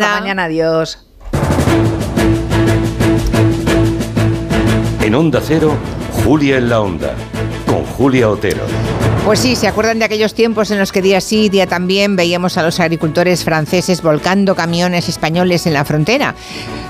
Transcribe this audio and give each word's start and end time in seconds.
Hasta 0.00 0.20
mañana, 0.20 0.44
adiós. 0.44 0.98
En 5.02 5.14
Onda 5.14 5.40
Cero, 5.42 5.74
Julia 6.24 6.58
en 6.58 6.68
la 6.68 6.80
Onda, 6.80 7.14
con 7.66 7.84
Julia 7.84 8.28
Otero. 8.28 8.62
Pues 9.24 9.40
sí, 9.40 9.56
¿se 9.56 9.66
acuerdan 9.66 9.98
de 9.98 10.04
aquellos 10.04 10.34
tiempos 10.34 10.70
en 10.70 10.78
los 10.78 10.92
que 10.92 11.02
día 11.02 11.20
sí, 11.20 11.48
día 11.48 11.66
también 11.66 12.14
veíamos 12.14 12.58
a 12.58 12.62
los 12.62 12.78
agricultores 12.78 13.42
franceses 13.42 14.02
volcando 14.02 14.54
camiones 14.54 15.08
españoles 15.08 15.66
en 15.66 15.72
la 15.72 15.84
frontera? 15.84 16.34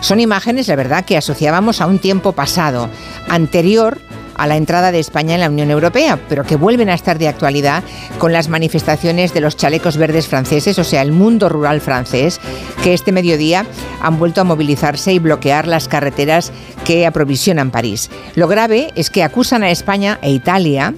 Son 0.01 0.21
imágenes, 0.21 0.69
la 0.69 0.77
verdad, 0.77 1.05
que 1.05 1.17
asociábamos 1.17 1.81
a 1.81 1.87
un 1.87 1.99
tiempo 1.99 2.33
pasado, 2.33 2.91
anterior 3.29 3.99
a 4.37 4.47
la 4.47 4.57
entrada 4.57 4.93
de 4.93 4.99
España 4.99 5.35
en 5.35 5.41
la 5.41 5.51
Unión 5.51 5.71
Europea, 5.71 6.19
pero 6.29 6.45
que 6.45 6.57
vuelven 6.57 6.89
a 6.89 6.95
estar 6.95 7.19
de 7.19 7.29
actualidad 7.29 7.83
con 8.19 8.33
las 8.33 8.49
manifestaciones 8.49 9.35
de 9.35 9.41
los 9.41 9.57
chalecos 9.57 9.97
verdes 9.97 10.29
franceses, 10.29 10.79
o 10.79 10.85
sea, 10.85 11.03
el 11.03 11.13
mundo 11.13 11.49
rural 11.49 11.81
francés, 11.81 12.41
que 12.83 12.95
este 12.95 13.13
mediodía 13.13 13.67
han 14.01 14.19
vuelto 14.19 14.41
a 14.41 14.45
movilizarse 14.45 15.13
y 15.13 15.19
bloquear 15.19 15.67
las 15.67 15.89
carreteras 15.89 16.53
que 16.85 17.07
aprovisionan 17.07 17.71
París. 17.71 18.11
Lo 18.35 18.49
grave 18.49 18.93
es 18.95 19.11
que 19.11 19.23
acusan 19.23 19.63
a 19.63 19.71
España 19.71 20.19
e 20.23 20.31
Italia 20.31 20.95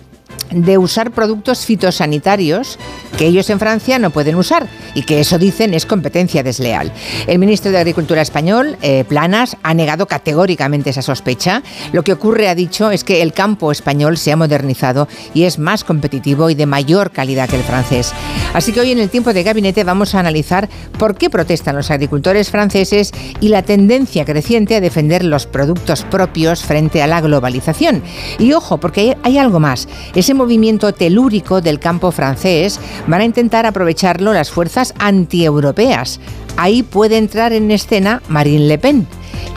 de 0.51 0.79
usar 0.79 1.11
productos 1.11 1.65
fitosanitarios 1.65 2.79
que 3.17 3.27
ellos 3.27 3.51
en 3.51 3.59
Francia 3.59 3.99
no 3.99 4.11
pueden 4.11 4.37
usar 4.37 4.69
y 4.95 5.03
que 5.03 5.21
eso 5.21 5.39
dicen 5.39 5.75
es 5.75 5.87
competencia 5.87 6.43
desleal. 6.43 6.93
El 7.27 7.39
ministro 7.39 7.71
de 7.71 7.79
Agricultura 7.79 8.23
español, 8.23 8.77
eh, 8.83 9.05
Planas, 9.09 9.57
ha 9.63 9.75
negado 9.75 10.07
categóricamente 10.07 10.91
esa 10.91 11.03
sospecha. 11.03 11.63
Lo 11.93 12.05
que 12.05 12.13
ocurre, 12.13 12.49
ha 12.49 12.55
dicho, 12.55 12.91
es 12.91 13.05
que 13.05 13.23
el 13.23 13.33
campo 13.33 13.73
español 13.73 14.19
se 14.19 14.33
ha 14.33 14.37
modernizado 14.37 15.09
y 15.35 15.45
es 15.45 15.59
más 15.59 15.85
competitivo 15.85 16.51
y 16.51 16.55
de 16.55 16.67
mayor 16.67 17.11
calidad 17.11 17.49
que 17.49 17.57
el 17.57 17.63
francés. 17.63 18.13
Así 18.55 18.73
que 18.73 18.81
hoy 18.81 18.93
en 18.93 18.99
el 18.99 19.11
tiempo 19.11 19.33
de 19.33 19.43
gabinete 19.43 19.85
vamos 19.85 20.15
a 20.15 20.21
analizar 20.21 20.69
por 20.99 21.17
qué 21.17 21.31
protestan 21.31 21.77
los 21.77 21.91
agricultores 21.91 22.51
franceses 22.51 23.13
y 23.41 23.49
la 23.49 23.63
tendencia 23.63 24.25
creciente 24.25 24.77
a 24.77 24.81
defender 24.81 25.25
los 25.25 25.47
productos 25.47 26.05
propios 26.05 26.63
frente 26.63 27.03
a 27.03 27.07
la 27.07 27.21
globalización. 27.21 28.03
Y 28.39 28.53
ojo, 28.53 28.79
porque 28.79 29.17
hay, 29.23 29.39
algo 29.39 29.61
más. 29.61 29.89
Ese 30.15 30.35
movimiento 30.39 30.93
telúrico 30.95 31.61
del 31.61 31.79
campo 31.79 32.11
francés 32.11 32.81
van 33.07 33.21
a 33.21 33.25
intentar 33.25 33.67
aprovecharlo 33.67 34.33
las 34.33 34.51
fuerzas 34.51 34.95
antieuropeas. 34.99 36.21
Ahí 36.57 36.83
puede 36.83 37.19
entrar 37.19 37.53
en 37.53 37.71
escena 37.71 38.23
Marine 38.29 38.67
Le 38.67 38.79
Pen. 38.79 39.07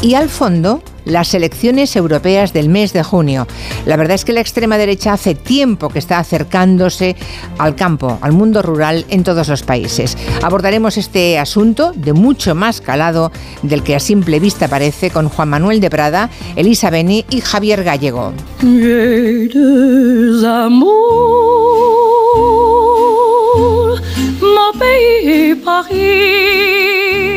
Y 0.02 0.16
al 0.16 0.30
fondo, 0.30 0.84
las 1.06 1.34
elecciones 1.34 1.96
europeas 1.96 2.54
del 2.54 2.70
mes 2.70 2.94
de 2.94 3.04
junio. 3.04 3.48
La 3.86 3.98
verdad 3.98 4.16
es 4.16 4.26
que 4.26 4.34
la 4.34 4.42
extrema 4.42 4.78
derecha 4.78 5.14
hace 5.14 5.36
tiempo 5.36 5.90
que 5.90 6.00
está 6.00 6.20
acercándose 6.20 7.16
al 7.58 7.76
campo, 7.76 8.18
al 8.22 8.34
mundo 8.34 8.62
rural 8.62 9.06
en 9.10 9.24
todos 9.24 9.48
los 9.48 9.64
países. 9.64 10.18
Abordaremos 10.44 10.98
este 10.98 11.40
asunto 11.40 11.92
de 11.96 12.14
mucho 12.14 12.56
más 12.56 12.82
calado 12.82 13.32
del 13.62 13.84
que 13.84 13.96
a 13.96 14.00
simple 14.00 14.40
vista 14.40 14.68
parece 14.68 15.12
con 15.12 15.30
Juan 15.30 15.50
Manuel 15.50 15.80
de 15.80 15.90
Prada, 15.90 16.30
Elisa 16.56 16.90
Beni 16.90 17.26
y 17.30 17.42
Javier 17.42 17.84
Gallego. 17.84 18.34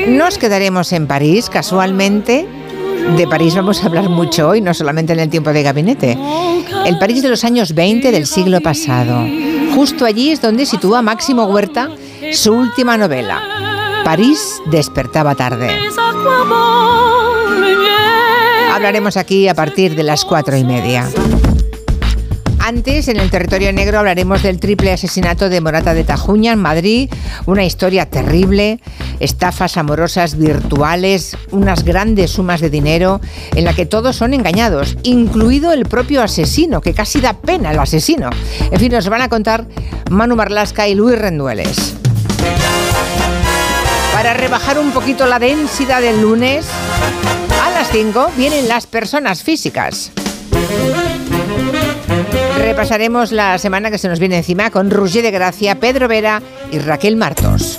Nos 0.09 0.39
quedaremos 0.39 0.93
en 0.93 1.07
París 1.07 1.51
casualmente 1.51 2.47
de 3.17 3.27
París 3.29 3.55
vamos 3.55 3.83
a 3.83 3.87
hablar 3.87 4.09
mucho 4.09 4.49
hoy, 4.49 4.61
no 4.61 4.75
solamente 4.75 5.13
en 5.13 5.21
el 5.21 5.31
tiempo 5.31 5.53
de 5.53 5.63
gabinete. 5.63 6.19
El 6.85 6.99
París 6.99 7.23
de 7.23 7.29
los 7.29 7.45
años 7.45 7.75
20 7.75 8.11
del 8.11 8.27
siglo 8.27 8.61
pasado. 8.61 9.27
Justo 9.75 10.05
allí 10.05 10.31
es 10.31 10.41
donde 10.41 10.67
sitúa 10.67 11.03
Máximo 11.03 11.45
Huerta 11.45 11.91
su 12.33 12.53
última 12.53 12.97
novela. 12.97 13.43
París 14.05 14.61
despertaba 14.67 15.35
tarde. 15.35 15.71
Hablaremos 18.73 19.17
aquí 19.17 19.49
a 19.49 19.55
partir 19.55 19.95
de 19.95 20.03
las 20.03 20.25
cuatro 20.25 20.57
y 20.57 20.65
media. 20.65 21.09
Antes, 22.67 23.09
en 23.09 23.21
el 23.21 23.31
territorio 23.31 23.75
negro, 23.75 23.99
hablaremos 23.99 24.43
del 24.43 24.59
triple 24.59 24.91
asesinato 24.91 25.51
de 25.51 25.61
Morata 25.61 25.93
de 25.93 26.03
Tajuña 26.03 26.55
en 26.55 26.61
Madrid, 26.61 27.11
una 27.45 27.63
historia 27.63 28.07
terrible, 28.07 28.81
estafas 29.21 29.77
amorosas 29.77 30.39
virtuales, 30.39 31.37
unas 31.51 31.85
grandes 31.85 32.31
sumas 32.31 32.63
de 32.63 32.71
dinero 32.71 33.21
en 33.55 33.67
la 33.67 33.75
que 33.75 33.85
todos 33.85 34.17
son 34.17 34.33
engañados, 34.33 34.97
incluido 35.03 35.75
el 35.75 35.85
propio 35.85 36.23
asesino, 36.23 36.81
que 36.81 36.95
casi 36.95 37.21
da 37.21 37.35
pena 37.35 37.71
el 37.71 37.79
asesino. 37.79 38.31
En 38.71 38.81
fin, 38.81 38.93
nos 38.93 39.11
van 39.11 39.21
a 39.21 39.29
contar 39.29 39.67
Manu 40.09 40.35
Marlasca 40.35 40.89
y 40.89 40.95
Luis 40.95 41.19
Rendueles. 41.19 41.93
Para 44.15 44.33
rebajar 44.33 44.79
un 44.79 44.91
poquito 44.93 45.27
la 45.27 45.39
densidad 45.39 46.01
del 46.01 46.23
lunes, 46.23 46.65
a 47.63 47.69
las 47.73 47.91
5 47.91 48.31
vienen 48.39 48.69
las 48.69 48.87
personas 48.87 49.43
físicas. 49.43 50.13
Repasaremos 52.75 53.31
la 53.31 53.57
semana 53.59 53.89
que 53.89 53.99
se 53.99 54.09
nos 54.09 54.19
viene 54.19 54.37
encima 54.37 54.69
con 54.73 54.91
Roger 54.91 55.23
de 55.23 55.31
Gracia, 55.31 55.79
Pedro 55.79 56.09
Vera 56.09 56.43
y 56.73 56.81
Raquel 56.81 57.15
Martos. 57.15 57.79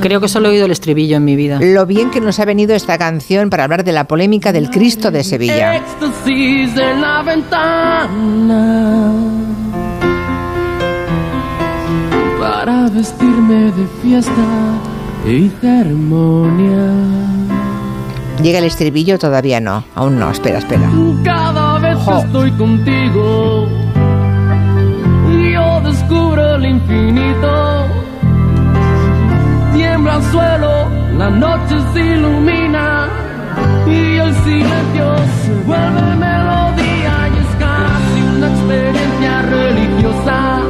Creo 0.00 0.20
que 0.20 0.28
solo 0.28 0.48
he 0.48 0.52
oído 0.52 0.66
el 0.66 0.72
estribillo 0.72 1.16
en 1.16 1.24
mi 1.24 1.36
vida. 1.36 1.58
Lo 1.60 1.86
bien 1.86 2.10
que 2.10 2.20
nos 2.20 2.38
ha 2.40 2.44
venido 2.44 2.74
esta 2.74 2.98
canción 2.98 3.48
para 3.50 3.64
hablar 3.64 3.84
de 3.84 3.92
la 3.92 4.04
polémica 4.08 4.52
del 4.52 4.70
Cristo 4.70 5.10
de 5.10 5.24
Sevilla. 5.24 5.76
Éxtasis 5.76 6.74
de 6.74 6.94
la 6.96 7.22
ventana. 7.22 9.12
Para 12.38 12.88
vestirme 12.88 13.72
de 13.72 13.86
fiesta 14.02 14.32
y 15.26 15.48
ceremonia. 15.60 16.92
Llega 18.42 18.58
el 18.58 18.64
estribillo, 18.64 19.18
todavía 19.18 19.60
no. 19.60 19.84
Aún 19.94 20.18
no, 20.18 20.30
espera, 20.30 20.58
espera. 20.58 20.90
Cada 21.24 21.75
estoy 22.14 22.50
contigo. 22.52 23.68
Yo 25.52 25.80
descubro 25.80 26.54
el 26.54 26.66
infinito. 26.66 27.86
Tiembla 29.74 30.16
el 30.16 30.22
suelo, 30.24 30.88
la 31.18 31.30
noche 31.30 31.76
se 31.92 32.00
ilumina. 32.00 33.08
Y 33.86 34.18
el 34.18 34.34
silencio 34.44 35.16
se 35.42 35.52
vuelve 35.66 36.16
melodía. 36.16 37.14
Y 37.34 37.38
es 37.44 37.52
casi 37.58 38.18
una 38.36 38.48
experiencia 38.52 39.42
religiosa. 39.42 40.60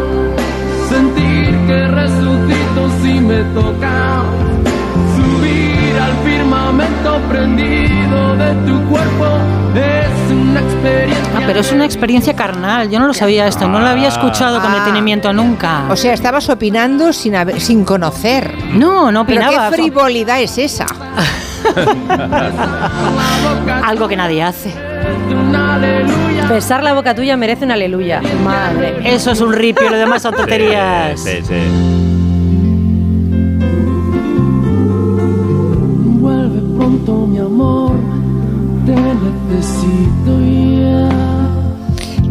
Sentir 0.89 1.51
que 1.67 1.89
resucito 1.89 2.91
si 3.03 3.21
me 3.21 3.43
toca. 3.55 4.23
Subir 5.17 6.01
al 6.01 6.15
firmamento 6.25 7.21
prendido 7.29 8.37
de 8.37 8.55
tu 8.67 8.89
cuerpo 8.89 9.27
experiencia 10.61 11.43
Pero 11.47 11.61
es 11.61 11.73
una 11.73 11.85
experiencia 11.85 12.35
carnal. 12.35 12.91
Yo 12.91 12.99
no 12.99 13.07
lo 13.07 13.15
sabía 13.15 13.47
esto, 13.47 13.69
no 13.69 13.79
lo 13.81 13.87
había 13.87 14.09
escuchado 14.09 14.61
con 14.61 14.73
Ah. 14.73 14.79
detenimiento 14.81 15.33
nunca. 15.33 15.85
O 15.89 15.97
sea, 15.97 16.13
estabas 16.15 16.49
opinando 16.49 17.13
sin, 17.13 17.35
sin 17.61 17.85
conocer. 17.85 18.53
no, 18.73 19.13
no 19.13 19.25
¿Pero 19.27 19.41
opinaba. 19.47 19.71
qué 19.71 19.77
frivolidad 19.77 20.41
es 20.41 20.59
esa? 20.59 20.87
Algo 23.85 24.09
que 24.09 24.17
nadie 24.17 24.43
hace. 24.43 24.73
Besar 26.49 26.83
la 26.83 26.95
boca 26.95 27.15
tuya 27.15 27.37
merece 27.37 27.65
un 27.65 27.73
aleluya. 27.73 28.21
Madre. 28.45 29.01
Eso 29.05 29.33
es 29.33 29.41
un 29.41 29.53
ripio, 29.53 29.91
lo 29.91 29.97
demás 29.97 30.23
son 30.23 30.35
tonterías. 30.35 31.21
Sí, 31.21 31.39
sí. 31.43 31.55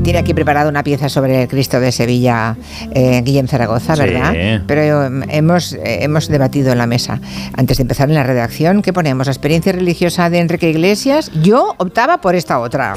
Tiene 0.04 0.20
aquí 0.20 0.36
preparado 0.36 0.70
una 0.70 0.84
pieza 0.84 1.10
sobre 1.10 1.42
el 1.44 1.48
Cristo 1.48 1.80
de 1.80 1.92
Sevilla, 1.92 2.56
eh, 2.92 3.22
Guillem 3.26 3.48
Zaragoza, 3.48 3.96
Sí. 3.96 4.02
¿verdad? 4.04 4.62
Pero 4.68 5.06
eh, 5.08 5.26
hemos, 5.30 5.74
eh, 5.74 6.04
hemos 6.04 6.28
debatido 6.28 6.72
en 6.72 6.78
la 6.78 6.86
mesa. 6.86 7.20
Antes 7.58 7.78
de 7.78 7.82
empezar 7.82 8.10
en 8.10 8.16
la 8.16 8.24
redacción, 8.24 8.84
¿qué 8.84 8.94
ponemos? 8.94 9.26
¿La 9.26 9.34
experiencia 9.34 9.72
religiosa 9.72 10.30
de 10.30 10.40
Enrique 10.40 10.70
Iglesias? 10.70 11.32
Yo 11.42 11.74
optaba 11.80 12.22
por 12.22 12.36
esta 12.36 12.60
otra. 12.60 12.94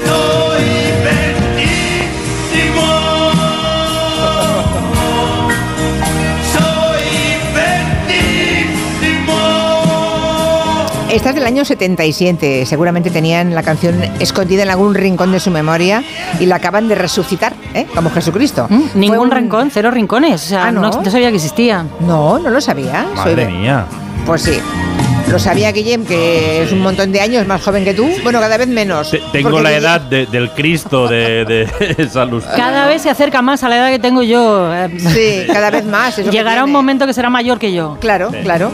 Esta 11.09 11.29
es 11.29 11.35
del 11.35 11.45
año 11.45 11.65
77. 11.65 12.65
Seguramente 12.67 13.09
tenían 13.09 13.55
la 13.55 13.63
canción 13.63 13.99
escondida 14.19 14.61
en 14.63 14.69
algún 14.69 14.93
rincón 14.93 15.31
de 15.31 15.39
su 15.39 15.49
memoria 15.49 16.03
y 16.39 16.45
la 16.45 16.57
acaban 16.57 16.87
de 16.87 16.93
resucitar, 16.95 17.53
¿eh? 17.73 17.87
como 17.95 18.11
Jesucristo. 18.11 18.67
Mm, 18.69 18.81
Ningún 18.93 19.19
un- 19.19 19.31
rincón, 19.31 19.71
cero 19.73 19.89
rincones. 19.89 20.43
O 20.45 20.47
sea, 20.49 20.65
Ah, 20.67 20.71
¿no? 20.71 20.81
no, 20.81 21.01
no 21.01 21.11
sabía 21.11 21.29
que 21.29 21.35
existía. 21.37 21.85
No, 22.01 22.37
no 22.37 22.49
lo 22.51 22.61
sabía. 22.61 23.07
Madre 23.15 23.45
Soy- 23.45 23.53
mía. 23.53 23.85
Pues 24.25 24.43
sí. 24.43 24.59
Lo 25.29 25.37
sabía 25.39 25.71
Guillem, 25.71 26.05
que 26.05 26.63
es 26.63 26.71
un 26.71 26.81
montón 26.81 27.11
de 27.11 27.21
años 27.21 27.45
más 27.47 27.61
joven 27.61 27.83
que 27.83 27.93
tú. 27.93 28.07
Bueno, 28.23 28.39
cada 28.39 28.57
vez 28.57 28.67
menos. 28.67 29.09
Te- 29.11 29.21
tengo 29.31 29.59
la 29.61 29.71
Guillem- 29.71 29.77
edad 29.77 30.01
de- 30.01 30.25
del 30.27 30.51
Cristo 30.51 31.07
de, 31.07 31.45
de 31.45 32.09
Salud. 32.11 32.43
Cada 32.55 32.87
vez 32.87 33.01
se 33.01 33.09
acerca 33.09 33.41
más 33.41 33.63
a 33.63 33.69
la 33.69 33.77
edad 33.77 33.89
que 33.89 33.99
tengo 33.99 34.21
yo. 34.21 34.71
eh, 34.75 34.89
Sí, 34.99 35.51
cada 35.51 35.71
vez 35.71 35.85
más. 35.85 36.17
Llegará 36.17 36.63
un 36.63 36.71
momento 36.71 37.07
que 37.07 37.13
será 37.13 37.29
mayor 37.31 37.57
que 37.57 37.73
yo. 37.73 37.97
Claro, 37.99 38.29
Sí. 38.31 38.37
claro. 38.43 38.71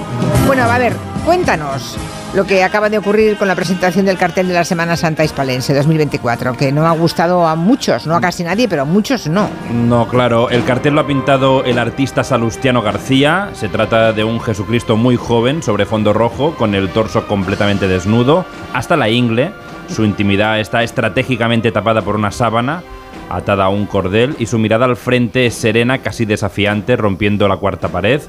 Bueno, 0.47 0.63
a 0.63 0.77
ver, 0.77 0.93
cuéntanos 1.25 1.95
lo 2.33 2.45
que 2.45 2.63
acaba 2.63 2.89
de 2.89 2.97
ocurrir 2.97 3.37
con 3.37 3.47
la 3.47 3.55
presentación 3.55 4.05
del 4.05 4.17
cartel 4.17 4.47
de 4.47 4.53
la 4.53 4.65
Semana 4.65 4.97
Santa 4.97 5.23
Hispalense 5.23 5.73
2024, 5.73 6.57
que 6.57 6.71
no 6.71 6.85
ha 6.85 6.91
gustado 6.91 7.47
a 7.47 7.55
muchos, 7.55 8.05
no 8.07 8.15
a 8.15 8.21
casi 8.21 8.43
nadie, 8.43 8.67
pero 8.67 8.81
a 8.81 8.85
muchos 8.85 9.27
no. 9.27 9.49
No, 9.71 10.07
claro, 10.07 10.49
el 10.49 10.65
cartel 10.65 10.95
lo 10.95 11.01
ha 11.01 11.07
pintado 11.07 11.63
el 11.63 11.79
artista 11.79 12.23
Salustiano 12.23 12.81
García. 12.81 13.49
Se 13.53 13.69
trata 13.69 14.11
de 14.11 14.23
un 14.23 14.41
Jesucristo 14.41 14.97
muy 14.97 15.15
joven 15.15 15.63
sobre 15.63 15.85
fondo 15.85 16.13
rojo, 16.13 16.55
con 16.55 16.75
el 16.75 16.89
torso 16.89 17.27
completamente 17.27 17.87
desnudo, 17.87 18.45
hasta 18.73 18.97
la 18.97 19.09
ingle. 19.09 19.51
Su 19.87 20.03
intimidad 20.03 20.59
está 20.59 20.83
estratégicamente 20.83 21.71
tapada 21.71 22.01
por 22.01 22.15
una 22.15 22.31
sábana, 22.31 22.83
atada 23.29 23.65
a 23.65 23.69
un 23.69 23.85
cordel, 23.85 24.35
y 24.39 24.47
su 24.47 24.59
mirada 24.59 24.85
al 24.85 24.97
frente 24.97 25.45
es 25.45 25.53
serena, 25.53 25.99
casi 25.99 26.25
desafiante, 26.25 26.95
rompiendo 26.95 27.47
la 27.47 27.57
cuarta 27.57 27.89
pared. 27.89 28.21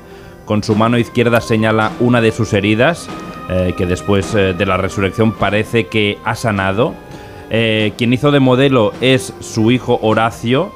Con 0.45 0.63
su 0.63 0.77
mano 0.77 0.97
izquierda 0.97 1.41
señala 1.41 1.91
una 1.99 2.21
de 2.21 2.31
sus 2.31 2.53
heridas, 2.53 3.09
eh, 3.49 3.75
que 3.77 3.87
después 3.87 4.35
eh, 4.35 4.55
de 4.55 4.67
la 4.67 4.77
resurrección 4.77 5.33
parece 5.33 5.87
que 5.87 6.19
ha 6.25 6.35
sanado. 6.35 6.95
Eh, 7.49 7.93
quien 7.97 8.13
hizo 8.13 8.33
de 8.33 8.41
modelo 8.41 8.93
es 9.01 9.33
su 9.39 9.71
hijo 9.71 10.01
Horacio, 10.03 10.73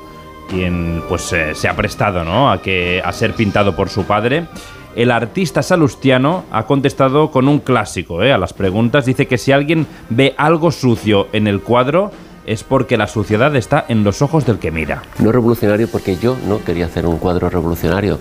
quien 0.49 1.03
pues 1.09 1.35
se 1.53 1.69
ha 1.69 1.75
prestado 1.75 2.25
¿no? 2.25 2.51
a, 2.51 2.63
que, 2.63 3.03
a 3.05 3.13
ser 3.13 3.35
pintado 3.35 3.75
por 3.75 3.89
su 3.89 4.05
padre. 4.05 4.47
El 4.95 5.11
artista 5.11 5.63
salustiano 5.63 6.45
ha 6.53 6.65
contestado 6.67 7.33
con 7.33 7.49
un 7.49 7.59
clásico 7.59 8.21
a 8.21 8.39
las 8.39 8.53
preguntas. 8.53 9.05
Dice 9.05 9.27
que 9.27 9.39
si 9.39 9.51
alguien 9.51 9.87
ve 10.09 10.35
algo 10.37 10.71
sucio 10.71 11.29
en 11.33 11.49
el 11.49 11.61
cuadro 11.61 12.13
es 12.47 12.63
porque 12.63 12.97
la 12.97 13.07
suciedad 13.09 13.55
está 13.57 13.85
en 13.89 14.05
los 14.05 14.23
ojos 14.23 14.47
del 14.47 14.59
que 14.59 14.71
mira. 14.71 15.03
No 15.19 15.33
revolucionario 15.33 15.89
porque 15.89 16.17
yo 16.17 16.37
no 16.47 16.63
quería 16.63 16.87
hacer 16.87 17.07
un 17.07 17.19
cuadro 17.19 17.51
revolucionario. 17.51 18.19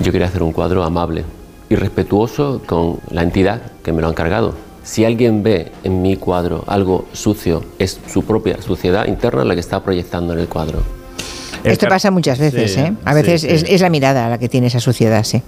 Yo 0.00 0.12
quería 0.12 0.28
hacer 0.28 0.42
un 0.42 0.52
cuadro 0.52 0.82
amable 0.84 1.24
y 1.72 1.76
respetuoso 1.76 2.60
con 2.66 2.98
la 3.10 3.22
entidad 3.22 3.62
que 3.82 3.92
me 3.92 4.00
lo 4.02 4.08
ha 4.08 4.10
encargado. 4.10 4.54
Si 4.82 5.04
alguien 5.04 5.42
ve 5.42 5.70
en 5.84 6.02
mi 6.02 6.16
cuadro 6.16 6.64
algo 6.66 7.06
sucio, 7.12 7.62
es 7.78 8.00
su 8.12 8.24
propia 8.24 8.60
suciedad 8.60 9.06
interna 9.06 9.44
la 9.44 9.54
que 9.54 9.60
está 9.60 9.82
proyectando 9.82 10.32
en 10.32 10.40
el 10.40 10.48
cuadro. 10.48 10.82
Esto 11.64 11.86
pasa 11.86 12.10
muchas 12.10 12.40
veces, 12.40 12.74
Sí, 12.74 12.80
¿eh? 12.80 12.92
A 13.04 13.10
sí, 13.12 13.22
veces 13.22 13.40
sí. 13.42 13.46
Es, 13.48 13.62
es 13.62 13.80
la 13.80 13.88
mirada 13.88 14.28
la 14.28 14.38
que 14.38 14.48
tiene 14.48 14.66
esa 14.66 14.80
suciedad, 14.80 15.22
sí. 15.22 15.42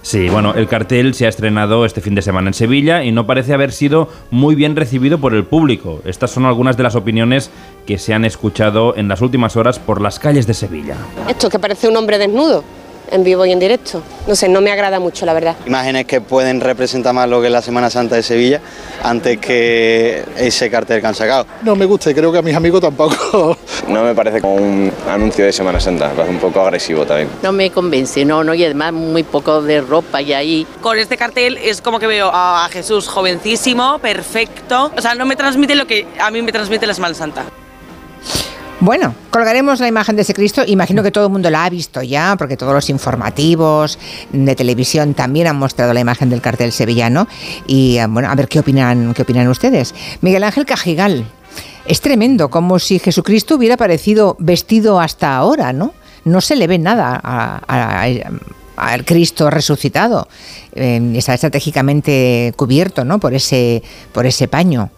Sí, 0.00 0.30
bueno, 0.30 0.54
el 0.54 0.66
cartel 0.66 1.12
se 1.12 1.26
ha 1.26 1.28
estrenado 1.28 1.84
este 1.84 2.00
fin 2.00 2.14
de 2.14 2.22
semana 2.22 2.48
en 2.48 2.54
Sevilla 2.54 3.04
y 3.04 3.12
no 3.12 3.26
parece 3.26 3.52
haber 3.52 3.72
sido 3.72 4.08
muy 4.30 4.54
bien 4.54 4.76
recibido 4.76 5.18
por 5.18 5.34
el 5.34 5.44
público. 5.44 6.00
Estas 6.06 6.30
son 6.30 6.46
algunas 6.46 6.78
de 6.78 6.84
las 6.84 6.94
opiniones 6.94 7.50
que 7.84 7.98
se 7.98 8.14
han 8.14 8.24
escuchado 8.24 8.96
en 8.96 9.08
las 9.08 9.20
últimas 9.20 9.56
horas 9.56 9.78
por 9.78 10.00
las 10.00 10.18
calles 10.18 10.46
de 10.46 10.54
Sevilla. 10.54 10.96
Esto 11.28 11.50
que 11.50 11.58
parece 11.58 11.88
un 11.88 11.96
hombre 11.98 12.16
desnudo, 12.16 12.64
en 13.10 13.24
vivo 13.24 13.44
y 13.46 13.52
en 13.52 13.58
directo. 13.58 14.02
No 14.26 14.34
sé, 14.34 14.48
no 14.48 14.60
me 14.60 14.70
agrada 14.70 15.00
mucho, 15.00 15.26
la 15.26 15.34
verdad. 15.34 15.56
Imágenes 15.66 16.06
que 16.06 16.20
pueden 16.20 16.60
representar 16.60 17.14
más 17.14 17.28
lo 17.28 17.40
que 17.40 17.46
es 17.46 17.52
la 17.52 17.62
Semana 17.62 17.90
Santa 17.90 18.16
de 18.16 18.22
Sevilla 18.22 18.60
antes 19.02 19.38
que 19.38 20.24
ese 20.36 20.70
cartel 20.70 21.00
que 21.00 21.06
han 21.06 21.14
sacado. 21.14 21.46
No 21.62 21.76
me 21.76 21.86
gusta 21.86 22.10
y 22.10 22.14
creo 22.14 22.32
que 22.32 22.38
a 22.38 22.42
mis 22.42 22.54
amigos 22.54 22.80
tampoco. 22.80 23.56
No 23.88 24.04
me 24.04 24.14
parece 24.14 24.42
como 24.42 24.56
un 24.56 24.92
anuncio 25.08 25.46
de 25.46 25.52
Semana 25.52 25.80
Santa, 25.80 26.08
me 26.08 26.14
parece 26.14 26.34
un 26.34 26.40
poco 26.40 26.60
agresivo 26.60 27.06
también. 27.06 27.30
No 27.42 27.52
me 27.52 27.70
convence, 27.70 28.22
no, 28.22 28.44
no, 28.44 28.52
y 28.52 28.62
además 28.62 28.92
muy 28.92 29.22
poco 29.22 29.62
de 29.62 29.80
ropa 29.80 30.20
y 30.20 30.34
ahí. 30.34 30.66
Con 30.82 30.98
este 30.98 31.16
cartel 31.16 31.56
es 31.56 31.80
como 31.80 31.98
que 31.98 32.06
veo 32.06 32.30
a 32.30 32.68
Jesús 32.70 33.08
jovencísimo, 33.08 33.98
perfecto. 33.98 34.92
O 34.94 35.00
sea, 35.00 35.14
no 35.14 35.24
me 35.24 35.36
transmite 35.36 35.74
lo 35.74 35.86
que 35.86 36.06
a 36.20 36.30
mí 36.30 36.42
me 36.42 36.52
transmite 36.52 36.86
la 36.86 36.92
Semana 36.92 37.14
Santa. 37.14 37.44
Bueno, 38.80 39.12
colgaremos 39.32 39.80
la 39.80 39.88
imagen 39.88 40.14
de 40.14 40.22
ese 40.22 40.34
Cristo. 40.34 40.62
Imagino 40.64 41.02
que 41.02 41.10
todo 41.10 41.26
el 41.26 41.32
mundo 41.32 41.50
la 41.50 41.64
ha 41.64 41.70
visto 41.70 42.00
ya, 42.00 42.36
porque 42.38 42.56
todos 42.56 42.72
los 42.72 42.88
informativos 42.90 43.98
de 44.32 44.54
televisión 44.54 45.14
también 45.14 45.48
han 45.48 45.56
mostrado 45.56 45.92
la 45.92 45.98
imagen 45.98 46.30
del 46.30 46.40
cartel 46.40 46.70
sevillano. 46.70 47.26
Y 47.66 47.96
eh, 47.98 48.06
bueno, 48.06 48.30
a 48.30 48.36
ver 48.36 48.46
qué 48.46 48.60
opinan, 48.60 49.14
qué 49.14 49.22
opinan 49.22 49.48
ustedes. 49.48 49.96
Miguel 50.20 50.44
Ángel 50.44 50.64
Cajigal. 50.64 51.26
Es 51.86 52.00
tremendo, 52.00 52.50
como 52.50 52.78
si 52.78 53.00
Jesucristo 53.00 53.56
hubiera 53.56 53.74
aparecido 53.74 54.36
vestido 54.38 55.00
hasta 55.00 55.34
ahora, 55.34 55.72
¿no? 55.72 55.92
No 56.24 56.40
se 56.40 56.54
le 56.54 56.68
ve 56.68 56.78
nada 56.78 57.16
al 58.76 59.04
Cristo 59.04 59.50
resucitado. 59.50 60.28
Eh, 60.74 61.14
está 61.16 61.34
estratégicamente 61.34 62.52
cubierto, 62.54 63.04
¿no? 63.04 63.18
Por 63.18 63.34
ese, 63.34 63.82
por 64.12 64.24
ese 64.24 64.46
paño. 64.46 64.90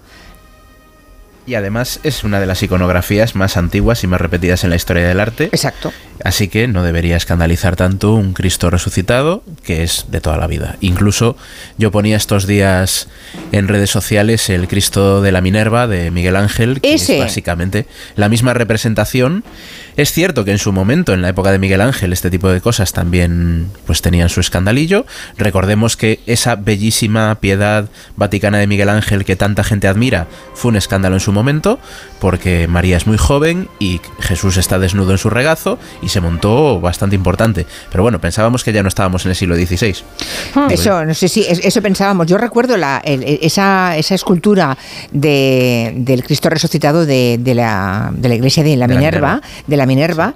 Y 1.51 1.57
además 1.57 1.99
es 2.05 2.23
una 2.23 2.39
de 2.39 2.47
las 2.47 2.63
iconografías 2.63 3.35
más 3.35 3.57
antiguas 3.57 4.05
y 4.05 4.07
más 4.07 4.21
repetidas 4.21 4.63
en 4.63 4.71
la 4.71 4.77
historia 4.77 5.09
del 5.09 5.19
arte. 5.19 5.47
Exacto. 5.47 5.93
Así 6.23 6.47
que 6.47 6.69
no 6.69 6.85
debería 6.85 7.17
escandalizar 7.17 7.75
tanto 7.75 8.15
un 8.15 8.35
Cristo 8.35 8.71
resucitado, 8.71 9.43
que 9.65 9.83
es 9.83 10.07
de 10.13 10.21
toda 10.21 10.37
la 10.37 10.47
vida. 10.47 10.77
Incluso 10.81 11.37
yo 11.77 11.91
ponía 11.91 12.17
estos 12.17 12.47
días 12.47 13.09
en 13.51 13.67
redes 13.67 13.91
sociales 13.91 14.49
el 14.49 14.69
Cristo 14.69 15.23
de 15.23 15.33
la 15.33 15.41
Minerva 15.41 15.89
de 15.89 16.13
Miguel 16.13 16.37
Ángel, 16.37 16.81
que 16.81 16.95
Ese. 16.95 17.15
es 17.15 17.25
básicamente 17.25 17.87
la 18.15 18.29
misma 18.29 18.55
representación. 18.55 19.43
Es 20.01 20.13
cierto 20.13 20.47
que 20.47 20.51
en 20.51 20.59
su 20.59 20.73
momento, 20.73 21.13
en 21.13 21.21
la 21.21 21.29
época 21.29 21.53
de 21.53 21.59
Miguel 21.59 21.83
Ángel, 21.83 22.13
este 22.15 22.31
tipo 22.31 22.49
de 22.49 22.63
cosas 22.63 22.93
también 22.95 23.67
pues 23.85 24.01
tenían 24.01 24.31
su 24.31 24.41
escandalillo. 24.41 25.05
Recordemos 25.37 25.97
que 25.99 26.21
esa 26.27 26.57
bellísima 26.57 27.35
piedad 27.35 27.91
vaticana 28.17 28.57
de 28.57 28.67
Miguel 28.67 28.89
Ángel 28.89 29.27
que 29.27 29.37
tanta 29.37 29.63
gente 29.63 29.89
admira 29.89 30.27
fue 30.55 30.71
un 30.71 30.77
escándalo 30.77 31.17
en 31.17 31.21
su 31.21 31.33
momento, 31.33 31.79
porque 32.19 32.67
María 32.67 32.97
es 32.97 33.07
muy 33.07 33.19
joven 33.19 33.69
y 33.79 34.01
Jesús 34.21 34.57
está 34.57 34.79
desnudo 34.79 35.13
en 35.13 35.19
su 35.19 35.29
regazo 35.29 35.79
y 36.01 36.09
se 36.09 36.23
montó 36.23 36.81
bastante 36.81 37.15
importante. 37.17 37.67
Pero 37.91 38.03
bueno, 38.03 38.21
pensábamos 38.23 38.65
que 38.65 38.73
ya 38.73 38.83
no 38.83 38.89
estábamos 38.89 39.27
en 39.27 39.31
el 39.33 39.37
siglo 39.37 39.55
XVI. 39.55 39.97
Eso, 40.71 41.05
no 41.05 41.13
sé 41.13 41.29
si 41.29 41.43
es- 41.43 41.61
eso 41.63 41.83
pensábamos. 41.83 42.27
Yo 42.27 42.39
recuerdo 42.39 42.79
la, 42.79 43.03
el- 43.05 43.23
esa, 43.43 43.97
esa 43.99 44.15
escultura 44.15 44.79
de, 45.13 45.93
del 45.97 46.23
Cristo 46.25 46.49
resucitado 46.49 47.05
de, 47.07 47.37
de 47.39 47.55
la, 47.55 48.11
de 48.15 48.29
la 48.31 48.35
iglesia 48.35 48.63
de 48.63 48.77
la 48.77 48.87
De 48.87 48.95
la 48.95 48.99
Minerva, 49.01 49.29
Minerva. 49.35 49.49
de 49.67 49.77
la 49.77 49.87
Minerva. 49.91 50.35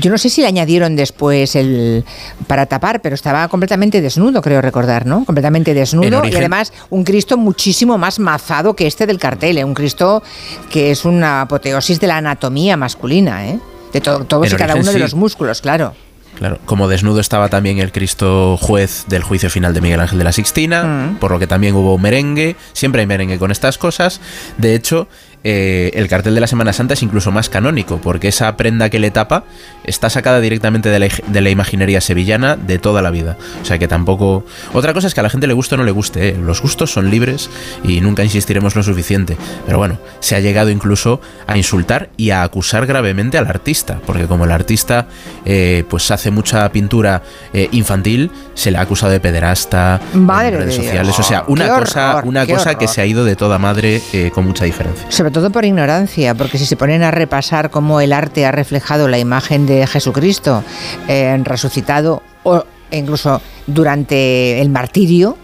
Yo 0.00 0.10
no 0.10 0.18
sé 0.18 0.28
si 0.28 0.40
le 0.42 0.48
añadieron 0.48 0.96
después 0.96 1.54
el 1.56 2.04
para 2.46 2.66
tapar, 2.66 3.00
pero 3.00 3.14
estaba 3.14 3.46
completamente 3.48 4.00
desnudo, 4.00 4.42
creo 4.42 4.60
recordar, 4.60 5.06
¿no? 5.06 5.24
Completamente 5.24 5.70
En 5.70 5.76
desnudo 5.78 6.24
y 6.26 6.34
además 6.34 6.72
un 6.90 7.04
Cristo 7.04 7.36
muchísimo 7.38 7.96
más 7.98 8.18
mazado 8.18 8.74
que 8.74 8.86
este 8.86 9.06
del 9.06 9.18
cartel, 9.18 9.58
¿eh? 9.58 9.64
un 9.64 9.74
Cristo 9.74 10.22
que 10.70 10.90
es 10.90 11.04
una 11.04 11.42
apoteosis 11.42 12.00
de 12.00 12.06
la 12.08 12.16
anatomía 12.18 12.76
masculina, 12.76 13.46
¿eh? 13.48 13.58
De 13.92 14.00
to- 14.00 14.24
todos 14.24 14.52
y 14.52 14.56
cada 14.56 14.74
uno 14.74 14.92
de 14.92 14.98
los 14.98 15.14
músculos, 15.14 15.60
claro. 15.60 15.94
Claro, 16.36 16.58
como 16.66 16.86
desnudo 16.86 17.20
estaba 17.20 17.48
también 17.48 17.78
el 17.78 17.92
Cristo 17.92 18.58
juez 18.60 19.04
del 19.08 19.22
juicio 19.22 19.48
final 19.48 19.72
de 19.72 19.80
Miguel 19.80 20.00
Ángel 20.00 20.18
de 20.18 20.24
la 20.24 20.32
Sixtina, 20.32 20.82
Mm. 20.84 21.16
por 21.18 21.30
lo 21.30 21.38
que 21.38 21.46
también 21.46 21.74
hubo 21.74 21.96
merengue, 21.96 22.56
siempre 22.74 23.00
hay 23.00 23.06
merengue 23.06 23.38
con 23.38 23.50
estas 23.50 23.78
cosas. 23.78 24.20
De 24.58 24.74
hecho, 24.74 25.08
eh, 25.44 25.90
el 25.94 26.08
cartel 26.08 26.34
de 26.34 26.40
la 26.40 26.46
Semana 26.46 26.72
Santa 26.72 26.94
es 26.94 27.02
incluso 27.02 27.30
más 27.30 27.48
canónico, 27.48 27.98
porque 27.98 28.28
esa 28.28 28.56
prenda 28.56 28.90
que 28.90 28.98
le 28.98 29.10
tapa 29.10 29.44
está 29.84 30.10
sacada 30.10 30.40
directamente 30.40 30.88
de 30.88 30.98
la, 30.98 31.08
de 31.26 31.40
la 31.40 31.50
imaginería 31.50 32.00
sevillana 32.00 32.56
de 32.56 32.78
toda 32.78 33.02
la 33.02 33.10
vida. 33.10 33.36
O 33.62 33.64
sea 33.64 33.78
que 33.78 33.88
tampoco... 33.88 34.44
Otra 34.72 34.92
cosa 34.92 35.06
es 35.06 35.14
que 35.14 35.20
a 35.20 35.22
la 35.22 35.30
gente 35.30 35.46
le 35.46 35.54
guste 35.54 35.74
o 35.74 35.78
no 35.78 35.84
le 35.84 35.92
guste, 35.92 36.28
¿eh? 36.28 36.36
los 36.40 36.60
gustos 36.60 36.92
son 36.92 37.10
libres 37.10 37.50
y 37.84 38.00
nunca 38.00 38.24
insistiremos 38.24 38.74
lo 38.74 38.82
suficiente. 38.82 39.36
Pero 39.64 39.78
bueno, 39.78 39.98
se 40.20 40.36
ha 40.36 40.40
llegado 40.40 40.70
incluso 40.70 41.20
a 41.46 41.56
insultar 41.56 42.10
y 42.16 42.30
a 42.30 42.42
acusar 42.42 42.86
gravemente 42.86 43.38
al 43.38 43.46
artista, 43.46 44.00
porque 44.06 44.26
como 44.26 44.44
el 44.44 44.52
artista 44.52 45.06
eh, 45.44 45.84
pues 45.88 46.10
hace 46.10 46.30
mucha 46.30 46.70
pintura 46.72 47.22
eh, 47.52 47.68
infantil, 47.72 48.30
se 48.54 48.70
le 48.70 48.78
ha 48.78 48.82
acusado 48.82 49.12
de 49.12 49.20
pederasta 49.20 50.00
Madre 50.14 50.48
en 50.48 50.54
redes 50.58 50.74
Dios. 50.74 50.86
sociales. 50.86 51.18
O 51.18 51.22
sea, 51.22 51.44
una 51.46 51.68
cosa, 51.68 52.16
horror, 52.16 52.28
una 52.28 52.46
cosa 52.46 52.76
que 52.76 52.88
se 52.88 53.00
ha 53.00 53.06
ido 53.06 53.24
de 53.24 53.36
toda 53.36 53.58
madre 53.58 54.02
eh, 54.12 54.30
con 54.34 54.46
mucha 54.46 54.64
diferencia. 54.64 55.06
Sobre 55.26 55.34
todo 55.34 55.50
por 55.50 55.64
ignorancia, 55.64 56.36
porque 56.36 56.56
si 56.56 56.66
se 56.66 56.76
ponen 56.76 57.02
a 57.02 57.10
repasar 57.10 57.70
cómo 57.70 58.00
el 58.00 58.12
arte 58.12 58.46
ha 58.46 58.52
reflejado 58.52 59.08
la 59.08 59.18
imagen 59.18 59.66
de 59.66 59.84
Jesucristo 59.84 60.62
eh, 61.08 61.36
resucitado 61.42 62.22
o 62.44 62.62
incluso 62.92 63.40
durante 63.66 64.60
el 64.60 64.68
martirio, 64.68 65.36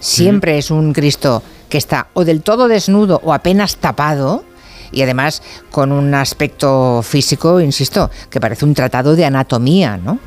siempre 0.00 0.56
es 0.56 0.70
un 0.70 0.94
Cristo 0.94 1.42
que 1.68 1.76
está 1.76 2.06
o 2.14 2.24
del 2.24 2.40
todo 2.40 2.68
desnudo 2.68 3.20
o 3.22 3.34
apenas 3.34 3.76
tapado. 3.76 4.44
Y 4.92 5.02
además 5.02 5.42
con 5.70 5.92
un 5.92 6.14
aspecto 6.14 7.02
físico, 7.02 7.60
insisto, 7.60 8.10
que 8.30 8.40
parece 8.40 8.64
un 8.64 8.72
tratado 8.72 9.14
de 9.14 9.26
anatomía, 9.26 9.98
¿no? 9.98 10.20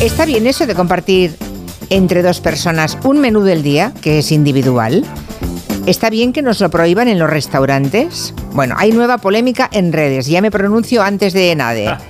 ¿Está 0.00 0.26
bien 0.26 0.48
eso 0.48 0.66
de 0.66 0.74
compartir 0.74 1.36
entre 1.88 2.22
dos 2.22 2.40
personas 2.40 2.98
un 3.04 3.20
menú 3.20 3.42
del 3.42 3.62
día, 3.62 3.92
que 4.02 4.18
es 4.18 4.32
individual? 4.32 5.04
¿Está 5.86 6.10
bien 6.10 6.32
que 6.32 6.42
nos 6.42 6.60
lo 6.60 6.68
prohíban 6.68 7.06
en 7.06 7.20
los 7.20 7.30
restaurantes? 7.30 8.34
Bueno, 8.54 8.74
hay 8.76 8.90
nueva 8.90 9.18
polémica 9.18 9.68
en 9.70 9.92
redes, 9.92 10.26
ya 10.26 10.42
me 10.42 10.50
pronuncio 10.50 11.00
antes 11.00 11.32
de 11.32 11.54
nada. 11.54 12.00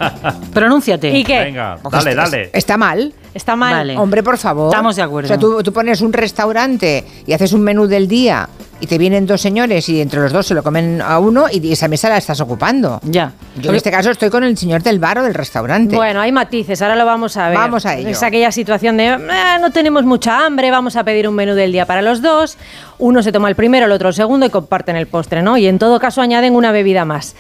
Pronúnciate. 0.55 1.11
¿Y 1.11 1.23
qué? 1.23 1.41
Venga, 1.41 1.79
dale, 1.91 2.15
dale. 2.15 2.51
Está 2.55 2.79
mal. 2.79 3.13
Está 3.37 3.55
mal. 3.55 3.75
Vale. 3.75 3.99
Hombre, 3.99 4.23
por 4.23 4.39
favor. 4.39 4.69
Estamos 4.73 4.97
de 4.97 5.03
acuerdo. 5.03 5.27
O 5.27 5.29
sea, 5.29 5.39
tú, 5.39 5.63
tú 5.63 5.73
pones 5.73 6.01
un 6.01 6.13
restaurante 6.13 7.05
y 7.27 7.33
haces 7.33 7.53
un 7.53 7.61
menú 7.61 7.87
del 7.87 8.09
día 8.09 8.49
y 8.79 8.87
te 8.87 8.99
vienen 8.99 9.27
dos 9.27 9.41
señores 9.41 9.89
y 9.89 10.01
entre 10.03 10.21
los 10.21 10.33
dos 10.33 10.47
se 10.47 10.55
lo 10.55 10.63
comen 10.63 11.01
a 11.01 11.19
uno 11.19 11.47
y 11.51 11.73
esa 11.73 11.89
mesa 11.89 12.09
la 12.11 12.19
estás 12.19 12.41
ocupando. 12.41 13.01
Ya. 13.05 13.33
Yo 13.61 13.71
en 13.71 13.77
este 13.77 13.91
caso 13.91 14.11
estoy 14.11 14.29
con 14.29 14.45
el 14.45 14.57
señor 14.57 14.83
del 14.83 14.99
bar 14.99 15.19
o 15.19 15.23
del 15.23 15.33
restaurante. 15.33 15.97
Bueno, 15.97 16.21
hay 16.21 16.31
matices, 16.31 16.83
ahora 16.83 16.95
lo 16.97 17.07
vamos 17.07 17.37
a 17.39 17.49
ver. 17.49 17.57
Vamos 17.59 17.87
a 17.87 17.95
ello. 17.97 18.09
Es 18.11 18.23
aquella 18.23 18.53
situación 18.53 18.99
de 18.99 19.07
"Eh, 19.07 19.19
no 19.61 19.71
tenemos 19.71 20.05
mucha 20.05 20.45
hambre, 20.45 20.71
vamos 20.71 20.97
a 20.97 21.05
pedir 21.05 21.27
un 21.29 21.35
menú 21.35 21.55
del 21.55 21.73
día 21.73 21.87
para 21.87 22.03
los 22.03 22.21
dos. 22.21 22.59
Uno 22.99 23.23
se 23.23 23.33
toma 23.33 23.49
el 23.49 23.55
primero, 23.57 23.87
el 23.87 23.93
otro 23.93 24.09
el 24.09 24.15
segundo 24.15 24.45
y 24.47 24.51
comparten 24.51 24.97
el 24.97 25.07
postre, 25.07 25.43
¿no? 25.43 25.57
Y 25.57 25.67
en 25.67 25.79
todo 25.79 25.99
caso 25.99 26.21
añaden 26.21 26.55
una 26.55 26.71
bebida 26.73 27.05
más. 27.07 27.35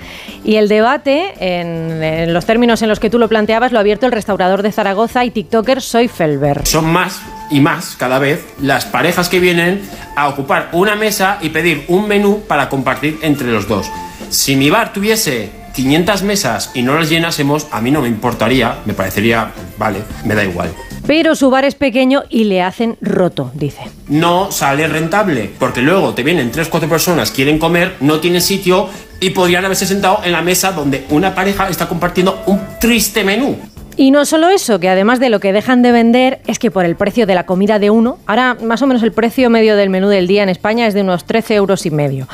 Y 0.45 0.57
el 0.57 0.69
debate, 0.69 1.35
en, 1.38 2.03
en 2.03 2.33
los 2.35 2.45
términos 2.47 2.81
en 2.83 2.88
los 2.88 2.99
que 3.00 3.11
tú 3.11 3.19
lo 3.19 3.29
planteabas, 3.29 3.73
lo 3.73 3.79
ha 3.79 3.81
abierto 3.81 4.07
el 4.07 4.12
restaurador 4.12 4.62
de 4.62 4.73
Zaragoza 4.73 5.25
y 5.25 5.31
TikToker 5.31 5.83
Soy 5.87 6.09
Felber. 6.09 6.66
Son 6.66 6.85
más 6.85 7.21
y 7.49 7.61
más 7.61 7.95
cada 7.97 8.19
vez 8.19 8.45
las 8.61 8.87
parejas 8.87 9.28
que 9.28 9.38
vienen 9.38 9.88
a 10.16 10.26
ocupar 10.28 10.71
una 10.73 10.97
mesa 10.97 11.38
y 11.40 11.50
pedir 11.50 11.85
un 11.87 12.09
menú 12.09 12.43
para 12.49 12.69
compartir 12.69 13.21
entre 13.23 13.52
los 13.52 13.69
dos. 13.69 13.87
Si 14.28 14.57
mi 14.57 14.69
bar 14.69 14.93
tuviese 14.93 15.52
500 15.76 16.25
mesas 16.25 16.73
y 16.75 16.83
no 16.83 16.99
las 16.99 17.09
llenásemos, 17.09 17.69
a 17.71 17.81
mí 17.81 17.93
no 17.93 18.02
me 18.02 18.09
importaría, 18.09 18.78
me 18.85 18.95
parecería, 18.95 19.52
vale, 19.78 20.00
me 20.25 20.35
da 20.35 20.43
igual. 20.43 20.73
Pero 21.07 21.37
su 21.37 21.50
bar 21.50 21.64
es 21.64 21.76
pequeño 21.76 22.25
y 22.31 22.45
le 22.45 22.62
hacen 22.62 22.99
roto, 23.00 23.52
dice. 23.55 23.83
No 24.09 24.50
sale 24.50 24.88
rentable, 24.88 25.52
porque 25.57 25.83
luego 25.83 26.14
te 26.14 26.25
vienen 26.25 26.50
3-4 26.50 26.88
personas, 26.88 27.31
quieren 27.31 27.61
comer, 27.61 27.95
no 28.00 28.19
tienen 28.19 28.43
sitio 28.43 28.88
y 29.21 29.31
podrían 29.31 29.64
haberse 29.64 29.87
sentado 29.87 30.19
en 30.25 30.33
la 30.33 30.43
mesa 30.43 30.73
donde 30.73 31.07
una 31.11 31.33
pareja 31.33 31.69
está 31.69 31.88
compartiendo 31.88 32.43
un 32.47 32.61
triste 32.81 33.23
menú. 33.23 33.57
Y 33.99 34.11
no 34.11 34.26
solo 34.26 34.50
eso, 34.50 34.79
que 34.79 34.91
además 34.91 35.21
de 35.21 35.31
lo 35.31 35.41
que 35.41 35.55
dejan 35.55 35.81
de 35.81 35.91
vender 35.91 36.41
es 36.47 36.59
que 36.59 36.71
por 36.71 36.85
el 36.85 36.97
precio 36.97 37.26
de 37.26 37.35
la 37.35 37.47
comida 37.47 37.79
de 37.79 37.88
uno, 37.88 38.19
ahora 38.26 38.55
más 38.62 38.83
o 38.83 38.87
menos 38.87 39.03
el 39.03 39.12
precio 39.12 39.49
medio 39.49 39.75
del 39.75 39.88
menú 39.88 40.09
del 40.09 40.26
día 40.26 40.43
en 40.43 40.50
España 40.50 40.87
es 40.87 40.93
de 40.93 41.00
unos 41.00 41.25
13 41.25 41.55
euros 41.55 41.87
y 41.87 41.91
medio. 41.91 42.29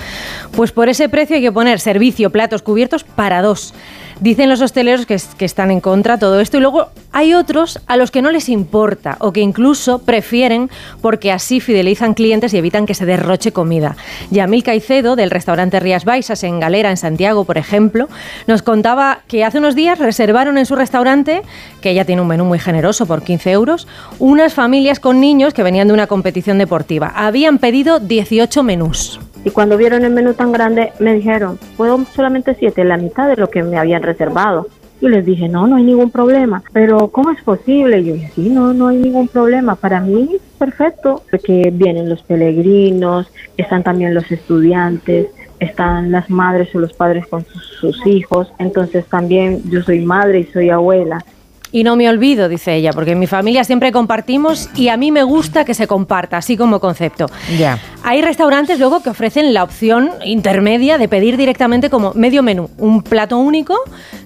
Pues 0.56 0.72
por 0.72 0.88
ese 0.88 1.08
precio 1.08 1.36
hay 1.36 1.42
que 1.42 1.52
poner 1.52 1.78
servicio, 1.78 2.30
platos, 2.30 2.62
cubiertos 2.62 3.04
para 3.04 3.42
dos. 3.42 3.74
Dicen 4.20 4.48
los 4.48 4.60
hosteleros 4.60 5.06
que, 5.06 5.14
es- 5.14 5.34
que 5.36 5.44
están 5.44 5.70
en 5.70 5.80
contra 5.80 6.14
de 6.16 6.20
todo 6.20 6.40
esto 6.40 6.56
y 6.58 6.60
luego 6.60 6.88
hay 7.12 7.34
otros 7.34 7.80
a 7.86 7.96
los 7.96 8.10
que 8.10 8.22
no 8.22 8.30
les 8.30 8.48
importa 8.48 9.16
o 9.20 9.32
que 9.32 9.40
incluso 9.40 9.98
prefieren 9.98 10.70
porque 11.00 11.30
así 11.32 11.60
fidelizan 11.60 12.14
clientes 12.14 12.54
y 12.54 12.58
evitan 12.58 12.86
que 12.86 12.94
se 12.94 13.04
derroche 13.06 13.52
comida. 13.52 13.96
Yamil 14.30 14.62
Caicedo, 14.62 15.16
del 15.16 15.30
restaurante 15.30 15.80
Rías 15.80 16.04
Baixas 16.04 16.42
en 16.44 16.60
Galera, 16.60 16.90
en 16.90 16.96
Santiago, 16.96 17.44
por 17.44 17.58
ejemplo, 17.58 18.08
nos 18.46 18.62
contaba 18.62 19.20
que 19.28 19.44
hace 19.44 19.58
unos 19.58 19.74
días 19.74 19.98
reservaron 19.98 20.56
en 20.58 20.66
su 20.66 20.76
restaurante, 20.76 21.42
que 21.80 21.94
ya 21.94 22.04
tiene 22.04 22.22
un 22.22 22.28
menú 22.28 22.44
muy 22.44 22.58
generoso 22.58 23.06
por 23.06 23.22
15 23.22 23.50
euros, 23.50 23.86
unas 24.18 24.54
familias 24.54 25.00
con 25.00 25.20
niños 25.20 25.52
que 25.54 25.62
venían 25.62 25.88
de 25.88 25.94
una 25.94 26.06
competición 26.06 26.58
deportiva. 26.58 27.12
Habían 27.14 27.58
pedido 27.58 27.98
18 28.00 28.62
menús. 28.62 29.20
Y 29.44 29.50
cuando 29.50 29.76
vieron 29.76 30.04
el 30.04 30.12
menú 30.12 30.34
tan 30.34 30.52
grande, 30.52 30.92
me 31.00 31.14
dijeron, 31.14 31.58
puedo 31.76 32.04
solamente 32.14 32.54
siete, 32.54 32.84
la 32.84 32.96
mitad 32.96 33.28
de 33.28 33.36
lo 33.36 33.50
que 33.50 33.62
me 33.62 33.78
habían 33.78 34.02
reservado. 34.02 34.68
Y 35.00 35.08
les 35.08 35.26
dije, 35.26 35.48
no, 35.48 35.66
no 35.66 35.76
hay 35.76 35.82
ningún 35.82 36.10
problema. 36.10 36.62
Pero, 36.72 37.08
¿cómo 37.08 37.32
es 37.32 37.42
posible? 37.42 37.98
Y 37.98 38.04
yo 38.04 38.14
dije, 38.14 38.30
sí, 38.36 38.48
no, 38.48 38.72
no 38.72 38.88
hay 38.88 38.98
ningún 38.98 39.26
problema. 39.26 39.74
Para 39.74 40.00
mí 40.00 40.38
perfecto, 40.58 41.24
porque 41.28 41.72
vienen 41.72 42.08
los 42.08 42.22
peregrinos, 42.22 43.26
están 43.56 43.82
también 43.82 44.14
los 44.14 44.30
estudiantes, 44.30 45.26
están 45.58 46.12
las 46.12 46.30
madres 46.30 46.72
o 46.76 46.78
los 46.78 46.92
padres 46.92 47.26
con 47.26 47.44
sus 47.44 48.06
hijos. 48.06 48.52
Entonces 48.60 49.04
también 49.06 49.62
yo 49.68 49.82
soy 49.82 50.00
madre 50.02 50.38
y 50.40 50.44
soy 50.44 50.70
abuela. 50.70 51.24
Y 51.72 51.84
no 51.84 51.96
me 51.96 52.08
olvido, 52.08 52.50
dice 52.50 52.74
ella, 52.74 52.92
porque 52.92 53.12
en 53.12 53.18
mi 53.18 53.26
familia 53.26 53.64
siempre 53.64 53.92
compartimos 53.92 54.68
y 54.76 54.88
a 54.88 54.98
mí 54.98 55.10
me 55.10 55.22
gusta 55.22 55.64
que 55.64 55.72
se 55.72 55.86
comparta, 55.86 56.36
así 56.36 56.56
como 56.56 56.80
concepto. 56.80 57.26
Ya. 57.58 57.78
Hay 58.04 58.20
restaurantes 58.20 58.78
luego 58.78 59.02
que 59.02 59.10
ofrecen 59.10 59.54
la 59.54 59.62
opción 59.62 60.10
intermedia 60.24 60.98
de 60.98 61.08
pedir 61.08 61.36
directamente 61.36 61.88
como 61.88 62.12
medio 62.14 62.42
menú, 62.42 62.68
un 62.76 63.02
plato 63.02 63.38
único, 63.38 63.74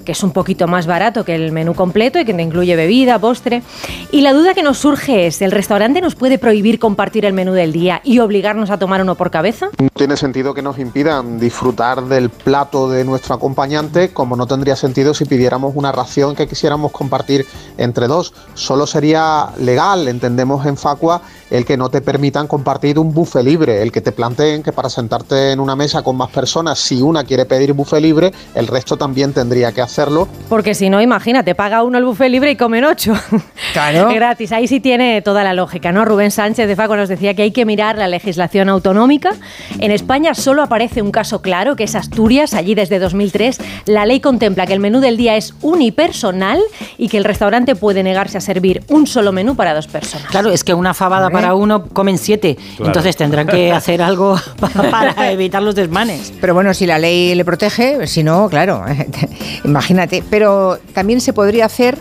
que 0.04 0.12
es 0.12 0.22
un 0.24 0.32
poquito 0.32 0.66
más 0.66 0.86
barato 0.86 1.24
que 1.24 1.34
el 1.34 1.52
menú 1.52 1.74
completo 1.74 2.18
y 2.18 2.24
que 2.24 2.34
te 2.34 2.42
incluye 2.42 2.74
bebida, 2.74 3.18
postre. 3.18 3.62
Y 4.10 4.22
la 4.22 4.32
duda 4.32 4.54
que 4.54 4.62
nos 4.62 4.78
surge 4.78 5.26
es, 5.26 5.42
¿el 5.42 5.52
restaurante 5.52 6.00
nos 6.00 6.14
puede 6.14 6.38
prohibir 6.38 6.78
compartir 6.78 7.26
el 7.26 7.32
menú 7.32 7.52
del 7.52 7.72
día 7.72 8.00
y 8.02 8.18
obligarnos 8.18 8.70
a 8.70 8.78
tomar 8.78 9.02
uno 9.02 9.14
por 9.14 9.30
cabeza? 9.30 9.68
No 9.78 9.88
tiene 9.94 10.16
sentido 10.16 10.54
que 10.54 10.62
nos 10.62 10.78
impidan 10.78 11.38
disfrutar 11.38 12.02
del 12.04 12.30
plato 12.30 12.88
de 12.88 13.04
nuestro 13.04 13.34
acompañante, 13.34 14.12
como 14.12 14.36
no 14.36 14.46
tendría 14.46 14.74
sentido 14.74 15.14
si 15.14 15.26
pidiéramos 15.26 15.76
una 15.76 15.92
ración 15.92 16.34
que 16.34 16.48
quisiéramos 16.48 16.92
compartir 16.92 17.35
entre 17.78 18.06
dos. 18.06 18.32
Solo 18.54 18.86
sería 18.86 19.50
legal, 19.58 20.08
entendemos 20.08 20.64
en 20.66 20.76
Facua, 20.76 21.20
el 21.50 21.64
que 21.64 21.76
no 21.76 21.88
te 21.88 22.00
permitan 22.00 22.46
compartir 22.46 22.98
un 22.98 23.12
buffet 23.12 23.44
libre, 23.44 23.82
el 23.82 23.92
que 23.92 24.00
te 24.00 24.12
planteen 24.12 24.62
que 24.62 24.72
para 24.72 24.88
sentarte 24.88 25.52
en 25.52 25.60
una 25.60 25.76
mesa 25.76 26.02
con 26.02 26.16
más 26.16 26.30
personas, 26.30 26.78
si 26.78 27.02
una 27.02 27.24
quiere 27.24 27.44
pedir 27.44 27.72
buffet 27.72 28.00
libre, 28.00 28.32
el 28.54 28.66
resto 28.66 28.96
también 28.96 29.32
tendría 29.32 29.72
que 29.72 29.82
hacerlo. 29.82 30.28
Porque 30.48 30.74
si 30.74 30.90
no, 30.90 31.00
imagínate, 31.00 31.54
paga 31.54 31.82
uno 31.82 31.98
el 31.98 32.04
buffet 32.04 32.30
libre 32.30 32.50
y 32.52 32.56
comen 32.56 32.84
ocho. 32.84 33.14
Claro. 33.72 34.08
Gratis. 34.14 34.52
Ahí 34.52 34.68
sí 34.68 34.80
tiene 34.80 35.20
toda 35.20 35.44
la 35.44 35.52
lógica, 35.52 35.92
¿no? 35.92 36.04
Rubén 36.04 36.30
Sánchez 36.30 36.66
de 36.66 36.76
Faco 36.76 36.96
nos 36.96 37.08
decía 37.08 37.34
que 37.34 37.42
hay 37.42 37.50
que 37.50 37.66
mirar 37.66 37.98
la 37.98 38.08
legislación 38.08 38.68
autonómica. 38.68 39.34
En 39.78 39.90
España 39.90 40.34
solo 40.34 40.62
aparece 40.62 41.02
un 41.02 41.10
caso 41.10 41.42
claro, 41.42 41.76
que 41.76 41.84
es 41.84 41.94
Asturias. 41.94 42.54
Allí 42.54 42.74
desde 42.74 42.98
2003 42.98 43.58
la 43.86 44.06
ley 44.06 44.20
contempla 44.20 44.66
que 44.66 44.72
el 44.72 44.80
menú 44.80 45.00
del 45.00 45.16
día 45.16 45.36
es 45.36 45.54
unipersonal 45.60 46.60
y 46.96 47.08
que 47.08 47.18
el 47.18 47.24
restaurante 47.26 47.76
puede 47.76 48.02
negarse 48.02 48.38
a 48.38 48.40
servir 48.40 48.82
un 48.88 49.06
solo 49.06 49.32
menú 49.32 49.56
para 49.56 49.74
dos 49.74 49.86
personas. 49.86 50.28
Claro, 50.28 50.50
es 50.50 50.64
que 50.64 50.74
una 50.74 50.94
fabada 50.94 51.26
Hombre. 51.26 51.42
para 51.42 51.54
uno 51.54 51.86
comen 51.86 52.18
siete. 52.18 52.56
Claro. 52.56 52.86
Entonces 52.86 53.16
tendrán 53.16 53.46
que 53.46 53.72
hacer 53.72 54.02
algo 54.02 54.36
para, 54.90 55.30
evitar 55.30 55.62
los 55.62 55.74
desmanes. 55.74 56.32
Pero 56.40 56.54
bueno, 56.54 56.74
si 56.74 56.86
la 56.86 56.98
ley 56.98 57.34
le 57.34 57.44
protege, 57.44 58.06
si 58.06 58.22
no, 58.22 58.48
claro, 58.48 58.84
imagínate. 59.64 60.22
Pero 60.28 60.78
también 60.94 61.20
se 61.20 61.32
podría 61.32 61.66
hacer 61.66 61.98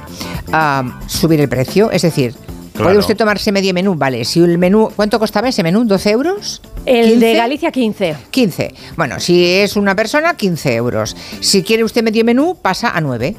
subir 1.08 1.42
el 1.42 1.50
precio, 1.50 1.92
es 1.92 2.04
decir, 2.04 2.34
puede 2.74 2.98
usted 2.98 3.18
tomarse 3.18 3.52
medio 3.52 3.74
menú, 3.74 3.96
vale. 3.96 4.24
Si 4.26 4.40
el 4.40 4.58
menú, 4.58 4.90
¿cuánto 4.96 5.20
costaba 5.20 5.50
ese 5.50 5.64
menú? 5.64 5.84
¿12 5.84 6.12
euros? 6.12 6.62
El 6.86 7.20
de 7.20 7.34
Galicia 7.34 7.72
15. 7.72 8.16
15. 8.30 8.76
Bueno, 8.96 9.20
si 9.20 9.46
es 9.46 9.76
una 9.76 9.96
persona, 9.96 10.36
15 10.36 10.76
euros. 10.76 11.16
Si 11.40 11.64
quiere 11.64 11.84
usted 11.84 12.04
medio 12.04 12.24
menú, 12.24 12.58
pasa 12.62 12.90
a 12.96 13.02
9. 13.02 13.36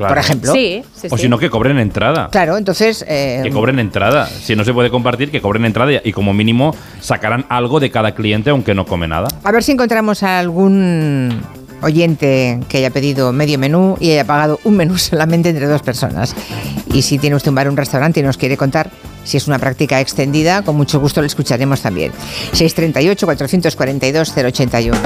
Claro. 0.00 0.14
por 0.14 0.18
ejemplo. 0.24 0.50
Sí, 0.52 0.82
sí, 0.96 1.08
O 1.10 1.16
sí. 1.18 1.24
si 1.24 1.28
no, 1.28 1.36
que 1.38 1.50
cobren 1.50 1.78
entrada. 1.78 2.28
Claro, 2.32 2.56
entonces... 2.56 3.04
eh, 3.06 3.40
Que 3.44 3.50
cobren 3.50 3.78
entrada. 3.78 4.26
Si 4.26 4.56
no 4.56 4.64
se 4.64 4.72
puede 4.72 4.88
compartir, 4.88 5.30
que 5.30 5.42
cobren 5.42 5.66
entrada 5.66 5.92
y- 5.92 6.00
y 6.04 6.12
como 6.12 6.32
mínimo 6.32 6.74
sacarán 7.00 7.44
algo 7.50 7.80
de 7.80 7.90
cada 7.90 8.14
cliente 8.14 8.48
aunque 8.48 8.74
no 8.74 8.86
come 8.86 9.06
nada. 9.06 9.28
A 9.44 9.52
ver 9.52 9.62
si 9.62 9.72
encontramos 9.72 10.22
a 10.22 10.38
algún 10.38 11.42
oyente 11.82 12.60
que 12.68 12.78
haya 12.78 12.88
pedido 12.90 13.30
medio 13.32 13.58
menú 13.58 13.96
y 14.00 14.10
haya 14.12 14.24
pagado 14.24 14.58
un 14.64 14.76
menú 14.76 14.96
solamente 14.98 15.50
entre 15.50 15.66
dos 15.66 15.82
personas. 15.82 16.34
Y 16.94 17.02
si 17.02 17.18
tiene 17.18 17.36
usted 17.36 17.50
un 17.50 17.56
bar 17.56 17.66
o 17.68 17.70
un 17.70 17.76
restaurante 17.76 18.20
y 18.20 18.22
nos 18.22 18.38
quiere 18.38 18.56
contar 18.56 18.88
si 19.24 19.36
es 19.36 19.46
una 19.48 19.58
práctica 19.58 20.00
extendida, 20.00 20.62
con 20.62 20.76
mucho 20.76 20.98
gusto 20.98 21.20
lo 21.20 21.26
escucharemos 21.26 21.82
también. 21.82 22.10
638-442-081. 22.54 24.96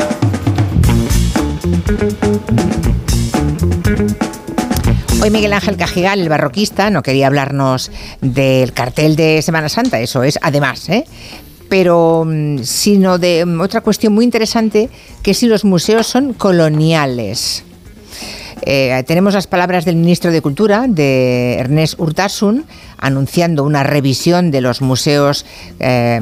Hoy 5.23 5.31
Miguel 5.31 5.53
Ángel 5.55 5.77
Cajigal, 5.77 6.21
el 6.21 6.29
barroquista, 6.29 6.91
no 6.91 7.03
quería 7.03 7.29
hablarnos 7.29 7.91
del 8.21 8.73
cartel 8.75 9.17
de 9.17 9.41
Semana 9.41 9.71
Santa, 9.71 9.99
eso 10.01 10.23
es, 10.23 10.39
además, 10.43 10.89
¿eh? 10.91 11.05
pero 11.71 12.25
mm, 12.27 12.59
sino 12.63 13.17
de 13.19 13.47
mm, 13.47 13.61
otra 13.61 13.81
cuestión 13.81 14.13
muy 14.13 14.25
interesante, 14.25 14.91
que 15.23 15.33
si 15.33 15.47
los 15.47 15.65
museos 15.65 16.07
son 16.07 16.35
coloniales. 16.35 17.65
Eh, 18.67 19.03
tenemos 19.07 19.33
las 19.35 19.47
palabras 19.47 19.85
del 19.87 19.97
ministro 19.97 20.31
de 20.31 20.43
Cultura, 20.43 20.85
de 20.89 21.55
Ernest 21.59 21.99
Urtasun, 21.99 22.67
anunciando 22.99 23.65
una 23.65 23.83
revisión 23.83 24.51
de 24.51 24.61
los 24.61 24.83
museos 24.83 25.47
eh, 25.81 26.21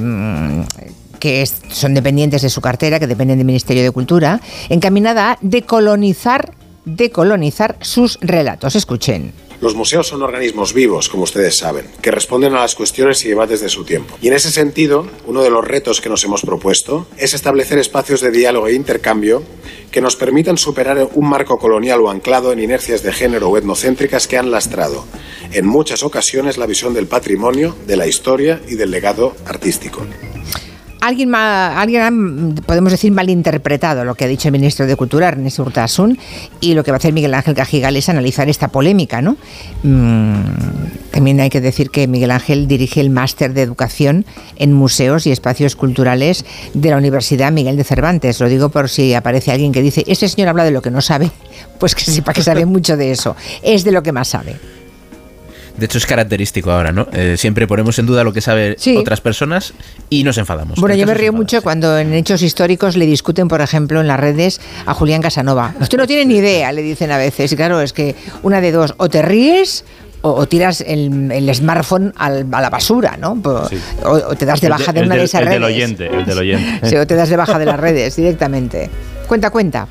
que 1.18 1.42
es- 1.42 1.56
son 1.70 1.94
dependientes 1.94 2.42
de 2.42 2.50
su 2.50 2.60
cartera, 2.60 3.00
que 3.00 3.06
dependen 3.08 3.38
del 3.38 3.46
Ministerio 3.46 3.82
de 3.82 3.90
Cultura, 3.90 4.40
encaminada 4.68 5.32
a 5.32 5.38
decolonizar, 5.40 6.52
decolonizar 6.84 7.76
sus 7.80 8.18
relatos. 8.20 8.76
Escuchen. 8.76 9.32
Los 9.62 9.76
museos 9.76 10.08
son 10.08 10.22
organismos 10.22 10.74
vivos, 10.74 11.08
como 11.08 11.22
ustedes 11.22 11.56
saben, 11.56 11.86
que 12.00 12.10
responden 12.10 12.52
a 12.54 12.62
las 12.62 12.74
cuestiones 12.74 13.24
y 13.24 13.28
debates 13.28 13.60
de 13.60 13.68
su 13.68 13.84
tiempo. 13.84 14.18
Y 14.20 14.26
en 14.26 14.34
ese 14.34 14.50
sentido, 14.50 15.06
uno 15.24 15.40
de 15.40 15.50
los 15.50 15.64
retos 15.64 16.00
que 16.00 16.08
nos 16.08 16.24
hemos 16.24 16.42
propuesto 16.42 17.06
es 17.16 17.32
establecer 17.32 17.78
espacios 17.78 18.20
de 18.20 18.32
diálogo 18.32 18.66
e 18.66 18.74
intercambio 18.74 19.44
que 19.92 20.00
nos 20.00 20.16
permitan 20.16 20.58
superar 20.58 21.08
un 21.14 21.28
marco 21.28 21.58
colonial 21.58 22.00
o 22.00 22.10
anclado 22.10 22.52
en 22.52 22.58
inercias 22.58 23.04
de 23.04 23.12
género 23.12 23.50
o 23.50 23.56
etnocéntricas 23.56 24.26
que 24.26 24.36
han 24.36 24.50
lastrado, 24.50 25.04
en 25.52 25.64
muchas 25.64 26.02
ocasiones, 26.02 26.58
la 26.58 26.66
visión 26.66 26.92
del 26.92 27.06
patrimonio, 27.06 27.76
de 27.86 27.96
la 27.96 28.08
historia 28.08 28.60
y 28.66 28.74
del 28.74 28.90
legado 28.90 29.36
artístico. 29.46 30.04
Alguien, 31.04 31.30
ma- 31.30 31.80
alguien 31.80 32.50
mm, 32.50 32.54
podemos 32.64 32.92
decir, 32.92 33.10
malinterpretado 33.10 34.04
lo 34.04 34.14
que 34.14 34.24
ha 34.24 34.28
dicho 34.28 34.46
el 34.46 34.52
ministro 34.52 34.86
de 34.86 34.94
Cultura, 34.94 35.26
Ernest 35.28 35.58
Urtasun, 35.58 36.16
y 36.60 36.74
lo 36.74 36.84
que 36.84 36.92
va 36.92 36.96
a 36.96 36.98
hacer 36.98 37.12
Miguel 37.12 37.34
Ángel 37.34 37.54
Cajigal 37.56 37.96
es 37.96 38.08
analizar 38.08 38.48
esta 38.48 38.68
polémica, 38.68 39.20
¿no? 39.20 39.36
Mm, 39.82 40.42
también 41.10 41.40
hay 41.40 41.50
que 41.50 41.60
decir 41.60 41.90
que 41.90 42.06
Miguel 42.06 42.30
Ángel 42.30 42.68
dirige 42.68 43.00
el 43.00 43.10
máster 43.10 43.52
de 43.52 43.62
educación 43.62 44.24
en 44.56 44.72
museos 44.72 45.26
y 45.26 45.32
espacios 45.32 45.74
culturales 45.74 46.44
de 46.72 46.90
la 46.90 46.98
Universidad 46.98 47.50
Miguel 47.50 47.76
de 47.76 47.82
Cervantes. 47.84 48.38
Lo 48.40 48.48
digo 48.48 48.68
por 48.68 48.88
si 48.88 49.12
aparece 49.14 49.50
alguien 49.50 49.72
que 49.72 49.82
dice, 49.82 50.04
ese 50.06 50.28
señor 50.28 50.50
habla 50.50 50.62
de 50.64 50.70
lo 50.70 50.82
que 50.82 50.92
no 50.92 51.00
sabe, 51.00 51.32
pues 51.80 51.96
que 51.96 52.02
sepa 52.04 52.32
que 52.32 52.42
sabe 52.44 52.64
mucho 52.64 52.96
de 52.96 53.10
eso. 53.10 53.34
Es 53.62 53.82
de 53.82 53.90
lo 53.90 54.04
que 54.04 54.12
más 54.12 54.28
sabe. 54.28 54.56
De 55.76 55.86
hecho, 55.86 55.98
es 55.98 56.06
característico 56.06 56.70
ahora, 56.70 56.92
¿no? 56.92 57.08
Eh, 57.12 57.36
siempre 57.38 57.66
ponemos 57.66 57.98
en 57.98 58.06
duda 58.06 58.24
lo 58.24 58.32
que 58.32 58.40
saben 58.40 58.74
Sí. 58.78 58.96
otras 58.96 59.20
personas 59.20 59.72
y 60.10 60.22
nos 60.22 60.36
enfadamos. 60.38 60.78
Bueno, 60.78 60.94
En 60.94 61.00
yo 61.00 61.06
me 61.06 61.14
río 61.14 61.32
mucho 61.32 61.62
cuando 61.62 61.98
en 61.98 62.12
hechos 62.12 62.42
históricos 62.42 62.96
le 62.96 63.06
discuten, 63.06 63.48
por 63.48 63.60
ejemplo, 63.62 64.00
en 64.00 64.06
las 64.06 64.20
redes 64.20 64.60
a 64.86 64.92
Julián 64.94 65.22
Casanova. 65.22 65.74
Usted 65.80 65.96
no 65.98 66.06
tiene 66.06 66.26
ni 66.26 66.36
idea, 66.36 66.72
le 66.72 66.82
dicen 66.82 67.10
a 67.10 67.16
veces. 67.16 67.50
Y 67.52 67.56
claro, 67.56 67.80
es 67.80 67.92
que 67.92 68.14
una 68.42 68.60
de 68.60 68.70
dos, 68.70 68.94
o 68.98 69.08
te 69.08 69.22
ríes 69.22 69.84
o, 70.20 70.30
o 70.32 70.46
tiras 70.46 70.82
el, 70.86 71.32
el 71.32 71.52
smartphone 71.54 72.12
al- 72.16 72.46
a 72.52 72.60
la 72.60 72.70
basura, 72.70 73.16
¿no? 73.16 73.32
O, 73.42 74.08
o 74.10 74.34
te 74.36 74.44
das 74.46 74.60
de 74.60 74.66
El 74.68 74.72
baja 74.72 74.92
de, 74.92 75.02
una 75.02 75.16
de 75.16 75.24
esas 75.24 75.40
el 75.40 75.46
redes. 75.48 75.56
del 75.60 75.64
oyente, 75.64 76.06
el 76.06 76.24
del 76.26 76.38
oyente. 76.38 76.80
Sí, 76.88 76.96
o 76.96 77.06
te 77.06 77.14
das 77.16 77.28
de 77.28 77.36
baja 77.36 77.58
de 77.58 77.64
las 77.64 77.80
redes 77.80 78.14
directamente. 78.14 78.88
Cuenta, 79.26 79.50
cuenta. 79.50 79.88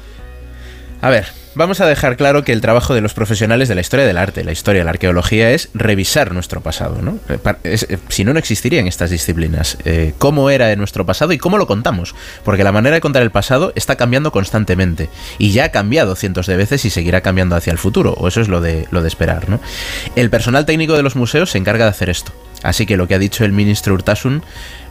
A 1.02 1.10
ver, 1.10 1.26
vamos 1.56 1.82
a 1.82 1.86
dejar 1.86 2.18
claro 2.18 2.44
que 2.44 2.54
el 2.54 2.62
trabajo 2.62 2.94
de 2.94 3.02
los 3.02 3.14
profesionales 3.14 3.68
de 3.68 3.76
la 3.76 3.82
historia 3.82 4.06
del 4.06 4.18
arte, 4.18 4.44
la 4.44 4.52
historia 4.52 4.82
de 4.82 4.86
la 4.86 4.92
arqueología, 4.92 5.52
es 5.52 5.70
revisar 5.74 6.34
nuestro 6.34 6.62
pasado, 6.62 7.02
¿no? 7.02 7.20
Eh, 7.30 7.40
eh, 7.64 7.98
si 8.10 8.24
no, 8.24 8.34
no 8.34 8.40
existirían 8.40 8.88
estas 8.88 9.10
disciplinas. 9.10 9.78
Eh, 9.86 10.14
cómo 10.18 10.50
era 10.50 10.76
nuestro 10.76 11.06
pasado 11.06 11.34
y 11.34 11.38
cómo 11.38 11.58
lo 11.58 11.68
contamos. 11.68 12.16
Porque 12.44 12.64
la 12.64 12.72
manera 12.72 12.96
de 12.96 13.02
contar 13.02 13.22
el 13.22 13.32
pasado 13.32 13.74
está 13.76 13.96
cambiando 13.96 14.32
constantemente. 14.32 15.10
Y 15.38 15.52
ya 15.52 15.66
ha 15.66 15.70
cambiado 15.70 16.16
cientos 16.16 16.48
de 16.48 16.58
veces 16.58 16.86
y 16.86 16.90
seguirá 16.90 17.22
cambiando 17.22 17.56
hacia 17.56 17.72
el 17.72 17.78
futuro. 17.78 18.14
O 18.14 18.28
eso 18.28 18.42
es 18.42 18.48
lo 18.48 18.62
de, 18.62 18.88
lo 18.92 19.02
de 19.02 19.08
esperar, 19.08 19.50
¿no? 19.50 19.60
El 20.16 20.30
personal 20.30 20.66
técnico 20.66 20.94
de 20.94 21.04
los 21.04 21.16
museos 21.16 21.52
se 21.52 21.58
encarga 21.58 21.86
de 21.86 21.92
hacer 21.92 22.10
esto. 22.10 22.32
Así 22.64 22.86
que 22.86 22.98
lo 22.98 23.08
que 23.08 23.16
ha 23.16 23.20
dicho 23.20 23.44
el 23.44 23.52
ministro 23.52 23.94
Urtasun 23.94 24.44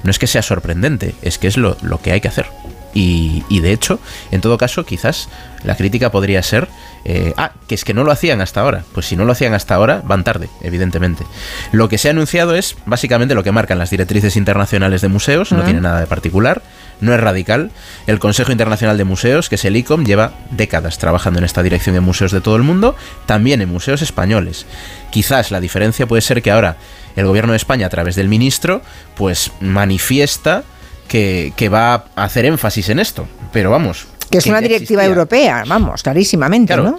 no 0.03 0.11
es 0.11 0.18
que 0.18 0.27
sea 0.27 0.42
sorprendente, 0.42 1.14
es 1.23 1.38
que 1.38 1.46
es 1.46 1.57
lo, 1.57 1.77
lo 1.83 2.01
que 2.01 2.12
hay 2.12 2.20
que 2.20 2.29
hacer. 2.29 2.46
Y, 2.94 3.44
y 3.48 3.61
de 3.61 3.72
hecho, 3.72 4.00
en 4.31 4.40
todo 4.40 4.59
caso, 4.59 4.85
quizás 4.85 5.29
la 5.62 5.76
crítica 5.76 6.11
podría 6.11 6.42
ser, 6.42 6.68
eh, 7.05 7.35
ah, 7.37 7.53
que 7.68 7.74
es 7.74 7.85
que 7.85 7.94
no 7.94 8.05
lo 8.05 8.12
hacían 8.12 8.40
hasta 8.40 8.61
ahora. 8.61 8.85
Pues 8.92 9.07
si 9.07 9.16
no 9.16 9.24
lo 9.24 9.33
hacían 9.33 9.55
hasta 9.55 9.74
ahora, 9.74 10.03
van 10.05 10.24
tarde, 10.24 10.48
evidentemente. 10.62 11.24
Lo 11.72 11.88
que 11.88 11.98
se 11.98 12.09
ha 12.09 12.11
anunciado 12.12 12.55
es 12.55 12.76
básicamente 12.87 13.35
lo 13.35 13.44
que 13.44 13.53
marcan 13.53 13.79
las 13.79 13.90
directrices 13.90 14.37
internacionales 14.37 15.03
de 15.03 15.09
museos, 15.09 15.53
no 15.53 15.62
tiene 15.62 15.81
nada 15.81 16.00
de 16.00 16.07
particular, 16.07 16.62
no 17.00 17.14
es 17.14 17.20
radical. 17.20 17.70
El 18.07 18.18
Consejo 18.18 18.53
Internacional 18.53 18.98
de 18.98 19.05
Museos, 19.05 19.48
que 19.48 19.55
es 19.55 19.64
el 19.64 19.76
ICOM, 19.76 20.05
lleva 20.05 20.33
décadas 20.50 20.98
trabajando 20.98 21.38
en 21.38 21.44
esta 21.44 21.62
dirección 21.62 21.96
en 21.96 22.03
museos 22.03 22.33
de 22.33 22.40
todo 22.40 22.57
el 22.57 22.62
mundo, 22.62 22.96
también 23.26 23.61
en 23.61 23.68
museos 23.68 24.03
españoles. 24.03 24.66
Quizás 25.11 25.50
la 25.50 25.61
diferencia 25.61 26.07
puede 26.07 26.22
ser 26.22 26.42
que 26.42 26.50
ahora 26.50 26.76
el 27.16 27.26
gobierno 27.26 27.53
de 27.53 27.57
España, 27.57 27.87
a 27.87 27.90
través 27.90 28.16
del 28.16 28.29
ministro, 28.29 28.83
pues 29.16 29.50
manifiesta 29.61 30.64
que, 31.11 31.53
que 31.57 31.68
va 31.68 32.05
a 32.14 32.25
hacer 32.25 32.44
énfasis 32.46 32.88
en 32.88 33.01
esto. 33.01 33.27
Pero 33.53 33.70
vamos. 33.73 34.07
Que 34.31 34.38
es 34.38 34.46
una 34.46 34.61
directiva 34.61 35.03
existía. 35.03 35.05
europea, 35.05 35.64
vamos, 35.66 36.05
clarísimamente, 36.05 36.73
Claro. 36.73 36.90
¿no? 36.92 36.99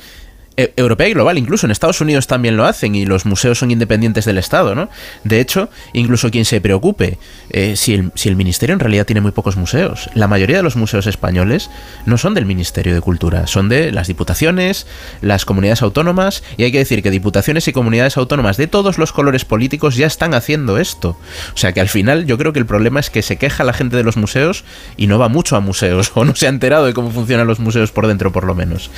E- 0.58 0.74
Europea 0.76 1.08
y 1.08 1.14
global, 1.14 1.38
incluso 1.38 1.66
en 1.66 1.72
Estados 1.72 2.02
Unidos 2.02 2.28
también 2.28 2.58
lo 2.58 2.66
hacen 2.66 2.94
y 2.94 3.06
los 3.06 3.26
museos 3.26 3.60
son 3.60 3.72
independientes 3.72 4.26
del 4.26 4.38
Estado, 4.38 4.76
¿no? 4.76 4.90
De 5.24 5.40
hecho, 5.40 5.70
incluso 5.94 6.30
quien 6.30 6.44
se 6.44 6.60
preocupe, 6.60 7.18
eh, 7.52 7.76
si, 7.78 7.94
el, 7.94 8.12
si 8.16 8.28
el 8.28 8.36
Ministerio 8.36 8.74
en 8.74 8.80
realidad 8.80 9.06
tiene 9.06 9.22
muy 9.22 9.32
pocos 9.32 9.56
museos, 9.56 10.10
la 10.14 10.28
mayoría 10.28 10.58
de 10.58 10.64
los 10.64 10.76
museos 10.76 11.08
españoles 11.08 11.70
no 12.06 12.18
son 12.18 12.34
del 12.34 12.46
Ministerio 12.46 12.94
de 12.94 13.02
Cultura, 13.02 13.48
son 13.48 13.70
de 13.70 13.92
las 13.92 14.08
diputaciones, 14.08 14.88
las 15.22 15.46
comunidades 15.46 15.82
autónomas, 15.82 16.44
y 16.58 16.64
hay 16.64 16.72
que 16.72 16.80
decir 16.80 17.02
que 17.02 17.12
diputaciones 17.12 17.68
y 17.68 17.74
comunidades 17.74 18.18
autónomas 18.18 18.58
de 18.58 18.68
todos 18.68 18.98
los 18.98 19.14
colores 19.14 19.46
políticos 19.46 19.96
ya 19.96 20.08
están 20.08 20.34
haciendo 20.34 20.78
esto. 20.78 21.18
O 21.54 21.58
sea 21.58 21.72
que 21.72 21.80
al 21.80 21.90
final 21.90 22.26
yo 22.26 22.38
creo 22.38 22.52
que 22.52 22.60
el 22.60 22.66
problema 22.66 23.00
es 23.00 23.10
que 23.10 23.22
se 23.22 23.38
queja 23.38 23.64
la 23.64 23.74
gente 23.74 23.96
de 23.96 24.04
los 24.04 24.18
museos 24.18 24.66
y 24.98 25.08
no 25.08 25.18
va 25.18 25.30
mucho 25.30 25.56
a 25.56 25.62
museos, 25.62 26.12
o 26.16 26.26
no 26.26 26.36
se 26.36 26.48
ha 26.48 26.50
enterado 26.50 26.86
de 26.86 26.94
cómo 26.94 27.10
funcionan 27.10 27.48
los 27.48 27.60
museos 27.60 27.92
por 27.92 28.08
dentro 28.08 28.32
por 28.32 28.44
lo 28.44 28.54
menos. 28.54 28.92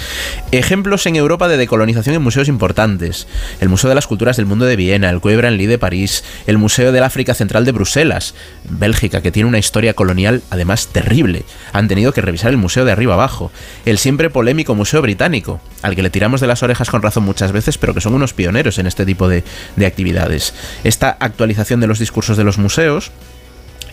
Ejemplos 0.51 1.05
en 1.05 1.15
Europa 1.15 1.42
de 1.47 1.57
decolonización 1.57 2.15
en 2.15 2.21
museos 2.21 2.47
importantes. 2.47 3.27
El 3.59 3.69
Museo 3.69 3.89
de 3.89 3.95
las 3.95 4.07
Culturas 4.07 4.37
del 4.37 4.45
Mundo 4.45 4.65
de 4.65 4.75
Viena, 4.75 5.09
el 5.09 5.19
Quai 5.19 5.35
Branly 5.35 5.65
de 5.65 5.77
París, 5.77 6.23
el 6.47 6.57
Museo 6.57 6.91
del 6.91 7.03
África 7.03 7.33
Central 7.33 7.65
de 7.65 7.71
Bruselas, 7.71 8.35
Bélgica, 8.63 9.21
que 9.21 9.31
tiene 9.31 9.49
una 9.49 9.59
historia 9.59 9.93
colonial 9.93 10.41
además 10.49 10.87
terrible. 10.87 11.43
Han 11.71 11.87
tenido 11.87 12.13
que 12.13 12.21
revisar 12.21 12.51
el 12.51 12.57
museo 12.57 12.85
de 12.85 12.91
arriba 12.91 13.13
abajo. 13.13 13.51
El 13.85 13.97
siempre 13.97 14.29
polémico 14.29 14.75
Museo 14.75 15.01
Británico, 15.01 15.61
al 15.81 15.95
que 15.95 16.03
le 16.03 16.09
tiramos 16.09 16.41
de 16.41 16.47
las 16.47 16.63
orejas 16.63 16.89
con 16.89 17.01
razón 17.01 17.23
muchas 17.23 17.51
veces, 17.51 17.77
pero 17.77 17.93
que 17.93 18.01
son 18.01 18.13
unos 18.13 18.33
pioneros 18.33 18.77
en 18.79 18.87
este 18.87 19.05
tipo 19.05 19.27
de, 19.27 19.43
de 19.75 19.85
actividades. 19.85 20.53
Esta 20.83 21.17
actualización 21.19 21.79
de 21.79 21.87
los 21.87 21.99
discursos 21.99 22.37
de 22.37 22.43
los 22.43 22.57
museos 22.57 23.11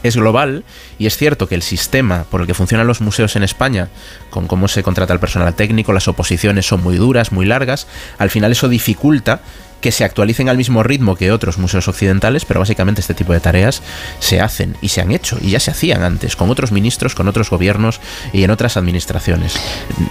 es 0.03 0.17
global 0.17 0.65
y 0.99 1.07
es 1.07 1.17
cierto 1.17 1.49
que 1.49 1.55
el 1.55 1.63
sistema 1.63 2.25
por 2.31 2.41
el 2.41 2.47
que 2.47 2.55
funcionan 2.55 2.87
los 2.87 3.01
museos 3.01 3.37
en 3.37 3.43
España, 3.43 3.89
con 4.31 4.47
cómo 4.47 4.69
se 4.69 4.83
contrata 4.83 5.13
el 5.13 5.21
personal 5.21 5.55
técnico, 5.55 5.93
las 5.93 6.09
oposiciones 6.09 6.67
son 6.67 6.83
muy 6.83 6.97
duras, 6.97 7.33
muy 7.33 7.47
largas, 7.47 7.87
al 8.19 8.31
final 8.31 8.53
eso 8.53 8.69
dificulta 8.69 9.41
que 9.81 9.93
se 9.93 10.05
actualicen 10.05 10.49
al 10.49 10.57
mismo 10.57 10.83
ritmo 10.83 11.17
que 11.17 11.33
otros 11.33 11.59
museos 11.59 11.89
occidentales, 11.89 12.45
pero 12.45 12.61
básicamente 12.61 13.01
este 13.01 13.15
tipo 13.15 13.33
de 13.33 13.41
tareas 13.41 13.83
se 14.19 14.41
hacen 14.41 14.77
y 14.81 14.89
se 14.89 15.01
han 15.01 15.11
hecho 15.11 15.39
y 15.41 15.51
ya 15.51 15.61
se 15.61 15.71
hacían 15.71 16.03
antes, 16.03 16.37
con 16.37 16.51
otros 16.51 16.73
ministros, 16.73 17.15
con 17.15 17.29
otros 17.29 17.51
gobiernos 17.51 18.01
y 18.33 18.45
en 18.45 18.51
otras 18.51 18.77
administraciones. 18.77 19.55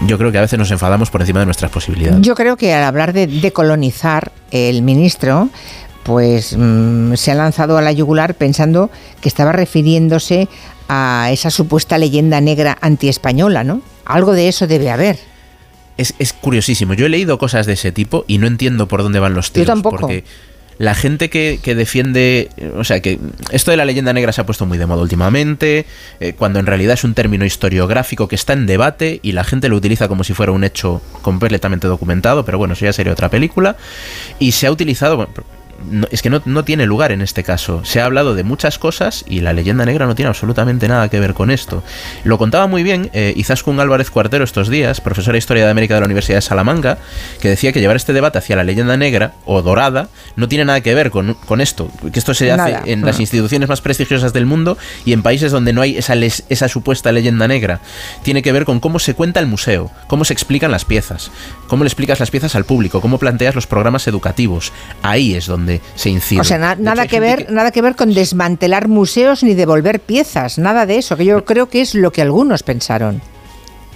Yo 0.07 0.17
creo 0.17 0.31
que 0.31 0.39
a 0.39 0.41
veces 0.41 0.57
nos 0.57 0.71
enfadamos 0.71 1.09
por 1.09 1.21
encima 1.21 1.39
de 1.39 1.45
nuestras 1.45 1.71
posibilidades. 1.71 2.21
Yo 2.21 2.35
creo 2.35 2.57
que 2.57 2.73
al 2.73 2.83
hablar 2.83 3.13
de 3.13 3.27
decolonizar, 3.27 4.31
el 4.51 4.81
ministro 4.81 5.49
pues 6.09 6.55
mm, 6.57 7.13
se 7.13 7.29
ha 7.29 7.35
lanzado 7.35 7.77
a 7.77 7.83
la 7.83 7.91
yugular 7.91 8.33
pensando 8.33 8.89
que 9.21 9.29
estaba 9.29 9.51
refiriéndose 9.51 10.47
a 10.87 11.29
esa 11.31 11.51
supuesta 11.51 11.99
leyenda 11.99 12.41
negra 12.41 12.79
antiespañola, 12.81 13.63
¿no? 13.63 13.83
Algo 14.05 14.33
de 14.33 14.47
eso 14.47 14.65
debe 14.65 14.89
haber. 14.89 15.19
Es, 15.97 16.15
es 16.17 16.33
curiosísimo. 16.33 16.95
Yo 16.95 17.05
he 17.05 17.09
leído 17.09 17.37
cosas 17.37 17.67
de 17.67 17.73
ese 17.73 17.91
tipo 17.91 18.25
y 18.25 18.39
no 18.39 18.47
entiendo 18.47 18.87
por 18.87 19.03
dónde 19.03 19.19
van 19.19 19.35
los 19.35 19.51
tiros. 19.51 19.67
tampoco. 19.67 19.97
Porque 19.97 20.23
la 20.79 20.95
gente 20.95 21.29
que, 21.29 21.59
que 21.61 21.75
defiende, 21.75 22.49
o 22.75 22.83
sea, 22.83 23.01
que 23.01 23.19
esto 23.51 23.69
de 23.69 23.77
la 23.77 23.85
leyenda 23.85 24.11
negra 24.11 24.31
se 24.31 24.41
ha 24.41 24.47
puesto 24.47 24.65
muy 24.65 24.79
de 24.79 24.87
moda 24.87 25.03
últimamente, 25.03 25.85
eh, 26.19 26.33
cuando 26.33 26.57
en 26.57 26.65
realidad 26.65 26.95
es 26.95 27.03
un 27.03 27.13
término 27.13 27.45
historiográfico 27.45 28.27
que 28.27 28.33
está 28.33 28.53
en 28.53 28.65
debate 28.65 29.19
y 29.21 29.33
la 29.33 29.43
gente 29.43 29.69
lo 29.69 29.75
utiliza 29.75 30.07
como 30.07 30.23
si 30.23 30.33
fuera 30.33 30.53
un 30.53 30.63
hecho 30.63 31.03
completamente 31.21 31.85
documentado, 31.85 32.45
pero 32.45 32.57
bueno, 32.57 32.73
eso 32.73 32.85
ya 32.85 32.93
sería 32.93 33.13
otra 33.13 33.29
película, 33.29 33.77
y 34.39 34.53
se 34.53 34.65
ha 34.65 34.71
utilizado... 34.71 35.17
bueno, 35.17 35.58
no- 35.89 36.07
es 36.11 36.21
que 36.21 36.29
no, 36.29 36.41
no 36.45 36.63
tiene 36.63 36.85
lugar 36.85 37.11
en 37.11 37.21
este 37.21 37.43
caso. 37.43 37.83
Se 37.85 38.01
ha 38.01 38.05
hablado 38.05 38.35
de 38.35 38.43
muchas 38.43 38.79
cosas 38.79 39.23
y 39.27 39.41
la 39.41 39.53
leyenda 39.53 39.85
negra 39.85 40.05
no 40.05 40.15
tiene 40.15 40.29
absolutamente 40.29 40.87
nada 40.87 41.09
que 41.09 41.19
ver 41.19 41.33
con 41.33 41.51
esto. 41.51 41.83
Lo 42.23 42.37
contaba 42.37 42.67
muy 42.67 42.83
bien 42.83 43.09
eh, 43.13 43.33
Izaskun 43.35 43.79
Álvarez 43.79 44.09
Cuartero 44.11 44.43
estos 44.43 44.69
días, 44.69 45.01
profesora 45.01 45.33
de 45.33 45.39
Historia 45.39 45.65
de 45.65 45.71
América 45.71 45.93
de 45.95 46.01
la 46.01 46.05
Universidad 46.05 46.37
de 46.37 46.41
Salamanca, 46.41 46.97
que 47.41 47.49
decía 47.49 47.71
que 47.71 47.79
llevar 47.79 47.95
este 47.95 48.13
debate 48.13 48.37
hacia 48.39 48.55
la 48.55 48.63
leyenda 48.63 48.97
negra 48.97 49.33
o 49.45 49.61
dorada 49.61 50.09
no 50.35 50.47
tiene 50.47 50.65
nada 50.65 50.81
que 50.81 50.93
ver 50.95 51.11
con, 51.11 51.33
con 51.45 51.61
esto, 51.61 51.91
que 52.11 52.19
esto 52.19 52.33
se 52.33 52.51
hace 52.51 52.71
Nada. 52.73 52.81
en 52.85 53.05
las 53.05 53.19
instituciones 53.19 53.69
más 53.69 53.81
prestigiosas 53.81 54.33
del 54.33 54.45
mundo 54.45 54.77
y 55.05 55.13
en 55.13 55.21
países 55.21 55.51
donde 55.51 55.73
no 55.73 55.81
hay 55.81 55.97
esa, 55.97 56.15
les- 56.15 56.43
esa 56.49 56.67
supuesta 56.67 57.11
leyenda 57.11 57.47
negra. 57.47 57.79
Tiene 58.23 58.41
que 58.41 58.51
ver 58.51 58.65
con 58.65 58.79
cómo 58.79 58.99
se 58.99 59.13
cuenta 59.13 59.39
el 59.39 59.47
museo, 59.47 59.91
cómo 60.07 60.25
se 60.25 60.33
explican 60.33 60.71
las 60.71 60.85
piezas, 60.85 61.31
cómo 61.67 61.83
le 61.83 61.87
explicas 61.87 62.19
las 62.19 62.31
piezas 62.31 62.55
al 62.55 62.65
público, 62.65 63.01
cómo 63.01 63.17
planteas 63.19 63.55
los 63.55 63.67
programas 63.67 64.07
educativos. 64.07 64.71
Ahí 65.03 65.35
es 65.35 65.45
donde 65.45 65.68
se 65.95 66.09
incide. 66.09 66.41
O 66.41 66.43
sea, 66.43 66.57
na- 66.57 66.75
De 66.75 66.81
hecho, 66.81 66.83
nada 66.83 67.07
que 67.07 67.19
ver, 67.19 67.51
nada 67.51 67.71
que 67.71 67.81
ver 67.81 67.95
con 67.95 68.13
desmantelar 68.13 68.87
museos 68.87 69.43
ni 69.43 69.53
devolver 69.53 69.99
piezas, 69.99 70.57
nada 70.57 70.85
de 70.85 70.97
eso, 70.97 71.15
que 71.17 71.25
yo 71.25 71.45
creo 71.45 71.69
que 71.69 71.81
es 71.81 71.95
lo 71.95 72.11
que 72.11 72.21
algunos 72.21 72.63
pensaron. 72.63 73.21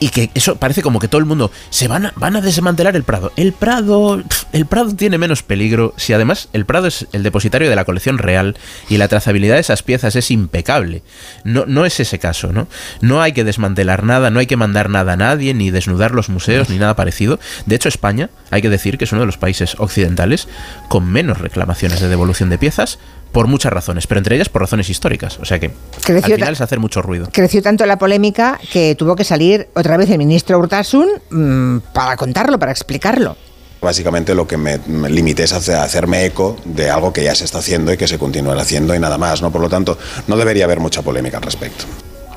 Y 0.04 0.10
que 0.10 0.32
eso 0.34 0.58
parece 0.58 0.82
como 0.82 1.00
que 1.00 1.08
todo 1.08 1.20
el 1.20 1.26
mundo 1.26 1.50
se 1.70 1.88
van 1.88 2.08
a, 2.08 2.14
van 2.18 2.36
a 2.36 2.42
desmantelar 2.42 2.98
el 2.98 3.04
Prado. 3.04 3.32
El 3.38 3.54
Prado, 3.54 4.22
el 4.52 4.66
Prado 4.66 4.94
tiene 4.94 5.18
menos 5.18 5.44
peligro 5.44 5.94
si 5.96 6.12
además 6.12 6.50
el 6.52 6.66
Prado 6.66 6.88
es 6.88 7.08
el 7.14 7.24
depositario 7.24 7.70
de 7.70 7.76
la 7.78 7.86
colección 7.86 8.18
real 8.18 8.58
y 8.90 8.98
la 8.98 9.08
trazabilidad 9.08 9.56
de 9.56 9.62
esas 9.62 9.82
piezas 9.82 10.18
es 10.18 10.30
impecable. 10.30 11.04
No, 11.46 11.64
no 11.68 11.86
es 11.86 12.02
ese 12.02 12.20
caso, 12.20 12.52
¿no? 12.52 12.68
No 13.00 13.22
hay 13.22 13.32
que 13.32 13.46
desmantelar 13.46 14.04
nada, 14.04 14.30
no 14.30 14.42
hay 14.42 14.46
que 14.46 14.58
mandar 14.58 14.90
nada 14.90 15.14
a 15.14 15.16
nadie, 15.16 15.54
ni 15.54 15.72
desnudar 15.72 16.12
los 16.12 16.28
museos, 16.28 16.70
ni 16.70 16.80
nada 16.80 16.98
parecido. 16.98 17.40
De 17.66 17.78
hecho, 17.78 17.88
España, 17.88 18.30
hay 18.52 18.62
que 18.62 18.70
decir 18.70 18.98
que 18.98 19.06
es 19.06 19.14
uno 19.14 19.22
de 19.22 19.28
los 19.28 19.38
países 19.38 19.76
occidentales 19.78 20.50
con 20.90 21.10
menos 21.10 21.38
reclamaciones 21.38 22.02
de 22.02 22.10
devolución 22.10 22.50
de 22.50 22.58
piezas 22.58 23.00
por 23.34 23.48
muchas 23.48 23.74
razones, 23.74 24.08
pero 24.08 24.20
entre 24.20 24.36
ellas 24.36 24.48
por 24.48 24.62
razones 24.62 24.90
históricas. 24.90 25.40
O 25.40 25.46
sea 25.46 25.60
que 25.60 25.72
Creció 26.06 26.36
al 26.36 26.40
final 26.40 26.54
es 26.54 26.62
hacer 26.62 26.80
mucho 26.80 27.02
ruido. 27.02 27.28
Creció 27.34 27.62
tanto 27.62 27.86
la 27.86 27.98
polémica 27.98 28.60
que 28.72 28.96
tuvo 28.96 29.16
que 29.18 29.26
salir 29.26 29.68
otra 29.74 29.98
vez 29.98 30.10
el 30.10 30.20
ministro 30.20 30.58
Urtasun 30.60 31.10
mm, 31.30 31.78
para 31.94 32.16
contarlo, 32.16 32.58
para 32.60 32.72
explicarlo. 32.72 33.36
Básicamente 33.82 34.34
lo 34.34 34.48
que 34.48 34.56
me, 34.56 34.78
me 34.88 35.10
limité 35.10 35.44
es 35.44 35.70
a 35.70 35.84
hacerme 35.84 36.26
eco 36.26 36.56
de 36.64 36.90
algo 36.90 37.12
que 37.12 37.24
ya 37.24 37.36
se 37.36 37.44
está 37.44 37.58
haciendo 37.58 37.92
y 37.92 37.98
que 37.98 38.08
se 38.08 38.18
continuará 38.18 38.62
haciendo 38.62 38.96
y 38.96 39.00
nada 39.00 39.18
más, 39.18 39.42
¿no? 39.42 39.52
Por 39.52 39.60
lo 39.60 39.68
tanto, 39.68 39.98
no 40.28 40.38
debería 40.38 40.64
haber 40.64 40.80
mucha 40.80 41.02
polémica 41.02 41.38
al 41.38 41.44
respecto. 41.44 41.84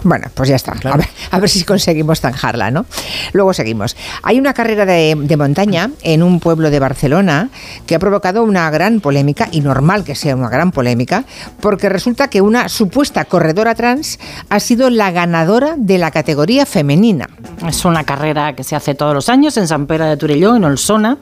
Bueno, 0.06 0.28
pues 0.34 0.48
ya 0.48 0.54
está. 0.54 0.72
A, 0.84 0.96
ver, 0.96 1.08
a 1.32 1.40
ver 1.40 1.50
si 1.50 1.64
conseguimos 1.64 2.20
zanjarla, 2.20 2.70
¿no? 2.70 2.86
Luego 3.32 3.52
seguimos. 3.52 3.96
Hay 4.22 4.38
una 4.38 4.54
carrera 4.54 4.86
de, 4.86 5.16
de 5.18 5.36
montaña 5.36 5.90
en 6.02 6.22
un 6.22 6.38
pueblo 6.38 6.70
de 6.70 6.78
Barcelona 6.78 7.50
que 7.86 7.96
ha 7.96 7.98
provocado 7.98 8.44
una 8.44 8.70
gran 8.70 9.00
polémica, 9.00 9.48
y 9.50 9.62
normal 9.62 10.04
que 10.04 10.14
sea 10.14 10.36
una 10.36 10.48
gran 10.48 10.70
polémica, 10.70 11.24
porque 11.60 11.88
resulta 11.88 12.28
que 12.28 12.40
una 12.40 12.68
supuesta 12.68 13.24
corredora 13.24 13.74
trans 13.74 14.20
ha 14.48 14.60
sido 14.60 14.90
la 14.90 15.10
ganadora 15.10 15.74
de 15.76 15.98
la 15.98 16.12
categoría 16.12 16.66
femenina. 16.66 17.28
Es 17.66 17.84
una 17.84 18.04
carrera 18.04 18.54
que 18.54 18.62
se 18.62 18.76
hace 18.76 18.94
todos 18.94 19.12
los 19.12 19.28
años 19.28 19.56
en 19.56 19.66
San 19.66 19.88
Pere 19.88 20.04
de 20.04 20.16
Torelló, 20.16 20.54
en 20.54 20.62
Olsona. 20.62 21.18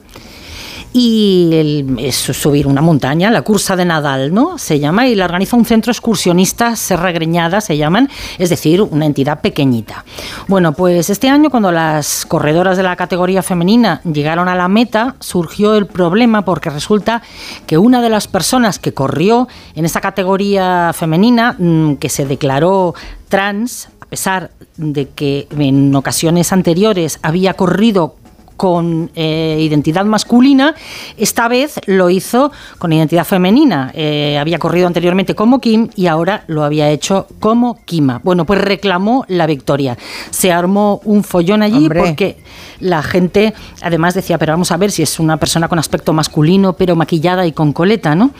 Y 0.97 1.49
el- 1.51 1.95
es 1.99 2.15
subir 2.15 2.65
una 2.67 2.79
montaña, 2.81 3.29
la 3.29 3.41
cursa 3.41 3.75
de 3.75 3.83
Nadal, 3.83 4.33
¿no? 4.33 4.57
Se 4.57 4.79
llama 4.79 5.05
y 5.09 5.15
la 5.15 5.25
organiza 5.25 5.57
un 5.57 5.65
centro 5.65 5.91
excursionista, 5.91 6.77
Serra 6.77 7.11
Greñada 7.11 7.59
se 7.59 7.75
llaman, 7.75 8.07
es 8.37 8.49
decir, 8.49 8.81
una 8.81 9.05
entidad 9.05 9.41
pequeñita. 9.41 10.05
Bueno, 10.47 10.71
pues 10.71 11.09
este 11.09 11.27
año 11.27 11.49
cuando 11.49 11.69
las 11.73 12.25
corredoras 12.25 12.77
de 12.77 12.83
la 12.83 12.95
categoría 12.95 13.43
femenina 13.43 13.99
llegaron 14.05 14.47
a 14.47 14.55
la 14.55 14.69
meta, 14.69 15.17
surgió 15.19 15.75
el 15.75 15.85
problema 15.85 16.45
porque 16.45 16.69
resulta 16.69 17.21
que 17.67 17.77
una 17.77 18.01
de 18.01 18.09
las 18.09 18.29
personas 18.29 18.79
que 18.79 18.93
corrió 18.93 19.49
en 19.75 19.83
esa 19.83 19.99
categoría 19.99 20.91
femenina, 20.93 21.57
mm, 21.59 21.95
que 21.95 22.07
se 22.07 22.25
declaró 22.25 22.95
trans, 23.27 23.89
a 23.99 24.05
pesar 24.05 24.51
de 24.77 25.09
que 25.09 25.49
en 25.57 25.93
ocasiones 25.93 26.53
anteriores 26.53 27.19
había 27.21 27.53
corrido 27.55 28.15
con 28.57 29.11
eh, 29.15 29.57
identidad 29.59 30.05
masculina, 30.05 30.75
esta 31.17 31.47
vez 31.47 31.79
lo 31.85 32.09
hizo 32.09 32.51
con 32.77 32.93
identidad 32.93 33.25
femenina. 33.25 33.91
Eh, 33.93 34.37
había 34.37 34.59
corrido 34.59 34.87
anteriormente 34.87 35.35
como 35.35 35.59
Kim 35.59 35.89
y 35.95 36.07
ahora 36.07 36.43
lo 36.47 36.63
había 36.63 36.89
hecho 36.89 37.27
como 37.39 37.79
Kima. 37.85 38.21
Bueno, 38.23 38.45
pues 38.45 38.61
reclamó 38.61 39.25
la 39.27 39.45
victoria. 39.45 39.97
Se 40.29 40.51
armó 40.51 41.01
un 41.03 41.23
follón 41.23 41.61
allí 41.61 41.83
Hombre. 41.83 41.99
porque 41.99 42.37
la 42.79 43.03
gente 43.03 43.53
además 43.81 44.13
decía, 44.13 44.37
pero 44.37 44.53
vamos 44.53 44.71
a 44.71 44.77
ver 44.77 44.91
si 44.91 45.03
es 45.03 45.19
una 45.19 45.37
persona 45.37 45.67
con 45.67 45.79
aspecto 45.79 46.13
masculino, 46.13 46.73
pero 46.73 46.95
maquillada 46.95 47.45
y 47.45 47.51
con 47.51 47.73
coleta, 47.73 48.15
¿no? 48.15 48.31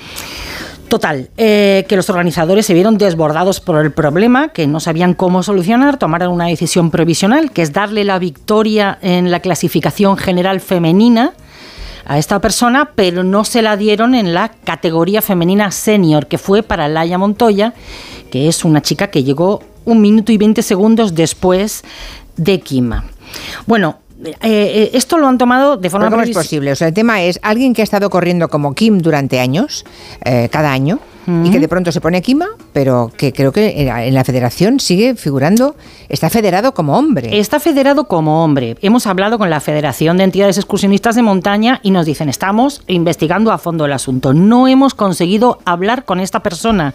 Total, 0.88 1.30
eh, 1.38 1.86
que 1.90 1.96
los 1.96 2.10
organizadores 2.10 2.66
se 2.66 2.74
vieron 2.74 2.98
desbordados 2.98 3.60
por 3.60 3.84
el 3.84 3.92
problema, 3.92 4.50
que 4.50 4.68
no 4.68 4.80
sabían 4.80 5.14
cómo 5.16 5.42
solucionar, 5.42 5.98
tomaron 5.98 6.32
una 6.32 6.46
decisión 6.46 6.92
provisional, 6.92 7.52
que 7.52 7.64
es 7.64 7.74
darle 7.74 8.04
la 8.04 8.20
victoria 8.20 9.00
en 9.02 9.32
la 9.32 9.40
clasificación 9.40 10.16
general 10.16 10.60
femenina 10.60 11.34
a 12.06 12.20
esta 12.20 12.40
persona, 12.40 12.92
pero 12.94 13.24
no 13.24 13.44
se 13.46 13.64
la 13.64 13.78
dieron 13.78 14.14
en 14.14 14.34
la 14.34 14.50
categoría 14.50 15.24
femenina 15.24 15.72
senior, 15.72 16.28
que 16.28 16.38
fue 16.38 16.62
para 16.62 16.88
Laia 16.88 17.18
Montoya, 17.18 17.74
que 18.30 18.48
es 18.48 18.64
una 18.64 18.82
chica 18.82 19.08
que 19.08 19.24
llegó 19.24 19.64
un 19.86 20.02
minuto 20.02 20.32
y 20.32 20.38
20 20.38 20.62
segundos 20.62 21.16
después 21.16 21.84
de 22.38 22.60
Kima. 22.60 23.06
Bueno, 23.66 23.98
eh, 24.30 24.36
eh, 24.44 24.90
esto 24.94 25.18
lo 25.18 25.28
han 25.28 25.38
tomado 25.38 25.78
de 25.78 25.90
forma 25.90 26.08
¿Pero 26.08 26.18
¿Cómo 26.18 26.24
es 26.24 26.36
posible? 26.36 26.72
O 26.72 26.76
sea, 26.76 26.88
el 26.88 26.94
tema 26.94 27.22
es 27.24 27.40
alguien 27.42 27.74
que 27.74 27.82
ha 27.82 27.84
estado 27.84 28.10
corriendo 28.10 28.48
como 28.50 28.74
Kim 28.74 29.00
durante 29.00 29.40
años, 29.40 29.86
eh, 30.24 30.50
cada 30.52 30.72
año, 30.72 31.00
y 31.44 31.50
que 31.50 31.60
de 31.60 31.68
pronto 31.68 31.92
se 31.92 32.00
pone 32.02 32.22
Kima, 32.22 32.50
pero 32.72 33.12
que 33.18 33.34
creo 33.34 33.52
que 33.52 33.82
en 34.08 34.14
la- 34.14 34.24
federación 34.24 34.80
sigue 34.80 35.16
figurando, 35.16 35.76
está 36.08 36.30
federado 36.30 36.76
como 36.76 37.00
hombre. 37.00 37.40
Está 37.40 37.60
federado 37.60 38.04
como 38.08 38.44
hombre. 38.44 38.78
Hemos 38.84 39.08
hablado 39.08 39.40
con 39.40 39.50
la 39.50 39.60
Federación 39.60 40.18
de 40.18 40.24
Entidades 40.26 40.58
Excursionistas 40.60 41.16
de 41.16 41.24
Montaña 41.24 41.80
y 41.82 41.90
nos 41.90 42.06
dicen, 42.06 42.30
estamos 42.30 42.84
investigando 42.86 43.52
a 43.52 43.58
fondo 43.58 43.86
el 43.86 43.94
asunto. 43.94 44.36
No 44.36 44.68
hemos 44.68 44.94
conseguido 44.94 45.58
hablar 45.66 46.06
con 46.06 46.20
esta 46.20 46.42
persona. 46.44 46.94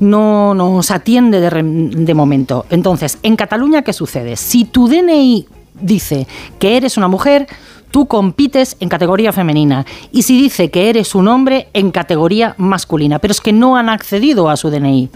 No 0.00 0.54
nos 0.54 0.90
atiende 0.90 1.40
de, 1.40 1.48
de 1.62 2.14
momento. 2.14 2.66
Entonces, 2.70 3.18
en 3.22 3.36
Cataluña, 3.36 3.82
¿qué 3.82 3.92
sucede? 3.92 4.34
Si 4.34 4.64
tu 4.64 4.88
DNI 4.88 5.46
dice 5.80 6.26
que 6.58 6.76
eres 6.76 6.96
una 6.96 7.08
mujer, 7.08 7.46
tú 7.90 8.06
compites 8.06 8.76
en 8.80 8.88
categoría 8.90 9.32
femenina. 9.32 9.86
Y 10.12 10.22
si 10.22 10.40
dice 10.40 10.70
que 10.70 10.90
eres 10.90 11.14
un 11.14 11.26
hombre, 11.28 11.68
en 11.72 11.90
categoría 11.90 12.54
masculina. 12.58 13.18
Pero 13.18 13.32
es 13.32 13.40
que 13.40 13.52
no 13.52 13.76
han 13.76 13.88
accedido 13.88 14.50
a 14.50 14.56
su 14.58 14.68
DNI. 14.70 15.08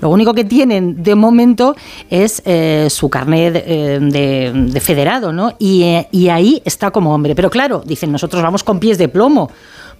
Lo 0.00 0.10
único 0.10 0.32
que 0.32 0.44
tienen 0.44 1.02
de 1.02 1.14
momento 1.16 1.74
es 2.10 2.40
eh, 2.44 2.86
su 2.90 3.08
carnet 3.10 3.52
de, 3.54 3.98
de- 4.00 4.52
de 4.54 4.80
federado, 4.80 5.32
¿no? 5.32 5.50
Eh, 5.58 6.06
y 6.12 6.28
ahí 6.28 6.62
está 6.64 6.90
como 6.92 7.12
hombre. 7.12 7.34
Pero 7.34 7.50
claro, 7.50 7.82
dicen, 7.84 8.12
nosotros 8.12 8.40
vamos 8.42 8.62
con 8.62 8.78
pies 8.78 8.98
de 8.98 9.08
plomo. 9.08 9.50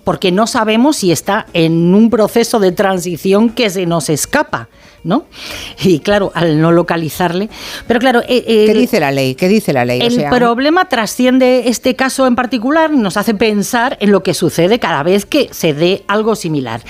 Porque 0.05 0.33
no 0.33 0.49
sabemos 0.49 0.97
si 0.97 1.13
está 1.13 1.47
en 1.53 1.95
un 1.95 2.11
proceso 2.11 2.59
de 2.59 2.73
transición 2.73 3.51
que 3.51 3.71
se 3.71 3.87
nos 3.87 4.09
escapa, 4.11 4.69
¿no? 5.05 5.25
Y 5.83 6.01
claro, 6.01 6.33
al 6.35 6.61
no 6.61 6.73
localizarle. 6.73 7.49
Pero 7.87 8.01
claro. 8.01 8.23
eh, 8.29 8.65
¿Qué 8.67 8.75
dice 8.75 9.01
la 9.01 9.11
ley? 9.11 9.35
¿Qué 9.35 9.49
dice 9.49 9.73
la 9.73 9.85
ley? 9.85 10.01
O 10.01 10.05
el 10.05 10.13
sea, 10.13 10.31
problema 10.31 10.89
trasciende 10.89 11.65
este 11.67 11.97
caso 11.97 12.27
en 12.27 12.37
particular 12.37 12.91
y 12.93 12.99
nos 12.99 13.17
hace 13.17 13.35
pensar 13.35 13.97
en 14.01 14.13
lo 14.13 14.23
que 14.23 14.35
sucede 14.35 14.79
cada 14.79 15.03
vez 15.03 15.27
que 15.27 15.49
se 15.53 15.75
dé 15.75 16.05
algo 16.09 16.37
similar. 16.37 16.83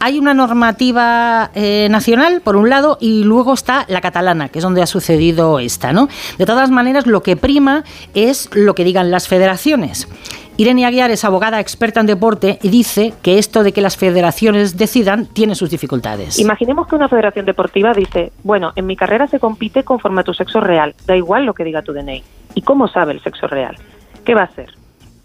Hay 0.00 0.18
una 0.18 0.34
normativa 0.34 1.50
eh, 1.54 1.88
nacional, 1.90 2.40
por 2.40 2.56
un 2.56 2.70
lado, 2.70 2.98
y 3.00 3.24
luego 3.24 3.54
está 3.54 3.84
la 3.88 4.00
catalana, 4.00 4.48
que 4.48 4.58
es 4.58 4.62
donde 4.62 4.82
ha 4.82 4.86
sucedido 4.86 5.58
esta, 5.58 5.92
¿no? 5.92 6.08
De 6.38 6.46
todas 6.46 6.70
maneras, 6.70 7.06
lo 7.06 7.22
que 7.22 7.36
prima 7.36 7.84
es 8.14 8.48
lo 8.52 8.74
que 8.74 8.84
digan 8.84 9.10
las 9.10 9.28
federaciones. 9.28 10.08
Irene 10.60 10.84
Aguiar 10.84 11.12
es 11.12 11.24
abogada 11.24 11.60
experta 11.60 12.00
en 12.00 12.06
deporte 12.06 12.58
y 12.60 12.68
dice 12.68 13.14
que 13.22 13.38
esto 13.38 13.62
de 13.62 13.72
que 13.72 13.80
las 13.80 13.96
federaciones 13.96 14.76
decidan 14.76 15.26
tiene 15.26 15.54
sus 15.54 15.70
dificultades. 15.70 16.36
Imaginemos 16.40 16.88
que 16.88 16.96
una 16.96 17.08
federación 17.08 17.46
deportiva 17.46 17.92
dice, 17.92 18.32
bueno, 18.42 18.72
en 18.74 18.84
mi 18.84 18.96
carrera 18.96 19.28
se 19.28 19.38
compite 19.38 19.84
conforme 19.84 20.22
a 20.22 20.24
tu 20.24 20.34
sexo 20.34 20.58
real, 20.60 20.96
da 21.06 21.16
igual 21.16 21.44
lo 21.44 21.54
que 21.54 21.62
diga 21.62 21.82
tu 21.82 21.92
DNI. 21.92 22.24
¿Y 22.56 22.62
cómo 22.62 22.88
sabe 22.88 23.12
el 23.12 23.22
sexo 23.22 23.46
real? 23.46 23.76
¿Qué 24.24 24.34
va 24.34 24.40
a 24.40 24.44
hacer? 24.46 24.74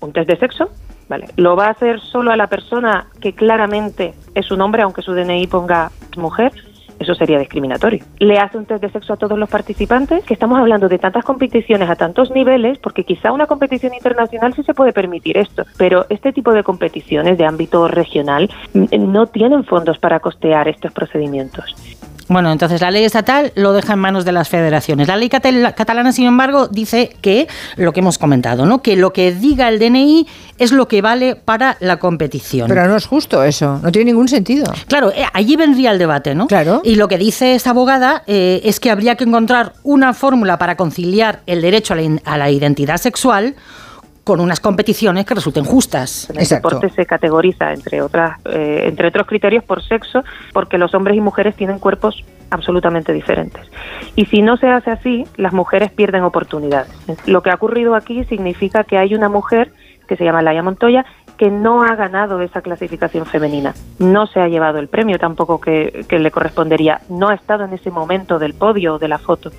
¿Un 0.02 0.14
test 0.14 0.30
de 0.30 0.38
sexo? 0.38 0.70
Vale. 1.10 1.26
¿Lo 1.36 1.56
va 1.56 1.66
a 1.66 1.72
hacer 1.72 2.00
solo 2.00 2.32
a 2.32 2.38
la 2.38 2.46
persona 2.46 3.08
que 3.20 3.34
claramente 3.34 4.14
es 4.36 4.52
un 4.52 4.62
hombre, 4.62 4.84
aunque 4.84 5.02
su 5.02 5.14
DNI 5.14 5.48
ponga 5.48 5.90
mujer? 6.16 6.52
Eso 7.04 7.16
sería 7.16 7.38
discriminatorio. 7.38 8.02
Le 8.20 8.38
hace 8.38 8.58
un 8.58 8.66
test 8.66 8.82
de 8.82 8.90
sexo 8.90 9.12
a 9.12 9.18
todos 9.18 9.38
los 9.38 9.50
participantes, 9.50 10.24
que 10.24 10.34
estamos 10.34 10.58
hablando 10.58 10.88
de 10.88 10.98
tantas 10.98 11.26
competiciones 11.26 11.90
a 11.90 11.98
tantos 11.98 12.32
niveles, 12.32 12.78
porque 12.78 13.04
quizá 13.04 13.34
una 13.34 13.46
competición 13.46 13.94
internacional 13.94 14.54
sí 14.54 14.64
se 14.64 14.74
puede 14.74 14.94
permitir 14.94 15.38
esto, 15.38 15.66
pero 15.78 16.06
este 16.10 16.32
tipo 16.32 16.54
de 16.54 16.64
competiciones 16.64 17.38
de 17.38 17.46
ámbito 17.46 17.90
regional 17.90 18.50
mm, 18.74 19.12
no 19.12 19.28
tienen 19.28 19.66
fondos 19.66 19.98
para 19.98 20.22
costear 20.22 20.70
estos 20.70 20.94
procedimientos. 20.94 21.76
Bueno, 22.34 22.52
entonces 22.52 22.82
la 22.82 22.92
ley 22.92 23.04
estatal 23.06 23.52
lo 23.56 23.74
deja 23.74 23.94
en 23.94 24.00
manos 24.00 24.26
de 24.26 24.32
las 24.32 24.50
federaciones. 24.50 25.08
La 25.08 25.16
ley 25.18 25.30
catal- 25.30 25.74
catalana, 25.76 26.12
sin 26.12 26.26
embargo, 26.26 26.68
dice 26.68 27.16
que 27.22 27.48
lo 27.78 27.94
que 27.94 28.00
hemos 28.00 28.18
comentado, 28.18 28.66
¿no? 28.66 28.82
Que 28.82 28.96
lo 28.96 29.14
que 29.14 29.32
diga 29.34 29.70
el 29.70 29.80
DNI 29.80 30.28
es 30.58 30.72
lo 30.72 30.88
que 30.88 31.02
vale 31.02 31.36
para 31.36 31.78
la 31.80 31.98
competición. 31.98 32.68
Pero 32.68 32.88
no 32.88 32.96
es 32.96 33.06
justo 33.06 33.44
eso, 33.44 33.80
no 33.84 33.92
tiene 33.92 34.12
ningún 34.12 34.28
sentido. 34.28 34.66
Claro, 34.88 35.12
eh, 35.12 35.26
allí 35.34 35.56
vendría 35.56 35.92
el 35.92 36.00
debate, 36.00 36.36
¿no? 36.36 36.48
Claro. 36.48 36.82
Y 36.84 36.96
lo 36.96 37.08
que 37.08 37.18
dice 37.18 37.56
esta 37.56 37.70
abogada 37.70 38.24
eh, 38.28 38.62
es 38.64 38.80
que 38.80 38.90
habría 38.92 39.16
que 39.16 39.24
encontrar 39.24 39.74
una 39.84 40.14
fórmula 40.14 40.58
para 40.58 40.76
conciliar 40.76 41.42
el 41.46 41.62
derecho 41.62 41.94
a 41.94 41.98
la, 41.98 42.02
in- 42.02 42.22
a 42.26 42.38
la 42.38 42.50
identidad 42.50 42.98
sexual 42.98 43.56
con 44.24 44.40
unas 44.40 44.60
competiciones 44.60 45.26
que 45.26 45.36
resulten 45.36 45.66
justas. 45.66 46.30
En 46.30 46.40
el 46.40 46.48
deporte 46.48 46.90
se 46.90 47.06
categoriza, 47.06 47.74
entre, 47.74 48.02
otras, 48.02 48.40
eh, 48.46 48.84
entre 48.86 49.10
otros 49.10 49.28
criterios, 49.28 49.64
por 49.64 49.84
sexo, 49.84 50.24
porque 50.54 50.78
los 50.78 50.94
hombres 50.94 51.18
y 51.18 51.22
mujeres 51.22 51.56
tienen 51.56 51.80
cuerpos 51.80 52.24
absolutamente 52.50 53.12
diferentes. 53.12 53.70
Y 54.16 54.26
si 54.26 54.42
no 54.42 54.58
se 54.58 54.68
hace 54.68 54.92
así, 54.92 55.26
las 55.36 55.54
mujeres 55.54 55.92
pierden 55.92 56.24
oportunidades. 56.24 56.92
Lo 57.26 57.42
que 57.42 57.50
ha 57.50 57.56
ocurrido 57.56 57.96
aquí 57.96 58.24
significa 58.26 58.84
que 58.84 58.98
hay 58.98 59.14
una 59.14 59.28
mujer 59.28 59.74
que 60.08 60.16
se 60.16 60.24
llama 60.24 60.42
Laia 60.42 60.64
Montoya 60.64 61.06
que 61.38 61.50
no 61.50 61.84
ha 61.84 61.96
ganado 61.96 62.42
esa 62.42 62.62
clasificación 62.62 63.26
femenina. 63.26 63.74
No 63.98 64.28
se 64.28 64.40
ha 64.40 64.48
llevado 64.48 64.78
el 64.80 64.88
premio 64.88 65.18
tampoco 65.18 65.60
que, 65.60 66.06
que 66.08 66.20
le 66.20 66.30
correspondería. 66.32 67.02
No 67.10 67.30
ha 67.30 67.34
estado 67.34 67.66
en 67.66 67.74
ese 67.74 67.90
momento 67.90 68.38
del 68.38 68.54
podio 68.54 68.96
o 68.96 69.00
de 69.00 69.08
la 69.08 69.18
foto. 69.18 69.52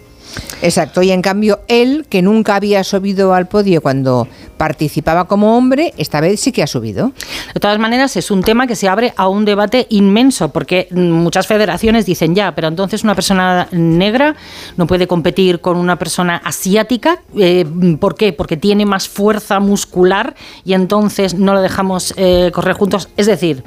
Exacto, 0.62 1.02
y 1.02 1.10
en 1.10 1.22
cambio 1.22 1.60
él, 1.68 2.06
que 2.08 2.22
nunca 2.22 2.56
había 2.56 2.84
subido 2.84 3.34
al 3.34 3.46
podio 3.46 3.82
cuando 3.82 4.28
participaba 4.56 5.26
como 5.26 5.56
hombre, 5.56 5.92
esta 5.98 6.20
vez 6.20 6.40
sí 6.40 6.52
que 6.52 6.62
ha 6.62 6.66
subido. 6.66 7.12
De 7.52 7.60
todas 7.60 7.78
maneras, 7.78 8.16
es 8.16 8.30
un 8.30 8.42
tema 8.42 8.66
que 8.66 8.76
se 8.76 8.88
abre 8.88 9.12
a 9.16 9.28
un 9.28 9.44
debate 9.44 9.86
inmenso, 9.90 10.50
porque 10.50 10.88
muchas 10.90 11.46
federaciones 11.46 12.06
dicen 12.06 12.34
ya, 12.34 12.54
pero 12.54 12.68
entonces 12.68 13.04
una 13.04 13.14
persona 13.14 13.68
negra 13.72 14.36
no 14.76 14.86
puede 14.86 15.06
competir 15.06 15.60
con 15.60 15.76
una 15.76 15.98
persona 15.98 16.36
asiática. 16.44 17.20
Eh, 17.36 17.66
¿Por 18.00 18.14
qué? 18.14 18.32
Porque 18.32 18.56
tiene 18.56 18.86
más 18.86 19.08
fuerza 19.08 19.60
muscular 19.60 20.34
y 20.64 20.72
entonces 20.74 21.34
no 21.34 21.54
lo 21.54 21.60
dejamos 21.60 22.14
eh, 22.16 22.50
correr 22.54 22.74
juntos. 22.74 23.08
Es 23.16 23.26
decir, 23.26 23.64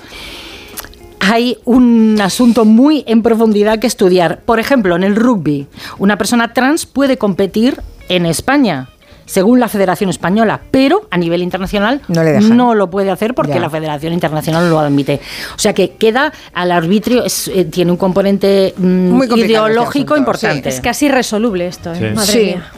hay 1.30 1.58
un 1.66 2.18
asunto 2.22 2.64
muy 2.64 3.04
en 3.06 3.22
profundidad 3.22 3.80
que 3.80 3.88
estudiar. 3.88 4.40
Por 4.46 4.60
ejemplo, 4.60 4.96
en 4.96 5.04
el 5.04 5.16
rugby, 5.16 5.68
una 5.98 6.18
persona 6.18 6.54
trans 6.54 6.86
puede 6.86 7.18
competir 7.18 7.82
en 8.08 8.26
España. 8.26 8.88
Según 9.28 9.60
la 9.60 9.68
Federación 9.68 10.10
Española, 10.10 10.60
pero 10.72 11.08
a 11.12 11.18
nivel 11.18 11.44
internacional 11.44 12.02
No 12.08 12.24
le 12.24 12.32
dejan. 12.32 12.58
no 12.58 12.74
lo 12.74 12.90
puede 12.90 13.12
hacer 13.12 13.36
porque 13.36 13.54
Ya. 13.54 13.60
la 13.60 13.70
Federación 13.70 14.14
Internacional 14.14 14.68
lo 14.70 14.80
admite. 14.80 15.20
O 15.56 15.60
sea 15.60 15.74
que 15.74 15.92
queda 15.92 16.34
al 16.54 16.72
arbitrio, 16.72 17.24
es, 17.26 17.48
eh, 17.50 17.66
tiene 17.66 17.92
un 17.92 17.98
componente 17.98 18.74
mm, 18.78 19.10
Muy 19.12 19.28
ideológico 19.28 20.16
este 20.16 20.20
importante. 20.20 20.70
Es 20.70 20.82
casi 20.82 21.06
irresoluble 21.08 21.68
esto, 21.68 21.94
¿eh? 21.94 21.98
Sí. 22.00 22.16
madre 22.16 22.32
Sí. 22.32 22.40
mía. 22.40 22.72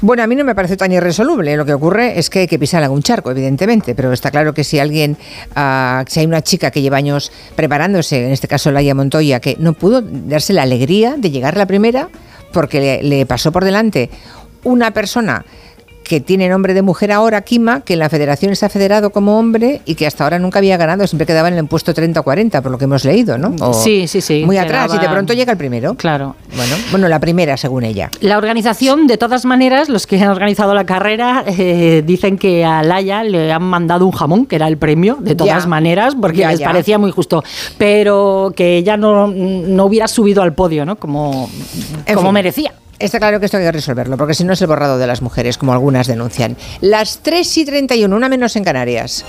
Bueno, 0.00 0.22
a 0.22 0.26
mí 0.26 0.34
no 0.36 0.44
me 0.44 0.54
parece 0.54 0.76
tan 0.76 0.92
irresoluble. 0.92 1.56
Lo 1.56 1.64
que 1.66 1.74
ocurre 1.74 2.18
es 2.18 2.30
que 2.30 2.40
hay 2.40 2.46
que 2.46 2.58
pisar 2.58 2.82
algún 2.82 3.02
charco, 3.02 3.30
evidentemente, 3.30 3.94
pero 3.94 4.12
está 4.12 4.30
claro 4.30 4.54
que 4.54 4.64
si 4.64 4.78
alguien, 4.78 5.16
ah, 5.54 6.04
si 6.06 6.20
hay 6.20 6.26
una 6.26 6.42
chica 6.42 6.70
que 6.70 6.80
lleva 6.80 6.96
años 6.96 7.32
preparándose, 7.56 8.24
en 8.24 8.32
este 8.32 8.48
caso 8.48 8.70
Laia 8.70 8.94
Montoya, 8.94 9.40
que 9.40 9.56
no 9.58 9.72
pudo 9.72 10.00
darse 10.02 10.52
la 10.52 10.62
alegría 10.62 11.16
de 11.18 11.30
llegar 11.30 11.56
la 11.56 11.66
primera 11.66 12.08
porque 12.52 12.80
le, 12.80 13.02
le 13.02 13.26
pasó 13.26 13.52
por 13.52 13.64
delante 13.64 14.08
una 14.66 14.90
persona 14.92 15.44
que 16.02 16.20
tiene 16.20 16.48
nombre 16.48 16.72
de 16.72 16.82
mujer 16.82 17.10
ahora, 17.10 17.40
Kima, 17.40 17.80
que 17.80 17.94
en 17.94 17.98
la 17.98 18.08
federación 18.08 18.52
está 18.52 18.68
federado 18.68 19.10
como 19.10 19.40
hombre 19.40 19.80
y 19.86 19.96
que 19.96 20.06
hasta 20.06 20.22
ahora 20.22 20.38
nunca 20.38 20.60
había 20.60 20.76
ganado, 20.76 21.04
siempre 21.04 21.26
quedaba 21.26 21.48
en 21.48 21.54
el 21.54 21.66
puesto 21.66 21.92
30 21.92 22.20
o 22.20 22.22
40, 22.22 22.62
por 22.62 22.70
lo 22.70 22.78
que 22.78 22.84
hemos 22.84 23.04
leído, 23.04 23.38
¿no? 23.38 23.56
O 23.60 23.74
Sí, 23.74 24.06
sí, 24.06 24.20
sí, 24.20 24.44
Muy 24.46 24.56
atrás 24.56 24.92
y 24.94 24.98
de 25.00 25.08
pronto 25.08 25.32
llega 25.32 25.50
el 25.50 25.58
primero. 25.58 25.96
Claro. 25.96 26.36
Bueno, 26.54 26.76
bueno, 26.92 27.08
la 27.08 27.18
primera, 27.18 27.56
según 27.56 27.82
ella. 27.82 28.08
La 28.20 28.38
organización, 28.38 29.08
de 29.08 29.16
todas 29.18 29.44
maneras, 29.46 29.88
los 29.88 30.06
que 30.06 30.20
han 30.20 30.28
organizado 30.28 30.74
la 30.74 30.86
carrera 30.86 31.42
eh, 31.44 32.04
dicen 32.06 32.38
que 32.38 32.64
a 32.64 32.84
Laia 32.84 33.24
le 33.24 33.52
han 33.52 33.64
mandado 33.64 34.06
un 34.06 34.12
jamón, 34.12 34.46
que 34.46 34.54
era 34.54 34.68
el 34.68 34.76
premio, 34.78 35.16
de 35.18 35.34
todas 35.34 35.64
Ya. 35.64 35.68
maneras, 35.68 36.14
porque 36.20 36.38
Ya, 36.38 36.50
les 36.52 36.60
ya. 36.60 36.66
parecía 36.68 36.98
muy 36.98 37.10
justo, 37.10 37.42
pero 37.78 38.52
que 38.54 38.76
ella 38.76 38.96
no, 38.96 39.26
no 39.26 39.84
hubiera 39.86 40.06
subido 40.06 40.40
al 40.42 40.52
podio, 40.54 40.86
¿no? 40.86 40.94
Como, 40.94 41.50
En 42.06 42.14
como 42.14 42.28
fin. 42.28 42.34
merecía. 42.34 42.72
Está 42.98 43.18
claro 43.18 43.38
que 43.38 43.46
esto 43.46 43.58
hay 43.58 43.64
que 43.64 43.72
resolverlo, 43.72 44.16
porque 44.16 44.32
si 44.32 44.44
no 44.44 44.54
es 44.54 44.62
el 44.62 44.68
borrado 44.68 44.96
de 44.96 45.06
las 45.06 45.20
mujeres, 45.20 45.58
como 45.58 45.72
algunas 45.72 46.06
denuncian. 46.06 46.56
Las 46.80 47.18
3 47.18 47.58
y 47.58 47.64
31, 47.66 48.14
una 48.16 48.28
menos 48.28 48.56
en 48.56 48.64
Canarias. 48.64 49.24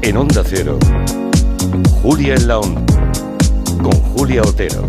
En 0.00 0.16
Onda 0.16 0.42
Cero, 0.44 0.78
Julia 2.02 2.34
en 2.34 2.48
la 2.48 2.58
Onda, 2.58 2.82
con 3.82 3.92
Julia 3.92 4.42
Otero. 4.42 4.88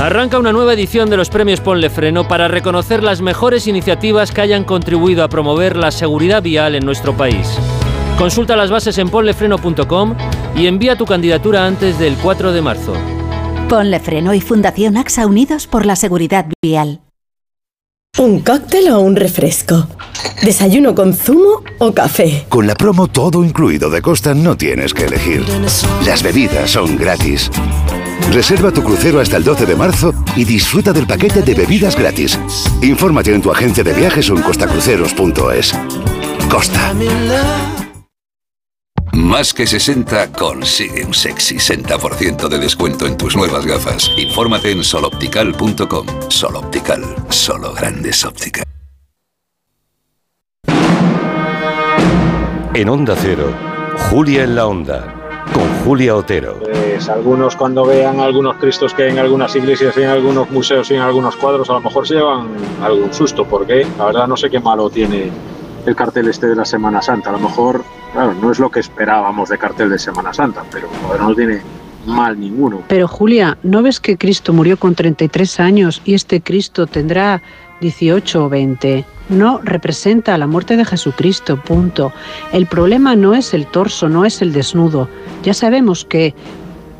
Arranca 0.00 0.38
una 0.38 0.52
nueva 0.52 0.74
edición 0.74 1.08
de 1.08 1.16
los 1.16 1.30
premios 1.30 1.60
Ponle 1.60 1.88
Freno 1.88 2.26
para 2.26 2.48
reconocer 2.48 3.02
las 3.02 3.22
mejores 3.22 3.66
iniciativas 3.66 4.32
que 4.32 4.40
hayan 4.40 4.64
contribuido 4.64 5.22
a 5.22 5.28
promover 5.28 5.76
la 5.76 5.90
seguridad 5.92 6.42
vial 6.42 6.74
en 6.74 6.84
nuestro 6.84 7.16
país. 7.16 7.48
Consulta 8.18 8.56
las 8.56 8.70
bases 8.70 8.98
en 8.98 9.08
ponlefreno.com 9.08 10.14
y 10.56 10.66
envía 10.66 10.96
tu 10.96 11.06
candidatura 11.06 11.66
antes 11.66 11.98
del 11.98 12.16
4 12.16 12.52
de 12.52 12.60
marzo. 12.60 12.92
Ponle 13.68 14.00
Freno 14.00 14.34
y 14.34 14.40
Fundación 14.40 14.96
AXA 14.96 15.26
Unidos 15.26 15.66
por 15.66 15.86
la 15.86 15.96
Seguridad 15.96 16.46
Vial. 16.62 17.00
¿Un 18.18 18.40
cóctel 18.40 18.90
o 18.90 19.00
un 19.00 19.16
refresco? 19.16 19.88
¿Desayuno 20.42 20.94
con 20.94 21.14
zumo 21.14 21.62
o 21.78 21.92
café? 21.92 22.46
Con 22.48 22.66
la 22.66 22.74
promo 22.74 23.08
todo 23.08 23.42
incluido 23.42 23.90
de 23.90 24.02
Costa 24.02 24.34
no 24.34 24.56
tienes 24.56 24.92
que 24.92 25.06
elegir. 25.06 25.44
Las 26.04 26.22
bebidas 26.22 26.70
son 26.70 26.96
gratis. 26.96 27.50
Reserva 28.30 28.72
tu 28.72 28.82
crucero 28.82 29.20
hasta 29.20 29.36
el 29.36 29.44
12 29.44 29.66
de 29.66 29.76
marzo 29.76 30.14
y 30.36 30.44
disfruta 30.44 30.92
del 30.92 31.06
paquete 31.06 31.42
de 31.42 31.54
bebidas 31.54 31.96
gratis. 31.96 32.38
Infórmate 32.82 33.34
en 33.34 33.42
tu 33.42 33.50
agencia 33.50 33.84
de 33.84 33.92
viajes 33.92 34.28
o 34.30 34.36
en 34.36 34.42
costacruceros.es. 34.42 35.72
Costa. 36.48 36.94
Más 39.12 39.54
que 39.54 39.66
60 39.66 40.32
consigue 40.32 41.04
un 41.04 41.14
sexy 41.14 41.56
60% 41.56 42.48
de 42.48 42.58
descuento 42.58 43.06
en 43.06 43.16
tus 43.16 43.36
nuevas 43.36 43.64
gafas. 43.64 44.10
Infórmate 44.16 44.72
en 44.72 44.82
soloptical.com. 44.82 46.06
Soloptical, 46.28 47.02
solo 47.28 47.72
grandes 47.72 48.24
ópticas. 48.24 48.64
En 52.74 52.88
Onda 52.88 53.14
Cero, 53.16 53.54
Julia 54.10 54.42
en 54.42 54.56
la 54.56 54.66
Onda, 54.66 55.23
Julia 55.84 56.16
Otero. 56.16 56.60
Pues 56.60 57.10
algunos 57.10 57.56
cuando 57.56 57.84
vean 57.84 58.18
algunos 58.18 58.56
cristos 58.56 58.94
que 58.94 59.02
hay 59.02 59.10
en 59.10 59.18
algunas 59.18 59.54
iglesias 59.54 59.94
y 59.98 60.02
en 60.02 60.08
algunos 60.08 60.50
museos 60.50 60.90
y 60.90 60.94
en 60.94 61.02
algunos 61.02 61.36
cuadros, 61.36 61.68
a 61.68 61.74
lo 61.74 61.80
mejor 61.82 62.08
se 62.08 62.14
llevan 62.14 62.48
algún 62.82 63.12
susto, 63.12 63.44
porque 63.44 63.86
la 63.98 64.06
verdad 64.06 64.26
no 64.26 64.34
sé 64.36 64.48
qué 64.48 64.60
malo 64.60 64.88
tiene 64.88 65.30
el 65.84 65.94
cartel 65.94 66.28
este 66.28 66.46
de 66.46 66.56
la 66.56 66.64
Semana 66.64 67.02
Santa. 67.02 67.28
A 67.28 67.32
lo 67.34 67.38
mejor, 67.38 67.84
claro, 68.14 68.32
no 68.32 68.50
es 68.50 68.58
lo 68.58 68.70
que 68.70 68.80
esperábamos 68.80 69.50
de 69.50 69.58
cartel 69.58 69.90
de 69.90 69.98
Semana 69.98 70.32
Santa, 70.32 70.64
pero 70.72 70.88
no 71.18 71.34
tiene 71.34 71.60
mal 72.06 72.40
ninguno. 72.40 72.82
Pero 72.88 73.06
Julia, 73.06 73.58
¿no 73.62 73.82
ves 73.82 74.00
que 74.00 74.16
Cristo 74.16 74.54
murió 74.54 74.78
con 74.78 74.94
33 74.94 75.60
años 75.60 76.00
y 76.06 76.14
este 76.14 76.40
Cristo 76.40 76.86
tendrá 76.86 77.42
18 77.84 78.46
o 78.46 78.48
20? 78.48 79.04
No 79.28 79.60
representa 79.62 80.38
la 80.38 80.46
muerte 80.46 80.76
de 80.76 80.86
Jesucristo, 80.86 81.60
punto. 81.60 82.12
El 82.52 82.66
problema 82.66 83.14
no 83.14 83.34
es 83.34 83.52
el 83.52 83.66
torso, 83.66 84.08
no 84.08 84.24
es 84.24 84.40
el 84.40 84.52
desnudo. 84.54 85.08
Ya 85.42 85.52
sabemos 85.52 86.04
que 86.06 86.34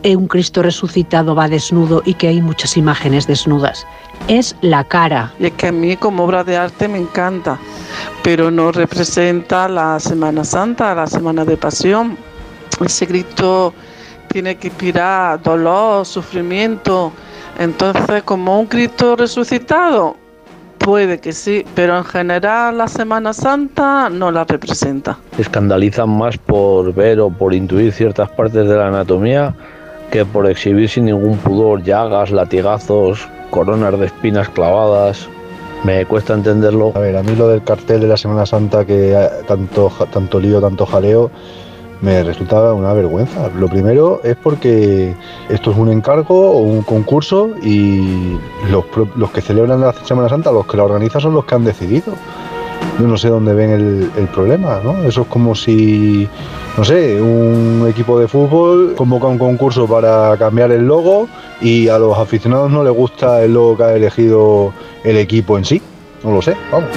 un 0.05 0.29
Cristo 0.29 0.63
resucitado 0.63 1.35
va 1.35 1.49
desnudo 1.49 2.03
y 2.05 2.13
que 2.13 2.29
hay 2.29 2.43
muchas 2.43 2.77
imágenes 2.77 3.27
desnudas. 3.27 3.87
Es 4.29 4.55
la 4.61 4.85
cara. 4.85 5.33
Y 5.39 5.47
es 5.47 5.53
que 5.53 5.69
a 5.69 5.73
mí 5.73 5.97
como 5.97 6.25
obra 6.25 6.45
de 6.45 6.59
arte 6.59 6.87
me 6.87 6.99
encanta, 6.99 7.59
pero 8.23 8.51
no 8.51 8.71
representa 8.71 9.67
la 9.67 9.99
Semana 9.99 10.45
Santa, 10.45 10.95
la 10.95 11.07
Semana 11.07 11.47
de 11.47 11.57
Pasión. 11.57 12.19
Ese 12.85 13.07
Cristo 13.07 13.73
tiene 14.29 14.57
que 14.57 14.69
inspirar 14.69 15.43
dolor, 15.43 16.05
sufrimiento. 16.05 17.11
Entonces, 17.59 18.23
como 18.25 18.61
un 18.61 18.67
Cristo 18.67 19.17
resucitado, 19.17 20.17
puede 20.85 21.19
que 21.19 21.33
sí, 21.33 21.65
pero 21.75 21.97
en 21.97 22.05
general 22.05 22.77
la 22.77 22.89
Semana 22.89 23.33
Santa 23.33 24.11
no 24.11 24.31
la 24.31 24.45
representa. 24.45 25.19
Escandalizan 25.39 26.11
más 26.11 26.37
por 26.37 26.93
ver 26.93 27.21
o 27.21 27.31
por 27.31 27.55
intuir 27.55 27.93
ciertas 27.93 28.29
partes 28.31 28.69
de 28.69 28.77
la 28.77 28.89
anatomía 28.89 29.55
que 30.11 30.27
por 30.27 30.49
exhibir 30.49 30.89
sin 30.91 31.07
ningún 31.07 31.39
pudor 31.39 31.83
llagas, 31.83 32.31
latigazos, 32.31 33.27
coronas 33.51 33.99
de 33.99 34.07
espinas 34.07 34.49
clavadas. 34.51 35.27
Me 35.85 36.05
cuesta 36.05 36.35
entenderlo. 36.35 36.93
A 36.95 36.99
ver, 36.99 37.17
a 37.17 37.23
mí 37.23 37.35
lo 37.35 37.49
del 37.49 37.65
cartel 37.65 38.01
de 38.03 38.07
la 38.09 38.17
Semana 38.17 38.45
Santa 38.45 38.85
que 38.85 39.17
tanto, 39.49 39.91
tanto 40.13 40.39
lío, 40.39 40.61
tanto 40.61 40.85
jaleo, 40.85 41.31
me 42.05 42.23
resulta 42.23 42.75
una 42.75 42.93
vergüenza. 42.93 43.49
Lo 43.57 43.67
primero 43.67 44.21
es 44.23 44.37
porque 44.37 45.15
esto 45.49 45.71
es 45.71 45.77
un 45.77 45.91
encargo 45.91 46.51
o 46.51 46.59
un 46.59 46.83
concurso 46.83 47.51
y 47.63 48.39
los, 48.71 48.85
los 49.17 49.31
que 49.31 49.41
celebran 49.41 49.81
la 49.81 49.93
Semana 49.93 50.29
Santa, 50.29 50.53
los 50.53 50.67
que 50.67 50.77
la 50.77 50.85
organizan 50.85 51.23
son 51.23 51.35
los 51.35 51.47
que 51.47 51.55
han 51.55 51.65
decidido. 51.65 52.13
Yo 53.01 53.09
no 53.09 53.17
sé 53.17 53.29
dónde 53.29 53.55
ven 53.55 53.71
el, 53.71 54.11
el 54.17 54.29
problema, 54.29 54.81
¿no? 54.85 55.03
Eso 55.03 55.23
es 55.23 55.29
como 55.29 55.55
si, 55.55 56.29
no 56.77 56.85
sé, 56.85 57.21
un 57.21 57.87
equipo 57.89 58.21
de 58.21 58.29
fútbol 58.29 58.95
convoca 58.95 59.27
un 59.27 59.39
concurso 59.39 59.87
para 59.87 60.37
cambiar 60.37 60.71
el 60.71 60.87
logo 60.87 61.27
y 61.61 61.89
a 61.89 61.99
los 61.99 62.17
aficionados 62.19 62.71
no 62.71 62.85
les 62.85 62.93
gusta 62.93 63.43
el 63.43 63.55
logo 63.55 63.79
que 63.79 63.83
ha 63.85 63.95
elegido 63.95 64.73
el 65.03 65.17
equipo 65.17 65.57
en 65.57 65.65
sí. 65.65 65.83
No 66.23 66.33
lo 66.33 66.43
sé, 66.43 66.55
vamos. 66.71 66.91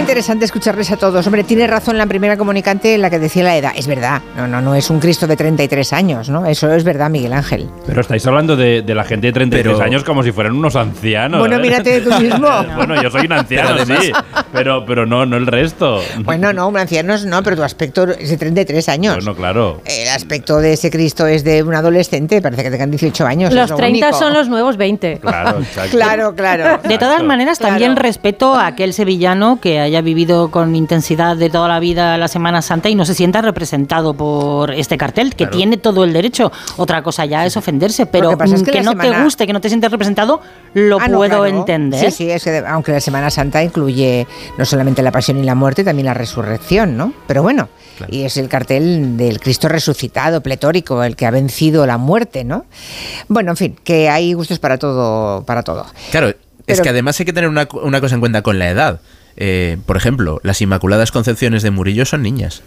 Interesante 0.00 0.44
escucharles 0.44 0.90
a 0.90 0.96
todos. 0.96 1.26
Hombre, 1.26 1.44
tiene 1.44 1.66
razón 1.66 1.96
la 1.98 2.06
primera 2.06 2.36
comunicante 2.36 2.94
en 2.94 3.02
la 3.02 3.10
que 3.10 3.18
decía 3.18 3.44
la 3.44 3.56
edad. 3.56 3.72
Es 3.76 3.86
verdad, 3.86 4.22
no, 4.36 4.48
no, 4.48 4.60
no 4.60 4.74
es 4.74 4.90
un 4.90 4.98
Cristo 4.98 5.26
de 5.26 5.36
33 5.36 5.92
años, 5.92 6.28
¿no? 6.28 6.46
Eso 6.46 6.72
es 6.72 6.84
verdad, 6.84 7.10
Miguel 7.10 7.32
Ángel. 7.32 7.68
Pero 7.86 8.00
estáis 8.00 8.26
hablando 8.26 8.56
de, 8.56 8.82
de 8.82 8.94
la 8.94 9.04
gente 9.04 9.28
de 9.28 9.32
33 9.32 9.78
años 9.80 10.02
como 10.04 10.22
si 10.22 10.32
fueran 10.32 10.54
unos 10.56 10.74
ancianos. 10.76 11.38
Bueno, 11.40 11.56
¿eh? 11.56 11.60
mírate 11.60 12.00
tú 12.00 12.10
mismo. 12.20 12.48
bueno, 12.76 13.00
yo 13.00 13.10
soy 13.10 13.26
un 13.26 13.32
anciano, 13.32 13.70
Pero 13.72 13.82
además- 13.82 14.04
sí, 14.04 14.12
pero, 14.52 14.84
pero 14.86 15.06
no, 15.06 15.26
no 15.26 15.36
el 15.36 15.46
resto. 15.46 16.00
Bueno, 16.30 16.52
no, 16.52 16.68
un 16.68 16.76
anciano 16.76 17.16
no, 17.26 17.42
pero 17.42 17.56
tu 17.56 17.62
aspecto 17.62 18.04
es 18.08 18.30
de 18.30 18.36
33 18.36 18.88
años. 18.88 19.14
Bueno, 19.16 19.34
claro. 19.34 19.80
El 19.84 20.08
aspecto 20.08 20.58
de 20.58 20.74
ese 20.74 20.90
Cristo 20.90 21.26
es 21.26 21.44
de 21.44 21.62
un 21.62 21.74
adolescente, 21.74 22.40
parece 22.40 22.62
que 22.62 22.70
tengan 22.70 22.90
18 22.90 23.26
años. 23.26 23.50
es 23.50 23.56
Los 23.56 23.70
lo 23.70 23.76
30 23.76 24.06
único. 24.06 24.18
son 24.18 24.32
los 24.32 24.48
nuevos 24.48 24.76
20. 24.76 25.18
Claro, 25.20 25.58
exacto. 25.60 25.90
Claro, 25.96 26.34
claro. 26.34 26.78
De 26.86 26.98
todas 26.98 27.22
maneras, 27.22 27.58
también 27.58 27.96
respeto 27.96 28.54
a 28.54 28.66
aquel 28.68 28.92
sevillano 28.92 29.58
que 29.60 29.80
haya 29.90 30.00
vivido 30.00 30.50
con 30.50 30.74
intensidad 30.76 31.36
de 31.36 31.50
toda 31.50 31.68
la 31.68 31.80
vida 31.80 32.16
la 32.16 32.28
Semana 32.28 32.62
Santa 32.62 32.88
y 32.88 32.94
no 32.94 33.04
se 33.04 33.14
sienta 33.14 33.42
representado 33.42 34.14
por 34.14 34.70
este 34.72 34.96
cartel, 34.96 35.30
que 35.30 35.44
Claro. 35.44 35.56
tiene 35.56 35.76
todo 35.76 36.04
el 36.04 36.12
derecho. 36.12 36.50
Otra 36.76 37.02
cosa 37.02 37.24
ya 37.26 37.44
es 37.44 37.56
ofenderse, 37.56 38.06
pero 38.06 38.36
que 38.38 38.44
es 38.44 38.62
mm, 38.62 38.64
que 38.64 38.70
que, 38.70 38.82
no 38.82 38.92
semana- 38.92 39.16
te 39.18 39.22
guste, 39.24 39.46
que 39.46 39.52
no 39.52 39.60
te 39.60 39.68
sientes 39.68 39.90
representado, 39.90 40.40
lo 40.74 40.98
Ah, 41.00 41.08
no, 41.08 41.18
puedo 41.18 41.28
claro. 41.42 41.46
entender. 41.46 42.00
Sí, 42.10 42.10
sí, 42.10 42.30
es 42.30 42.44
que 42.44 42.58
aunque 42.66 42.92
la 42.92 43.00
Semana 43.00 43.30
Santa 43.30 43.62
incluye 43.62 44.26
no 44.56 44.64
solamente 44.64 45.02
la 45.02 45.10
pasión 45.12 45.38
y 45.38 45.42
la 45.44 45.54
muerte, 45.54 45.84
también 45.84 46.06
la 46.06 46.14
resurrección, 46.14 46.96
¿no? 46.96 47.12
Pero 47.26 47.42
bueno, 47.42 47.68
y 48.08 48.22
es 48.22 48.36
el 48.36 48.48
cartel 48.48 49.16
del 49.16 49.40
Cristo 49.40 49.68
resucitado, 49.68 50.40
pletórico, 50.42 51.02
el 51.02 51.16
que 51.16 51.26
ha 51.26 51.30
vencido 51.30 51.86
la 51.86 51.98
muerte, 51.98 52.44
¿no? 52.44 52.64
Bueno, 53.28 53.50
en 53.50 53.56
fin, 53.56 53.76
que 53.84 54.08
hay 54.08 54.32
gustos 54.32 54.58
para 54.58 54.78
todo, 54.78 55.42
para 55.44 55.62
todo. 55.62 55.84
Claro, 56.10 56.28
es 56.28 56.36
Pero- 56.66 56.82
que 56.82 56.88
además 56.90 57.18
hay 57.18 57.26
que 57.26 57.32
tener 57.32 57.50
una, 57.50 57.66
una 57.82 58.00
cosa 58.00 58.14
en 58.14 58.20
cuenta 58.20 58.42
con 58.42 58.58
la 58.58 58.70
edad. 58.70 59.00
Eh, 59.36 59.78
por 59.86 59.96
ejemplo, 59.96 60.40
las 60.42 60.60
Inmaculadas 60.60 61.12
Concepciones 61.12 61.62
de 61.62 61.70
Murillo 61.70 62.04
son 62.04 62.22
niñas. 62.22 62.62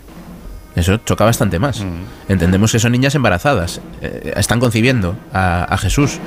Eso 0.75 0.97
choca 0.97 1.23
bastante 1.23 1.59
más. 1.59 1.83
Entendemos 2.27 2.71
que 2.71 2.79
son 2.79 2.91
niñas 2.93 3.13
embarazadas. 3.15 3.79
eh, 4.01 4.33
están 4.37 4.59
concibiendo 4.59 5.15
a, 5.31 5.63
a 5.65 5.77
Jesús. 5.77 6.19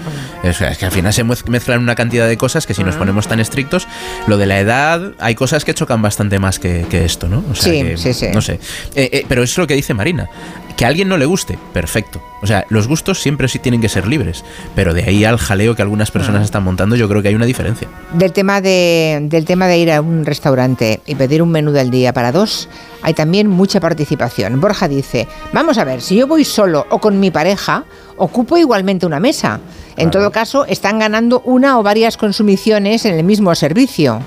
Es, 0.44 0.60
es 0.60 0.78
que 0.78 0.84
al 0.86 0.92
final 0.92 1.12
se 1.12 1.24
mez- 1.24 1.46
mezclan 1.48 1.80
una 1.80 1.94
cantidad 1.94 2.28
de 2.28 2.36
cosas 2.36 2.66
que 2.66 2.74
si 2.74 2.84
nos 2.84 2.94
Mm. 2.94 2.98
ponemos 2.98 3.26
tan 3.28 3.40
estrictos, 3.40 3.88
lo 4.26 4.36
de 4.38 4.46
la 4.46 4.60
edad, 4.60 5.12
hay 5.18 5.34
cosas 5.34 5.64
que 5.64 5.74
chocan 5.74 6.00
bastante 6.00 6.38
más 6.38 6.58
que, 6.58 6.86
que 6.88 7.04
esto, 7.04 7.28
¿no? 7.28 7.42
O 7.50 7.54
sea 7.54 7.72
Sí, 7.72 7.82
que, 7.82 7.96
sí, 7.96 8.14
sí. 8.14 8.26
No 8.32 8.40
sé. 8.40 8.54
Eh, 8.94 9.10
eh, 9.12 9.26
pero 9.28 9.42
es 9.42 9.56
lo 9.58 9.66
que 9.66 9.74
dice 9.74 9.94
Marina. 9.94 10.28
Que 10.76 10.84
a 10.84 10.88
alguien 10.88 11.08
no 11.08 11.16
le 11.16 11.24
guste, 11.24 11.58
perfecto. 11.72 12.22
O 12.42 12.46
sea, 12.46 12.66
los 12.68 12.86
gustos 12.86 13.20
siempre 13.22 13.48
sí 13.48 13.58
tienen 13.58 13.80
que 13.80 13.88
ser 13.88 14.06
libres. 14.06 14.44
Pero 14.74 14.92
de 14.92 15.04
ahí 15.04 15.24
al 15.24 15.38
jaleo 15.38 15.74
que 15.74 15.80
algunas 15.82 16.10
personas 16.10 16.42
Mm. 16.42 16.44
están 16.44 16.62
montando, 16.64 16.96
yo 16.96 17.08
creo 17.08 17.22
que 17.22 17.28
hay 17.28 17.34
una 17.34 17.46
diferencia. 17.46 17.88
Del 18.12 18.32
tema, 18.32 18.60
de, 18.60 19.20
del 19.22 19.44
tema 19.46 19.66
de 19.68 19.78
ir 19.78 19.90
a 19.90 20.00
un 20.02 20.24
restaurante 20.26 21.00
y 21.06 21.14
pedir 21.14 21.40
un 21.42 21.50
menú 21.50 21.72
del 21.72 21.90
día 21.90 22.12
para 22.12 22.30
dos, 22.30 22.68
hay 23.06 23.14
también 23.14 23.48
mucha 23.48 23.78
participación. 23.78 24.60
Borja 24.60 24.88
dice, 24.88 25.28
vamos 25.52 25.78
a 25.78 25.84
ver, 25.84 26.02
si 26.02 26.16
yo 26.16 26.26
voy 26.26 26.44
solo 26.44 26.86
o 26.90 26.98
con 26.98 27.20
mi 27.20 27.30
pareja, 27.30 27.84
ocupo 28.16 28.56
igualmente 28.56 29.06
una 29.06 29.20
mesa. 29.20 29.60
En 29.96 30.10
todo 30.10 30.32
caso, 30.32 30.66
están 30.66 30.98
ganando 30.98 31.40
una 31.44 31.78
o 31.78 31.84
varias 31.84 32.16
consumiciones 32.16 33.04
en 33.04 33.14
el 33.14 33.22
mismo 33.22 33.54
servicio. 33.54 34.18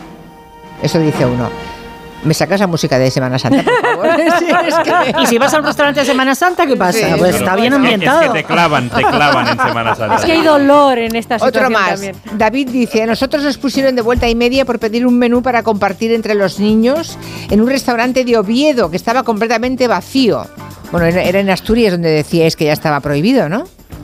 Eso 0.81 0.97
dice 0.97 1.25
uno. 1.25 1.49
¿Me 2.23 2.33
sacas 2.33 2.59
la 2.59 2.67
música 2.67 2.99
de 2.99 3.09
Semana 3.11 3.39
Santa, 3.39 3.63
por 3.63 3.81
favor? 3.81 4.07
Sí, 4.39 4.45
es 4.67 4.75
que- 4.79 5.21
Y 5.21 5.25
si 5.25 5.37
vas 5.37 5.53
a 5.53 5.59
un 5.59 5.65
restaurante 5.65 6.01
de 6.01 6.05
Semana 6.05 6.35
Santa, 6.35 6.65
¿qué 6.67 6.75
pasa? 6.75 6.97
Sí. 6.99 7.05
pues 7.17 7.37
Claro, 7.37 7.37
está 7.37 7.55
bien 7.55 7.67
Es 7.67 7.69
que- 7.71 7.75
ambientado. 7.75 8.21
Es 8.21 8.27
que 8.27 8.33
te 8.39 8.43
clavan, 8.43 8.89
te 8.89 9.01
clavan 9.03 9.47
en 9.47 9.57
Semana 9.67 9.95
Santa. 9.95 10.15
Es 10.15 10.25
que 10.25 10.31
hay 10.33 10.41
dolor 10.41 10.97
en 10.97 11.15
esta 11.15 11.39
situación 11.39 11.65
Otro 11.65 11.79
más. 11.79 11.89
también. 11.91 12.15
David 12.33 12.69
dice, 12.69 13.03
a 13.03 13.05
nosotros 13.05 13.43
nos 13.43 13.57
pusieron 13.57 13.95
de 13.95 14.01
vuelta 14.01 14.27
y 14.27 14.35
media 14.35 14.65
por 14.65 14.79
pedir 14.79 15.05
un 15.07 15.17
menú 15.17 15.41
para 15.41 15.63
compartir 15.63 16.11
entre 16.11 16.35
los 16.35 16.59
niños 16.59 17.17
en 17.49 17.61
un 17.61 17.67
restaurante 17.69 18.25
de 18.25 18.37
Oviedo 18.37 18.91
que 18.91 18.97
estaba 18.97 19.23
completamente 19.23 19.87
vacío. 19.87 20.45
Bueno, 20.91 21.05
era 21.07 21.23
era 21.23 21.39
en 21.39 21.49
Asturias 21.49 21.91
donde 21.93 22.09
decíais 22.09 22.55
que 22.55 22.65
ya 22.65 22.73
estaba 22.73 22.99
prohibido, 22.99 23.47
¿no? 23.47 23.63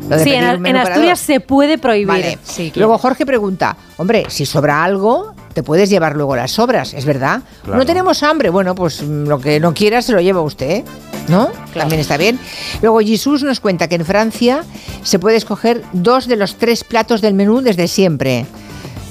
Lo 0.09 0.17
de 0.17 0.23
Sí, 0.23 0.29
pedir 0.31 0.43
en, 0.43 0.59
un 0.59 0.75
Asturias 0.75 1.19
se 1.19 1.39
puede 1.39 1.77
prohibir. 1.77 2.07
Vale. 2.07 2.37
Sí, 2.43 2.71
claro. 2.71 2.87
Luego 2.87 2.97
Jorge 2.99 3.25
pregunta, 3.25 3.75
hombre, 3.97 4.25
si 4.29 4.45
sobra 4.45 4.83
algo, 4.83 5.33
te 5.53 5.63
puedes 5.63 5.89
llevar 5.89 6.15
luego 6.15 6.35
las 6.35 6.51
sobras, 6.51 6.93
¿es 6.93 7.05
verdad? 7.05 7.41
Claro. 7.63 7.79
No 7.79 7.85
tenemos 7.85 8.21
hambre, 8.23 8.49
bueno, 8.49 8.75
pues 8.75 9.01
mm, 9.01 9.27
lo 9.27 9.39
que 9.39 9.59
no 9.59 9.73
quiera 9.73 10.01
se 10.01 10.11
lo 10.11 10.21
lleva 10.21 10.41
usted, 10.41 10.83
¿no? 11.27 11.49
También 11.73 12.01
está 12.01 12.17
bien. 12.17 12.39
Luego 12.81 12.99
Jesús 12.99 13.43
nos 13.43 13.59
cuenta 13.59 13.87
que 13.87 13.95
en 13.95 14.05
Francia 14.05 14.63
se 15.01 15.17
puede 15.17 15.37
escoger 15.37 15.81
dos 15.93 16.27
de 16.27 16.35
los 16.35 16.55
tres 16.55 16.83
platos 16.83 17.21
del 17.21 17.33
menú 17.33 17.61
desde 17.61 17.87
siempre. 17.87 18.45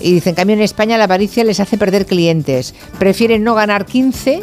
Y 0.00 0.12
dicen, 0.12 0.30
en 0.30 0.34
cambio 0.36 0.54
en 0.54 0.62
España 0.62 0.98
la 0.98 1.04
avaricia 1.04 1.44
les 1.44 1.60
hace 1.60 1.78
perder 1.78 2.04
clientes. 2.04 2.74
Prefieren 2.98 3.42
no 3.42 3.54
ganar 3.54 3.86
15 3.86 4.42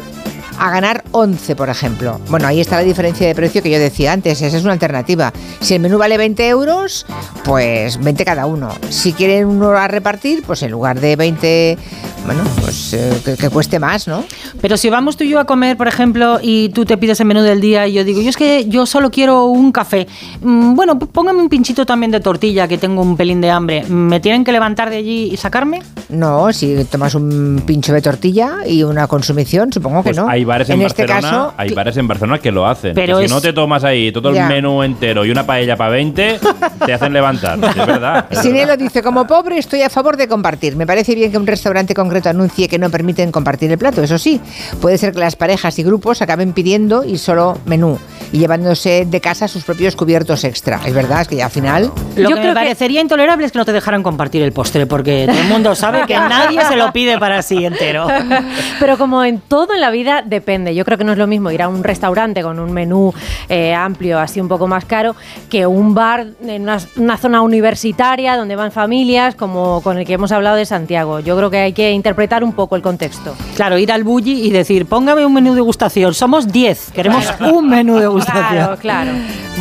a 0.58 0.70
ganar 0.70 1.04
11, 1.12 1.56
por 1.56 1.68
ejemplo. 1.68 2.20
Bueno, 2.28 2.46
ahí 2.46 2.60
está 2.60 2.76
la 2.76 2.82
diferencia 2.84 3.26
de 3.26 3.34
precio 3.34 3.62
que 3.62 3.70
yo 3.70 3.78
decía 3.78 4.12
antes. 4.12 4.40
Esa 4.42 4.56
es 4.56 4.64
una 4.64 4.72
alternativa. 4.72 5.32
Si 5.60 5.74
el 5.74 5.80
menú 5.80 5.98
vale 5.98 6.16
20 6.16 6.48
euros, 6.48 7.06
pues 7.44 8.02
20 8.02 8.24
cada 8.24 8.46
uno. 8.46 8.70
Si 8.90 9.12
quieren 9.12 9.46
uno 9.46 9.70
a 9.70 9.88
repartir, 9.88 10.42
pues 10.44 10.62
en 10.62 10.70
lugar 10.70 11.00
de 11.00 11.16
20 11.16 11.78
bueno, 12.24 12.42
pues 12.60 12.92
eh, 12.94 13.20
que, 13.24 13.36
que 13.36 13.50
cueste 13.50 13.80
más, 13.80 14.06
¿no? 14.06 14.24
Pero 14.60 14.76
si 14.76 14.88
vamos 14.90 15.16
tú 15.16 15.24
y 15.24 15.30
yo 15.30 15.40
a 15.40 15.44
comer, 15.44 15.76
por 15.76 15.88
ejemplo, 15.88 16.38
y 16.40 16.68
tú 16.68 16.84
te 16.84 16.96
pides 16.96 17.18
el 17.18 17.26
menú 17.26 17.42
del 17.42 17.60
día 17.60 17.88
y 17.88 17.94
yo 17.94 18.04
digo, 18.04 18.20
yo 18.20 18.30
es 18.30 18.36
que 18.36 18.66
yo 18.68 18.86
solo 18.86 19.10
quiero 19.10 19.46
un 19.46 19.72
café. 19.72 20.06
Mm, 20.40 20.74
Bueno, 20.74 20.98
póngame 20.98 21.40
un 21.42 21.48
pinchito 21.48 21.84
también 21.84 22.12
de 22.12 22.20
tortilla, 22.20 22.68
que 22.68 22.78
tengo 22.78 23.02
un 23.02 23.16
pelín 23.16 23.40
de 23.40 23.50
hambre. 23.50 23.84
¿Me 23.88 24.20
tienen 24.20 24.44
que 24.44 24.52
levantar 24.52 24.88
de 24.90 24.96
allí 24.98 25.30
y 25.32 25.36
sacarme? 25.36 25.82
No, 26.10 26.52
si 26.52 26.84
tomas 26.84 27.14
un 27.14 27.62
pincho 27.66 27.92
de 27.92 28.00
tortilla 28.02 28.58
y 28.66 28.84
una 28.84 29.06
consumición, 29.08 29.72
supongo 29.72 30.02
que 30.02 30.10
Pues 30.10 30.16
no. 30.18 30.28
Hay 30.42 30.46
bares 30.46 30.70
en, 30.70 30.82
este 30.82 31.06
Barcelona, 31.06 31.30
caso, 31.30 31.54
hay 31.56 31.70
bares 31.70 31.96
en 31.96 32.08
Barcelona 32.08 32.38
que 32.40 32.50
lo 32.50 32.66
hacen. 32.66 32.94
Pero 32.94 33.18
Que 33.18 33.24
es- 33.24 33.30
si 33.30 33.34
no 33.34 33.40
te 33.40 33.52
tomas 33.52 33.84
ahí 33.84 34.10
todo 34.10 34.30
el 34.30 34.42
menú 34.46 34.82
entero 34.82 35.24
y 35.24 35.30
una 35.30 35.46
paella 35.46 35.76
para 35.76 35.90
20, 35.90 36.40
te 36.84 36.92
hacen 36.92 37.12
levantar. 37.12 37.58
Es 37.62 37.86
verdad. 37.86 38.26
es 38.30 38.38
Sinelo 38.40 38.68
verdad. 38.68 38.78
dice, 38.78 39.02
como 39.02 39.26
pobre 39.26 39.58
estoy 39.58 39.82
a 39.82 39.90
favor 39.90 40.16
de 40.16 40.26
compartir. 40.28 40.76
Me 40.76 40.86
parece 40.86 41.14
bien 41.14 41.30
que 41.30 41.38
un 41.38 41.46
restaurante 41.46 41.94
concreto 41.94 42.28
anuncie 42.28 42.68
que 42.68 42.78
no 42.78 42.90
permiten 42.90 43.30
compartir 43.30 43.70
el 43.70 43.78
plato. 43.78 44.02
Eso 44.02 44.18
sí, 44.18 44.40
puede 44.80 44.98
ser 44.98 45.12
que 45.12 45.20
las 45.20 45.36
parejas 45.36 45.78
y 45.78 45.82
grupos 45.82 46.22
acaben 46.22 46.52
pidiendo 46.52 47.04
y 47.04 47.18
solo 47.18 47.58
menú 47.66 47.98
y 48.32 48.38
llevándose 48.38 49.06
de 49.06 49.20
casa 49.20 49.46
sus 49.46 49.62
propios 49.62 49.94
cubiertos 49.94 50.44
extra. 50.44 50.80
Es 50.86 50.94
verdad, 50.94 51.20
es 51.22 51.28
que 51.28 51.36
ya 51.36 51.46
al 51.46 51.50
final... 51.50 51.92
Lo 52.16 52.30
que 52.30 52.34
me 52.36 52.54
parecería 52.54 53.00
intolerable 53.00 53.44
es 53.46 53.52
que 53.52 53.58
no 53.58 53.64
te 53.64 53.72
dejaran 53.72 54.02
compartir 54.02 54.42
el 54.42 54.52
postre, 54.52 54.86
porque 54.86 55.26
todo 55.28 55.38
el 55.38 55.48
mundo 55.48 55.74
sabe 55.74 56.06
que 56.06 56.14
nadie 56.14 56.64
se 56.64 56.76
lo 56.76 56.92
pide 56.92 57.18
para 57.18 57.42
sí 57.42 57.64
entero. 57.64 58.06
Pero 58.80 58.96
como 58.96 59.22
en 59.24 59.40
todo 59.40 59.74
en 59.74 59.80
la 59.80 59.90
vida 59.90 60.22
depende. 60.32 60.74
Yo 60.74 60.84
creo 60.84 60.98
que 60.98 61.04
no 61.04 61.12
es 61.12 61.18
lo 61.18 61.28
mismo 61.28 61.50
ir 61.52 61.62
a 61.62 61.68
un 61.68 61.84
restaurante 61.84 62.42
con 62.42 62.58
un 62.58 62.72
menú 62.72 63.14
eh, 63.48 63.72
amplio, 63.72 64.18
así 64.18 64.40
un 64.40 64.48
poco 64.48 64.66
más 64.66 64.84
caro, 64.84 65.14
que 65.48 65.64
un 65.66 65.94
bar 65.94 66.26
en 66.44 66.62
una, 66.62 66.78
una 66.96 67.16
zona 67.16 67.42
universitaria 67.42 68.36
donde 68.36 68.56
van 68.56 68.72
familias, 68.72 69.34
como 69.36 69.80
con 69.82 69.98
el 69.98 70.04
que 70.04 70.14
hemos 70.14 70.32
hablado 70.32 70.56
de 70.56 70.66
Santiago. 70.66 71.20
Yo 71.20 71.36
creo 71.36 71.50
que 71.50 71.58
hay 71.58 71.72
que 71.72 71.92
interpretar 71.92 72.42
un 72.42 72.52
poco 72.52 72.74
el 72.74 72.82
contexto. 72.82 73.34
Claro, 73.54 73.78
ir 73.78 73.92
al 73.92 74.02
bully 74.02 74.46
y 74.46 74.50
decir, 74.50 74.86
póngame 74.86 75.24
un 75.24 75.32
menú 75.34 75.54
de 75.54 75.60
gustación. 75.60 76.14
Somos 76.14 76.48
10, 76.50 76.90
queremos 76.92 77.24
un 77.40 77.68
menú 77.68 77.98
de 77.98 78.06
gustación. 78.08 78.42
Claro, 78.42 78.76
claro. 78.78 79.10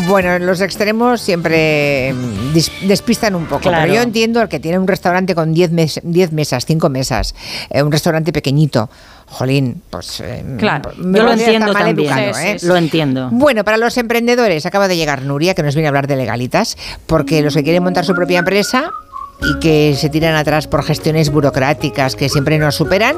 Bueno, 0.08 0.40
los 0.40 0.62
extremos 0.62 1.20
siempre 1.20 2.14
mm, 2.14 2.88
despistan 2.88 3.36
un 3.36 3.46
poco. 3.46 3.62
Claro. 3.62 3.82
Pero 3.84 3.96
yo 3.96 4.02
entiendo 4.02 4.42
el 4.42 4.48
que 4.48 4.60
tiene 4.60 4.80
un 4.80 4.88
restaurante 4.88 5.36
con 5.36 5.54
10 5.54 5.72
mes- 5.72 6.00
10 6.04 6.32
mesas, 6.32 6.66
5 6.66 6.90
mesas, 6.90 7.36
eh, 7.70 7.84
un 7.84 7.92
restaurante 7.92 8.32
pequeñito. 8.32 8.90
Jolín, 9.32 9.82
pues... 9.90 10.20
eh, 10.20 10.44
Claro, 10.60 10.92
me 10.98 11.18
yo 11.18 11.24
lo 11.24 11.32
entiendo 11.32 11.72
también. 11.74 12.00
educado, 12.00 12.34
Sí, 12.34 12.48
¿eh? 12.48 12.60
sí, 12.60 12.68
Lo 12.68 12.76
entiendo. 12.76 13.30
Bueno, 13.32 13.64
para 13.64 13.78
los 13.78 13.96
emprendedores 13.98 14.66
acaba 14.66 14.88
de 14.88 14.98
llegar 14.98 15.22
Nuria, 15.24 15.54
que 15.56 15.64
nos 15.64 15.74
viene 15.74 15.88
a 15.88 15.90
hablar 15.90 16.08
de 16.08 16.18
legalitas, 16.18 16.78
porque 17.08 17.42
los 17.42 17.54
que 17.56 17.64
quieren 17.64 17.82
montar 17.84 18.04
su 18.06 18.14
propia 18.14 18.40
empresa 18.40 18.92
y 19.42 19.60
que 19.60 19.96
se 19.96 20.10
tiran 20.10 20.36
atrás 20.36 20.68
por 20.68 20.84
gestiones 20.84 21.32
burocráticas 21.32 22.16
que 22.16 22.30
siempre 22.30 22.58
nos 22.60 22.76
superan, 22.76 23.18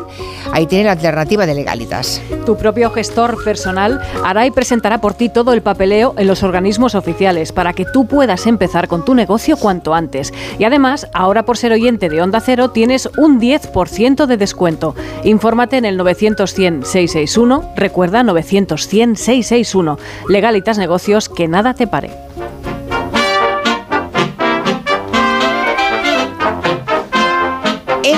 ahí 0.52 0.66
tiene 0.66 0.86
la 0.86 0.92
alternativa 0.92 1.46
de 1.46 1.54
legalitas. 1.54 2.22
Tu 2.46 2.58
propio 2.58 2.92
gestor 2.92 3.44
personal 3.44 4.02
hará 4.24 4.46
y 4.46 4.52
presentará 4.52 5.00
por 5.00 5.14
ti 5.14 5.30
todo 5.30 5.54
el 5.54 5.62
papeleo 5.62 6.14
en 6.18 6.28
los 6.28 6.44
organismos 6.44 6.96
oficiales 6.96 7.52
para 7.52 7.74
que 7.74 7.86
tú 7.86 8.08
puedas 8.08 8.48
empezar 8.48 8.88
con 8.88 9.06
tu 9.06 9.16
negocio 9.16 9.58
cuanto 9.58 9.94
antes. 9.94 10.34
Y 10.60 10.64
además, 10.64 11.08
ahora 11.14 11.44
por 11.44 11.58
ser 11.58 11.72
oyente 11.72 12.10
de 12.10 12.22
Onda 12.22 12.40
Cero 12.40 12.72
tienes 12.72 13.10
un 13.18 13.40
10% 13.40 14.26
de 14.26 14.38
descuento. 14.38 14.96
Infórmate 15.24 15.78
en 15.78 15.86
el 15.86 16.00
900-100-661. 16.00 17.74
Recuerda 17.76 18.24
900-100-661. 18.24 19.98
Legalitas 20.30 20.78
Negocios, 20.78 21.30
que 21.30 21.48
nada 21.48 21.74
te 21.74 21.88
pare. 21.88 22.23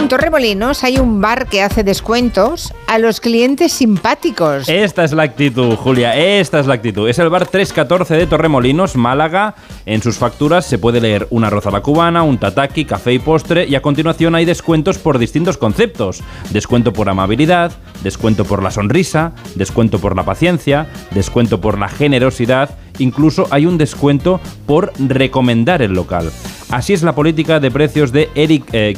En 0.05 0.09
Torremolinos 0.09 0.83
hay 0.83 0.99
un 0.99 1.19
bar 1.19 1.47
que 1.47 1.63
hace 1.63 1.83
descuentos 1.83 2.71
a 2.85 2.99
los 2.99 3.19
clientes 3.19 3.73
simpáticos. 3.73 4.69
Esta 4.69 5.03
es 5.03 5.13
la 5.13 5.23
actitud, 5.23 5.75
Julia, 5.77 6.15
esta 6.15 6.59
es 6.59 6.67
la 6.67 6.75
actitud. 6.75 7.09
Es 7.09 7.17
el 7.17 7.31
bar 7.31 7.47
314 7.47 8.13
de 8.13 8.27
Torremolinos, 8.27 8.95
Málaga. 8.95 9.55
En 9.87 10.03
sus 10.03 10.19
facturas 10.19 10.67
se 10.67 10.77
puede 10.77 11.01
leer 11.01 11.25
una 11.31 11.47
arroz 11.47 11.65
a 11.65 11.71
la 11.71 11.81
cubana, 11.81 12.21
un 12.21 12.37
tataki, 12.37 12.85
café 12.85 13.13
y 13.13 13.17
postre 13.17 13.65
y 13.65 13.73
a 13.73 13.81
continuación 13.81 14.35
hay 14.35 14.45
descuentos 14.45 14.99
por 14.99 15.17
distintos 15.17 15.57
conceptos. 15.57 16.21
Descuento 16.51 16.93
por 16.93 17.09
amabilidad, 17.09 17.71
descuento 18.03 18.45
por 18.45 18.61
la 18.61 18.69
sonrisa, 18.69 19.31
descuento 19.55 19.97
por 19.97 20.15
la 20.15 20.23
paciencia, 20.23 20.87
descuento 21.15 21.61
por 21.61 21.79
la 21.79 21.89
generosidad, 21.89 22.77
incluso 22.99 23.47
hay 23.49 23.65
un 23.65 23.79
descuento 23.79 24.39
por 24.67 24.93
recomendar 24.99 25.81
el 25.81 25.93
local. 25.93 26.31
Así 26.69 26.93
es 26.93 27.01
la 27.01 27.15
política 27.15 27.59
de 27.59 27.71
precios 27.71 28.11
de 28.11 28.29
Eric 28.35 28.65
eh, 28.71 28.93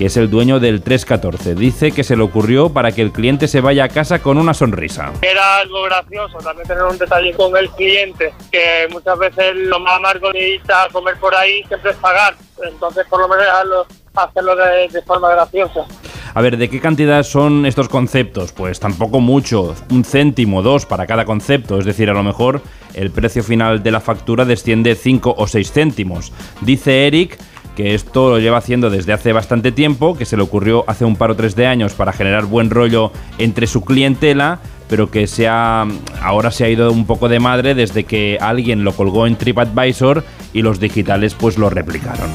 que 0.00 0.06
es 0.06 0.16
el 0.16 0.30
dueño 0.30 0.60
del 0.60 0.80
314. 0.80 1.54
Dice 1.54 1.92
que 1.92 2.04
se 2.04 2.16
le 2.16 2.22
ocurrió 2.22 2.70
para 2.70 2.90
que 2.90 3.02
el 3.02 3.12
cliente 3.12 3.46
se 3.48 3.60
vaya 3.60 3.84
a 3.84 3.88
casa 3.90 4.20
con 4.20 4.38
una 4.38 4.54
sonrisa. 4.54 5.12
Era 5.20 5.58
algo 5.58 5.82
gracioso 5.82 6.38
también 6.38 6.66
tener 6.66 6.84
un 6.84 6.96
detalle 6.96 7.34
con 7.34 7.54
el 7.54 7.68
cliente, 7.72 8.32
que 8.50 8.88
muchas 8.90 9.18
veces 9.18 9.54
lo 9.56 9.78
más 9.78 9.96
amargo 9.96 10.32
de 10.32 10.58
a 10.72 10.88
comer 10.90 11.16
por 11.18 11.34
ahí 11.34 11.62
siempre 11.68 11.90
es 11.90 11.98
pagar. 11.98 12.34
Entonces, 12.66 13.04
por 13.10 13.20
lo 13.20 13.28
menos 13.28 13.44
hacerlo, 13.46 13.86
hacerlo 14.14 14.56
de, 14.56 14.88
de 14.88 15.02
forma 15.02 15.32
graciosa. 15.32 15.84
A 16.32 16.40
ver, 16.40 16.56
¿de 16.56 16.70
qué 16.70 16.80
cantidad 16.80 17.22
son 17.22 17.66
estos 17.66 17.90
conceptos? 17.90 18.52
Pues 18.52 18.80
tampoco 18.80 19.20
mucho, 19.20 19.74
un 19.90 20.04
céntimo, 20.04 20.62
dos 20.62 20.86
para 20.86 21.06
cada 21.06 21.26
concepto, 21.26 21.78
es 21.78 21.84
decir, 21.84 22.08
a 22.08 22.14
lo 22.14 22.22
mejor 22.22 22.62
el 22.94 23.10
precio 23.10 23.42
final 23.42 23.82
de 23.82 23.90
la 23.90 24.00
factura 24.00 24.46
desciende 24.46 24.94
5 24.94 25.34
o 25.36 25.46
6 25.46 25.72
céntimos. 25.72 26.32
Dice 26.62 27.06
Eric 27.06 27.38
que 27.80 27.94
esto 27.94 28.28
lo 28.28 28.38
lleva 28.38 28.58
haciendo 28.58 28.90
desde 28.90 29.14
hace 29.14 29.32
bastante 29.32 29.72
tiempo, 29.72 30.14
que 30.14 30.26
se 30.26 30.36
le 30.36 30.42
ocurrió 30.42 30.84
hace 30.86 31.06
un 31.06 31.16
par 31.16 31.30
o 31.30 31.36
tres 31.36 31.56
de 31.56 31.66
años 31.66 31.94
para 31.94 32.12
generar 32.12 32.44
buen 32.44 32.68
rollo 32.68 33.10
entre 33.38 33.66
su 33.66 33.82
clientela, 33.86 34.58
pero 34.86 35.10
que 35.10 35.26
se 35.26 35.48
ha, 35.48 35.86
ahora 36.20 36.50
se 36.50 36.64
ha 36.64 36.68
ido 36.68 36.92
un 36.92 37.06
poco 37.06 37.30
de 37.30 37.40
madre 37.40 37.74
desde 37.74 38.04
que 38.04 38.36
alguien 38.38 38.84
lo 38.84 38.92
colgó 38.92 39.26
en 39.26 39.36
TripAdvisor 39.36 40.24
y 40.52 40.60
los 40.60 40.78
digitales 40.78 41.34
pues 41.34 41.56
lo 41.56 41.70
replicaron. 41.70 42.30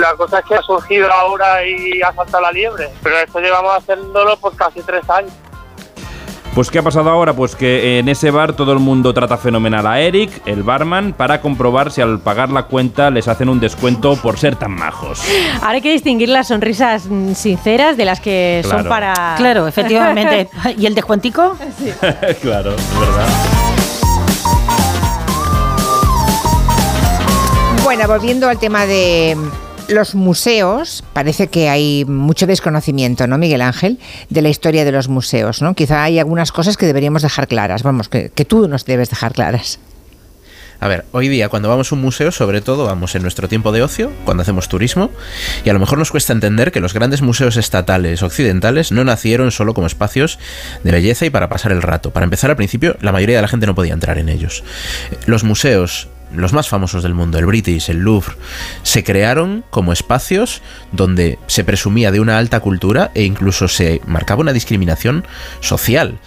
La 0.00 0.14
cosa 0.14 0.38
es 0.38 0.44
que 0.44 0.54
ha 0.54 0.62
surgido 0.62 1.12
ahora 1.12 1.66
y 1.66 2.00
ha 2.00 2.12
saltado 2.12 2.42
la 2.42 2.52
liebre, 2.52 2.88
pero 3.02 3.18
esto 3.18 3.40
llevamos 3.40 3.78
haciéndolo 3.78 4.36
por 4.36 4.54
casi 4.54 4.80
tres 4.82 5.10
años. 5.10 5.32
Pues 6.58 6.72
¿qué 6.72 6.80
ha 6.80 6.82
pasado 6.82 7.08
ahora? 7.08 7.34
Pues 7.34 7.54
que 7.54 8.00
en 8.00 8.08
ese 8.08 8.32
bar 8.32 8.52
todo 8.52 8.72
el 8.72 8.80
mundo 8.80 9.14
trata 9.14 9.36
fenomenal 9.36 9.86
a 9.86 10.00
Eric, 10.00 10.42
el 10.44 10.64
barman, 10.64 11.12
para 11.12 11.40
comprobar 11.40 11.92
si 11.92 12.00
al 12.00 12.18
pagar 12.18 12.50
la 12.50 12.64
cuenta 12.64 13.12
les 13.12 13.28
hacen 13.28 13.48
un 13.48 13.60
descuento 13.60 14.16
por 14.16 14.40
ser 14.40 14.56
tan 14.56 14.72
majos. 14.72 15.22
Ahora 15.60 15.74
hay 15.74 15.82
que 15.82 15.92
distinguir 15.92 16.28
las 16.30 16.48
sonrisas 16.48 17.06
mm, 17.08 17.34
sinceras 17.34 17.96
de 17.96 18.04
las 18.04 18.18
que 18.18 18.64
son 18.68 18.88
para... 18.88 19.36
Claro, 19.36 19.68
efectivamente. 19.68 20.48
¿Y 20.76 20.86
el 20.86 20.96
descuentico? 20.96 21.56
claro, 22.42 22.74
es 22.74 22.98
verdad. 22.98 23.28
Bueno, 27.84 28.08
volviendo 28.08 28.48
al 28.48 28.58
tema 28.58 28.84
de 28.84 29.36
los 29.88 30.14
museos, 30.14 31.02
parece 31.12 31.48
que 31.48 31.68
hay 31.68 32.04
mucho 32.04 32.46
desconocimiento, 32.46 33.26
¿no, 33.26 33.38
Miguel 33.38 33.62
Ángel? 33.62 33.98
De 34.28 34.42
la 34.42 34.48
historia 34.48 34.84
de 34.84 34.92
los 34.92 35.08
museos, 35.08 35.62
¿no? 35.62 35.74
Quizá 35.74 36.02
hay 36.02 36.18
algunas 36.18 36.52
cosas 36.52 36.76
que 36.76 36.86
deberíamos 36.86 37.22
dejar 37.22 37.48
claras, 37.48 37.82
vamos, 37.82 38.08
que, 38.08 38.30
tú 38.46 38.68
nos 38.68 38.84
debes 38.84 39.10
dejar 39.10 39.32
claras. 39.32 39.80
A 40.80 40.86
ver, 40.86 41.04
hoy 41.10 41.26
día 41.26 41.48
cuando 41.48 41.68
vamos 41.68 41.90
a 41.90 41.96
un 41.96 42.00
museo, 42.02 42.30
sobre 42.30 42.60
todo 42.60 42.84
vamos 42.84 43.16
en 43.16 43.22
nuestro 43.22 43.48
tiempo 43.48 43.72
de 43.72 43.82
ocio, 43.82 44.12
cuando 44.24 44.42
hacemos 44.42 44.68
turismo, 44.68 45.10
y 45.64 45.70
a 45.70 45.72
lo 45.72 45.80
mejor 45.80 45.98
nos 45.98 46.12
cuesta 46.12 46.32
entender 46.32 46.70
que 46.70 46.78
los 46.78 46.94
grandes 46.94 47.20
museos 47.20 47.56
estatales 47.56 48.22
occidentales 48.22 48.92
no 48.92 49.02
nacieron 49.04 49.50
solo 49.50 49.74
como 49.74 49.88
espacios 49.88 50.38
de 50.84 50.92
belleza 50.92 51.26
y 51.26 51.30
para 51.30 51.48
pasar 51.48 51.72
el 51.72 51.82
rato. 51.82 52.12
Para 52.12 52.24
empezar, 52.24 52.50
al 52.50 52.56
principio, 52.56 52.96
la 53.00 53.10
mayoría 53.10 53.36
de 53.36 53.42
la 53.42 53.48
gente 53.48 53.66
no 53.66 53.74
podía 53.74 53.94
entrar 53.94 54.18
en 54.18 54.28
ellos. 54.28 54.62
Los 55.26 55.42
museos, 55.42 56.08
los 56.32 56.52
más 56.52 56.68
famosos 56.68 57.02
del 57.02 57.14
mundo, 57.14 57.38
el 57.38 57.46
British, 57.46 57.90
el 57.90 57.98
Louvre, 57.98 58.34
se 58.82 59.04
crearon 59.04 59.64
como 59.70 59.92
espacios 59.92 60.62
donde 60.92 61.38
se 61.46 61.64
presumía 61.64 62.10
de 62.10 62.20
una 62.20 62.38
alta 62.38 62.60
cultura 62.60 63.10
e 63.14 63.24
incluso 63.24 63.68
se 63.68 64.00
marcaba 64.06 64.40
una 64.40 64.52
discriminación 64.52 65.24
social 65.60 66.18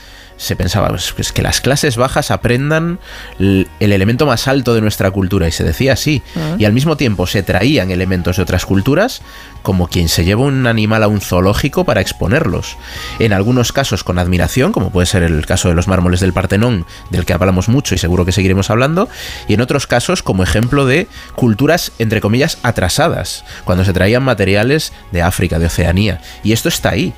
se 0.41 0.55
pensaba 0.55 0.89
pues, 0.89 1.13
pues, 1.13 1.31
que 1.31 1.43
las 1.43 1.61
clases 1.61 1.97
bajas 1.97 2.31
aprendan 2.31 2.99
el 3.37 3.67
elemento 3.79 4.25
más 4.25 4.47
alto 4.47 4.73
de 4.73 4.81
nuestra 4.81 5.11
cultura 5.11 5.47
y 5.47 5.51
se 5.51 5.63
decía 5.63 5.93
así. 5.93 6.23
Ah. 6.35 6.55
y 6.57 6.65
al 6.65 6.73
mismo 6.73 6.97
tiempo 6.97 7.27
se 7.27 7.43
traían 7.43 7.91
elementos 7.91 8.37
de 8.37 8.43
otras 8.43 8.65
culturas 8.65 9.21
como 9.61 9.87
quien 9.87 10.09
se 10.09 10.25
lleva 10.25 10.41
un 10.41 10.65
animal 10.65 11.03
a 11.03 11.07
un 11.07 11.21
zoológico 11.21 11.85
para 11.85 12.01
exponerlos. 12.01 12.77
En 13.19 13.33
algunos 13.33 13.71
casos 13.71 14.03
con 14.03 14.17
admiración 14.17 14.71
como 14.71 14.89
puede 14.89 15.05
ser 15.05 15.21
el 15.21 15.45
caso 15.45 15.69
de 15.69 15.75
los 15.75 15.87
mármoles 15.87 16.19
del 16.21 16.33
Partenón 16.33 16.87
del 17.11 17.25
que 17.25 17.33
hablamos 17.33 17.69
mucho 17.69 17.93
y 17.93 17.99
seguro 17.99 18.25
que 18.25 18.31
seguiremos 18.31 18.71
hablando 18.71 19.09
y 19.47 19.53
en 19.53 19.61
otros 19.61 19.85
casos 19.85 20.23
como 20.23 20.41
ejemplo 20.41 20.87
de 20.87 21.07
culturas 21.35 21.91
entre 21.99 22.19
comillas 22.19 22.57
atrasadas 22.63 23.45
cuando 23.63 23.85
se 23.85 23.93
traían 23.93 24.23
materiales 24.23 24.91
de 25.11 25.21
África 25.21 25.59
de 25.59 25.67
Oceanía. 25.67 26.19
Y 26.43 26.53
esto 26.53 26.67
está 26.67 26.89
ahí 26.89 27.13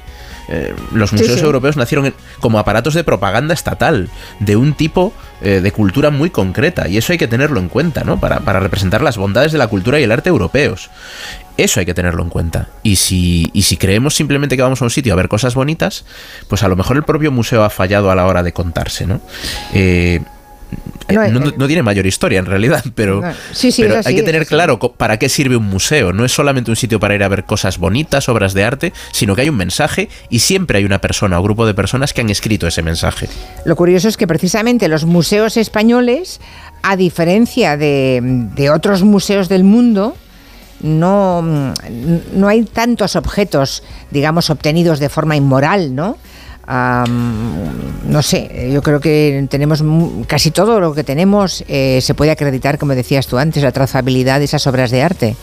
Eh, 0.50 0.74
los 0.94 1.10
Sí, 1.12 1.18
museos 1.18 1.40
sí. 1.40 1.46
europeos 1.46 1.78
nacieron 1.78 2.06
en- 2.08 2.14
como 2.40 2.60
aparatos 2.60 2.94
de 2.94 3.04
propaganda 3.04 3.54
estatal, 3.54 4.10
de 4.40 4.56
un 4.56 4.74
tipo 4.74 5.14
eh, 5.42 5.60
de 5.62 5.72
cultura 5.72 6.10
muy 6.10 6.30
concreta, 6.30 6.88
y 6.88 6.98
eso 6.98 7.12
hay 7.12 7.18
que 7.18 7.28
tenerlo 7.28 7.60
en 7.60 7.68
cuenta, 7.68 8.04
¿no? 8.04 8.20
Para, 8.20 8.40
para 8.40 8.60
representar 8.62 9.02
las 9.02 9.18
bondades 9.18 9.52
de 9.52 9.58
la 9.58 9.68
cultura 9.68 10.00
y 10.00 10.04
el 10.04 10.12
arte 10.12 10.30
europeos. 10.30 10.90
Eso 11.58 11.80
hay 11.80 11.86
que 11.86 11.94
tenerlo 11.94 12.24
en 12.24 12.30
cuenta. 12.30 12.70
Y 12.82 12.96
si, 12.96 13.50
y 13.54 13.64
si 13.64 13.78
creemos 13.78 14.16
simplemente 14.16 14.56
que 14.56 14.62
vamos 14.64 14.82
a 14.82 14.86
un 14.86 14.90
sitio 14.92 15.14
a 15.14 15.16
ver 15.18 15.28
cosas 15.28 15.54
bonitas, 15.54 16.06
pues 16.48 16.64
a 16.64 16.68
lo 16.68 16.76
mejor 16.76 16.98
el 16.98 17.04
propio 17.04 17.32
museo 17.32 17.64
ha 17.64 17.70
fallado 17.70 18.10
a 18.10 18.16
la 18.16 18.26
hora 18.26 18.42
de 18.42 18.54
contarse, 18.54 19.06
¿no? 19.06 19.22
Eh, 19.74 20.22
No, 21.10 21.40
no, 21.40 21.52
no 21.56 21.68
tiene 21.68 21.84
mayor 21.84 22.06
historia 22.06 22.40
en 22.40 22.46
realidad, 22.46 22.84
pero, 22.96 23.22
No, 23.22 23.34
sí, 23.52 23.72
sí, 23.72 23.82
pero 23.84 24.00
es 24.00 24.08
hay 24.08 24.16
que 24.16 24.24
tener 24.24 24.46
claro 24.46 24.80
para 24.80 25.18
qué 25.18 25.30
sirve 25.30 25.56
un 25.56 25.66
museo. 25.66 26.14
No 26.14 26.26
es 26.26 26.32
solamente 26.32 26.72
un 26.72 26.76
sitio 26.76 27.00
para 27.00 27.16
ir 27.16 27.24
a 27.24 27.28
ver 27.28 27.46
cosas 27.46 27.78
bonitas, 27.78 28.30
obras 28.30 28.54
de 28.54 28.64
arte, 28.64 28.94
sino 29.12 29.36
que 29.36 29.42
hay 29.42 29.50
un 29.50 29.58
mensaje 29.58 30.10
y 30.30 30.40
siempre 30.40 30.80
hay 30.80 30.86
una 30.86 31.00
persona 31.00 31.40
o 31.40 31.44
grupo 31.44 31.66
de 31.66 31.74
personas 31.74 32.14
que 32.14 32.22
han 32.22 32.30
escrito 32.30 32.68
ese 32.68 32.82
mensaje. 32.82 33.28
Lo 33.66 33.76
curioso 33.76 34.08
es 34.08 34.18
que 34.18 34.28
precisamente 34.28 34.88
los 34.88 35.06
museos 35.06 35.58
españoles, 35.58 36.40
a 36.82 36.96
diferencia 36.96 37.78
de, 37.78 38.20
de 38.56 38.70
otros 38.70 39.04
museos 39.04 39.50
del 39.50 39.64
mundo, 39.64 40.16
no, 40.84 41.42
no 41.42 42.48
hay 42.48 42.64
tantos 42.64 43.16
objetos, 43.16 43.84
digamos, 44.12 44.50
obtenidos 44.50 45.00
de 45.00 45.10
forma 45.10 45.36
inmoral, 45.36 45.96
¿no? 45.96 46.18
No 46.68 48.22
sé, 48.22 48.72
yo 48.72 48.82
creo 48.82 49.00
que 49.00 49.46
tenemos 49.50 49.84
casi 50.28 50.52
todo 50.52 50.80
lo 50.80 50.94
que 50.94 51.04
tenemos 51.04 51.64
eh, 51.68 52.00
se 52.02 52.14
puede 52.14 52.32
acreditar, 52.32 52.78
como 52.78 52.96
decías 52.96 53.28
tú 53.28 53.38
antes, 53.38 53.64
la 53.64 53.72
trazabilidad 53.72 54.40
de 54.40 54.46
esas 54.46 54.66
obras 54.68 54.92
de 54.92 55.02
arte. 55.02 55.36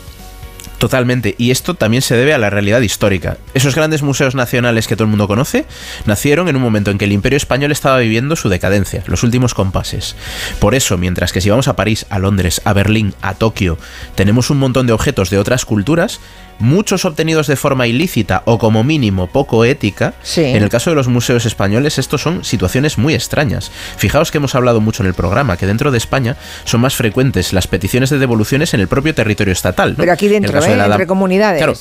Totalmente. 0.80 1.34
Y 1.36 1.50
esto 1.50 1.74
también 1.74 2.00
se 2.00 2.16
debe 2.16 2.32
a 2.32 2.38
la 2.38 2.48
realidad 2.48 2.80
histórica. 2.80 3.36
Esos 3.52 3.74
grandes 3.74 4.00
museos 4.00 4.34
nacionales 4.34 4.88
que 4.88 4.96
todo 4.96 5.04
el 5.04 5.10
mundo 5.10 5.28
conoce 5.28 5.66
nacieron 6.06 6.48
en 6.48 6.56
un 6.56 6.62
momento 6.62 6.90
en 6.90 6.96
que 6.96 7.04
el 7.04 7.12
imperio 7.12 7.36
español 7.36 7.70
estaba 7.70 7.98
viviendo 7.98 8.34
su 8.34 8.48
decadencia, 8.48 9.04
los 9.06 9.22
últimos 9.22 9.52
compases. 9.52 10.16
Por 10.58 10.74
eso, 10.74 10.96
mientras 10.96 11.34
que 11.34 11.42
si 11.42 11.50
vamos 11.50 11.68
a 11.68 11.76
París, 11.76 12.06
a 12.08 12.18
Londres, 12.18 12.62
a 12.64 12.72
Berlín, 12.72 13.12
a 13.20 13.34
Tokio, 13.34 13.76
tenemos 14.14 14.48
un 14.48 14.58
montón 14.58 14.86
de 14.86 14.94
objetos 14.94 15.28
de 15.28 15.36
otras 15.36 15.66
culturas, 15.66 16.18
muchos 16.60 17.04
obtenidos 17.04 17.46
de 17.46 17.56
forma 17.56 17.86
ilícita 17.86 18.42
o 18.44 18.58
como 18.58 18.84
mínimo 18.84 19.26
poco 19.26 19.64
ética, 19.64 20.14
Sí. 20.22 20.42
en 20.44 20.62
el 20.62 20.68
caso 20.68 20.90
de 20.90 20.96
los 20.96 21.08
museos 21.08 21.46
españoles 21.46 21.98
estos 21.98 22.22
son 22.22 22.44
situaciones 22.44 22.98
muy 22.98 23.14
extrañas. 23.14 23.70
Fijaos 23.96 24.30
que 24.30 24.38
hemos 24.38 24.54
hablado 24.54 24.80
mucho 24.80 25.02
en 25.02 25.08
el 25.08 25.14
programa, 25.14 25.56
que 25.56 25.66
dentro 25.66 25.90
de 25.90 25.98
España 25.98 26.36
son 26.64 26.80
más 26.80 26.94
frecuentes 26.94 27.52
las 27.52 27.66
peticiones 27.66 28.10
de 28.10 28.18
devoluciones 28.18 28.74
en 28.74 28.80
el 28.80 28.88
propio 28.88 29.14
territorio 29.14 29.52
estatal. 29.52 29.90
¿no? 29.90 29.96
Pero 29.96 30.12
aquí 30.12 30.26
En 30.26 30.34
el 30.36 30.42
dentro, 30.42 30.60
de 30.62 30.72
¿eh? 30.72 30.76
la 30.76 30.84
entre 30.86 31.06
comunidades. 31.06 31.58
Claro. 31.58 31.74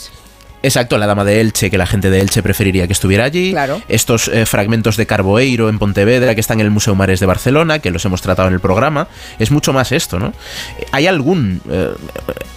Exacto, 0.61 0.97
la 0.97 1.07
dama 1.07 1.23
de 1.23 1.39
Elche, 1.39 1.69
que 1.69 1.77
la 1.77 1.87
gente 1.87 2.09
de 2.09 2.19
Elche 2.19 2.43
preferiría 2.43 2.85
que 2.85 2.93
estuviera 2.93 3.23
allí. 3.23 3.51
Claro. 3.51 3.81
Estos 3.87 4.27
eh, 4.27 4.45
fragmentos 4.45 4.97
de 4.97 5.05
Carboeiro 5.05 5.69
en 5.69 5.79
Pontevedra 5.79 6.35
que 6.35 6.41
están 6.41 6.59
en 6.59 6.65
el 6.65 6.71
Museo 6.71 6.95
Mares 6.95 7.21
de 7.21 7.25
Barcelona, 7.25 7.79
que 7.79 7.91
los 7.91 8.03
hemos 8.05 8.21
tratado 8.21 8.49
en 8.49 8.53
el 8.53 8.59
programa. 8.59 9.07
Es 9.39 9.51
mucho 9.51 9.71
más 9.71 9.91
esto, 9.93 10.19
¿no? 10.19 10.33
Eh, 10.77 10.85
Hay 10.91 11.07
algún 11.07 11.61
eh, 11.69 11.91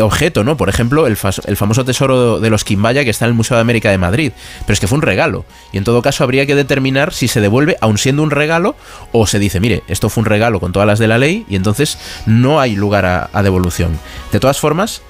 objeto, 0.01 0.43
¿no? 0.43 0.57
Por 0.57 0.69
ejemplo, 0.69 1.07
el, 1.07 1.17
famoso 1.17 1.85
tesoro 1.85 2.41
de 2.41 2.51
los 2.51 2.65
Quimbaya 2.65 3.05
que 3.05 3.11
está 3.11 3.27
en 3.27 3.31
el 3.31 3.35
Museo 3.35 3.57
de 3.57 3.61
América 3.61 3.91
de 3.91 3.99
Madrid. 3.99 4.33
Pero 4.67 4.75
es 4.75 4.81
que 4.81 4.89
fue 4.89 4.97
un 4.97 5.03
regalo. 5.03 5.45
Y 5.73 5.79
en 5.79 5.85
todo 5.85 6.03
caso 6.03 6.25
habría 6.25 6.45
que 6.45 6.57
determinar 6.57 7.13
si 7.13 7.29
se 7.29 7.41
devuelve, 7.41 7.77
aun 7.81 7.99
siendo 7.99 8.25
un 8.25 8.31
regalo, 8.33 8.75
o 9.13 9.27
se 9.29 9.39
dice, 9.39 9.61
mire, 9.61 9.85
esto 9.87 10.09
fue 10.09 10.23
un 10.23 10.27
regalo 10.27 10.59
con 10.59 10.73
todas 10.73 10.87
las 10.87 10.99
de 10.99 11.07
la 11.07 11.19
ley 11.19 11.47
y 11.49 11.55
entonces 11.55 11.99
no 12.27 12.61
hay 12.61 12.75
lugar 12.75 13.05
a, 13.05 13.31
a 13.33 13.43
devolución. 13.43 13.99
De 14.33 14.41
todas 14.41 14.59
formas, 14.59 15.03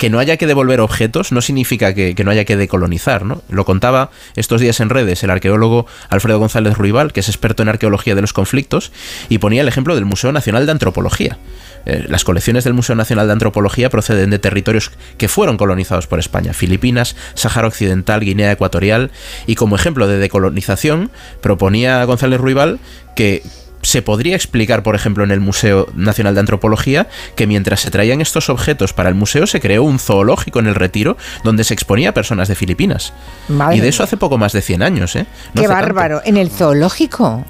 que 0.00 0.08
no 0.08 0.18
haya 0.18 0.38
que 0.38 0.46
devolver 0.46 0.80
objetos 0.80 1.30
no 1.30 1.42
significa 1.42 1.92
que, 1.92 2.14
que 2.14 2.24
no 2.24 2.30
haya 2.30 2.46
que 2.46 2.56
decolonizar, 2.56 3.26
¿no? 3.26 3.42
Lo 3.50 3.66
contaba 3.66 4.10
estos 4.34 4.58
días 4.58 4.80
en 4.80 4.88
redes 4.88 5.22
el 5.22 5.28
arqueólogo 5.28 5.84
Alfredo 6.08 6.38
González 6.38 6.78
Ruibal, 6.78 7.12
que 7.12 7.20
es 7.20 7.28
experto 7.28 7.62
en 7.62 7.68
arqueología 7.68 8.14
de 8.14 8.22
los 8.22 8.32
conflictos, 8.32 8.92
y 9.28 9.36
ponía 9.36 9.60
el 9.60 9.68
ejemplo 9.68 9.94
del 9.94 10.06
Museo 10.06 10.32
Nacional 10.32 10.64
de 10.64 10.72
Antropología. 10.72 11.36
Eh, 11.84 12.06
las 12.08 12.24
colecciones 12.24 12.64
del 12.64 12.72
Museo 12.72 12.96
Nacional 12.96 13.26
de 13.26 13.34
Antropología 13.34 13.90
proceden 13.90 14.30
de 14.30 14.38
territorios 14.38 14.90
que 15.18 15.28
fueron 15.28 15.58
colonizados 15.58 16.06
por 16.06 16.18
España, 16.18 16.54
Filipinas, 16.54 17.14
Sáhara 17.34 17.68
Occidental, 17.68 18.20
Guinea 18.20 18.52
Ecuatorial, 18.52 19.10
y 19.46 19.54
como 19.54 19.76
ejemplo 19.76 20.06
de 20.06 20.16
decolonización 20.16 21.10
proponía 21.42 22.02
González 22.04 22.40
Ruibal 22.40 22.78
que 23.14 23.42
se 23.82 24.02
podría 24.02 24.36
explicar, 24.36 24.82
por 24.82 24.94
ejemplo, 24.94 25.24
en 25.24 25.30
el 25.30 25.40
Museo 25.40 25.88
Nacional 25.94 26.34
de 26.34 26.40
Antropología, 26.40 27.08
que 27.36 27.46
mientras 27.46 27.80
se 27.80 27.90
traían 27.90 28.20
estos 28.20 28.50
objetos 28.50 28.92
para 28.92 29.08
el 29.08 29.14
museo, 29.14 29.46
se 29.46 29.60
creó 29.60 29.82
un 29.84 29.98
zoológico 29.98 30.58
en 30.58 30.66
el 30.66 30.74
retiro 30.74 31.16
donde 31.44 31.64
se 31.64 31.72
exponía 31.74 32.10
a 32.10 32.12
personas 32.14 32.48
de 32.48 32.54
Filipinas. 32.54 33.12
Madre 33.48 33.76
y 33.76 33.80
de 33.80 33.88
eso 33.88 34.02
hace 34.02 34.16
poco 34.16 34.36
más 34.38 34.52
de 34.52 34.60
100 34.62 34.82
años, 34.82 35.16
¿eh? 35.16 35.26
No 35.54 35.62
Qué 35.62 35.68
tanto. 35.68 35.82
bárbaro. 35.86 36.20
En 36.24 36.36
el 36.36 36.50
zoológico. 36.50 37.44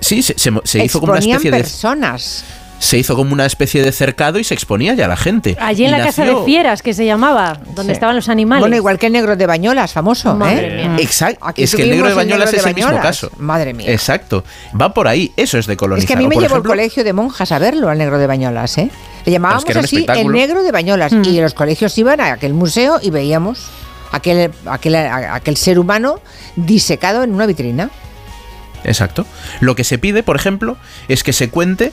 Sí, 0.00 0.22
se, 0.22 0.38
se- 0.38 0.50
se 0.64 0.84
hizo 0.84 1.00
como 1.00 1.12
una 1.12 1.20
especie 1.20 1.50
de. 1.50 1.58
personas. 1.58 2.44
Se 2.82 2.98
hizo 2.98 3.14
como 3.14 3.32
una 3.32 3.46
especie 3.46 3.80
de 3.80 3.92
cercado 3.92 4.40
y 4.40 4.44
se 4.44 4.54
exponía 4.54 4.92
ya 4.94 5.04
a 5.04 5.08
la 5.08 5.16
gente. 5.16 5.56
Allí 5.60 5.84
en 5.84 5.90
Y 5.90 5.92
la 5.92 6.04
casa 6.04 6.24
de 6.24 6.34
fieras, 6.44 6.82
que 6.82 6.94
se 6.94 7.06
llamaba, 7.06 7.60
donde 7.76 7.92
Sí. 7.92 7.92
estaban 7.92 8.16
los 8.16 8.28
animales. 8.28 8.60
Bueno, 8.60 8.74
igual 8.74 8.98
que 8.98 9.06
el 9.06 9.12
negro 9.12 9.36
de 9.36 9.46
Bañolas, 9.46 9.92
famoso. 9.92 10.34
Madre 10.34 10.82
¿eh? 10.82 10.88
mía. 10.88 10.96
Exacto. 10.98 11.46
Aquí 11.46 11.62
Es 11.62 11.76
que 11.76 11.84
el 11.84 11.90
negro 11.90 12.08
de 12.08 12.14
Bañolas 12.14 12.46
negro 12.50 12.60
es 12.60 12.66
el 12.66 12.74
mismo 12.74 13.00
caso. 13.00 13.30
Madre 13.38 13.72
mía. 13.72 13.88
Exacto. 13.88 14.42
Va 14.78 14.92
por 14.92 15.06
ahí. 15.06 15.32
Eso 15.36 15.58
es 15.58 15.66
de 15.66 15.76
colonizar. 15.76 16.02
Es 16.02 16.08
que 16.08 16.14
a 16.14 16.16
mí 16.16 16.26
me 16.26 16.42
llevó 16.42 16.56
el 16.56 16.64
colegio 16.64 17.04
de 17.04 17.12
monjas 17.12 17.52
a 17.52 17.60
verlo, 17.60 17.88
al 17.88 17.98
negro 17.98 18.18
de 18.18 18.26
Bañolas, 18.26 18.76
¿eh? 18.78 18.90
Le 19.24 19.30
llamábamos 19.30 19.64
que 19.64 19.78
así 19.78 20.04
el 20.08 20.32
negro 20.32 20.64
de 20.64 20.72
Bañolas. 20.72 21.12
Mm. 21.12 21.24
Y 21.24 21.40
los 21.40 21.54
colegios 21.54 21.96
iban 21.98 22.20
a 22.20 22.32
aquel 22.32 22.52
museo 22.52 22.98
y 23.00 23.10
veíamos 23.10 23.68
aquel, 24.10 24.50
aquel, 24.66 24.96
aquel 24.96 25.56
ser 25.56 25.78
humano 25.78 26.18
disecado 26.56 27.22
en 27.22 27.32
una 27.32 27.46
vitrina. 27.46 27.90
Exacto. 28.82 29.24
Lo 29.60 29.76
que 29.76 29.84
se 29.84 29.98
pide, 29.98 30.24
por 30.24 30.34
ejemplo, 30.34 30.76
es 31.06 31.22
que 31.22 31.32
se 31.32 31.48
cuente 31.48 31.92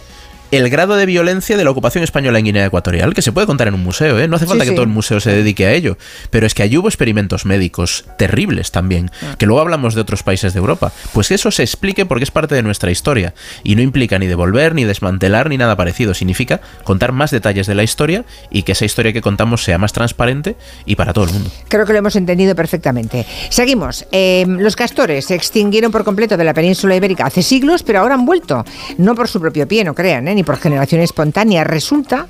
el 0.52 0.70
grado 0.70 0.96
de 0.96 1.06
violencia 1.06 1.58
de 1.58 1.64
la 1.64 1.70
ocupación 1.70 2.04
española 2.04 2.40
en 2.40 2.46
Guinea 2.46 2.66
Ecuatorial, 2.66 3.14
que 3.14 3.22
se 3.22 3.32
puede 3.32 3.46
contar 3.48 3.68
en 3.68 3.76
un 3.76 3.84
museo, 3.84 4.20
¿eh? 4.20 4.28
No 4.28 4.36
hace 4.36 4.46
Sí, 4.46 4.50
falta 4.50 4.64
que 4.64 4.72
sí. 4.72 4.76
todo 4.76 4.84
el 4.84 4.90
museo 4.90 5.20
se 5.20 5.32
dedique 5.32 5.66
a 5.68 5.74
ello. 5.74 5.98
Pero 6.32 6.48
es 6.48 6.54
que 6.56 6.64
allí 6.64 6.78
hubo 6.78 6.88
experimentos 6.88 7.46
médicos 7.46 8.06
terribles 8.18 8.72
también, 8.72 9.12
que 9.38 9.46
luego 9.46 9.62
hablamos 9.62 9.94
de 9.96 10.02
otros 10.02 10.24
países 10.24 10.54
de 10.54 10.60
Europa. 10.60 10.92
Pues 11.14 11.28
que 11.28 11.36
eso 11.36 11.52
se 11.52 11.62
explique 11.64 12.06
porque 12.06 12.24
es 12.24 12.32
parte 12.32 12.56
de 12.56 12.64
nuestra 12.64 12.90
historia. 12.90 13.34
Y 13.64 13.76
no 13.76 13.82
implica 13.84 14.18
ni 14.18 14.26
devolver, 14.28 14.74
ni 14.74 14.86
desmantelar, 14.86 15.50
ni 15.50 15.58
nada 15.58 15.76
parecido. 15.76 16.14
Significa 16.14 16.62
contar 16.84 17.12
más 17.12 17.30
detalles 17.32 17.68
de 17.68 17.76
la 17.76 17.84
historia 17.84 18.26
y 18.50 18.64
que 18.64 18.72
esa 18.72 18.86
historia 18.86 19.14
que 19.14 19.22
contamos 19.22 19.64
sea 19.64 19.78
más 19.78 19.94
transparente 19.94 20.56
y 20.86 20.96
para 20.96 21.14
todo 21.14 21.26
el 21.26 21.32
mundo. 21.32 21.52
Creo 21.68 21.86
que 21.86 21.94
lo 21.94 22.00
hemos 22.00 22.16
entendido 22.16 22.56
perfectamente. 22.56 23.26
Seguimos. 23.50 24.08
Eh, 24.12 24.46
los 24.48 24.76
castores 24.76 25.26
se 25.26 25.36
extinguieron 25.36 25.92
por 25.92 26.04
completo 26.04 26.38
de 26.38 26.44
la 26.44 26.54
península 26.54 26.96
ibérica 26.96 27.26
hace 27.28 27.44
siglos, 27.44 27.84
pero 27.84 28.00
ahora 28.00 28.16
han 28.16 28.26
vuelto. 28.26 28.66
No 28.98 29.14
por 29.16 29.28
su 29.28 29.40
propio 29.40 29.68
pie, 29.68 29.84
no 29.84 29.94
crean, 29.94 30.28
¿eh? 30.28 30.39
Ni 30.40 30.44
por 30.46 30.56
generación 30.56 31.02
espontánea. 31.02 31.66
Resulta 31.66 32.28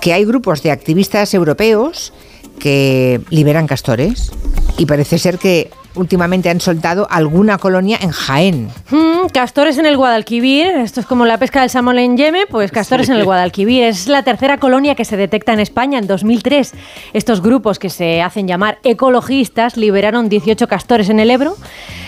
que 0.00 0.14
hay 0.14 0.24
grupos 0.24 0.62
de 0.62 0.70
activistas 0.70 1.34
europeos 1.34 2.14
que 2.58 3.20
liberan 3.28 3.66
castores 3.66 4.32
y 4.78 4.86
parece 4.86 5.18
ser 5.18 5.36
que 5.36 5.70
últimamente 5.94 6.48
han 6.48 6.60
soltado 6.60 7.06
alguna 7.10 7.58
colonia 7.58 7.98
en 8.00 8.12
Jaén. 8.12 8.70
Mm, 8.90 9.28
castores 9.32 9.76
en 9.76 9.84
el 9.84 9.98
Guadalquivir, 9.98 10.68
esto 10.68 11.00
es 11.00 11.06
como 11.06 11.26
la 11.26 11.36
pesca 11.36 11.60
del 11.60 11.68
salmón 11.68 11.98
en 11.98 12.16
Yeme, 12.16 12.46
pues 12.46 12.70
castores 12.70 13.10
en 13.10 13.16
el 13.16 13.24
Guadalquivir. 13.24 13.82
Es 13.82 14.08
la 14.08 14.22
tercera 14.22 14.56
colonia 14.58 14.94
que 14.94 15.04
se 15.04 15.18
detecta 15.18 15.52
en 15.52 15.60
España 15.60 15.98
en 15.98 16.06
2003. 16.06 16.72
Estos 17.12 17.42
grupos 17.42 17.78
que 17.78 17.90
se 17.90 18.22
hacen 18.22 18.48
llamar 18.48 18.78
ecologistas 18.84 19.76
liberaron 19.76 20.30
18 20.30 20.66
castores 20.66 21.10
en 21.10 21.20
el 21.20 21.30
Ebro. 21.30 21.56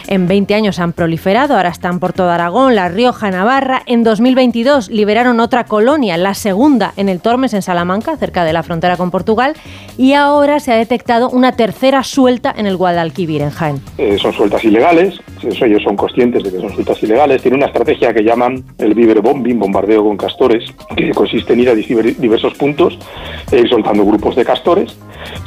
En 0.09 0.27
20 0.27 0.55
años 0.55 0.79
han 0.79 0.93
proliferado, 0.93 1.57
ahora 1.57 1.69
están 1.71 1.99
por 1.99 2.13
todo 2.13 2.31
Aragón, 2.31 2.75
La 2.75 2.89
Rioja, 2.89 3.31
Navarra. 3.31 3.83
En 3.87 4.03
2022 4.05 4.91
liberaron 4.91 5.41
otra 5.41 5.65
colonia, 5.65 6.17
la 6.17 6.35
segunda 6.35 6.93
en 6.97 7.09
el 7.09 7.21
Tormes, 7.21 7.55
en 7.55 7.63
Salamanca, 7.63 8.17
cerca 8.17 8.45
de 8.45 8.53
la 8.53 8.63
frontera 8.63 8.97
con 8.97 9.11
Portugal. 9.11 9.55
Y 9.97 10.15
ahora 10.15 10.61
se 10.61 10.73
ha 10.73 10.77
detectado 10.77 11.31
una 11.31 11.53
tercera 11.53 12.03
suelta 12.03 12.53
en 12.57 12.67
el 12.67 12.77
Guadalquivir, 12.77 13.43
en 13.43 13.51
Jaén. 13.51 13.81
Eh, 13.99 14.19
son 14.21 14.33
sueltas 14.33 14.65
ilegales, 14.65 15.21
eso 15.43 15.65
ellos 15.65 15.83
son 15.83 15.97
conscientes 15.97 16.43
de 16.43 16.51
que 16.53 16.59
son 16.61 16.73
sueltas 16.75 17.03
ilegales, 17.03 17.41
tienen 17.43 17.59
una 17.59 17.67
estrategia 17.67 18.13
que 18.13 18.23
llaman 18.23 18.65
el 18.79 18.95
beaver 18.95 19.21
bombing, 19.21 19.59
bombardeo 19.59 20.03
con 20.05 20.17
castores, 20.17 20.65
que 20.97 21.11
consiste 21.13 21.53
en 21.53 21.61
ir 21.61 21.69
a 21.71 21.75
diver- 21.75 22.17
diversos 22.17 22.55
puntos 22.55 22.99
e 23.51 23.59
ir 23.59 23.69
soltando 23.69 24.05
grupos 24.05 24.37
de 24.37 24.45
castores, 24.45 24.97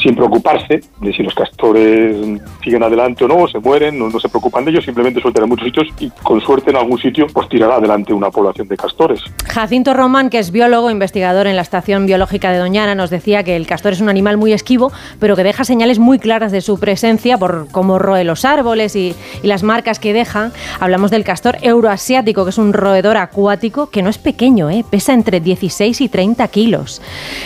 sin 0.01 0.15
preocuparse 0.15 0.81
de 1.01 1.13
si 1.13 1.23
los 1.23 1.33
castores 1.33 2.15
siguen 2.63 2.83
adelante 2.83 3.23
o 3.23 3.27
no, 3.27 3.35
o 3.35 3.47
se 3.47 3.59
mueren, 3.59 3.97
no, 3.97 4.09
no 4.09 4.19
se 4.19 4.29
preocupan 4.29 4.65
de 4.65 4.71
ellos, 4.71 4.85
simplemente 4.85 5.21
sueltan 5.21 5.43
en 5.43 5.49
muchos 5.49 5.65
sitios 5.65 5.87
y 5.99 6.09
con 6.23 6.41
suerte 6.41 6.71
en 6.71 6.77
algún 6.77 6.99
sitio 6.99 7.27
pues 7.33 7.49
tirará 7.49 7.75
adelante 7.75 8.13
una 8.13 8.29
población 8.29 8.67
de 8.67 8.77
castores. 8.77 9.21
Jacinto 9.47 9.93
Román, 9.93 10.29
que 10.29 10.39
es 10.39 10.51
biólogo, 10.51 10.89
investigador 10.89 11.47
en 11.47 11.55
la 11.55 11.61
Estación 11.61 12.05
Biológica 12.05 12.51
de 12.51 12.59
Doñana, 12.59 12.95
nos 12.95 13.09
decía 13.09 13.43
que 13.43 13.55
el 13.55 13.67
castor 13.67 13.93
es 13.93 14.01
un 14.01 14.09
animal 14.09 14.37
muy 14.37 14.53
esquivo, 14.53 14.91
pero 15.19 15.35
que 15.35 15.43
deja 15.43 15.63
señales 15.63 15.99
muy 15.99 16.19
claras 16.19 16.51
de 16.51 16.61
su 16.61 16.79
presencia 16.79 17.37
por 17.37 17.67
cómo 17.71 17.99
roe 17.99 18.23
los 18.23 18.45
árboles 18.45 18.95
y, 18.95 19.15
y 19.43 19.47
las 19.47 19.63
marcas 19.63 19.99
que 19.99 20.13
deja. 20.13 20.51
Hablamos 20.79 21.11
del 21.11 21.23
castor 21.23 21.57
euroasiático, 21.61 22.43
que 22.43 22.49
es 22.49 22.57
un 22.57 22.73
roedor 22.73 23.17
acuático 23.17 23.89
que 23.89 24.01
no 24.01 24.09
es 24.09 24.17
pequeño, 24.17 24.69
¿eh? 24.69 24.83
pesa 24.89 25.13
entre 25.13 25.39
16 25.39 26.01
y 26.01 26.09
30 26.09 26.47
kilos. 26.49 27.01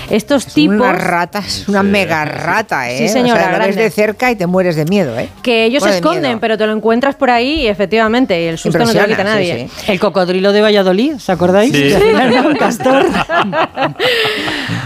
Estos 0.10 0.48
tipos... 0.54 0.78
Unas 0.78 1.04
ratas, 1.04 1.68
unas 1.68 1.84
mega 1.84 2.19
una 2.24 2.32
rata, 2.32 2.90
¿eh? 2.92 2.98
Sí, 2.98 3.10
señora, 3.10 3.42
O 3.42 3.44
sea, 3.44 3.58
lo 3.58 3.66
ves 3.66 3.76
de 3.76 3.90
cerca 3.90 4.32
y 4.32 4.36
te 4.36 4.48
mueres 4.48 4.76
de 4.76 4.86
miedo, 4.86 5.18
¿eh? 5.20 5.30
Que 5.42 5.66
ellos 5.66 5.84
se 5.84 5.90
esconden, 5.90 6.40
pero 6.40 6.58
te 6.58 6.66
lo 6.66 6.74
encuentras 6.74 7.16
por 7.16 7.30
ahí 7.30 7.62
y 7.62 7.68
efectivamente 7.68 8.50
el 8.50 8.58
susto 8.58 8.80
no 8.80 8.92
te 8.92 9.00
lo 9.00 9.06
quita 9.06 9.18
sí, 9.18 9.24
nadie. 9.24 9.70
El 9.88 10.00
cocodrilo 10.00 10.52
de 10.52 10.62
Valladolid, 10.62 11.16
¿os 11.16 11.30
acordáis? 11.30 11.72
Sí. 11.72 11.94
Un 12.46 12.56
castor. 12.56 13.06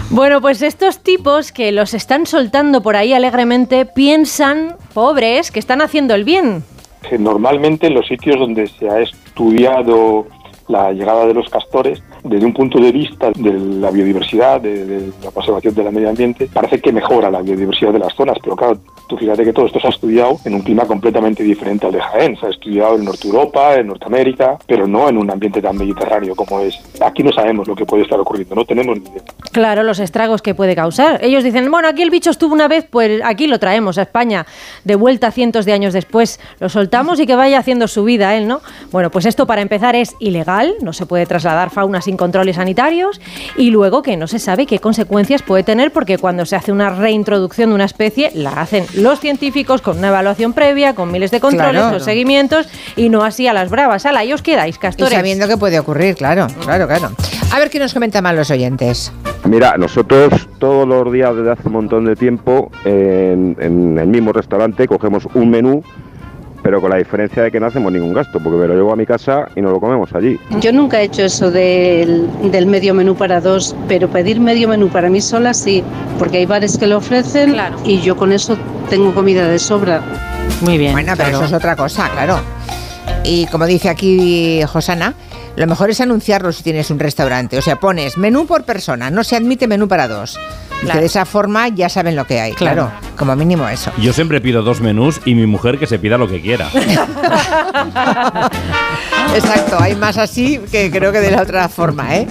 Bueno, 0.09 0.41
pues 0.41 0.61
estos 0.61 0.99
tipos 0.99 1.51
que 1.51 1.71
los 1.71 1.95
están 1.95 2.27
soltando 2.27 2.83
por 2.83 2.95
ahí 2.95 3.13
alegremente 3.13 3.85
piensan, 3.87 4.75
pobres, 4.93 5.49
que 5.49 5.57
están 5.57 5.81
haciendo 5.81 6.13
el 6.13 6.23
bien. 6.23 6.63
que 7.09 7.17
normalmente 7.17 7.87
en 7.87 7.95
los 7.95 8.07
sitios 8.07 8.37
donde 8.37 8.67
se 8.67 8.87
ha 8.89 8.99
estudiado 8.99 10.27
la 10.67 10.91
llegada 10.91 11.25
de 11.25 11.33
los 11.33 11.49
castores, 11.49 12.03
desde 12.23 12.45
un 12.45 12.53
punto 12.53 12.79
de 12.79 12.91
vista 12.91 13.31
de 13.35 13.53
la 13.53 13.91
biodiversidad, 13.91 14.61
de, 14.61 14.85
de 14.85 15.11
la 15.23 15.31
conservación 15.31 15.73
del 15.75 15.91
medio 15.91 16.09
ambiente, 16.09 16.49
parece 16.51 16.79
que 16.79 16.91
mejora 16.91 17.29
la 17.29 17.41
biodiversidad 17.41 17.93
de 17.93 17.99
las 17.99 18.13
zonas, 18.15 18.37
pero 18.41 18.55
claro, 18.55 18.77
tú 19.07 19.17
fíjate 19.17 19.43
que 19.43 19.53
todo 19.53 19.65
esto 19.65 19.79
se 19.79 19.87
ha 19.87 19.89
estudiado 19.89 20.37
en 20.45 20.55
un 20.55 20.61
clima 20.61 20.85
completamente 20.85 21.43
diferente 21.43 21.85
al 21.85 21.91
de 21.91 22.01
Jaén, 22.01 22.37
se 22.37 22.47
ha 22.47 22.49
estudiado 22.49 22.95
en 22.95 23.05
Norte 23.05 23.27
Europa, 23.27 23.75
en 23.75 23.87
Norteamérica, 23.87 24.57
pero 24.65 24.87
no 24.87 25.09
en 25.09 25.17
un 25.17 25.29
ambiente 25.29 25.61
tan 25.61 25.77
mediterráneo 25.77 26.35
como 26.35 26.59
es. 26.61 26.79
Aquí 27.01 27.23
no 27.23 27.31
sabemos 27.31 27.67
lo 27.67 27.75
que 27.75 27.85
puede 27.85 28.03
estar 28.03 28.19
ocurriendo, 28.19 28.55
no 28.55 28.65
tenemos 28.65 28.97
ni 28.97 29.09
idea. 29.09 29.23
Claro, 29.51 29.83
los 29.83 29.99
estragos 29.99 30.41
que 30.41 30.55
puede 30.55 30.75
causar. 30.75 31.23
Ellos 31.23 31.43
dicen, 31.43 31.69
bueno, 31.69 31.87
aquí 31.87 32.01
el 32.01 32.09
bicho 32.09 32.29
estuvo 32.29 32.53
una 32.53 32.67
vez, 32.67 32.87
pues 32.89 33.21
aquí 33.23 33.47
lo 33.47 33.59
traemos 33.59 33.97
a 33.97 34.03
España, 34.03 34.45
de 34.83 34.95
vuelta 34.95 35.31
cientos 35.31 35.65
de 35.65 35.73
años 35.73 35.93
después. 35.93 36.39
Lo 36.59 36.69
soltamos 36.69 37.19
y 37.19 37.25
que 37.25 37.35
vaya 37.35 37.59
haciendo 37.59 37.87
su 37.87 38.03
vida 38.03 38.35
él, 38.35 38.47
¿no? 38.47 38.61
Bueno, 38.91 39.11
pues 39.11 39.25
esto 39.25 39.45
para 39.45 39.61
empezar 39.61 39.95
es 39.95 40.15
ilegal, 40.19 40.73
no 40.81 40.93
se 40.93 41.05
puede 41.05 41.25
trasladar 41.25 41.69
fauna 41.69 42.01
sin 42.01 42.12
controles 42.17 42.55
sanitarios 42.55 43.19
y 43.57 43.69
luego 43.71 44.01
que 44.01 44.17
no 44.17 44.27
se 44.27 44.39
sabe 44.39 44.65
qué 44.65 44.79
consecuencias 44.79 45.41
puede 45.41 45.63
tener 45.63 45.91
porque 45.91 46.17
cuando 46.17 46.45
se 46.45 46.55
hace 46.55 46.71
una 46.71 46.89
reintroducción 46.89 47.69
de 47.69 47.75
una 47.75 47.85
especie 47.85 48.31
la 48.33 48.51
hacen 48.61 48.85
los 48.95 49.19
científicos 49.19 49.81
con 49.81 49.97
una 49.97 50.09
evaluación 50.09 50.53
previa, 50.53 50.95
con 50.95 51.11
miles 51.11 51.31
de 51.31 51.39
controles, 51.39 51.81
Claro. 51.81 51.93
los 51.95 52.03
seguimientos 52.03 52.67
y 52.95 53.09
no 53.09 53.23
así 53.23 53.47
a 53.47 53.53
las 53.53 53.69
bravas. 53.69 54.05
Ala, 54.05 54.19
ahí 54.21 54.33
os 54.33 54.41
quedáis, 54.41 54.75
Y 54.75 54.79
castores. 54.79 55.13
sabiendo 55.13 55.47
que 55.47 55.57
puede 55.57 55.79
ocurrir, 55.79 56.15
claro, 56.15 56.47
claro, 56.63 56.87
claro. 56.87 57.11
A 57.51 57.59
ver 57.59 57.69
qué 57.69 57.79
nos 57.79 57.93
comentan 57.93 58.23
más 58.23 58.35
los 58.35 58.49
oyentes. 58.51 59.11
Mira, 59.45 59.75
nosotros 59.77 60.47
todos 60.57 60.87
los 60.87 61.11
días 61.11 61.35
desde 61.35 61.51
hace 61.51 61.67
un 61.67 61.73
montón 61.73 62.05
de 62.05 62.15
tiempo 62.15 62.71
en, 62.85 63.55
en 63.59 63.97
el 63.99 64.07
mismo 64.07 64.31
restaurante 64.33 64.87
cogemos 64.87 65.27
un 65.33 65.49
menú, 65.51 65.83
pero 66.63 66.79
con 66.79 66.89
la 66.89 66.97
diferencia 66.97 67.43
de 67.43 67.51
que 67.51 67.59
no 67.59 67.67
hacemos 67.67 67.91
ningún 67.91 68.13
gasto, 68.13 68.39
porque 68.39 68.57
me 68.57 68.67
lo 68.67 68.73
llevo 68.73 68.93
a 68.93 68.95
mi 68.95 69.05
casa 69.05 69.49
y 69.55 69.61
nos 69.61 69.73
lo 69.73 69.79
comemos 69.79 70.13
allí. 70.15 70.39
Yo 70.61 70.71
nunca 70.71 71.01
he 71.01 71.03
hecho 71.03 71.23
eso 71.23 71.51
del, 71.51 72.27
del 72.51 72.65
medio 72.65 72.93
menú 72.93 73.15
para 73.15 73.41
dos, 73.41 73.75
pero 73.87 74.07
pedir 74.09 74.39
medio 74.39 74.69
menú 74.69 74.87
para 74.87 75.09
mí 75.09 75.19
sola 75.19 75.53
sí, 75.53 75.83
porque 76.17 76.37
hay 76.37 76.45
bares 76.45 76.77
que 76.77 76.87
lo 76.87 76.97
ofrecen 76.97 77.55
y 77.83 77.99
yo 77.99 78.15
con 78.15 78.31
eso 78.31 78.57
tengo 78.89 79.13
comida 79.13 79.47
de 79.47 79.59
sobra. 79.59 80.01
Muy 80.61 80.77
bien. 80.77 80.93
Bueno, 80.93 81.13
pero 81.17 81.29
claro. 81.29 81.45
eso 81.45 81.45
es 81.45 81.53
otra 81.53 81.75
cosa, 81.75 82.09
claro. 82.09 82.39
Y 83.25 83.45
como 83.47 83.65
dice 83.65 83.89
aquí 83.89 84.61
Josana, 84.63 85.13
lo 85.55 85.67
mejor 85.67 85.89
es 85.89 86.01
anunciarlo 86.01 86.51
si 86.51 86.63
tienes 86.63 86.89
un 86.89 86.99
restaurante. 86.99 87.57
O 87.57 87.61
sea, 87.61 87.79
pones 87.79 88.17
menú 88.17 88.45
por 88.45 88.63
persona, 88.63 89.11
no 89.11 89.23
se 89.23 89.35
admite 89.35 89.67
menú 89.67 89.87
para 89.87 90.07
dos. 90.07 90.39
Y 90.81 90.87
que 90.87 90.97
de 90.99 91.05
esa 91.05 91.25
forma 91.25 91.69
ya 91.69 91.87
saben 91.87 92.15
lo 92.15 92.25
que 92.25 92.41
hay, 92.41 92.53
claro. 92.53 92.91
Como 93.15 93.35
mínimo 93.35 93.67
eso. 93.69 93.91
Yo 93.99 94.11
siempre 94.11 94.41
pido 94.41 94.63
dos 94.63 94.81
menús 94.81 95.21
y 95.23 95.33
mi 95.33 95.45
mujer 95.45 95.79
que 95.79 95.87
se 95.87 95.97
pida 95.97 96.17
lo 96.17 96.27
que 96.27 96.41
quiera. 96.41 96.69
Exacto, 99.33 99.77
hay 99.79 99.95
más 99.95 100.17
así 100.17 100.59
que 100.71 100.91
creo 100.91 101.13
que 101.13 101.21
de 101.21 101.31
la 101.31 101.41
otra 101.41 101.69
forma, 101.69 102.15
¿eh? 102.17 102.27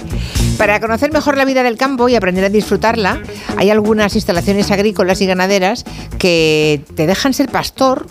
Para 0.57 0.79
conocer 0.79 1.11
mejor 1.11 1.35
la 1.35 1.45
vida 1.45 1.63
del 1.63 1.77
campo 1.77 2.09
y 2.09 2.15
aprender 2.15 2.45
a 2.45 2.49
disfrutarla, 2.49 3.19
hay 3.57 3.71
algunas 3.71 4.13
instalaciones 4.15 4.69
agrícolas 4.69 5.19
y 5.21 5.25
ganaderas 5.25 5.83
que 6.19 6.85
te 6.95 7.07
dejan 7.07 7.33
ser 7.33 7.49
pastor 7.49 8.05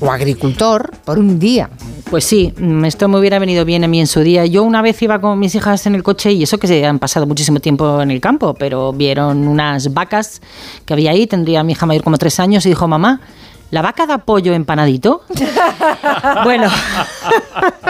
o 0.00 0.12
agricultor 0.12 0.92
por 1.04 1.18
un 1.18 1.40
día. 1.40 1.70
Pues 2.10 2.24
sí, 2.24 2.54
mm, 2.56 2.86
esto 2.86 3.06
me 3.06 3.18
hubiera 3.18 3.38
venido 3.38 3.66
bien 3.66 3.84
a 3.84 3.88
mí 3.88 4.00
en 4.00 4.06
su 4.06 4.20
día. 4.20 4.46
Yo 4.46 4.62
una 4.62 4.80
vez 4.80 5.00
iba 5.02 5.20
con 5.20 5.38
mis 5.38 5.54
hijas 5.54 5.84
en 5.86 5.94
el 5.94 6.02
coche 6.02 6.32
y 6.32 6.42
eso 6.42 6.56
que 6.56 6.66
se 6.66 6.86
han 6.86 6.98
pasado 6.98 7.26
muchísimo 7.26 7.60
tiempo 7.60 8.00
en 8.00 8.10
el 8.10 8.18
campo, 8.18 8.54
pero 8.54 8.94
vieron 8.94 9.46
unas 9.46 9.92
vacas 9.92 10.40
que 10.86 10.94
había 10.94 11.10
ahí, 11.10 11.26
tendría 11.26 11.62
mi 11.62 11.72
hija 11.72 11.84
mayor 11.84 12.02
como 12.02 12.16
tres 12.16 12.40
años 12.40 12.64
y 12.64 12.70
dijo, 12.70 12.88
mamá, 12.88 13.20
¿la 13.70 13.82
vaca 13.82 14.06
da 14.06 14.18
pollo 14.18 14.52
empanadito? 14.52 15.22
bueno, 16.44 16.68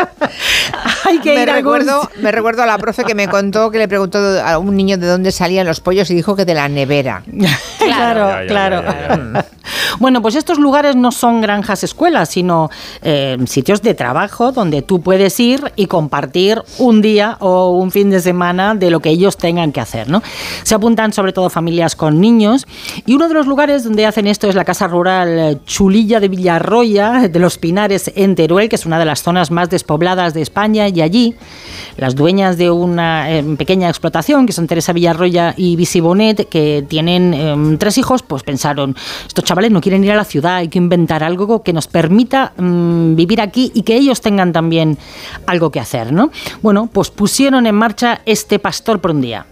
hay 1.04 1.18
que 1.20 1.34
me 1.34 1.42
ir 1.42 1.50
algún 1.50 1.74
recuerdo, 1.74 2.10
me 2.20 2.32
recuerdo 2.32 2.62
a 2.62 2.66
la 2.66 2.78
profe 2.78 3.04
que 3.04 3.14
me 3.14 3.28
contó 3.28 3.70
que 3.70 3.78
le 3.78 3.88
preguntó 3.88 4.18
a 4.42 4.58
un 4.58 4.76
niño 4.76 4.98
de 4.98 5.06
dónde 5.06 5.32
salían 5.32 5.66
los 5.66 5.80
pollos 5.80 6.10
y 6.10 6.14
dijo 6.14 6.36
que 6.36 6.44
de 6.44 6.54
la 6.54 6.68
nevera. 6.68 7.22
Claro, 7.78 8.28
Ya, 8.28 8.42
ya, 8.42 8.46
claro. 8.46 8.82
ya, 8.82 9.46
Bueno, 9.98 10.20
pues 10.20 10.34
estos 10.34 10.58
lugares 10.58 10.94
no 10.94 11.10
son 11.10 11.40
granjas 11.40 11.82
escuelas, 11.84 12.28
sino 12.28 12.68
eh, 13.02 13.38
sitios 13.46 13.80
de 13.80 13.94
trabajo 13.94 14.52
donde 14.52 14.82
tú 14.82 15.00
puedes 15.00 15.40
ir 15.40 15.72
y 15.74 15.86
compartir 15.86 16.62
un 16.78 17.00
día 17.00 17.36
o 17.40 17.70
un 17.70 17.90
fin 17.90 18.10
de 18.10 18.20
semana 18.20 18.74
de 18.74 18.90
lo 18.90 19.00
que 19.00 19.08
ellos 19.08 19.38
tengan 19.38 19.72
que 19.72 19.80
hacer, 19.80 20.10
¿no? 20.10 20.22
Se 20.64 20.74
apuntan 20.74 21.14
sobre 21.14 21.32
todo 21.32 21.48
familias 21.48 21.96
con 21.96 22.20
niños 22.20 22.66
y 23.06 23.14
uno 23.14 23.26
de 23.26 23.34
los 23.34 23.46
lugares 23.46 23.84
donde 23.84 24.04
hacen 24.04 24.26
esto 24.26 24.48
es 24.48 24.54
la 24.54 24.64
casa 24.64 24.86
rural 24.86 25.38
eh, 25.38 25.58
Chulilla 25.68 26.18
de 26.18 26.28
Villarroya, 26.28 27.28
de 27.28 27.38
los 27.38 27.58
Pinares 27.58 28.10
en 28.16 28.34
Teruel, 28.34 28.68
que 28.68 28.76
es 28.76 28.86
una 28.86 28.98
de 28.98 29.04
las 29.04 29.22
zonas 29.22 29.50
más 29.50 29.68
despobladas 29.68 30.34
de 30.34 30.42
España 30.42 30.88
y 30.88 31.02
allí 31.02 31.34
las 31.98 32.14
dueñas 32.14 32.56
de 32.56 32.70
una 32.70 33.30
eh, 33.30 33.44
pequeña 33.56 33.88
explotación, 33.88 34.46
que 34.46 34.52
son 34.52 34.66
Teresa 34.66 34.92
Villarroya 34.92 35.54
y 35.56 35.76
Visi 35.76 36.00
Bonet, 36.00 36.48
que 36.48 36.84
tienen 36.88 37.34
eh, 37.34 37.76
tres 37.78 37.98
hijos, 37.98 38.22
pues 38.22 38.42
pensaron, 38.42 38.96
estos 39.26 39.44
chavales 39.44 39.70
no 39.70 39.80
quieren 39.80 40.02
ir 40.02 40.12
a 40.12 40.16
la 40.16 40.24
ciudad, 40.24 40.56
hay 40.56 40.68
que 40.68 40.78
inventar 40.78 41.22
algo 41.22 41.62
que 41.62 41.72
nos 41.72 41.86
permita 41.86 42.52
mm, 42.56 43.14
vivir 43.14 43.40
aquí 43.40 43.70
y 43.74 43.82
que 43.82 43.96
ellos 43.96 44.20
tengan 44.22 44.52
también 44.52 44.96
algo 45.46 45.70
que 45.70 45.80
hacer, 45.80 46.12
¿no? 46.12 46.30
Bueno, 46.62 46.88
pues 46.90 47.10
pusieron 47.10 47.66
en 47.66 47.74
marcha 47.74 48.22
este 48.24 48.58
pastor 48.58 49.00
por 49.00 49.10
un 49.10 49.20
día. 49.20 49.44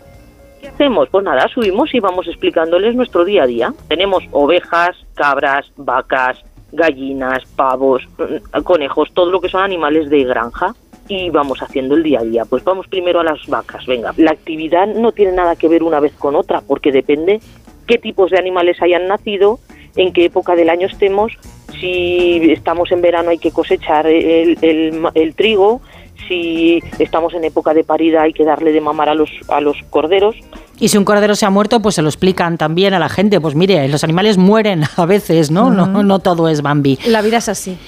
¿Qué 0.77 0.85
hacemos? 0.85 1.09
Pues 1.09 1.25
nada, 1.25 1.49
subimos 1.49 1.95
y 1.95 2.01
vamos 2.01 2.27
explicándoles 2.29 2.95
nuestro 2.95 3.25
día 3.25 3.45
a 3.45 3.47
día. 3.47 3.73
Tenemos 3.89 4.23
ovejas, 4.31 4.95
cabras, 5.15 5.71
vacas, 5.77 6.39
gallinas, 6.73 7.45
pavos, 7.57 8.03
mm, 8.19 8.61
conejos, 8.63 9.11
todo 9.15 9.31
lo 9.31 9.41
que 9.41 9.49
son 9.49 9.63
animales 9.63 10.11
de 10.11 10.25
granja. 10.25 10.75
Y 11.09 11.31
vamos 11.31 11.63
haciendo 11.63 11.95
el 11.95 12.03
día 12.03 12.19
a 12.21 12.25
día. 12.25 12.45
Pues 12.45 12.65
vamos 12.65 12.89
primero 12.89 13.21
a 13.21 13.25
las 13.25 13.47
vacas. 13.47 13.87
Venga, 13.87 14.13
la 14.17 14.33
actividad 14.33 14.87
no 14.89 15.13
tiene 15.13 15.33
nada 15.33 15.55
que 15.57 15.69
ver 15.69 15.83
una 15.85 16.01
vez 16.01 16.13
con 16.19 16.35
otra, 16.35 16.61
porque 16.61 16.91
depende 16.93 17.41
qué 17.87 17.97
tipos 17.97 18.31
de 18.33 18.39
animales 18.39 18.83
hayan 18.83 19.07
nacido, 19.07 19.61
en 19.95 20.13
qué 20.13 20.25
época 20.27 20.57
del 20.57 20.69
año 20.69 20.89
estemos, 20.89 21.33
si 21.81 22.51
estamos 22.51 22.91
en 22.91 23.01
verano 23.03 23.31
hay 23.31 23.39
que 23.39 23.53
cosechar 23.53 24.07
el, 24.09 24.59
el- 24.63 25.01
el 25.15 25.35
trigo, 25.37 25.81
si 26.27 26.83
estamos 26.99 27.35
en 27.35 27.45
época 27.45 27.73
de 27.73 27.85
parida 27.85 28.23
hay 28.23 28.33
que 28.33 28.45
darle 28.45 28.73
de 28.73 28.81
mamar 28.81 29.09
a 29.09 29.15
los, 29.15 29.31
a 29.49 29.61
los 29.61 29.77
corderos. 29.91 30.35
Y 30.79 30.89
si 30.89 30.99
un 30.99 31.05
cordero 31.05 31.35
se 31.35 31.47
ha 31.47 31.51
muerto, 31.51 31.81
pues 31.81 31.95
se 31.95 32.03
lo 32.03 32.09
explican 32.09 32.59
también 32.59 32.93
a 32.95 32.99
la 32.99 33.09
gente. 33.09 33.41
Pues 33.41 33.55
mire, 33.55 33.89
los 33.89 34.05
animales 34.05 34.37
mueren 34.37 34.85
a 34.97 35.07
veces, 35.07 35.51
¿no? 35.51 35.71
No, 35.71 35.87
no 35.87 36.19
todo 36.19 36.49
es 36.49 36.63
Bambi. 36.63 36.99
La 37.07 37.23
vida 37.23 37.39
es 37.39 37.49
así. 37.49 37.79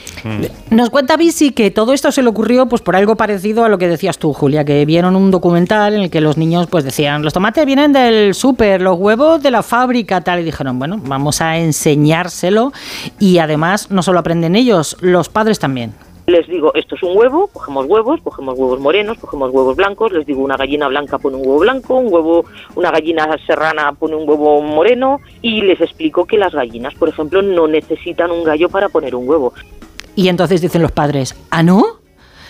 Nos 0.70 0.90
cuenta 0.90 1.16
Bisi 1.16 1.52
que 1.52 1.70
todo 1.70 1.92
esto 1.92 2.10
se 2.12 2.22
le 2.22 2.28
ocurrió 2.28 2.66
pues 2.66 2.82
por 2.82 2.96
algo 2.96 3.16
parecido 3.16 3.64
a 3.64 3.68
lo 3.68 3.78
que 3.78 3.88
decías 3.88 4.18
tú, 4.18 4.32
Julia, 4.32 4.64
que 4.64 4.84
vieron 4.84 5.16
un 5.16 5.30
documental 5.30 5.94
en 5.94 6.02
el 6.02 6.10
que 6.10 6.20
los 6.20 6.36
niños 6.36 6.66
pues 6.68 6.84
decían, 6.84 7.22
los 7.22 7.32
tomates 7.32 7.64
vienen 7.66 7.92
del 7.92 8.34
súper, 8.34 8.80
los 8.80 8.98
huevos 8.98 9.42
de 9.42 9.50
la 9.50 9.62
fábrica, 9.62 10.20
tal, 10.20 10.40
y 10.40 10.44
dijeron, 10.44 10.78
bueno, 10.78 11.00
vamos 11.02 11.40
a 11.40 11.58
enseñárselo 11.58 12.72
y 13.18 13.38
además 13.38 13.90
no 13.90 14.02
solo 14.02 14.18
aprenden 14.18 14.56
ellos, 14.56 14.96
los 15.00 15.28
padres 15.28 15.58
también. 15.58 15.92
Les 16.28 16.46
digo, 16.46 16.74
esto 16.74 16.94
es 16.94 17.02
un 17.02 17.16
huevo, 17.16 17.46
cogemos 17.46 17.86
huevos, 17.86 18.20
cogemos 18.20 18.58
huevos 18.58 18.78
morenos, 18.80 19.16
cogemos 19.16 19.50
huevos 19.50 19.74
blancos, 19.74 20.12
les 20.12 20.26
digo, 20.26 20.42
una 20.42 20.58
gallina 20.58 20.86
blanca 20.86 21.16
pone 21.16 21.36
un 21.36 21.46
huevo 21.46 21.60
blanco, 21.60 21.94
un 21.94 22.12
huevo, 22.12 22.44
una 22.76 22.90
gallina 22.90 23.34
serrana 23.46 23.94
pone 23.94 24.14
un 24.14 24.28
huevo 24.28 24.60
moreno 24.60 25.20
y 25.40 25.62
les 25.62 25.80
explico 25.80 26.26
que 26.26 26.36
las 26.36 26.52
gallinas, 26.52 26.94
por 26.96 27.08
ejemplo, 27.08 27.40
no 27.40 27.66
necesitan 27.66 28.30
un 28.30 28.44
gallo 28.44 28.68
para 28.68 28.90
poner 28.90 29.14
un 29.14 29.26
huevo. 29.26 29.54
Y 30.16 30.28
entonces 30.28 30.60
dicen 30.60 30.82
los 30.82 30.92
padres, 30.92 31.34
¿ah, 31.48 31.62
no? 31.62 31.97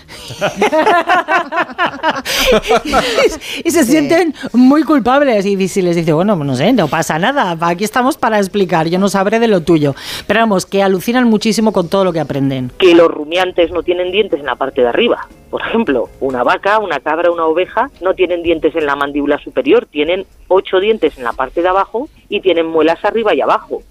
y 3.64 3.70
se 3.70 3.84
sienten 3.84 4.34
muy 4.52 4.82
culpables 4.82 5.46
y 5.46 5.68
si 5.68 5.82
les 5.82 5.96
dice, 5.96 6.12
bueno, 6.12 6.36
no 6.36 6.54
sé, 6.54 6.72
no 6.72 6.88
pasa 6.88 7.18
nada, 7.18 7.56
aquí 7.60 7.84
estamos 7.84 8.16
para 8.16 8.38
explicar, 8.38 8.88
yo 8.88 8.98
no 8.98 9.08
sabré 9.08 9.38
de 9.38 9.48
lo 9.48 9.62
tuyo. 9.62 9.94
Pero 10.26 10.40
vamos, 10.40 10.66
que 10.66 10.82
alucinan 10.82 11.28
muchísimo 11.28 11.72
con 11.72 11.88
todo 11.88 12.04
lo 12.04 12.12
que 12.12 12.20
aprenden. 12.20 12.70
Que 12.78 12.94
los 12.94 13.08
rumiantes 13.08 13.70
no 13.70 13.82
tienen 13.82 14.12
dientes 14.12 14.40
en 14.40 14.46
la 14.46 14.56
parte 14.56 14.82
de 14.82 14.88
arriba. 14.88 15.26
Por 15.50 15.62
ejemplo, 15.62 16.08
una 16.20 16.42
vaca, 16.42 16.78
una 16.78 17.00
cabra, 17.00 17.30
una 17.30 17.46
oveja 17.46 17.90
no 18.00 18.14
tienen 18.14 18.42
dientes 18.42 18.74
en 18.76 18.86
la 18.86 18.96
mandíbula 18.96 19.38
superior, 19.38 19.86
tienen 19.86 20.26
ocho 20.48 20.80
dientes 20.80 21.16
en 21.16 21.24
la 21.24 21.32
parte 21.32 21.62
de 21.62 21.68
abajo 21.68 22.08
y 22.28 22.40
tienen 22.40 22.66
muelas 22.66 23.02
arriba 23.04 23.34
y 23.34 23.40
abajo. 23.40 23.82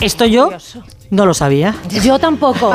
Esto 0.00 0.26
yo 0.26 0.50
no 1.10 1.26
lo 1.26 1.34
sabía. 1.34 1.74
Yo 1.88 2.18
tampoco. 2.18 2.72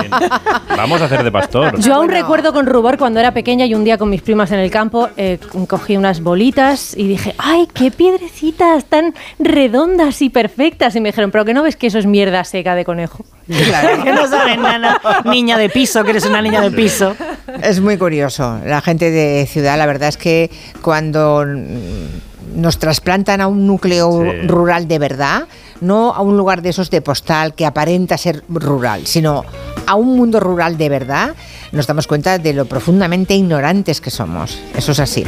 Vamos 0.76 1.02
a 1.02 1.06
hacer 1.06 1.24
de 1.24 1.32
pastor. 1.32 1.80
Yo 1.80 1.96
aún 1.96 2.10
recuerdo 2.10 2.52
con 2.52 2.66
rubor 2.66 2.98
cuando 2.98 3.20
era 3.20 3.34
pequeña 3.34 3.66
y 3.66 3.76
un 3.76 3.84
día 3.84 3.98
con 3.98 4.10
mis 4.10 4.22
primas 4.22 4.52
en 4.52 4.60
el 4.60 4.72
campo 4.72 5.10
eh, 5.18 5.40
cogí 5.68 5.98
unas 5.98 6.22
bolitas 6.22 6.98
y 6.98 7.08
dije, 7.08 7.36
¡ay, 7.38 7.68
qué 7.74 7.92
piedrecitas 7.92 8.86
tan 8.86 9.14
redondas 9.40 10.22
y 10.22 10.30
perfectas! 10.30 10.96
Y 10.96 11.02
me 11.02 11.10
dijeron, 11.10 11.32
¿pero 11.32 11.46
que 11.46 11.54
no 11.54 11.64
ves 11.64 11.76
que 11.76 11.88
eso 11.88 12.00
es 12.00 12.06
mierda 12.06 12.44
seca 12.44 12.76
de 12.76 12.86
conejo? 12.86 13.24
Claro, 13.48 14.04
que 14.04 14.12
no 14.12 14.28
sabes 14.28 14.58
nada. 14.58 15.00
Niña 15.26 15.58
de 15.58 15.70
piso, 15.70 16.04
que 16.04 16.12
eres 16.12 16.26
una 16.26 16.42
niña 16.42 16.62
de 16.62 16.72
piso. 16.72 17.16
Es 17.62 17.80
muy 17.80 17.98
curioso. 17.98 18.60
La 18.66 18.82
gente 18.82 19.12
de 19.12 19.46
ciudad, 19.46 19.78
la 19.78 19.86
verdad 19.86 20.10
es 20.10 20.18
que 20.18 20.50
cuando 20.82 21.46
nos 22.56 22.78
trasplantan 22.80 23.42
a 23.42 23.48
un 23.48 23.66
núcleo 23.68 24.22
Sí. 24.24 24.48
rural 24.48 24.88
de 24.88 25.00
verdad, 25.00 25.44
no 25.82 26.14
a 26.14 26.22
un 26.22 26.38
lugar 26.38 26.62
de 26.62 26.70
esos 26.70 26.90
de 26.90 27.02
postal 27.02 27.54
que 27.56 27.66
aparenta 27.66 28.18
ser 28.18 28.44
rural, 28.48 29.06
sino 29.06 29.44
a 29.86 29.96
un 29.96 30.16
mundo 30.16 30.40
rural 30.40 30.78
de 30.78 30.88
verdad, 30.88 31.36
nos 31.74 31.88
damos 31.88 32.08
cuenta 32.08 32.38
de 32.38 32.54
lo 32.54 32.66
profundamente 32.66 33.34
ignorantes 33.34 34.00
que 34.00 34.10
somos. 34.12 34.58
Eso 34.78 34.94
es 34.94 35.00
así. 35.00 35.26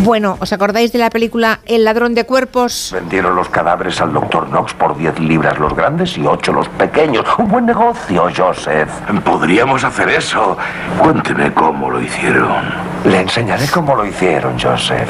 Bueno, 0.00 0.36
¿os 0.40 0.52
acordáis 0.52 0.92
de 0.92 0.98
la 0.98 1.08
película 1.08 1.60
El 1.64 1.84
ladrón 1.84 2.14
de 2.14 2.26
cuerpos? 2.26 2.90
Vendieron 2.92 3.34
los 3.34 3.48
cadáveres 3.48 4.00
al 4.02 4.12
doctor 4.12 4.48
Knox 4.50 4.74
por 4.74 4.98
10 4.98 5.20
libras 5.20 5.58
los 5.58 5.74
grandes 5.74 6.18
y 6.18 6.26
8 6.26 6.52
los 6.52 6.68
pequeños. 6.70 7.24
Un 7.38 7.48
buen 7.48 7.64
negocio, 7.64 8.28
Joseph. 8.36 8.90
Podríamos 9.24 9.84
hacer 9.84 10.08
eso. 10.10 10.56
Cuénteme 10.98 11.54
cómo 11.54 11.88
lo 11.90 12.02
hicieron. 12.02 12.52
Le 13.04 13.20
enseñaré 13.20 13.66
cómo 13.68 13.94
lo 13.94 14.04
hicieron, 14.04 14.58
Joseph. 14.60 15.08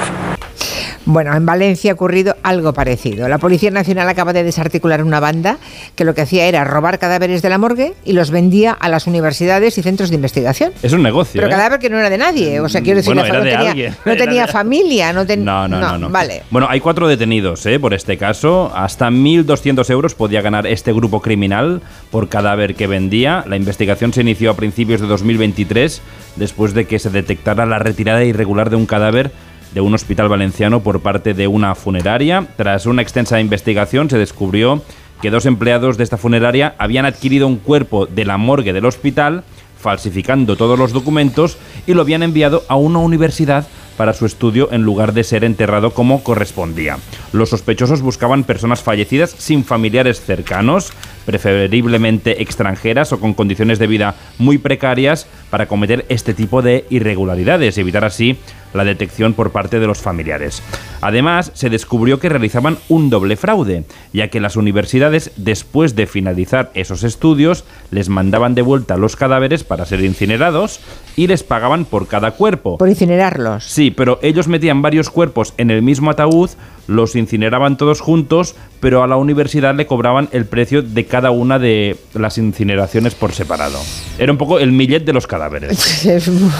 Bueno, 1.06 1.34
en 1.36 1.44
Valencia 1.44 1.90
ha 1.90 1.94
ocurrido 1.94 2.34
algo 2.42 2.72
parecido. 2.72 3.28
La 3.28 3.36
Policía 3.38 3.70
Nacional 3.70 4.08
acaba 4.08 4.32
de 4.32 4.42
desarticular 4.42 5.02
una 5.02 5.20
banda 5.20 5.58
que 5.96 6.04
lo 6.04 6.14
que 6.14 6.22
hacía 6.22 6.46
era 6.46 6.64
robar 6.64 6.98
cadáveres 6.98 7.42
de 7.42 7.50
la 7.50 7.58
morgue 7.58 7.92
y 8.06 8.14
los 8.14 8.30
vendía 8.30 8.72
a 8.72 8.88
las 8.88 9.06
universidades 9.06 9.76
y 9.76 9.82
centros 9.82 10.08
de 10.08 10.16
investigación. 10.16 10.72
Es 10.82 10.92
un 10.94 11.02
negocio. 11.02 11.34
Pero 11.40 11.48
¿eh? 11.48 11.50
cadáver 11.50 11.78
que 11.78 11.90
no 11.90 11.98
era 11.98 12.08
de 12.08 12.16
nadie. 12.16 12.58
O 12.60 12.68
sea, 12.70 12.80
quiero 12.80 12.96
decir, 12.96 13.14
Bueno, 13.14 13.28
la 13.28 13.38
no 13.38 13.44
de 13.44 13.50
tenía, 13.50 13.96
no 14.04 14.16
tenía 14.16 14.46
familia. 14.48 15.12
No, 15.12 15.26
ten- 15.26 15.44
No, 15.44 15.68
no, 15.68 15.78
no, 15.78 15.98
no. 15.98 16.08
Vale. 16.08 16.42
Bueno, 16.50 16.68
hay 16.70 16.80
cuatro 16.80 17.06
detenidos 17.06 17.66
¿eh? 17.66 17.78
por 17.78 17.92
este 17.92 18.16
caso. 18.16 18.72
Hasta 18.74 19.10
1.200 19.10 19.90
euros 19.90 20.14
podía 20.14 20.40
ganar 20.40 20.66
este 20.66 20.92
grupo 20.94 21.20
criminal 21.20 21.82
por 22.10 22.30
cadáver 22.30 22.74
que 22.76 22.86
vendía. 22.86 23.44
La 23.46 23.56
investigación 23.56 24.14
se 24.14 24.22
inició 24.22 24.50
a 24.52 24.54
principios 24.56 25.02
de 25.02 25.06
2023 25.06 26.00
después 26.36 26.72
de 26.72 26.86
que 26.86 26.98
se 26.98 27.10
detectara 27.10 27.66
la 27.66 27.78
retirada 27.78 28.24
irregular 28.24 28.70
de 28.70 28.76
un 28.76 28.86
cadáver 28.86 29.30
de 29.74 29.80
un 29.80 29.94
hospital 29.94 30.28
valenciano 30.28 30.80
por 30.82 31.00
parte 31.00 31.34
de 31.34 31.48
una 31.48 31.74
funeraria. 31.74 32.46
Tras 32.56 32.86
una 32.86 33.02
extensa 33.02 33.40
investigación 33.40 34.08
se 34.08 34.18
descubrió 34.18 34.82
que 35.20 35.30
dos 35.30 35.46
empleados 35.46 35.96
de 35.96 36.04
esta 36.04 36.16
funeraria 36.16 36.74
habían 36.78 37.04
adquirido 37.04 37.46
un 37.46 37.56
cuerpo 37.56 38.06
de 38.06 38.24
la 38.24 38.38
morgue 38.38 38.72
del 38.72 38.86
hospital 38.86 39.44
falsificando 39.84 40.56
todos 40.56 40.78
los 40.78 40.92
documentos 40.92 41.58
y 41.86 41.92
lo 41.92 42.00
habían 42.00 42.22
enviado 42.22 42.62
a 42.68 42.76
una 42.76 43.00
universidad 43.00 43.66
para 43.98 44.14
su 44.14 44.26
estudio 44.26 44.70
en 44.72 44.82
lugar 44.82 45.12
de 45.12 45.24
ser 45.24 45.44
enterrado 45.44 45.90
como 45.90 46.24
correspondía. 46.24 46.96
Los 47.32 47.50
sospechosos 47.50 48.00
buscaban 48.00 48.44
personas 48.44 48.82
fallecidas 48.82 49.34
sin 49.36 49.62
familiares 49.62 50.20
cercanos, 50.20 50.92
preferiblemente 51.26 52.42
extranjeras 52.42 53.12
o 53.12 53.20
con 53.20 53.34
condiciones 53.34 53.78
de 53.78 53.86
vida 53.86 54.14
muy 54.38 54.58
precarias 54.58 55.26
para 55.50 55.66
cometer 55.66 56.06
este 56.08 56.32
tipo 56.34 56.62
de 56.62 56.86
irregularidades 56.90 57.76
y 57.76 57.80
evitar 57.82 58.04
así 58.04 58.38
la 58.74 58.84
detección 58.84 59.32
por 59.32 59.50
parte 59.50 59.80
de 59.80 59.86
los 59.86 59.98
familiares. 59.98 60.62
Además, 61.00 61.50
se 61.54 61.70
descubrió 61.70 62.18
que 62.18 62.28
realizaban 62.28 62.78
un 62.88 63.10
doble 63.10 63.36
fraude, 63.36 63.84
ya 64.12 64.28
que 64.28 64.40
las 64.40 64.56
universidades, 64.56 65.32
después 65.36 65.96
de 65.96 66.06
finalizar 66.06 66.70
esos 66.74 67.04
estudios, 67.04 67.64
les 67.90 68.08
mandaban 68.08 68.54
de 68.54 68.62
vuelta 68.62 68.96
los 68.96 69.16
cadáveres 69.16 69.64
para 69.64 69.86
ser 69.86 70.02
incinerados 70.02 70.80
y 71.16 71.26
les 71.26 71.42
pagaban 71.42 71.84
por 71.84 72.08
cada 72.08 72.32
cuerpo. 72.32 72.78
Por 72.78 72.88
incinerarlos. 72.88 73.64
Sí, 73.64 73.90
pero 73.90 74.18
ellos 74.22 74.48
metían 74.48 74.82
varios 74.82 75.10
cuerpos 75.10 75.54
en 75.56 75.70
el 75.70 75.82
mismo 75.82 76.10
ataúd, 76.10 76.50
los 76.86 77.16
incineraban 77.16 77.76
todos 77.76 78.00
juntos, 78.00 78.54
pero 78.80 79.02
a 79.02 79.06
la 79.06 79.16
universidad 79.16 79.74
le 79.74 79.86
cobraban 79.86 80.28
el 80.32 80.44
precio 80.44 80.82
de 80.82 81.06
cada 81.06 81.30
una 81.30 81.58
de 81.58 81.96
las 82.14 82.36
incineraciones 82.38 83.14
por 83.14 83.32
separado. 83.32 83.78
Era 84.18 84.32
un 84.32 84.38
poco 84.38 84.58
el 84.58 84.72
millet 84.72 85.00
de 85.04 85.12
los 85.12 85.26
cadáveres. 85.26 86.04
Es 86.14 86.28
muy- 86.28 86.50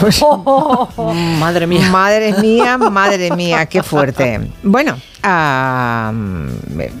madre 1.39 1.67
mía. 1.67 1.89
Madre 1.91 2.33
mía, 2.41 2.77
madre 2.77 3.31
mía, 3.35 3.65
qué 3.67 3.83
fuerte. 3.83 4.39
Bueno, 4.63 4.97
ah, 5.23 6.11
me- 6.13 6.91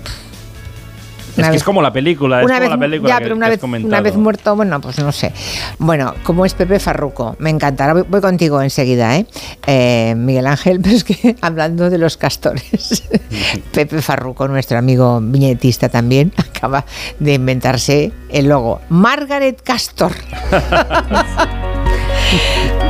Es 1.37 1.49
que 1.49 1.55
es 1.57 1.63
como 1.63 1.81
la 1.81 1.91
película, 1.91 2.39
es 2.39 2.45
una 2.45 2.55
como 2.55 2.61
vez, 2.61 2.69
la 2.69 2.77
película 2.79 3.09
ya, 3.09 3.17
que- 3.17 3.23
pero 3.23 3.35
una 3.35 3.45
que 3.47 3.57
vez, 3.57 3.63
una 3.83 4.01
vez 4.01 4.15
muerto, 4.15 4.55
bueno, 4.55 4.79
pues 4.81 4.99
no 4.99 5.11
sé. 5.11 5.33
Bueno, 5.79 6.13
como 6.23 6.45
es 6.45 6.53
Pepe 6.53 6.79
Farruco, 6.79 7.35
me 7.39 7.49
encantará. 7.49 7.93
Voy, 7.93 8.03
voy 8.07 8.21
contigo 8.21 8.61
enseguida, 8.61 9.17
¿eh? 9.17 9.25
Eh, 9.67 10.13
Miguel 10.17 10.47
Ángel, 10.47 10.79
pero 10.83 10.95
es 10.95 11.03
que 11.03 11.35
hablando 11.41 11.89
de 11.89 11.97
los 11.97 12.17
castores, 12.17 13.03
Pepe 13.73 14.01
Farruco, 14.01 14.47
nuestro 14.47 14.77
amigo 14.77 15.19
viñetista 15.21 15.89
también, 15.89 16.31
acaba 16.37 16.85
de 17.19 17.33
inventarse 17.33 18.11
el 18.29 18.47
logo. 18.47 18.81
Margaret 18.89 19.61
Castor. 19.61 20.11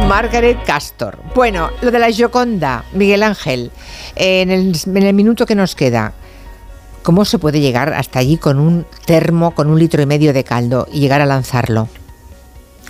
Margaret 0.07 0.57
Castor. 0.65 1.17
Bueno, 1.33 1.69
lo 1.81 1.91
de 1.91 1.99
la 1.99 2.09
Gioconda, 2.11 2.83
Miguel 2.93 3.23
Ángel, 3.23 3.71
en 4.15 4.51
el, 4.51 4.75
en 4.85 4.97
el 5.03 5.13
minuto 5.13 5.45
que 5.45 5.55
nos 5.55 5.75
queda, 5.75 6.13
¿cómo 7.06 7.24
se 7.24 7.38
puede 7.38 7.62
llegar 7.62 7.93
hasta 7.93 8.18
allí 8.18 8.38
con 8.38 8.60
un 8.60 8.86
termo, 9.06 9.51
con 9.51 9.70
un 9.70 9.78
litro 9.78 10.01
y 10.01 10.08
medio 10.08 10.34
de 10.34 10.43
caldo 10.43 10.88
y 10.91 10.99
llegar 10.99 11.22
a 11.22 11.28
lanzarlo? 11.28 11.88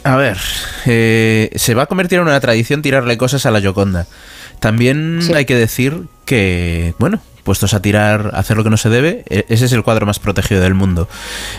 A 0.05 0.15
ver, 0.15 0.37
eh, 0.85 1.51
se 1.55 1.73
va 1.75 1.83
a 1.83 1.85
convertir 1.85 2.19
en 2.19 2.23
una 2.23 2.39
tradición 2.39 2.81
tirarle 2.81 3.17
cosas 3.17 3.45
a 3.45 3.51
la 3.51 3.59
Yoconda. 3.59 4.07
También 4.61 5.19
hay 5.35 5.45
que 5.45 5.55
decir 5.55 6.03
que, 6.23 6.93
bueno, 6.97 7.19
puestos 7.45 7.73
a 7.73 7.81
tirar, 7.81 8.31
a 8.33 8.39
hacer 8.39 8.57
lo 8.57 8.63
que 8.65 8.69
no 8.69 8.75
se 8.77 8.89
debe, 8.89 9.23
e- 9.29 9.45
ese 9.47 9.65
es 9.65 9.71
el 9.71 9.83
cuadro 9.83 10.05
más 10.05 10.19
protegido 10.19 10.59
del 10.61 10.73
mundo. 10.73 11.07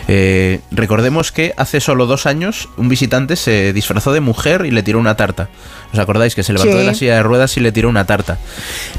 Eh, 0.07 0.59
recordemos 0.69 1.31
que 1.31 1.53
hace 1.57 1.79
solo 1.79 2.05
dos 2.05 2.27
años 2.27 2.69
un 2.77 2.89
visitante 2.89 3.35
se 3.37 3.73
disfrazó 3.73 4.13
de 4.13 4.19
mujer 4.19 4.65
y 4.65 4.71
le 4.71 4.83
tiró 4.83 4.99
una 4.99 5.15
tarta. 5.15 5.49
¿Os 5.93 5.97
acordáis 5.99 6.35
que 6.35 6.43
se 6.43 6.53
levantó 6.53 6.73
Sí. 6.73 6.79
de 6.79 6.83
la 6.85 6.93
silla 6.93 7.15
de 7.15 7.23
ruedas 7.23 7.55
y 7.57 7.61
le 7.61 7.71
tiró 7.71 7.87
una 7.89 8.05
tarta? 8.05 8.37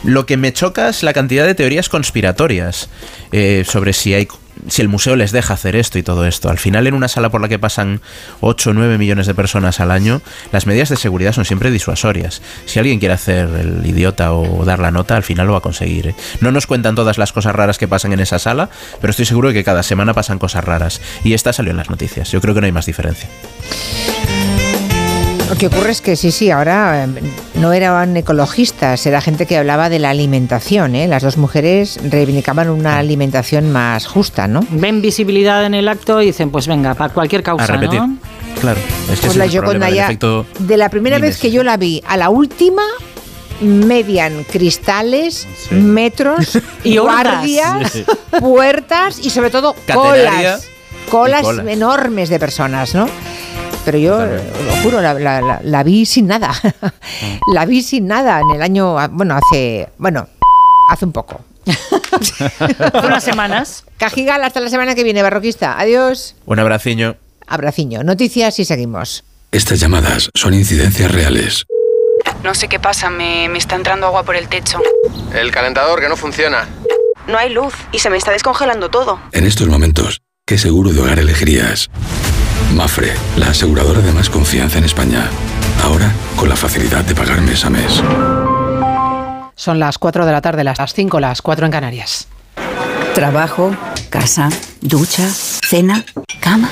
Lo 0.02 0.26
que 0.26 0.36
me 0.38 0.52
choca 0.52 0.88
es 0.88 1.02
la 1.02 1.12
cantidad 1.12 1.46
de 1.46 1.54
teorías 1.54 1.88
conspiratorias 1.90 2.88
eh, 3.32 3.64
sobre 3.68 3.92
si 3.92 4.14
hay 4.14 4.26
si 4.66 4.82
el 4.82 4.88
museo 4.88 5.16
les 5.16 5.32
deja 5.32 5.54
hacer 5.54 5.76
esto 5.76 5.98
y 5.98 6.02
todo 6.02 6.26
esto. 6.26 6.48
Al 6.50 6.58
final, 6.58 6.86
en 6.86 6.94
una 6.94 7.08
sala 7.08 7.30
por 7.30 7.40
la 7.40 7.48
que 7.48 7.58
pasan 7.58 8.00
8 8.40 8.70
o 8.70 8.72
9 8.72 8.98
millones 8.98 9.26
de 9.26 9.34
personas 9.34 9.80
al 9.80 9.90
año, 9.90 10.20
las 10.52 10.66
medidas 10.66 10.88
de 10.88 10.96
seguridad 10.96 11.32
son 11.32 11.44
siempre 11.44 11.70
disuasorias. 11.70 12.42
Si 12.66 12.78
alguien 12.78 12.98
quiere 12.98 13.14
hacer 13.14 13.48
el 13.48 13.86
idiota 13.86 14.32
o 14.32 14.64
dar 14.64 14.78
la 14.78 14.90
nota, 14.90 15.16
al 15.16 15.22
final 15.22 15.46
lo 15.46 15.52
va 15.52 15.58
a 15.58 15.62
conseguir. 15.62 16.08
¿eh? 16.08 16.14
No 16.40 16.52
nos 16.52 16.66
cuentan 16.66 16.94
todas 16.94 17.18
las 17.18 17.32
cosas 17.32 17.54
raras 17.54 17.78
que 17.78 17.88
pasan 17.88 18.12
en 18.12 18.20
esa 18.20 18.38
sala, 18.38 18.70
pero 19.00 19.10
estoy 19.10 19.26
seguro 19.26 19.48
de 19.48 19.54
que 19.54 19.64
cada 19.64 19.82
semana 19.82 20.14
pasan 20.14 20.38
cosas 20.38 20.64
raras. 20.64 21.00
Y 21.24 21.34
esta 21.34 21.52
salió 21.52 21.70
en 21.70 21.76
las 21.76 21.90
noticias. 21.90 22.30
Yo 22.30 22.40
creo 22.40 22.54
que 22.54 22.60
no 22.60 22.66
hay 22.66 22.72
más 22.72 22.86
diferencia. 22.86 23.28
Lo 25.48 25.56
que 25.56 25.68
ocurre 25.68 25.92
es 25.92 26.02
que 26.02 26.14
sí, 26.16 26.30
sí, 26.30 26.50
ahora 26.50 27.04
eh, 27.04 27.08
no 27.54 27.72
eran 27.72 28.16
ecologistas, 28.16 29.06
era 29.06 29.20
gente 29.22 29.46
que 29.46 29.56
hablaba 29.56 29.88
de 29.88 29.98
la 29.98 30.10
alimentación. 30.10 30.94
¿eh? 30.94 31.08
Las 31.08 31.22
dos 31.22 31.38
mujeres 31.38 31.98
reivindicaban 32.04 32.68
una 32.68 32.98
alimentación 32.98 33.72
más 33.72 34.06
justa, 34.06 34.46
¿no? 34.46 34.60
Ven 34.70 35.00
visibilidad 35.00 35.64
en 35.64 35.72
el 35.72 35.88
acto 35.88 36.20
y 36.20 36.26
dicen, 36.26 36.50
pues 36.50 36.66
venga, 36.66 36.94
para 36.94 37.14
cualquier 37.14 37.42
causa, 37.42 37.64
A 37.64 37.66
repetir. 37.66 38.00
¿no? 38.00 38.18
Claro, 38.60 38.78
es 39.10 39.20
que 39.20 39.26
Pues 39.26 39.36
la 39.36 39.46
es 39.46 39.54
el 39.54 39.60
problema 39.60 39.86
Gioconda 39.86 39.86
del 39.86 39.94
ya, 39.94 40.04
efecto 40.04 40.46
de 40.58 40.76
la 40.76 40.88
primera 40.90 41.18
vez 41.18 41.38
que 41.38 41.50
yo 41.50 41.62
la 41.64 41.76
vi 41.78 42.02
a 42.06 42.16
la 42.18 42.28
última, 42.28 42.82
median 43.60 44.44
cristales, 44.44 45.46
metros, 45.70 46.58
Y 46.84 46.98
guardias, 46.98 47.92
Sí. 47.92 48.04
puertas 48.38 49.18
y 49.24 49.30
sobre 49.30 49.50
todo 49.50 49.74
Catenaria 49.86 50.58
colas. 51.10 51.42
Colas. 51.44 51.66
enormes 51.68 52.28
de 52.28 52.38
personas, 52.38 52.94
¿no? 52.94 53.06
Pero 53.90 53.96
yo, 53.98 54.18
lo 54.26 54.82
juro, 54.82 55.00
la, 55.00 55.14
la- 55.14 55.40
la- 55.40 55.60
la 55.64 55.82
vi 55.82 56.04
sin 56.04 56.26
nada. 56.26 56.52
la 57.54 57.64
vi 57.64 57.82
sin 57.82 58.06
nada 58.06 58.38
en 58.40 58.50
el 58.56 58.60
año, 58.60 58.96
bueno, 59.12 59.34
hace, 59.42 59.88
bueno, 59.96 60.28
hace 60.90 61.06
un 61.06 61.12
poco. 61.12 61.40
Hace 62.12 62.50
unas 63.06 63.24
semanas. 63.24 63.84
Cajigal, 63.96 64.44
hasta 64.44 64.60
la 64.60 64.68
semana 64.68 64.94
que 64.94 65.04
viene, 65.04 65.22
barroquista. 65.22 65.78
Adiós. 65.80 66.34
Un 66.44 66.58
abraciño. 66.58 67.16
Abraciño. 67.46 68.02
Noticias 68.04 68.58
y 68.58 68.66
seguimos. 68.66 69.24
Estas 69.52 69.80
llamadas 69.80 70.28
son 70.34 70.52
incidencias 70.52 71.10
reales. 71.10 71.64
No 72.44 72.54
sé 72.54 72.68
qué 72.68 72.78
pasa, 72.78 73.08
me, 73.08 73.48
me 73.48 73.56
está 73.56 73.74
entrando 73.76 74.06
agua 74.06 74.22
por 74.22 74.36
el 74.36 74.48
techo. 74.48 74.80
El 75.34 75.50
calentador 75.50 75.98
que 76.00 76.10
no 76.10 76.16
funciona. 76.16 76.68
No 77.26 77.38
hay 77.38 77.54
luz 77.54 77.72
y 77.92 78.00
se 78.00 78.10
me 78.10 78.18
está 78.18 78.32
descongelando 78.32 78.90
todo. 78.90 79.18
En 79.32 79.46
estos 79.46 79.66
momentos, 79.68 80.20
¿qué 80.46 80.58
seguro 80.58 80.92
de 80.92 81.00
hogar 81.00 81.18
elegirías? 81.18 81.88
Mafre, 82.74 83.12
la 83.36 83.48
aseguradora 83.48 84.00
de 84.00 84.12
más 84.12 84.30
confianza 84.30 84.78
en 84.78 84.84
España. 84.84 85.28
Ahora, 85.82 86.12
con 86.36 86.48
la 86.48 86.56
facilidad 86.56 87.04
de 87.04 87.14
pagar 87.14 87.40
mes 87.40 87.64
a 87.64 87.70
mes. 87.70 88.02
Son 89.54 89.78
las 89.78 89.98
4 89.98 90.24
de 90.26 90.32
la 90.32 90.40
tarde, 90.40 90.64
las 90.64 90.94
5, 90.94 91.20
las 91.20 91.42
4 91.42 91.66
en 91.66 91.72
Canarias. 91.72 92.28
Trabajo, 93.14 93.76
casa, 94.10 94.48
ducha, 94.80 95.28
cena, 95.28 96.04
cama. 96.40 96.70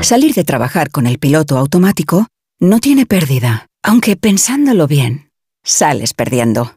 Salir 0.00 0.34
de 0.34 0.44
trabajar 0.44 0.90
con 0.90 1.06
el 1.06 1.18
piloto 1.18 1.58
automático 1.58 2.26
no 2.58 2.80
tiene 2.80 3.04
pérdida, 3.04 3.66
aunque 3.82 4.16
pensándolo 4.16 4.86
bien, 4.86 5.30
sales 5.62 6.14
perdiendo. 6.14 6.76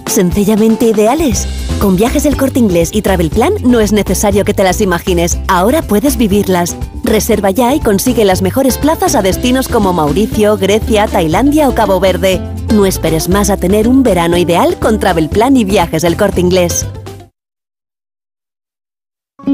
sencillamente 0.11 0.85
ideales? 0.85 1.47
Con 1.79 1.95
viajes 1.95 2.23
del 2.23 2.37
corte 2.37 2.59
inglés 2.59 2.89
y 2.93 3.01
Travel 3.01 3.29
Plan 3.29 3.53
no 3.63 3.79
es 3.79 3.91
necesario 3.91 4.45
que 4.45 4.53
te 4.53 4.63
las 4.63 4.81
imagines, 4.81 5.39
ahora 5.47 5.81
puedes 5.81 6.17
vivirlas. 6.17 6.75
Reserva 7.03 7.49
ya 7.49 7.73
y 7.73 7.79
consigue 7.79 8.25
las 8.25 8.41
mejores 8.41 8.77
plazas 8.77 9.15
a 9.15 9.21
destinos 9.21 9.67
como 9.67 9.93
Mauricio, 9.93 10.57
Grecia, 10.57 11.07
Tailandia 11.07 11.67
o 11.69 11.73
Cabo 11.73 11.99
Verde. 11.99 12.39
No 12.73 12.85
esperes 12.85 13.29
más 13.29 13.49
a 13.49 13.57
tener 13.57 13.87
un 13.87 14.03
verano 14.03 14.37
ideal 14.37 14.77
con 14.77 14.99
Travel 14.99 15.29
Plan 15.29 15.57
y 15.57 15.63
viajes 15.63 16.03
del 16.03 16.17
corte 16.17 16.41
inglés. 16.41 16.85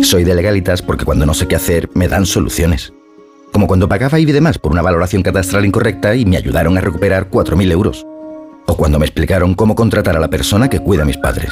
Soy 0.02 0.24
de 0.24 0.36
legalitas 0.36 0.82
porque 0.82 1.06
cuando 1.06 1.26
no 1.26 1.34
sé 1.34 1.48
qué 1.48 1.56
hacer 1.56 1.90
me 1.94 2.08
dan 2.08 2.26
soluciones. 2.26 2.94
Como 3.54 3.68
cuando 3.68 3.88
pagaba 3.88 4.20
IBI 4.20 4.34
de 4.34 4.42
más 4.42 4.60
por 4.60 4.72
una 4.72 4.82
valoración 4.82 5.24
catastral 5.24 5.66
incorrecta 5.66 6.16
y 6.16 6.26
me 6.26 6.38
ayudaron 6.38 6.78
a 6.78 6.82
recuperar 6.82 7.30
4.000 7.32 7.72
euros. 7.72 8.06
O 8.68 8.76
cuando 8.76 9.00
me 9.00 9.06
explicaron 9.06 9.56
cómo 9.56 9.76
contratar 9.76 10.16
a 10.16 10.20
la 10.20 10.28
persona 10.28 10.70
que 10.70 10.80
cuida 10.80 11.04
a 11.04 11.06
mis 11.06 11.18
padres. 11.18 11.52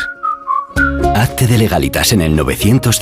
Hazte 1.15 1.47
de 1.47 1.57
legalitas 1.57 2.11
en 2.11 2.21
el 2.21 2.35
900 2.35 2.99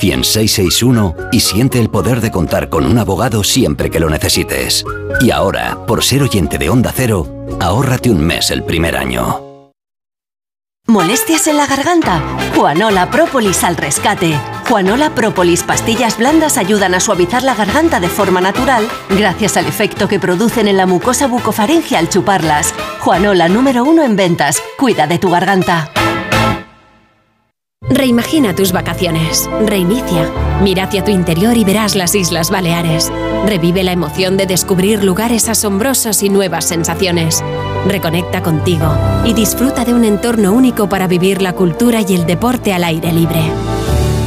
y 1.32 1.40
siente 1.40 1.80
el 1.80 1.90
poder 1.90 2.20
de 2.20 2.30
contar 2.30 2.68
con 2.68 2.86
un 2.86 2.98
abogado 2.98 3.42
siempre 3.42 3.90
que 3.90 4.00
lo 4.00 4.08
necesites. 4.08 4.84
Y 5.20 5.30
ahora, 5.30 5.78
por 5.86 6.04
ser 6.04 6.22
oyente 6.22 6.58
de 6.58 6.70
Onda 6.70 6.92
Cero, 6.94 7.26
ahórrate 7.60 8.10
un 8.10 8.20
mes 8.24 8.50
el 8.50 8.62
primer 8.62 8.96
año. 8.96 9.53
¿Molestias 10.94 11.48
en 11.48 11.56
la 11.56 11.66
garganta? 11.66 12.22
Juanola 12.54 13.10
Própolis 13.10 13.64
al 13.64 13.76
rescate. 13.76 14.38
Juanola 14.68 15.12
Própolis 15.12 15.64
pastillas 15.64 16.16
blandas 16.16 16.56
ayudan 16.56 16.94
a 16.94 17.00
suavizar 17.00 17.42
la 17.42 17.56
garganta 17.56 17.98
de 17.98 18.08
forma 18.08 18.40
natural 18.40 18.86
gracias 19.10 19.56
al 19.56 19.66
efecto 19.66 20.06
que 20.06 20.20
producen 20.20 20.68
en 20.68 20.76
la 20.76 20.86
mucosa 20.86 21.26
bucofaringe 21.26 21.96
al 21.96 22.08
chuparlas. 22.08 22.72
Juanola 23.00 23.48
número 23.48 23.82
uno 23.82 24.04
en 24.04 24.14
ventas. 24.14 24.62
Cuida 24.78 25.08
de 25.08 25.18
tu 25.18 25.30
garganta. 25.30 25.90
Reimagina 27.80 28.54
tus 28.54 28.70
vacaciones. 28.70 29.50
Reinicia. 29.66 30.30
Mira 30.62 30.84
hacia 30.84 31.02
tu 31.02 31.10
interior 31.10 31.56
y 31.56 31.64
verás 31.64 31.96
las 31.96 32.14
Islas 32.14 32.50
Baleares. 32.50 33.10
Revive 33.46 33.82
la 33.82 33.90
emoción 33.90 34.36
de 34.36 34.46
descubrir 34.46 35.02
lugares 35.02 35.48
asombrosos 35.48 36.22
y 36.22 36.28
nuevas 36.28 36.66
sensaciones. 36.66 37.42
Reconecta 37.86 38.42
contigo 38.42 38.96
y 39.24 39.34
disfruta 39.34 39.84
de 39.84 39.94
un 39.94 40.04
entorno 40.04 40.52
único 40.52 40.88
para 40.88 41.06
vivir 41.06 41.42
la 41.42 41.52
cultura 41.52 42.00
y 42.00 42.14
el 42.14 42.26
deporte 42.26 42.72
al 42.72 42.84
aire 42.84 43.12
libre. 43.12 43.42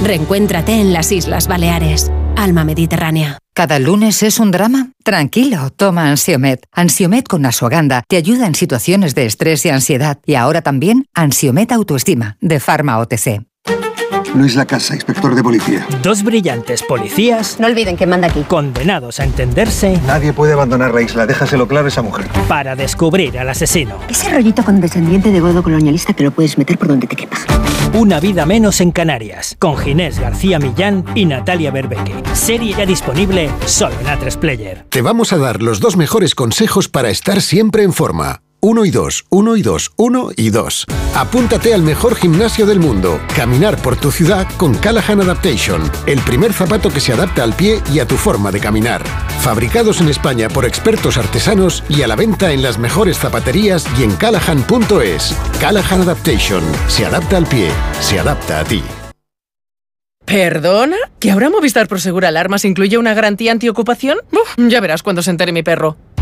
Reencuéntrate 0.04 0.74
en 0.74 0.94
las 0.94 1.12
Islas 1.12 1.48
Baleares. 1.48 2.12
Alma 2.36 2.64
Mediterránea. 2.64 3.40
¿Cada 3.56 3.80
lunes 3.80 4.22
es 4.22 4.40
un 4.40 4.52
drama? 4.52 4.92
Tranquilo, 5.04 5.72
toma 5.72 6.12
Ansiomet. 6.12 6.64
Ansiomet 6.72 7.28
con 7.28 7.44
Asuaganda 7.48 8.04
te 8.08 8.16
ayuda 8.16 8.46
en 8.46 8.54
situaciones 8.54 9.16
de 9.16 9.26
estrés 9.26 9.66
y 9.66 9.70
ansiedad. 9.70 10.20
Y 10.28 10.36
ahora 10.36 10.62
también 10.62 11.06
Ansiomet 11.16 11.72
Autoestima, 11.72 12.38
de 12.40 12.60
Pharma 12.60 13.00
OTC. 13.00 13.47
Luis 14.36 14.56
Lacasa, 14.56 14.96
inspector 14.96 15.36
de 15.36 15.44
policía. 15.44 15.88
Dos 16.02 16.24
brillantes 16.24 16.84
policías. 16.84 17.60
No 17.60 17.68
olviden 17.68 17.98
que 17.98 18.06
manda 18.06 18.28
aquí. 18.28 18.44
Condenados 18.44 19.20
a 19.20 19.24
entenderse. 19.24 20.00
Nadie 20.06 20.34
puede 20.34 20.54
abandonar 20.54 20.94
la 20.94 21.02
isla, 21.02 21.26
déjaselo 21.26 21.68
claro 21.68 21.86
a 21.86 21.90
esa 21.90 22.02
mujer. 22.02 22.28
Para 22.48 22.76
descubrir 22.76 23.38
al 23.40 23.50
asesino. 23.50 24.00
Ese 24.10 24.30
rollito 24.30 24.64
condescendiente 24.64 25.32
de 25.32 25.40
godo 25.40 25.64
colonialista 25.64 26.14
que 26.14 26.24
lo 26.24 26.32
puedes 26.32 26.58
meter 26.58 26.78
por 26.78 26.88
donde 26.88 27.08
te 27.08 27.16
quepa. 27.16 27.38
Una 27.94 28.20
vida 28.20 28.46
menos 28.46 28.82
en 28.82 28.92
Canarias, 28.92 29.56
con 29.60 29.78
Ginés 29.78 30.20
García 30.20 30.60
Millán 30.60 31.06
y 31.16 31.26
Natalia 31.26 31.72
Berbeque. 31.72 32.14
Serie 32.34 32.76
ya 32.78 32.86
disponible 32.86 33.50
solo 33.66 33.96
en 34.00 34.08
A3 34.08 34.38
Player. 34.38 34.86
Te 34.90 35.02
vamos 35.02 35.34
a 35.34 35.38
dar 35.38 35.62
los 35.62 35.80
dos 35.80 35.98
mejores 35.98 36.36
consejos 36.36 36.90
para 36.90 37.10
estar 37.10 37.42
siempre 37.42 37.84
en 37.84 37.94
forma. 37.94 38.42
1 38.60 38.86
y 38.86 38.92
2, 38.92 39.26
1 39.30 39.56
y 39.56 39.62
2, 39.62 39.92
1 39.98 40.30
y 40.36 40.50
2. 40.50 40.86
Apúntate 41.16 41.74
al 41.74 41.84
mejor 41.84 42.16
gimnasio 42.16 42.66
del 42.66 42.80
mundo. 42.80 43.20
Caminar 43.36 43.82
por 43.82 43.96
tu 43.96 44.12
ciudad 44.12 44.48
con 44.58 44.74
Callahan 44.74 45.22
Adaptation, 45.22 45.90
el 46.06 46.20
primer 46.22 46.54
zapato 46.54 46.90
que 46.90 47.00
se 47.00 47.14
adapta 47.14 47.44
al 47.44 47.54
pie 47.54 47.82
y 47.94 48.00
a 48.00 48.08
tu 48.08 48.16
forma 48.16 48.52
de 48.52 48.60
caminar. 48.60 49.04
Fabricados 49.42 50.02
en 50.02 50.10
España 50.10 50.50
por 50.50 50.66
expertos 50.66 51.18
artesanos 51.18 51.84
y 51.88 52.02
a 52.02 52.08
la 52.08 52.16
venta 52.16 52.52
en 52.52 52.62
las 52.62 52.80
mejores 52.80 53.20
zapaterías 53.20 53.86
y 54.00 54.04
en 54.04 54.16
callahan.es. 54.16 55.36
Callahan 55.60 56.02
Adaptation, 56.02 56.64
se 56.88 57.06
adapta 57.06 57.38
al 57.38 57.46
pie, 57.46 57.70
se 58.02 58.20
adapta 58.20 58.60
a 58.60 58.64
ti. 58.64 58.84
¿Perdona? 60.26 60.98
¿Que 61.20 61.32
ahora 61.32 61.50
Movistar 61.50 61.88
Prosegur 61.88 62.26
Alarmas 62.26 62.66
incluye 62.66 62.98
una 62.98 63.14
garantía 63.14 63.54
antiocupación? 63.54 64.18
Uf, 64.32 64.56
ya 64.58 64.82
verás 64.82 65.02
cuando 65.02 65.22
se 65.22 65.32
entere 65.32 65.54
mi 65.54 65.64
perro. 65.64 65.96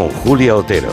con 0.00 0.08
Julia 0.22 0.56
Otero. 0.56 0.88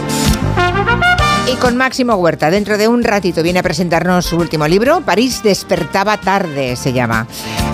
Y 1.50 1.56
con 1.56 1.78
Máximo 1.78 2.16
Huerta, 2.16 2.52
dentro 2.52 2.78
de 2.78 2.90
un 2.90 3.06
ratito 3.06 3.42
viene 3.42 3.60
a 3.60 3.64
presentarnos 3.64 4.26
su 4.26 4.36
último 4.36 4.68
libro, 4.68 5.00
París 5.00 5.42
despertaba 5.44 6.18
tarde, 6.18 6.76
se 6.76 6.92
llama. 6.92 7.26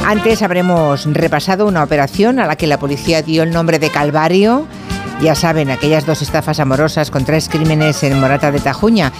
Antes 0.05 0.43
habremos 0.43 1.11
repasado 1.11 1.65
una 1.65 1.81
operación 1.81 2.37
a 2.37 2.45
la 2.45 2.55
que 2.55 2.67
la 2.67 2.77
policía 2.77 3.23
dio 3.23 3.41
el 3.41 3.49
nombre 3.49 3.79
de 3.79 3.89
Calvario. 3.89 4.67
Ya 5.23 5.33
saben, 5.33 5.71
aquellas 5.71 6.05
dos 6.05 6.21
estafas 6.21 6.59
amorosas 6.59 7.09
con 7.09 7.25
tres 7.25 7.49
crímenes 7.49 8.03
en 8.03 8.19
Morata 8.19 8.51
de 8.51 8.59
Tajuña. 8.59 9.11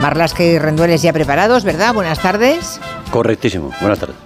Marlasca 0.00 0.42
y 0.42 0.58
Rendueles 0.58 1.02
ya 1.02 1.12
preparados, 1.12 1.62
¿verdad? 1.62 1.94
Buenas 1.94 2.18
tardes. 2.18 2.80
Correctísimo, 3.12 3.70
buenas 3.80 4.00
tardes. 4.00 4.16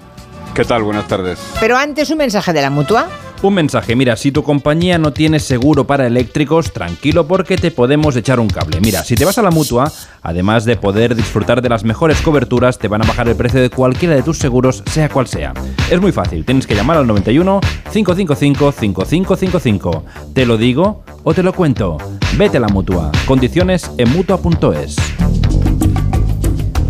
¿Qué 0.54 0.64
tal? 0.64 0.82
Buenas 0.82 1.06
tardes. 1.08 1.38
Pero 1.60 1.76
antes 1.76 2.08
un 2.08 2.16
mensaje 2.16 2.54
de 2.54 2.62
la 2.62 2.70
mutua. 2.70 3.06
Un 3.44 3.52
mensaje, 3.52 3.94
mira, 3.94 4.16
si 4.16 4.32
tu 4.32 4.42
compañía 4.42 4.96
no 4.96 5.12
tiene 5.12 5.38
seguro 5.38 5.86
para 5.86 6.06
eléctricos, 6.06 6.72
tranquilo 6.72 7.28
porque 7.28 7.58
te 7.58 7.70
podemos 7.70 8.16
echar 8.16 8.40
un 8.40 8.48
cable. 8.48 8.80
Mira, 8.80 9.04
si 9.04 9.16
te 9.16 9.26
vas 9.26 9.36
a 9.36 9.42
la 9.42 9.50
mutua, 9.50 9.92
además 10.22 10.64
de 10.64 10.78
poder 10.78 11.14
disfrutar 11.14 11.60
de 11.60 11.68
las 11.68 11.84
mejores 11.84 12.22
coberturas, 12.22 12.78
te 12.78 12.88
van 12.88 13.02
a 13.02 13.06
bajar 13.06 13.28
el 13.28 13.36
precio 13.36 13.60
de 13.60 13.68
cualquiera 13.68 14.14
de 14.14 14.22
tus 14.22 14.38
seguros, 14.38 14.82
sea 14.86 15.10
cual 15.10 15.26
sea. 15.26 15.52
Es 15.90 16.00
muy 16.00 16.10
fácil, 16.10 16.46
tienes 16.46 16.66
que 16.66 16.74
llamar 16.74 16.96
al 16.96 17.06
91 17.06 17.60
555 17.92 18.72
5555. 18.72 20.04
¿Te 20.32 20.46
lo 20.46 20.56
digo 20.56 21.04
o 21.22 21.34
te 21.34 21.42
lo 21.42 21.52
cuento? 21.52 21.98
Vete 22.38 22.56
a 22.56 22.60
la 22.60 22.68
mutua. 22.68 23.12
Condiciones 23.26 23.90
en 23.98 24.10
mutua.es. 24.10 24.96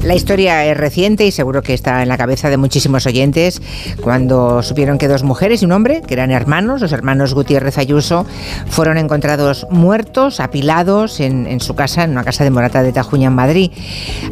La 0.04 0.14
historia 0.14 0.66
es 0.66 0.76
reciente 0.76 1.24
y 1.26 1.30
seguro 1.30 1.62
que 1.62 1.72
está 1.72 2.02
en 2.02 2.10
la 2.10 2.18
cabeza 2.18 2.50
de 2.50 2.58
muchísimos 2.58 3.06
oyentes 3.06 3.62
cuando 4.02 4.62
supieron 4.62 4.98
que 4.98 5.08
dos 5.08 5.22
mujeres 5.22 5.62
y 5.62 5.64
un 5.64 5.72
hombre, 5.72 6.02
que 6.06 6.12
eran 6.12 6.30
hermanos, 6.30 6.82
los 6.82 6.92
hermanos 6.92 7.32
Gutiérrez 7.32 7.78
Ayuso, 7.78 8.26
fueron 8.68 8.98
encontrados 8.98 9.66
muertos, 9.70 10.40
apilados 10.40 11.20
en, 11.20 11.58
su 11.60 11.74
casa, 11.74 12.04
en 12.04 12.10
una 12.10 12.22
casa 12.22 12.44
de 12.44 12.50
Morata 12.50 12.82
de 12.82 12.92
Tajuña, 12.92 13.28
en 13.28 13.34
Madrid. 13.34 13.70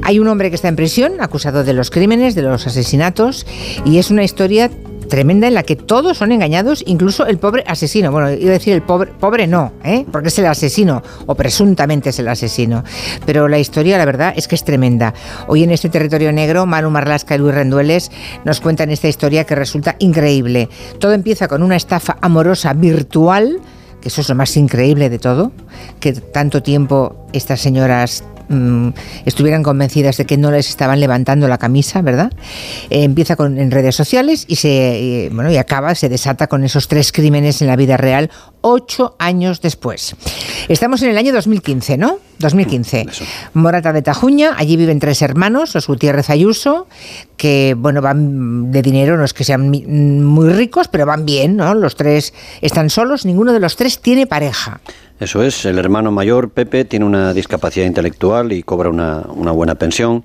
Hay 0.03 0.18
un 0.18 0.29
hombre 0.29 0.51
que 0.51 0.57
está 0.57 0.68
en 0.68 0.77
prisión, 0.77 1.23
acusado 1.23 1.64
de 1.64 1.73
los 1.73 1.91
crímenes, 1.91 2.35
de 2.35 2.43
los 2.43 2.66
asesinatos, 2.66 3.47
y 3.87 3.97
es 3.97 4.11
una 4.11 4.25
historia 4.25 4.70
tremenda 5.12 5.46
en 5.46 5.52
la 5.52 5.62
que 5.62 5.76
todos 5.76 6.16
son 6.16 6.32
engañados, 6.32 6.82
incluso 6.86 7.26
el 7.26 7.36
pobre 7.36 7.64
asesino. 7.66 8.10
Bueno, 8.10 8.30
iba 8.30 8.48
a 8.48 8.54
decir 8.54 8.72
el 8.72 8.80
pobre, 8.80 9.12
pobre 9.12 9.46
no, 9.46 9.70
¿eh? 9.84 10.06
porque 10.10 10.28
es 10.28 10.38
el 10.38 10.46
asesino, 10.46 11.02
o 11.26 11.34
presuntamente 11.34 12.08
es 12.08 12.18
el 12.18 12.28
asesino. 12.28 12.82
Pero 13.26 13.46
la 13.46 13.58
historia, 13.58 13.98
la 13.98 14.06
verdad, 14.06 14.32
es 14.34 14.48
que 14.48 14.54
es 14.54 14.64
tremenda. 14.64 15.12
Hoy 15.48 15.64
en 15.64 15.70
este 15.70 15.90
territorio 15.90 16.32
negro, 16.32 16.64
Manu 16.64 16.88
Marlasca 16.88 17.34
y 17.34 17.38
Luis 17.38 17.54
Rendueles 17.54 18.10
nos 18.46 18.62
cuentan 18.62 18.88
esta 18.88 19.06
historia 19.06 19.44
que 19.44 19.54
resulta 19.54 19.96
increíble. 19.98 20.70
Todo 20.98 21.12
empieza 21.12 21.46
con 21.46 21.62
una 21.62 21.76
estafa 21.76 22.16
amorosa 22.22 22.72
virtual 22.72 23.60
que 24.00 24.08
eso 24.08 24.20
es 24.22 24.28
lo 24.28 24.34
más 24.34 24.56
increíble 24.56 25.08
de 25.10 25.18
todo, 25.20 25.52
que 26.00 26.12
tanto 26.12 26.60
tiempo 26.62 27.28
estas 27.32 27.60
señoras 27.60 28.24
mm, 28.53 28.94
estuvieran 29.24 29.62
convencidas 29.62 30.16
de 30.16 30.26
que 30.26 30.36
no 30.36 30.50
les 30.50 30.68
estaban 30.68 31.00
levantando 31.00 31.48
la 31.48 31.59
camisa, 31.59 32.03
¿verdad? 32.03 32.32
Eh, 32.90 33.05
empieza 33.05 33.36
con, 33.36 33.59
en 33.59 33.70
redes 33.70 33.94
sociales 33.96 34.44
y 34.48 34.57
se 34.57 35.30
bueno 35.32 35.50
y 35.50 35.57
acaba, 35.57 35.94
se 35.94 36.09
desata 36.09 36.46
con 36.46 36.64
esos 36.64 36.88
tres 36.88 37.12
crímenes 37.12 37.62
en 37.62 37.68
la 37.68 37.76
vida 37.76 37.96
real 37.96 38.30
ocho 38.62 39.16
años 39.18 39.61
después. 39.61 40.16
Estamos 40.68 41.03
en 41.03 41.11
el 41.11 41.18
año 41.18 41.32
2015, 41.32 41.98
¿no? 41.98 42.18
2015. 42.38 43.07
Morata 43.55 43.92
de 43.92 44.03
Tajuña, 44.03 44.55
allí 44.57 44.76
viven 44.76 44.98
tres 44.98 45.22
hermanos, 45.22 45.74
los 45.74 45.86
Gutiérrez 45.86 46.30
Ayuso, 46.30 46.88
que, 47.36 47.74
bueno, 47.76 48.00
van 48.00 48.72
de 48.72 48.82
dinero, 48.82 49.16
no 49.16 49.24
es 49.24 49.34
que 49.34 49.44
sean 49.44 49.70
muy 49.70 50.48
ricos, 50.50 50.88
pero 50.88 51.07
van 51.07 51.24
bien, 51.24 51.57
¿no? 51.57 51.74
Los 51.74 51.96
tres 51.96 52.32
están 52.61 52.90
solos, 52.90 53.26
ninguno 53.26 53.53
de 53.53 53.61
los 53.61 53.76
tres 53.76 54.00
tiene 54.00 54.26
pareja. 54.26 54.80
Eso 55.23 55.41
es, 55.45 55.64
el 55.66 55.79
hermano 55.79 56.11
mayor, 56.11 56.51
Pepe, 56.51 56.85
tiene 56.85 57.05
una 57.05 57.33
discapacidad 57.33 57.87
intelectual 57.87 58.51
y 58.51 58.64
cobra 58.64 58.89
una, 58.89 59.53
buena 59.53 59.77
pensión. 59.77 60.25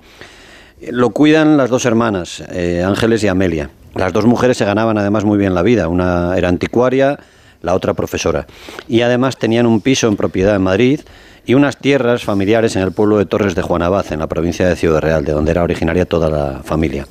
Lo 0.90 1.10
cuidan 1.10 1.56
las 1.56 1.70
dos 1.70 1.84
hermanas, 1.84 2.42
eh, 2.50 2.82
Ángeles 2.84 3.22
y 3.22 3.28
Amelia. 3.28 3.70
Las 3.94 4.12
dos 4.12 4.26
mujeres 4.26 4.56
se 4.56 4.64
ganaban 4.64 4.98
además 4.98 5.24
muy 5.24 5.38
bien 5.38 5.54
la 5.54 5.62
vida. 5.62 5.86
Una 5.86 6.36
era 6.36 6.48
anticuaria, 6.48 7.16
la 7.62 7.76
otra 7.76 7.94
profesora. 7.94 8.48
Y 8.88 9.02
además 9.02 9.36
tenían 9.36 9.66
un 9.66 9.82
piso 9.82 10.08
en 10.08 10.16
propiedad 10.16 10.56
en 10.56 10.62
Madrid 10.62 11.02
y 11.46 11.54
unas 11.54 11.76
tierras 11.76 12.24
familiares 12.24 12.74
en 12.74 12.82
el 12.82 12.90
pueblo 12.90 13.18
de 13.18 13.26
Torres 13.26 13.54
de 13.54 13.62
Juanabad, 13.62 14.12
en 14.12 14.18
la 14.18 14.26
provincia 14.26 14.68
de 14.68 14.74
Ciudad 14.74 15.00
Real, 15.00 15.24
de 15.24 15.30
donde 15.30 15.52
era 15.52 15.62
originaria 15.62 16.06
toda 16.06 16.28
la 16.28 16.62
familia. 16.64 17.06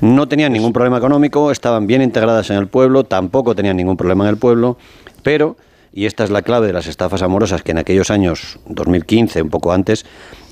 No 0.00 0.28
tenían 0.28 0.52
ningún 0.52 0.72
problema 0.72 0.98
económico, 0.98 1.50
estaban 1.50 1.88
bien 1.88 2.00
integradas 2.00 2.48
en 2.50 2.58
el 2.58 2.68
pueblo, 2.68 3.02
tampoco 3.02 3.56
tenían 3.56 3.76
ningún 3.76 3.96
problema 3.96 4.22
en 4.22 4.30
el 4.30 4.36
pueblo, 4.36 4.78
pero, 5.24 5.56
y 5.92 6.06
esta 6.06 6.24
es 6.24 6.30
la 6.30 6.42
clave 6.42 6.66
de 6.66 6.72
las 6.72 6.86
estafas 6.86 7.22
amorosas 7.22 7.62
que 7.62 7.72
en 7.72 7.78
aquellos 7.78 8.10
años, 8.10 8.58
2015, 8.66 9.42
un 9.42 9.50
poco 9.50 9.72
antes, 9.72 10.04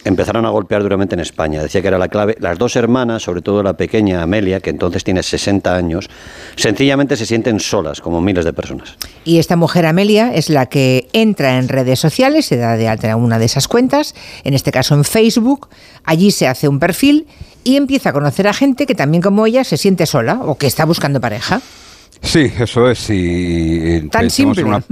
empezaron 0.07 0.47
a 0.47 0.51
golpear 0.51 0.83
duramente 0.83 1.15
en 1.15 1.21
España. 1.21 1.63
Decía 1.63 1.83
que 1.83 1.89
era 1.89 1.99
la 1.99 2.09
clave. 2.09 2.37
Las 2.39 2.59
dos 2.59 2.77
hermanas, 2.77 3.25
sobre 3.25 3.43
todo 3.43 3.63
la 3.63 3.77
pequeña 3.77 4.23
Amelia, 4.23 4.61
que 4.61 4.71
entonces 4.71 5.03
tiene 5.03 5.23
60 5.23 5.75
años, 5.75 6.09
sencillamente 6.55 7.17
se 7.17 7.27
sienten 7.27 7.59
solas, 7.59 8.01
como 8.01 8.21
miles 8.21 8.45
de 8.45 8.53
personas. 8.53 8.97
Y 9.25 9.39
esta 9.39 9.57
mujer 9.57 9.85
Amelia 9.85 10.33
es 10.33 10.49
la 10.49 10.67
que 10.67 11.09
entra 11.13 11.59
en 11.59 11.69
redes 11.69 11.99
sociales, 11.99 12.47
se 12.47 12.57
da 12.57 12.77
de 12.77 12.89
alta 12.89 13.11
en 13.11 13.17
una 13.17 13.39
de 13.39 13.47
esas 13.47 13.67
cuentas, 13.67 14.15
en 14.45 14.55
este 14.55 14.71
caso 14.71 14.95
en 14.95 15.05
Facebook, 15.05 15.69
allí 16.05 16.31
se 16.31 16.47
hace 16.47 16.69
un 16.69 16.79
perfil 16.79 17.27
y 17.65 17.77
empieza 17.77 18.11
a 18.11 18.13
conocer 18.13 18.47
a 18.47 18.53
gente 18.53 18.87
que 18.87 18.95
también 18.95 19.23
como 19.23 19.45
ella 19.45 19.65
se 19.65 19.77
siente 19.77 20.07
sola 20.07 20.41
o 20.45 20.57
que 20.57 20.69
está 20.69 20.85
buscando 20.85 21.21
pareja. 21.21 21.61
Sí, 22.23 22.51
eso 22.59 22.89
es. 22.89 23.11
Y, 23.11 24.09
Tan 24.09 24.31
simple. 24.31 24.65
Una, 24.65 24.83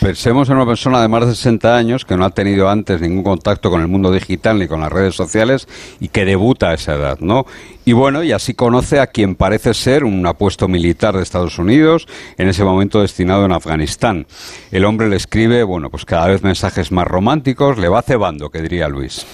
Pensemos 0.00 0.48
en 0.48 0.56
una 0.56 0.66
persona 0.66 1.00
de 1.00 1.08
más 1.08 1.26
de 1.26 1.34
60 1.34 1.76
años 1.76 2.04
que 2.04 2.16
no 2.16 2.24
ha 2.24 2.30
tenido 2.30 2.68
antes 2.68 3.00
ningún 3.00 3.22
contacto 3.22 3.70
con 3.70 3.80
el 3.80 3.88
mundo 3.88 4.12
digital 4.12 4.58
ni 4.58 4.68
con 4.68 4.80
las 4.80 4.92
redes 4.92 5.14
sociales 5.14 5.66
y 6.00 6.08
que 6.08 6.24
debuta 6.24 6.70
a 6.70 6.74
esa 6.74 6.94
edad, 6.94 7.18
¿no? 7.20 7.46
Y 7.88 7.92
bueno, 7.92 8.24
y 8.24 8.32
así 8.32 8.52
conoce 8.52 8.98
a 8.98 9.06
quien 9.06 9.36
parece 9.36 9.72
ser 9.72 10.02
un 10.02 10.26
apuesto 10.26 10.66
militar 10.66 11.16
de 11.16 11.22
Estados 11.22 11.56
Unidos, 11.56 12.08
en 12.36 12.48
ese 12.48 12.64
momento 12.64 13.00
destinado 13.00 13.44
en 13.44 13.52
Afganistán. 13.52 14.26
El 14.72 14.84
hombre 14.84 15.08
le 15.08 15.14
escribe, 15.14 15.62
bueno, 15.62 15.88
pues 15.88 16.04
cada 16.04 16.26
vez 16.26 16.42
mensajes 16.42 16.90
más 16.90 17.06
románticos, 17.06 17.78
le 17.78 17.88
va 17.88 18.02
cebando, 18.02 18.50
que 18.50 18.60
diría 18.60 18.88
Luis. 18.88 19.24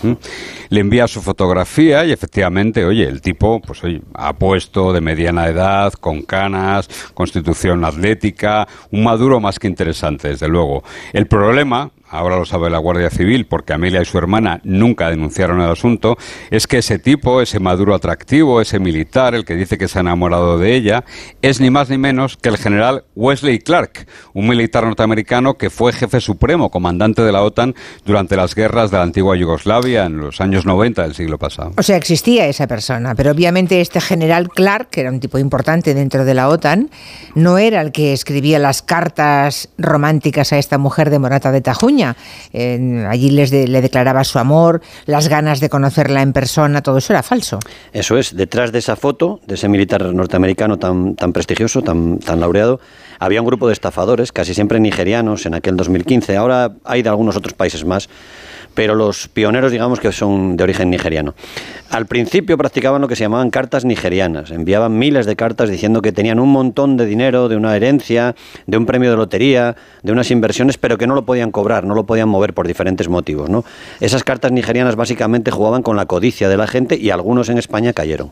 Le 0.69 0.81
envía 0.81 1.09
su 1.09 1.23
fotografía 1.23 2.05
y 2.05 2.13
efectivamente, 2.13 2.85
oye, 2.85 3.05
el 3.05 3.23
tipo, 3.23 3.59
pues 3.63 3.83
oye, 3.85 4.03
apuesto, 4.13 4.93
de 4.93 5.01
mediana 5.01 5.49
edad, 5.49 5.95
con 5.95 6.21
canas, 6.21 6.91
constitución 7.15 7.87
atlética, 7.87 8.69
un 8.91 9.03
maduro 9.03 9.41
más 9.41 9.59
que 9.59 9.67
interesante, 9.67 10.29
desde 10.29 10.49
luego. 10.49 10.85
El 11.15 11.27
problema, 11.27 11.91
ahora 12.13 12.37
lo 12.37 12.45
sabe 12.45 12.69
la 12.69 12.79
Guardia 12.79 13.11
Civil, 13.11 13.47
porque 13.47 13.73
Amelia 13.73 14.03
y 14.03 14.05
su 14.05 14.19
hermana 14.19 14.61
nunca 14.65 15.09
denunciaron 15.09 15.61
el 15.61 15.71
asunto, 15.71 16.19
es 16.51 16.67
que 16.67 16.79
ese 16.79 16.99
tipo, 16.99 17.41
ese 17.41 17.59
maduro 17.59 17.95
atractivo, 17.95 18.61
ese 18.61 18.79
militar, 18.79 19.35
el 19.35 19.47
que 19.47 19.57
dice 19.57 19.79
que 19.79 19.89
se 19.89 19.99
ha 19.99 20.03
enamorado 20.03 20.59
de 20.59 20.75
ella, 20.75 21.05
es 21.41 21.61
ni 21.61 21.71
más 21.71 21.89
ni 21.89 21.97
menos 21.97 22.37
que 22.37 22.51
el 22.51 22.59
general 22.59 23.05
Wesley 23.17 23.61
Clark, 23.61 24.07
un 24.35 24.47
militar 24.47 24.85
norteamericano 24.85 25.55
que 25.55 25.71
fue 25.71 25.93
jefe 25.95 26.21
supremo, 26.21 26.71
comandante 26.71 27.23
de 27.23 27.33
la 27.33 27.43
OTAN 27.43 27.75
durante 28.05 28.37
las 28.37 28.55
guerras 28.55 28.91
de 28.91 28.99
la 28.99 29.05
antigua 29.05 29.35
Yugoslavia 29.35 30.05
en 30.05 30.19
los 30.19 30.43
años 30.43 30.67
90 30.67 31.03
del 31.03 31.15
siglo 31.15 31.39
pasado. 31.39 31.73
O 31.79 31.83
sea, 31.83 31.97
existía 31.97 32.47
esa 32.47 32.67
persona, 32.67 33.15
pero 33.15 33.31
obviamente 33.31 33.81
este 33.81 34.03
general 34.03 34.51
Clark, 34.51 34.91
que 34.91 35.01
era 35.01 35.11
un 35.11 35.21
tipo 35.21 35.39
importante 35.39 35.95
dentro 35.95 36.27
de 36.27 36.35
la 36.35 36.51
OTAN, 36.51 36.91
no 37.35 37.57
era 37.57 37.81
el 37.81 37.91
que 37.91 38.13
escribía 38.13 38.59
las 38.59 38.83
cartas 38.83 39.71
románticas 39.79 40.53
a 40.53 40.59
esta 40.59 40.77
mujer 40.77 41.09
de 41.09 41.19
Morata 41.19 41.51
de 41.53 41.63
Tajuña 41.63 42.02
allí 42.05 43.31
les 43.31 43.51
de, 43.51 43.67
le 43.67 43.81
declaraba 43.81 44.25
su 44.25 44.39
amor, 44.39 44.83
las 45.07 45.29
ganas 45.29 45.61
de 45.61 45.69
conocerla 45.69 46.23
en 46.23 46.33
persona, 46.33 46.83
todo 46.83 46.99
eso 46.99 47.13
era 47.13 47.23
falso. 47.23 47.59
Eso 47.93 48.19
es, 48.19 48.37
detrás 48.37 48.73
de 48.73 48.79
esa 48.79 48.97
foto, 48.97 49.41
de 49.47 49.55
ese 49.55 49.69
militar 49.69 50.03
norteamericano 50.15 50.79
tan, 50.79 51.15
tan 51.15 51.33
prestigioso, 51.33 51.83
tan, 51.83 52.19
tan 52.19 52.41
laureado, 52.41 52.81
había 53.19 53.41
un 53.41 53.47
grupo 53.47 53.67
de 53.69 53.73
estafadores, 53.73 54.33
casi 54.33 54.55
siempre 54.55 54.81
nigerianos 54.81 55.47
en 55.47 55.55
aquel 55.55 55.77
2015. 55.77 56.37
Ahora 56.37 56.73
hay 56.85 57.03
de 57.03 57.09
algunos 57.09 57.37
otros 57.37 57.55
países 57.55 57.85
más 57.85 58.09
pero 58.75 58.95
los 58.95 59.29
pioneros 59.29 59.73
digamos 59.73 60.01
que 60.01 60.13
son 60.13 60.57
de 60.57 60.65
origen 60.65 60.91
nigeriano. 60.91 61.35
Al 61.91 62.07
principio 62.07 62.57
practicaban 62.57 63.03
lo 63.03 63.09
que 63.09 63.17
se 63.17 63.25
llamaban 63.25 63.51
cartas 63.51 63.85
nigerianas, 63.85 64.51
enviaban 64.51 64.99
miles 64.99 65.27
de 65.27 65.37
cartas 65.37 65.69
diciendo 65.69 66.01
que 66.01 66.13
tenían 66.13 66.41
un 66.41 66.51
montón 66.51 66.97
de 66.97 67.05
dinero, 67.05 67.49
de 67.49 67.57
una 67.57 67.77
herencia, 67.77 68.35
de 68.67 68.77
un 68.77 68.87
premio 68.87 69.11
de 69.11 69.17
lotería, 69.17 69.77
de 70.03 70.13
unas 70.13 70.31
inversiones, 70.31 70.79
pero 70.79 70.97
que 70.97 71.07
no 71.07 71.15
lo 71.15 71.25
podían 71.25 71.51
cobrar, 71.51 71.85
no 71.85 71.95
lo 71.95 72.05
podían 72.05 72.29
mover 72.29 72.55
por 72.55 72.67
diferentes 72.67 73.09
motivos. 73.09 73.51
¿no? 73.51 73.65
Esas 74.01 74.25
cartas 74.25 74.53
nigerianas 74.53 74.97
básicamente 74.97 75.51
jugaban 75.51 75.83
con 75.83 75.97
la 75.97 76.07
codicia 76.07 76.49
de 76.49 76.57
la 76.57 76.67
gente 76.67 76.97
y 76.97 77.11
algunos 77.11 77.49
en 77.49 77.59
España 77.59 77.93
cayeron. 77.93 78.31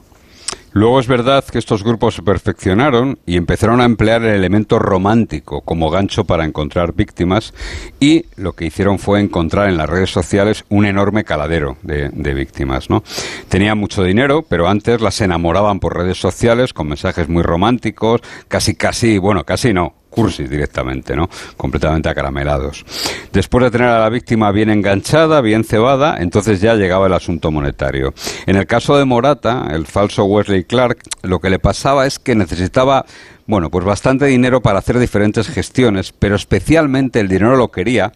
Luego 0.73 1.01
es 1.01 1.09
verdad 1.09 1.45
que 1.45 1.59
estos 1.59 1.83
grupos 1.83 2.15
se 2.15 2.23
perfeccionaron 2.23 3.19
y 3.27 3.37
empezaron 3.37 3.81
a 3.81 3.85
emplear 3.85 4.23
el 4.23 4.35
elemento 4.35 4.79
romántico 4.79 5.63
como 5.63 5.91
gancho 5.91 6.25
para 6.25 6.45
encontrar 6.45 6.95
víctimas 6.95 7.53
y 7.99 8.27
lo 8.37 8.53
que 8.53 8.67
hicieron 8.67 9.01
fue 9.01 9.21
encontrar 9.21 9.69
en 9.69 9.77
las 9.77 9.89
redes 9.89 10.11
sociales 10.11 10.65
un 10.69 10.87
enorme 10.87 11.25
caladero 11.25 11.77
de, 11.83 12.35
víctimas. 12.35 12.89
¿no? 12.89 13.03
Tenían 13.49 13.79
mucho 13.79 14.05
dinero, 14.05 14.45
pero 14.49 14.69
antes 14.69 15.01
las 15.01 15.21
enamoraban 15.21 15.81
por 15.81 15.97
redes 15.97 16.21
sociales 16.21 16.73
con 16.73 16.89
mensajes 16.89 17.29
muy 17.29 17.43
románticos, 17.43 18.21
casi, 18.47 18.75
casi, 18.77 19.19
bueno, 19.19 19.45
casi 19.45 19.73
no, 19.73 19.95
cursis 20.11 20.51
directamente, 20.51 21.17
¿no? 21.17 21.31
Completamente 21.57 22.09
acaramelados. 22.09 22.85
Después 23.33 23.65
de 23.65 23.71
tener 23.71 23.89
a 23.89 24.01
la 24.01 24.09
víctima 24.11 24.53
bien 24.53 24.69
enganchada, 24.69 25.41
bien 25.41 25.65
cebada, 25.65 26.19
entonces 26.19 26.61
ya 26.61 26.75
llegaba 26.75 27.07
el 27.07 27.15
asunto 27.15 27.51
monetario. 27.51 28.13
En 28.47 28.57
el 28.57 28.67
caso 28.67 28.99
de 28.99 29.05
Morata, 29.05 29.69
el 29.71 29.87
falso 29.87 30.25
Wesley 30.25 30.65
Clark, 30.65 30.99
lo 31.23 31.41
que 31.41 31.51
le 31.51 31.59
pasaba 31.59 32.07
es 32.07 32.19
que 32.19 32.35
necesitaba 32.35 33.07
bueno, 33.47 33.69
pues 33.69 33.85
bastante 33.85 34.27
dinero 34.27 34.61
para 34.61 34.79
hacer 34.79 34.97
diferentes 35.01 35.49
gestiones, 35.49 36.13
pero 36.17 36.37
especialmente 36.37 37.19
el 37.19 37.27
dinero 37.27 37.57
lo 37.57 37.73
quería 37.73 38.13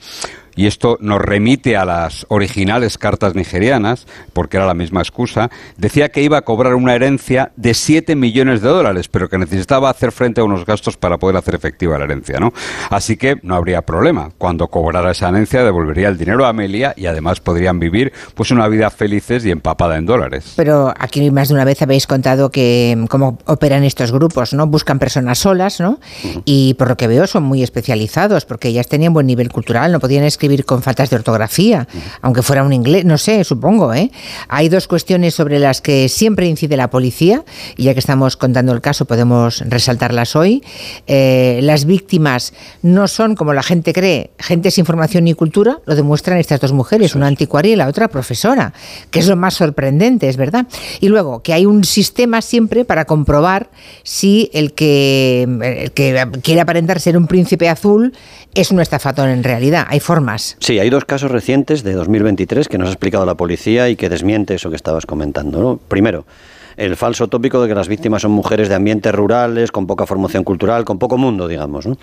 y 0.57 0.67
esto 0.67 0.97
nos 1.01 1.21
remite 1.21 1.77
a 1.77 1.85
las 1.85 2.27
originales 2.29 2.99
cartas 2.99 3.35
nigerianas, 3.35 4.07
porque 4.33 4.57
era 4.57 4.67
la 4.67 4.75
misma 4.75 5.01
excusa, 5.01 5.51
decía 5.77 6.09
que 6.11 6.23
iba 6.23 6.39
a 6.39 6.43
cobrar 6.43 6.75
una 6.75 6.95
herencia 6.95 7.53
de 7.57 7.75
7 7.75 8.17
millones 8.17 8.61
de 8.63 8.69
dólares, 8.69 9.09
pero 9.09 9.29
que 9.29 9.39
necesitaba 9.39 9.91
hacer 9.91 10.13
frente 10.13 10.41
a 10.41 10.45
unos 10.45 10.65
gastos 10.65 10.97
para 10.97 11.19
poder 11.19 11.37
hacer 11.37 11.55
efectiva 11.55 11.99
la 11.99 12.05
herencia, 12.05 12.39
¿no? 12.39 12.53
Así 12.91 13.17
que 13.17 13.37
no 13.43 13.55
habría 13.55 13.83
problema. 13.83 14.31
Cuando 14.39 14.69
cobrara 14.69 15.11
esa 15.13 15.29
herencia 15.29 15.65
devolvería 15.65 16.09
el 16.09 16.19
dinero 16.19 16.47
a 16.47 16.51
Amelia 16.51 16.95
y 16.97 17.07
además 17.07 17.41
podrían 17.41 17.79
vivir 17.79 18.13
pues 18.35 18.51
una 18.51 18.69
vida 18.69 18.91
felices 18.91 19.45
y 19.45 19.51
empapada 19.51 19.97
en 19.97 20.07
dólares. 20.07 20.53
Pero 20.57 20.93
aquí 20.99 21.31
más 21.31 21.49
de 21.49 21.55
una 21.55 21.65
vez 21.65 21.83
habéis 21.83 22.07
contado 22.07 22.51
que 22.51 23.05
cómo 23.09 23.39
operan 23.47 23.85
estos 23.85 24.13
grupos, 24.13 24.55
¿no? 24.55 24.67
Buscan 24.67 24.99
personas 24.99 25.39
solas, 25.39 25.81
¿no? 25.81 25.99
Y 26.45 26.75
por 26.75 26.89
lo 26.89 26.97
que 26.97 27.09
veo 27.09 27.27
son 27.27 27.43
muy 27.43 27.63
especializados, 27.63 28.45
porque 28.45 28.69
ellas 28.69 28.89
tenían 28.89 29.13
buen 29.13 29.27
nivel 29.27 29.51
cultural, 29.51 29.93
no 29.93 30.01
podían 30.01 30.25
escribir 30.25 30.44
escribir 30.45 30.67
con 30.67 30.83
faltas 30.83 31.09
de 31.09 31.17
ortografía, 31.17 31.89
aunque 32.21 32.43
fuera 32.43 32.63
un 32.65 32.73
inglés, 32.75 33.07
no 33.07 33.17
sé, 33.17 33.45
supongo. 33.45 33.95
¿eh? 33.95 34.11
Hay 34.49 34.69
dos 34.69 34.87
cuestiones 34.87 35.35
sobre 35.35 35.59
las 35.59 35.81
que 35.81 36.11
siempre 36.11 36.47
incide 36.47 36.77
la 36.77 36.91
policía, 36.91 37.45
y 37.77 37.85
ya 37.85 37.95
que 37.95 38.01
estamos 38.01 38.37
contando 38.37 38.73
el 38.73 38.83
caso 38.83 39.07
podemos 39.07 39.61
resaltarlas 39.67 40.37
hoy. 40.37 40.63
Eh, 41.07 41.61
las 41.63 41.87
víctimas 41.87 42.53
no 42.83 43.09
son, 43.09 43.37
como 43.37 43.55
la 43.55 43.63
gente 43.63 43.95
cree, 43.95 44.33
gente 44.39 44.71
sin 44.71 44.85
formación 44.85 45.25
ni 45.25 45.33
cultura, 45.33 45.79
lo 45.87 45.95
demuestran 45.95 46.37
estas 46.37 46.61
dos 46.61 46.75
mujeres, 46.75 47.15
una 47.15 47.27
anticuaria 47.27 47.73
y 47.73 47.77
la 47.77 47.89
otra 47.89 48.09
profesora, 48.09 48.75
que 49.11 49.21
es 49.21 49.29
lo 49.29 49.37
más 49.37 49.55
sorprendente, 49.55 50.29
es 50.29 50.37
verdad. 50.37 50.67
Y 51.01 51.09
luego, 51.09 51.43
que 51.43 51.55
hay 51.55 51.65
un 51.65 51.85
sistema 51.85 52.43
siempre 52.43 52.85
para 52.85 53.07
comprobar 53.07 53.71
si 54.03 54.51
el 54.53 54.75
que, 54.75 55.45
el 55.63 55.93
que 55.93 56.29
quiere 56.43 56.61
aparentar 56.61 57.01
ser 57.01 57.17
un 57.17 57.29
príncipe 57.29 57.71
azul 57.71 58.13
es 58.55 58.71
un 58.71 58.81
estafador 58.81 59.31
en 59.31 59.43
realidad. 59.43 59.87
Hay 59.89 60.01
formas. 60.01 60.34
Sí, 60.59 60.79
hay 60.79 60.91
dos 60.91 61.05
casos 61.05 61.31
recientes 61.31 61.83
de 61.83 61.93
2023 61.93 62.69
que 62.69 62.79
nos 62.79 62.89
ha 62.89 62.93
explicado 62.93 63.27
la 63.27 63.35
policía 63.37 63.89
y 63.89 63.97
que 63.97 64.09
desmiente 64.09 64.55
eso 64.55 64.71
que 64.71 64.77
estabas 64.77 65.07
comentando. 65.07 65.61
¿no? 65.61 65.77
Primero, 65.89 66.25
el 66.77 66.97
falso 66.97 67.29
tópico 67.29 67.63
de 67.63 67.69
que 67.69 67.75
las 67.75 67.89
víctimas 67.89 68.23
son 68.23 68.33
mujeres 68.33 68.69
de 68.69 68.75
ambientes 68.75 69.15
rurales, 69.15 69.71
con 69.71 69.87
poca 69.87 70.07
formación 70.07 70.45
cultural, 70.45 70.85
con 70.85 70.99
poco 70.99 71.17
mundo, 71.17 71.49
digamos. 71.49 71.87
¿no? 71.87 71.97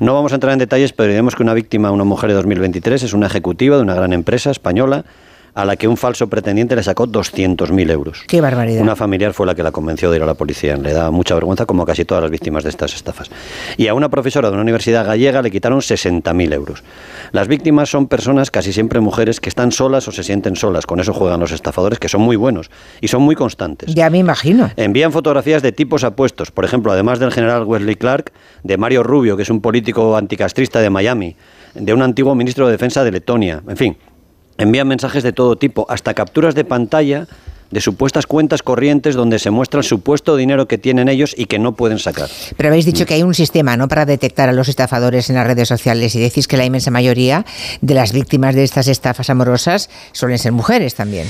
no 0.00 0.14
vamos 0.14 0.32
a 0.32 0.36
entrar 0.36 0.52
en 0.52 0.58
detalles, 0.58 0.92
pero 0.92 1.10
diremos 1.10 1.34
que 1.34 1.42
una 1.42 1.54
víctima, 1.54 1.90
una 1.90 2.04
mujer 2.04 2.30
de 2.30 2.34
2023, 2.34 3.02
es 3.02 3.12
una 3.12 3.26
ejecutiva 3.26 3.76
de 3.76 3.82
una 3.82 3.94
gran 3.94 4.12
empresa 4.12 4.50
española 4.50 5.04
a 5.56 5.64
la 5.64 5.76
que 5.76 5.88
un 5.88 5.96
falso 5.96 6.28
pretendiente 6.28 6.76
le 6.76 6.82
sacó 6.82 7.06
200.000 7.06 7.90
euros. 7.90 8.24
Qué 8.28 8.42
barbaridad. 8.42 8.82
Una 8.82 8.94
familiar 8.94 9.32
fue 9.32 9.46
la 9.46 9.54
que 9.54 9.62
la 9.62 9.72
convenció 9.72 10.10
de 10.10 10.18
ir 10.18 10.22
a 10.22 10.26
la 10.26 10.34
policía. 10.34 10.76
Le 10.76 10.92
da 10.92 11.10
mucha 11.10 11.34
vergüenza, 11.34 11.64
como 11.64 11.86
casi 11.86 12.04
todas 12.04 12.22
las 12.22 12.30
víctimas 12.30 12.62
de 12.62 12.68
estas 12.68 12.94
estafas. 12.94 13.30
Y 13.78 13.88
a 13.88 13.94
una 13.94 14.10
profesora 14.10 14.50
de 14.50 14.52
una 14.52 14.62
universidad 14.62 15.06
gallega 15.06 15.40
le 15.40 15.50
quitaron 15.50 15.78
60.000 15.78 16.52
euros. 16.52 16.84
Las 17.32 17.48
víctimas 17.48 17.88
son 17.88 18.06
personas, 18.06 18.50
casi 18.50 18.70
siempre 18.74 19.00
mujeres, 19.00 19.40
que 19.40 19.48
están 19.48 19.72
solas 19.72 20.06
o 20.08 20.12
se 20.12 20.22
sienten 20.22 20.56
solas. 20.56 20.84
Con 20.84 21.00
eso 21.00 21.14
juegan 21.14 21.40
los 21.40 21.52
estafadores, 21.52 21.98
que 21.98 22.10
son 22.10 22.20
muy 22.20 22.36
buenos 22.36 22.70
y 23.00 23.08
son 23.08 23.22
muy 23.22 23.34
constantes. 23.34 23.94
Ya 23.94 24.10
me 24.10 24.18
imagino. 24.18 24.70
Envían 24.76 25.10
fotografías 25.10 25.62
de 25.62 25.72
tipos 25.72 26.04
apuestos. 26.04 26.50
Por 26.50 26.66
ejemplo, 26.66 26.92
además 26.92 27.18
del 27.18 27.32
general 27.32 27.64
Wesley 27.64 27.96
Clark, 27.96 28.30
de 28.62 28.76
Mario 28.76 29.02
Rubio, 29.02 29.38
que 29.38 29.44
es 29.44 29.50
un 29.50 29.62
político 29.62 30.18
anticastrista 30.18 30.80
de 30.80 30.90
Miami, 30.90 31.34
de 31.74 31.94
un 31.94 32.02
antiguo 32.02 32.34
ministro 32.34 32.66
de 32.66 32.72
Defensa 32.72 33.04
de 33.04 33.10
Letonia. 33.10 33.62
En 33.66 33.76
fin, 33.78 33.96
envían 34.58 34.88
mensajes 34.88 35.22
de 35.22 35.32
todo 35.32 35.56
tipo, 35.56 35.86
hasta 35.88 36.14
capturas 36.14 36.54
de 36.54 36.64
pantalla 36.64 37.26
de 37.70 37.80
supuestas 37.80 38.26
cuentas 38.26 38.62
corrientes 38.62 39.14
donde 39.14 39.38
se 39.38 39.50
muestra 39.50 39.78
el 39.78 39.84
supuesto 39.84 40.36
dinero 40.36 40.68
que 40.68 40.78
tienen 40.78 41.08
ellos 41.08 41.34
y 41.36 41.46
que 41.46 41.58
no 41.58 41.74
pueden 41.74 41.98
sacar. 41.98 42.28
Pero 42.56 42.68
habéis 42.68 42.86
dicho 42.86 43.06
que 43.06 43.14
hay 43.14 43.22
un 43.22 43.34
sistema 43.34 43.76
¿no? 43.76 43.88
para 43.88 44.06
detectar 44.06 44.48
a 44.48 44.52
los 44.52 44.68
estafadores 44.68 45.30
en 45.30 45.36
las 45.36 45.46
redes 45.46 45.68
sociales 45.68 46.14
y 46.14 46.20
decís 46.20 46.46
que 46.46 46.56
la 46.56 46.64
inmensa 46.64 46.90
mayoría 46.90 47.44
de 47.80 47.94
las 47.94 48.12
víctimas 48.12 48.54
de 48.54 48.64
estas 48.64 48.88
estafas 48.88 49.30
amorosas 49.30 49.90
suelen 50.12 50.38
ser 50.38 50.52
mujeres 50.52 50.94
también. 50.94 51.26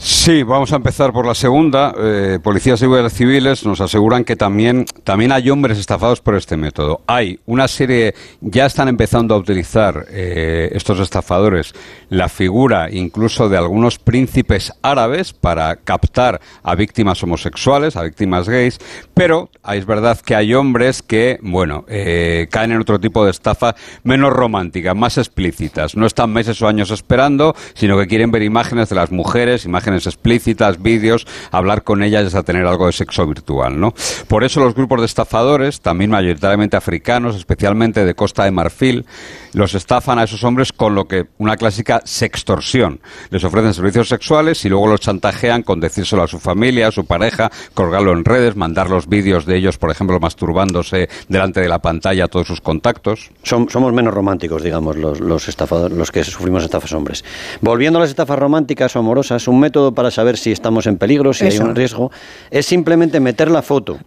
Sí, 0.00 0.44
vamos 0.44 0.72
a 0.72 0.76
empezar 0.76 1.12
por 1.12 1.26
la 1.26 1.34
segunda. 1.34 1.92
Eh, 1.98 2.38
policías 2.40 2.80
y 2.82 2.86
guardias 2.86 3.14
civiles 3.14 3.66
nos 3.66 3.80
aseguran 3.80 4.24
que 4.24 4.36
también, 4.36 4.86
también 5.02 5.32
hay 5.32 5.50
hombres 5.50 5.76
estafados 5.76 6.20
por 6.20 6.36
este 6.36 6.56
método. 6.56 7.00
Hay 7.08 7.40
una 7.46 7.66
serie, 7.66 8.14
ya 8.40 8.66
están 8.66 8.86
empezando 8.86 9.34
a 9.34 9.38
utilizar 9.38 10.06
eh, 10.08 10.70
estos 10.72 11.00
estafadores 11.00 11.74
la 12.10 12.28
figura 12.28 12.88
incluso 12.92 13.48
de 13.48 13.56
algunos 13.56 13.98
príncipes 13.98 14.72
árabes 14.82 15.32
para 15.32 15.74
captar 15.74 16.40
a 16.62 16.76
víctimas 16.76 17.20
homosexuales, 17.24 17.96
a 17.96 18.04
víctimas 18.04 18.48
gays, 18.48 18.78
pero 19.14 19.50
es 19.68 19.84
verdad 19.84 20.20
que 20.20 20.36
hay 20.36 20.54
hombres 20.54 21.02
que, 21.02 21.40
bueno, 21.42 21.84
eh, 21.88 22.46
caen 22.52 22.70
en 22.70 22.80
otro 22.80 23.00
tipo 23.00 23.24
de 23.24 23.32
estafa 23.32 23.74
menos 24.04 24.32
romántica, 24.32 24.94
más 24.94 25.18
explícitas. 25.18 25.96
No 25.96 26.06
están 26.06 26.32
meses 26.32 26.62
o 26.62 26.68
años 26.68 26.92
esperando, 26.92 27.56
sino 27.74 27.98
que 27.98 28.06
quieren 28.06 28.30
ver 28.30 28.42
imágenes 28.42 28.88
de 28.90 28.94
las 28.94 29.10
mujeres, 29.10 29.64
imágenes 29.64 29.87
explícitas, 29.94 30.82
vídeos, 30.82 31.26
hablar 31.50 31.82
con 31.82 32.02
ellas 32.02 32.26
es 32.26 32.34
a 32.34 32.42
tener 32.42 32.66
algo 32.66 32.86
de 32.86 32.92
sexo 32.92 33.26
virtual, 33.26 33.78
¿no? 33.78 33.94
Por 34.26 34.44
eso 34.44 34.60
los 34.60 34.74
grupos 34.74 35.00
de 35.00 35.06
estafadores, 35.06 35.80
también 35.80 36.10
mayoritariamente 36.10 36.76
africanos, 36.76 37.36
especialmente 37.36 38.04
de 38.04 38.14
Costa 38.14 38.44
de 38.44 38.50
Marfil, 38.50 39.06
los 39.52 39.74
estafan 39.74 40.18
a 40.18 40.24
esos 40.24 40.44
hombres 40.44 40.72
con 40.72 40.94
lo 40.94 41.06
que 41.06 41.26
una 41.38 41.56
clásica 41.56 42.00
sextorsión. 42.04 43.00
Les 43.30 43.44
ofrecen 43.44 43.74
servicios 43.74 44.08
sexuales 44.08 44.64
y 44.64 44.68
luego 44.68 44.86
los 44.86 45.00
chantajean 45.00 45.62
con 45.62 45.80
decírselo 45.80 46.22
a 46.22 46.28
su 46.28 46.38
familia, 46.38 46.88
a 46.88 46.92
su 46.92 47.06
pareja, 47.06 47.50
colgarlo 47.74 48.12
en 48.12 48.24
redes, 48.24 48.56
mandar 48.56 48.90
los 48.90 49.08
vídeos 49.08 49.46
de 49.46 49.56
ellos, 49.56 49.78
por 49.78 49.90
ejemplo, 49.90 50.20
masturbándose 50.20 51.08
delante 51.28 51.60
de 51.60 51.68
la 51.68 51.80
pantalla 51.80 52.24
a 52.24 52.28
todos 52.28 52.46
sus 52.46 52.60
contactos. 52.60 53.30
somos 53.42 53.92
menos 53.92 54.12
románticos, 54.12 54.62
digamos, 54.62 54.96
los, 54.96 55.20
los 55.20 55.48
estafadores, 55.48 55.96
los 55.96 56.10
que 56.10 56.24
sufrimos 56.24 56.62
estafas 56.64 56.92
hombres. 56.92 57.24
Volviendo 57.60 57.98
a 57.98 58.02
las 58.02 58.10
estafas 58.10 58.38
románticas 58.38 58.94
o 58.96 58.98
amorosas, 58.98 59.48
un 59.48 59.60
método 59.60 59.77
para 59.94 60.10
saber 60.10 60.36
si 60.36 60.52
estamos 60.52 60.86
en 60.86 60.98
peligro, 60.98 61.32
si 61.32 61.46
hay 61.46 61.58
un 61.58 61.74
riesgo, 61.74 62.10
es 62.50 62.66
simplemente 62.66 63.20
meter 63.20 63.50
la 63.50 63.62
foto 63.62 63.98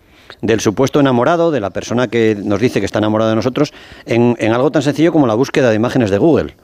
del 0.41 0.59
supuesto 0.59 0.99
enamorado, 0.99 1.51
de 1.51 1.59
la 1.59 1.69
persona 1.69 2.07
que 2.07 2.37
nos 2.41 2.59
dice 2.59 2.79
que 2.79 2.85
está 2.85 2.99
enamorada 2.99 3.31
de 3.31 3.35
nosotros, 3.35 3.73
en, 4.05 4.35
algo 4.51 4.71
tan 4.71 4.81
sencillo 4.81 5.11
como 5.11 5.27
la 5.27 5.35
búsqueda 5.35 5.69
de 5.69 5.75
imágenes 5.75 6.09
de 6.09 6.17
Google. 6.17 6.55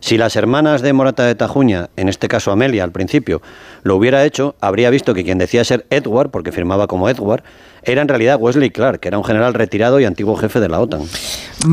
Si 0.00 0.18
las 0.18 0.34
hermanas 0.34 0.82
de 0.82 0.92
Morata 0.92 1.24
de 1.24 1.36
Tajuña, 1.36 1.90
en 1.96 2.08
este 2.08 2.26
caso 2.26 2.50
Amelia 2.50 2.82
al 2.82 2.90
principio, 2.90 3.40
lo 3.84 3.94
hubiera 3.94 4.24
hecho, 4.24 4.56
habría 4.60 4.90
visto 4.90 5.14
que 5.14 5.22
quien 5.22 5.38
decía 5.38 5.62
ser 5.62 5.86
Edward, 5.90 6.30
porque 6.30 6.50
firmaba 6.50 6.88
como 6.88 7.08
Edward, 7.08 7.44
era 7.84 8.02
en 8.02 8.08
realidad 8.08 8.36
Wesley 8.40 8.70
Clark, 8.70 8.98
que 8.98 9.08
era 9.08 9.18
un 9.18 9.24
general 9.24 9.54
retirado 9.54 10.00
y 10.00 10.04
antiguo 10.04 10.34
jefe 10.34 10.58
de 10.58 10.68
la 10.68 10.80
OTAN. 10.80 11.02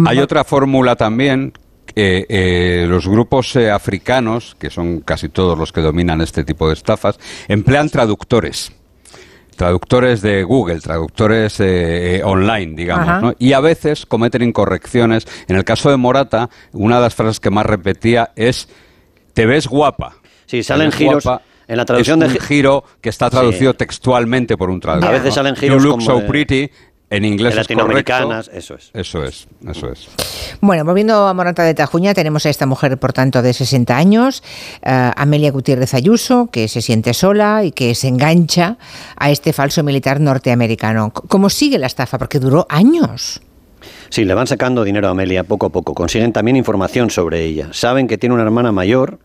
Hay 0.06 0.20
otra 0.20 0.44
fórmula 0.44 0.96
también 0.96 1.54
eh, 2.02 2.86
los 2.88 3.08
grupos 3.08 3.56
eh, 3.56 3.72
africanos, 3.72 4.56
que 4.60 4.70
son 4.70 5.02
casi 5.02 5.30
todos 5.30 5.58
los 5.58 5.72
que 5.72 5.82
dominan 5.82 6.22
este 6.22 6.43
tipo 6.43 6.68
de 6.68 6.74
estafas, 6.74 7.20
emplean 7.47 7.89
traductores 7.89 8.72
traductores 9.60 10.22
de 10.22 10.43
Google, 10.43 10.80
traductores 10.80 11.60
eh, 11.60 12.22
online, 12.24 12.76
digamos, 12.78 13.36
y 13.39 13.52
a 13.52 13.60
veces 13.60 14.06
cometen 14.06 14.41
incorrecciones. 14.41 15.28
En 15.50 15.58
el 15.58 15.66
caso 15.66 15.91
de 15.91 15.97
Morata, 15.97 16.50
una 16.72 16.95
de 16.95 17.02
las 17.02 17.14
frases 17.14 17.41
que 17.41 17.50
más 17.50 17.66
repetía 17.66 18.32
es 18.38 18.70
"te 19.34 19.45
ves 19.45 19.68
guapa". 19.68 20.16
Sí, 20.45 20.64
salen 20.64 20.93
giros. 20.93 21.26
en 21.68 21.76
la 21.76 21.84
traducción 21.84 22.24
es 22.24 22.34
un 22.34 22.39
giro 22.39 22.86
que 23.02 23.10
está 23.10 23.30
traducido 23.30 23.74
textualmente 23.74 24.56
por 24.56 24.70
un 24.70 24.80
traductor. 24.80 25.10
A 25.10 25.18
veces 25.18 25.34
salen 25.34 25.58
giros 25.58 25.84
you 25.84 25.89
look 25.89 26.02
so 26.04 26.26
pretty 26.26 26.72
en 27.10 27.26
inglés 27.26 27.55
latinoamericanas, 27.55 28.49
eso 28.53 28.76
es. 28.76 28.91
Eso 28.93 29.24
es, 29.24 29.47
eso 29.68 29.91
es. 29.91 30.07
Bueno, 30.62 30.86
volviendo 30.86 31.28
a 31.28 31.34
Morata 31.34 31.64
de 31.64 31.74
Tajuña, 31.74 32.14
tenemos 32.14 32.45
a 32.45 32.49
esta 32.49 32.66
mujer, 32.66 32.97
por 32.99 33.14
tanto, 33.14 33.41
de 33.41 33.53
60 33.53 33.97
años, 33.97 34.43
eh, 34.84 35.12
Amelia 35.16 35.51
Gutiérrez 35.51 35.93
Ayuso, 35.93 36.49
que 36.51 36.68
se 36.68 36.82
siente 36.82 37.14
sola 37.14 37.64
y 37.64 37.72
que 37.72 37.95
se 37.95 38.07
engancha 38.07 38.78
a 39.16 39.32
este 39.32 39.53
falso 39.53 39.84
militar 39.84 40.20
norteamericano. 40.20 41.12
¿Cómo 41.12 41.49
sigue 41.49 41.80
la 41.80 41.88
estafa? 41.88 42.18
Porque 42.18 42.39
duró 42.39 42.68
años. 42.70 43.41
Sí, 44.10 44.26
le 44.26 44.34
van 44.34 44.47
sacando 44.47 44.84
dinero 44.84 45.07
a 45.07 45.12
Amelia 45.12 45.43
poco 45.43 45.68
a 45.68 45.70
poco. 45.70 45.93
Consiguen 45.93 46.34
también 46.34 46.57
información 46.57 47.10
sobre 47.10 47.43
ella. 47.43 47.70
Saben 47.72 48.07
que 48.07 48.18
tiene 48.18 48.36
una 48.36 48.43
hermana 48.43 48.72
mayor 48.72 49.20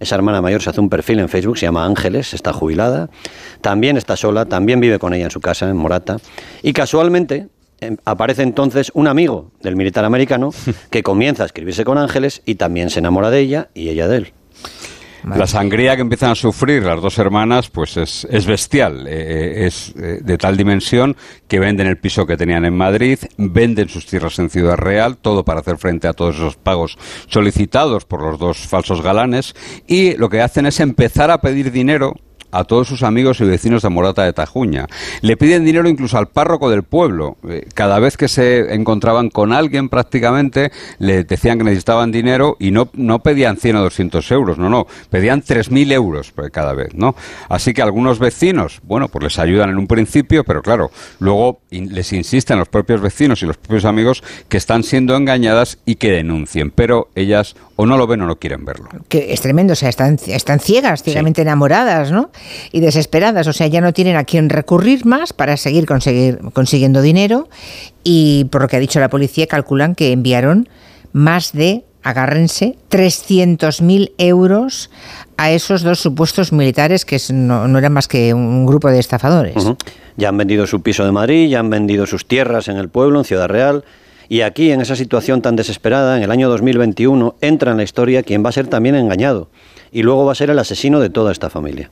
esa 0.00 0.14
hermana 0.14 0.40
mayor 0.40 0.62
se 0.62 0.70
hace 0.70 0.80
un 0.80 0.88
perfil 0.88 1.20
en 1.20 1.28
Facebook, 1.28 1.58
se 1.58 1.66
llama 1.66 1.84
Ángeles, 1.84 2.34
está 2.34 2.52
jubilada, 2.52 3.10
también 3.60 3.96
está 3.96 4.16
sola, 4.16 4.46
también 4.46 4.80
vive 4.80 4.98
con 4.98 5.14
ella 5.14 5.24
en 5.24 5.30
su 5.30 5.40
casa, 5.40 5.68
en 5.68 5.76
Morata, 5.76 6.16
y 6.62 6.72
casualmente 6.72 7.48
em, 7.80 7.98
aparece 8.04 8.42
entonces 8.42 8.90
un 8.94 9.06
amigo 9.06 9.52
del 9.62 9.76
militar 9.76 10.04
americano 10.04 10.50
que 10.90 11.02
comienza 11.02 11.42
a 11.42 11.46
escribirse 11.46 11.84
con 11.84 11.98
Ángeles 11.98 12.42
y 12.46 12.56
también 12.56 12.90
se 12.90 12.98
enamora 12.98 13.30
de 13.30 13.40
ella 13.40 13.68
y 13.74 13.90
ella 13.90 14.08
de 14.08 14.16
él. 14.16 14.32
La 15.24 15.46
sangría 15.46 15.96
que 15.96 16.02
empiezan 16.02 16.30
a 16.30 16.34
sufrir 16.34 16.82
las 16.82 17.00
dos 17.00 17.18
hermanas, 17.18 17.68
pues 17.68 17.96
es, 17.96 18.46
bestial. 18.46 19.06
Eh, 19.06 19.10
eh, 19.10 19.66
es 19.66 19.94
eh, 19.96 20.20
de 20.22 20.38
tal 20.38 20.56
dimensión 20.56 21.16
que 21.46 21.58
venden 21.58 21.86
el 21.86 21.98
piso 21.98 22.26
que 22.26 22.36
tenían 22.36 22.64
en 22.64 22.76
Madrid, 22.76 23.18
venden 23.36 23.88
sus 23.88 24.06
tierras 24.06 24.38
en 24.38 24.50
Ciudad 24.50 24.76
Real, 24.76 25.18
todo 25.18 25.44
para 25.44 25.60
hacer 25.60 25.78
frente 25.78 26.08
a 26.08 26.12
todos 26.12 26.36
esos 26.36 26.56
pagos 26.56 26.96
solicitados 27.28 28.04
por 28.04 28.22
los 28.22 28.38
dos 28.38 28.58
falsos 28.58 29.02
galanes, 29.02 29.54
y 29.86 30.16
lo 30.16 30.28
que 30.28 30.40
hacen 30.40 30.66
es 30.66 30.80
empezar 30.80 31.30
a 31.30 31.40
pedir 31.40 31.70
dinero 31.70 32.14
a 32.52 32.64
todos 32.64 32.88
sus 32.88 33.02
amigos 33.02 33.40
y 33.40 33.44
vecinos 33.44 33.82
de 33.82 33.88
Morata 33.88 34.24
de 34.24 34.32
Tajuña. 34.32 34.86
Le 35.20 35.36
piden 35.36 35.64
dinero 35.64 35.88
incluso 35.88 36.18
al 36.18 36.28
párroco 36.28 36.70
del 36.70 36.82
pueblo. 36.82 37.36
Eh, 37.48 37.66
cada 37.74 37.98
vez 37.98 38.16
que 38.16 38.28
se 38.28 38.74
encontraban 38.74 39.30
con 39.30 39.52
alguien 39.52 39.88
prácticamente 39.88 40.72
le 40.98 41.24
decían 41.24 41.58
que 41.58 41.64
necesitaban 41.64 42.12
dinero 42.12 42.56
y 42.58 42.70
no, 42.70 42.90
no 42.94 43.20
pedían 43.20 43.56
100 43.56 43.76
o 43.76 43.82
200 43.82 44.30
euros, 44.32 44.58
no, 44.58 44.68
no, 44.68 44.86
pedían 45.10 45.42
3.000 45.42 45.92
euros 45.92 46.32
cada 46.52 46.74
vez, 46.74 46.94
¿no? 46.94 47.14
Así 47.48 47.72
que 47.72 47.82
algunos 47.82 48.18
vecinos, 48.18 48.80
bueno, 48.82 49.08
pues 49.08 49.24
les 49.24 49.38
ayudan 49.38 49.70
en 49.70 49.78
un 49.78 49.86
principio, 49.86 50.44
pero 50.44 50.62
claro, 50.62 50.90
luego 51.18 51.60
les 51.70 52.12
insisten 52.12 52.58
los 52.58 52.68
propios 52.68 53.00
vecinos 53.00 53.42
y 53.42 53.46
los 53.46 53.56
propios 53.56 53.84
amigos 53.84 54.22
que 54.48 54.56
están 54.56 54.82
siendo 54.82 55.16
engañadas 55.16 55.78
y 55.84 55.96
que 55.96 56.10
denuncien, 56.10 56.70
pero 56.70 57.08
ellas 57.14 57.56
o 57.76 57.86
no 57.86 57.96
lo 57.96 58.06
ven 58.06 58.20
o 58.20 58.26
no 58.26 58.36
quieren 58.36 58.64
verlo. 58.64 58.88
Que 59.08 59.32
es 59.32 59.40
tremendo, 59.40 59.72
o 59.72 59.76
sea, 59.76 59.88
están, 59.88 60.18
están 60.26 60.60
ciegas, 60.60 61.02
ciegamente 61.02 61.42
enamoradas, 61.42 62.10
¿no? 62.10 62.30
Y 62.72 62.80
desesperadas, 62.80 63.46
o 63.46 63.52
sea, 63.52 63.66
ya 63.66 63.80
no 63.80 63.92
tienen 63.92 64.16
a 64.16 64.24
quién 64.24 64.48
recurrir 64.48 65.06
más 65.06 65.32
para 65.32 65.56
seguir 65.56 65.86
conseguir, 65.86 66.38
consiguiendo 66.52 67.02
dinero 67.02 67.48
y 68.04 68.46
por 68.50 68.62
lo 68.62 68.68
que 68.68 68.76
ha 68.76 68.80
dicho 68.80 69.00
la 69.00 69.10
policía 69.10 69.46
calculan 69.46 69.94
que 69.94 70.12
enviaron 70.12 70.68
más 71.12 71.52
de 71.52 71.84
agárrense, 72.02 72.76
300.000 72.90 74.12
euros 74.18 74.90
a 75.36 75.50
esos 75.50 75.82
dos 75.82 76.00
supuestos 76.00 76.52
militares 76.52 77.04
que 77.04 77.18
no, 77.32 77.78
eran 77.78 77.92
más 77.92 78.08
que 78.08 78.32
un 78.34 78.66
grupo 78.66 78.88
de 78.90 78.98
estafadores. 78.98 79.54
Ya 80.16 80.28
han 80.28 80.36
vendido 80.36 80.66
su 80.66 80.82
piso 80.82 81.04
de 81.04 81.12
Madrid, 81.12 81.48
ya 81.48 81.60
han 81.60 81.70
vendido 81.70 82.06
sus 82.06 82.26
tierras 82.26 82.68
en 82.68 82.76
el 82.76 82.88
pueblo, 82.88 83.18
en 83.18 83.24
Ciudad 83.24 83.48
Real. 83.48 83.84
Y 84.28 84.42
aquí, 84.42 84.70
en 84.70 84.80
esa 84.80 84.96
situación 84.96 85.42
tan 85.42 85.56
desesperada, 85.56 86.16
en 86.16 86.22
el 86.22 86.30
año 86.30 86.48
2021, 86.48 87.36
entra 87.40 87.72
en 87.72 87.78
la 87.78 87.82
historia 87.82 88.22
quien 88.22 88.44
va 88.44 88.50
a 88.50 88.52
ser 88.52 88.68
también 88.68 88.94
engañado. 88.94 89.48
Y 89.92 90.02
luego 90.02 90.24
va 90.24 90.32
a 90.32 90.36
ser 90.36 90.50
el 90.50 90.58
asesino 90.58 91.00
de 91.00 91.10
toda 91.10 91.32
esta 91.32 91.50
familia. 91.50 91.90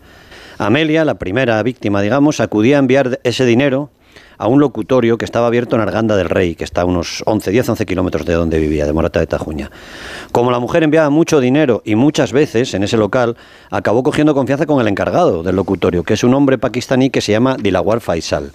Amelia, 0.59 1.05
la 1.05 1.14
primera 1.14 1.62
víctima, 1.62 2.02
digamos, 2.02 2.40
acudía 2.40 2.76
a 2.76 2.78
enviar 2.80 3.20
ese 3.22 3.47
dinero 3.47 3.90
a 4.39 4.48
un 4.48 4.60
locutorio 4.60 5.18
que 5.18 5.24
estaba 5.24 5.47
abierto 5.47 5.76
en 5.76 5.82
Arganda 5.82 6.16
del 6.16 6.28
Rey, 6.28 6.55
que 6.55 6.64
está 6.64 6.82
a 6.82 6.85
unos 6.85 7.22
11, 7.26 7.51
10, 7.51 7.68
11 7.70 7.86
kilómetros 7.86 8.26
de 8.26 8.35
donde 8.35 8.59
vivía, 8.59 8.86
de 8.86 8.93
Morata 8.93 9.20
de 9.20 9.26
Tajuña. 9.26 9.70
Como 10.32 10.51
la 10.51 10.59
mujer 10.59 10.85
enviaba 10.85 11.10
mucho 11.10 11.40
dinero 11.40 11.82
y 11.85 11.94
muchas 11.97 12.32
veces 12.32 12.74
en 12.74 12.82
ese 12.82 12.97
local, 12.97 13.36
acabó 13.70 14.02
cogiendo 14.02 14.35
confianza 14.35 14.66
con 14.66 14.80
el 14.80 14.89
encargado 14.89 15.43
del 15.43 15.56
locutorio, 15.56 16.02
que 16.05 16.14
es 16.14 16.24
un 16.24 16.35
hombre 16.35 16.59
pakistaní 16.59 17.10
que 17.10 17.20
se 17.20 17.32
llama 17.32 17.56
Dilawar 17.56 18.01
Faisal. 18.01 18.51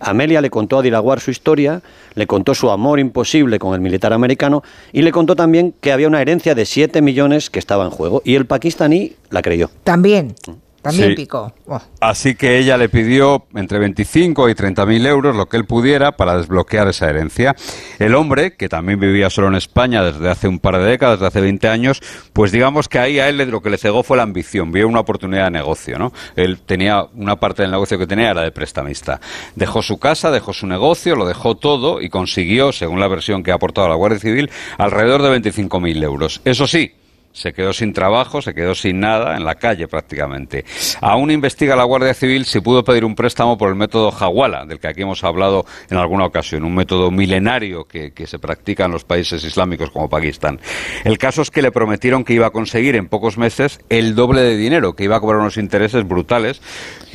Amelia 0.00 0.40
le 0.40 0.50
contó 0.50 0.78
a 0.78 0.82
Dilawar 0.82 1.20
su 1.20 1.30
historia, 1.30 1.82
le 2.14 2.26
contó 2.26 2.54
su 2.54 2.70
amor 2.70 2.98
imposible 2.98 3.58
con 3.58 3.74
el 3.74 3.80
militar 3.80 4.12
americano 4.12 4.62
y 4.92 5.02
le 5.02 5.12
contó 5.12 5.36
también 5.36 5.74
que 5.80 5.92
había 5.92 6.08
una 6.08 6.20
herencia 6.20 6.54
de 6.54 6.66
7 6.66 7.00
millones 7.02 7.50
que 7.50 7.58
estaba 7.58 7.84
en 7.84 7.90
juego. 7.90 8.22
Y 8.24 8.34
el 8.34 8.46
pakistaní 8.46 9.14
la 9.30 9.42
creyó. 9.42 9.70
También. 9.84 10.34
También 10.82 11.14
picó. 11.14 11.52
Así 12.00 12.34
que 12.34 12.58
ella 12.58 12.76
le 12.76 12.88
pidió 12.88 13.46
entre 13.54 13.78
25 13.78 14.48
y 14.48 14.54
30 14.54 14.86
mil 14.86 15.06
euros, 15.06 15.34
lo 15.34 15.46
que 15.46 15.56
él 15.56 15.64
pudiera, 15.64 16.12
para 16.12 16.36
desbloquear 16.36 16.88
esa 16.88 17.10
herencia. 17.10 17.56
El 17.98 18.14
hombre, 18.14 18.56
que 18.56 18.68
también 18.68 19.00
vivía 19.00 19.28
solo 19.30 19.48
en 19.48 19.56
España 19.56 20.02
desde 20.02 20.28
hace 20.28 20.46
un 20.46 20.60
par 20.60 20.78
de 20.78 20.84
décadas, 20.84 21.18
desde 21.18 21.26
hace 21.26 21.40
20 21.40 21.68
años, 21.68 22.00
pues 22.32 22.52
digamos 22.52 22.88
que 22.88 22.98
ahí 22.98 23.18
a 23.18 23.28
él 23.28 23.38
lo 23.50 23.60
que 23.60 23.70
le 23.70 23.78
cegó 23.78 24.02
fue 24.02 24.16
la 24.16 24.22
ambición, 24.22 24.72
vio 24.72 24.86
una 24.88 25.00
oportunidad 25.00 25.44
de 25.44 25.50
negocio, 25.50 25.98
¿no? 25.98 26.12
Él 26.36 26.60
tenía 26.64 27.04
una 27.14 27.36
parte 27.36 27.62
del 27.62 27.70
negocio 27.70 27.98
que 27.98 28.06
tenía 28.06 28.30
era 28.30 28.42
de 28.42 28.52
prestamista. 28.52 29.20
Dejó 29.54 29.82
su 29.82 29.98
casa, 29.98 30.30
dejó 30.30 30.52
su 30.52 30.66
negocio, 30.66 31.16
lo 31.16 31.26
dejó 31.26 31.56
todo 31.56 32.00
y 32.00 32.08
consiguió, 32.08 32.72
según 32.72 33.00
la 33.00 33.08
versión 33.08 33.42
que 33.42 33.52
ha 33.52 33.54
aportado 33.54 33.88
la 33.88 33.94
Guardia 33.94 34.20
Civil, 34.20 34.50
alrededor 34.76 35.22
de 35.22 35.30
25 35.30 35.80
mil 35.80 36.02
euros. 36.02 36.40
Eso 36.44 36.66
sí, 36.66 36.92
se 37.38 37.52
quedó 37.52 37.72
sin 37.72 37.92
trabajo, 37.92 38.42
se 38.42 38.52
quedó 38.52 38.74
sin 38.74 38.98
nada, 38.98 39.36
en 39.36 39.44
la 39.44 39.54
calle 39.54 39.86
prácticamente. 39.86 40.64
Aún 41.00 41.30
investiga 41.30 41.76
la 41.76 41.84
Guardia 41.84 42.12
Civil 42.12 42.44
si 42.44 42.60
pudo 42.60 42.82
pedir 42.82 43.04
un 43.04 43.14
préstamo 43.14 43.56
por 43.56 43.68
el 43.68 43.76
método 43.76 44.10
Hawala, 44.10 44.64
del 44.66 44.80
que 44.80 44.88
aquí 44.88 45.02
hemos 45.02 45.22
hablado 45.22 45.64
en 45.88 45.98
alguna 45.98 46.24
ocasión, 46.24 46.64
un 46.64 46.74
método 46.74 47.10
milenario 47.12 47.84
que, 47.84 48.12
se 48.26 48.38
practica 48.38 48.86
en 48.86 48.90
los 48.90 49.04
países 49.04 49.42
islámicos 49.44 49.90
como 49.90 50.08
Pakistán. 50.08 50.60
El 51.04 51.16
caso 51.16 51.40
es 51.40 51.50
que 51.50 51.62
le 51.62 51.70
prometieron 51.70 52.24
que 52.24 52.34
iba 52.34 52.48
a 52.48 52.50
conseguir 52.50 52.96
en 52.96 53.06
pocos 53.06 53.38
meses 53.38 53.80
el 53.88 54.14
doble 54.14 54.42
de 54.42 54.56
dinero, 54.56 54.94
que 54.94 55.04
iba 55.04 55.16
a 55.16 55.20
cobrar 55.20 55.40
unos 55.40 55.56
intereses 55.56 56.06
brutales, 56.06 56.60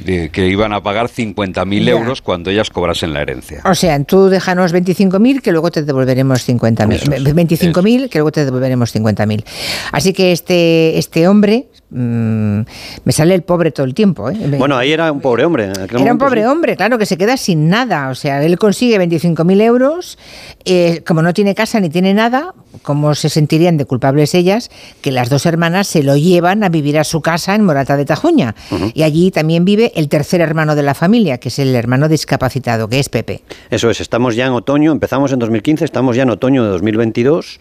que 0.06 0.48
iban 0.48 0.74
a 0.74 0.82
pagar 0.82 1.08
50.000 1.08 1.90
euros 1.90 2.22
cuando 2.22 2.50
ellas 2.50 2.70
cobrasen 2.70 3.14
la 3.14 3.22
herencia. 3.22 3.62
O 3.66 3.76
sea, 3.76 4.02
tú 4.04 4.30
déjanos 4.30 4.74
25.000 4.74 5.42
que 5.42 5.52
luego 5.52 5.70
te 5.70 5.84
devolveremos 5.84 6.48
50.000. 6.48 7.34
25.000 7.34 8.10
que 8.10 8.20
luego 8.20 8.32
te 8.32 8.46
devolveremos 8.46 8.96
50.000. 8.96 9.44
Así 9.92 10.13
que 10.14 10.32
este, 10.32 10.98
este 10.98 11.28
hombre, 11.28 11.68
mm, 11.90 12.62
me 13.04 13.12
sale 13.12 13.36
el 13.36 13.44
pobre 13.44 13.72
todo 13.72 13.86
el 13.86 13.94
tiempo. 13.94 14.30
¿eh? 14.30 14.36
Bueno, 14.58 14.78
ahí 14.78 14.92
era 14.92 15.12
un 15.12 15.22
pobre 15.22 15.46
hombre. 15.46 15.72
era 15.90 16.12
un 16.12 16.18
pobre 16.18 16.48
hombre, 16.48 16.76
claro, 16.76 16.98
que 16.98 17.06
se 17.06 17.18
queda 17.18 17.38
sin 17.38 17.70
nada. 17.70 18.10
O 18.10 18.16
sea, 18.16 18.44
él 18.44 18.58
consigue 18.58 18.98
25.000 19.00 19.62
euros, 19.62 20.18
eh, 20.66 21.04
como 21.06 21.22
no 21.22 21.34
tiene 21.34 21.56
casa 21.56 21.80
ni 21.80 21.90
tiene 21.90 22.14
nada, 22.14 22.54
¿cómo 22.82 23.16
se 23.16 23.30
sentirían 23.30 23.78
de 23.78 23.86
culpables 23.86 24.34
ellas? 24.34 24.70
Que 25.02 25.12
las 25.12 25.30
dos 25.30 25.46
hermanas 25.46 25.88
se 25.88 26.04
lo 26.04 26.16
llevan 26.16 26.64
a 26.64 26.70
vivir 26.70 26.98
a 26.98 27.04
su 27.04 27.22
casa 27.22 27.56
en 27.56 27.64
Morata 27.64 27.98
de 27.98 28.06
Tajuña. 28.06 28.56
Y 28.94 29.04
allí 29.04 29.32
también 29.32 29.66
vive 29.66 29.92
el 29.96 30.10
tercer 30.10 30.42
hermano 30.42 30.76
de 30.76 30.84
la 30.84 30.94
familia, 30.94 31.38
que 31.38 31.50
es 31.50 31.60
el 31.60 31.76
hermano 31.76 32.08
discapacitado, 32.08 32.88
que 32.88 33.00
es 33.00 33.10
Pepe. 33.10 33.42
Eso 33.70 33.90
es, 33.90 34.02
estamos 34.02 34.36
ya 34.36 34.46
en 34.46 34.54
otoño, 34.54 34.92
empezamos 34.92 35.32
en 35.32 35.40
2015, 35.40 35.86
estamos 35.86 36.16
ya 36.16 36.24
en 36.24 36.30
otoño 36.30 36.64
de 36.64 36.70
2022 36.70 37.60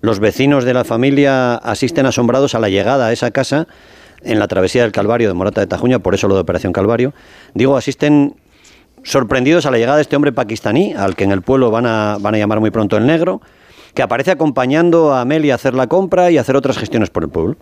los 0.00 0.20
vecinos 0.20 0.64
de 0.64 0.74
la 0.74 0.84
familia 0.84 1.54
asisten 1.54 2.06
asombrados 2.06 2.54
a 2.54 2.58
la 2.58 2.68
llegada 2.68 3.06
a 3.06 3.12
esa 3.12 3.30
casa 3.30 3.66
en 4.22 4.38
la 4.38 4.48
travesía 4.48 4.82
del 4.82 4.92
Calvario 4.92 5.28
de 5.28 5.34
Morata 5.34 5.60
de 5.60 5.66
Tajuña, 5.66 5.98
por 5.98 6.14
eso 6.14 6.28
lo 6.28 6.34
de 6.34 6.40
Operación 6.40 6.72
Calvario. 6.72 7.12
Digo, 7.54 7.76
asisten 7.76 8.34
sorprendidos 9.02 9.66
a 9.66 9.70
la 9.70 9.78
llegada 9.78 9.96
de 9.96 10.02
este 10.02 10.16
hombre 10.16 10.32
pakistaní, 10.32 10.94
al 10.94 11.14
que 11.14 11.24
en 11.24 11.32
el 11.32 11.42
pueblo 11.42 11.70
van 11.70 11.86
a, 11.86 12.18
van 12.20 12.34
a 12.34 12.38
llamar 12.38 12.60
muy 12.60 12.70
pronto 12.70 12.96
el 12.96 13.06
negro, 13.06 13.40
que 13.96 14.02
aparece 14.02 14.30
acompañando 14.30 15.14
a 15.14 15.22
Amelia 15.22 15.54
a 15.54 15.56
hacer 15.56 15.74
la 15.74 15.86
compra 15.86 16.30
y 16.30 16.36
hacer 16.36 16.54
otras 16.54 16.76
gestiones 16.76 17.08
por 17.08 17.24
el 17.24 17.30
pueblo. 17.30 17.56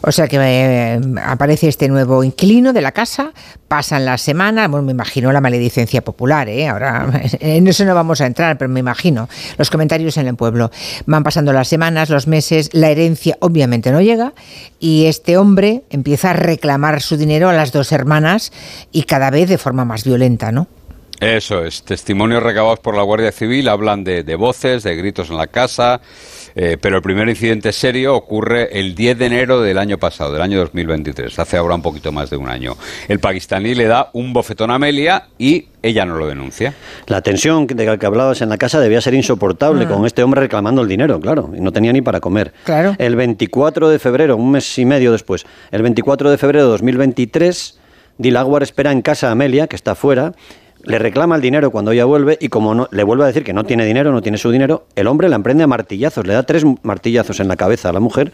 O 0.00 0.10
sea 0.10 0.26
que 0.26 0.38
eh, 0.40 1.00
aparece 1.22 1.68
este 1.68 1.88
nuevo 1.88 2.24
inquilino 2.24 2.72
de 2.72 2.80
la 2.80 2.92
casa, 2.92 3.32
pasan 3.68 4.06
las 4.06 4.22
semanas, 4.22 4.70
bueno, 4.70 4.86
me 4.86 4.92
imagino 4.92 5.30
la 5.30 5.42
maledicencia 5.42 6.02
popular, 6.02 6.48
¿eh? 6.48 6.66
ahora 6.66 7.08
en 7.40 7.68
eso 7.68 7.84
no 7.84 7.94
vamos 7.94 8.22
a 8.22 8.26
entrar, 8.26 8.56
pero 8.56 8.70
me 8.70 8.80
imagino 8.80 9.28
los 9.58 9.68
comentarios 9.68 10.16
en 10.16 10.26
el 10.26 10.36
pueblo. 10.36 10.70
Van 11.04 11.22
pasando 11.22 11.52
las 11.52 11.68
semanas, 11.68 12.08
los 12.08 12.26
meses, 12.26 12.70
la 12.72 12.88
herencia 12.88 13.36
obviamente 13.40 13.92
no 13.92 14.00
llega 14.00 14.32
y 14.80 15.04
este 15.04 15.36
hombre 15.36 15.82
empieza 15.90 16.30
a 16.30 16.32
reclamar 16.32 17.02
su 17.02 17.18
dinero 17.18 17.50
a 17.50 17.52
las 17.52 17.72
dos 17.72 17.92
hermanas 17.92 18.52
y 18.90 19.02
cada 19.02 19.30
vez 19.30 19.50
de 19.50 19.58
forma 19.58 19.84
más 19.84 20.04
violenta, 20.04 20.50
¿no? 20.50 20.66
Eso 21.20 21.64
es, 21.64 21.82
testimonios 21.82 22.42
recabados 22.42 22.78
por 22.78 22.96
la 22.96 23.02
Guardia 23.02 23.32
Civil 23.32 23.68
hablan 23.68 24.04
de, 24.04 24.22
voces, 24.36 24.84
de 24.84 24.94
gritos 24.94 25.30
en 25.30 25.36
la 25.36 25.48
casa, 25.48 26.00
eh, 26.54 26.76
pero 26.80 26.96
el 26.96 27.02
primer 27.02 27.28
incidente 27.28 27.72
serio 27.72 28.14
ocurre 28.14 28.78
el 28.78 28.94
10 28.94 29.18
de 29.18 29.26
enero 29.26 29.60
del 29.60 29.78
año 29.78 29.98
pasado, 29.98 30.32
del 30.32 30.42
año 30.42 30.58
2023, 30.60 31.36
hace 31.36 31.56
ahora 31.56 31.74
un 31.74 31.82
poquito 31.82 32.12
más 32.12 32.30
de 32.30 32.36
un 32.36 32.48
año. 32.48 32.76
El 33.08 33.18
pakistaní 33.18 33.74
le 33.74 33.86
da 33.86 34.10
un 34.12 34.32
bofetón 34.32 34.70
a 34.70 34.76
Amelia 34.76 35.26
y 35.38 35.66
ella 35.82 36.04
no 36.04 36.16
lo 36.16 36.28
denuncia. 36.28 36.74
La 37.08 37.20
tensión 37.20 37.66
de 37.66 37.84
la 37.84 37.96
que 37.96 38.06
hablabas 38.06 38.40
en 38.40 38.48
la 38.48 38.56
casa 38.56 38.78
debía 38.78 39.00
ser 39.00 39.14
insoportable 39.14 39.86
mm. 39.86 39.88
con 39.88 40.06
este 40.06 40.22
hombre 40.22 40.42
reclamando 40.42 40.82
el 40.82 40.88
dinero, 40.88 41.18
claro, 41.20 41.50
y 41.52 41.60
no 41.60 41.72
tenía 41.72 41.92
ni 41.92 42.00
para 42.00 42.20
comer. 42.20 42.52
Claro. 42.62 42.94
El 42.96 43.16
24 43.16 43.88
de 43.88 43.98
febrero, 43.98 44.36
un 44.36 44.52
mes 44.52 44.78
y 44.78 44.84
medio 44.84 45.10
después, 45.10 45.46
el 45.72 45.82
24 45.82 46.30
de 46.30 46.38
febrero 46.38 46.66
de 46.66 46.70
2023, 46.70 47.78
Dilawar 48.18 48.62
espera 48.62 48.92
en 48.92 49.02
casa 49.02 49.28
a 49.28 49.32
Amelia, 49.32 49.68
que 49.68 49.76
está 49.76 49.94
fuera, 49.94 50.32
le 50.88 50.98
reclama 50.98 51.36
el 51.36 51.42
dinero 51.42 51.70
cuando 51.70 51.92
ella 51.92 52.06
vuelve 52.06 52.38
y 52.40 52.48
como 52.48 52.74
no, 52.74 52.88
le 52.90 53.02
vuelve 53.04 53.24
a 53.24 53.26
decir 53.26 53.44
que 53.44 53.52
no 53.52 53.64
tiene 53.64 53.84
dinero, 53.84 54.10
no 54.10 54.22
tiene 54.22 54.38
su 54.38 54.50
dinero, 54.50 54.86
el 54.96 55.06
hombre 55.06 55.28
la 55.28 55.36
emprende 55.36 55.62
a 55.62 55.66
martillazos, 55.66 56.26
le 56.26 56.32
da 56.32 56.44
tres 56.44 56.64
martillazos 56.82 57.40
en 57.40 57.48
la 57.48 57.56
cabeza 57.56 57.90
a 57.90 57.92
la 57.92 58.00
mujer, 58.00 58.32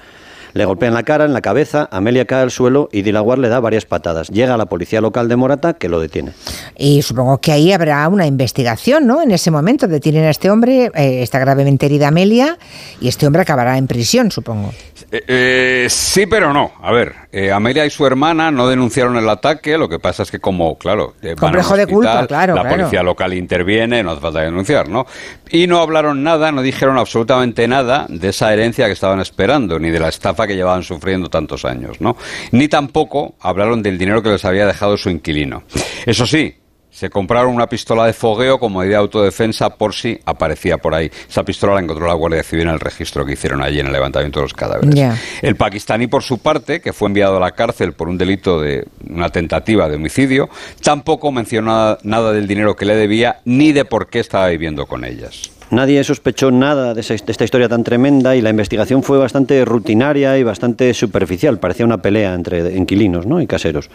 le 0.54 0.64
golpea 0.64 0.88
en 0.88 0.94
la 0.94 1.02
cara, 1.02 1.24
en 1.24 1.32
la 1.32 1.40
cabeza, 1.40 1.88
Amelia 1.90 2.24
cae 2.24 2.42
al 2.42 2.50
suelo 2.50 2.88
y 2.92 3.02
Dilaguar 3.02 3.38
le 3.38 3.48
da 3.48 3.60
varias 3.60 3.84
patadas. 3.84 4.28
Llega 4.28 4.56
la 4.56 4.66
policía 4.66 5.00
local 5.00 5.28
de 5.28 5.36
Morata 5.36 5.74
que 5.74 5.88
lo 5.88 6.00
detiene. 6.00 6.32
Y 6.76 7.02
supongo 7.02 7.38
que 7.38 7.52
ahí 7.52 7.72
habrá 7.72 8.08
una 8.08 8.26
investigación, 8.26 9.06
¿no? 9.06 9.20
En 9.20 9.32
ese 9.32 9.50
momento 9.50 9.88
detienen 9.88 10.24
a 10.24 10.30
este 10.30 10.50
hombre, 10.50 10.90
eh, 10.94 11.22
está 11.22 11.38
gravemente 11.38 11.86
herida 11.86 12.08
Amelia 12.08 12.56
y 13.00 13.08
este 13.08 13.26
hombre 13.26 13.42
acabará 13.42 13.76
en 13.76 13.86
prisión, 13.86 14.30
supongo. 14.30 14.72
Eh, 15.10 15.24
eh, 15.28 15.86
sí, 15.90 16.26
pero 16.26 16.52
no. 16.52 16.72
A 16.82 16.92
ver, 16.92 17.14
eh, 17.30 17.52
Amelia 17.52 17.84
y 17.86 17.90
su 17.90 18.06
hermana 18.06 18.50
no 18.50 18.68
denunciaron 18.68 19.16
el 19.16 19.28
ataque, 19.28 19.78
lo 19.78 19.88
que 19.88 19.98
pasa 19.98 20.22
es 20.22 20.30
que 20.30 20.40
como, 20.40 20.76
claro, 20.76 21.14
complejo 21.38 21.76
de 21.76 21.86
culpa, 21.86 22.26
claro, 22.26 22.54
la 22.54 22.68
policía 22.68 23.02
local 23.02 23.34
interviene, 23.34 24.02
no 24.02 24.12
hace 24.12 24.20
falta 24.20 24.40
denunciar, 24.40 24.88
¿no? 24.88 25.06
Y 25.50 25.66
no 25.66 25.78
hablaron 25.78 26.22
nada, 26.22 26.50
no 26.52 26.62
dijeron 26.62 26.98
absolutamente 26.98 27.68
nada 27.68 28.06
de 28.08 28.28
esa 28.28 28.52
herencia 28.52 28.86
que 28.86 28.92
estaban 28.92 29.20
esperando, 29.20 29.78
ni 29.78 29.90
de 29.90 30.00
la 30.00 30.08
estafa 30.08 30.43
que 30.46 30.56
llevaban 30.56 30.82
sufriendo 30.82 31.28
tantos 31.28 31.64
años, 31.64 32.00
¿no? 32.00 32.16
Ni 32.52 32.68
tampoco 32.68 33.34
hablaron 33.40 33.82
del 33.82 33.98
dinero 33.98 34.22
que 34.22 34.30
les 34.30 34.44
había 34.44 34.66
dejado 34.66 34.96
su 34.96 35.10
inquilino. 35.10 35.64
Eso 36.06 36.26
sí, 36.26 36.54
se 36.94 37.10
compraron 37.10 37.52
una 37.52 37.66
pistola 37.66 38.06
de 38.06 38.12
fogueo 38.12 38.60
como 38.60 38.78
medida 38.78 38.98
de 38.98 39.00
autodefensa 39.02 39.68
por 39.70 39.92
si 39.94 40.20
aparecía 40.24 40.78
por 40.78 40.94
ahí. 40.94 41.10
Esa 41.28 41.42
pistola 41.42 41.74
la 41.74 41.80
encontró 41.80 42.06
la 42.06 42.14
Guardia 42.14 42.44
Civil 42.44 42.68
en 42.68 42.74
el 42.74 42.78
registro 42.78 43.26
que 43.26 43.32
hicieron 43.32 43.62
allí 43.62 43.80
en 43.80 43.88
el 43.88 43.92
levantamiento 43.92 44.38
de 44.38 44.44
los 44.44 44.54
cadáveres. 44.54 45.18
El 45.42 45.56
pakistaní, 45.56 46.06
por 46.06 46.22
su 46.22 46.38
parte, 46.38 46.80
que 46.80 46.92
fue 46.92 47.08
enviado 47.08 47.38
a 47.38 47.40
la 47.40 47.50
cárcel 47.50 47.94
por 47.94 48.08
un 48.08 48.16
delito 48.16 48.60
de 48.60 48.86
una 49.10 49.28
tentativa 49.30 49.88
de 49.88 49.96
homicidio, 49.96 50.48
tampoco 50.82 51.32
mencionó 51.32 51.98
nada, 52.04 52.32
del 52.32 52.46
dinero 52.46 52.76
que 52.76 52.84
le 52.84 52.94
debía 52.94 53.40
ni 53.44 53.72
de 53.72 53.84
por 53.84 54.08
qué 54.08 54.20
estaba 54.20 54.46
viviendo 54.46 54.86
con 54.86 55.04
ellas. 55.04 55.50
Nadie 55.70 56.04
sospechó 56.04 56.50
nada 56.50 56.94
de, 56.94 57.00
esta 57.00 57.44
historia 57.44 57.68
tan 57.68 57.84
tremenda 57.84 58.36
y 58.36 58.42
la 58.42 58.50
investigación 58.50 59.02
fue 59.02 59.18
bastante 59.18 59.64
rutinaria 59.64 60.36
y 60.38 60.42
bastante 60.42 60.92
superficial. 60.94 61.58
Parecía 61.58 61.86
una 61.86 61.98
pelea 61.98 62.34
entre 62.34 62.76
inquilinos 62.76 63.26
¿no? 63.26 63.40
y 63.40 63.46
caseros. 63.46 63.88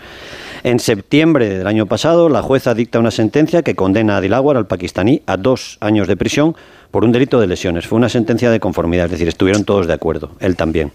En 0.64 0.80
septiembre 0.80 1.50
del 1.50 1.68
año 1.68 1.86
pasado, 1.86 2.28
la 2.28 2.42
jueza 2.42 2.74
dicta 2.74 3.00
una 3.00 3.12
sentencia 3.12 3.62
que 3.62 3.76
condena 3.76 4.18
a 4.18 4.22
Dilawar, 4.22 4.58
al 4.58 4.68
pakistaní, 4.68 5.22
a 5.26 5.38
dos 5.38 5.78
años 5.80 6.08
de 6.08 6.18
prisión 6.18 6.56
por 6.92 7.06
un 7.06 7.12
delito 7.12 7.40
de 7.40 7.48
lesiones. 7.48 7.88
Fue 7.88 7.98
una 7.98 8.10
sentencia 8.10 8.50
de 8.50 8.60
conformidad, 8.60 9.06
es 9.06 9.12
decir, 9.12 9.28
estuvieron 9.28 9.64
todos 9.64 9.88
de 9.88 9.94
acuerdo, 9.94 10.32
él 10.40 10.56
también. 10.56 10.92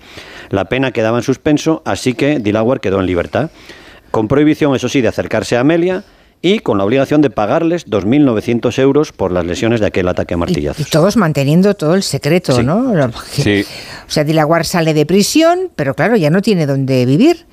La 0.50 0.66
pena 0.66 0.90
quedaba 0.90 1.18
en 1.18 1.22
suspenso, 1.22 1.82
así 1.84 2.14
que 2.14 2.40
Dilawar 2.40 2.80
quedó 2.80 3.00
en 3.00 3.06
libertad, 3.06 3.50
con 4.10 4.28
prohibición, 4.28 4.74
eso 4.74 4.88
sí, 4.88 5.00
de 5.00 5.08
acercarse 5.08 5.56
a 5.56 5.60
Amelia 5.60 6.04
y 6.44 6.58
con 6.58 6.76
la 6.76 6.84
obligación 6.84 7.22
de 7.22 7.30
pagarles 7.30 7.86
2.900 7.86 8.78
euros 8.78 9.12
por 9.12 9.32
las 9.32 9.46
lesiones 9.46 9.80
de 9.80 9.86
aquel 9.86 10.06
ataque 10.08 10.34
a 10.34 10.36
martillazos. 10.36 10.86
Y, 10.86 10.90
todos 10.90 11.16
manteniendo 11.16 11.72
todo 11.72 11.94
el 11.94 12.02
secreto, 12.02 12.62
¿no? 12.62 12.92
Sí. 13.30 13.64
O 14.06 14.10
sea, 14.10 14.24
Dilaguar 14.24 14.66
sale 14.66 14.92
de 14.92 15.06
prisión, 15.06 15.70
pero 15.74 15.94
claro, 15.94 16.16
ya 16.16 16.28
no 16.28 16.42
tiene 16.42 16.66
dónde 16.66 17.06
vivir. 17.06 17.46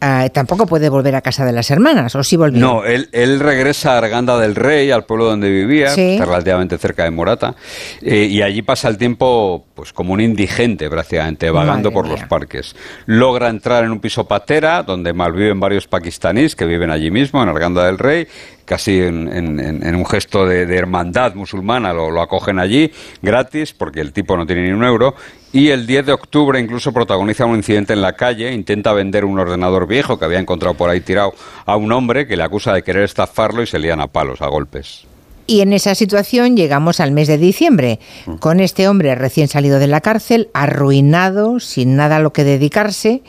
Ah, 0.00 0.28
tampoco 0.32 0.66
puede 0.66 0.88
volver 0.88 1.16
a 1.16 1.22
casa 1.22 1.44
de 1.44 1.50
las 1.50 1.72
hermanas, 1.72 2.14
o 2.14 2.22
sí 2.22 2.36
volvió. 2.36 2.60
No, 2.60 2.84
él, 2.84 3.08
él 3.10 3.40
regresa 3.40 3.94
a 3.94 3.98
Arganda 3.98 4.38
del 4.38 4.54
Rey, 4.54 4.92
al 4.92 5.06
pueblo 5.06 5.24
donde 5.24 5.50
vivía, 5.50 5.88
Sí. 5.90 6.12
está 6.12 6.26
relativamente 6.26 6.78
cerca 6.78 7.02
de 7.02 7.10
Morata, 7.10 7.56
eh, 8.00 8.28
y 8.30 8.42
allí 8.42 8.62
pasa 8.62 8.86
el 8.88 8.96
tiempo 8.96 9.65
pues 9.76 9.92
como 9.92 10.14
un 10.14 10.20
indigente 10.22 10.88
prácticamente, 10.90 11.50
vagando 11.50 11.90
Madre 11.90 11.94
por 11.94 12.08
los 12.08 12.24
parques. 12.28 12.74
Logra 13.04 13.48
entrar 13.50 13.84
en 13.84 13.92
un 13.92 14.00
piso 14.00 14.26
patera, 14.26 14.82
donde 14.82 15.12
malviven 15.12 15.60
varios 15.60 15.86
pakistaníes 15.86 16.56
que 16.56 16.64
viven 16.64 16.90
allí 16.90 17.10
mismo, 17.10 17.42
en 17.42 17.50
Arganda 17.50 17.84
del 17.86 17.98
Rey, 17.98 18.26
casi 18.64 18.98
en, 19.00 19.28
en- 19.32 19.60
en- 19.60 19.86
en 19.86 19.94
un 19.94 20.06
gesto 20.06 20.46
de, 20.46 20.64
de 20.66 20.76
hermandad 20.76 21.34
musulmana, 21.34 21.92
lo, 21.92 22.10
lo 22.10 22.22
acogen 22.22 22.58
allí 22.58 22.90
gratis, 23.22 23.74
porque 23.74 24.00
el 24.00 24.12
tipo 24.14 24.36
no 24.36 24.46
tiene 24.46 24.62
ni 24.62 24.72
un 24.72 24.82
euro, 24.82 25.14
y 25.52 25.68
el 25.68 25.86
10 25.86 26.06
de 26.06 26.12
octubre 26.12 26.58
incluso 26.58 26.92
protagoniza 26.92 27.44
un 27.44 27.56
incidente 27.56 27.92
en 27.92 28.00
la 28.00 28.14
calle, 28.14 28.52
intenta 28.52 28.92
vender 28.94 29.24
un 29.26 29.38
ordenador 29.38 29.86
viejo 29.86 30.18
que 30.18 30.24
había 30.24 30.38
encontrado 30.40 30.74
por 30.74 30.88
ahí 30.90 31.00
tirado 31.02 31.34
a 31.66 31.76
un 31.76 31.92
hombre 31.92 32.26
que 32.26 32.36
le 32.36 32.42
acusa 32.42 32.72
de 32.72 32.82
querer 32.82 33.04
estafarlo 33.04 33.62
y 33.62 33.66
se 33.66 33.78
lían 33.78 34.00
a 34.00 34.06
palos, 34.06 34.40
a 34.42 34.48
golpes. 34.48 35.06
Y 35.48 35.60
en 35.60 35.72
esa 35.72 35.94
situación 35.94 36.56
llegamos 36.56 36.98
al 36.98 37.12
mes 37.12 37.28
de 37.28 37.38
diciembre, 37.38 38.00
con 38.40 38.58
este 38.58 38.88
hombre 38.88 39.14
recién 39.14 39.46
salido 39.46 39.78
de 39.78 39.86
la 39.86 40.00
cárcel, 40.00 40.48
arruinado, 40.54 41.60
sin 41.60 41.94
nada 41.94 42.16
a 42.16 42.20
lo 42.20 42.32
que 42.32 42.42
dedicarse, 42.42 43.22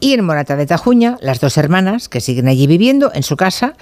y 0.00 0.12
en 0.14 0.24
Morata 0.24 0.56
de 0.56 0.66
Tajuña, 0.66 1.16
las 1.20 1.38
dos 1.40 1.56
hermanas 1.56 2.08
que 2.08 2.20
siguen 2.20 2.48
allí 2.48 2.66
viviendo 2.66 3.12
en 3.14 3.22
su 3.22 3.36
casa, 3.36 3.74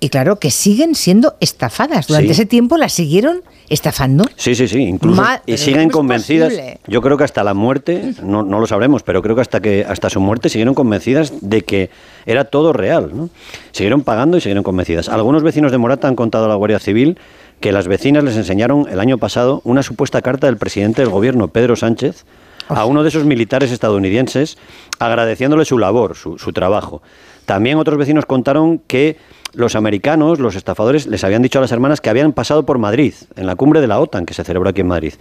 y 0.00 0.08
claro, 0.08 0.38
que 0.38 0.50
siguen 0.50 0.94
siendo 0.94 1.36
estafadas. 1.40 2.06
Durante 2.06 2.28
Sí. 2.28 2.32
ese 2.32 2.46
tiempo 2.46 2.78
las 2.78 2.92
siguieron 2.94 3.42
estafando. 3.68 4.24
Sí, 4.36 4.54
sí, 4.54 4.68
sí, 4.68 4.82
incluso. 4.82 5.22
Y 5.46 5.56
siguen 5.56 5.88
¿cómo 5.88 5.88
es 5.88 5.92
convencidas. 5.92 6.52
posible? 6.52 6.80
Yo 6.86 7.00
creo 7.02 7.16
que 7.16 7.24
hasta 7.24 7.44
la 7.44 7.54
muerte, 7.54 8.14
no, 8.22 8.42
no 8.42 8.60
lo 8.60 8.66
sabremos, 8.66 9.02
pero 9.02 9.22
creo 9.22 9.34
que 9.34 9.40
hasta 9.40 9.60
que 9.60 9.84
hasta 9.88 10.10
su 10.10 10.20
muerte 10.20 10.48
siguieron 10.48 10.74
convencidas 10.74 11.32
de 11.40 11.62
que 11.62 11.90
era 12.26 12.44
todo 12.44 12.72
real. 12.72 13.10
¿no? 13.14 13.30
Siguieron 13.72 14.02
pagando 14.02 14.36
y 14.36 14.40
siguieron 14.40 14.64
convencidas. 14.64 15.08
Algunos 15.08 15.42
vecinos 15.42 15.72
de 15.72 15.78
Morata 15.78 16.08
han 16.08 16.16
contado 16.16 16.46
a 16.46 16.48
la 16.48 16.54
Guardia 16.54 16.78
Civil 16.78 17.18
que 17.60 17.72
las 17.72 17.88
vecinas 17.88 18.24
les 18.24 18.36
enseñaron 18.36 18.86
el 18.90 19.00
año 19.00 19.18
pasado 19.18 19.62
una 19.64 19.82
supuesta 19.82 20.20
carta 20.22 20.46
del 20.46 20.56
presidente 20.58 21.02
del 21.02 21.10
gobierno, 21.10 21.48
Pedro 21.48 21.76
Sánchez, 21.76 22.24
a 22.68 22.84
uno 22.84 23.02
de 23.02 23.08
esos 23.08 23.24
militares 23.24 23.70
estadounidenses 23.70 24.58
agradeciéndole 24.98 25.64
su 25.64 25.78
labor, 25.78 26.16
su, 26.16 26.38
su 26.38 26.52
trabajo. 26.52 27.02
También 27.46 27.78
otros 27.78 27.98
vecinos 27.98 28.26
contaron 28.26 28.78
que 28.86 29.18
los 29.54 29.74
americanos, 29.76 30.38
los 30.38 30.56
estafadores, 30.56 31.06
les 31.06 31.24
habían 31.24 31.42
dicho 31.42 31.58
a 31.58 31.62
las 31.62 31.72
hermanas 31.72 32.00
que 32.00 32.10
habían 32.10 32.32
pasado 32.32 32.64
por 32.64 32.78
Madrid, 32.78 33.14
en 33.36 33.46
la 33.46 33.56
cumbre 33.56 33.80
de 33.80 33.86
la 33.86 34.00
OTAN 34.00 34.26
que 34.26 34.34
se 34.34 34.44
celebró 34.44 34.70
aquí 34.70 34.80
en 34.80 34.88
Madrid. 34.88 35.14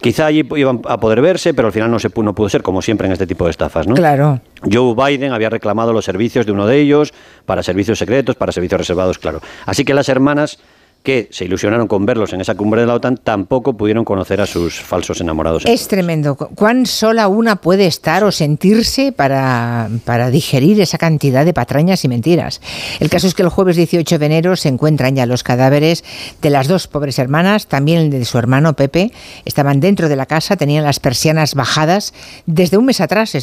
Quizá 0.00 0.26
allí 0.26 0.46
iban 0.56 0.80
a 0.86 0.98
poder 0.98 1.20
verse, 1.20 1.54
pero 1.54 1.66
al 1.66 1.72
final 1.72 1.90
no, 1.90 1.98
se, 1.98 2.10
no 2.14 2.34
pudo 2.34 2.48
ser, 2.48 2.62
como 2.62 2.82
siempre 2.82 3.06
en 3.06 3.12
este 3.12 3.26
tipo 3.26 3.44
de 3.44 3.50
estafas. 3.50 3.86
¿no? 3.86 3.94
Claro. 3.94 4.40
Joe 4.70 4.94
Biden 4.94 5.32
había 5.32 5.50
reclamado 5.50 5.92
los 5.92 6.04
servicios 6.04 6.46
de 6.46 6.52
uno 6.52 6.66
de 6.66 6.80
ellos 6.80 7.12
para 7.46 7.62
servicios 7.62 7.98
secretos, 7.98 8.36
para 8.36 8.52
servicios 8.52 8.78
reservados, 8.78 9.18
claro. 9.18 9.40
Así 9.66 9.84
que 9.84 9.94
las 9.94 10.08
hermanas 10.08 10.58
que 11.04 11.28
se 11.30 11.44
ilusionaron 11.44 11.86
con 11.86 12.06
verlos 12.06 12.32
en 12.32 12.40
esa 12.40 12.54
cumbre 12.56 12.80
de 12.80 12.86
la 12.86 12.94
OTAN 12.94 13.18
tampoco 13.18 13.74
pudieron 13.76 14.04
conocer 14.06 14.40
a 14.40 14.46
sus 14.46 14.80
falsos 14.80 15.20
enamorados. 15.20 15.64
Es 15.66 15.86
tremendo. 15.86 16.34
Cu- 16.34 16.48
¿Cuán 16.54 16.86
sola 16.86 17.28
una 17.28 17.56
puede 17.56 17.86
estar 17.86 18.24
o 18.24 18.32
sentirse 18.32 19.12
para, 19.12 19.90
para 20.06 20.30
digerir 20.30 20.80
esa 20.80 20.96
cantidad 20.96 21.44
de 21.44 21.52
patrañas 21.52 22.02
y 22.04 22.08
mentiras? 22.08 22.62
El 23.00 23.10
caso 23.10 23.26
es 23.26 23.34
que 23.34 23.42
el 23.42 23.50
jueves 23.50 23.76
18 23.76 24.18
de 24.18 24.24
enero 24.26 24.56
se 24.56 24.70
encuentran 24.70 25.14
ya 25.14 25.26
los 25.26 25.42
cadáveres 25.42 26.04
de 26.40 26.48
las 26.48 26.68
dos 26.68 26.86
pobres 26.88 27.18
hermanas, 27.18 27.66
también 27.66 27.98
el 28.00 28.10
de 28.10 28.24
su 28.24 28.38
hermano 28.38 28.72
Pepe. 28.72 29.12
Estaban 29.44 29.80
dentro 29.80 30.08
de 30.08 30.16
la 30.16 30.24
casa, 30.24 30.56
tenían 30.56 30.84
las 30.84 31.00
persianas 31.00 31.54
bajadas 31.54 32.14
desde 32.46 32.78
un 32.78 32.86
mes 32.86 33.02
atrás, 33.02 33.34
eh, 33.34 33.42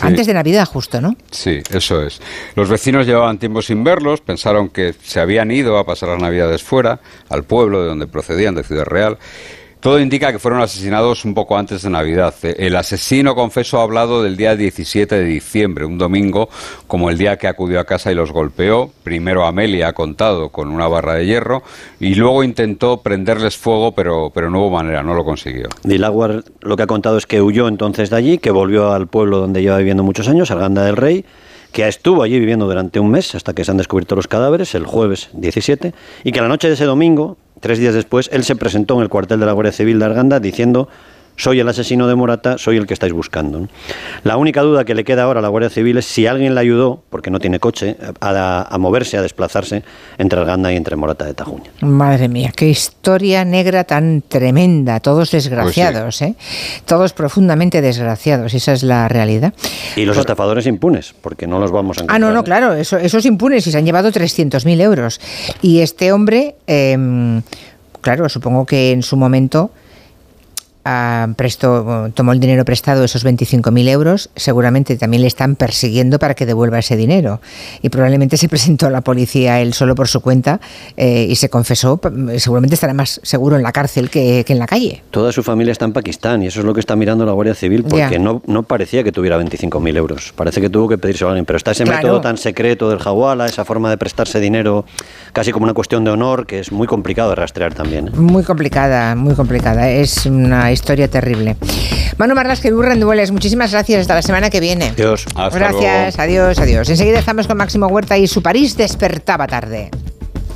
antes 0.00 0.26
de 0.26 0.32
Navidad 0.32 0.64
justo, 0.66 1.02
¿no? 1.02 1.14
Sí, 1.30 1.58
eso 1.74 2.02
es. 2.02 2.22
Los 2.56 2.70
vecinos 2.70 3.06
llevaban 3.06 3.36
tiempo 3.38 3.60
sin 3.60 3.84
verlos, 3.84 4.22
pensaron 4.22 4.70
que 4.70 4.94
se 5.04 5.20
habían 5.20 5.50
ido 5.50 5.76
a 5.76 5.84
pasar 5.84 6.08
las 6.08 6.18
navidades 6.22 6.62
fuera, 6.62 7.00
al 7.28 7.44
pueblo 7.44 7.82
de 7.82 7.88
donde 7.88 8.06
procedían, 8.06 8.54
de 8.54 8.64
Ciudad 8.64 8.84
Real. 8.84 9.18
Todo 9.82 9.98
indica 9.98 10.30
que 10.30 10.38
fueron 10.38 10.60
asesinados 10.60 11.24
un 11.24 11.34
poco 11.34 11.58
antes 11.58 11.82
de 11.82 11.90
Navidad. 11.90 12.32
Eh, 12.44 12.54
El 12.56 12.76
asesino, 12.76 13.34
confeso, 13.34 13.80
ha 13.80 13.82
hablado 13.82 14.22
del 14.22 14.36
día 14.36 14.54
17 14.54 15.16
de 15.16 15.24
diciembre, 15.24 15.84
un 15.84 15.98
domingo, 15.98 16.48
como 16.86 17.10
el 17.10 17.18
día 17.18 17.36
que 17.36 17.48
acudió 17.48 17.80
a 17.80 17.84
casa 17.84 18.12
y 18.12 18.14
los 18.14 18.30
golpeó. 18.30 18.92
Primero 19.02 19.44
Amelia 19.44 19.88
ha 19.88 19.92
contado 19.92 20.50
con 20.50 20.68
una 20.68 20.86
barra 20.86 21.14
de 21.14 21.26
hierro 21.26 21.64
y 21.98 22.14
luego 22.14 22.44
intentó 22.44 22.98
prenderles 22.98 23.56
fuego, 23.56 23.90
pero, 23.90 24.30
pero 24.32 24.50
no 24.50 24.60
hubo 24.60 24.70
manera, 24.70 25.02
no 25.02 25.14
lo 25.14 25.24
consiguió. 25.24 25.68
Dilaguar 25.82 26.44
lo 26.60 26.76
que 26.76 26.84
ha 26.84 26.86
contado 26.86 27.18
es 27.18 27.26
que 27.26 27.42
huyó 27.42 27.66
entonces 27.66 28.08
de 28.08 28.14
allí, 28.14 28.38
que 28.38 28.52
volvió 28.52 28.92
al 28.92 29.08
pueblo 29.08 29.38
donde 29.38 29.62
lleva 29.62 29.78
viviendo 29.78 30.04
muchos 30.04 30.28
años, 30.28 30.52
Arganda 30.52 30.84
del 30.84 30.96
Rey, 30.96 31.24
que 31.72 31.88
estuvo 31.88 32.22
allí 32.22 32.38
viviendo 32.38 32.66
durante 32.66 33.00
un 33.00 33.10
mes 33.10 33.34
hasta 33.34 33.54
que 33.54 33.64
se 33.64 33.70
han 33.70 33.78
descubierto 33.78 34.14
los 34.14 34.28
cadáveres, 34.28 34.74
el 34.74 34.86
jueves 34.86 35.30
17, 35.32 35.94
y 36.22 36.32
que 36.32 36.40
la 36.40 36.48
noche 36.48 36.68
de 36.68 36.74
ese 36.74 36.84
domingo, 36.84 37.36
tres 37.60 37.78
días 37.78 37.94
después, 37.94 38.28
él 38.32 38.44
se 38.44 38.56
presentó 38.56 38.94
en 38.96 39.02
el 39.02 39.08
cuartel 39.08 39.40
de 39.40 39.46
la 39.46 39.52
Guardia 39.52 39.72
Civil 39.72 39.98
de 39.98 40.04
Arganda 40.04 40.38
diciendo 40.38 40.88
soy 41.36 41.60
el 41.60 41.68
asesino 41.68 42.06
de 42.08 42.14
Morata, 42.14 42.58
soy 42.58 42.76
el 42.76 42.86
que 42.86 42.94
estáis 42.94 43.12
buscando. 43.12 43.60
¿no? 43.60 43.68
La 44.24 44.36
única 44.36 44.60
duda 44.62 44.84
que 44.84 44.94
le 44.94 45.04
queda 45.04 45.22
ahora 45.24 45.40
a 45.40 45.42
la 45.42 45.48
Guardia 45.48 45.70
Civil 45.70 45.96
es 45.98 46.04
si 46.06 46.26
alguien 46.26 46.54
le 46.54 46.60
ayudó, 46.60 47.02
porque 47.10 47.30
no 47.30 47.38
tiene 47.40 47.58
coche, 47.58 47.96
a, 48.20 48.66
a 48.70 48.78
moverse, 48.78 49.16
a 49.16 49.22
desplazarse 49.22 49.82
entre 50.18 50.38
Arganda 50.38 50.72
y 50.72 50.76
entre 50.76 50.94
Morata 50.96 51.24
de 51.24 51.34
Tajuña. 51.34 51.70
Madre 51.80 52.28
mía, 52.28 52.52
qué 52.54 52.68
historia 52.68 53.44
negra 53.44 53.84
tan 53.84 54.22
tremenda. 54.26 55.00
Todos 55.00 55.30
desgraciados, 55.30 56.22
¿eh? 56.22 56.34
Todos 56.84 57.12
profundamente 57.12 57.80
desgraciados. 57.80 58.54
Esa 58.54 58.72
es 58.72 58.82
la 58.82 59.08
realidad. 59.08 59.52
Y 59.96 60.04
los 60.04 60.16
estafadores 60.18 60.66
impunes, 60.66 61.14
porque 61.20 61.46
no 61.46 61.58
los 61.58 61.70
vamos 61.72 61.98
a 61.98 62.00
Ah, 62.02 62.04
encontrar. 62.04 62.20
no, 62.20 62.32
no, 62.32 62.40
¿eh? 62.40 62.44
claro, 62.44 62.74
eso, 62.74 62.98
esos 62.98 63.24
impunes 63.26 63.66
y 63.66 63.72
se 63.72 63.78
han 63.78 63.84
llevado 63.86 64.10
300.000 64.12 64.80
euros. 64.80 65.20
Y 65.62 65.80
este 65.80 66.12
hombre, 66.12 66.56
em, 66.66 67.42
claro, 68.00 68.28
supongo 68.28 68.66
que 68.66 68.92
en 68.92 69.02
su 69.02 69.16
momento 69.16 69.70
ah, 70.84 71.28
prestó, 71.36 72.10
tomó 72.14 72.32
el 72.32 72.40
dinero 72.40 72.64
prestado, 72.64 73.04
esos 73.04 73.24
25.000 73.24 73.88
euros, 73.88 74.30
seguramente 74.36 74.96
también 74.96 75.22
le 75.22 75.28
están 75.28 75.56
persiguiendo 75.56 76.18
para 76.18 76.34
que 76.34 76.46
devuelva 76.46 76.78
ese 76.78 76.96
dinero. 76.96 77.40
Y 77.82 77.88
probablemente 77.88 78.36
se 78.36 78.48
presentó 78.52 78.86
a 78.86 78.90
la 78.90 79.00
policía 79.00 79.60
él 79.60 79.74
solo 79.74 79.94
por 79.94 80.08
su 80.08 80.20
cuenta 80.20 80.60
eh, 80.96 81.26
y 81.28 81.36
se 81.36 81.48
confesó, 81.48 82.00
seguramente 82.38 82.74
estará 82.74 82.94
más 82.94 83.20
seguro 83.22 83.56
en 83.56 83.62
la 83.62 83.72
cárcel 83.72 84.10
que, 84.10 84.44
que 84.46 84.52
en 84.52 84.58
la 84.58 84.66
calle. 84.66 85.02
Toda 85.10 85.32
su 85.32 85.42
familia 85.42 85.72
está 85.72 85.84
en 85.84 85.92
Pakistán 85.92 86.42
y 86.42 86.46
eso 86.48 86.60
es 86.60 86.66
lo 86.66 86.74
que 86.74 86.80
está 86.80 86.96
mirando 86.96 87.24
la 87.24 87.32
Guardia 87.32 87.54
Civil 87.54 87.84
porque 87.84 88.18
no, 88.18 88.42
no 88.46 88.62
parecía 88.62 89.04
que 89.04 89.12
tuviera 89.12 89.38
25.000 89.38 89.96
euros. 89.96 90.32
Parece 90.36 90.60
que 90.60 90.68
tuvo 90.70 90.88
que 90.88 90.98
pedírselo 90.98 91.28
a 91.28 91.32
alguien. 91.32 91.44
Pero 91.46 91.56
está 91.56 91.70
ese 91.72 91.84
Claro. 91.84 91.98
método 92.02 92.20
tan 92.20 92.36
secreto 92.38 92.88
del 92.90 92.98
Hawala, 93.04 93.46
esa 93.46 93.64
forma 93.64 93.90
de 93.90 93.96
prestarse 93.98 94.40
dinero 94.40 94.84
casi 95.32 95.52
como 95.52 95.64
una 95.64 95.74
cuestión 95.74 96.04
de 96.04 96.10
honor 96.10 96.46
que 96.46 96.58
es 96.60 96.72
muy 96.72 96.86
complicado 96.86 97.30
de 97.30 97.36
rastrear 97.36 97.74
también. 97.74 98.08
¿eh? 98.08 98.10
Muy 98.14 98.42
complicada, 98.44 99.14
muy 99.14 99.34
complicada. 99.34 99.90
Es 99.90 100.26
una 100.26 100.71
historia 100.72 101.08
terrible. 101.08 101.56
Manu 102.18 102.34
Marlas, 102.34 102.60
que 102.60 102.70
Dueles, 102.70 103.30
muchísimas 103.30 103.72
gracias. 103.72 104.02
Hasta 104.02 104.14
la 104.14 104.22
semana 104.22 104.50
que 104.50 104.60
viene. 104.60 104.90
Adiós. 104.90 105.26
Gracias, 105.52 106.18
adiós, 106.18 106.58
adiós. 106.58 106.88
Enseguida 106.88 107.18
estamos 107.18 107.46
con 107.46 107.56
Máximo 107.56 107.86
Huerta 107.86 108.18
y 108.18 108.26
su 108.26 108.42
París 108.42 108.76
despertaba 108.76 109.46
tarde. 109.46 109.90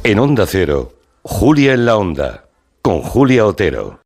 En 0.04 0.18
Onda 0.18 0.46
Cero, 0.46 0.92
Julia 1.22 1.72
en 1.72 1.86
la 1.86 1.96
Onda, 1.96 2.44
con 2.82 3.02
Julia 3.02 3.46
Otero. 3.46 4.05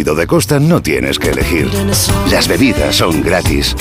de 0.03 0.27
Costa 0.27 0.59
no 0.59 0.81
tienes 0.81 1.19
que 1.19 1.29
elegir. 1.29 1.69
Las 2.29 2.47
bebidas 2.47 2.95
son 2.95 3.21
gratis. 3.21 3.75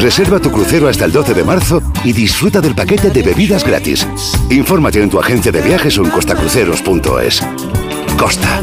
Reserva 0.00 0.40
tu 0.40 0.50
crucero 0.50 0.88
hasta 0.88 1.04
el 1.04 1.12
12 1.12 1.34
de 1.34 1.44
marzo 1.44 1.82
y 2.02 2.12
disfruta 2.12 2.60
del 2.60 2.74
paquete 2.74 3.10
de 3.10 3.22
bebidas 3.22 3.64
gratis. 3.64 4.06
Infórmate 4.50 5.02
en 5.02 5.10
tu 5.10 5.20
agencia 5.20 5.52
de 5.52 5.60
viajes 5.60 5.98
o 5.98 6.04
en 6.04 6.10
costacruceros.es. 6.10 7.42
Costa. 8.18 8.62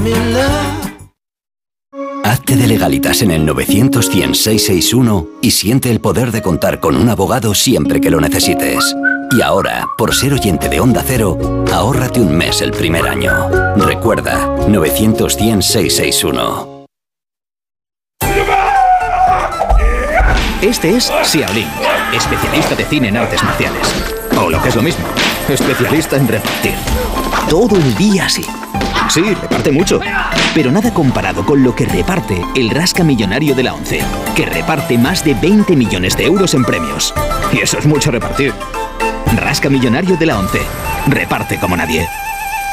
Hazte 2.23 2.55
de 2.55 2.67
legalitas 2.67 3.21
en 3.21 3.31
el 3.31 3.45
900 3.45 4.05
661 4.05 5.27
y 5.41 5.51
siente 5.51 5.91
el 5.91 6.01
poder 6.01 6.31
de 6.31 6.41
contar 6.41 6.79
con 6.79 6.95
un 6.95 7.09
abogado 7.09 7.53
siempre 7.53 8.01
que 8.01 8.09
lo 8.09 8.19
necesites. 8.19 8.95
Y 9.31 9.41
ahora, 9.41 9.87
por 9.97 10.13
ser 10.13 10.33
oyente 10.33 10.67
de 10.67 10.81
Onda 10.81 11.03
Cero, 11.07 11.37
ahórrate 11.71 12.19
un 12.19 12.35
mes 12.35 12.61
el 12.61 12.71
primer 12.71 13.07
año. 13.07 13.31
Recuerda, 13.77 14.67
900 14.67 15.37
Este 20.61 20.95
es 20.95 21.11
Xiaolin, 21.23 21.67
especialista 22.13 22.75
de 22.75 22.85
cine 22.85 23.07
en 23.07 23.17
artes 23.17 23.43
marciales. 23.43 23.81
O 24.39 24.47
lo 24.47 24.61
que 24.61 24.69
es 24.69 24.75
lo 24.75 24.83
mismo, 24.83 25.03
especialista 25.49 26.17
en 26.17 26.27
repartir. 26.27 26.75
Todo 27.49 27.77
el 27.77 27.95
día 27.95 28.27
así. 28.27 28.45
Sí, 29.09 29.23
reparte 29.41 29.71
mucho. 29.71 29.99
Pero 30.53 30.71
nada 30.71 30.93
comparado 30.93 31.43
con 31.43 31.63
lo 31.63 31.75
que 31.75 31.87
reparte 31.87 32.39
el 32.55 32.69
Rasca 32.69 33.03
Millonario 33.03 33.55
de 33.55 33.63
la 33.63 33.73
ONCE, 33.73 34.03
que 34.35 34.45
reparte 34.45 34.99
más 34.99 35.25
de 35.25 35.33
20 35.33 35.75
millones 35.75 36.15
de 36.15 36.25
euros 36.25 36.53
en 36.53 36.63
premios. 36.63 37.11
Y 37.51 37.61
eso 37.61 37.79
es 37.79 37.87
mucho 37.87 38.11
repartir. 38.11 38.53
Rasca 39.35 39.67
Millonario 39.67 40.15
de 40.15 40.27
la 40.27 40.37
ONCE. 40.37 40.61
Reparte 41.07 41.59
como 41.59 41.75
nadie. 41.75 42.07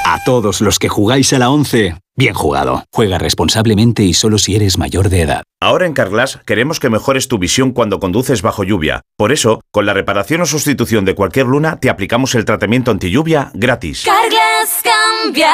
A 0.05 0.23
todos 0.24 0.60
los 0.60 0.78
que 0.78 0.90
jugáis 0.90 1.32
a 1.32 1.39
la 1.39 1.48
11, 1.48 1.94
bien 2.18 2.34
jugado. 2.34 2.84
Juega 2.92 3.16
responsablemente 3.16 4.02
y 4.02 4.12
solo 4.12 4.36
si 4.38 4.56
eres 4.56 4.76
mayor 4.76 5.08
de 5.08 5.22
edad. 5.22 5.42
Ahora 5.60 5.86
en 5.86 5.94
Carglass 5.94 6.38
queremos 6.44 6.80
que 6.80 6.90
mejores 6.90 7.28
tu 7.28 7.38
visión 7.38 7.70
cuando 7.70 8.00
conduces 8.00 8.42
bajo 8.42 8.64
lluvia. 8.64 9.02
Por 9.16 9.32
eso, 9.32 9.60
con 9.70 9.86
la 9.86 9.94
reparación 9.94 10.42
o 10.42 10.46
sustitución 10.46 11.04
de 11.04 11.14
cualquier 11.14 11.46
luna, 11.46 11.78
te 11.80 11.88
aplicamos 11.88 12.34
el 12.34 12.44
tratamiento 12.44 12.90
anti 12.90 13.10
lluvia 13.10 13.50
gratis. 13.54 14.04
Carglass 14.04 14.82
cambia, 14.82 15.52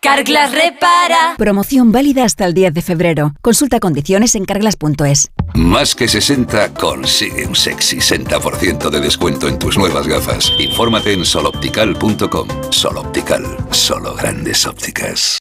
Carglass 0.00 0.52
repara. 0.52 1.34
Promoción 1.36 1.90
válida 1.90 2.24
hasta 2.24 2.44
el 2.46 2.54
10 2.54 2.74
de 2.74 2.82
febrero. 2.82 3.34
Consulta 3.42 3.80
condiciones 3.80 4.36
en 4.36 4.44
carglass.es. 4.44 5.30
Más 5.54 5.94
que 5.94 6.06
60 6.08 6.74
consigue 6.74 7.46
un 7.46 7.56
sexy 7.56 7.98
60% 7.98 8.90
de 8.90 9.00
descuento 9.00 9.48
en 9.48 9.58
tus 9.58 9.76
nuevas 9.76 10.06
gafas. 10.06 10.52
Infórmate 10.58 11.12
en 11.12 11.24
soloptical.com. 11.24 12.48
Soloptical, 12.70 13.44
solo 13.70 14.14
grandes 14.14 14.64
ópticas. 14.66 15.38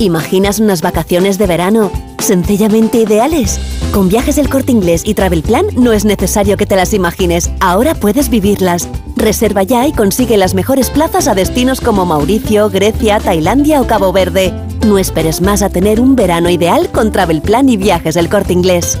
¿Imaginas 0.00 0.60
unas 0.60 0.80
vacaciones 0.80 1.36
de 1.36 1.46
verano 1.46 1.92
sencillamente 2.18 3.02
ideales? 3.02 3.60
Con 3.92 4.08
viajes 4.08 4.36
del 4.36 4.48
corte 4.48 4.72
inglés 4.72 5.02
y 5.04 5.12
Travel 5.12 5.42
Plan 5.42 5.66
no 5.76 5.92
es 5.92 6.06
necesario 6.06 6.56
que 6.56 6.64
te 6.64 6.74
las 6.74 6.94
imagines, 6.94 7.50
ahora 7.60 7.94
puedes 7.94 8.30
vivirlas. 8.30 8.88
Reserva 9.14 9.62
ya 9.62 9.86
y 9.86 9.92
consigue 9.92 10.38
las 10.38 10.54
mejores 10.54 10.88
plazas 10.88 11.28
a 11.28 11.34
destinos 11.34 11.82
como 11.82 12.06
Mauricio, 12.06 12.70
Grecia, 12.70 13.20
Tailandia 13.20 13.82
o 13.82 13.86
Cabo 13.86 14.10
Verde. 14.10 14.54
No 14.86 14.96
esperes 14.96 15.42
más 15.42 15.60
a 15.60 15.68
tener 15.68 16.00
un 16.00 16.16
verano 16.16 16.48
ideal 16.48 16.90
con 16.90 17.12
Travel 17.12 17.42
Plan 17.42 17.68
y 17.68 17.76
viajes 17.76 18.14
del 18.14 18.30
corte 18.30 18.54
inglés. 18.54 18.98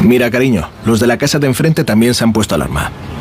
Mira, 0.00 0.30
cariño, 0.30 0.68
los 0.84 1.00
de 1.00 1.08
la 1.08 1.18
casa 1.18 1.40
de 1.40 1.48
enfrente 1.48 1.82
también 1.82 2.14
se 2.14 2.22
han 2.22 2.32
puesto 2.32 2.54
alarma. 2.54 2.92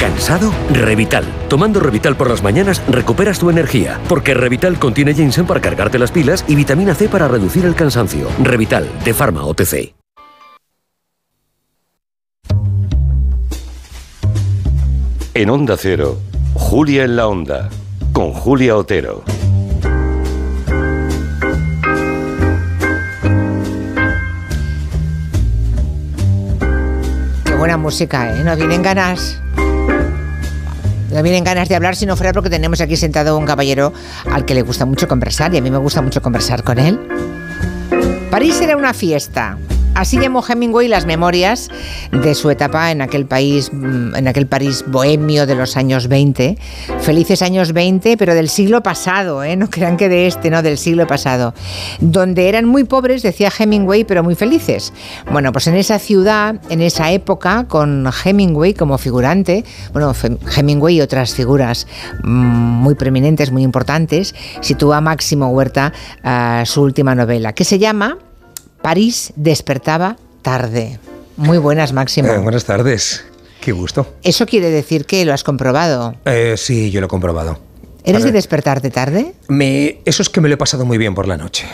¿Cansado? 0.00 0.52
Revital. 0.72 1.24
Tomando 1.48 1.80
Revital 1.80 2.16
por 2.16 2.28
las 2.28 2.42
mañanas 2.42 2.82
recuperas 2.88 3.38
tu 3.38 3.50
energía, 3.50 3.98
porque 4.08 4.34
Revital 4.34 4.78
contiene 4.78 5.14
ginseng 5.14 5.46
para 5.46 5.60
cargarte 5.60 5.98
las 5.98 6.10
pilas 6.10 6.44
y 6.48 6.54
vitamina 6.54 6.94
C 6.94 7.08
para 7.08 7.28
reducir 7.28 7.64
el 7.64 7.74
cansancio. 7.74 8.28
Revital, 8.42 8.88
de 9.04 9.14
Pharma 9.14 9.44
OTC. 9.44 9.94
En 15.34 15.50
Onda 15.50 15.76
Cero, 15.76 16.16
Julia 16.54 17.04
en 17.04 17.16
la 17.16 17.26
Onda, 17.28 17.68
con 18.14 18.32
Julia 18.32 18.74
Otero. 18.74 19.22
Qué 27.44 27.54
buena 27.54 27.76
música, 27.76 28.34
¿eh? 28.34 28.42
No 28.44 28.56
vienen 28.56 28.82
ganas. 28.82 29.42
No 31.16 31.22
vienen 31.22 31.44
ganas 31.44 31.66
de 31.70 31.74
hablar 31.74 31.96
si 31.96 32.04
no 32.04 32.14
fuera 32.14 32.34
porque 32.34 32.50
tenemos 32.50 32.82
aquí 32.82 32.94
sentado 32.94 33.38
un 33.38 33.46
caballero 33.46 33.90
al 34.30 34.44
que 34.44 34.54
le 34.54 34.60
gusta 34.60 34.84
mucho 34.84 35.08
conversar 35.08 35.54
y 35.54 35.56
a 35.56 35.62
mí 35.62 35.70
me 35.70 35.78
gusta 35.78 36.02
mucho 36.02 36.20
conversar 36.20 36.62
con 36.62 36.78
él. 36.78 37.00
París 38.30 38.60
era 38.60 38.76
una 38.76 38.92
fiesta. 38.92 39.56
Así 39.96 40.18
llamó 40.18 40.44
Hemingway 40.46 40.88
las 40.88 41.06
memorias 41.06 41.70
de 42.12 42.34
su 42.34 42.50
etapa 42.50 42.90
en 42.90 43.00
aquel 43.00 43.24
país, 43.24 43.70
mm, 43.72 44.14
en 44.14 44.28
aquel 44.28 44.46
París 44.46 44.84
bohemio 44.86 45.46
de 45.46 45.54
los 45.54 45.78
años 45.78 46.08
20. 46.08 46.58
Felices 47.00 47.40
años 47.40 47.72
20, 47.72 48.18
pero 48.18 48.34
del 48.34 48.50
siglo 48.50 48.82
pasado, 48.82 49.42
¿eh? 49.42 49.56
no 49.56 49.70
crean 49.70 49.96
que 49.96 50.10
de 50.10 50.26
este, 50.26 50.50
no, 50.50 50.60
del 50.62 50.76
siglo 50.76 51.06
pasado. 51.06 51.54
Donde 51.98 52.50
eran 52.50 52.66
muy 52.66 52.84
pobres, 52.84 53.22
decía 53.22 53.50
Hemingway, 53.58 54.04
pero 54.04 54.22
muy 54.22 54.34
felices. 54.34 54.92
Bueno, 55.32 55.50
pues 55.50 55.66
en 55.66 55.76
esa 55.76 55.98
ciudad, 55.98 56.60
en 56.68 56.82
esa 56.82 57.10
época, 57.10 57.64
con 57.66 58.06
Hemingway 58.22 58.74
como 58.74 58.98
figurante, 58.98 59.64
bueno, 59.94 60.12
Hemingway 60.56 60.96
y 60.96 61.00
otras 61.00 61.32
figuras 61.32 61.86
mm, 62.22 62.28
muy 62.28 62.96
preeminentes, 62.96 63.50
muy 63.50 63.62
importantes, 63.62 64.34
sitúa 64.60 65.00
Máximo 65.00 65.48
Huerta 65.48 65.94
uh, 66.22 66.66
su 66.66 66.82
última 66.82 67.14
novela, 67.14 67.54
que 67.54 67.64
se 67.64 67.78
llama 67.78 68.18
París 68.86 69.32
despertaba 69.34 70.16
tarde. 70.42 71.00
Muy 71.36 71.58
buenas, 71.58 71.92
Máximo. 71.92 72.28
Eh, 72.28 72.38
buenas 72.38 72.64
tardes. 72.66 73.24
Qué 73.60 73.72
gusto. 73.72 74.14
¿Eso 74.22 74.46
quiere 74.46 74.70
decir 74.70 75.06
que 75.06 75.24
lo 75.24 75.34
has 75.34 75.42
comprobado? 75.42 76.14
Eh, 76.24 76.54
sí, 76.56 76.92
yo 76.92 77.00
lo 77.00 77.06
he 77.06 77.08
comprobado. 77.08 77.58
¿Eres 78.06 78.22
de 78.22 78.30
despertarte 78.30 78.90
tarde? 78.90 79.34
Me, 79.48 79.98
eso 80.04 80.22
es 80.22 80.30
que 80.30 80.40
me 80.40 80.48
lo 80.48 80.54
he 80.54 80.56
pasado 80.56 80.84
muy 80.84 80.96
bien 80.96 81.14
por 81.14 81.26
la 81.26 81.36
noche. 81.36 81.66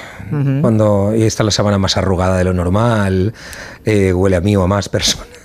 Cuando 0.63 1.13
está 1.13 1.45
la 1.45 1.51
sábana 1.51 1.77
más 1.77 1.99
arrugada 1.99 2.39
de 2.39 2.45
lo 2.45 2.55
normal, 2.55 3.35
eh, 3.85 4.15
huele 4.15 4.37
a 4.37 4.41
mí 4.41 4.57
o 4.57 4.63
a 4.63 4.67
más 4.67 4.89
personas. 4.89 5.29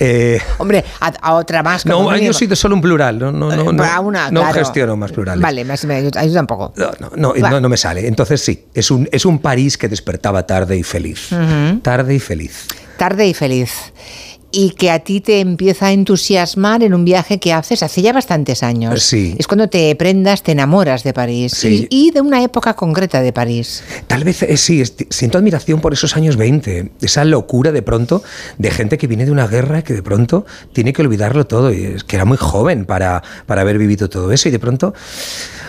Eh, 0.00 0.40
Hombre, 0.56 0.82
a, 1.00 1.34
otra 1.34 1.62
más. 1.62 1.84
No, 1.84 2.16
yo 2.16 2.32
soy 2.32 2.46
de 2.46 2.56
solo 2.56 2.74
un 2.74 2.80
plural. 2.80 3.18
No, 3.18 3.30
no, 3.30 3.54
no, 3.54 3.72
no, 3.72 4.00
una, 4.00 4.30
no 4.30 4.52
gestiono 4.52 4.96
más 4.96 5.12
plurales. 5.12 5.42
Vale, 5.42 5.64
me, 5.66 5.74
me, 5.86 6.10
ayuda 6.16 6.40
un 6.40 6.46
poco. 6.46 6.72
No, 6.76 6.90
no, 7.14 7.60
no, 7.60 7.68
me 7.68 7.76
sale. 7.76 8.08
Entonces 8.08 8.40
sí, 8.40 8.64
es 8.72 8.90
un, 8.90 9.06
es 9.12 9.26
un 9.26 9.38
París 9.38 9.76
que 9.76 9.88
despertaba 9.88 10.46
tarde 10.46 10.78
y 10.78 10.82
feliz. 10.82 11.28
Tarde 11.82 12.14
y 12.14 12.20
feliz. 12.20 12.66
Tarde 12.96 13.26
y 13.26 13.34
feliz 13.34 13.70
y 14.54 14.70
que 14.70 14.90
a 14.90 15.00
ti 15.00 15.20
te 15.20 15.40
empieza 15.40 15.86
a 15.86 15.92
entusiasmar 15.92 16.82
en 16.82 16.94
un 16.94 17.04
viaje 17.04 17.38
que 17.40 17.52
haces 17.52 17.82
hace 17.82 18.02
ya 18.02 18.12
bastantes 18.12 18.62
años. 18.62 19.02
Sí. 19.02 19.34
Es 19.38 19.46
cuando 19.46 19.68
te 19.68 19.94
prendas, 19.96 20.42
te 20.42 20.52
enamoras 20.52 21.02
de 21.02 21.12
París 21.12 21.52
Sí. 21.54 21.88
y, 21.90 22.06
y 22.08 22.10
de 22.12 22.20
una 22.20 22.42
época 22.42 22.74
concreta 22.74 23.20
de 23.20 23.32
París. 23.32 23.82
Tal 24.06 24.24
vez 24.24 24.42
eh, 24.42 24.56
sí, 24.56 24.80
es- 24.80 24.94
siento 25.10 25.38
admiración 25.38 25.80
por 25.80 25.92
esos 25.92 26.16
años 26.16 26.36
20, 26.36 26.90
esa 27.00 27.24
locura 27.24 27.72
de 27.72 27.82
pronto 27.82 28.22
de 28.58 28.70
gente 28.70 28.98
que 28.98 29.06
viene 29.06 29.24
de 29.24 29.30
una 29.32 29.46
guerra 29.46 29.82
que 29.82 29.94
de 29.94 30.02
pronto 30.02 30.46
tiene 30.72 30.92
que 30.92 31.02
olvidarlo 31.02 31.46
todo, 31.46 31.72
y 31.72 31.84
es 31.84 32.04
que 32.04 32.16
era 32.16 32.24
muy 32.24 32.36
joven 32.36 32.84
para, 32.84 33.22
para 33.46 33.62
haber 33.62 33.78
vivido 33.78 34.08
todo 34.08 34.30
eso 34.32 34.48
y 34.48 34.52
de 34.52 34.58
pronto 34.58 34.94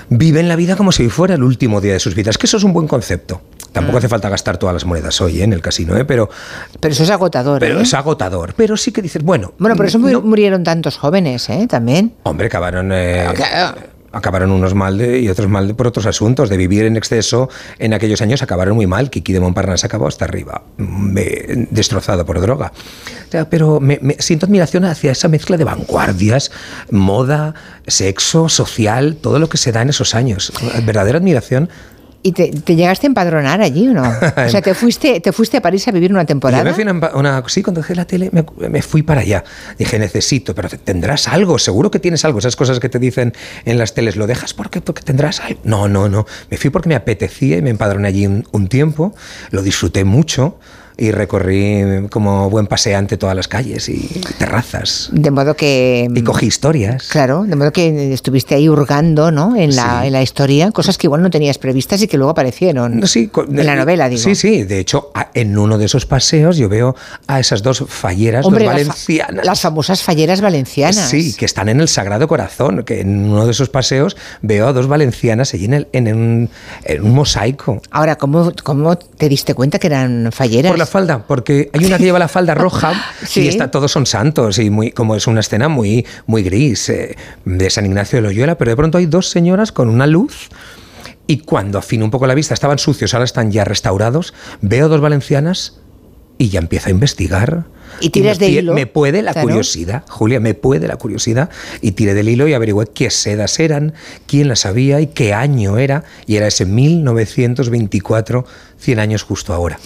viven 0.09 0.47
la 0.47 0.55
vida 0.55 0.75
como 0.75 0.91
si 0.91 1.09
fuera 1.09 1.35
el 1.35 1.43
último 1.43 1.81
día 1.81 1.93
de 1.93 1.99
sus 1.99 2.15
vidas, 2.15 2.37
que 2.37 2.45
eso 2.45 2.57
es 2.57 2.63
un 2.63 2.73
buen 2.73 2.87
concepto. 2.87 3.41
Tampoco 3.75 3.99
hace 3.99 4.09
falta 4.09 4.29
gastar 4.29 4.57
todas 4.57 4.73
las 4.73 4.85
monedas 4.85 5.19
hoy 5.21 5.41
¿eh? 5.41 5.43
en 5.43 5.53
el 5.53 5.61
casino, 5.61 5.95
¿eh? 5.95 6.05
pero... 6.05 6.29
Pero 6.79 6.91
eso 6.93 7.03
es 7.03 7.09
agotador, 7.11 7.59
Pero 7.59 7.79
¿eh? 7.79 7.83
es 7.83 7.93
agotador, 7.93 8.53
pero 8.55 8.75
sí 8.77 8.91
que 8.91 9.01
dices, 9.01 9.21
bueno... 9.23 9.53
Bueno, 9.59 9.75
por 9.75 9.85
eso 9.85 9.99
no- 9.99 10.21
mu- 10.21 10.27
murieron 10.29 10.63
tantos 10.63 10.97
jóvenes, 10.97 11.47
¿eh? 11.49 11.67
También. 11.69 12.13
Hombre, 12.23 12.47
acabaron. 12.47 12.91
eh, 12.93 13.27
Acabaron 14.11 14.49
unos 14.51 14.73
mal 14.73 14.97
de- 14.97 15.19
y 15.19 15.27
otros 15.27 15.49
mal 15.49 15.67
de- 15.67 15.73
por 15.73 15.87
otros 15.87 16.05
asuntos. 16.05 16.47
De 16.49 16.55
vivir 16.55 16.85
en 16.85 16.95
exceso 16.95 17.49
en 17.79 17.93
aquellos 17.93 18.21
años 18.21 18.41
acabaron 18.41 18.73
muy 18.77 18.87
mal. 18.87 19.09
Kiki 19.09 19.33
de 19.33 19.41
Montparnasse 19.41 19.87
acabó 19.87 20.07
hasta 20.07 20.23
arriba, 20.23 20.63
me- 20.77 21.67
destrozado 21.69 22.25
por 22.25 22.39
droga. 22.39 22.71
O 23.27 23.31
sea, 23.31 23.49
pero 23.49 23.81
me, 23.81 23.99
me- 24.01 24.15
siento 24.19 24.45
admiración 24.45 24.85
hacia 24.85 25.11
esa 25.11 25.27
mezcla 25.27 25.57
de 25.57 25.65
vanguardias, 25.65 26.49
moda, 26.91 27.55
sexo, 27.87 28.47
social, 28.47 29.17
todo 29.21 29.37
lo 29.37 29.49
que 29.49 29.57
se 29.57 29.73
da 29.73 29.81
en 29.81 29.89
esos 29.89 30.15
años. 30.15 30.53
Verdadera 30.85 31.17
admiración. 31.17 31.67
¿Y 32.25 32.31
te, 32.31 32.47
te 32.49 32.75
llegaste 32.75 33.05
a 33.05 33.09
empadronar 33.09 33.61
allí 33.61 33.87
o 33.87 33.93
no? 33.93 34.01
O 34.47 34.49
sea, 34.49 34.59
¿te 34.63 34.73
fuiste, 34.73 35.19
te 35.19 35.31
fuiste 35.31 35.57
a 35.57 35.61
París 35.61 35.87
a 35.87 35.91
vivir 35.91 36.11
una 36.11 36.23
Yo 36.23 36.25
temporada? 36.25 36.63
me 36.63 36.73
fui 36.73 36.81
una, 36.83 37.11
una- 37.13 37.43
sí, 37.47 37.61
cuando 37.61 37.81
dejé 37.81 37.93
la 37.93 38.05
tele 38.05 38.29
me, 38.31 38.43
me 38.67 38.81
fui 38.81 39.03
para 39.03 39.21
allá. 39.21 39.43
Dije, 39.77 39.99
necesito, 39.99 40.55
pero 40.55 40.67
tendrás 40.69 41.27
algo, 41.27 41.59
seguro 41.59 41.91
que 41.91 41.99
tienes 41.99 42.25
algo. 42.25 42.39
Esas 42.39 42.55
cosas 42.55 42.79
que 42.79 42.89
te 42.89 42.97
dicen 42.97 43.33
en 43.65 43.77
las 43.77 43.93
teles, 43.93 44.15
¿lo 44.15 44.25
dejas 44.25 44.55
porque, 44.55 44.81
porque 44.81 45.03
tendrás 45.03 45.39
algo? 45.39 45.59
No, 45.65 45.87
no, 45.87 46.09
no. 46.09 46.25
Me 46.49 46.57
fui 46.57 46.71
porque 46.71 46.89
me 46.89 46.95
apetecía 46.95 47.57
y 47.57 47.61
me 47.61 47.69
empadroné 47.69 48.07
allí 48.07 48.25
un, 48.25 48.43
un 48.51 48.67
tiempo. 48.69 49.13
Lo 49.51 49.61
disfruté 49.61 50.03
mucho. 50.03 50.57
Y 50.97 51.11
recorrí 51.11 52.07
como 52.09 52.49
buen 52.49 52.67
paseante 52.67 53.17
todas 53.17 53.35
las 53.35 53.47
calles 53.47 53.89
y 53.89 54.07
terrazas. 54.37 55.09
De 55.11 55.31
modo 55.31 55.55
que... 55.55 56.07
Y 56.13 56.21
cogí 56.23 56.45
historias. 56.47 57.07
Claro, 57.09 57.43
de 57.43 57.55
modo 57.55 57.71
que 57.71 58.13
estuviste 58.13 58.55
ahí 58.55 58.69
hurgando 58.69 59.31
¿no? 59.31 59.55
en, 59.55 59.75
la, 59.75 60.01
Sí. 60.01 60.07
en 60.07 60.13
la 60.13 60.21
historia, 60.21 60.71
cosas 60.71 60.97
que 60.97 61.07
igual 61.07 61.21
no 61.21 61.29
tenías 61.29 61.57
previstas 61.57 62.01
y 62.01 62.07
que 62.07 62.17
luego 62.17 62.31
aparecieron 62.31 63.05
Sí, 63.07 63.29
en 63.49 63.65
la 63.65 63.75
novela, 63.75 64.09
digo. 64.09 64.21
Sí, 64.21 64.35
sí. 64.35 64.63
De 64.63 64.79
hecho, 64.79 65.11
en 65.33 65.57
uno 65.57 65.77
de 65.77 65.85
esos 65.85 66.05
paseos 66.05 66.57
yo 66.57 66.69
veo 66.69 66.95
a 67.27 67.39
esas 67.39 67.61
dos 67.63 67.83
falleras, 67.87 68.45
Hombre, 68.45 68.65
dos 68.65 68.73
las 68.73 68.83
valencianas. 68.87 69.45
Las 69.45 69.61
famosas 69.61 70.01
falleras 70.03 70.41
valencianas. 70.41 71.09
Sí, 71.09 71.33
que 71.33 71.45
están 71.45 71.69
en 71.69 71.79
el 71.81 71.87
Sagrado 71.87 72.27
Corazón, 72.27 72.83
que 72.83 73.01
en 73.01 73.25
uno 73.25 73.45
de 73.45 73.51
esos 73.51 73.69
paseos 73.69 74.15
veo 74.41 74.67
a 74.67 74.73
dos 74.73 74.87
valencianas 74.87 75.53
allí 75.53 75.65
en, 75.65 75.73
el- 75.73 75.87
en 75.91 76.07
un, 76.15 76.49
en 76.83 77.03
un 77.03 77.11
mosaico. 77.13 77.81
Ahora, 77.91 78.15
¿cómo, 78.17 78.51
¿cómo 78.63 78.97
te 78.97 79.29
diste 79.29 79.53
cuenta 79.53 79.79
que 79.79 79.87
eran 79.87 80.29
falleras? 80.31 80.71
Por 80.71 80.79
la 80.79 80.84
falda, 80.85 81.25
porque 81.27 81.69
hay 81.73 81.85
una 81.85 81.97
que 81.97 82.03
lleva 82.03 82.19
la 82.19 82.27
falda 82.27 82.53
roja 82.53 82.93
Sí. 83.25 83.41
y 83.41 83.47
está, 83.47 83.71
todos 83.71 83.91
son 83.91 84.05
santos 84.05 84.59
y 84.59 84.69
muy, 84.69 84.91
como 84.91 85.15
es 85.15 85.27
una 85.27 85.39
escena 85.39 85.69
muy, 85.69 86.05
muy 86.27 86.43
gris 86.43 86.89
eh, 86.89 87.15
de 87.45 87.69
San 87.69 87.85
Ignacio 87.85 88.17
de 88.17 88.21
Loyola, 88.23 88.57
pero 88.57 88.71
de 88.71 88.77
pronto 88.77 88.97
hay 88.97 89.05
dos 89.05 89.29
señoras 89.29 89.71
con 89.71 89.89
una 89.89 90.07
luz 90.07 90.49
y 91.27 91.39
cuando 91.39 91.79
afino 91.79 92.05
un 92.05 92.11
poco 92.11 92.27
la 92.27 92.35
vista, 92.35 92.53
estaban 92.53 92.77
sucios, 92.77 93.13
ahora 93.13 93.25
están 93.25 93.51
ya 93.51 93.63
restaurados, 93.63 94.33
veo 94.61 94.89
dos 94.89 95.01
valencianas 95.01 95.79
y 96.37 96.49
ya 96.49 96.59
empiezo 96.59 96.87
a 96.87 96.91
investigar. 96.91 97.65
Y 97.99 98.09
me, 98.21 98.33
de 98.35 98.47
pie- 98.47 98.59
hilo, 98.59 98.73
Me 98.73 98.87
puede 98.87 99.21
la 99.21 99.31
claro. 99.33 99.47
curiosidad, 99.47 100.03
Julia, 100.09 100.39
me 100.39 100.53
puede 100.53 100.87
la 100.87 100.97
curiosidad. 100.97 101.49
Y 101.81 101.91
tiré 101.91 102.13
del 102.13 102.29
hilo 102.29 102.47
y 102.47 102.53
averigüé 102.53 102.85
qué 102.93 103.09
sedas 103.09 103.59
eran, 103.59 103.93
quién 104.27 104.47
las 104.47 104.65
había 104.65 104.99
y 105.01 105.07
qué 105.07 105.33
año 105.33 105.77
era. 105.77 106.03
Y 106.27 106.35
era 106.37 106.47
ese 106.47 106.65
1924, 106.65 108.45
100 108.77 108.99
años 108.99 109.23
justo 109.23 109.53
ahora. 109.53 109.79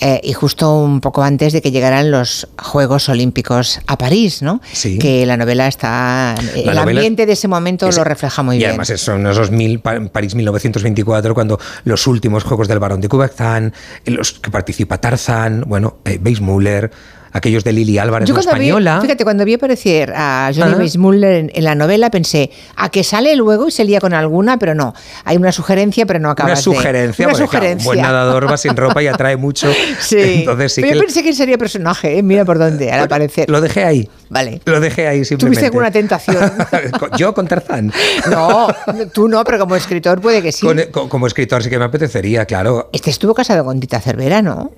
Eh, 0.00 0.20
y 0.22 0.32
justo 0.32 0.78
un 0.78 1.00
poco 1.00 1.22
antes 1.22 1.52
de 1.52 1.60
que 1.60 1.70
llegaran 1.70 2.10
los 2.10 2.48
Juegos 2.58 3.08
Olímpicos 3.08 3.80
a 3.86 3.98
París, 3.98 4.42
¿no? 4.42 4.60
Sí. 4.72 4.98
Que 4.98 5.26
la 5.26 5.36
novela 5.36 5.66
está... 5.66 6.34
el 6.54 6.64
novela 6.64 6.82
ambiente 6.82 7.26
de 7.26 7.32
ese 7.32 7.48
momento 7.48 7.88
es- 7.88 7.96
lo 7.96 8.04
refleja 8.04 8.42
muy 8.42 8.56
y 8.56 8.58
bien. 8.58 8.70
además 8.70 8.88
son 8.96 9.26
esos 9.26 9.50
mil, 9.50 9.80
Pa- 9.80 10.00
París 10.12 10.34
1924, 10.34 11.34
cuando 11.34 11.58
los 11.84 12.06
últimos 12.06 12.44
Juegos 12.44 12.68
del 12.68 12.78
Barón 12.78 13.00
de 13.00 13.08
Coubertin, 13.08 13.72
en 14.04 14.14
los 14.16 14.32
que 14.32 14.50
participa 14.50 14.98
Tarzán, 15.00 15.64
bueno, 15.66 15.98
eh, 16.04 16.18
Weissmuller, 16.24 16.90
aquellos 17.32 17.64
de 17.64 17.72
Lili 17.72 17.98
Álvarez, 17.98 18.28
Yo 18.28 18.34
la 18.34 18.40
vi, 18.40 18.46
española. 18.46 19.00
fíjate, 19.02 19.24
cuando 19.24 19.44
vi 19.44 19.54
aparecer 19.54 20.12
a 20.16 20.50
Johnny 20.54 20.72
Ah. 20.74 20.78
Weissmuller 20.78 21.32
en, 21.32 21.52
en 21.54 21.64
la 21.64 21.74
novela 21.74 22.10
pensé, 22.10 22.50
a 22.76 22.88
que 22.88 23.04
sale 23.04 23.34
luego 23.36 23.68
y 23.68 23.70
se 23.70 23.84
lía 23.84 24.00
con 24.00 24.14
alguna, 24.14 24.58
pero 24.58 24.74
no. 24.74 24.94
Hay 25.24 25.36
una 25.36 25.52
sugerencia, 25.52 26.06
pero 26.06 26.18
no 26.18 26.30
acabas 26.30 26.66
una 26.66 26.74
de- 26.74 26.78
sugerencia, 26.78 27.26
Una 27.26 27.32
porque, 27.32 27.48
claro, 27.48 27.58
sugerencia. 27.64 27.90
un 27.90 27.94
buen 27.96 28.02
nadador 28.02 28.50
va 28.50 28.56
sin 28.56 28.76
ropa 28.76 29.02
y 29.02 29.06
atrae 29.08 29.36
mucho. 29.36 29.68
Sí. 30.00 30.16
Entonces 30.40 30.72
sí 30.72 30.80
pero 30.82 30.92
que 30.92 30.98
yo 30.98 31.04
pensé 31.04 31.22
que 31.22 31.32
sería 31.32 31.58
personaje, 31.58 32.18
¿eh? 32.18 32.22
mira 32.22 32.44
por 32.44 32.58
dónde, 32.58 32.90
al 32.92 33.00
aparecer. 33.00 33.48
lo 33.50 33.60
dejé 33.60 33.84
ahí. 33.84 34.08
Vale. 34.28 34.60
Lo 34.64 34.80
dejé 34.80 35.06
ahí 35.08 35.24
simplemente. 35.24 35.46
¿Tuviste 35.60 35.66
alguna 35.66 35.90
tentación? 35.90 36.52
Yo 37.18 37.32
con 37.34 37.46
Tarzán. 37.46 37.92
no, 38.30 38.68
tú 39.12 39.28
no, 39.28 39.44
pero 39.44 39.58
como 39.58 39.76
escritor 39.76 40.20
puede 40.20 40.42
que 40.42 40.52
sí. 40.52 40.66
Con- 40.66 40.80
co- 40.90 41.08
como 41.08 41.26
escritor 41.26 41.62
sí 41.62 41.70
que 41.70 41.78
me 41.78 41.84
apetecería, 41.84 42.44
claro. 42.44 42.90
Este 42.92 43.10
estuvo 43.10 43.34
casado 43.34 43.64
con 43.64 43.78
Tita 43.80 44.00
Cervera, 44.00 44.42
¿no? 44.42 44.70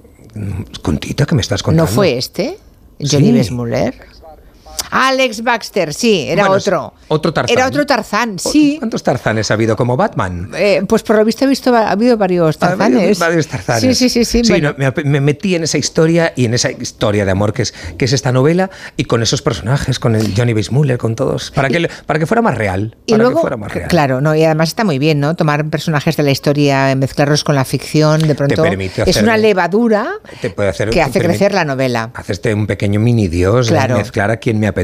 Con 0.82 0.98
Tita, 0.98 1.27
que 1.27 1.35
me 1.35 1.40
estás 1.40 1.62
contando? 1.62 1.90
¿No 1.90 1.94
fue 1.94 2.19
este? 2.19 2.59
Johnny 3.01 3.44
Sí. 3.44 3.51
Alex 4.90 5.43
Baxter, 5.43 5.93
sí, 5.94 6.27
era 6.28 6.44
Bueno, 6.44 6.56
otro. 6.56 6.94
Otro 7.09 7.32
Tarzán. 7.32 7.56
Era 7.56 7.66
otro 7.69 7.86
Tarzán, 7.86 8.39
sí. 8.39 8.77
¿Cuántos 8.78 9.02
Tarzanes 9.02 9.51
ha 9.51 9.55
habido 9.55 9.77
como 9.77 9.97
Batman? 9.97 10.51
Eh, 10.56 10.82
pues 10.89 11.02
por 11.02 11.16
lo 11.16 11.24
visto 11.24 11.44
he 11.44 11.48
visto, 11.48 11.74
ha 11.74 11.90
habido 11.90 12.16
varios 12.16 12.56
Ha 12.60 12.66
habido 12.73 12.78
Tarzanes. 12.78 13.19
varios 13.19 13.47
Tarzanes. 13.48 13.98
Sí, 13.98 14.09
sí, 14.09 14.24
sí. 14.24 14.44
sí, 14.44 14.51
bueno. 14.52 14.74
no, 14.78 14.93
me, 14.97 15.05
me 15.05 15.20
metí 15.20 15.55
en 15.55 15.65
esa 15.65 15.78
historia 15.78 16.32
y 16.36 16.44
en 16.44 16.55
esa 16.55 16.70
historia 16.70 17.24
de 17.24 17.31
amor 17.31 17.52
que 17.52 17.62
es, 17.62 17.73
que 17.97 18.05
es 18.05 18.12
esta 18.12 18.32
novela 18.32 18.70
y 18.97 19.05
con 19.05 19.23
esos 19.23 19.43
personajes, 19.43 19.98
con 19.98 20.15
el 20.15 20.35
Johnny 20.36 20.52
Weissmuller, 20.55 20.98
con 20.98 21.15
todos, 21.16 21.51
para 21.51 21.69
que, 21.69 21.89
para 22.06 22.19
que 22.19 22.27
fuera 22.27 22.43
más 22.43 22.56
real. 22.56 22.97
Y 23.06 23.12
para 23.12 23.24
luego, 23.24 23.36
que 23.36 23.40
fuera 23.43 23.56
más 23.56 23.73
real. 23.73 23.89
claro, 23.89 24.20
no, 24.20 24.35
y 24.35 24.44
además 24.44 24.69
está 24.69 24.85
muy 24.85 24.98
bien, 24.98 25.20
¿no? 25.20 25.35
Tomar 25.36 25.69
personajes 25.70 26.16
de 26.16 26.23
la 26.23 26.31
historia, 26.31 26.94
mezclarlos 26.97 27.44
con 27.44 27.55
la 27.55 27.65
ficción, 27.65 28.20
de 28.27 28.35
pronto 28.35 28.62
permite 28.62 29.02
es 29.02 29.09
hacer- 29.09 29.23
una 29.24 29.36
levadura 29.36 30.12
Te 30.40 30.51
puede 30.51 30.69
hacer, 30.69 30.89
que 30.90 30.94
te 30.97 31.02
hace 31.02 31.20
permite- 31.20 31.27
crecer 31.39 31.55
la 31.55 31.65
novela. 31.65 32.10
Hacerte 32.15 32.52
un 32.55 32.66
pequeño 32.66 33.01
mini 33.01 33.28
dios, 33.28 33.69
Claro. 33.69 33.97
mezclar 33.98 34.31
a 34.31 34.36
quien 34.39 34.59
me 34.60 34.66
apetece, 34.66 34.78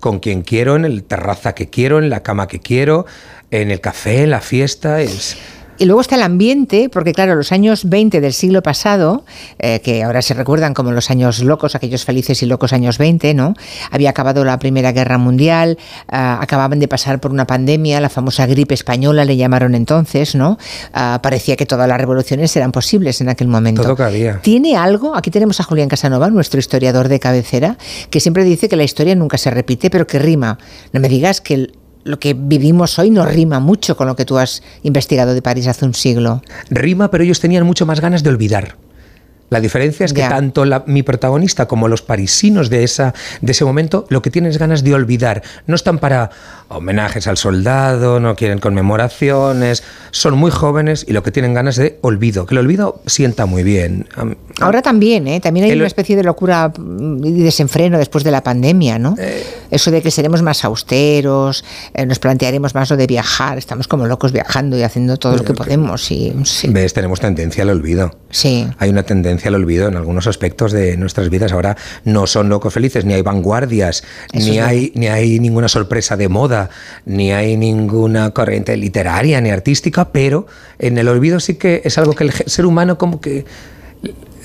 con 0.00 0.18
quien 0.18 0.42
quiero, 0.42 0.76
en 0.76 0.84
el 0.84 1.04
terraza 1.04 1.54
que 1.54 1.68
quiero, 1.68 1.98
en 1.98 2.10
la 2.10 2.22
cama 2.22 2.46
que 2.46 2.60
quiero, 2.60 3.06
en 3.50 3.70
el 3.70 3.80
café, 3.80 4.22
en 4.22 4.30
la 4.30 4.40
fiesta. 4.40 5.00
Es, 5.00 5.36
Y 5.80 5.84
luego 5.84 6.00
está 6.00 6.16
el 6.16 6.22
ambiente, 6.22 6.88
porque 6.92 7.12
claro, 7.12 7.36
los 7.36 7.52
años 7.52 7.88
20 7.88 8.20
del 8.20 8.32
siglo 8.32 8.62
pasado, 8.64 9.24
eh, 9.60 9.78
que 9.80 10.02
ahora 10.02 10.22
se 10.22 10.34
recuerdan 10.34 10.74
como 10.74 10.90
los 10.90 11.08
años 11.08 11.38
locos, 11.38 11.76
aquellos 11.76 12.04
felices 12.04 12.42
y 12.42 12.46
locos 12.46 12.72
años 12.72 12.98
20, 12.98 13.32
¿no? 13.34 13.54
Había 13.92 14.10
acabado 14.10 14.44
la 14.44 14.58
Primera 14.58 14.90
Guerra 14.90 15.18
Mundial, 15.18 15.78
ah, 16.08 16.40
acababan 16.42 16.80
de 16.80 16.88
pasar 16.88 17.20
por 17.20 17.30
una 17.30 17.46
pandemia, 17.46 18.00
la 18.00 18.08
famosa 18.08 18.46
gripe 18.46 18.74
española 18.74 19.24
le 19.24 19.36
llamaron 19.36 19.76
entonces, 19.76 20.34
¿no? 20.34 20.58
Ah, 20.92 21.20
parecía 21.22 21.54
que 21.54 21.64
todas 21.64 21.86
las 21.88 21.98
revoluciones 21.98 22.54
eran 22.56 22.72
posibles 22.72 23.20
en 23.20 23.28
aquel 23.28 23.46
momento. 23.46 23.82
todo 23.82 23.94
cabía. 23.94 24.40
¿Tiene 24.42 24.76
algo? 24.76 25.14
Aquí 25.14 25.30
tenemos 25.30 25.60
a 25.60 25.62
Julián 25.62 25.88
Casanova, 25.88 26.28
nuestro 26.28 26.58
historiador 26.58 27.06
de 27.06 27.20
cabecera, 27.20 27.78
que 28.10 28.18
siempre 28.18 28.42
dice 28.42 28.68
que 28.68 28.74
la 28.74 28.82
historia 28.82 29.14
nunca 29.14 29.38
se 29.38 29.50
repite, 29.52 29.90
pero 29.90 30.08
que 30.08 30.18
rima. 30.18 30.58
No 30.92 30.98
me 30.98 31.08
digas 31.08 31.40
que 31.40 31.54
el- 31.54 31.78
lo 32.04 32.18
que 32.18 32.34
vivimos 32.34 32.98
hoy 32.98 33.10
no 33.10 33.24
rima 33.24 33.60
mucho 33.60 33.96
con 33.96 34.06
lo 34.06 34.16
que 34.16 34.24
tú 34.24 34.38
has 34.38 34.62
investigado 34.82 35.34
de 35.34 35.42
París 35.42 35.66
hace 35.66 35.84
un 35.84 35.94
siglo. 35.94 36.42
Rima, 36.70 37.10
pero 37.10 37.24
ellos 37.24 37.40
tenían 37.40 37.66
mucho 37.66 37.86
más 37.86 38.00
ganas 38.00 38.22
de 38.22 38.30
olvidar. 38.30 38.76
La 39.50 39.60
diferencia 39.60 40.04
es 40.04 40.12
que 40.12 40.20
tanto 40.22 40.64
la- 40.64 40.84
mi 40.86 41.02
protagonista 41.02 41.66
como 41.66 41.88
los 41.88 42.02
parisinos 42.02 42.68
de, 42.70 42.84
esa, 42.84 43.14
de 43.40 43.52
ese 43.52 43.64
momento 43.64 44.04
lo 44.10 44.20
que 44.22 44.30
tienen 44.30 44.50
es 44.50 44.58
ganas 44.58 44.84
de 44.84 44.94
olvidar. 44.94 45.42
No 45.66 45.74
están 45.74 45.98
para 45.98 46.30
homenajes 46.68 47.26
al 47.26 47.38
soldado, 47.38 48.20
no 48.20 48.36
quieren 48.36 48.58
conmemoraciones, 48.58 49.82
son 50.10 50.36
muy 50.36 50.50
jóvenes 50.50 51.04
y 51.08 51.12
lo 51.12 51.22
que 51.22 51.30
tienen 51.30 51.54
ganas 51.54 51.76
de 51.76 51.98
olvido. 52.02 52.44
Que 52.44 52.54
el 52.54 52.58
olvido 52.58 53.00
sienta 53.06 53.46
muy 53.46 53.62
bien. 53.62 54.06
Ahora 54.60 54.82
también, 54.82 55.26
¿eh? 55.28 55.40
También 55.40 55.64
hay 55.64 55.70
El- 55.72 55.78
una 55.78 55.86
especie 55.86 56.14
de 56.16 56.24
locura 56.24 56.70
mm, 56.76 57.24
y 57.24 57.32
desenfreno 57.42 57.96
después 57.98 58.24
de 58.24 58.30
la 58.30 58.42
pandemia, 58.42 58.98
¿no? 58.98 59.14
Eh. 59.18 59.42
Eso 59.70 59.90
de 59.90 60.02
que 60.02 60.10
seremos 60.10 60.42
más 60.42 60.64
austeros, 60.64 61.64
eh, 61.94 62.04
nos 62.06 62.18
plantearemos 62.18 62.74
más 62.74 62.90
lo 62.90 62.96
de 62.96 63.06
viajar, 63.06 63.56
estamos 63.56 63.88
como 63.88 64.06
locos 64.06 64.32
viajando 64.32 64.76
y 64.78 64.82
haciendo 64.82 65.16
todo 65.16 65.36
lo 65.36 65.44
que 65.44 65.54
podemos. 65.54 66.10
Y, 66.10 66.34
sí. 66.44 66.68
¿Ves? 66.68 66.92
Tenemos 66.92 67.20
tendencia 67.20 67.62
al 67.62 67.70
olvido. 67.70 68.14
Sí. 68.30 68.66
Hay 68.78 68.90
una 68.90 69.04
tendencia 69.04 69.37
al 69.46 69.54
olvido 69.54 69.86
en 69.86 69.96
algunos 69.96 70.26
aspectos 70.26 70.72
de 70.72 70.96
nuestras 70.96 71.30
vidas. 71.30 71.52
Ahora 71.52 71.76
no 72.04 72.26
son 72.26 72.48
locos 72.48 72.74
felices, 72.74 73.04
ni 73.04 73.14
hay 73.14 73.22
vanguardias, 73.22 74.02
Eso 74.32 74.50
ni 74.50 74.58
hay, 74.58 74.92
ni 74.94 75.06
hay 75.06 75.38
ninguna 75.38 75.68
sorpresa 75.68 76.16
de 76.16 76.28
moda, 76.28 76.70
ni 77.04 77.32
hay 77.32 77.56
ninguna 77.56 78.30
corriente 78.32 78.76
literaria 78.76 79.40
ni 79.40 79.50
artística, 79.50 80.10
pero 80.10 80.46
en 80.78 80.98
el 80.98 81.08
olvido 81.08 81.38
sí 81.38 81.54
que 81.54 81.82
es 81.84 81.98
algo 81.98 82.14
que 82.14 82.24
el 82.24 82.32
ser 82.32 82.66
humano 82.66 82.98
como 82.98 83.20
que 83.20 83.44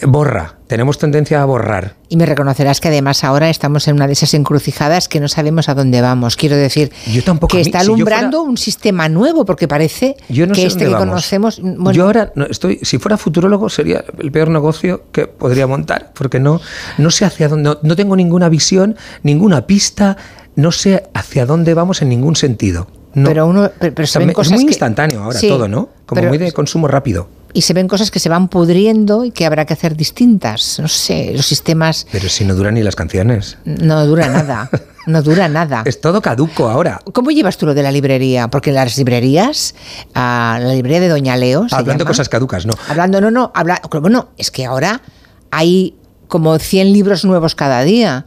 borra. 0.07 0.55
Tenemos 0.67 0.97
tendencia 0.97 1.41
a 1.41 1.45
borrar. 1.45 1.95
Y 2.09 2.17
me 2.17 2.25
reconocerás 2.25 2.80
que 2.81 2.88
además 2.88 3.23
ahora 3.23 3.49
estamos 3.49 3.88
en 3.88 3.95
una 3.95 4.07
de 4.07 4.13
esas 4.13 4.34
encrucijadas 4.34 5.07
que 5.07 5.19
no 5.19 5.27
sabemos 5.27 5.69
a 5.69 5.75
dónde 5.75 6.01
vamos. 6.01 6.35
Quiero 6.35 6.55
decir 6.55 6.91
Yo 7.11 7.23
tampoco, 7.23 7.51
que 7.51 7.57
mí, 7.57 7.61
está 7.61 7.80
si 7.81 7.85
alumbrando 7.85 8.41
un 8.41 8.57
sistema 8.57 9.07
nuevo, 9.09 9.45
porque 9.45 9.67
parece 9.67 10.15
Yo 10.30 10.47
no 10.47 10.53
que 10.53 10.65
este 10.65 10.85
que 10.85 10.91
vamos. 10.91 11.07
conocemos. 11.09 11.59
Bueno, 11.61 11.91
Yo 11.91 12.05
ahora 12.05 12.31
no, 12.35 12.45
estoy, 12.45 12.80
si 12.81 12.97
fuera 12.97 13.17
futurólogo 13.17 13.69
sería 13.69 14.03
el 14.19 14.31
peor 14.31 14.49
negocio 14.49 15.03
que 15.11 15.27
podría 15.27 15.67
montar, 15.67 16.11
porque 16.13 16.39
no, 16.39 16.59
no 16.97 17.11
sé 17.11 17.25
hacia 17.25 17.47
dónde, 17.49 17.69
no, 17.69 17.77
no 17.81 17.95
tengo 17.95 18.15
ninguna 18.15 18.49
visión, 18.49 18.95
ninguna 19.23 19.67
pista, 19.67 20.17
no 20.55 20.71
sé 20.71 21.03
hacia 21.13 21.45
dónde 21.45 21.73
vamos 21.73 22.01
en 22.01 22.09
ningún 22.09 22.35
sentido. 22.35 22.88
No. 23.15 23.30
Pero 23.30 23.45
uno, 23.45 23.69
pero, 23.80 24.03
O 24.03 24.07
sea, 24.07 24.21
es 24.23 24.49
muy 24.49 24.65
que- 24.65 24.71
instantáneo 24.71 25.21
ahora 25.23 25.38
Sí, 25.38 25.47
todo, 25.47 25.67
¿no? 25.67 25.89
Como 26.07 26.19
pero- 26.19 26.30
muy 26.30 26.39
de 26.39 26.51
consumo 26.51 26.88
rápido. 26.88 27.27
Y 27.53 27.61
se 27.61 27.73
ven 27.73 27.88
cosas 27.88 28.11
que 28.11 28.19
se 28.19 28.30
van 28.30 28.47
pudriendo 28.47 29.23
y 29.25 29.31
que 29.31 29.45
habrá 29.45 29.65
que 29.65 29.73
hacer 29.73 29.95
distintas. 29.95 30.80
No 30.80 30.88
sé, 30.88 31.34
los 31.35 31.45
sistemas 31.45 32.07
Pero 32.11 32.27
si 32.30 32.45
no 32.45 32.55
duran 32.55 32.73
ni 32.73 32.84
las 32.84 32.95
canciones. 32.95 33.57
no 33.65 34.05
dura 34.05 34.27
nada, 34.27 34.69
no 35.05 35.21
dura 35.21 35.47
nada. 35.47 35.84
Es 35.93 36.01
todo 36.01 36.21
caduco 36.21 36.69
ahora. 36.69 36.99
¿Cómo 37.13 37.31
llevas 37.31 37.57
tú 37.57 37.65
lo 37.65 37.73
de 37.73 37.84
la 37.84 37.91
librería? 37.91 38.47
Porque 38.47 38.71
las 38.71 38.97
librerías, 38.97 39.75
ah, 40.15 40.57
la 40.61 40.73
librería 40.73 40.99
de 40.99 41.09
Doña 41.09 41.38
Leo, 41.38 41.69
se 41.69 41.75
Hablando 41.75 41.93
de 41.93 41.99
llama. 41.99 42.09
cosas 42.09 42.30
caducas, 42.30 42.65
¿no? 42.65 42.73
Hablando, 42.88 43.21
no, 43.21 43.30
no, 43.30 43.51
habla, 43.53 43.81
bueno, 44.01 44.30
es 44.38 44.49
que 44.49 44.65
ahora 44.65 45.01
hay 45.51 45.95
como 46.27 46.57
100 46.57 46.91
libros 46.93 47.25
nuevos 47.25 47.53
cada 47.55 47.84
día. 47.84 48.25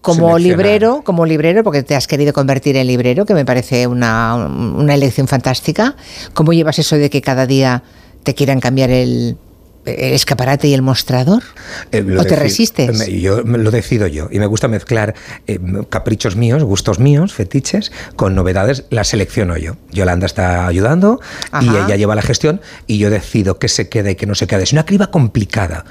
Como 0.00 0.38
librero, 0.38 1.02
como 1.02 1.26
librero, 1.26 1.64
porque 1.64 1.82
te 1.82 1.96
has 1.96 2.06
querido 2.06 2.32
convertir 2.32 2.76
en 2.76 2.86
librero, 2.86 3.26
que 3.26 3.34
me 3.34 3.44
parece 3.44 3.88
una, 3.88 4.36
una 4.36 4.94
elección 4.94 5.26
fantástica. 5.26 5.96
¿Cómo 6.32 6.52
llevas 6.52 6.78
eso 6.78 6.94
de 6.94 7.10
que 7.10 7.20
cada 7.20 7.44
día 7.44 7.82
te 8.26 8.34
quieran 8.34 8.58
cambiar 8.60 8.90
el, 8.90 9.36
el 9.84 10.12
escaparate 10.14 10.66
y 10.66 10.74
el 10.74 10.82
mostrador? 10.82 11.44
Eh, 11.92 12.04
¿O 12.18 12.24
te 12.24 12.34
resistes? 12.34 12.98
me- 12.98 13.20
Yo 13.20 13.44
me- 13.44 13.56
lo 13.58 13.70
decido 13.70 14.08
yo. 14.08 14.28
Y 14.32 14.40
me 14.40 14.46
gusta 14.46 14.66
mezclar 14.66 15.14
eh, 15.46 15.60
caprichos 15.88 16.34
míos, 16.34 16.64
gustos 16.64 16.98
míos, 16.98 17.32
fetiches, 17.32 17.92
con 18.16 18.34
novedades. 18.34 18.84
Las 18.90 19.06
selecciono 19.08 19.56
yo. 19.56 19.76
Yolanda 19.92 20.26
está 20.26 20.66
ayudando 20.66 21.20
y 21.62 21.68
ella 21.68 21.94
lleva 21.94 22.16
la 22.16 22.22
gestión 22.22 22.60
y 22.88 22.98
yo 22.98 23.10
decido 23.10 23.60
qué 23.60 23.68
se 23.68 23.88
queda 23.88 24.10
y 24.10 24.16
qué 24.16 24.26
no 24.26 24.34
se 24.34 24.48
queda. 24.48 24.62
Es 24.64 24.72
una 24.72 24.84
criba 24.84 25.06
complicada. 25.12 25.84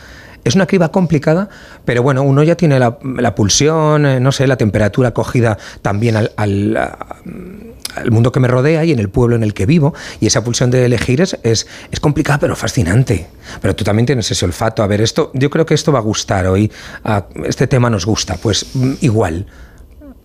Es 0.45 0.55
una 0.55 0.65
criba 0.67 0.89
complicada, 0.91 1.49
pero 1.83 2.01
bueno, 2.03 2.23
uno 2.23 2.41
ya 2.43 2.55
tiene 2.55 2.79
la, 2.79 2.97
la 3.17 3.35
pulsión, 3.35 4.05
eh, 4.05 4.19
no 4.21 4.31
sé, 4.31 4.47
la 4.47 4.55
temperatura 4.55 5.11
cogida 5.11 5.57
también 5.81 6.15
al, 6.15 6.31
al, 6.37 6.77
a- 6.77 6.97
al 7.95 8.11
mundo 8.11 8.31
que 8.31 8.39
me 8.39 8.47
rodea 8.47 8.83
y 8.85 8.91
en 8.91 8.99
el 8.99 9.09
pueblo 9.09 9.35
en 9.35 9.43
el 9.43 9.53
que 9.53 9.65
vivo. 9.65 9.93
Y 10.19 10.27
esa 10.27 10.43
pulsión 10.43 10.69
de 10.69 10.85
elegir 10.85 11.21
es, 11.21 11.37
es, 11.43 11.65
es 11.91 11.99
complicada, 11.99 12.39
pero 12.39 12.55
fascinante. 12.55 13.27
Pero 13.61 13.75
tú 13.75 13.83
también 13.83 14.05
tienes 14.05 14.29
ese 14.29 14.45
olfato. 14.45 14.83
A 14.83 14.87
ver, 14.87 15.01
esto, 15.01 15.31
yo 15.33 15.49
creo 15.49 15.65
que 15.65 15.73
esto 15.73 15.91
va 15.91 15.99
a 15.99 16.01
gustar 16.03 16.45
hoy. 16.47 16.71
Ah, 17.03 17.25
este 17.45 17.67
tema 17.67 17.89
nos 17.89 18.05
gusta, 18.05 18.35
pues 18.35 18.65
mm, 18.75 18.93
igual. 19.01 19.45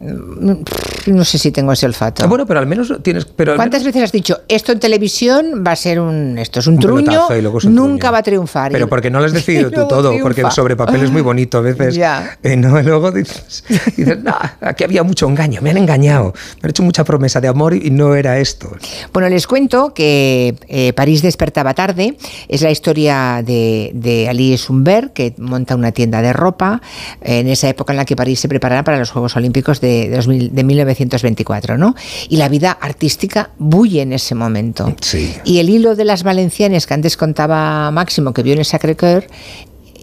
No 0.01 1.25
sé 1.27 1.37
si 1.37 1.51
tengo 1.51 1.73
ese 1.73 1.85
olfato. 1.85 2.25
Ah, 2.25 2.27
bueno, 2.27 2.47
pero 2.47 2.59
al 2.59 2.67
menos 2.67 2.91
tienes. 3.03 3.27
Pero 3.27 3.57
¿Cuántas 3.57 3.85
veces 3.85 4.05
has 4.05 4.13
dicho 4.13 4.41
esto 4.49 4.73
en 4.73 4.81
televisión 4.81 5.63
va 5.67 5.73
a 5.73 5.77
ser 5.77 6.01
un 6.01 6.39
esto 6.39 6.61
es 6.61 6.67
un, 6.67 6.75
Un 6.75 6.81
truño, 6.81 7.29
es 7.31 7.65
un 7.65 7.75
nunca 7.75 8.11
va 8.11 8.19
a 8.19 8.23
triunfar? 8.23 8.73
Pero 8.73 8.89
porque 8.89 9.11
no 9.11 9.19
lo 9.19 9.27
has 9.27 9.33
decidido 9.35 9.71
tú 9.71 9.87
todo, 9.87 10.09
triunfa. 10.09 10.23
porque 10.23 10.51
sobre 10.53 10.75
papel 10.75 11.03
es 11.03 11.11
muy 11.11 11.21
bonito 11.21 11.59
a 11.59 11.61
veces. 11.61 11.95
Ya. 12.01 12.39
Eh, 12.43 12.57
no, 12.57 12.81
y 12.81 12.83
luego 12.83 13.11
dices, 13.11 13.63
dices, 13.97 14.23
no, 14.23 14.35
aquí 14.63 14.85
había 14.85 15.03
mucho 15.03 15.29
engaño, 15.29 15.61
me 15.61 15.69
han 15.69 15.77
engañado, 15.77 16.33
me 16.63 16.67
han 16.67 16.71
hecho 16.71 16.83
mucha 16.83 17.05
promesa 17.05 17.43
de 17.43 17.49
amor 17.49 17.75
y 17.75 17.91
no 17.91 18.15
era 18.15 18.39
esto. 18.39 18.71
Bueno, 19.13 19.29
les 19.29 19.47
cuento 19.47 19.93
que 19.93 20.57
eh, 20.69 20.95
París 20.95 21.21
despertaba 21.21 21.75
tarde. 21.75 22.17
Es 22.49 22.63
la 22.63 22.71
historia 22.71 23.43
de, 23.45 23.91
de 23.93 24.31
Alice 24.31 24.73
Humbert, 24.73 25.13
que 25.13 25.35
monta 25.37 25.75
una 25.75 25.93
tienda 25.93 26.23
de 26.23 26.33
ropa 26.33 26.81
en 27.21 27.49
esa 27.49 27.69
época 27.69 27.93
en 27.93 27.99
la 27.99 28.07
que 28.07 28.17
París 28.17 28.41
se 28.41 28.49
preparaba 28.49 28.83
para 28.83 28.99
los 28.99 29.11
Juegos 29.11 29.37
Olímpicos 29.37 29.81
de, 29.83 29.90
2000 30.11 30.55
de 30.55 30.65
1924, 30.65 31.79
¿no? 31.79 31.95
Y 32.29 32.37
la 32.37 32.49
vida 32.49 32.73
artística 32.73 33.51
bulle 33.59 34.03
en 34.03 34.13
ese 34.13 34.35
momento. 34.35 34.95
Sí. 35.01 35.35
Y 35.45 35.59
el 35.59 35.71
hilo 35.71 35.95
de 35.95 36.05
las 36.05 36.23
valencianas 36.23 36.87
que 36.87 36.95
antes 36.95 37.17
contaba 37.17 37.91
Máximo, 37.91 38.33
que 38.33 38.43
vio 38.43 38.53
en 38.55 38.61
el 38.61 38.65
Sacré-Cœur, 38.65 39.25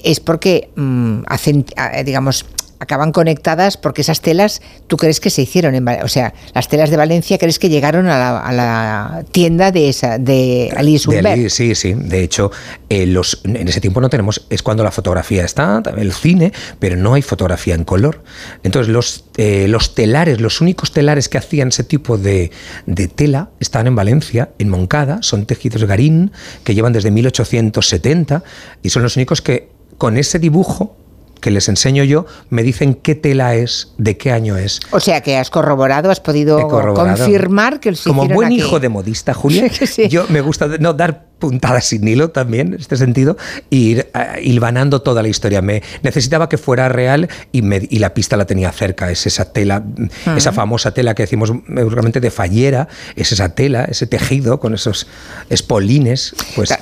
es 0.04 0.20
porque 0.20 0.70
mm, 0.76 1.20
hacen, 1.28 1.66
ah, 1.76 2.04
digamos, 2.04 2.46
acaban 2.80 3.12
conectadas 3.12 3.78
porque 3.78 4.02
esas 4.02 4.22
telas, 4.22 4.62
¿tú 4.88 4.98
crees 4.98 5.20
que 5.20 5.30
se 5.30 5.42
hicieron 5.42 5.76
en 5.76 5.88
O 5.88 6.08
sea, 6.08 6.34
las 6.54 6.68
telas 6.68 6.90
de 6.90 6.98
Valencia, 6.98 7.38
¿crees 7.38 7.60
que 7.60 7.70
llegaron 7.70 8.08
a 8.08 8.18
la, 8.18 8.40
a 8.40 8.54
la 8.54 9.24
tienda 9.32 9.72
de 9.72 9.90
esa 9.90 10.18
de 10.18 10.72
Alice 10.76 11.10
De? 11.10 11.20
Ali, 11.20 11.50
sí, 11.50 11.76
sí. 11.76 11.94
De 11.94 12.24
hecho, 12.24 12.52
eh, 12.90 13.06
los, 13.06 13.42
en 13.44 13.68
ese 13.68 13.82
tiempo 13.82 14.02
no 14.02 14.10
tenemos, 14.10 14.46
es 14.50 14.62
cuando 14.62 14.84
la 14.84 14.92
fotografía 14.92 15.44
está, 15.44 15.82
el 15.98 16.14
cine, 16.14 16.54
pero 16.80 16.96
no 16.96 17.14
hay 17.14 17.22
fotografía 17.22 17.76
en 17.76 17.84
color. 17.84 18.24
Entonces, 18.64 18.92
los, 18.92 19.26
eh, 19.38 19.68
los 19.68 19.96
telares, 19.96 20.42
los 20.42 20.62
únicos 20.62 20.92
telares 20.92 21.30
que 21.30 21.38
hacían 21.38 21.70
ese 21.70 21.84
tipo 21.84 22.18
de, 22.18 22.52
de 22.86 23.08
tela 23.08 23.50
están 23.60 23.88
en 23.88 23.96
Valencia, 23.96 24.50
en 24.60 24.70
Moncada, 24.70 25.20
son 25.22 25.46
tejidos 25.46 25.84
garín 25.86 26.32
que 26.64 26.76
llevan 26.76 26.94
desde 26.94 27.12
1870 27.12 28.44
y 28.84 28.90
son 28.90 29.04
los 29.04 29.16
únicos 29.16 29.42
que 29.42 29.70
con 29.98 30.18
ese 30.18 30.40
dibujo 30.40 30.96
que 31.42 31.52
les 31.52 31.70
enseño 31.70 32.04
yo, 32.04 32.26
me 32.50 32.64
dicen 32.64 32.94
qué 32.96 33.16
tela 33.16 33.56
es, 33.56 33.94
de 33.98 34.18
qué 34.18 34.32
año 34.32 34.58
es. 34.58 34.80
O 34.92 35.00
sea, 35.00 35.22
que 35.22 35.38
has 35.38 35.50
corroborado, 35.50 36.10
has 36.12 36.20
podido 36.20 36.68
corroborado. 36.68 37.18
confirmar 37.18 37.80
que 37.80 37.96
se 37.96 38.10
Como 38.10 38.28
buen 38.28 38.48
aquí. 38.48 38.58
hijo 38.58 38.80
de 38.80 38.90
modista, 38.90 39.34
Julia, 39.34 39.70
yo 40.10 40.26
me 40.30 40.42
gusta 40.42 40.68
no 40.80 40.94
dar 40.94 41.26
puntadas 41.38 41.86
sin 41.86 42.08
hilo 42.08 42.32
también, 42.32 42.74
en 42.74 42.80
este 42.80 42.98
sentido, 42.98 43.38
e 43.70 43.76
ir 43.76 44.00
eh, 44.16 44.42
hilvanando 44.42 45.04
toda 45.04 45.22
la 45.22 45.28
historia. 45.28 45.62
Me 45.62 45.84
necesitaba 46.02 46.50
que 46.50 46.58
fuera 46.58 46.90
real 46.90 47.30
y, 47.52 47.62
me- 47.62 47.88
y 47.92 48.00
la 48.00 48.16
pista 48.16 48.36
la 48.38 48.46
tenía 48.46 48.72
cerca. 48.72 49.12
Es 49.12 49.28
esa 49.28 49.46
tela, 49.54 49.84
Ah. 50.26 50.34
esa 50.36 50.52
famosa 50.52 50.96
tela 50.96 51.14
que 51.14 51.22
decimos 51.24 51.52
vulgarmente 51.68 52.20
de 52.20 52.32
fallera, 52.32 52.88
es 53.16 53.32
esa 53.32 53.50
tela, 53.50 53.86
ese 53.86 54.08
tejido 54.08 54.60
con 54.60 54.74
esos 54.74 55.06
espolines. 55.52 56.34
Pues 56.56 56.74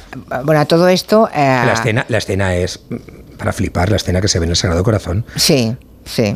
Bueno, 0.46 0.62
a 0.62 0.66
todo 0.66 0.88
esto... 0.88 1.28
eh, 1.34 1.64
la 1.66 1.74
escena, 1.74 2.06
la 2.08 2.18
escena 2.18 2.56
es 2.56 2.80
para 3.38 3.54
flipar, 3.54 3.90
la 3.90 3.98
escena 3.98 4.22
que 4.22 4.28
se 4.28 4.40
ve 4.40 4.46
en 4.46 4.52
el 4.52 4.56
Sagrado 4.56 4.84
Corazón. 4.84 5.26
Sí, 5.36 5.76
sí. 6.06 6.36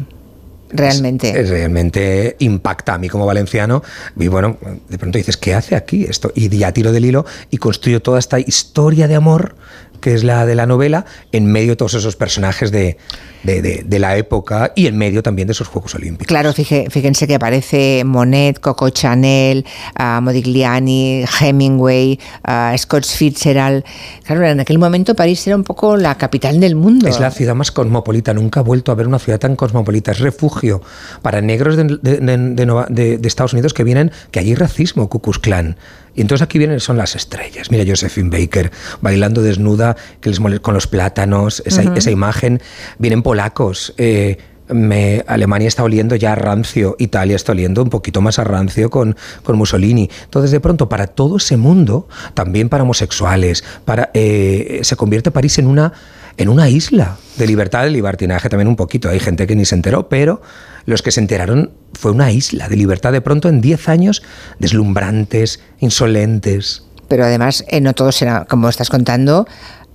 Realmente. 0.71 1.39
Es, 1.39 1.49
realmente 1.49 2.35
impacta 2.39 2.93
a 2.93 2.97
mí 2.97 3.09
como 3.09 3.25
valenciano. 3.25 3.81
Y 4.15 4.27
bueno, 4.27 4.57
de 4.87 4.97
pronto 4.97 5.17
dices, 5.17 5.37
¿qué 5.37 5.55
hace 5.55 5.75
aquí 5.75 6.03
esto? 6.03 6.31
Y 6.35 6.49
ya 6.49 6.71
tiro 6.71 6.91
del 6.91 7.05
hilo 7.05 7.25
y 7.49 7.57
construyo 7.57 8.01
toda 8.01 8.19
esta 8.19 8.39
historia 8.39 9.07
de 9.07 9.15
amor 9.15 9.55
que 9.99 10.13
es 10.13 10.23
la 10.23 10.45
de 10.45 10.55
la 10.55 10.65
novela, 10.65 11.05
en 11.31 11.45
medio 11.45 11.71
de 11.71 11.75
todos 11.75 11.93
esos 11.93 12.15
personajes 12.15 12.71
de, 12.71 12.97
de- 13.43 13.61
de- 13.61 13.83
de 13.85 13.99
la 13.99 14.17
época 14.17 14.71
y 14.75 14.87
en 14.87 14.97
medio 14.97 15.23
también 15.23 15.47
de 15.47 15.53
esos 15.53 15.67
Juegos 15.67 15.95
Olímpicos. 15.95 16.27
Claro, 16.27 16.53
fíjense 16.53 17.27
que 17.27 17.35
aparece 17.35 18.03
Monet, 18.05 18.59
Coco 18.59 18.89
Chanel, 18.89 19.65
ah, 19.95 20.19
Modigliani, 20.21 21.23
Hemingway, 21.41 22.19
ah, 22.43 22.73
Scott 22.77 23.05
Fitzgerald. 23.05 23.83
Claro, 24.23 24.45
en 24.45 24.59
aquel 24.59 24.79
momento 24.79 25.15
París 25.15 25.45
era 25.47 25.55
un 25.55 25.63
poco 25.63 25.97
la 25.97 26.15
capital 26.17 26.59
del 26.59 26.75
mundo. 26.75 27.07
Es 27.07 27.19
la 27.19 27.31
ciudad 27.31 27.55
más 27.55 27.71
cosmopolita. 27.71 28.33
Nunca 28.33 28.59
he 28.59 28.63
vuelto 28.63 28.91
a 28.91 28.95
ver 28.95 29.07
una 29.07 29.19
ciudad 29.19 29.39
tan 29.39 29.55
cosmopolita. 29.55 30.11
Es 30.11 30.19
refugio 30.19 30.81
para 31.21 31.41
negros 31.41 31.75
de, 31.77 33.19
Estados 33.23 33.53
Unidos 33.53 33.73
que 33.73 33.83
vienen, 33.83 34.11
que 34.31 34.39
allí 34.39 34.49
hay 34.49 34.55
racismo, 34.55 35.09
Ku 35.09 35.19
Klux 35.21 35.39
Klan. 35.39 35.77
Y 36.19 36.21
entonces 36.21 36.43
aquí 36.43 36.57
vienen, 36.57 36.81
son 36.81 36.97
las 36.97 37.15
estrellas. 37.15 37.71
Mira 37.71 37.85
Josephine 37.87 38.29
Baker 38.29 38.71
bailando 38.99 39.41
desnuda 39.41 39.95
que 40.19 40.29
les 40.29 40.39
con 40.59 40.73
los 40.73 40.85
plátanos, 40.85 41.63
esa, 41.65 41.81
esa 41.95 42.11
imagen. 42.11 42.61
Vienen 42.97 43.21
polacos. 43.23 43.93
eh, 43.97 44.37
me- 44.67 45.23
Alemania 45.27 45.69
está 45.69 45.81
oliendo 45.83 46.17
ya 46.17 46.33
a 46.33 46.35
rancio, 46.35 46.97
Italia 46.99 47.37
está 47.37 47.53
oliendo 47.53 47.81
un 47.81 47.89
poquito 47.89 48.19
más 48.19 48.37
a 48.37 48.43
rancio 48.43 48.89
con, 48.89 49.15
con 49.43 49.57
Mussolini. 49.57 50.09
Entonces, 50.25 50.51
de 50.51 50.59
pronto, 50.59 50.89
para 50.89 51.07
todo 51.07 51.37
ese 51.37 51.55
mundo, 51.55 52.09
también 52.33 52.67
para 52.67 52.83
homosexuales, 52.83 53.63
para, 53.85 54.11
eh, 54.13 54.81
se 54.83 54.95
convierte 54.97 55.31
París 55.31 55.57
en 55.57 55.67
una, 55.67 55.93
en 56.39 56.47
una 56.47 56.69
isla 56.69 57.17
de 57.37 57.45
libertad, 57.45 57.83
de 57.83 57.91
libertinaje 57.91 58.47
también 58.47 58.69
un 58.69 58.77
poquito. 58.77 59.09
Hay 59.09 59.19
gente 59.19 59.45
que 59.45 59.57
ni 59.57 59.65
se 59.65 59.75
enteró, 59.75 60.07
pero 60.07 60.41
los 60.85 61.01
que 61.01 61.11
se 61.11 61.19
enteraron 61.19 61.71
fue 61.93 62.11
una 62.11 62.31
isla 62.31 62.69
de 62.69 62.77
libertad 62.77 63.11
de 63.11 63.19
pronto 63.19 63.49
en 63.49 63.59
10 63.59 63.89
años, 63.89 64.23
deslumbrantes, 64.57 65.59
insolentes. 65.79 66.83
Pero 67.09 67.25
además, 67.25 67.65
eh, 67.67 67.81
no 67.81 67.93
todos 67.93 68.21
eran, 68.21 68.45
como 68.45 68.69
estás 68.69 68.89
contando, 68.89 69.47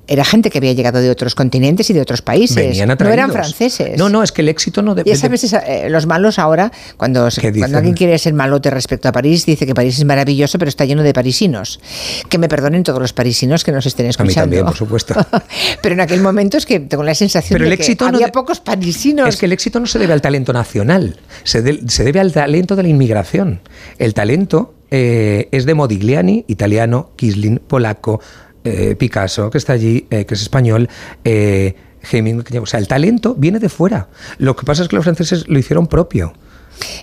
era 0.06 0.24
gente 0.24 0.50
que 0.50 0.58
había 0.58 0.72
llegado 0.72 1.00
de 1.00 1.10
otros 1.10 1.34
continentes 1.34 1.88
y 1.90 1.92
de 1.94 2.00
otros 2.00 2.20
países. 2.22 2.56
Venían 2.56 2.88
no 2.88 2.94
atraídos. 2.94 3.14
eran 3.14 3.32
franceses. 3.32 3.98
No, 3.98 4.08
no, 4.08 4.22
es 4.22 4.32
que 4.32 4.42
el 4.42 4.48
éxito 4.48 4.82
no 4.82 4.92
Ya 4.92 4.96
depende. 4.96 5.18
sabes, 5.18 5.44
esa- 5.44 5.60
eh, 5.60 5.88
los 5.88 6.06
malos 6.06 6.38
ahora, 6.38 6.70
cuando, 6.96 7.30
se- 7.30 7.40
dicen? 7.40 7.60
cuando 7.60 7.78
alguien 7.78 7.94
quiere 7.96 8.18
ser 8.18 8.34
malote 8.34 8.70
respecto 8.70 9.08
a 9.08 9.12
París, 9.12 9.46
dice 9.46 9.66
que 9.66 9.74
París 9.74 9.98
es 9.98 10.04
maravilloso, 10.04 10.58
pero 10.58 10.68
está 10.68 10.84
lleno 10.84 11.02
de 11.02 11.12
parisinos. 11.14 11.80
Que 12.28 12.38
me 12.38 12.48
perdonen 12.48 12.82
todos 12.82 13.00
los 13.00 13.12
parisinos 13.12 13.64
que 13.64 13.72
nos 13.72 13.86
estén 13.86 14.04
A 14.04 14.08
mí 14.08 14.10
escuchando. 14.10 14.40
también, 14.42 14.64
por 14.66 14.76
supuesto. 14.76 15.14
pero 15.82 15.94
en 15.94 16.00
aquel 16.00 16.20
momento 16.20 16.56
es 16.58 16.66
que 16.66 16.80
tengo 16.80 17.02
la 17.02 17.14
sensación 17.14 17.54
Pero 17.58 17.64
de 17.64 17.72
el 17.72 17.76
que 17.78 17.82
éxito 17.84 18.04
no 18.10 18.16
había 18.16 18.26
de- 18.26 18.32
pocos 18.32 18.60
parisinos. 18.60 19.28
Es 19.28 19.36
que 19.36 19.46
el 19.46 19.52
éxito 19.52 19.80
no 19.80 19.86
se 19.86 19.98
debe 19.98 20.12
al 20.12 20.20
talento 20.20 20.52
nacional, 20.52 21.18
se, 21.44 21.62
de- 21.62 21.80
se 21.88 22.04
debe 22.04 22.20
al 22.20 22.32
talento 22.32 22.76
de 22.76 22.82
la 22.82 22.88
inmigración. 22.90 23.60
El 23.98 24.12
talento 24.14 24.74
eh, 24.90 25.48
es 25.50 25.64
de 25.64 25.74
Modigliani, 25.74 26.44
italiano, 26.46 27.10
Kisling, 27.16 27.58
polaco, 27.66 28.20
eh, 28.64 28.96
Picasso, 28.96 29.50
que 29.50 29.58
está 29.58 29.74
allí, 29.74 30.06
eh, 30.10 30.24
que 30.24 30.34
es 30.34 30.42
español, 30.42 30.88
eh, 31.24 31.74
Hemingway, 32.10 32.58
o 32.58 32.66
sea, 32.66 32.80
el 32.80 32.88
talento 32.88 33.34
viene 33.34 33.58
de 33.58 33.68
fuera. 33.68 34.08
Lo 34.38 34.56
que 34.56 34.64
pasa 34.64 34.82
es 34.82 34.88
que 34.88 34.96
los 34.96 35.04
franceses 35.04 35.48
lo 35.48 35.58
hicieron 35.58 35.86
propio. 35.86 36.32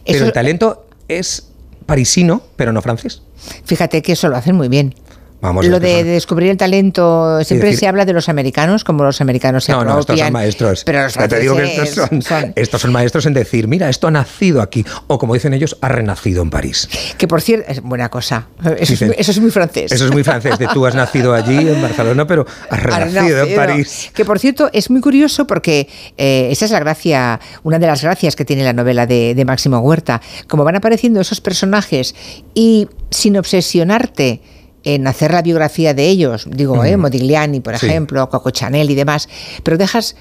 Pero 0.05 0.25
el 0.25 0.31
talento 0.31 0.85
es 1.07 1.49
parisino, 1.85 2.43
pero 2.55 2.71
no 2.71 2.81
francés. 2.81 3.21
Fíjate 3.65 4.01
que 4.01 4.13
eso 4.13 4.27
lo 4.27 4.37
hacen 4.37 4.55
muy 4.55 4.67
bien. 4.67 4.93
Vamos, 5.41 5.65
Lo 5.65 5.79
de 5.79 6.03
descubrir 6.03 6.51
el 6.51 6.57
talento, 6.57 7.43
siempre 7.43 7.69
decir- 7.69 7.79
se 7.79 7.87
habla 7.87 8.05
de 8.05 8.13
los 8.13 8.29
americanos, 8.29 8.83
como 8.83 9.03
los 9.03 9.21
americanos 9.21 9.63
se 9.63 9.71
No, 9.71 9.83
no, 9.83 9.99
estos 9.99 10.19
son 10.19 10.31
maestros. 10.31 10.83
Pero 10.85 11.01
los 11.03 11.13
te 11.13 11.39
digo 11.39 11.55
que 11.55 11.63
estos 11.81 12.09
son, 12.23 12.53
estos 12.55 12.81
son 12.81 12.91
maestros 12.91 13.25
en 13.25 13.33
decir, 13.33 13.67
mira, 13.67 13.89
esto 13.89 14.07
ha 14.07 14.11
nacido 14.11 14.61
aquí. 14.61 14.85
O 15.07 15.17
como 15.17 15.33
dicen 15.33 15.53
ellos, 15.53 15.77
ha 15.81 15.87
renacido 15.87 16.43
en 16.43 16.49
París. 16.51 16.87
Que 17.17 17.27
por 17.27 17.41
cierto, 17.41 17.69
es 17.71 17.81
buena 17.81 18.09
cosa. 18.09 18.47
Eso, 18.61 18.73
es, 18.77 18.89
Dicen- 18.91 19.07
muy- 19.07 19.15
eso 19.17 19.31
es 19.31 19.39
muy 19.39 19.49
francés. 19.51 19.91
Eso 19.91 20.05
es 20.05 20.11
muy 20.11 20.23
francés, 20.23 20.59
de 20.59 20.67
tú 20.67 20.85
has 20.85 20.93
nacido 20.93 21.33
allí 21.33 21.57
en 21.67 21.81
Barcelona, 21.81 22.27
pero 22.27 22.45
has 22.69 22.79
Ha 22.79 22.99
renacido 22.99 23.43
en. 23.43 23.55
París. 23.55 24.11
Que 24.13 24.25
por 24.25 24.37
cierto 24.37 24.69
es 24.73 24.89
muy 24.91 25.01
curioso 25.01 25.47
porque 25.47 25.87
eh, 26.17 26.49
esa 26.51 26.65
es 26.65 26.71
la 26.71 26.79
gracia, 26.79 27.39
una 27.63 27.79
de 27.79 27.87
las 27.87 28.03
gracias 28.03 28.35
que 28.35 28.45
tiene 28.45 28.63
la 28.63 28.73
novela 28.73 29.07
de, 29.07 29.33
de 29.33 29.45
Máximo 29.45 29.79
Huerta. 29.79 30.21
Como 30.47 30.63
van 30.63 30.75
apareciendo 30.75 31.19
esos 31.19 31.41
personajes 31.41 32.13
y 32.53 32.87
sin 33.09 33.37
obsesionarte 33.37 34.41
en 34.83 35.05
hacer 35.07 35.31
la 35.31 35.41
biografía 35.41 35.93
de 35.93 36.07
ellos, 36.07 36.47
digo, 36.49 36.83
eh. 36.83 36.97
Modigliani, 36.97 37.59
por 37.59 37.77
Sí. 37.77 37.85
ejemplo, 37.85 38.27
Coco 38.29 38.49
Chanel 38.49 38.89
y 38.89 38.95
demás, 38.95 39.29
pero 39.63 39.77
dejas 39.77 40.15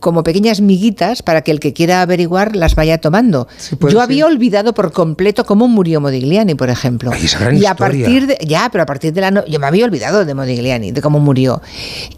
como 0.00 0.22
pequeñas 0.22 0.60
miguitas 0.60 1.22
para 1.22 1.42
que 1.42 1.50
el 1.50 1.60
que 1.60 1.72
quiera 1.72 2.02
averiguar 2.02 2.54
las 2.56 2.74
vaya 2.74 2.98
tomando. 2.98 3.48
puede 3.78 3.92
Yo 3.94 4.00
ser. 4.00 4.04
había 4.04 4.26
olvidado 4.26 4.74
por 4.74 4.92
completo 4.92 5.44
cómo 5.44 5.68
murió 5.68 6.00
Modigliani, 6.00 6.54
por 6.54 6.70
ejemplo. 6.70 7.12
esa 7.12 7.38
gran 7.38 7.54
y 7.56 7.66
a 7.66 7.70
historia. 7.72 7.76
partir 7.76 8.26
de 8.26 8.38
ya, 8.46 8.68
pero 8.70 8.82
a 8.82 8.86
partir 8.86 9.12
de 9.12 9.20
la 9.20 9.30
no- 9.30 9.46
yo 9.46 9.58
me 9.58 9.66
había 9.66 9.84
olvidado 9.84 10.24
de 10.24 10.34
Modigliani, 10.34 10.92
de 10.92 11.00
cómo 11.02 11.18
murió. 11.20 11.60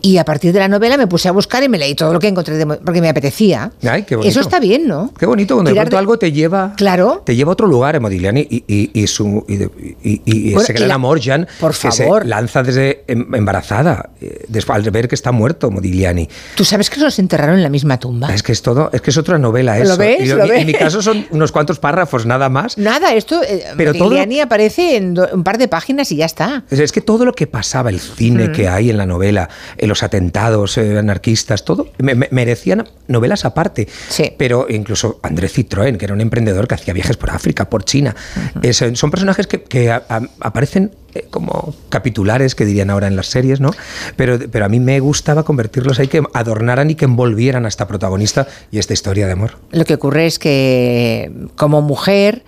Y 0.03 0.17
a 0.19 0.25
partir 0.25 0.53
de 0.53 0.59
la 0.59 0.69
novela 0.69 0.97
me 0.97 1.07
puse 1.07 1.29
a 1.29 1.33
buscar 1.33 1.63
y 1.63 1.69
me 1.69 1.79
leí 1.79 1.95
todo 1.95 2.13
lo 2.13 2.19
que 2.21 2.29
encontré 2.29 2.57
de 2.57 2.67
porque 2.67 3.01
me 3.01 3.09
apetecía. 3.09 3.73
Ay, 3.83 4.03
qué 4.05 4.17
bonito. 4.17 4.31
Eso 4.31 4.41
está 4.41 4.61
bien, 4.61 4.87
¿no? 4.87 5.13
Qué 5.19 5.27
bonito 5.27 5.55
cuando 5.55 5.73
de 5.73 5.97
algo 5.97 6.19
te 6.19 6.33
lleva, 6.33 6.75
Claro. 6.77 7.23
te 7.25 7.35
lleva 7.37 7.51
a 7.51 7.53
otro 7.53 7.67
lugar 7.67 7.97
en 7.97 8.03
Modigliani 8.03 8.47
y, 8.49 8.65
y, 8.67 8.91
y 9.03 9.07
su 9.07 9.45
y, 9.49 10.21
y- 10.25 10.45
Bueno, 10.55 10.61
ese 10.63 10.73
gran 10.73 10.89
la- 10.89 10.95
amor, 10.95 11.21
Jan, 11.23 11.47
por 11.61 11.73
que 11.73 11.91
se 11.91 12.05
favor. 12.05 12.27
lanza 12.27 12.63
desde 12.63 13.05
em- 13.09 13.35
embarazada, 13.35 14.11
eh, 14.21 14.45
después 14.49 14.77
al 14.77 14.91
ver 14.91 15.09
que 15.09 15.15
está 15.15 15.33
muerto 15.33 15.71
Modigliani. 15.71 16.29
¿Tú 16.57 16.65
sabes 16.65 16.91
que 16.91 17.01
los 17.01 17.19
enterraron 17.19 17.57
en 17.57 17.63
la 17.63 17.70
misma 17.71 17.99
tumba? 17.99 18.35
Es 18.35 18.43
que 18.43 18.53
es 18.53 18.61
todo, 18.63 18.91
es 18.93 19.01
que 19.01 19.11
es 19.11 19.17
otra 19.17 19.39
novela 19.39 19.77
¿Lo 19.79 19.85
eso. 19.85 19.97
ves? 19.97 20.21
Y 20.21 20.27
yo- 20.27 20.37
¿Lo 20.37 20.45
en, 20.53 20.67
mi- 20.67 20.73
caso 20.75 21.01
son 21.01 21.27
unos 21.31 21.53
cuantos 21.53 21.79
párrafos 21.79 22.27
nada 22.27 22.49
más. 22.51 22.77
Nada, 22.77 23.15
esto 23.15 23.43
eh, 23.43 23.65
Pero 23.77 23.95
todo- 23.95 24.15
aparece 24.43 24.97
en 24.97 25.15
do- 25.15 25.29
un 25.33 25.45
par 25.45 25.57
de 25.59 25.69
páginas 25.69 26.11
y 26.13 26.17
ya 26.17 26.27
está. 26.27 26.65
Es- 26.71 26.79
Es 26.81 26.93
que 26.93 27.01
todo 27.01 27.25
lo 27.25 27.33
que 27.33 27.47
pasaba, 27.47 27.91
el 27.91 28.01
cine 28.01 28.49
Mm. 28.49 28.53
que 28.53 28.69
hay 28.69 28.91
en 28.91 28.97
la 28.99 29.07
novela, 29.07 29.49
eh, 29.79 29.87
los 29.87 30.03
atentados 30.03 30.77
eh, 30.79 30.99
anarquistas, 30.99 31.65
todo, 31.65 31.89
me- 31.99 32.15
me- 32.15 32.29
merecían 32.31 32.85
novelas 33.09 33.45
aparte. 33.45 33.89
Pero 34.37 34.67
incluso 34.69 35.21
André 35.23 35.49
Citroën, 35.49 35.97
que 35.97 36.05
era 36.05 36.15
un 36.15 36.21
emprendedor 36.21 36.67
que 36.69 36.75
hacía 36.75 36.93
viajes 36.95 37.17
por 37.17 37.31
África, 37.31 37.71
por 37.71 37.85
China. 37.85 38.15
Es, 38.63 38.83
eh, 38.83 38.95
son 38.97 39.11
personajes 39.11 39.47
que, 39.47 39.63
que 39.63 39.91
a- 39.91 40.03
a- 40.09 40.23
aparecen 40.41 40.93
como 41.31 41.75
capitulares, 41.89 42.55
que 42.55 42.65
dirían 42.65 42.91
ahora 42.91 43.07
en 43.07 43.17
las 43.17 43.27
series, 43.27 43.61
¿no? 43.61 43.71
Pero, 44.17 44.39
pero 44.51 44.65
a 44.65 44.69
mí 44.69 44.81
me 44.81 44.99
gustaba 45.01 45.45
convertirlos 45.45 45.99
ahí, 45.99 46.09
que 46.09 46.23
adornaran 46.35 46.91
y 46.91 46.95
que 46.95 47.05
envolvieran 47.05 47.65
a 47.65 47.69
esta 47.69 47.87
protagonista 47.89 48.47
y 48.71 48.79
esta 48.79 48.93
historia 48.93 49.27
de 49.27 49.33
amor. 49.33 49.59
Lo 49.73 49.85
que 49.85 49.95
ocurre 49.95 50.27
es 50.27 50.39
que 50.39 51.31
como 51.57 51.83
mujer 51.83 52.45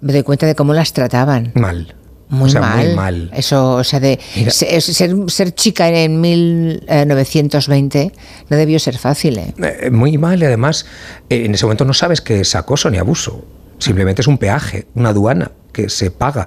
me 0.00 0.12
doy 0.12 0.22
cuenta 0.22 0.46
de 0.46 0.54
cómo 0.54 0.72
las 0.74 0.92
trataban. 0.92 1.52
Mal. 1.54 1.94
Muy 2.28 2.48
O 2.48 2.52
sea, 2.52 2.60
mal. 2.60 2.86
muy 2.86 2.94
mal. 2.94 3.30
Eso, 3.34 3.74
o 3.74 3.84
sea, 3.84 3.98
de 3.98 4.18
Mira. 4.36 4.52
ser, 4.52 5.52
chica 5.54 5.88
en 5.88 6.20
1920 6.20 8.12
no 8.48 8.56
debió 8.56 8.78
ser 8.78 8.98
fácil. 8.98 9.38
¿eh? 9.38 9.54
Eh, 9.58 9.90
muy 9.90 10.16
mal 10.18 10.40
y 10.40 10.44
además 10.46 10.86
eh, 11.28 11.44
en 11.44 11.54
ese 11.54 11.64
momento 11.66 11.84
no 11.84 11.92
sabes 11.94 12.20
que 12.20 12.40
es 12.40 12.54
acoso 12.54 12.90
ni 12.90 12.98
abuso. 12.98 13.44
Simplemente 13.78 14.22
es 14.22 14.28
un 14.28 14.38
peaje, 14.38 14.86
una 14.94 15.08
aduana 15.10 15.50
que 15.72 15.88
se 15.88 16.10
paga. 16.10 16.46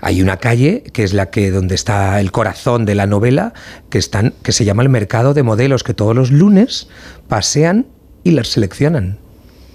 Hay 0.00 0.22
una 0.22 0.36
calle 0.36 0.84
que 0.92 1.02
es 1.02 1.12
la 1.12 1.30
que 1.30 1.50
donde 1.50 1.74
está 1.74 2.20
el 2.20 2.30
corazón 2.32 2.84
de 2.84 2.94
la 2.94 3.06
novela 3.06 3.52
que 3.90 3.98
están 3.98 4.34
que 4.42 4.52
se 4.52 4.64
llama 4.64 4.82
el 4.82 4.88
mercado 4.88 5.34
de 5.34 5.42
modelos 5.42 5.82
que 5.82 5.94
todos 5.94 6.14
los 6.14 6.30
lunes 6.30 6.88
pasean 7.28 7.86
y 8.24 8.32
las 8.32 8.48
seleccionan 8.48 9.18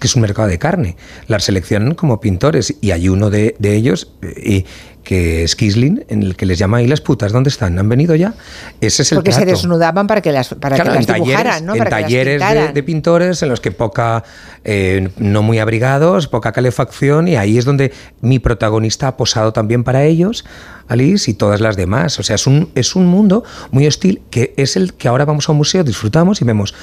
que 0.04 0.08
es 0.08 0.16
un 0.16 0.20
mercado 0.20 0.48
de 0.48 0.58
carne. 0.58 0.98
Las 1.28 1.44
seleccionan 1.44 1.94
como 1.94 2.20
pintores 2.20 2.74
y 2.82 2.90
hay 2.90 3.08
uno 3.08 3.30
de, 3.30 3.56
de 3.58 3.74
ellos 3.74 4.12
eh, 4.20 4.34
y, 4.36 4.66
que 5.02 5.44
es 5.44 5.56
Kisling, 5.56 6.04
en 6.08 6.22
el 6.22 6.36
que 6.36 6.44
les 6.44 6.58
llama 6.58 6.76
ahí 6.76 6.86
las 6.86 7.00
putas, 7.00 7.32
¿dónde 7.32 7.48
están? 7.48 7.78
¿Han 7.78 7.88
venido 7.88 8.14
ya? 8.14 8.34
Ese 8.82 9.00
es 9.00 9.12
el 9.12 9.16
Porque 9.16 9.32
se 9.32 9.38
trato. 9.38 9.52
desnudaban 9.52 10.06
para 10.06 10.20
que 10.20 10.30
las, 10.30 10.48
para 10.48 10.76
Claro, 10.76 10.90
que 10.92 10.96
las 10.98 11.06
talleres, 11.06 11.26
dibujaran, 11.26 11.64
¿no? 11.64 11.72
en 11.74 11.78
para 11.78 11.90
que 11.90 12.02
las 12.02 12.02
talleres 12.02 12.66
de, 12.66 12.72
de 12.74 12.82
pintores 12.82 13.42
en 13.42 13.48
los 13.48 13.60
que 13.60 13.70
poca, 13.70 14.24
eh, 14.62 15.08
no 15.16 15.42
muy 15.42 15.58
abrigados, 15.58 16.28
poca 16.28 16.52
calefacción, 16.52 17.28
y 17.28 17.36
ahí 17.36 17.56
es 17.56 17.64
donde 17.64 17.92
mi 18.20 18.38
protagonista 18.40 19.08
ha 19.08 19.16
posado 19.16 19.54
también 19.54 19.84
para 19.84 20.04
ellos, 20.04 20.44
Alice, 20.86 21.30
y 21.30 21.34
todas 21.34 21.62
las 21.62 21.76
demás. 21.76 22.18
O 22.18 22.22
sea, 22.22 22.34
es 22.34 22.46
un, 22.46 22.70
es 22.74 22.94
un 22.94 23.06
mundo 23.06 23.42
muy 23.70 23.86
hostil 23.86 24.20
que 24.30 24.52
es 24.58 24.76
el 24.76 24.92
que 24.92 25.08
ahora 25.08 25.24
vamos 25.24 25.48
a 25.48 25.52
un 25.52 25.58
museo, 25.58 25.82
disfrutamos 25.82 26.42
y 26.42 26.44
vemos 26.44 26.74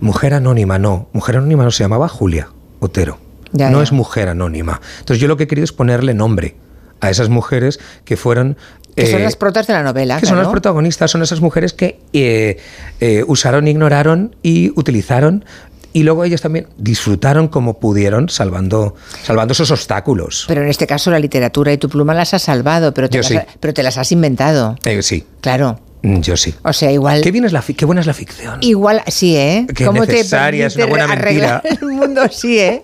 Mujer 0.00 0.32
Anónima, 0.32 0.78
no, 0.78 1.10
Mujer 1.12 1.36
Anónima 1.36 1.64
no 1.64 1.70
se 1.70 1.84
llamaba 1.84 2.08
Julia 2.08 2.48
Otero. 2.82 3.18
Ya, 3.52 3.70
no 3.70 3.78
ya. 3.78 3.84
es 3.84 3.92
mujer 3.92 4.28
anónima. 4.28 4.80
Entonces 4.98 5.20
yo 5.20 5.28
lo 5.28 5.36
que 5.36 5.44
he 5.44 5.46
querido 5.46 5.64
es 5.64 5.72
ponerle 5.72 6.14
nombre 6.14 6.56
a 7.00 7.10
esas 7.10 7.28
mujeres 7.28 7.78
que 8.04 8.16
fueron... 8.16 8.56
Que 8.96 9.06
son 9.06 9.20
eh, 9.20 9.24
las 9.24 9.36
protas 9.36 9.66
de 9.66 9.72
la 9.72 9.82
novela. 9.82 10.18
que 10.20 10.26
son 10.26 10.36
las 10.36 10.48
protagonistas, 10.48 11.10
son 11.10 11.22
esas 11.22 11.40
mujeres 11.40 11.72
que 11.72 12.00
eh, 12.12 12.58
eh, 13.00 13.24
usaron, 13.26 13.68
ignoraron 13.68 14.34
y 14.42 14.70
utilizaron. 14.74 15.44
Y 15.92 16.02
luego 16.02 16.24
ellas 16.24 16.40
también 16.40 16.66
disfrutaron 16.76 17.48
como 17.48 17.78
pudieron, 17.78 18.28
salvando, 18.28 18.96
salvando 19.22 19.52
esos 19.52 19.70
obstáculos. 19.70 20.46
Pero 20.48 20.62
en 20.62 20.68
este 20.68 20.86
caso 20.86 21.10
la 21.10 21.18
literatura 21.18 21.72
y 21.72 21.78
tu 21.78 21.88
pluma 21.88 22.14
las 22.14 22.34
has 22.34 22.42
salvado, 22.42 22.92
pero 22.92 23.08
te, 23.08 23.18
Yo 23.18 23.34
las, 23.34 23.44
sí. 23.44 23.50
pero 23.60 23.72
te 23.74 23.82
las 23.82 23.96
has 23.96 24.10
inventado. 24.10 24.76
Eh, 24.84 25.02
sí, 25.02 25.24
Claro. 25.40 25.78
Mm, 26.02 26.20
yo 26.20 26.36
sí. 26.36 26.54
O 26.62 26.72
sea, 26.72 26.90
igual. 26.92 27.20
Qué, 27.22 27.30
bien 27.30 27.44
es 27.44 27.52
la 27.52 27.62
qué 27.62 27.84
buena 27.84 28.00
es 28.00 28.06
la 28.06 28.14
ficción. 28.14 28.58
Igual, 28.60 29.02
sí, 29.08 29.36
¿eh? 29.36 29.66
Qué 29.74 29.84
¿Cómo 29.84 30.06
te 30.06 30.12
necesaria, 30.12 30.66
es 30.66 30.76
una 30.76 30.86
buena 30.86 31.06
mentira. 31.06 31.62
el 31.64 31.86
mundo? 31.86 32.22
Sí, 32.30 32.58
¿eh? 32.58 32.82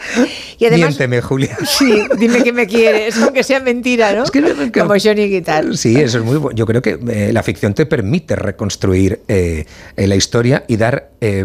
Y 0.59 0.67
además, 0.67 0.91
Miénteme, 0.91 1.21
Julia. 1.21 1.57
sí, 1.67 2.03
dime 2.19 2.43
que 2.43 2.53
me 2.53 2.67
quieres, 2.67 3.17
aunque 3.23 3.43
sea 3.43 3.61
mentira, 3.61 4.13
¿no? 4.13 4.25
Como 4.73 4.95
Johnny 5.03 5.29
Guitar. 5.29 5.77
Sí, 5.77 5.97
eso 5.97 6.19
es 6.19 6.25
muy 6.25 6.37
bueno. 6.37 6.57
Yo 6.57 6.67
creo 6.67 6.83
que 6.83 6.99
eh, 7.09 7.33
la 7.33 7.43
ficción 7.43 7.75
te 7.75 7.87
permite 7.87 8.37
reconstruir 8.37 9.21
eh, 9.29 9.67
eh, 9.97 10.07
la 10.07 10.17
historia 10.17 10.65
y 10.69 10.77
dar, 10.77 11.11
eh, 11.21 11.45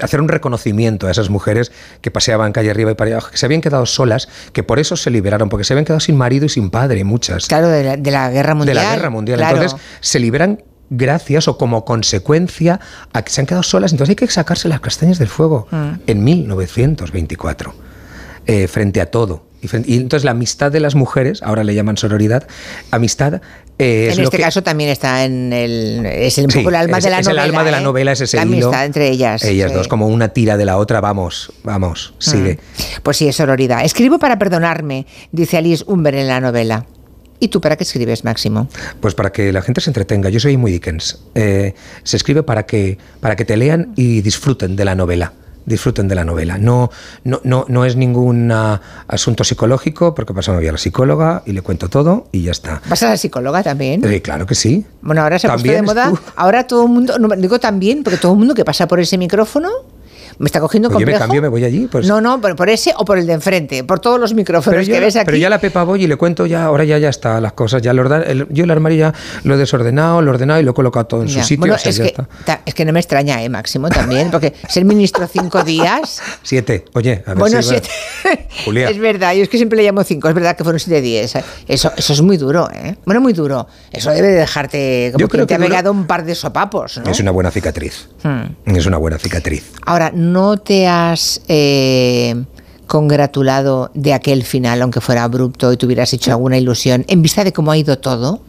hacer 0.00 0.20
un 0.20 0.28
reconocimiento 0.28 1.06
a 1.06 1.10
esas 1.10 1.30
mujeres 1.30 1.72
que 2.00 2.10
paseaban 2.10 2.52
calle 2.52 2.70
arriba 2.70 2.92
y 2.92 2.94
para 2.94 3.12
abajo, 3.12 3.30
que 3.30 3.36
se 3.36 3.46
habían 3.46 3.60
quedado 3.60 3.86
solas, 3.86 4.28
que 4.52 4.62
por 4.62 4.78
eso 4.78 4.96
se 4.96 5.10
liberaron, 5.10 5.48
porque 5.48 5.64
se 5.64 5.72
habían 5.72 5.84
quedado 5.84 6.00
sin 6.00 6.16
marido 6.16 6.46
y 6.46 6.48
sin 6.48 6.70
padre, 6.70 7.04
muchas. 7.04 7.46
Claro, 7.46 7.68
de 7.68 7.84
la, 7.84 7.96
de 7.96 8.10
la 8.10 8.30
guerra 8.30 8.54
mundial. 8.54 8.76
De 8.76 8.82
la 8.82 8.94
guerra 8.94 9.10
mundial. 9.10 9.38
claro. 9.38 9.56
Entonces 9.56 9.80
se 10.00 10.18
liberan 10.18 10.62
gracias 10.94 11.48
o 11.48 11.56
como 11.58 11.84
consecuencia 11.84 12.78
a 13.12 13.22
que 13.22 13.30
se 13.30 13.40
han 13.40 13.46
quedado 13.46 13.62
solas. 13.62 13.92
Entonces 13.92 14.10
hay 14.10 14.16
que 14.16 14.28
sacarse 14.28 14.68
las 14.68 14.80
castañas 14.80 15.18
del 15.18 15.28
fuego 15.28 15.66
Mm. 15.70 15.90
en 16.06 16.24
1924, 16.24 17.74
eh, 18.46 18.68
frente 18.68 19.00
a 19.00 19.06
todo. 19.10 19.44
Y, 19.62 19.68
frente- 19.68 19.90
y 19.92 19.96
entonces 19.96 20.24
la 20.24 20.32
amistad 20.32 20.72
de 20.72 20.80
las 20.80 20.94
mujeres, 20.96 21.40
ahora 21.42 21.62
le 21.62 21.74
llaman 21.74 21.96
sororidad, 21.96 22.48
amistad 22.90 23.40
eh, 23.78 24.08
es 24.10 24.12
en 24.14 24.18
lo 24.18 24.24
este 24.24 24.36
que- 24.38 24.42
caso 24.42 24.62
también 24.64 24.90
está 24.90 25.24
en 25.24 25.52
el. 25.52 26.04
Es 26.04 26.36
un 26.38 26.50
Sí, 26.50 26.58
poco 26.58 26.70
el 26.70 26.74
alma 26.76 26.98
es- 26.98 27.04
de 27.04 27.10
la 27.10 27.20
es 27.20 27.26
novela. 27.26 27.44
el 27.44 27.50
alma 27.50 27.64
de 27.64 27.70
la 27.70 27.78
¿eh? 27.78 27.82
novela, 27.82 28.12
es 28.12 28.20
ese 28.20 28.36
La 28.38 28.44
hilo. 28.44 28.66
amistad 28.66 28.84
entre 28.84 29.08
ellas. 29.08 29.44
Ellas 29.44 29.70
sí. 29.70 29.76
dos, 29.76 29.86
como 29.88 30.08
una 30.08 30.28
tira 30.30 30.56
de 30.56 30.64
la 30.64 30.76
otra, 30.78 31.00
vamos, 31.00 31.52
vamos, 31.62 32.12
sigue. 32.18 32.58
Pues 33.04 33.16
sí, 33.16 33.28
es 33.28 33.36
sororidad. 33.36 33.84
Escribo 33.84 34.18
para 34.18 34.36
perdonarme, 34.38 35.06
dice 35.30 35.56
Alice 35.58 35.84
Umber 35.86 36.16
en 36.16 36.26
la 36.28 36.40
novela. 36.40 36.86
¿Y 37.42 37.48
tú 37.48 37.60
para 37.60 37.76
qué 37.76 37.82
escribes, 37.82 38.22
Máximo? 38.22 38.68
Pues 39.00 39.16
para 39.16 39.32
que 39.32 39.52
la 39.52 39.62
gente 39.62 39.80
se 39.80 39.90
entretenga. 39.90 40.28
Yo 40.28 40.38
soy 40.38 40.56
muy 40.56 40.70
Dickens. 40.70 41.18
Eh, 41.34 41.74
se 42.04 42.16
escribe 42.16 42.44
para 42.44 42.66
que, 42.66 42.98
para 43.18 43.34
que 43.34 43.44
te 43.44 43.56
lean 43.56 43.92
y 43.96 44.20
disfruten 44.20 44.76
de 44.76 44.84
la 44.84 44.94
novela. 44.94 45.32
Disfruten 45.66 46.06
de 46.06 46.14
la 46.14 46.24
novela. 46.24 46.56
No, 46.58 46.92
no, 47.24 47.40
no, 47.42 47.64
no 47.66 47.84
es 47.84 47.96
ningún 47.96 48.52
ah, 48.52 48.80
asunto 49.08 49.42
psicológico, 49.42 50.14
porque 50.14 50.32
pasamos 50.32 50.64
a 50.64 50.70
la 50.70 50.78
psicóloga 50.78 51.42
y 51.44 51.50
le 51.50 51.62
cuento 51.62 51.88
todo 51.88 52.28
y 52.30 52.42
ya 52.42 52.52
está. 52.52 52.80
¿Vas 52.88 53.02
a 53.02 53.08
la 53.08 53.16
psicóloga 53.16 53.64
también? 53.64 54.04
Eh, 54.04 54.22
claro 54.22 54.46
que 54.46 54.54
sí. 54.54 54.86
Bueno, 55.00 55.22
ahora 55.22 55.40
se 55.40 55.48
ha 55.48 55.54
puesto 55.54 55.72
de 55.72 55.82
moda. 55.82 56.10
tú. 56.10 56.20
Ahora 56.36 56.68
todo 56.68 56.84
el 56.84 56.90
mundo, 56.90 57.18
no, 57.18 57.26
digo 57.34 57.58
también, 57.58 58.04
porque 58.04 58.18
todo 58.18 58.34
el 58.34 58.38
mundo 58.38 58.54
que 58.54 58.64
pasa 58.64 58.86
por 58.86 59.00
ese 59.00 59.18
micrófono 59.18 59.68
me 60.38 60.46
está 60.46 60.60
cogiendo 60.60 60.88
Pues 60.88 61.00
yo 61.00 61.06
me 61.06 61.12
complejo. 61.12 61.20
cambio, 61.24 61.42
me 61.42 61.48
voy 61.48 61.64
allí. 61.64 61.86
Pues. 61.90 62.06
No, 62.06 62.20
no, 62.20 62.40
por, 62.40 62.56
por 62.56 62.68
ese 62.68 62.92
o 62.96 63.04
por 63.04 63.18
el 63.18 63.26
de 63.26 63.34
enfrente, 63.34 63.84
por 63.84 64.00
todos 64.00 64.18
los 64.20 64.34
micrófonos 64.34 64.84
pero, 64.86 64.94
que 64.98 65.00
ves 65.00 65.16
aquí. 65.16 65.26
pero 65.26 65.36
ya 65.38 65.48
la 65.50 65.58
Pepa 65.60 65.82
voy 65.84 66.04
y 66.04 66.06
le 66.06 66.16
cuento 66.16 66.46
ya, 66.46 66.64
ahora 66.64 66.84
ya 66.84 66.98
ya 66.98 67.08
está 67.08 67.40
las 67.40 67.52
cosas. 67.52 67.82
Ya 67.82 67.92
lo 67.92 68.02
el- 68.14 68.46
yo 68.50 68.64
el 68.64 68.70
armario 68.70 68.98
ya 68.98 69.14
lo 69.44 69.54
he 69.54 69.58
desordenado, 69.58 70.20
lo 70.22 70.30
he 70.30 70.34
ordenado 70.34 70.60
y 70.60 70.64
lo 70.64 70.70
he 70.72 70.74
colocado 70.74 71.06
todo 71.06 71.22
en 71.22 71.28
Ya. 71.28 71.42
su 71.42 71.48
sitio. 71.48 71.60
Bueno, 71.60 71.74
o 71.74 71.78
sea, 71.78 71.90
es, 71.90 71.96
ya 71.96 72.04
que, 72.04 72.10
está. 72.10 72.28
ta- 72.44 72.60
es 72.66 72.74
que 72.74 72.84
no 72.84 72.92
me 72.92 73.00
extraña, 73.00 73.42
¿eh, 73.42 73.48
Máximo? 73.48 73.88
También, 73.88 74.30
porque 74.30 74.52
ser 74.68 74.84
ministro 74.84 75.26
cinco 75.26 75.62
días. 75.62 76.20
Siete. 76.42 76.84
Oye, 76.94 77.22
a 77.26 77.30
ver 77.30 77.38
Bueno, 77.38 77.62
si 77.62 77.68
siete. 77.70 77.88
Julia. 78.64 78.88
Es 78.90 78.98
verdad, 78.98 79.34
yo 79.34 79.42
es 79.42 79.48
que 79.48 79.56
siempre 79.56 79.76
le 79.76 79.84
llamo 79.84 80.02
cinco, 80.04 80.28
es 80.28 80.34
verdad 80.34 80.56
que 80.56 80.64
fueron 80.64 80.80
siete 80.80 81.00
días. 81.00 81.34
Eso, 81.68 81.92
eso 81.96 82.12
es 82.12 82.20
muy 82.22 82.36
duro, 82.36 82.68
¿eh? 82.72 82.96
Bueno, 83.04 83.20
muy 83.20 83.32
duro. 83.32 83.66
Eso 83.90 84.10
debe 84.10 84.28
de 84.28 84.34
dejarte 84.34 85.10
como 85.12 85.20
Yo 85.20 85.28
que 85.28 85.32
creo 85.32 85.46
te 85.46 85.54
ha 85.54 85.58
que 85.58 85.64
pegado 85.64 85.90
un 85.92 86.06
par 86.06 86.24
de 86.24 86.34
sopapos, 86.34 86.98
¿no? 87.04 87.10
Es 87.10 87.20
una 87.20 87.30
buena 87.30 87.50
cicatriz. 87.50 88.08
Hmm. 88.22 88.42
Es 88.76 88.86
una 88.86 88.96
buena 88.98 89.18
cicatriz. 89.18 89.72
Ahora, 89.86 90.10
¿no 90.22 90.56
te 90.58 90.86
has 90.86 91.40
eh, 91.48 92.44
congratulado 92.86 93.90
de 93.94 94.12
aquel 94.12 94.42
final, 94.44 94.82
aunque 94.82 95.00
fuera 95.00 95.24
abrupto 95.24 95.72
y 95.72 95.76
tuvieras 95.76 96.12
hecho 96.12 96.30
alguna 96.30 96.58
ilusión, 96.58 97.04
en 97.08 97.22
vista 97.22 97.42
de 97.42 97.52
cómo 97.52 97.70
ha 97.72 97.76
ido 97.76 97.98
todo? 97.98 98.42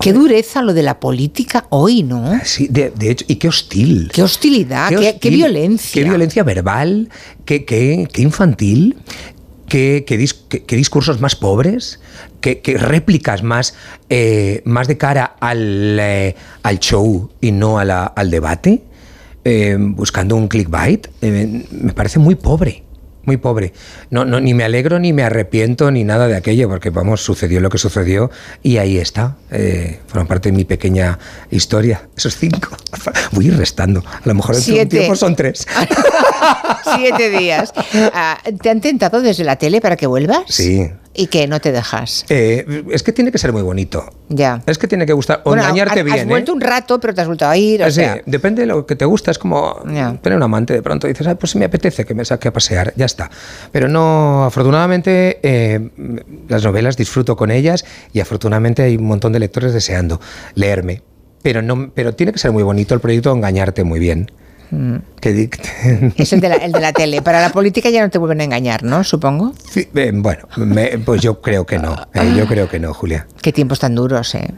Qué 0.00 0.12
dureza 0.12 0.62
lo 0.62 0.72
de 0.72 0.82
la 0.82 1.00
política 1.00 1.66
hoy, 1.70 2.02
¿no? 2.04 2.38
Sí, 2.44 2.68
de, 2.68 2.90
de 2.90 3.10
hecho, 3.10 3.24
y 3.28 3.36
qué 3.36 3.48
hostil. 3.48 4.10
Qué 4.14 4.22
hostilidad, 4.22 4.88
qué, 4.88 5.30
violencia. 5.30 6.00
Qué 6.02 6.08
violencia 6.08 6.42
verbal, 6.44 7.08
qué, 7.44 7.64
qué- 7.64 8.08
qué 8.12 8.22
infantil, 8.22 8.96
qué, 9.68 10.04
qué 10.06 10.18
dis- 10.18 10.36
qué- 10.48 10.62
qué 10.64 10.76
discursos 10.76 11.20
más 11.20 11.34
pobres, 11.36 12.00
qué, 12.40 12.60
qué 12.60 12.78
réplicas 12.78 13.42
más, 13.42 13.74
eh, 14.08 14.62
más 14.64 14.86
de 14.88 14.96
cara 14.96 15.34
al, 15.40 15.98
eh, 16.00 16.36
al 16.62 16.78
show 16.78 17.30
y 17.40 17.50
no 17.52 17.78
a 17.78 17.84
la- 17.84 18.04
al 18.06 18.30
debate, 18.30 18.84
eh, 19.48 19.76
buscando 19.78 20.36
un 20.36 20.46
clickbait. 20.46 21.08
Eh, 21.22 21.64
me 21.70 21.92
parece 21.94 22.18
muy 22.18 22.34
pobre. 22.34 22.82
muy 23.24 23.36
pobre. 23.38 23.72
No, 24.10 24.24
no, 24.24 24.40
ni 24.40 24.52
me 24.54 24.64
alegro 24.64 24.98
ni 24.98 25.12
me 25.12 25.22
arrepiento 25.22 25.90
ni 25.90 26.02
nada 26.04 26.28
de 26.28 26.36
aquello, 26.36 26.68
porque 26.68 26.90
vamos, 26.90 27.22
sucedió 27.22 27.60
lo 27.60 27.68
que 27.70 27.78
sucedió 27.78 28.30
y 28.62 28.76
ahí 28.78 28.98
está. 28.98 29.36
Eh, 29.50 30.00
fueron 30.06 30.26
parte 30.26 30.50
de 30.50 30.56
mi 30.56 30.64
pequeña 30.64 31.18
historia. 31.50 32.08
Esos 32.16 32.36
cinco. 32.36 32.76
Voy 33.32 33.46
a 33.46 33.48
ir 33.48 33.56
restando. 33.56 34.02
A 34.06 34.20
lo 34.24 34.34
mejor 34.34 34.54
dentro 34.54 34.74
de 34.74 34.82
un 34.82 34.88
tiempo 34.88 35.16
son 35.16 35.34
tres. 35.36 35.66
Siete 36.96 37.30
días. 37.30 37.72
Ah, 38.14 38.38
¿Te 38.62 38.70
han 38.70 38.80
tentado 38.80 39.20
desde 39.22 39.44
la 39.44 39.56
tele 39.56 39.80
para 39.80 39.96
que 39.96 40.06
vuelvas? 40.06 40.44
Sí. 40.48 40.90
¿Y 41.20 41.26
que 41.26 41.48
no 41.48 41.58
te 41.60 41.72
dejas? 41.72 42.24
Eh, 42.28 42.84
es 42.92 43.02
que 43.02 43.12
tiene 43.12 43.32
que 43.32 43.38
ser 43.38 43.52
muy 43.52 43.62
bonito. 43.62 44.08
Ya. 44.28 44.62
Es 44.66 44.78
que 44.78 44.86
tiene 44.86 45.04
que 45.04 45.12
gustar. 45.12 45.40
O 45.44 45.50
Bueno, 45.50 45.64
engañarte 45.64 45.98
has, 45.98 46.04
bien. 46.04 46.16
Has 46.16 46.22
¿eh? 46.22 46.28
vuelto 46.28 46.52
un 46.52 46.60
rato, 46.60 47.00
pero 47.00 47.12
te 47.12 47.22
has 47.22 47.26
vuelto 47.26 47.44
a 47.44 47.56
ir. 47.56 47.82
O 47.82 47.86
Sí, 47.86 47.94
sea, 47.96 48.20
depende 48.24 48.62
de 48.62 48.66
lo 48.68 48.86
que 48.86 48.94
te 48.94 49.04
gusta. 49.04 49.32
Es 49.32 49.38
como 49.38 49.82
tener 50.22 50.36
un 50.36 50.42
amante. 50.44 50.74
De 50.74 50.80
pronto 50.82 51.08
dices, 51.08 51.26
"Ay, 51.26 51.34
pues 51.34 51.50
si 51.50 51.58
me 51.58 51.64
apetece 51.64 52.04
que 52.04 52.14
me 52.14 52.24
saque 52.24 52.46
a 52.46 52.52
pasear, 52.52 52.92
ya 52.94 53.06
está. 53.06 53.28
Pero 53.72 53.88
no, 53.88 54.44
afortunadamente, 54.44 55.40
eh, 55.42 55.90
las 56.48 56.62
novelas 56.62 56.96
disfruto 56.96 57.34
con 57.36 57.50
ellas 57.50 57.84
y 58.12 58.20
afortunadamente 58.20 58.82
hay 58.84 58.96
un 58.96 59.06
montón 59.06 59.32
de 59.32 59.40
lectores 59.40 59.72
deseando 59.72 60.20
leerme. 60.54 61.02
Pero, 61.42 61.62
no, 61.62 61.90
pero 61.92 62.14
tiene 62.14 62.30
que 62.32 62.38
ser 62.38 62.52
muy 62.52 62.62
bonito 62.62 62.94
el 62.94 63.00
proyecto, 63.00 63.32
engañarte 63.32 63.82
muy 63.82 63.98
bien. 63.98 64.30
Mm, 64.70 64.96
Que 65.20 65.48
es 66.16 66.32
el 66.32 66.40
de, 66.40 66.48
la, 66.48 66.56
el 66.56 66.72
de 66.72 66.80
la 66.80 66.92
tele. 66.92 67.22
Para 67.22 67.40
la 67.40 67.50
política 67.50 67.90
ya 67.90 68.02
no 68.02 68.10
te 68.10 68.18
vuelven 68.18 68.40
a 68.40 68.44
engañar, 68.44 68.82
¿no? 68.82 69.04
Supongo. 69.04 69.52
Sí, 69.70 69.88
eh, 69.94 70.10
bueno, 70.14 70.48
me- 70.56 70.98
pues 70.98 71.20
yo 71.22 71.40
creo 71.40 71.66
que 71.66 71.78
no. 71.78 71.94
eh, 72.14 72.32
yo 72.36 72.46
creo 72.46 72.68
que 72.68 72.78
no, 72.78 72.92
Julia. 72.94 73.26
Qué 73.42 73.52
tiempos 73.52 73.78
tan 73.80 73.94
duros, 73.94 74.34
¿eh? 74.34 74.48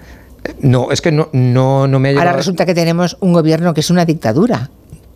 No, 0.61 0.91
es 0.91 1.01
que 1.01 1.13
no, 1.13 1.29
no, 1.33 1.87
no 1.87 1.99
me 2.01 2.09
ha 2.09 2.13
Ahora 2.13 2.23
llegado. 2.23 2.37
resulta 2.39 2.65
que 2.67 2.75
tenemos 2.75 3.17
un 3.21 3.33
gobierno 3.33 3.75
que 3.75 3.81
es 3.81 3.91
una 3.91 4.05
dictadura. 4.05 4.71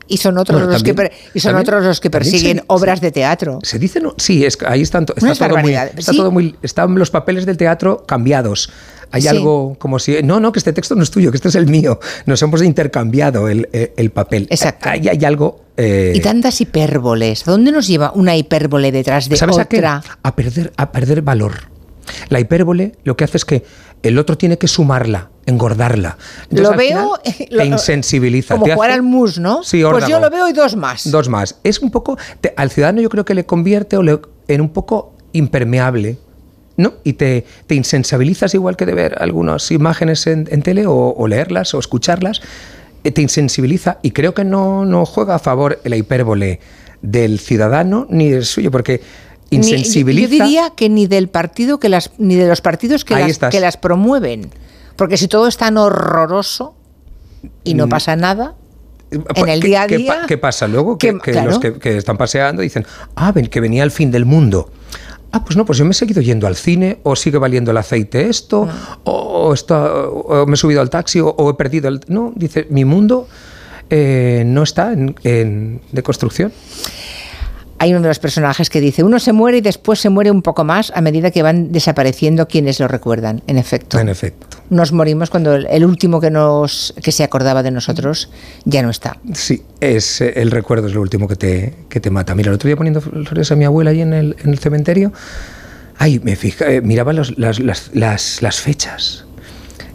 Y 0.06 0.18
son 0.18 0.36
otros, 0.36 0.58
Bueno, 0.60 0.70
los, 0.72 0.82
también- 0.84 1.08
que, 1.08 1.16
y 1.32 1.40
son 1.40 1.52
también- 1.52 1.66
otros 1.68 1.84
los 1.86 1.98
que 2.00 2.10
persiguen 2.10 2.58
se- 2.58 2.64
obras 2.66 3.00
de 3.00 3.10
teatro. 3.10 3.58
Se 3.62 3.78
dice, 3.78 4.00
no, 4.00 4.12
sí, 4.18 4.44
es, 4.44 4.58
ahí 4.66 4.82
están, 4.82 5.06
está, 5.16 5.48
todo 5.48 5.58
muy, 5.58 5.72
está 5.74 6.12
Sí. 6.12 6.16
todo 6.18 6.30
muy. 6.30 6.54
Están 6.62 6.94
los 6.96 7.10
papeles 7.10 7.46
del 7.46 7.56
teatro 7.56 8.04
cambiados. 8.06 8.70
Hay 9.14 9.22
Sí. 9.22 9.28
algo 9.28 9.76
como 9.78 9.98
si. 9.98 10.22
No, 10.22 10.40
no, 10.40 10.50
que 10.52 10.58
este 10.58 10.72
texto 10.72 10.94
no 10.96 11.02
es 11.04 11.10
tuyo, 11.10 11.30
que 11.30 11.36
este 11.36 11.48
es 11.48 11.54
el 11.54 11.66
mío. 11.68 12.00
Nos 12.26 12.42
hemos 12.42 12.62
intercambiado 12.62 13.48
el, 13.48 13.68
el- 13.72 13.92
el 13.96 14.10
papel. 14.10 14.48
Exacto. 14.50 14.88
Hay, 14.88 15.06
hay 15.08 15.24
algo. 15.24 15.60
eh, 15.76 16.12
Y 16.14 16.20
tantas 16.20 16.60
hipérboles. 16.60 17.46
¿A 17.46 17.50
dónde 17.52 17.70
nos 17.72 17.86
lleva 17.86 18.10
una 18.14 18.36
hipérbole 18.36 18.90
detrás 18.92 19.28
de 19.28 19.36
¿Sabes 19.36 19.58
a 19.58 19.66
qué? 19.66 19.76
otra? 19.78 20.02
A 20.22 20.34
perder, 20.36 20.72
a 20.76 20.90
perder 20.92 21.22
valor. 21.22 21.52
La 22.28 22.38
hipérbole 22.40 22.92
lo 23.04 23.16
que 23.16 23.24
hace 23.24 23.36
es 23.38 23.44
que 23.44 23.64
el 24.02 24.18
otro 24.18 24.36
tiene 24.36 24.58
que 24.58 24.68
sumarla, 24.68 25.30
engordarla. 25.46 26.18
Entonces, 26.50 26.70
Lo 26.70 26.76
veo 26.76 27.12
lo- 27.50 27.58
te 27.62 27.64
insensibiliza. 27.66 28.54
como 28.54 28.66
te 28.66 28.74
jugar 28.74 28.90
hace- 28.90 28.98
al 28.98 29.02
mus, 29.02 29.38
¿no? 29.38 29.62
Sí, 29.62 29.80
pues 29.82 29.94
órdago. 29.94 30.10
yo 30.10 30.20
lo 30.20 30.28
veo 30.30 30.48
y 30.48 30.52
dos 30.52 30.76
más. 30.76 31.10
Dos 31.10 31.28
más. 31.28 31.56
Es 31.64 31.78
un 31.80 31.90
poco. 31.90 32.18
te- 32.40 32.52
al 32.56 32.70
ciudadano 32.70 33.00
yo 33.00 33.08
creo 33.08 33.24
que 33.24 33.34
le 33.34 33.46
convierte 33.46 33.96
o 33.96 34.02
le- 34.02 34.20
en 34.48 34.60
un 34.60 34.68
poco 34.70 35.14
impermeable. 35.32 36.18
¿No? 36.76 36.94
Y 37.04 37.12
te, 37.12 37.44
te 37.68 37.74
insensibilizas 37.76 38.52
igual 38.54 38.76
que 38.76 38.84
de 38.84 38.94
ver 38.94 39.16
algunas 39.22 39.70
imágenes 39.70 40.26
en, 40.26 40.48
en 40.50 40.62
tele 40.62 40.86
o, 40.86 41.14
o 41.16 41.28
leerlas 41.28 41.72
o 41.74 41.78
escucharlas. 41.78 42.40
eh, 43.04 43.12
Te 43.12 43.22
insensibiliza 43.22 43.98
y 44.02 44.10
creo 44.10 44.34
que 44.34 44.44
no, 44.44 44.84
no 44.84 45.06
juega 45.06 45.36
a 45.36 45.38
favor 45.38 45.78
la 45.84 45.94
hipérbole 45.96 46.58
del 47.00 47.38
ciudadano 47.38 48.06
ni 48.10 48.28
del 48.28 48.44
suyo, 48.44 48.70
porque 48.72 49.00
Ni- 49.50 49.58
insensibiliza. 49.58 50.26
yo 50.38 50.44
diría 50.44 50.72
que 50.74 50.88
ni 50.88 51.06
del 51.06 51.28
partido 51.28 51.78
que 51.78 51.88
las 51.88 52.10
ni 52.18 52.34
de 52.34 52.48
los 52.48 52.60
partidos 52.60 53.04
que 53.04 53.14
las, 53.14 53.38
que 53.38 53.60
las 53.60 53.76
promueven. 53.76 54.50
Porque 54.96 55.16
si 55.16 55.28
todo 55.28 55.46
es 55.46 55.56
tan 55.56 55.76
horroroso 55.76 56.74
y 57.62 57.74
no 57.74 57.86
Mm. 57.86 57.90
pasa 57.90 58.16
nada 58.16 58.54
en 59.12 59.48
el 59.48 59.60
¿Qué- 59.60 59.66
día 59.68 59.82
a 59.82 59.86
qué 59.86 59.98
día. 59.98 60.22
¿Qué 60.26 60.38
pasa 60.38 60.66
luego? 60.66 60.98
Que, 60.98 61.12
que- 61.12 61.18
que 61.20 61.30
claro. 61.32 61.50
los 61.50 61.58
que, 61.60 61.74
que 61.74 61.96
están 61.96 62.16
paseando 62.16 62.62
dicen, 62.62 62.84
ah, 63.14 63.30
ven, 63.30 63.46
que 63.46 63.60
venía 63.60 63.84
el 63.84 63.92
fin 63.92 64.10
del 64.10 64.24
mundo. 64.24 64.72
Ah, 65.34 65.44
pues 65.44 65.56
no, 65.56 65.64
pues 65.64 65.78
yo 65.78 65.84
me 65.84 65.90
he 65.90 65.94
seguido 65.94 66.22
yendo 66.22 66.46
al 66.46 66.54
cine, 66.54 66.98
o 67.02 67.16
sigue 67.16 67.38
valiendo 67.38 67.72
el 67.72 67.76
aceite 67.76 68.28
esto, 68.28 68.68
Ah. 68.70 68.98
o, 69.02 69.12
o 69.48 69.52
está- 69.54 69.92
o 69.92 70.46
me 70.46 70.54
he 70.54 70.56
subido 70.56 70.80
al 70.80 70.90
taxi, 70.90 71.18
o, 71.20 71.26
o 71.28 71.50
he 71.50 71.54
perdido 71.54 71.88
el... 71.88 72.00
No, 72.06 72.32
dice, 72.36 72.66
mi 72.70 72.84
mundo 72.84 73.26
eh, 73.90 74.44
no 74.46 74.62
está 74.62 74.92
en, 74.92 75.14
en- 75.24 75.80
de 75.90 76.02
construcción. 76.04 76.52
Hay 77.78 77.90
uno 77.92 78.02
de 78.02 78.08
los 78.08 78.18
personajes 78.20 78.70
que 78.70 78.80
dice, 78.80 79.02
uno 79.02 79.18
se 79.18 79.32
muere 79.32 79.58
y 79.58 79.60
después 79.60 79.98
se 80.00 80.08
muere 80.08 80.30
un 80.30 80.42
poco 80.42 80.64
más 80.64 80.92
a 80.94 81.00
medida 81.00 81.30
que 81.32 81.42
van 81.42 81.72
desapareciendo 81.72 82.46
quienes 82.48 82.78
lo 82.80 82.86
recuerdan. 82.88 83.42
En 83.46 83.58
efecto. 83.58 83.98
En 83.98 84.08
efecto. 84.08 84.46
Nos 84.70 84.92
morimos 84.92 85.28
cuando 85.28 85.54
el, 85.54 85.66
el 85.66 85.84
último 85.84 86.20
que 86.20 86.30
nos 86.30 86.94
que 87.02 87.10
se 87.12 87.24
acordaba 87.24 87.62
de 87.62 87.70
nosotros 87.72 88.30
ya 88.64 88.82
no 88.82 88.90
está. 88.90 89.18
Sí, 89.34 89.62
es, 89.80 90.20
el 90.20 90.50
recuerdo 90.52 90.86
es 90.86 90.94
lo 90.94 91.00
último 91.02 91.26
que 91.28 91.36
te, 91.36 91.74
que 91.88 92.00
te 92.00 92.10
mata. 92.10 92.34
Mira, 92.34 92.50
el 92.50 92.54
otro 92.54 92.68
día 92.68 92.76
poniendo 92.76 93.00
flores 93.00 93.50
a 93.50 93.56
mi 93.56 93.64
abuela 93.64 93.90
allí 93.90 94.00
en 94.02 94.12
el, 94.14 94.36
en 94.42 94.50
el 94.50 94.58
cementerio, 94.58 95.12
ay, 95.98 96.20
me 96.20 96.36
fija, 96.36 96.70
eh, 96.70 96.80
miraba 96.80 97.12
los- 97.12 97.36
las, 97.38 97.58
las- 97.58 97.90
las- 97.92 98.40
las 98.40 98.60
fechas 98.60 99.24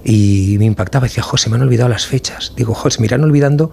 y 0.03 0.57
me 0.59 0.65
impactaba. 0.65 1.07
Decía, 1.07 1.23
José, 1.23 1.49
me 1.49 1.55
han 1.55 1.61
olvidado 1.63 1.89
las 1.89 2.05
fechas. 2.05 2.53
Digo, 2.55 2.73
José, 2.73 2.99
me 2.99 3.05
irán 3.07 3.23
olvidando 3.23 3.71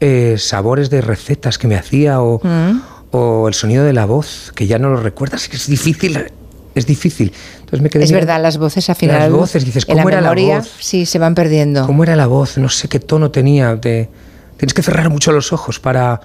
eh, 0.00 0.36
sabores 0.38 0.90
de 0.90 1.00
recetas 1.02 1.58
que 1.58 1.68
me 1.68 1.76
hacía 1.76 2.20
o, 2.20 2.40
o 3.14 3.48
el 3.48 3.54
sonido 3.54 3.84
de 3.84 3.92
la 3.92 4.06
voz, 4.06 4.52
que 4.54 4.66
ya 4.66 4.78
no 4.78 4.90
lo 4.90 4.96
recuerdas. 5.00 5.48
Es 5.52 5.68
difícil, 5.68 6.18
es 6.74 6.86
difícil. 6.86 7.32
Entonces 7.60 7.80
me 7.80 7.88
quedé 7.90 8.04
Es 8.04 8.12
verdad, 8.12 8.42
las 8.42 8.58
voces 8.58 8.88
al 8.90 8.96
final. 8.96 9.18
Las 9.20 9.30
voces, 9.30 9.64
dices, 9.64 9.86
¿cómo 9.86 10.08
era 10.08 10.20
la 10.20 10.32
voz? 10.34 10.70
Sí, 10.80 11.06
se 11.06 11.18
van 11.18 11.34
perdiendo. 11.34 11.86
¿Cómo 11.86 12.02
era 12.02 12.16
la 12.16 12.26
voz? 12.26 12.58
No 12.58 12.68
sé 12.68 12.88
qué 12.88 12.98
tono 13.00 13.30
tenía. 13.30 13.80
Te- 13.80 14.08
tienes 14.56 14.74
que 14.74 14.82
cerrar 14.82 15.10
mucho 15.10 15.30
los 15.32 15.52
ojos 15.52 15.78
para, 15.80 16.20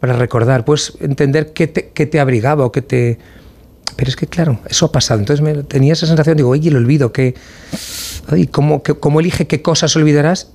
para 0.00 0.12
recordar. 0.14 0.64
Puedes 0.64 0.92
entender 1.00 1.52
qué 1.52 1.66
te, 1.66 1.88
qué 1.90 2.06
te 2.06 2.20
abrigaba 2.20 2.64
o 2.66 2.72
qué 2.72 2.82
te... 2.82 3.18
Pero 3.96 4.10
es 4.10 4.16
que, 4.16 4.26
claro, 4.26 4.58
eso 4.68 4.86
ha 4.86 4.92
pasado. 4.92 5.20
Entonces 5.20 5.42
me, 5.42 5.62
tenía 5.62 5.94
esa 5.94 6.06
sensación, 6.06 6.36
digo, 6.36 6.50
oye, 6.50 6.68
el 6.68 6.76
olvido, 6.76 7.12
que... 7.12 7.34
Ay, 8.28 8.46
¿cómo, 8.46 8.82
qué- 8.82 8.94
¿Cómo 8.94 9.20
elige 9.20 9.46
qué 9.46 9.62
cosas 9.62 9.96
olvidarás? 9.96 10.50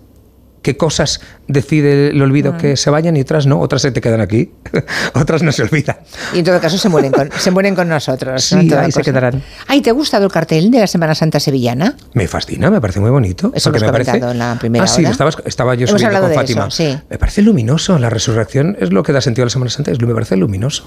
¿Qué 0.61 0.77
cosas 0.77 1.21
decide 1.47 2.09
el 2.09 2.21
olvido 2.21 2.53
Mm. 2.53 2.57
que 2.57 2.77
se 2.77 2.89
vayan 2.91 3.17
y 3.17 3.21
otras 3.21 3.47
no? 3.47 3.59
Otras 3.59 3.81
se 3.81 3.91
te 3.91 3.99
quedan 3.99 4.21
aquí, 4.21 4.51
otras 5.15 5.41
no 5.41 5.51
se 5.51 5.63
olvidan. 5.63 5.97
Y 6.33 6.39
en 6.39 6.45
todo 6.45 6.59
caso 6.59 6.77
se 6.77 6.87
mueren 6.87 7.11
con, 7.11 7.31
se 7.35 7.49
mueren 7.49 7.73
con 7.73 7.89
nosotros. 7.89 8.43
Sí, 8.43 8.67
¿no? 8.67 8.77
Ahí 8.79 8.91
se 8.91 9.01
quedarán. 9.01 9.41
Ay, 9.67 9.81
¿te 9.81 9.89
ha 9.89 9.93
gustado 9.93 10.25
el 10.25 10.31
cartel 10.31 10.69
de 10.69 10.79
la 10.79 10.85
Semana 10.87 11.15
Santa 11.15 11.39
sevillana? 11.39 11.95
Me 12.13 12.27
fascina, 12.27 12.69
me 12.69 12.79
parece 12.79 12.99
muy 12.99 13.09
bonito. 13.09 13.51
Eso 13.55 13.69
lo 13.69 13.73
porque 13.73 13.85
has 13.85 13.91
me 13.91 14.05
parece- 14.05 14.31
en 14.31 14.37
la 14.37 14.55
primera 14.59 14.83
Ah, 14.85 14.87
sí, 14.87 15.01
hora. 15.01 15.11
estaba, 15.11 15.31
estaba 15.45 15.73
yo 15.75 15.87
subiendo 15.87 16.19
con 16.19 16.29
de 16.29 16.35
Fátima. 16.35 16.61
eso, 16.67 16.71
sí. 16.71 16.97
Me 17.09 17.17
parece 17.17 17.41
luminoso. 17.41 17.97
La 17.97 18.11
resurrección 18.11 18.77
es 18.79 18.93
lo 18.93 19.01
que 19.01 19.13
da 19.13 19.21
sentido 19.21 19.43
a 19.43 19.47
la 19.47 19.51
Semana 19.51 19.71
Santa. 19.71 19.89
Es, 19.91 19.99
me 19.99 20.13
parece 20.13 20.35
luminoso. 20.37 20.85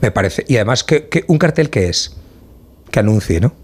Me 0.00 0.10
parece. 0.12 0.44
Y 0.48 0.56
además, 0.56 0.82
que, 0.82 1.08
que 1.08 1.24
un 1.28 1.36
cartel 1.38 1.68
que 1.68 1.88
es 1.90 2.16
que 2.90 3.00
anuncie, 3.00 3.40
¿no? 3.40 3.54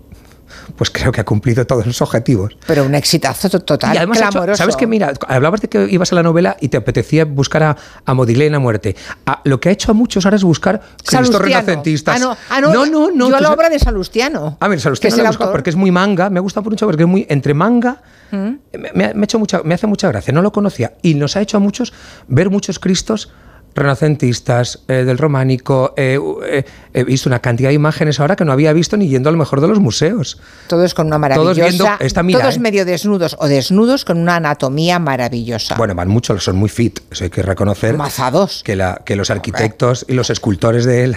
Pues 0.76 0.90
creo 0.90 1.12
que 1.12 1.20
ha 1.20 1.24
cumplido 1.24 1.66
todos 1.66 1.86
los 1.86 2.00
objetivos. 2.02 2.56
Pero 2.66 2.84
un 2.84 2.94
exitazo 2.94 3.48
to- 3.50 3.60
total, 3.60 3.94
y 3.94 3.98
además, 3.98 4.18
ha 4.18 4.24
hecho- 4.24 4.30
clamoroso. 4.32 4.58
¿sabes 4.58 4.76
qué? 4.76 4.86
Mira, 4.86 5.12
hablabas 5.28 5.60
de 5.60 5.68
que 5.68 5.86
ibas 5.90 6.12
a 6.12 6.14
la 6.14 6.22
novela 6.22 6.56
y 6.60 6.68
te 6.68 6.76
apetecía 6.76 7.24
buscar 7.24 7.62
a, 7.62 7.76
a 8.04 8.14
Modigliani 8.14 8.54
a 8.56 8.58
muerte. 8.58 8.96
A- 9.26 9.40
lo 9.44 9.60
que 9.60 9.68
ha 9.68 9.72
hecho 9.72 9.90
a 9.92 9.94
muchos 9.94 10.24
ahora 10.24 10.36
es 10.36 10.44
buscar 10.44 10.80
cristos 10.80 11.10
Salustiano. 11.28 11.44
renacentistas. 11.44 12.16
Ah, 12.16 12.18
no, 12.18 12.36
ah, 12.50 12.60
no, 12.60 12.72
no, 12.72 12.86
no, 12.86 13.10
no, 13.10 13.28
Yo 13.30 13.36
tú 13.36 13.42
la 13.42 13.52
obra 13.52 13.68
de 13.68 13.78
Salustiano. 13.78 14.56
a 14.60 14.68
ver, 14.68 14.78
que 14.78 14.82
Salustiano 14.82 15.16
la 15.18 15.22
he 15.24 15.26
buscado 15.28 15.52
porque 15.52 15.70
es 15.70 15.76
muy 15.76 15.90
manga, 15.90 16.30
me 16.30 16.40
gusta 16.40 16.60
mucho 16.60 16.86
porque 16.86 17.02
es 17.04 17.08
muy 17.08 17.26
entre 17.28 17.54
manga. 17.54 18.02
Mm. 18.30 18.50
Me, 18.94 19.14
me 19.14 19.24
hecho 19.24 19.38
mucha, 19.38 19.62
me 19.64 19.74
hace 19.74 19.86
mucha 19.86 20.08
gracia, 20.08 20.32
no 20.32 20.40
lo 20.42 20.52
conocía 20.52 20.92
y 21.02 21.14
nos 21.14 21.36
ha 21.36 21.40
hecho 21.40 21.56
a 21.56 21.60
muchos 21.60 21.92
ver 22.28 22.48
muchos 22.50 22.78
Cristos 22.78 23.30
renacentistas, 23.74 24.80
eh, 24.88 25.04
del 25.04 25.18
románico. 25.18 25.94
eh, 25.96 26.18
eh, 26.46 26.64
he 26.92 27.04
visto 27.04 27.28
una 27.28 27.38
cantidad 27.38 27.68
de 27.70 27.74
imágenes 27.74 28.18
ahora 28.20 28.36
que 28.36 28.44
no 28.44 28.52
había 28.52 28.72
visto 28.72 28.96
ni 28.96 29.08
yendo 29.08 29.28
a 29.28 29.32
lo 29.32 29.38
mejor 29.38 29.60
de 29.60 29.68
los 29.68 29.78
museos. 29.80 30.38
Todos 30.66 30.94
con 30.94 31.06
una 31.06 31.16
Todos 31.34 31.56
maravillosa. 31.56 31.68
viendo 31.68 32.04
esta 32.04 32.22
mira, 32.22 32.40
todos 32.40 32.58
medio 32.58 32.84
desnudos 32.84 33.36
o 33.38 33.46
desnudos 33.46 34.04
con 34.04 34.18
una 34.18 34.36
anatomía 34.36 34.98
maravillosa. 34.98 35.76
Bueno, 35.76 35.94
van 35.94 36.08
muchos, 36.08 36.42
son 36.42 36.56
muy 36.56 36.68
fit, 36.68 37.00
eso 37.10 37.24
hay 37.24 37.30
que 37.30 37.42
reconocer. 37.42 37.96
Mazados. 37.96 38.62
Que, 38.64 38.76
la, 38.76 39.02
que 39.04 39.16
los 39.16 39.30
arquitectos 39.30 40.04
y 40.08 40.14
los 40.14 40.30
escultores 40.30 40.84
de 40.84 41.04
él 41.04 41.16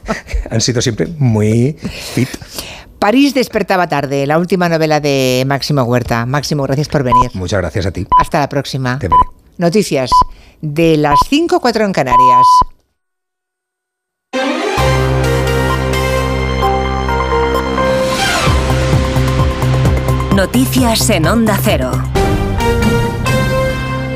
han 0.50 0.60
sido 0.60 0.82
siempre 0.82 1.08
muy 1.18 1.76
fit. 2.14 2.28
París 2.98 3.34
despertaba 3.34 3.86
tarde, 3.86 4.26
la 4.26 4.38
última 4.38 4.68
novela 4.68 4.98
de 5.00 5.44
Máximo 5.46 5.82
Huerta. 5.82 6.24
Máximo, 6.24 6.62
gracias 6.62 6.88
por 6.88 7.02
venir. 7.02 7.30
Muchas 7.34 7.60
gracias 7.60 7.84
a 7.86 7.90
ti. 7.90 8.06
Hasta 8.18 8.38
la 8.40 8.48
próxima. 8.48 8.98
Te 8.98 9.08
veré. 9.08 9.43
Noticias 9.56 10.10
de 10.60 10.96
las 10.96 11.20
5 11.28 11.60
4 11.60 11.84
en 11.84 11.92
Canarias. 11.92 12.46
Noticias 20.34 21.08
en 21.10 21.26
Onda 21.28 21.56
Cero. 21.62 21.92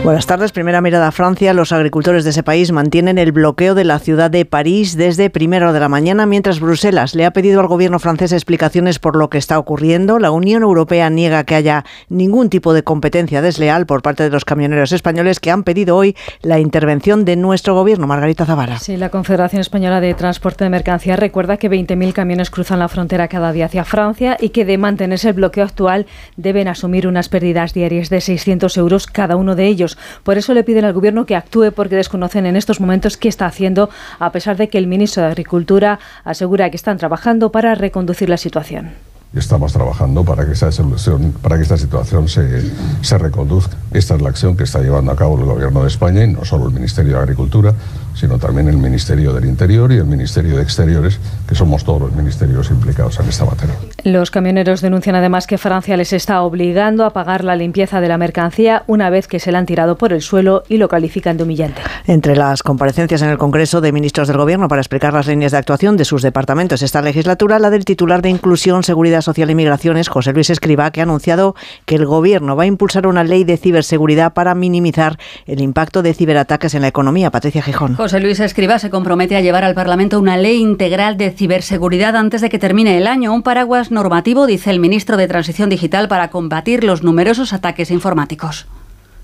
Buenas 0.08 0.24
tardes. 0.24 0.52
Primera 0.52 0.80
mirada 0.80 1.08
a 1.08 1.12
Francia. 1.12 1.52
Los 1.52 1.70
agricultores 1.70 2.24
de 2.24 2.30
ese 2.30 2.42
país 2.42 2.72
mantienen 2.72 3.18
el 3.18 3.30
bloqueo 3.30 3.74
de 3.74 3.84
la 3.84 3.98
ciudad 3.98 4.30
de 4.30 4.46
París 4.46 4.96
desde 4.96 5.28
primera 5.28 5.70
de 5.70 5.80
la 5.80 5.90
mañana, 5.90 6.24
mientras 6.24 6.60
Bruselas 6.60 7.14
le 7.14 7.26
ha 7.26 7.32
pedido 7.32 7.60
al 7.60 7.66
gobierno 7.66 7.98
francés 7.98 8.32
explicaciones 8.32 8.98
por 8.98 9.16
lo 9.16 9.28
que 9.28 9.36
está 9.36 9.58
ocurriendo. 9.58 10.18
La 10.18 10.30
Unión 10.30 10.62
Europea 10.62 11.10
niega 11.10 11.44
que 11.44 11.56
haya 11.56 11.84
ningún 12.08 12.48
tipo 12.48 12.72
de 12.72 12.82
competencia 12.82 13.42
desleal 13.42 13.84
por 13.84 14.00
parte 14.00 14.22
de 14.22 14.30
los 14.30 14.46
camioneros 14.46 14.92
españoles 14.92 15.40
que 15.40 15.50
han 15.50 15.62
pedido 15.62 15.94
hoy 15.94 16.16
la 16.40 16.58
intervención 16.58 17.26
de 17.26 17.36
nuestro 17.36 17.74
gobierno. 17.74 18.06
Margarita 18.06 18.46
Zavara. 18.46 18.78
Sí, 18.78 18.96
la 18.96 19.10
Confederación 19.10 19.60
Española 19.60 20.00
de 20.00 20.14
Transporte 20.14 20.64
de 20.64 20.70
Mercancías 20.70 21.18
recuerda 21.18 21.58
que 21.58 21.70
20.000 21.70 22.14
camiones 22.14 22.48
cruzan 22.48 22.78
la 22.78 22.88
frontera 22.88 23.28
cada 23.28 23.52
día 23.52 23.66
hacia 23.66 23.84
Francia 23.84 24.38
y 24.40 24.48
que 24.48 24.64
de 24.64 24.78
mantenerse 24.78 25.28
el 25.28 25.34
bloqueo 25.34 25.64
actual 25.64 26.06
deben 26.38 26.66
asumir 26.66 27.06
unas 27.06 27.28
pérdidas 27.28 27.74
diarias 27.74 28.08
de 28.08 28.22
600 28.22 28.74
euros 28.78 29.06
cada 29.06 29.36
uno 29.36 29.54
de 29.54 29.66
ellos. 29.66 29.97
Por 30.22 30.38
eso 30.38 30.54
le 30.54 30.64
piden 30.64 30.84
al 30.84 30.92
Gobierno 30.92 31.26
que 31.26 31.36
actúe 31.36 31.72
porque 31.72 31.96
desconocen 31.96 32.46
en 32.46 32.56
estos 32.56 32.80
momentos 32.80 33.16
qué 33.16 33.28
está 33.28 33.46
haciendo, 33.46 33.90
a 34.18 34.32
pesar 34.32 34.56
de 34.56 34.68
que 34.68 34.78
el 34.78 34.86
ministro 34.86 35.22
de 35.22 35.28
Agricultura 35.28 35.98
asegura 36.24 36.70
que 36.70 36.76
están 36.76 36.98
trabajando 36.98 37.50
para 37.50 37.74
reconducir 37.74 38.28
la 38.28 38.36
situación. 38.36 38.92
Estamos 39.34 39.74
trabajando 39.74 40.24
para 40.24 40.46
que 40.46 40.54
solución, 40.54 41.34
para 41.42 41.56
que 41.56 41.62
esta 41.62 41.76
situación 41.76 42.28
se, 42.28 42.62
se 43.02 43.18
reconduzca. 43.18 43.76
Esta 43.92 44.14
es 44.14 44.22
la 44.22 44.30
acción 44.30 44.56
que 44.56 44.64
está 44.64 44.80
llevando 44.80 45.12
a 45.12 45.16
cabo 45.16 45.38
el 45.38 45.44
Gobierno 45.44 45.82
de 45.82 45.88
España 45.88 46.24
y 46.24 46.32
no 46.32 46.46
solo 46.46 46.68
el 46.68 46.72
Ministerio 46.72 47.12
de 47.12 47.18
Agricultura, 47.18 47.74
sino 48.18 48.38
también 48.38 48.68
el 48.68 48.76
Ministerio 48.76 49.32
del 49.32 49.44
Interior 49.44 49.92
y 49.92 49.96
el 49.96 50.04
Ministerio 50.04 50.56
de 50.56 50.62
Exteriores, 50.62 51.20
que 51.46 51.54
somos 51.54 51.84
todos 51.84 52.02
los 52.02 52.12
ministerios 52.12 52.70
implicados 52.70 53.20
en 53.20 53.28
esta 53.28 53.44
materia. 53.44 53.76
Los 54.02 54.30
camioneros 54.30 54.80
denuncian 54.80 55.14
además 55.14 55.46
que 55.46 55.56
Francia 55.56 55.96
les 55.96 56.12
está 56.12 56.42
obligando 56.42 57.04
a 57.04 57.10
pagar 57.10 57.44
la 57.44 57.54
limpieza 57.54 58.00
de 58.00 58.08
la 58.08 58.18
mercancía 58.18 58.82
una 58.88 59.08
vez 59.08 59.28
que 59.28 59.38
se 59.38 59.52
la 59.52 59.58
han 59.58 59.66
tirado 59.66 59.96
por 59.96 60.12
el 60.12 60.20
suelo 60.20 60.64
y 60.68 60.78
lo 60.78 60.88
califican 60.88 61.36
de 61.36 61.44
humillante. 61.44 61.80
Entre 62.06 62.34
las 62.34 62.62
comparecencias 62.62 63.22
en 63.22 63.28
el 63.28 63.38
Congreso 63.38 63.80
de 63.80 63.92
Ministros 63.92 64.26
del 64.26 64.36
Gobierno 64.36 64.66
para 64.66 64.80
explicar 64.80 65.12
las 65.12 65.28
líneas 65.28 65.52
de 65.52 65.58
actuación 65.58 65.96
de 65.96 66.04
sus 66.04 66.22
departamentos 66.22 66.82
esta 66.82 67.02
legislatura, 67.02 67.58
la 67.58 67.70
del 67.70 67.84
titular 67.84 68.20
de 68.20 68.30
Inclusión, 68.30 68.82
Seguridad 68.82 69.20
Social 69.20 69.50
y 69.50 69.54
Migraciones, 69.54 70.08
José 70.08 70.32
Luis 70.32 70.50
Escriba, 70.50 70.90
que 70.90 71.00
ha 71.00 71.04
anunciado 71.04 71.54
que 71.86 71.94
el 71.94 72.06
Gobierno 72.06 72.56
va 72.56 72.64
a 72.64 72.66
impulsar 72.66 73.06
una 73.06 73.22
ley 73.22 73.44
de 73.44 73.56
ciberseguridad 73.56 74.32
para 74.32 74.54
minimizar 74.54 75.18
el 75.46 75.60
impacto 75.60 76.02
de 76.02 76.14
ciberataques 76.14 76.74
en 76.74 76.82
la 76.82 76.88
economía. 76.88 77.30
Patricia 77.30 77.62
Gijón. 77.62 77.94
José 77.94 78.07
Luis 78.12 78.40
Escriba 78.40 78.78
se 78.78 78.90
compromete 78.90 79.36
a 79.36 79.40
llevar 79.40 79.64
al 79.64 79.74
Parlamento 79.74 80.18
una 80.18 80.36
ley 80.36 80.56
integral 80.56 81.16
de 81.16 81.30
ciberseguridad 81.30 82.16
antes 82.16 82.40
de 82.40 82.48
que 82.48 82.58
termine 82.58 82.96
el 82.96 83.06
año, 83.06 83.32
un 83.32 83.42
paraguas 83.42 83.90
normativo, 83.90 84.46
dice 84.46 84.70
el 84.70 84.80
ministro 84.80 85.16
de 85.16 85.28
Transición 85.28 85.68
Digital, 85.68 86.08
para 86.08 86.30
combatir 86.30 86.84
los 86.84 87.02
numerosos 87.02 87.52
ataques 87.52 87.90
informáticos. 87.90 88.66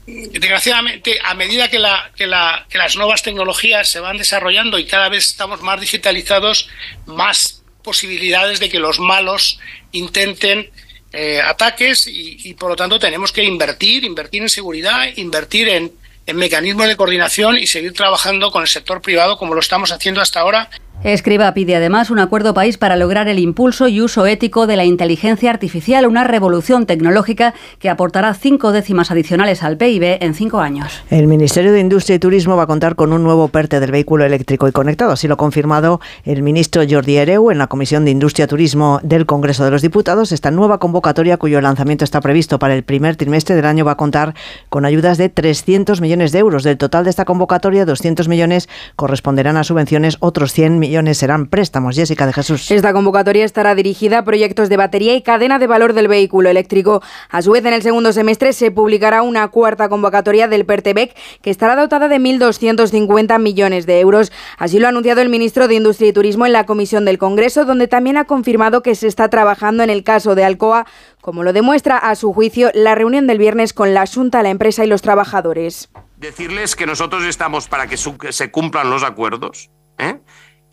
Desgraciadamente, 0.06 1.18
a 1.24 1.34
medida 1.34 1.68
que, 1.68 1.78
la, 1.78 2.10
que, 2.14 2.26
la, 2.26 2.66
que 2.68 2.76
las 2.76 2.94
nuevas 2.96 3.22
tecnologías 3.22 3.88
se 3.88 4.00
van 4.00 4.18
desarrollando 4.18 4.78
y 4.78 4.84
cada 4.84 5.08
vez 5.08 5.26
estamos 5.28 5.62
más 5.62 5.80
digitalizados, 5.80 6.68
más 7.06 7.62
posibilidades 7.82 8.60
de 8.60 8.68
que 8.68 8.78
los 8.78 9.00
malos 9.00 9.58
intenten 9.92 10.70
eh, 11.12 11.40
ataques 11.40 12.06
y, 12.06 12.54
por 12.54 12.70
lo 12.70 12.76
tanto 12.76 12.98
tenemos 12.98 13.30
que 13.30 13.44
invertir, 13.44 14.04
invertir 14.04 14.42
en 14.42 14.48
seguridad, 14.48 15.06
invertir 15.16 15.68
en, 15.68 15.92
en 16.26 16.36
mecanismos 16.36 16.86
de 16.86 16.96
coordinación 16.96 17.58
y 17.58 17.66
seguir 17.66 17.92
trabajando 17.92 18.50
con 18.50 18.62
el 18.62 18.68
sector 18.68 19.02
privado 19.02 19.36
como 19.36 19.54
lo 19.54 19.60
estamos 19.60 19.92
haciendo 19.92 20.20
hasta 20.20 20.40
ahora 20.40 20.70
Escriba 21.04 21.52
pide 21.52 21.76
además 21.76 22.08
un 22.08 22.18
acuerdo 22.18 22.54
país 22.54 22.78
para 22.78 22.96
lograr 22.96 23.28
el 23.28 23.38
impulso 23.38 23.88
y 23.88 24.00
uso 24.00 24.24
ético 24.24 24.66
de 24.66 24.78
la 24.78 24.86
inteligencia 24.86 25.50
artificial, 25.50 26.06
una 26.06 26.24
revolución 26.24 26.86
tecnológica 26.86 27.52
que 27.78 27.90
aportará 27.90 28.32
cinco 28.32 28.72
décimas 28.72 29.10
adicionales 29.10 29.62
al 29.62 29.76
PIB 29.76 30.16
en 30.22 30.32
cinco 30.32 30.60
años. 30.60 31.02
El 31.10 31.26
Ministerio 31.26 31.72
de 31.72 31.80
Industria 31.80 32.16
y 32.16 32.18
Turismo 32.18 32.56
va 32.56 32.62
a 32.62 32.66
contar 32.66 32.94
con 32.94 33.12
un 33.12 33.22
nuevo 33.22 33.48
PERTE 33.48 33.80
del 33.80 33.90
vehículo 33.90 34.24
eléctrico 34.24 34.66
y 34.66 34.72
conectado. 34.72 35.12
Así 35.12 35.28
lo 35.28 35.34
ha 35.34 35.36
confirmado 35.36 36.00
el 36.24 36.42
ministro 36.42 36.82
Jordi 36.88 37.18
Ereu 37.18 37.50
en 37.50 37.58
la 37.58 37.66
Comisión 37.66 38.06
de 38.06 38.10
Industria 38.10 38.46
y 38.46 38.48
Turismo 38.48 38.98
del 39.02 39.26
Congreso 39.26 39.62
de 39.62 39.72
los 39.72 39.82
Diputados. 39.82 40.32
Esta 40.32 40.50
nueva 40.50 40.78
convocatoria, 40.78 41.36
cuyo 41.36 41.60
lanzamiento 41.60 42.04
está 42.04 42.22
previsto 42.22 42.58
para 42.58 42.74
el 42.74 42.82
primer 42.82 43.16
trimestre 43.16 43.54
del 43.54 43.66
año, 43.66 43.84
va 43.84 43.92
a 43.92 43.96
contar 43.98 44.32
con 44.70 44.86
ayudas 44.86 45.18
de 45.18 45.28
300 45.28 46.00
millones 46.00 46.32
de 46.32 46.38
euros. 46.38 46.64
Del 46.64 46.78
total 46.78 47.04
de 47.04 47.10
esta 47.10 47.26
convocatoria, 47.26 47.84
200 47.84 48.26
millones 48.26 48.70
corresponderán 48.96 49.58
a 49.58 49.64
subvenciones, 49.64 50.16
otros 50.20 50.54
100 50.54 50.78
millones 50.78 50.93
serán 51.14 51.46
préstamos. 51.46 51.96
Jessica 51.96 52.26
de 52.26 52.32
Jesús. 52.32 52.70
Esta 52.70 52.92
convocatoria 52.92 53.44
estará 53.44 53.74
dirigida 53.74 54.18
a 54.18 54.24
proyectos 54.24 54.68
de 54.68 54.76
batería 54.76 55.14
y 55.14 55.22
cadena 55.22 55.58
de 55.58 55.66
valor 55.66 55.92
del 55.92 56.08
vehículo 56.08 56.48
eléctrico. 56.48 57.02
A 57.28 57.42
su 57.42 57.52
vez, 57.52 57.64
en 57.64 57.72
el 57.72 57.82
segundo 57.82 58.12
semestre 58.12 58.52
se 58.52 58.70
publicará 58.70 59.22
una 59.22 59.48
cuarta 59.48 59.88
convocatoria 59.88 60.46
del 60.46 60.64
PERTEBEC 60.64 61.14
que 61.42 61.50
estará 61.50 61.76
dotada 61.76 62.08
de 62.08 62.18
1.250 62.18 63.40
millones 63.40 63.86
de 63.86 64.00
euros. 64.00 64.32
Así 64.58 64.78
lo 64.78 64.86
ha 64.86 64.90
anunciado 64.90 65.20
el 65.20 65.28
ministro 65.28 65.68
de 65.68 65.74
Industria 65.74 66.10
y 66.10 66.12
Turismo 66.12 66.46
en 66.46 66.52
la 66.52 66.66
comisión 66.66 67.04
del 67.04 67.18
Congreso, 67.18 67.64
donde 67.64 67.88
también 67.88 68.16
ha 68.16 68.24
confirmado 68.24 68.82
que 68.82 68.94
se 68.94 69.08
está 69.08 69.28
trabajando 69.28 69.82
en 69.82 69.90
el 69.90 70.04
caso 70.04 70.34
de 70.34 70.44
Alcoa, 70.44 70.86
como 71.20 71.42
lo 71.42 71.52
demuestra 71.52 71.98
a 71.98 72.14
su 72.14 72.32
juicio 72.32 72.70
la 72.74 72.94
reunión 72.94 73.26
del 73.26 73.38
viernes 73.38 73.72
con 73.72 73.94
la 73.94 74.04
Junta, 74.06 74.42
la 74.42 74.50
empresa 74.50 74.84
y 74.84 74.86
los 74.86 75.02
trabajadores. 75.02 75.90
Decirles 76.16 76.76
que 76.76 76.86
nosotros 76.86 77.24
estamos 77.24 77.68
para 77.68 77.86
que 77.86 77.96
se 77.96 78.50
cumplan 78.50 78.90
los 78.90 79.02
acuerdos. 79.02 79.70
¿eh? 79.98 80.20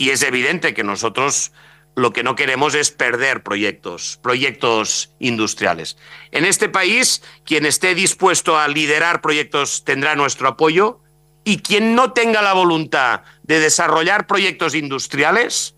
Y 0.02 0.10
es 0.10 0.24
evidente 0.24 0.74
que 0.74 0.84
nosotros 0.84 1.52
lo 1.96 2.12
que 2.12 2.24
no 2.24 2.34
queremos 2.36 2.74
es 2.74 2.90
perder 2.90 3.44
proyectos, 3.44 4.18
proyectos 4.24 5.14
industriales. 5.20 5.96
En 6.32 6.44
este 6.44 6.70
país, 6.70 7.22
quien 7.46 7.68
esté 7.68 7.94
dispuesto 7.94 8.58
a 8.58 8.68
liderar 8.68 9.22
proyectos 9.22 9.84
tendrá 9.86 10.16
nuestro 10.16 10.48
apoyo 10.48 11.02
y 11.44 11.60
quien 11.60 11.94
no 11.94 12.14
tenga 12.14 12.42
la 12.42 12.54
voluntad 12.54 13.22
de 13.44 13.60
desarrollar 13.60 14.26
proyectos 14.26 14.74
industriales, 14.74 15.76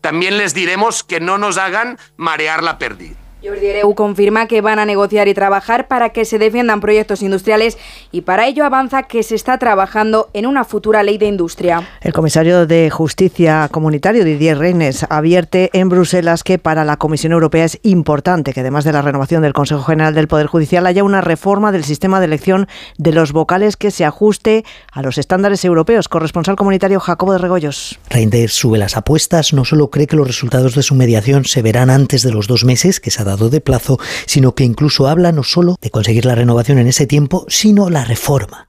también 0.00 0.38
les 0.38 0.54
diremos 0.54 1.04
que 1.04 1.20
no 1.20 1.36
nos 1.36 1.58
hagan 1.58 1.98
marear 2.16 2.62
la 2.62 2.78
pérdida. 2.78 3.25
Jordi 3.46 3.66
Ereu 3.66 3.94
confirma 3.94 4.48
que 4.48 4.60
van 4.60 4.78
a 4.78 4.86
negociar 4.86 5.28
y 5.28 5.34
trabajar 5.34 5.86
para 5.86 6.10
que 6.10 6.24
se 6.24 6.38
defiendan 6.38 6.80
proyectos 6.80 7.22
industriales 7.22 7.78
y 8.10 8.22
para 8.22 8.46
ello 8.48 8.64
avanza 8.64 9.04
que 9.04 9.22
se 9.22 9.36
está 9.36 9.58
trabajando 9.58 10.28
en 10.32 10.46
una 10.46 10.64
futura 10.64 11.02
ley 11.02 11.16
de 11.16 11.26
industria. 11.26 11.86
El 12.00 12.12
comisario 12.12 12.66
de 12.66 12.90
Justicia 12.90 13.68
Comunitario, 13.70 14.24
Didier 14.24 14.58
Reines, 14.58 15.06
advierte 15.08 15.70
en 15.74 15.88
Bruselas 15.88 16.42
que 16.42 16.58
para 16.58 16.84
la 16.84 16.96
Comisión 16.96 17.32
Europea 17.32 17.64
es 17.64 17.78
importante 17.82 18.52
que 18.52 18.60
además 18.60 18.84
de 18.84 18.92
la 18.92 19.02
renovación 19.02 19.42
del 19.42 19.52
Consejo 19.52 19.82
General 19.82 20.14
del 20.14 20.28
Poder 20.28 20.46
Judicial 20.46 20.86
haya 20.86 21.04
una 21.04 21.20
reforma 21.20 21.70
del 21.70 21.84
sistema 21.84 22.18
de 22.18 22.26
elección 22.26 22.66
de 22.98 23.12
los 23.12 23.32
vocales 23.32 23.76
que 23.76 23.92
se 23.92 24.04
ajuste 24.04 24.64
a 24.90 25.02
los 25.02 25.18
estándares 25.18 25.64
europeos. 25.64 26.08
Corresponsal 26.08 26.56
comunitario 26.56 26.98
Jacobo 26.98 27.32
de 27.32 27.38
Regoyos. 27.38 27.98
Reinders 28.10 28.54
sube 28.54 28.78
las 28.78 28.96
apuestas, 28.96 29.52
no 29.52 29.64
solo 29.64 29.90
cree 29.90 30.06
que 30.06 30.16
los 30.16 30.26
resultados 30.26 30.74
de 30.74 30.82
su 30.82 30.94
mediación 30.94 31.44
se 31.44 31.62
verán 31.62 31.90
antes 31.90 32.22
de 32.22 32.32
los 32.32 32.48
dos 32.48 32.64
meses 32.64 32.98
que 32.98 33.10
se 33.10 33.22
ha 33.22 33.24
dado 33.24 33.35
de 33.36 33.60
plazo, 33.60 33.98
sino 34.26 34.54
que 34.54 34.64
incluso 34.64 35.06
habla 35.06 35.32
no 35.32 35.42
solo 35.42 35.76
de 35.80 35.90
conseguir 35.90 36.24
la 36.24 36.34
renovación 36.34 36.78
en 36.78 36.88
ese 36.88 37.06
tiempo, 37.06 37.46
sino 37.48 37.90
la 37.90 38.04
reforma. 38.04 38.64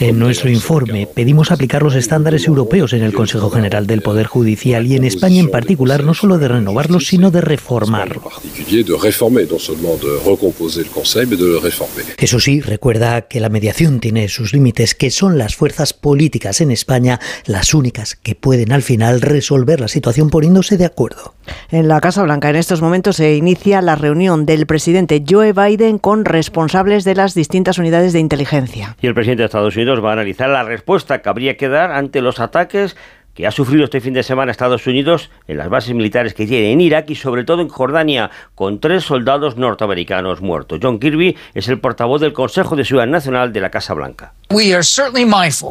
En 0.00 0.18
nuestro 0.18 0.50
informe 0.50 1.06
pedimos 1.06 1.50
aplicar 1.50 1.82
los 1.82 1.94
estándares 1.94 2.46
europeos 2.46 2.92
en 2.92 3.02
el 3.02 3.12
Consejo 3.12 3.50
General 3.50 3.86
del 3.86 4.02
Poder 4.02 4.26
Judicial 4.26 4.86
y 4.86 4.96
en 4.96 5.04
España 5.04 5.40
en 5.40 5.50
particular, 5.50 6.04
no 6.04 6.14
solo 6.14 6.38
de 6.38 6.48
renovarlos, 6.48 7.06
sino 7.06 7.30
de 7.30 7.40
reformarlo. 7.40 8.22
Eso 12.18 12.40
sí, 12.40 12.60
recuerda 12.60 13.22
que 13.22 13.40
la 13.40 13.48
mediación 13.48 14.00
tiene 14.00 14.28
sus 14.28 14.52
límites, 14.52 14.94
que 14.94 15.10
son 15.10 15.38
las 15.38 15.54
fuerzas 15.54 15.92
políticas 15.92 16.60
en 16.60 16.70
España 16.70 17.20
las 17.44 17.74
únicas 17.74 18.16
que 18.16 18.34
pueden 18.34 18.72
al 18.72 18.82
final 18.82 19.20
resolver 19.20 19.80
la 19.80 19.88
situación 19.88 20.30
poniéndose 20.30 20.76
de 20.76 20.84
acuerdo. 20.84 21.35
En 21.70 21.88
la 21.88 22.00
Casa 22.00 22.22
Blanca 22.22 22.50
en 22.50 22.56
estos 22.56 22.82
momentos 22.82 23.16
se 23.16 23.34
inicia 23.34 23.82
la 23.82 23.96
reunión 23.96 24.46
del 24.46 24.66
presidente 24.66 25.24
Joe 25.28 25.52
Biden 25.52 25.98
con 25.98 26.24
responsables 26.24 27.04
de 27.04 27.14
las 27.14 27.34
distintas 27.34 27.78
unidades 27.78 28.12
de 28.12 28.20
inteligencia. 28.20 28.96
Y 29.00 29.06
el 29.06 29.14
presidente 29.14 29.42
de 29.42 29.46
Estados 29.46 29.76
Unidos 29.76 30.04
va 30.04 30.10
a 30.10 30.12
analizar 30.14 30.48
la 30.48 30.62
respuesta 30.62 31.22
que 31.22 31.28
habría 31.28 31.56
que 31.56 31.68
dar 31.68 31.92
ante 31.92 32.20
los 32.20 32.40
ataques 32.40 32.96
que 33.36 33.46
ha 33.46 33.50
sufrido 33.50 33.84
este 33.84 34.00
fin 34.00 34.14
de 34.14 34.22
semana 34.22 34.50
Estados 34.50 34.86
Unidos 34.86 35.30
en 35.46 35.58
las 35.58 35.68
bases 35.68 35.94
militares 35.94 36.32
que 36.32 36.46
tiene 36.46 36.72
en 36.72 36.80
Irak 36.80 37.10
y 37.10 37.14
sobre 37.14 37.44
todo 37.44 37.60
en 37.60 37.68
Jordania, 37.68 38.30
con 38.54 38.80
tres 38.80 39.04
soldados 39.04 39.58
norteamericanos 39.58 40.40
muertos. 40.40 40.80
John 40.82 40.98
Kirby 40.98 41.36
es 41.52 41.68
el 41.68 41.78
portavoz 41.78 42.22
del 42.22 42.32
Consejo 42.32 42.76
de 42.76 42.84
Seguridad 42.84 43.12
Nacional 43.12 43.52
de 43.52 43.60
la 43.60 43.70
Casa 43.70 43.92
Blanca. 43.92 44.32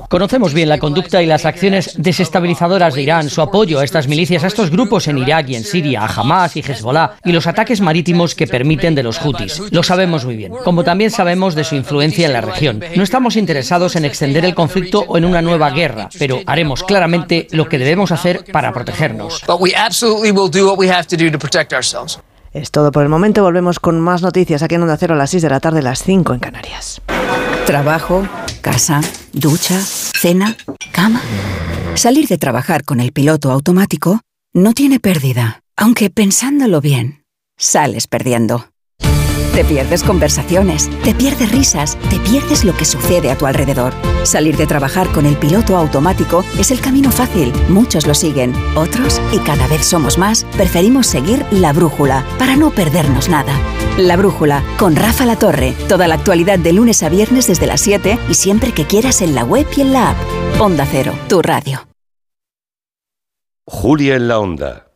Conocemos 0.09 0.53
bien 0.53 0.67
la 0.67 0.79
conducta 0.79 1.23
y 1.23 1.25
las 1.25 1.45
acciones 1.45 1.93
desestabilizadoras 1.97 2.93
de 2.93 3.03
Irán, 3.03 3.29
su 3.29 3.41
apoyo 3.41 3.79
a 3.79 3.85
estas 3.85 4.07
milicias, 4.07 4.43
a 4.43 4.47
estos 4.47 4.69
grupos 4.69 5.07
en 5.07 5.17
Irak 5.17 5.49
y 5.49 5.55
en 5.55 5.63
Siria, 5.63 6.01
a 6.01 6.07
Hamas 6.07 6.57
y 6.57 6.59
Hezbollah, 6.59 7.15
y 7.23 7.31
los 7.31 7.47
ataques 7.47 7.79
marítimos 7.79 8.35
que 8.35 8.47
permiten 8.47 8.93
de 8.93 9.03
los 9.03 9.17
Houthis. 9.19 9.61
Lo 9.71 9.81
sabemos 9.81 10.25
muy 10.25 10.35
bien, 10.35 10.51
como 10.63 10.83
también 10.83 11.09
sabemos 11.09 11.55
de 11.55 11.63
su 11.63 11.75
influencia 11.75 12.27
en 12.27 12.33
la 12.33 12.41
región. 12.41 12.83
No 12.95 13.03
estamos 13.03 13.37
interesados 13.37 13.95
en 13.95 14.03
extender 14.03 14.43
el 14.43 14.55
conflicto 14.55 15.05
o 15.07 15.17
en 15.17 15.25
una 15.25 15.41
nueva 15.41 15.69
guerra, 15.71 16.09
pero 16.19 16.41
haremos 16.45 16.83
claramente 16.83 17.47
lo 17.51 17.69
que 17.69 17.77
debemos 17.77 18.11
hacer 18.11 18.43
para 18.51 18.73
protegernos. 18.73 19.41
Es 22.53 22.71
todo 22.71 22.91
por 22.91 23.03
el 23.03 23.09
momento. 23.09 23.43
Volvemos 23.43 23.79
con 23.79 23.99
más 23.99 24.21
noticias 24.21 24.63
aquí 24.63 24.75
en 24.75 24.83
Onda 24.83 24.95
Cero 24.97 25.13
a 25.13 25.17
las 25.17 25.29
6 25.29 25.43
de 25.43 25.49
la 25.49 25.59
tarde, 25.59 25.81
las 25.81 26.03
5 26.03 26.33
en 26.33 26.39
Canarias. 26.39 27.01
Trabajo 27.65 28.25
Casa, 28.65 28.99
ducha, 29.31 29.79
cena, 29.79 30.57
cama. 30.91 31.21
Salir 31.93 32.27
de 32.27 32.39
trabajar 32.39 32.83
con 32.83 32.99
el 32.99 33.11
piloto 33.11 33.51
automático 33.51 34.21
no 34.55 34.73
tiene 34.73 34.99
pérdida, 34.99 35.61
aunque 35.77 36.09
pensándolo 36.09 36.81
bien, 36.81 37.23
sales 37.59 38.07
perdiendo. 38.07 38.69
Te 39.53 39.63
pierdes 39.65 40.01
conversaciones, 40.01 40.89
te 41.03 41.13
pierdes 41.13 41.51
risas, 41.51 41.95
te 42.09 42.19
pierdes 42.19 42.65
lo 42.65 42.75
que 42.75 42.85
sucede 42.85 43.29
a 43.29 43.37
tu 43.37 43.45
alrededor. 43.45 43.93
Salir 44.23 44.57
de 44.57 44.65
trabajar 44.65 45.09
con 45.11 45.27
el 45.27 45.37
piloto 45.37 45.77
automático 45.77 46.43
es 46.57 46.71
el 46.71 46.81
camino 46.81 47.11
fácil. 47.11 47.53
Muchos 47.69 48.07
lo 48.07 48.15
siguen, 48.15 48.55
otros, 48.75 49.21
y 49.31 49.37
cada 49.37 49.67
vez 49.67 49.85
somos 49.85 50.17
más, 50.17 50.43
preferimos 50.57 51.05
seguir 51.05 51.45
la 51.51 51.71
brújula 51.71 52.25
para 52.39 52.55
no 52.55 52.71
perdernos 52.71 53.29
nada. 53.29 53.53
La 53.97 54.17
brújula, 54.17 54.61
con 54.77 54.97
Rafa 54.97 55.25
La 55.25 55.39
Torre. 55.39 55.73
Toda 55.87 56.09
la 56.09 56.15
actualidad 56.15 56.59
de 56.59 56.73
lunes 56.73 57.01
a 57.01 57.07
viernes 57.07 57.47
desde 57.47 57.65
las 57.65 57.79
7 57.79 58.19
y 58.29 58.33
siempre 58.33 58.73
que 58.73 58.85
quieras 58.85 59.21
en 59.21 59.33
la 59.33 59.45
web 59.45 59.65
y 59.77 59.81
en 59.81 59.93
la 59.93 60.09
app. 60.09 60.17
Onda 60.59 60.85
Cero, 60.85 61.17
tu 61.29 61.41
radio. 61.41 61.87
Julia 63.65 64.15
en 64.15 64.27
la 64.27 64.39
Onda. 64.39 64.87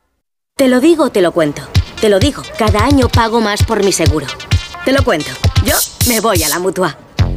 Te 0.58 0.68
lo 0.68 0.82
digo, 0.82 1.12
te 1.12 1.22
lo 1.22 1.32
cuento. 1.32 1.62
Te 2.02 2.10
lo 2.10 2.20
digo, 2.20 2.44
cada 2.58 2.84
año 2.84 3.08
pago 3.08 3.40
más 3.40 3.64
por 3.64 3.86
mi 3.86 3.94
seguro. 3.94 4.28
Te 4.84 4.92
lo 4.92 5.02
cuento. 5.06 5.32
Yo 5.64 5.76
me 6.10 6.20
voy 6.20 6.44
a 6.44 6.50
la 6.50 6.60
mutua. 6.60 6.98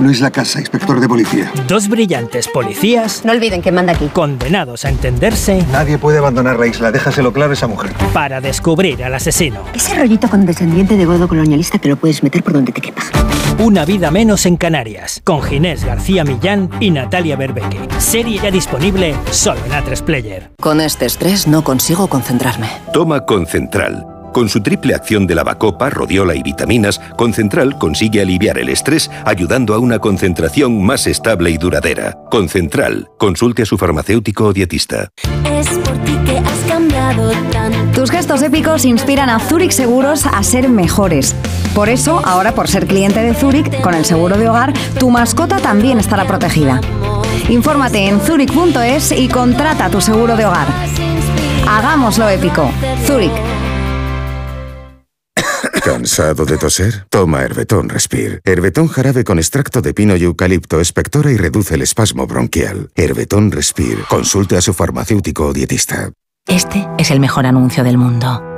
Luis 0.00 0.20
Lacasa, 0.20 0.60
inspector 0.60 1.00
de 1.00 1.08
policía. 1.08 1.52
Dos 1.66 1.88
brillantes 1.88 2.46
policías. 2.48 3.24
No 3.24 3.32
olviden 3.32 3.62
que 3.62 3.72
manda 3.72 3.92
aquí. 3.92 4.06
Condenados 4.08 4.84
a 4.84 4.90
entenderse. 4.90 5.64
Nadie 5.72 5.98
puede 5.98 6.18
abandonar 6.18 6.58
la 6.58 6.66
isla, 6.66 6.92
déjaselo 6.92 7.32
claro 7.32 7.50
a 7.50 7.54
esa 7.54 7.66
mujer. 7.66 7.92
Para 8.12 8.40
descubrir 8.40 9.02
al 9.04 9.14
asesino. 9.14 9.60
Ese 9.74 9.94
rollito 9.94 10.28
con 10.28 10.46
descendiente 10.46 10.96
de 10.96 11.04
godo 11.04 11.26
colonialista 11.26 11.78
te 11.78 11.88
lo 11.88 11.96
puedes 11.96 12.22
meter 12.22 12.42
por 12.42 12.52
donde 12.52 12.72
te 12.72 12.80
quepa. 12.80 13.02
Una 13.58 13.84
vida 13.84 14.10
menos 14.10 14.46
en 14.46 14.56
Canarias. 14.56 15.20
Con 15.24 15.42
Ginés 15.42 15.84
García 15.84 16.22
Millán 16.24 16.70
y 16.78 16.90
Natalia 16.90 17.36
Berbeque. 17.36 17.80
Serie 17.98 18.40
ya 18.40 18.50
disponible 18.50 19.16
solo 19.30 19.60
en 19.64 19.72
A3 19.72 20.02
Player. 20.02 20.50
Con 20.60 20.80
este 20.80 21.06
estrés 21.06 21.48
no 21.48 21.64
consigo 21.64 22.06
concentrarme. 22.06 22.68
Toma 22.92 23.26
Concentral. 23.26 24.17
Con 24.32 24.48
su 24.48 24.62
triple 24.62 24.94
acción 24.94 25.26
de 25.26 25.34
lavacopa, 25.34 25.90
rodiola 25.90 26.34
y 26.34 26.42
vitaminas, 26.42 27.00
Concentral 27.16 27.78
consigue 27.78 28.20
aliviar 28.20 28.58
el 28.58 28.68
estrés 28.68 29.10
ayudando 29.24 29.74
a 29.74 29.78
una 29.78 29.98
concentración 29.98 30.84
más 30.84 31.06
estable 31.06 31.50
y 31.50 31.58
duradera. 31.58 32.18
Concentral. 32.30 33.08
Consulte 33.18 33.62
a 33.62 33.66
su 33.66 33.78
farmacéutico 33.78 34.46
o 34.46 34.52
dietista. 34.52 35.10
Es 35.44 35.68
por 35.78 35.96
ti 36.04 36.16
que 36.24 36.38
has 36.38 36.58
cambiado 36.68 37.30
tanto. 37.50 38.00
Tus 38.00 38.10
gestos 38.10 38.42
épicos 38.42 38.84
inspiran 38.84 39.28
a 39.30 39.40
Zurich 39.40 39.72
Seguros 39.72 40.26
a 40.26 40.42
ser 40.42 40.68
mejores. 40.68 41.34
Por 41.74 41.88
eso, 41.88 42.22
ahora 42.24 42.52
por 42.52 42.68
ser 42.68 42.86
cliente 42.86 43.20
de 43.22 43.34
Zurich, 43.34 43.80
con 43.80 43.94
el 43.94 44.04
seguro 44.04 44.36
de 44.36 44.48
hogar, 44.48 44.72
tu 44.98 45.10
mascota 45.10 45.58
también 45.58 45.98
estará 45.98 46.26
protegida. 46.26 46.80
Infórmate 47.48 48.06
en 48.06 48.20
zurich.es 48.20 49.12
y 49.12 49.28
contrata 49.28 49.88
tu 49.88 50.00
seguro 50.00 50.36
de 50.36 50.46
hogar. 50.46 50.68
Hagámoslo 51.66 52.28
épico. 52.28 52.70
Zurich. 53.06 53.57
¿Cansado 55.88 56.44
de 56.44 56.58
toser? 56.58 57.06
Toma 57.08 57.40
Herbetón 57.40 57.88
Respire. 57.88 58.42
Herbetón 58.44 58.88
jarabe 58.88 59.24
con 59.24 59.38
extracto 59.38 59.80
de 59.80 59.94
pino 59.94 60.16
y 60.16 60.24
eucalipto 60.24 60.82
espectora 60.82 61.32
y 61.32 61.38
reduce 61.38 61.76
el 61.76 61.80
espasmo 61.80 62.26
bronquial. 62.26 62.90
Herbetón 62.94 63.50
Respire. 63.50 64.02
Consulte 64.06 64.58
a 64.58 64.60
su 64.60 64.74
farmacéutico 64.74 65.46
o 65.46 65.54
dietista. 65.54 66.10
Este 66.46 66.86
es 66.98 67.10
el 67.10 67.20
mejor 67.20 67.46
anuncio 67.46 67.84
del 67.84 67.96
mundo. 67.96 68.57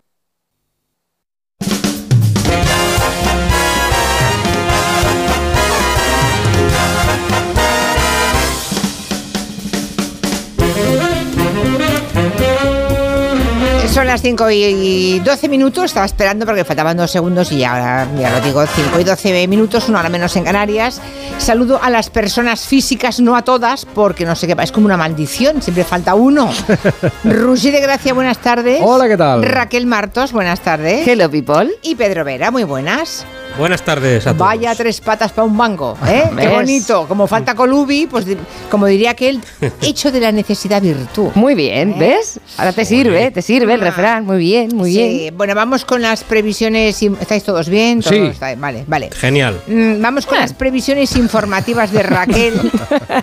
Son 13.91 14.07
las 14.07 14.21
5 14.21 14.49
y 14.51 15.19
12 15.19 15.49
minutos, 15.49 15.83
estaba 15.83 16.05
esperando 16.05 16.45
porque 16.45 16.63
faltaban 16.63 16.95
dos 16.95 17.11
segundos 17.11 17.51
y 17.51 17.57
ya, 17.57 17.73
ahora 17.73 18.07
ya 18.17 18.29
lo 18.29 18.39
digo, 18.39 18.65
5 18.65 18.99
y 19.01 19.03
12 19.03 19.47
minutos, 19.49 19.89
una 19.89 19.99
hora 19.99 20.07
menos 20.07 20.33
en 20.37 20.45
Canarias. 20.45 21.01
Saludo 21.39 21.77
a 21.83 21.89
las 21.89 22.09
personas 22.09 22.65
físicas, 22.65 23.19
no 23.19 23.35
a 23.35 23.41
todas, 23.41 23.83
porque 23.83 24.23
no 24.25 24.37
sé 24.37 24.47
qué, 24.47 24.55
es 24.63 24.71
como 24.71 24.85
una 24.85 24.95
maldición, 24.95 25.61
siempre 25.61 25.83
falta 25.83 26.15
uno. 26.15 26.49
Rusi 27.25 27.69
de 27.69 27.81
Gracia, 27.81 28.13
buenas 28.13 28.37
tardes. 28.37 28.79
Hola, 28.81 29.09
¿qué 29.09 29.17
tal? 29.17 29.43
Raquel 29.43 29.85
Martos, 29.85 30.31
buenas 30.31 30.61
tardes. 30.61 31.05
Hello, 31.05 31.29
people. 31.29 31.69
Y 31.83 31.95
Pedro 31.95 32.23
Vera, 32.23 32.49
muy 32.49 32.63
buenas. 32.63 33.25
Buenas 33.57 33.83
tardes 33.83 34.25
a 34.25 34.31
todos. 34.33 34.37
Vaya 34.39 34.73
tres 34.75 35.01
patas 35.01 35.31
para 35.31 35.45
un 35.45 35.55
banco, 35.57 35.95
¿eh? 36.07 36.23
Qué 36.29 36.35
¿Ves? 36.47 36.51
bonito. 36.51 37.05
Como 37.07 37.27
falta 37.27 37.53
Colubi, 37.53 38.07
pues 38.07 38.25
como 38.69 38.87
diría 38.87 39.11
aquel, 39.11 39.39
hecho 39.81 40.11
de 40.11 40.19
la 40.19 40.31
necesidad 40.31 40.81
virtud. 40.81 41.29
Muy 41.35 41.53
bien, 41.53 41.95
¿ves? 41.99 42.39
Ahora 42.57 42.71
te 42.73 42.85
sirve, 42.85 43.29
te 43.29 43.41
sirve 43.41 43.73
el 43.73 43.81
refrán. 43.81 44.25
Muy 44.25 44.37
bien, 44.39 44.69
muy 44.75 44.91
Sí, 44.91 44.97
bien. 45.19 45.37
Bueno, 45.37 45.53
vamos 45.53 45.85
con 45.85 46.01
las 46.01 46.23
previsiones. 46.23 47.01
¿Estáis 47.03 47.43
todos 47.43 47.69
bien? 47.69 48.01
¿Todo 48.01 48.13
Sí. 48.13 48.19
está 48.31 48.47
bien? 48.47 48.61
Vale, 48.61 48.83
vale. 48.87 49.09
Genial. 49.11 49.61
Mm, 49.67 50.01
Vamos 50.01 50.25
con 50.25 50.39
las 50.39 50.53
previsiones 50.53 51.15
informativas 51.15 51.91
de 51.91 52.03
Raquel. 52.03 52.53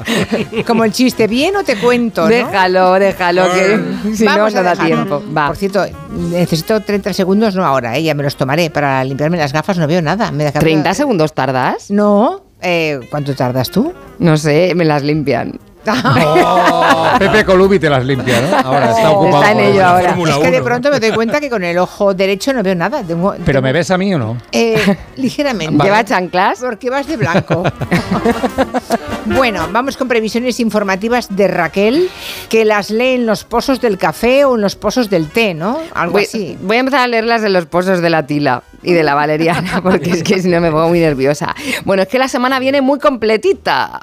Como 0.66 0.84
el 0.84 0.92
chiste, 0.92 1.26
¿bien 1.26 1.56
o 1.56 1.64
te 1.64 1.76
cuento? 1.76 2.22
¿no? 2.22 2.28
Déjalo, 2.28 2.92
déjalo, 2.94 3.44
que 3.52 4.14
si 4.14 4.24
no, 4.24 4.36
Vamos 4.36 4.54
a 4.54 4.58
no 4.58 4.64
da 4.64 4.76
tiempo. 4.76 5.22
Va. 5.36 5.48
Por 5.48 5.56
cierto, 5.56 5.84
necesito 6.10 6.80
30 6.80 7.12
segundos, 7.12 7.54
no 7.56 7.64
ahora, 7.64 7.96
¿eh? 7.96 8.02
ya 8.02 8.14
me 8.14 8.22
los 8.22 8.36
tomaré 8.36 8.70
para 8.70 9.02
limpiarme 9.04 9.36
las 9.38 9.52
gafas, 9.52 9.78
no 9.78 9.86
veo 9.86 10.00
nada. 10.02 10.17
Me 10.32 10.44
da 10.44 10.52
¿30 10.52 10.94
segundos 10.94 11.32
tardas? 11.34 11.90
No. 11.90 12.44
Eh, 12.60 13.00
¿Cuánto 13.10 13.34
tardas 13.34 13.70
tú? 13.70 13.92
No 14.18 14.36
sé, 14.36 14.74
me 14.74 14.84
las 14.84 15.02
limpian. 15.02 15.58
Oh, 15.94 17.08
Pepe 17.18 17.44
Colubi 17.44 17.78
te 17.78 17.88
las 17.90 18.04
limpia, 18.04 18.40
¿no? 18.40 18.56
Ahora 18.58 18.90
está 18.90 19.10
ocupado. 19.10 19.42
Está 19.42 19.52
en 19.52 19.60
ello 19.60 19.84
ahora. 19.86 20.10
Es 20.18 20.36
que 20.38 20.50
de 20.50 20.56
1. 20.58 20.64
pronto 20.64 20.90
me 20.90 21.00
doy 21.00 21.10
cuenta 21.12 21.40
que 21.40 21.50
con 21.50 21.64
el 21.64 21.78
ojo 21.78 22.14
derecho 22.14 22.52
no 22.52 22.62
veo 22.62 22.74
nada. 22.74 23.02
Tengo- 23.02 23.34
¿Pero 23.44 23.62
me 23.62 23.72
ves 23.72 23.90
a 23.90 23.98
mí 23.98 24.14
o 24.14 24.18
no? 24.18 24.36
Eh, 24.52 24.96
ligeramente. 25.16 25.76
Vale. 25.76 25.90
¿Lleva 25.90 26.04
chanclas? 26.04 26.60
Porque 26.60 26.90
vas 26.90 27.06
de 27.06 27.16
blanco. 27.16 27.62
bueno, 29.26 29.68
vamos 29.72 29.96
con 29.96 30.08
previsiones 30.08 30.60
informativas 30.60 31.34
de 31.34 31.48
Raquel, 31.48 32.08
que 32.48 32.64
las 32.64 32.90
lee 32.90 33.14
en 33.14 33.26
los 33.26 33.44
pozos 33.44 33.80
del 33.80 33.98
café 33.98 34.44
o 34.44 34.54
en 34.56 34.62
los 34.62 34.76
pozos 34.76 35.10
del 35.10 35.28
té, 35.28 35.54
¿no? 35.54 35.78
Algo 35.94 36.12
Voy, 36.14 36.24
así. 36.24 36.56
voy 36.62 36.76
a 36.76 36.80
empezar 36.80 37.00
a 37.00 37.06
leerlas 37.06 37.42
de 37.42 37.48
los 37.50 37.66
pozos 37.66 38.00
de 38.00 38.10
la 38.10 38.26
Tila 38.26 38.62
y 38.82 38.92
de 38.92 39.02
la 39.02 39.14
Valeriana, 39.14 39.80
porque 39.82 40.10
es 40.10 40.22
que 40.22 40.40
si 40.40 40.48
no 40.48 40.60
me 40.60 40.70
pongo 40.70 40.88
muy 40.88 41.00
nerviosa. 41.00 41.54
Bueno, 41.84 42.02
es 42.02 42.08
que 42.08 42.18
la 42.18 42.28
semana 42.28 42.58
viene 42.58 42.80
muy 42.80 42.98
completita. 42.98 44.00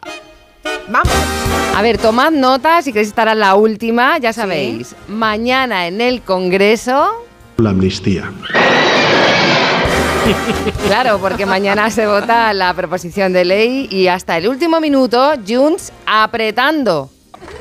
Vamos. 0.87 1.13
A 1.75 1.81
ver, 1.81 1.97
tomad 1.97 2.31
nota 2.31 2.81
si 2.81 2.93
queréis 2.93 3.09
estar 3.09 3.27
a 3.27 3.35
la 3.35 3.55
última, 3.55 4.17
ya 4.17 4.31
sabéis. 4.33 4.95
Mañana 5.07 5.87
en 5.87 5.99
el 5.99 6.21
Congreso. 6.21 7.25
La 7.57 7.71
amnistía. 7.71 8.31
Claro, 10.87 11.19
porque 11.19 11.45
mañana 11.45 11.91
se 11.91 12.07
vota 12.07 12.51
la 12.53 12.73
proposición 12.73 13.31
de 13.31 13.45
ley 13.45 13.87
y 13.91 14.07
hasta 14.07 14.37
el 14.37 14.47
último 14.47 14.79
minuto, 14.79 15.33
Junts 15.47 15.91
apretando. 16.05 17.11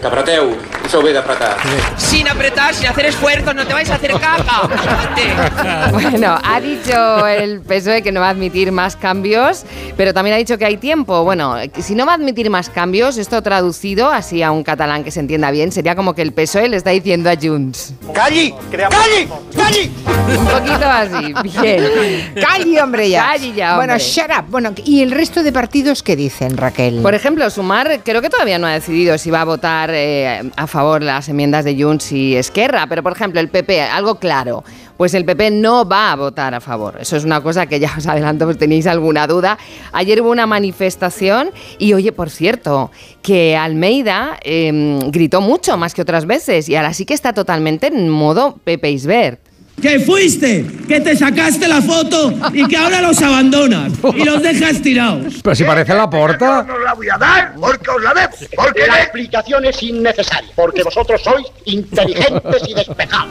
Caprateu, 0.02 0.50
això 0.84 1.00
ve 1.02 1.12
d'apretar. 1.14 1.56
Sin 1.96 2.28
apretar, 2.28 2.74
sin 2.74 2.86
hacer 2.88 3.06
esfuerzos, 3.06 3.54
no 3.54 3.66
te 3.66 3.72
vais 3.72 3.88
a 3.90 3.94
hacer 3.94 4.12
caca. 4.12 4.68
Bueno, 5.92 6.38
ha 6.42 6.60
dicho 6.60 7.26
el 7.26 7.60
PSOE 7.60 8.02
que 8.02 8.12
no 8.12 8.20
va 8.20 8.26
a 8.28 8.30
admitir 8.30 8.70
más 8.72 8.96
cambios, 8.96 9.64
pero 9.96 10.12
también 10.12 10.34
ha 10.34 10.38
dicho 10.38 10.58
que 10.58 10.64
hay 10.66 10.76
tiempo. 10.76 11.24
Bueno, 11.24 11.56
si 11.80 11.94
no 11.94 12.04
va 12.06 12.12
a 12.12 12.14
admitir 12.16 12.50
más 12.50 12.68
cambios, 12.68 13.16
esto 13.16 13.40
traducido 13.42 14.10
así 14.10 14.42
a 14.42 14.50
un 14.50 14.62
catalán 14.62 15.04
que 15.04 15.10
se 15.10 15.20
entienda 15.20 15.50
bien, 15.50 15.72
sería 15.72 15.94
como 15.94 16.14
que 16.14 16.22
el 16.22 16.32
PSOE 16.32 16.68
le 16.68 16.76
está 16.76 16.90
diciendo 16.90 17.30
a 17.30 17.34
Junts. 17.40 17.94
¡Calli! 18.12 18.54
¡Calli! 18.70 19.28
¡Calli! 19.56 19.92
Un 20.38 20.46
poquito 20.46 20.86
así, 20.86 21.34
bien. 21.42 22.34
Calle, 22.40 22.82
hombre, 22.82 23.08
ya. 23.10 23.26
Calle 23.26 23.52
ya, 23.54 23.76
Bueno, 23.76 23.94
hombre. 23.94 24.04
shut 24.06 24.30
up. 24.30 24.44
Bueno, 24.48 24.72
¿y 24.84 25.02
el 25.02 25.10
resto 25.10 25.42
de 25.42 25.52
partidos 25.52 26.02
qué 26.02 26.16
dicen, 26.16 26.56
Raquel? 26.56 27.00
Por 27.02 27.14
ejemplo, 27.14 27.48
Sumar 27.50 28.00
creo 28.04 28.20
que 28.22 28.30
todavía 28.30 28.58
no 28.58 28.66
ha 28.66 28.72
decidido 28.72 29.16
si 29.18 29.30
va 29.30 29.42
a 29.42 29.44
votar 29.44 29.73
eh, 29.90 30.50
a 30.56 30.66
favor 30.66 31.02
las 31.02 31.28
enmiendas 31.28 31.64
de 31.64 31.80
Junts 31.80 32.12
y 32.12 32.36
Esquerra, 32.36 32.86
pero 32.88 33.02
por 33.02 33.12
ejemplo 33.12 33.40
el 33.40 33.48
PP, 33.48 33.82
algo 33.82 34.16
claro, 34.16 34.64
pues 34.96 35.14
el 35.14 35.24
PP 35.24 35.50
no 35.50 35.88
va 35.88 36.12
a 36.12 36.16
votar 36.16 36.54
a 36.54 36.60
favor. 36.60 36.98
Eso 37.00 37.16
es 37.16 37.24
una 37.24 37.40
cosa 37.42 37.66
que 37.66 37.80
ya 37.80 37.92
os 37.96 38.06
adelanto, 38.06 38.44
pues 38.44 38.58
tenéis 38.58 38.86
alguna 38.86 39.26
duda. 39.26 39.58
Ayer 39.92 40.22
hubo 40.22 40.30
una 40.30 40.46
manifestación 40.46 41.50
y 41.78 41.92
oye, 41.92 42.12
por 42.12 42.30
cierto, 42.30 42.90
que 43.22 43.56
Almeida 43.56 44.38
eh, 44.42 45.00
gritó 45.08 45.40
mucho 45.40 45.76
más 45.76 45.94
que 45.94 46.02
otras 46.02 46.26
veces 46.26 46.68
y 46.68 46.76
ahora 46.76 46.94
sí 46.94 47.04
que 47.04 47.14
está 47.14 47.32
totalmente 47.32 47.88
en 47.88 48.08
modo 48.08 48.58
Pepe 48.64 48.90
Isbert. 48.90 49.43
Que 49.80 50.00
fuiste, 50.00 50.64
que 50.88 51.00
te 51.00 51.14
sacaste 51.16 51.68
la 51.68 51.82
foto 51.82 52.32
y 52.54 52.66
que 52.66 52.76
ahora 52.76 53.02
los 53.02 53.20
abandonas 53.20 53.92
y 54.14 54.24
los 54.24 54.40
dejas 54.42 54.80
tirados. 54.80 55.34
Pero 55.42 55.54
si 55.54 55.64
parece 55.64 55.94
la 55.94 56.08
porta. 56.08 56.62
No 56.62 56.78
la 56.78 56.94
voy 56.94 57.08
a 57.10 57.18
dar 57.18 57.54
porque 57.60 57.90
os 57.90 58.02
la 58.02 58.14
debo. 58.14 58.32
Porque 58.56 58.86
la 58.86 59.02
explicación 59.02 59.64
es 59.66 59.82
innecesaria. 59.82 60.50
Porque 60.54 60.82
vosotros 60.82 61.20
sois 61.22 61.46
inteligentes 61.66 62.62
y 62.68 62.74
despejados. 62.74 63.28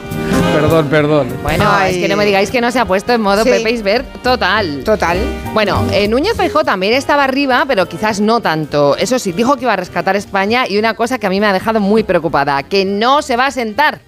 Perdón, 0.54 0.86
perdón. 0.88 1.28
Bueno, 1.42 1.80
es 1.80 1.96
que 1.96 2.08
no 2.08 2.16
me 2.16 2.24
digáis 2.24 2.50
que 2.50 2.60
no 2.60 2.70
se 2.70 2.78
ha 2.78 2.84
puesto 2.84 3.12
en 3.12 3.20
modo 3.22 3.42
Sí. 3.42 3.50
Pepe 3.50 3.70
Isbert 3.72 4.22
total. 4.22 4.84
Total. 4.84 5.18
Bueno, 5.54 5.84
eh, 5.92 6.06
Núñez 6.06 6.36
Feijóo 6.36 6.62
también 6.62 6.92
estaba 6.92 7.24
arriba, 7.24 7.64
pero 7.66 7.88
quizás 7.88 8.20
no 8.20 8.40
tanto. 8.40 8.96
Eso 8.96 9.18
sí, 9.18 9.32
dijo 9.32 9.56
que 9.56 9.62
iba 9.62 9.72
a 9.72 9.76
rescatar 9.76 10.14
España 10.14 10.66
y 10.68 10.78
una 10.78 10.94
cosa 10.94 11.18
que 11.18 11.26
a 11.26 11.30
mí 11.30 11.40
me 11.40 11.46
ha 11.46 11.52
dejado 11.52 11.80
muy 11.80 12.04
preocupada, 12.04 12.62
que 12.62 12.84
no 12.84 13.22
se 13.22 13.36
va 13.36 13.46
a 13.46 13.50
sentar. 13.50 14.00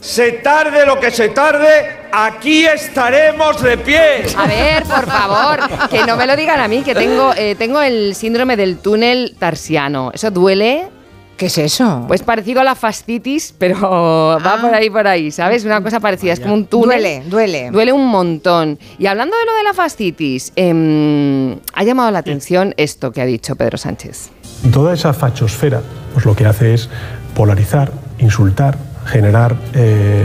Se 0.00 0.32
tarde 0.32 0.86
lo 0.86 0.98
que 0.98 1.10
se 1.10 1.28
tarde, 1.28 1.66
aquí 2.10 2.64
estaremos 2.64 3.62
de 3.62 3.76
pie. 3.76 4.24
A 4.36 4.46
ver, 4.46 4.82
por 4.84 5.06
favor, 5.06 5.88
que 5.90 6.04
no 6.06 6.16
me 6.16 6.26
lo 6.26 6.36
digan 6.36 6.58
a 6.58 6.68
mí, 6.68 6.82
que 6.82 6.94
tengo, 6.94 7.34
eh, 7.36 7.54
tengo 7.54 7.82
el 7.82 8.14
síndrome 8.14 8.56
del 8.56 8.78
túnel 8.78 9.36
tarsiano. 9.38 10.10
¿Eso 10.14 10.30
duele? 10.30 10.88
¿Qué 11.36 11.46
es 11.46 11.58
eso? 11.58 12.04
Pues 12.08 12.22
parecido 12.22 12.60
a 12.60 12.64
la 12.64 12.74
fascitis, 12.74 13.54
pero 13.56 13.78
va 14.44 14.58
por 14.60 14.74
ahí, 14.74 14.90
por 14.90 15.06
ahí, 15.06 15.30
¿sabes? 15.30 15.64
Una 15.64 15.82
cosa 15.82 16.00
parecida, 16.00 16.32
es 16.32 16.40
como 16.40 16.54
un 16.54 16.66
túnel. 16.66 17.00
Duele, 17.00 17.22
duele. 17.26 17.70
Duele 17.70 17.92
un 17.92 18.06
montón. 18.08 18.78
Y 18.98 19.06
hablando 19.06 19.36
de 19.36 19.46
lo 19.46 19.54
de 19.54 19.62
la 19.64 19.74
fascitis, 19.74 20.52
em, 20.56 21.58
ha 21.74 21.82
llamado 21.84 22.10
la 22.10 22.18
atención 22.18 22.74
esto 22.78 23.12
que 23.12 23.20
ha 23.20 23.26
dicho 23.26 23.54
Pedro 23.54 23.78
Sánchez. 23.78 24.30
Toda 24.72 24.92
esa 24.94 25.12
fachosfera, 25.12 25.82
pues 26.12 26.24
lo 26.26 26.34
que 26.36 26.46
hace 26.46 26.74
es 26.74 26.90
polarizar, 27.34 27.92
insultar, 28.18 28.76
generar. 29.10 29.54
eh, 29.74 30.24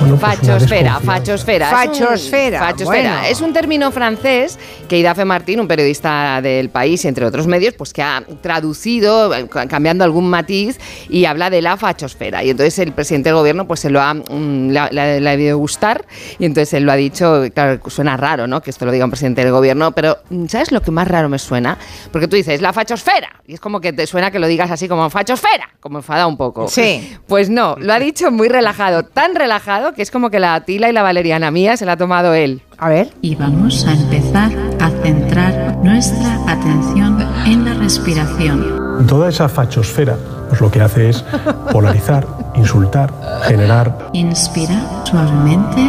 bueno, 0.00 0.16
pues 0.16 0.36
Fachosfera, 0.36 0.98
fachosfera. 0.98 1.66
Es 1.66 1.72
un- 1.72 1.78
Fachosfera, 1.94 2.58
fachosfera. 2.58 2.86
bueno. 3.12 3.26
Es 3.28 3.40
un 3.40 3.52
término 3.52 3.92
francés 3.92 4.58
que 4.88 4.98
Idafe 4.98 5.24
Martín, 5.24 5.60
un 5.60 5.68
periodista 5.68 6.40
del 6.42 6.70
país, 6.70 7.04
entre 7.04 7.24
otros 7.24 7.46
medios, 7.46 7.74
pues 7.74 7.92
que 7.92 8.02
ha 8.02 8.20
traducido, 8.40 9.30
cambiando 9.68 10.02
algún 10.02 10.28
matiz, 10.28 10.78
y 11.08 11.24
habla 11.26 11.50
de 11.50 11.62
la 11.62 11.76
fachosfera. 11.76 12.42
Y 12.42 12.50
entonces 12.50 12.78
el 12.80 12.92
presidente 12.92 13.28
del 13.28 13.36
gobierno 13.36 13.66
pues 13.68 13.80
se 13.80 13.90
lo 13.90 14.00
ha, 14.00 14.12
mm, 14.14 14.76
ha- 14.76 14.88
le 14.90 15.00
ha 15.00 15.30
debido 15.32 15.56
gustar, 15.58 16.04
y 16.38 16.44
entonces 16.46 16.74
él 16.74 16.84
lo 16.84 16.92
ha 16.92 16.96
dicho, 16.96 17.42
claro, 17.54 17.78
suena 17.88 18.16
raro, 18.16 18.46
¿no? 18.48 18.60
Que 18.60 18.70
esto 18.70 18.84
lo 18.84 18.92
diga 18.92 19.04
un 19.04 19.10
presidente 19.10 19.42
del 19.44 19.52
gobierno, 19.52 19.92
pero 19.92 20.18
mm, 20.30 20.46
¿sabes 20.46 20.72
lo 20.72 20.80
que 20.80 20.90
más 20.90 21.06
raro 21.08 21.28
me 21.28 21.38
suena? 21.38 21.78
Porque 22.10 22.26
tú 22.28 22.34
dices, 22.36 22.60
la 22.60 22.72
fachosfera, 22.72 23.28
y 23.46 23.54
es 23.54 23.60
como 23.60 23.80
que 23.80 23.92
te 23.92 24.06
suena 24.06 24.30
que 24.30 24.38
lo 24.40 24.46
digas 24.48 24.70
así 24.70 24.88
como 24.88 25.08
fachosfera, 25.10 25.68
como 25.80 25.98
enfada 25.98 26.26
un 26.26 26.36
poco. 26.36 26.66
Sí. 26.68 27.16
Pues 27.26 27.48
no, 27.50 27.76
lo 27.78 27.92
ha 27.92 27.98
dicho 27.98 28.21
muy 28.30 28.48
relajado, 28.48 29.02
tan 29.02 29.34
relajado 29.34 29.92
que 29.94 30.02
es 30.02 30.10
como 30.10 30.30
que 30.30 30.38
la 30.38 30.60
Tila 30.60 30.88
y 30.88 30.92
la 30.92 31.02
Valeriana 31.02 31.50
mía 31.50 31.76
se 31.76 31.84
la 31.84 31.92
ha 31.92 31.96
tomado 31.96 32.34
él. 32.34 32.62
A 32.78 32.88
ver. 32.88 33.12
Y 33.20 33.34
vamos 33.34 33.86
a 33.86 33.92
empezar 33.92 34.50
a 34.80 34.90
centrar 35.02 35.76
nuestra 35.82 36.38
atención 36.46 37.18
en 37.46 37.64
la 37.64 37.74
respiración. 37.74 39.06
Toda 39.06 39.28
esa 39.28 39.48
fachosfera, 39.48 40.16
pues 40.48 40.60
lo 40.60 40.70
que 40.70 40.80
hace 40.80 41.08
es 41.08 41.24
polarizar, 41.72 42.26
insultar, 42.54 43.12
generar. 43.42 44.10
Inspira 44.12 45.04
suavemente 45.04 45.80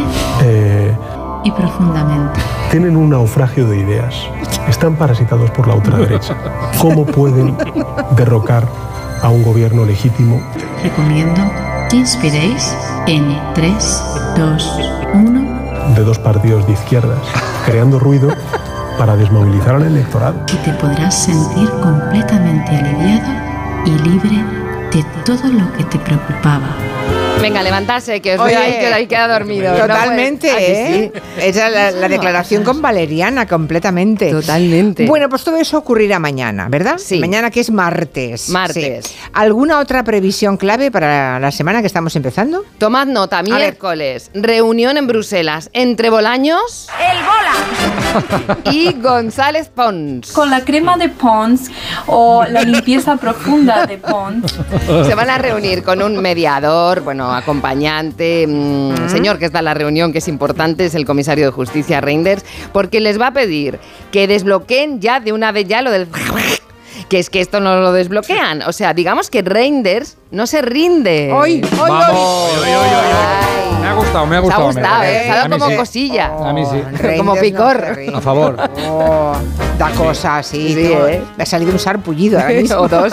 eh, 0.42 0.96
y 1.44 1.50
profundamente. 1.52 2.40
tienen 2.70 2.96
un 2.96 3.10
naufragio 3.10 3.68
de 3.68 3.78
ideas. 3.78 4.14
Están 4.68 4.96
parasitados 4.96 5.50
por 5.50 5.68
la 5.68 5.74
ultraderecha. 5.74 6.36
¿Cómo 6.80 7.04
pueden 7.04 7.56
derrocar 8.16 8.66
a 9.22 9.28
un 9.28 9.42
gobierno 9.42 9.84
legítimo? 9.84 10.42
Recomiendo 10.82 11.63
inspiréis 11.94 12.74
en 13.06 13.38
3, 13.54 14.02
2, 14.36 14.78
1 15.14 15.64
de 15.94 16.02
dos 16.02 16.18
partidos 16.18 16.66
de 16.66 16.72
izquierdas, 16.72 17.18
creando 17.66 17.98
ruido 17.98 18.28
para 18.98 19.16
desmovilizar 19.16 19.76
al 19.76 19.84
electorado. 19.84 20.36
y 20.52 20.56
te 20.64 20.72
podrás 20.74 21.14
sentir 21.14 21.68
completamente 21.82 22.70
aliviado 22.76 23.32
y 23.86 23.90
libre 24.08 24.44
de 24.92 25.04
todo 25.24 25.48
lo 25.52 25.72
que 25.72 25.84
te 25.84 25.98
preocupaba. 25.98 26.76
Venga, 27.40 27.62
levantarse, 27.62 28.20
que 28.20 28.34
os 28.34 28.40
Oye, 28.40 28.54
veo 28.54 28.64
ahí 28.64 28.72
que 28.72 28.86
ahí 28.86 29.06
queda 29.06 29.28
dormido. 29.28 29.72
No 29.72 29.78
Totalmente, 29.80 30.50
¿A 30.50 30.56
que 30.56 31.04
¿eh? 31.04 31.12
Esa 31.38 31.66
es 31.68 31.74
la, 31.74 31.90
la 31.90 32.08
declaración 32.08 32.64
con 32.64 32.80
Valeriana, 32.80 33.46
completamente. 33.46 34.30
Totalmente. 34.30 35.06
Bueno, 35.06 35.28
pues 35.28 35.44
todo 35.44 35.56
eso 35.56 35.78
ocurrirá 35.78 36.18
mañana, 36.18 36.68
¿verdad? 36.68 36.96
Sí. 36.98 37.20
Mañana 37.20 37.50
que 37.50 37.60
es 37.60 37.70
martes. 37.70 38.48
Martes. 38.48 39.06
Sí. 39.06 39.16
¿Alguna 39.32 39.78
otra 39.80 40.02
previsión 40.04 40.56
clave 40.56 40.90
para 40.90 41.38
la 41.38 41.50
semana 41.50 41.80
que 41.80 41.86
estamos 41.86 42.16
empezando? 42.16 42.64
Tomad 42.78 43.06
nota, 43.06 43.42
miércoles, 43.42 44.30
reunión 44.34 44.96
en 44.96 45.06
Bruselas 45.06 45.70
entre 45.72 46.10
Bolaños 46.10 46.88
¡El 47.00 47.18
bola! 47.18 48.72
y 48.72 48.92
González 48.94 49.68
Pons. 49.74 50.32
Con 50.32 50.50
la 50.50 50.64
crema 50.64 50.96
de 50.96 51.08
Pons 51.08 51.70
o 52.06 52.44
la 52.44 52.62
limpieza 52.62 53.16
profunda 53.16 53.86
de 53.86 53.98
Pons. 53.98 54.54
Se 55.06 55.14
van 55.14 55.30
a 55.30 55.38
reunir 55.38 55.82
con 55.82 56.02
un 56.02 56.16
mediador, 56.20 57.00
bueno, 57.02 57.23
acompañante, 57.32 58.46
mm, 58.46 59.08
señor 59.08 59.38
que 59.38 59.46
está 59.46 59.60
en 59.60 59.66
la 59.66 59.74
reunión, 59.74 60.12
que 60.12 60.18
es 60.18 60.28
importante, 60.28 60.86
es 60.86 60.94
el 60.94 61.04
comisario 61.04 61.46
de 61.46 61.50
justicia 61.50 62.00
Reinders, 62.00 62.44
porque 62.72 63.00
les 63.00 63.20
va 63.20 63.28
a 63.28 63.32
pedir 63.32 63.78
que 64.10 64.26
desbloqueen 64.26 65.00
ya 65.00 65.20
de 65.20 65.32
una 65.32 65.52
vez 65.52 65.66
ya 65.66 65.82
lo 65.82 65.90
del... 65.90 66.08
Que 67.08 67.18
es 67.18 67.28
que 67.30 67.40
esto 67.40 67.60
no 67.60 67.76
lo 67.80 67.92
desbloquean. 67.92 68.62
O 68.62 68.72
sea, 68.72 68.94
digamos 68.94 69.30
que 69.30 69.42
Reinders 69.42 70.16
no 70.30 70.46
se 70.46 70.62
rinde. 70.62 71.32
¡Hoy! 71.32 71.60
¡Hoy! 71.78 71.90
Me 73.80 73.90
ha 73.90 73.94
gustado, 73.94 74.26
me 74.26 74.34
ha 74.36 74.38
ha 74.38 74.42
gustado. 74.42 74.66
gustado, 74.66 75.00
me- 75.00 75.12
¿eh? 75.12 75.30
Ha 75.30 75.32
A 75.32 75.36
dado 75.36 75.48
mí 75.50 75.58
como 75.58 75.70
sí. 75.70 75.76
cosilla. 75.76 76.26
A 76.42 76.52
mí 76.52 76.64
sí. 76.64 76.80
Como 76.80 76.98
Reinders 76.98 77.24
no 77.26 77.34
picor. 77.40 77.96
rinde. 77.96 78.16
A 78.16 78.20
favor. 78.20 78.56
Oh. 78.88 79.32
Da 79.78 79.90
cosas, 79.90 80.46
sí. 80.46 80.72
Sí, 80.74 80.88
todo. 80.88 81.08
¿eh? 81.08 81.22
Me 81.36 81.42
ha 81.42 81.46
salido 81.46 81.70
un 81.72 81.78
sarpullido 81.78 82.38
ahora 82.40 82.54
mismo. 82.54 82.76
O 82.78 82.88
dos. 82.88 83.12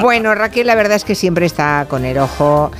Bueno, 0.00 0.34
Raquel, 0.34 0.66
la 0.66 0.74
verdad 0.74 0.96
es 0.96 1.04
que 1.04 1.14
siempre 1.14 1.46
está 1.46 1.86
con 1.88 2.04
el 2.04 2.18
ojo 2.18 2.70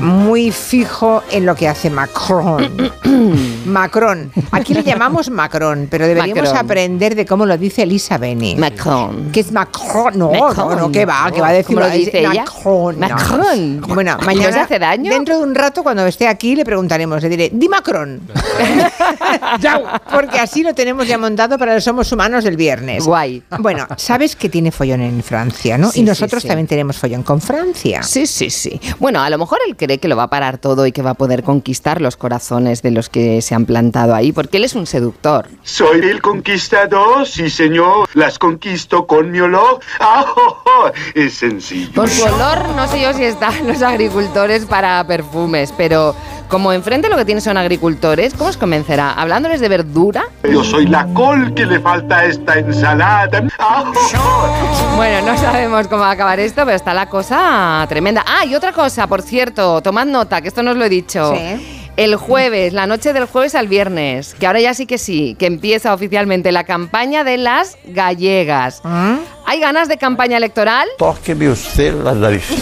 muy 0.00 0.50
fijo 0.50 1.22
en 1.30 1.46
lo 1.46 1.54
que 1.54 1.68
hace 1.68 1.90
Macron. 1.90 2.90
Macron. 3.66 4.32
Aquí 4.52 4.74
le 4.74 4.82
llamamos 4.82 5.30
Macron, 5.30 5.88
pero 5.90 6.06
deberíamos 6.06 6.44
Macron. 6.44 6.64
aprender 6.64 7.14
de 7.14 7.26
cómo 7.26 7.46
lo 7.46 7.56
dice 7.58 7.82
Elisa 7.82 8.18
Beni. 8.18 8.53
Macron. 8.58 9.30
¿Qué 9.32 9.40
es 9.40 9.52
Macron? 9.52 10.18
No, 10.18 10.30
Macron. 10.30 10.68
no, 10.68 10.76
no, 10.76 10.92
¿qué 10.92 11.04
va? 11.04 11.30
¿Qué 11.32 11.40
va 11.40 11.48
a 11.48 11.52
decir? 11.52 11.76
¿Cómo 11.76 11.86
lo 11.86 11.92
dice 11.92 12.20
ella? 12.20 12.44
Macron. 12.44 13.00
no. 13.00 13.08
Macron. 13.08 13.80
Bueno, 13.88 14.16
¿No 14.18 14.26
mañana. 14.26 14.62
hace 14.62 14.78
daño? 14.78 15.12
Dentro 15.12 15.38
de 15.38 15.44
un 15.44 15.54
rato, 15.54 15.82
cuando 15.82 16.06
esté 16.06 16.28
aquí, 16.28 16.56
le 16.56 16.64
preguntaremos. 16.64 17.22
Le 17.22 17.28
diré, 17.28 17.50
di 17.52 17.68
Macron. 17.68 18.20
Porque 20.10 20.38
así 20.38 20.62
lo 20.62 20.74
tenemos 20.74 21.06
ya 21.06 21.18
montado 21.18 21.58
para 21.58 21.74
los 21.74 21.84
Somos 21.84 22.10
Humanos 22.12 22.44
del 22.44 22.56
viernes. 22.56 23.04
Guay. 23.04 23.42
Bueno, 23.58 23.86
sabes 23.96 24.36
que 24.36 24.48
tiene 24.48 24.70
follón 24.70 25.00
en 25.00 25.22
Francia, 25.22 25.78
¿no? 25.78 25.90
Sí, 25.90 26.00
y 26.00 26.02
nosotros 26.02 26.42
sí, 26.42 26.46
sí. 26.46 26.48
también 26.48 26.66
tenemos 26.66 26.96
follón 26.96 27.22
con 27.22 27.40
Francia. 27.40 28.02
Sí, 28.02 28.26
sí, 28.26 28.50
sí. 28.50 28.80
Bueno, 28.98 29.20
a 29.20 29.30
lo 29.30 29.38
mejor 29.38 29.58
él 29.66 29.76
cree 29.76 29.98
que 29.98 30.08
lo 30.08 30.16
va 30.16 30.24
a 30.24 30.30
parar 30.30 30.58
todo 30.58 30.86
y 30.86 30.92
que 30.92 31.02
va 31.02 31.10
a 31.10 31.14
poder 31.14 31.42
conquistar 31.42 32.00
los 32.00 32.16
corazones 32.16 32.82
de 32.82 32.90
los 32.90 33.08
que 33.08 33.42
se 33.42 33.54
han 33.54 33.66
plantado 33.66 34.14
ahí, 34.14 34.32
porque 34.32 34.56
él 34.58 34.64
es 34.64 34.74
un 34.74 34.86
seductor. 34.86 35.48
Soy 35.62 36.00
el 36.00 36.20
conquistador, 36.22 37.26
sí 37.26 37.50
señor. 37.50 38.08
Las 38.14 38.38
conquisto 38.44 39.06
con 39.06 39.30
mi 39.30 39.40
olor. 39.40 39.80
Ah, 40.00 40.24
oh, 40.36 40.62
oh, 40.66 40.90
Es 41.14 41.38
sencillo. 41.38 41.92
Por 41.94 42.10
su 42.10 42.24
olor, 42.24 42.68
no 42.76 42.86
sé 42.88 43.00
yo 43.00 43.12
si 43.14 43.24
están 43.24 43.66
los 43.66 43.80
agricultores 43.80 44.66
para 44.66 45.02
perfumes, 45.06 45.72
pero 45.76 46.14
como 46.48 46.72
enfrente 46.72 47.08
lo 47.08 47.16
que 47.16 47.24
tiene 47.24 47.40
son 47.40 47.56
agricultores, 47.56 48.34
¿cómo 48.34 48.50
os 48.50 48.56
convencerá? 48.58 49.12
¿Hablándoles 49.12 49.60
de 49.60 49.68
verdura? 49.68 50.24
Yo 50.42 50.62
soy 50.62 50.86
la 50.86 51.06
col 51.14 51.54
que 51.54 51.64
le 51.64 51.80
falta 51.80 52.18
a 52.18 52.24
esta 52.26 52.58
ensalada. 52.58 53.44
Ah, 53.58 53.84
oh, 53.86 54.18
oh. 54.18 54.96
Bueno, 54.96 55.32
no 55.32 55.38
sabemos 55.38 55.88
cómo 55.88 56.02
va 56.02 56.10
a 56.10 56.12
acabar 56.12 56.38
esto, 56.38 56.64
pero 56.66 56.76
está 56.76 56.92
la 56.92 57.08
cosa 57.08 57.86
tremenda. 57.88 58.24
Ah, 58.26 58.44
y 58.44 58.54
otra 58.54 58.72
cosa, 58.72 59.06
por 59.06 59.22
cierto, 59.22 59.80
tomad 59.80 60.06
nota, 60.06 60.42
que 60.42 60.48
esto 60.48 60.62
no 60.62 60.72
os 60.72 60.76
lo 60.76 60.84
he 60.84 60.90
dicho. 60.90 61.34
Sí. 61.34 61.83
El 61.96 62.16
jueves, 62.16 62.72
la 62.72 62.88
noche 62.88 63.12
del 63.12 63.26
jueves 63.26 63.54
al 63.54 63.68
viernes, 63.68 64.34
que 64.34 64.48
ahora 64.48 64.60
ya 64.60 64.74
sí 64.74 64.84
que 64.84 64.98
sí, 64.98 65.36
que 65.38 65.46
empieza 65.46 65.94
oficialmente 65.94 66.50
la 66.50 66.64
campaña 66.64 67.22
de 67.22 67.36
las 67.36 67.78
gallegas. 67.84 68.80
¿Mm? 68.82 69.18
¿Hay 69.46 69.60
ganas 69.60 69.86
de 69.86 69.96
campaña 69.96 70.38
electoral? 70.38 70.88
Tóqueme 70.98 71.48
usted 71.48 71.94
las 72.02 72.16
narices. 72.16 72.58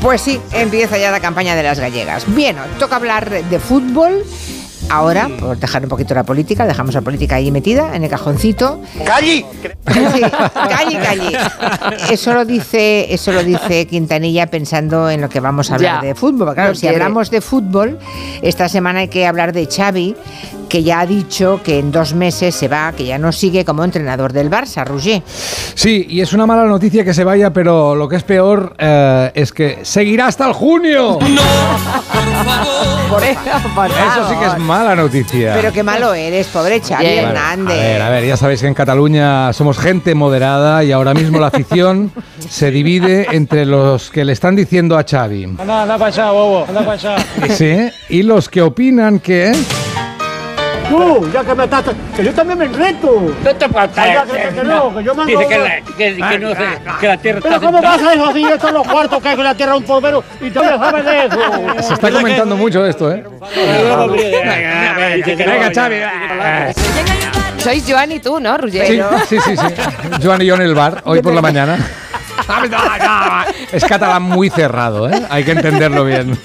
Pues 0.00 0.20
sí, 0.20 0.38
empieza 0.52 0.98
ya 0.98 1.10
la 1.10 1.18
campaña 1.18 1.56
de 1.56 1.62
las 1.62 1.80
gallegas. 1.80 2.24
Bien, 2.34 2.56
toca 2.78 2.96
hablar 2.96 3.30
de, 3.30 3.42
de 3.42 3.58
fútbol. 3.58 4.22
Ahora, 4.90 5.28
por 5.40 5.58
dejar 5.58 5.82
un 5.82 5.88
poquito 5.88 6.14
la 6.14 6.22
política, 6.24 6.66
dejamos 6.66 6.94
la 6.94 7.00
política 7.00 7.36
ahí 7.36 7.50
metida 7.50 7.96
en 7.96 8.04
el 8.04 8.10
cajoncito. 8.10 8.80
¡Calli! 9.04 9.44
Sí, 9.92 10.20
calle, 10.22 10.98
calle. 11.02 11.38
Eso 12.10 12.32
lo 12.32 12.44
dice, 12.44 13.12
eso 13.12 13.32
lo 13.32 13.42
dice 13.42 13.86
Quintanilla 13.86 14.46
pensando 14.46 15.10
en 15.10 15.20
lo 15.22 15.28
que 15.28 15.40
vamos 15.40 15.70
a 15.70 15.76
hablar 15.76 16.00
Ya. 16.02 16.08
de 16.08 16.14
fútbol. 16.14 16.54
Claro, 16.54 16.70
No 16.70 16.74
si 16.74 16.82
quiere. 16.82 16.96
hablamos 16.96 17.30
de 17.30 17.40
fútbol, 17.40 17.98
esta 18.42 18.68
semana 18.68 19.00
hay 19.00 19.08
que 19.08 19.26
hablar 19.26 19.52
de 19.52 19.66
Xavi, 19.66 20.14
que 20.68 20.82
ya 20.82 21.00
ha 21.00 21.06
dicho 21.06 21.60
que 21.62 21.78
en 21.78 21.90
dos 21.92 22.14
meses 22.14 22.54
se 22.54 22.68
va, 22.68 22.92
que 22.92 23.04
ya 23.04 23.18
no 23.18 23.32
sigue 23.32 23.64
como 23.64 23.84
entrenador 23.84 24.32
del 24.32 24.50
Barça, 24.50 24.84
Roger. 24.84 25.22
Sí, 25.74 26.06
y 26.08 26.20
es 26.20 26.32
una 26.32 26.46
mala 26.46 26.64
noticia 26.64 27.04
que 27.04 27.14
se 27.14 27.24
vaya, 27.24 27.52
pero 27.52 27.94
lo 27.94 28.08
que 28.08 28.16
es 28.16 28.22
peor 28.22 28.74
eh, 28.78 29.30
es 29.34 29.52
que 29.52 29.78
seguirá 29.82 30.26
hasta 30.26 30.46
el 30.46 30.52
junio. 30.52 31.18
Por 33.08 33.22
eso, 33.22 33.40
por 33.74 33.86
Eso 33.86 34.28
sí 34.28 34.34
que 34.38 34.44
es 34.44 34.52
favor. 34.52 34.58
mala 34.58 34.96
noticia. 34.96 35.52
Pero 35.54 35.72
qué 35.72 35.82
malo 35.82 36.14
eres, 36.14 36.46
pobre 36.48 36.80
Xavi. 36.80 37.04
Bueno, 37.04 37.28
Hernández. 37.28 37.76
A 37.78 37.80
ver, 37.82 38.02
a 38.02 38.10
ver, 38.10 38.26
ya 38.26 38.36
sabéis 38.36 38.60
que 38.60 38.66
en 38.66 38.74
Cataluña 38.74 39.52
somos 39.52 39.78
gente 39.78 40.14
moderada 40.14 40.82
y 40.82 40.90
ahora 40.92 41.14
mismo 41.14 41.38
la 41.38 41.48
afición 41.48 42.10
se 42.48 42.70
divide 42.70 43.28
entre 43.32 43.66
los 43.66 44.10
que 44.10 44.24
le 44.24 44.32
están 44.32 44.56
diciendo 44.56 44.98
a 44.98 45.04
Xavi. 45.08 45.44
Anda, 45.44 45.82
anda 45.82 45.98
para 45.98 46.06
allá, 46.06 46.30
bobo, 46.32 46.64
anda 46.68 46.80
para 46.80 46.92
allá. 46.92 47.16
Sí, 47.54 47.76
y 48.08 48.22
los 48.22 48.48
que 48.48 48.62
opinan 48.62 49.20
que... 49.20 49.52
Tú, 50.88 51.30
ya 51.32 51.44
que 51.44 51.54
me 51.54 51.64
estás. 51.64 51.84
Que 52.16 52.24
yo 52.24 52.32
también 52.32 52.58
me 52.58 52.68
reto. 52.68 53.34
Que, 53.42 54.62
no, 54.64 54.94
que 54.96 55.04
yo 55.04 55.14
mando. 55.14 55.38
Dice 55.38 55.46
que 55.48 55.58
la, 55.58 55.80
que, 55.80 56.16
que 56.16 56.38
no 56.38 56.50
sé, 56.50 56.64
que 57.00 57.08
la 57.08 57.16
tierra 57.16 57.40
Pero 57.42 57.54
está 57.54 57.66
¿cómo 57.66 57.78
sentada. 57.78 57.96
pasa 57.96 58.14
eso 58.14 58.26
así? 58.26 58.44
Esto 58.44 58.68
es 58.68 58.74
los 58.74 58.86
cuartos 58.86 59.22
que 59.22 59.28
hay 59.28 59.36
con 59.36 59.44
la 59.44 59.54
tierra 59.54 59.76
un 59.76 59.84
polvero 59.84 60.24
y 60.40 60.50
tú 60.50 60.62
no 60.62 60.78
sabes 60.78 61.04
de 61.04 61.26
eso. 61.26 61.38
Se 61.88 61.94
está 61.94 62.10
comentando 62.10 62.56
mucho 62.56 62.84
esto, 62.86 63.12
¿eh? 63.12 63.24
Venga, 65.36 65.70
Xavi. 65.74 65.96
Sois 67.58 67.84
Joan 67.88 68.12
y 68.12 68.20
tú, 68.20 68.38
¿no, 68.40 68.58
Roger? 68.58 68.86
Sí, 68.86 69.00
sí, 69.28 69.38
sí, 69.40 69.56
sí. 69.56 69.74
Joan 70.22 70.42
y 70.42 70.46
yo 70.46 70.54
en 70.56 70.62
el 70.62 70.74
bar, 70.74 71.00
hoy 71.04 71.22
por 71.22 71.32
la 71.32 71.40
mañana. 71.40 71.78
Es 73.72 73.84
catalán 73.84 74.22
muy 74.22 74.50
cerrado, 74.50 75.08
¿eh? 75.08 75.22
Hay 75.30 75.44
que 75.44 75.52
entenderlo 75.52 76.04
bien. 76.04 76.38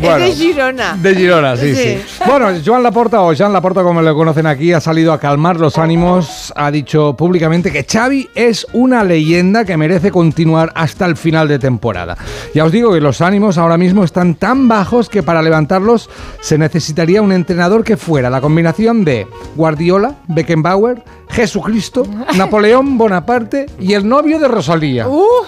Bueno. 0.00 0.24
es 0.24 0.38
de 0.38 0.44
Girona. 0.44 0.96
De 1.00 1.14
Girona, 1.14 1.56
sí, 1.56 1.74
sí, 1.74 1.98
Bueno, 2.26 2.48
Joan 2.64 2.82
Laporta, 2.82 3.22
o 3.22 3.32
Jean 3.32 3.52
Laporta, 3.52 3.82
como 3.82 4.02
le 4.02 4.12
conocen 4.12 4.46
aquí, 4.46 4.72
ha 4.72 4.80
salido 4.80 5.12
a 5.12 5.18
calmar 5.18 5.58
los 5.58 5.78
ánimos. 5.78 6.52
Ha 6.56 6.70
dicho 6.70 7.14
públicamente 7.16 7.72
que 7.72 7.84
Xavi 7.84 8.28
es 8.34 8.66
una 8.72 9.04
leyenda 9.04 9.64
que 9.64 9.76
merece 9.76 10.10
continuar 10.10 10.72
hasta 10.74 11.06
el 11.06 11.16
final 11.16 11.48
de 11.48 11.58
temporada. 11.58 12.16
Ya 12.54 12.64
os 12.64 12.72
digo 12.72 12.92
que 12.92 13.00
los 13.00 13.20
ánimos 13.20 13.58
ahora 13.58 13.76
mismo 13.76 14.04
están 14.04 14.34
tan 14.34 14.68
bajos 14.68 15.08
que 15.08 15.22
para 15.22 15.42
levantarlos 15.42 16.08
se 16.40 16.58
necesitaría 16.58 17.22
un 17.22 17.32
entrenador 17.32 17.84
que 17.84 17.96
fuera 17.96 18.30
la 18.30 18.40
combinación 18.40 19.04
de 19.04 19.26
Guardiola, 19.56 20.16
Beckenbauer, 20.28 21.02
Jesucristo, 21.30 22.04
Napoleón 22.36 22.98
Bonaparte 22.98 23.66
y 23.80 23.94
el 23.94 24.08
novio 24.08 24.38
de 24.38 24.48
Rosalía. 24.48 25.06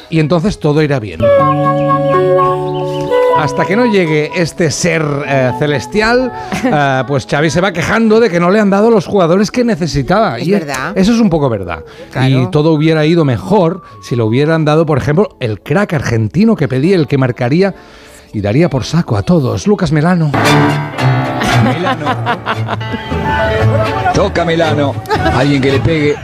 Y 0.09 0.21
entonces 0.21 0.59
todo 0.59 0.83
irá 0.83 0.99
bien. 0.99 1.21
Hasta 3.41 3.65
que 3.65 3.75
no 3.75 3.87
llegue 3.87 4.31
este 4.35 4.71
ser 4.71 5.03
eh, 5.27 5.53
celestial, 5.59 6.31
eh, 6.65 7.05
pues 7.09 7.27
Xavi 7.27 7.49
se 7.49 7.61
va 7.61 7.73
quejando 7.73 8.21
de 8.21 8.29
que 8.29 8.39
no 8.39 8.51
le 8.51 8.61
han 8.61 8.69
dado 8.71 8.91
los 8.91 9.07
jugadores 9.07 9.51
que 9.51 9.65
necesitaba. 9.65 10.39
Es 10.39 10.47
y 10.47 10.53
verdad. 10.53 10.93
Eso 10.95 11.13
es 11.13 11.21
un 11.21 11.31
poco 11.31 11.49
verdad. 11.49 11.85
Claro. 12.13 12.29
Y 12.29 12.51
todo 12.51 12.73
hubiera 12.73 13.07
ido 13.07 13.25
mejor 13.25 13.83
si 14.03 14.15
le 14.15 14.23
hubieran 14.23 14.65
dado, 14.65 14.85
por 14.85 14.99
ejemplo, 14.99 15.37
el 15.41 15.61
crack 15.61 15.95
argentino 15.95 16.55
que 16.55 16.69
pedía, 16.69 16.97
el 16.97 17.07
que 17.07 17.17
marcaría 17.17 17.75
y 18.33 18.41
daría 18.41 18.69
por 18.69 18.85
saco 18.85 19.17
a 19.17 19.23
todos. 19.23 19.67
Lucas 19.67 19.91
Melano. 19.93 20.31
Toca 24.15 24.45
Melano. 24.45 24.95
Alguien 25.35 25.63
que 25.63 25.73
le 25.73 25.81
pegue 25.81 26.15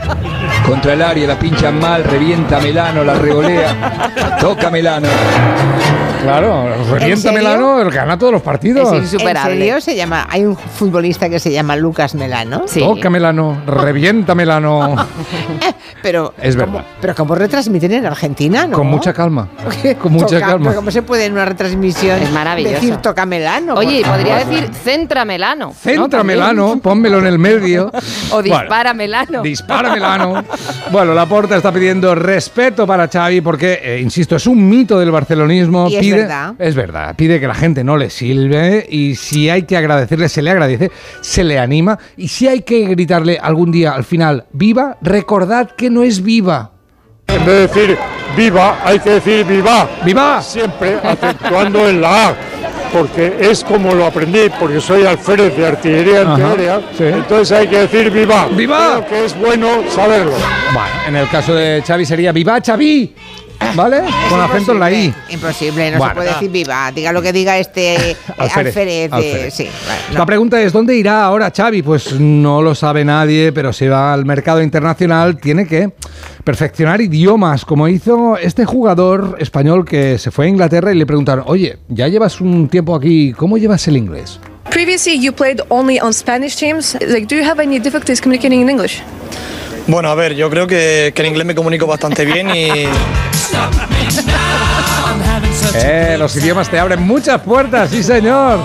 contra 0.65 0.93
el 0.93 1.01
área, 1.01 1.27
la 1.27 1.39
pincha 1.39 1.71
mal, 1.71 2.03
revienta 2.03 2.59
Melano, 2.59 3.03
la 3.03 3.15
regolea. 3.15 4.37
Toca 4.39 4.69
Melano. 4.69 5.07
Claro, 6.27 6.65
revienta? 6.91 7.31
Melano, 7.31 7.81
el 7.81 7.89
gana 7.91 8.17
todos 8.17 8.33
los 8.33 8.41
partidos. 8.41 8.91
Es 8.93 9.13
insuperable. 9.13 9.53
¿En 9.53 9.59
serio 9.59 9.81
se 9.81 9.95
llama? 9.95 10.27
Hay 10.29 10.45
un 10.45 10.55
futbolista 10.57 11.29
que 11.29 11.39
se 11.39 11.51
llama 11.51 11.75
Lucas 11.75 12.15
Melano. 12.15 12.63
Sí. 12.67 12.79
Toca 12.81 13.09
Melano, 13.09 13.61
revienta 13.65 14.35
Melano. 14.35 14.95
Pero 16.01 16.33
Es 16.41 16.55
¿cómo- 16.55 16.73
verdad. 16.73 16.85
Pero 17.01 17.15
¿cómo 17.15 17.35
retransmiten 17.35 17.91
en 17.91 18.05
Argentina, 18.05 18.67
no? 18.67 18.77
Con 18.77 18.87
mucha 18.87 19.13
calma. 19.13 19.47
Con 20.01 20.11
mucha 20.13 20.35
Toca- 20.39 20.47
calma. 20.47 20.73
¿Cómo 20.73 20.91
se 20.91 21.01
puede 21.01 21.25
en 21.25 21.33
una 21.33 21.45
retransmisión 21.45 22.21
Es 22.21 22.31
maravilloso. 22.31 22.75
decir 22.75 22.97
toca 22.97 23.25
Melano? 23.25 23.73
Oye, 23.75 24.03
podría 24.05 24.37
decir 24.37 24.69
centra 24.73 25.25
Melano. 25.25 25.67
¿no? 25.67 25.73
Centra 25.73 26.19
También. 26.19 26.39
Melano, 26.39 26.79
pónmelo 26.81 27.19
en 27.19 27.25
el 27.27 27.39
medio. 27.39 27.91
O 28.29 28.41
Bueno, 28.41 28.59
dispara 28.59 28.93
Melano. 28.93 29.41
Dispara 29.41 29.91
Melano. 29.93 30.43
Bueno, 30.91 31.13
Laporta 31.13 31.55
está 31.55 31.71
pidiendo 31.71 32.13
respeto 32.13 32.85
para 32.85 33.07
Xavi 33.07 33.39
porque, 33.41 33.79
eh, 33.81 33.99
insisto, 34.01 34.35
es 34.35 34.47
un 34.47 34.67
mito 34.67 34.99
del 34.99 35.11
barcelonismo. 35.11 35.87
Y 35.89 35.95
es 35.95 36.01
pide, 36.17 36.27
verdad. 36.27 36.53
es 36.59 36.75
verdad. 36.75 37.15
Pide 37.15 37.39
que 37.39 37.47
la 37.47 37.55
gente 37.55 37.83
no 37.83 37.97
le 37.97 38.09
silbe 38.09 38.85
y 38.89 39.15
si 39.15 39.49
hay 39.49 39.63
que 39.63 39.77
agradecerle, 39.77 40.29
se 40.29 40.41
le 40.41 40.51
agradece, 40.51 40.91
se 41.21 41.43
le 41.43 41.59
anima. 41.59 41.97
Y 42.17 42.27
si 42.27 42.47
hay 42.47 42.61
que 42.61 42.85
gritarle 42.85 43.39
algún 43.41 43.71
día 43.71 43.91
al 43.93 44.03
final, 44.03 44.45
viva, 44.51 44.97
recordad 45.01 45.71
que 45.71 45.89
no 45.89 46.03
es 46.03 46.21
viva. 46.21 46.71
En 47.27 47.45
vez 47.45 47.45
de 47.45 47.81
decir 47.81 47.97
viva, 48.37 48.79
hay 48.85 48.99
que 48.99 49.09
decir 49.11 49.45
viva. 49.45 49.89
¡Viva! 50.05 50.41
Siempre 50.41 50.97
acentuando 51.03 51.87
en 51.87 52.01
la 52.01 52.29
A. 52.29 52.35
Porque 52.93 53.35
es 53.41 53.65
como 53.65 53.93
lo 53.93 54.05
aprendí, 54.05 54.49
porque 54.57 54.79
soy 54.79 55.05
alférez 55.05 55.55
de 55.57 55.67
artillería 55.67 56.21
antiaérea. 56.21 56.81
sí. 56.97 57.03
Entonces 57.03 57.57
hay 57.57 57.67
que 57.67 57.79
decir 57.79 58.09
viva. 58.11 58.47
¡Viva! 58.47 59.03
Creo 59.05 59.09
que 59.09 59.25
es 59.25 59.37
bueno 59.37 59.67
saberlo. 59.89 60.31
Bueno, 60.31 60.95
en 61.05 61.15
el 61.17 61.27
caso 61.27 61.53
de 61.53 61.83
Xavi 61.85 62.05
sería 62.05 62.31
viva 62.31 62.59
Xavi. 62.65 63.13
¿Vale? 63.75 64.01
Con 64.29 64.39
acento 64.39 64.71
en 64.71 64.79
la 64.79 64.91
I. 64.91 65.13
Imposible, 65.29 65.91
no 65.91 65.97
Bueno. 65.97 66.11
se 66.13 66.15
puede 66.15 66.33
decir 66.33 66.49
viva. 66.51 66.91
Diga 66.91 67.11
lo 67.11 67.21
que 67.21 67.33
diga 67.33 67.57
este 67.57 68.11
eh, 68.11 68.15
Alférez, 68.37 68.67
alférez. 68.67 68.87
eh, 68.87 69.09
Alférez. 69.11 69.53
sí, 69.53 69.63
bueno, 69.85 70.01
no. 70.13 70.19
La 70.19 70.25
pregunta 70.25 70.61
es, 70.61 70.71
¿dónde 70.73 70.95
irá 70.95 71.23
ahora 71.25 71.51
Xavi? 71.55 71.81
Pues 71.81 72.19
no 72.19 72.61
lo 72.61 72.73
sabe 72.75 73.03
nadie, 73.05 73.51
pero 73.51 73.73
si 73.73 73.87
va 73.87 74.13
al 74.13 74.25
mercado 74.25 74.61
internacional 74.61 75.37
tiene 75.37 75.67
que 75.67 75.89
perfeccionar 76.43 77.01
idiomas, 77.01 77.65
como 77.65 77.87
hizo 77.87 78.37
este 78.37 78.63
jugador 78.65 79.37
español 79.39 79.85
que 79.85 80.17
se 80.17 80.31
fue 80.31 80.45
a 80.45 80.49
Inglaterra 80.49 80.91
y 80.91 80.95
le 80.95 81.05
preguntaron, 81.05 81.43
oye, 81.47 81.77
ya 81.89 82.07
llevas 82.07 82.39
un 82.41 82.69
tiempo 82.69 82.95
aquí, 82.95 83.33
¿cómo 83.33 83.57
llevas 83.57 83.87
el 83.87 83.97
inglés? 83.97 84.39
Previously, 84.69 85.19
you 85.19 85.33
played 85.33 85.59
only 85.69 85.99
on 85.99 86.13
Spanish 86.13 86.55
teams. 86.57 86.95
Like, 87.01 87.25
do 87.27 87.35
you 87.35 87.43
have 87.43 87.61
any 87.61 87.79
difficulties 87.79 88.21
communicating 88.21 88.61
in 88.61 88.69
English? 88.69 89.01
Bueno, 89.87 90.09
a 90.09 90.15
ver, 90.15 90.35
yo 90.35 90.49
creo 90.49 90.67
que, 90.67 91.11
que 91.15 91.21
en 91.21 91.27
inglés 91.29 91.45
me 91.45 91.55
comunico 91.55 91.87
bastante 91.87 92.25
bien 92.25 92.49
y... 92.53 92.67
Eh, 95.75 96.15
los 96.17 96.35
idiomas 96.35 96.69
te 96.69 96.79
abren 96.79 97.01
muchas 97.03 97.41
puertas, 97.41 97.89
sí 97.89 98.01
señor. 98.03 98.59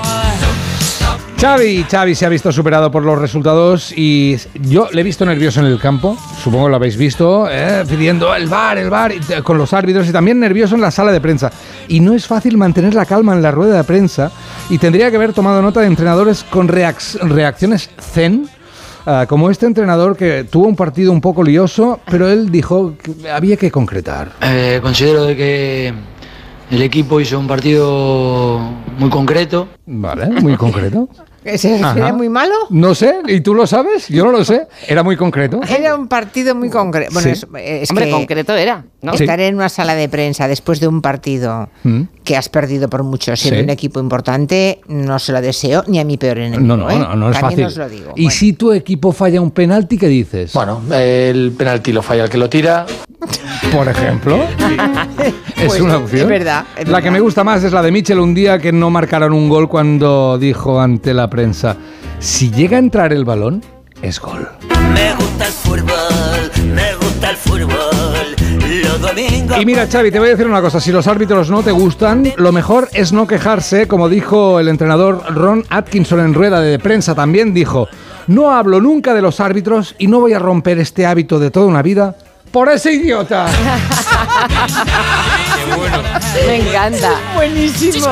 Xavi, 1.41 1.85
Xavi 1.91 2.15
se 2.15 2.25
ha 2.25 2.29
visto 2.29 2.53
superado 2.53 2.89
por 2.93 3.03
los 3.05 3.19
resultados 3.19 3.93
y 3.97 4.37
yo 4.55 4.89
le 4.93 5.01
he 5.01 5.05
visto 5.05 5.27
nervioso 5.27 5.59
en 5.59 5.67
el 5.67 5.81
campo, 5.81 6.17
supongo 6.43 6.69
lo 6.69 6.77
habéis 6.77 6.97
visto, 6.97 7.49
eh, 7.51 7.85
pidiendo 7.89 8.33
el 8.33 8.47
bar, 8.49 8.79
el 8.79 8.89
bar, 8.89 9.13
con 9.43 9.59
los 9.59 9.73
árbitros 9.73 10.09
y 10.09 10.13
también 10.13 10.39
nervioso 10.39 10.77
en 10.77 10.81
la 10.81 10.93
sala 10.93 11.11
de 11.11 11.21
prensa. 11.21 11.51
Y 11.89 11.99
no 11.99 12.15
es 12.15 12.29
fácil 12.29 12.57
mantener 12.57 12.95
la 12.95 13.07
calma 13.07 13.33
en 13.33 13.43
la 13.43 13.51
rueda 13.51 13.77
de 13.77 13.83
prensa 13.85 14.31
y 14.71 14.79
tendría 14.79 15.11
que 15.11 15.17
haber 15.17 15.33
tomado 15.33 15.61
nota 15.63 15.81
de 15.81 15.89
entrenadores 15.89 16.45
con 16.45 16.69
reac- 16.69 17.19
reacciones 17.23 17.91
zen. 18.01 18.49
Ah, 19.07 19.27
como 19.29 19.51
este 19.51 19.67
entrenador 19.67 20.17
que 20.17 20.45
tuvo 20.45 20.67
un 20.67 20.77
partido 20.77 21.13
un 21.13 21.21
poco 21.21 21.43
lioso, 21.43 22.01
pero 22.11 22.29
él 22.29 22.51
dijo 22.51 22.95
que 22.97 23.31
había 23.31 23.57
que 23.57 23.71
concretar. 23.71 24.33
Eh, 24.43 24.81
considero 24.83 25.25
de 25.25 25.37
que 25.37 25.95
el 26.71 26.83
equipo 26.83 27.21
hizo 27.21 27.39
un 27.39 27.47
partido 27.47 28.59
muy 28.99 29.11
concreto. 29.11 29.69
Vale, 29.87 30.27
muy 30.41 30.57
concreto. 30.57 31.09
¿Ese 31.45 31.81
muy 32.13 32.29
malo? 32.29 32.55
No 32.71 32.95
sé, 32.95 33.17
¿y 33.27 33.41
tú 33.41 33.55
lo 33.55 33.67
sabes? 33.67 34.09
Yo 34.09 34.25
no 34.25 34.33
lo 34.33 34.45
sé. 34.45 34.67
Era 34.87 35.03
muy 35.03 35.17
concreto. 35.17 35.61
Era 35.69 35.95
un 35.97 36.07
partido 36.09 36.55
muy 36.55 36.71
concreto. 36.71 37.11
Bueno, 37.13 37.25
Sí. 37.35 37.45
es, 37.57 37.83
es 37.83 37.91
Hombre, 37.91 38.07
que 38.07 38.11
concreto 38.13 38.55
era, 38.55 38.85
¿no? 39.03 39.13
Estar 39.13 39.41
en 39.41 39.57
una 39.57 39.69
sala 39.69 39.95
de 39.95 40.09
prensa 40.09 40.47
después 40.49 40.79
de 40.81 40.87
un 40.89 41.01
partido 41.03 41.69
Mm. 41.83 42.03
que 42.25 42.37
has 42.37 42.49
perdido 42.49 42.89
por 42.89 43.03
mucho, 43.03 43.35
siendo 43.37 43.59
Sí. 43.61 43.65
un 43.65 43.71
equipo 43.71 43.99
importante, 44.01 44.81
no 44.89 45.19
se 45.19 45.33
lo 45.33 45.41
deseo 45.41 45.83
ni 45.89 45.99
a 45.99 46.05
mi 46.05 46.17
peor 46.17 46.39
enemigo. 46.39 46.63
No, 46.63 46.77
no, 46.77 46.91
¿eh? 46.91 46.99
no, 46.99 47.17
no 47.17 47.31
es 47.31 47.39
También 47.41 47.63
fácil. 47.63 47.65
os 47.67 47.77
lo 47.77 47.89
digo. 47.89 48.13
¿Y 48.17 48.31
si 48.31 48.53
tu 48.53 48.73
equipo 48.73 49.13
falla 49.13 49.41
un 49.41 49.51
penalti, 49.51 49.99
qué 49.99 50.09
dices? 50.09 50.53
Bueno, 50.53 50.81
el 50.93 51.53
penalti 51.57 51.93
lo 51.93 52.03
falla 52.03 52.25
el 52.25 52.31
que 52.31 52.39
lo 52.39 52.49
tira. 52.49 52.87
Por 53.73 53.89
ejemplo. 53.89 54.37
es 55.57 55.67
Pues, 55.67 55.81
una 55.81 55.97
opción. 55.99 56.23
es 56.23 56.29
verdad, 56.29 56.65
es 56.77 56.89
la 56.89 57.01
que 57.01 57.11
me 57.11 57.21
gusta 57.21 57.45
más 57.45 57.63
es 57.63 57.73
la 57.73 57.83
de 57.83 57.93
Michel 57.93 58.19
un 58.19 58.35
día 58.35 58.59
que 58.59 58.73
no 58.73 58.91
marcaron 58.91 59.33
un 59.33 59.49
gol 59.49 59.69
cuando 59.69 60.37
dijo 60.39 60.81
ante 60.81 61.15
la 61.15 61.31
prensa, 61.33 61.77
si 62.19 62.51
llega 62.51 62.77
a 62.77 62.81
entrar 62.81 63.11
el 63.15 63.25
balón, 63.25 63.63
es 64.03 64.21
gol. 64.21 64.47
Me 64.93 65.15
gusta 65.15 65.47
el 65.47 65.53
fútbol, 65.53 66.51
me 66.75 66.95
gusta 66.97 67.31
el 67.31 67.37
fútbol. 67.39 68.37
Los 68.85 69.01
domingos. 69.01 69.59
Y 69.59 69.65
mira, 69.65 69.87
Xavi, 69.87 70.11
te 70.11 70.19
voy 70.19 70.29
a 70.29 70.33
decir 70.33 70.47
una 70.47 70.61
cosa. 70.61 70.79
Si 70.79 70.93
los 70.93 71.07
árbitros 71.07 71.51
no 71.51 71.63
te 71.63 71.71
gustan, 71.71 72.35
lo 72.37 72.53
mejor 72.53 72.91
es 72.93 73.15
no 73.15 73.27
quejarse. 73.27 73.89
Como 73.89 74.11
dijo 74.11 74.61
el 74.61 74.69
entrenador 74.69 75.35
Ron 75.35 75.65
Atkinson 75.71 76.21
en 76.21 76.35
rueda 76.35 76.61
de 76.61 76.79
prensa, 76.79 77.15
también 77.15 77.55
dijo, 77.55 77.89
no 78.27 78.51
hablo 78.51 78.79
nunca 78.81 79.15
de 79.15 79.23
los 79.23 79.41
árbitros 79.41 79.95
y 79.99 80.09
no 80.09 80.21
voy 80.21 80.35
a 80.35 80.39
romper 80.39 80.79
este 80.79 81.07
hábito 81.07 81.39
de 81.39 81.51
toda 81.51 81.67
una 81.67 81.81
vida 81.81 82.15
por 82.51 82.69
ese 82.69 82.93
idiota. 82.93 83.47
Me 86.47 86.57
encanta. 86.69 87.21
Buenísimo. 87.35 88.07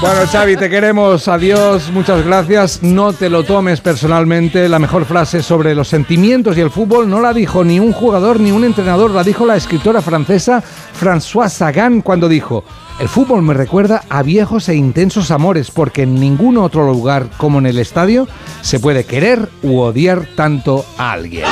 Bueno, 0.00 0.20
Xavi, 0.30 0.56
te 0.56 0.70
queremos. 0.70 1.28
Adiós, 1.28 1.90
muchas 1.90 2.24
gracias. 2.24 2.82
No 2.82 3.12
te 3.12 3.30
lo 3.30 3.44
tomes 3.44 3.80
personalmente. 3.80 4.68
La 4.68 4.78
mejor 4.78 5.04
frase 5.04 5.42
sobre 5.42 5.74
los 5.74 5.88
sentimientos 5.88 6.56
y 6.56 6.60
el 6.60 6.70
fútbol 6.70 7.08
no 7.08 7.20
la 7.20 7.32
dijo 7.32 7.64
ni 7.64 7.80
un 7.80 7.92
jugador 7.92 8.40
ni 8.40 8.52
un 8.52 8.64
entrenador, 8.64 9.10
la 9.10 9.24
dijo 9.24 9.46
la 9.46 9.56
escritora 9.56 10.02
francesa 10.02 10.62
Françoise 10.98 11.52
Sagan 11.52 12.02
cuando 12.02 12.28
dijo: 12.28 12.64
El 13.00 13.08
fútbol 13.08 13.42
me 13.42 13.54
recuerda 13.54 14.02
a 14.08 14.22
viejos 14.22 14.68
e 14.68 14.74
intensos 14.74 15.30
amores, 15.30 15.70
porque 15.70 16.02
en 16.02 16.14
ningún 16.14 16.58
otro 16.58 16.86
lugar 16.86 17.28
como 17.36 17.58
en 17.58 17.66
el 17.66 17.78
estadio 17.78 18.28
se 18.60 18.80
puede 18.80 19.04
querer 19.04 19.48
u 19.62 19.78
odiar 19.80 20.26
tanto 20.36 20.84
a 20.96 21.12
alguien. 21.12 21.44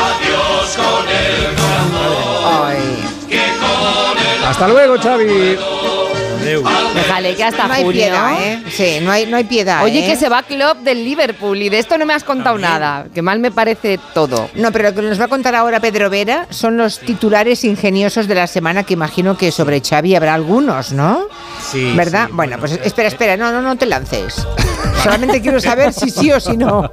Hasta 4.47 4.69
luego, 4.69 4.97
Xavi. 4.97 5.57
Déjale 6.95 7.35
que 7.35 7.45
hasta 7.45 7.67
No 7.67 7.75
hay 7.75 7.83
junio. 7.83 8.03
piedad, 8.03 8.33
¿eh? 8.41 8.63
Sí, 8.71 8.99
no 9.03 9.11
hay, 9.11 9.27
no 9.27 9.37
hay 9.37 9.45
piedad. 9.45 9.83
Oye, 9.83 10.05
¿eh? 10.05 10.07
que 10.07 10.17
se 10.17 10.29
va 10.29 10.43
Klopp 10.45 10.79
del 10.79 11.05
Liverpool 11.05 11.61
y 11.61 11.69
de 11.69 11.79
esto 11.79 11.99
no 11.99 12.07
me 12.07 12.15
has 12.15 12.23
contado 12.23 12.57
nada. 12.57 13.07
Que 13.13 13.23
mal 13.23 13.41
me 13.41 13.51
parece 13.51 13.99
todo. 14.15 14.49
No, 14.55 14.71
pero 14.71 14.91
lo 14.91 14.95
que 14.95 15.03
nos 15.03 15.21
va 15.21 15.25
a 15.25 15.29
contar 15.29 15.55
ahora 15.57 15.81
Pedro 15.81 16.09
Vera 16.09 16.47
son 16.51 16.77
los 16.77 17.01
titulares 17.01 17.65
ingeniosos 17.65 18.29
de 18.29 18.37
la 18.37 18.47
semana, 18.47 18.85
que 18.85 18.95
imagino 18.95 19.37
que 19.37 19.51
sobre 19.51 19.81
Xavi 19.81 20.15
habrá 20.15 20.35
algunos, 20.35 20.93
¿no? 20.93 21.27
Sí. 21.61 21.93
¿Verdad? 21.97 22.29
bueno, 22.31 22.57
pues 22.61 22.79
espera, 22.85 23.09
espera, 23.09 23.37
no, 23.37 23.51
no, 23.51 23.61
no 23.61 23.77
te 23.77 23.87
lances. 23.87 24.47
Solamente 25.03 25.41
quiero 25.41 25.61
saber 25.61 25.93
si 25.93 26.11
sí 26.11 26.33
o 26.33 26.41
si 26.41 26.57
no. 26.57 26.91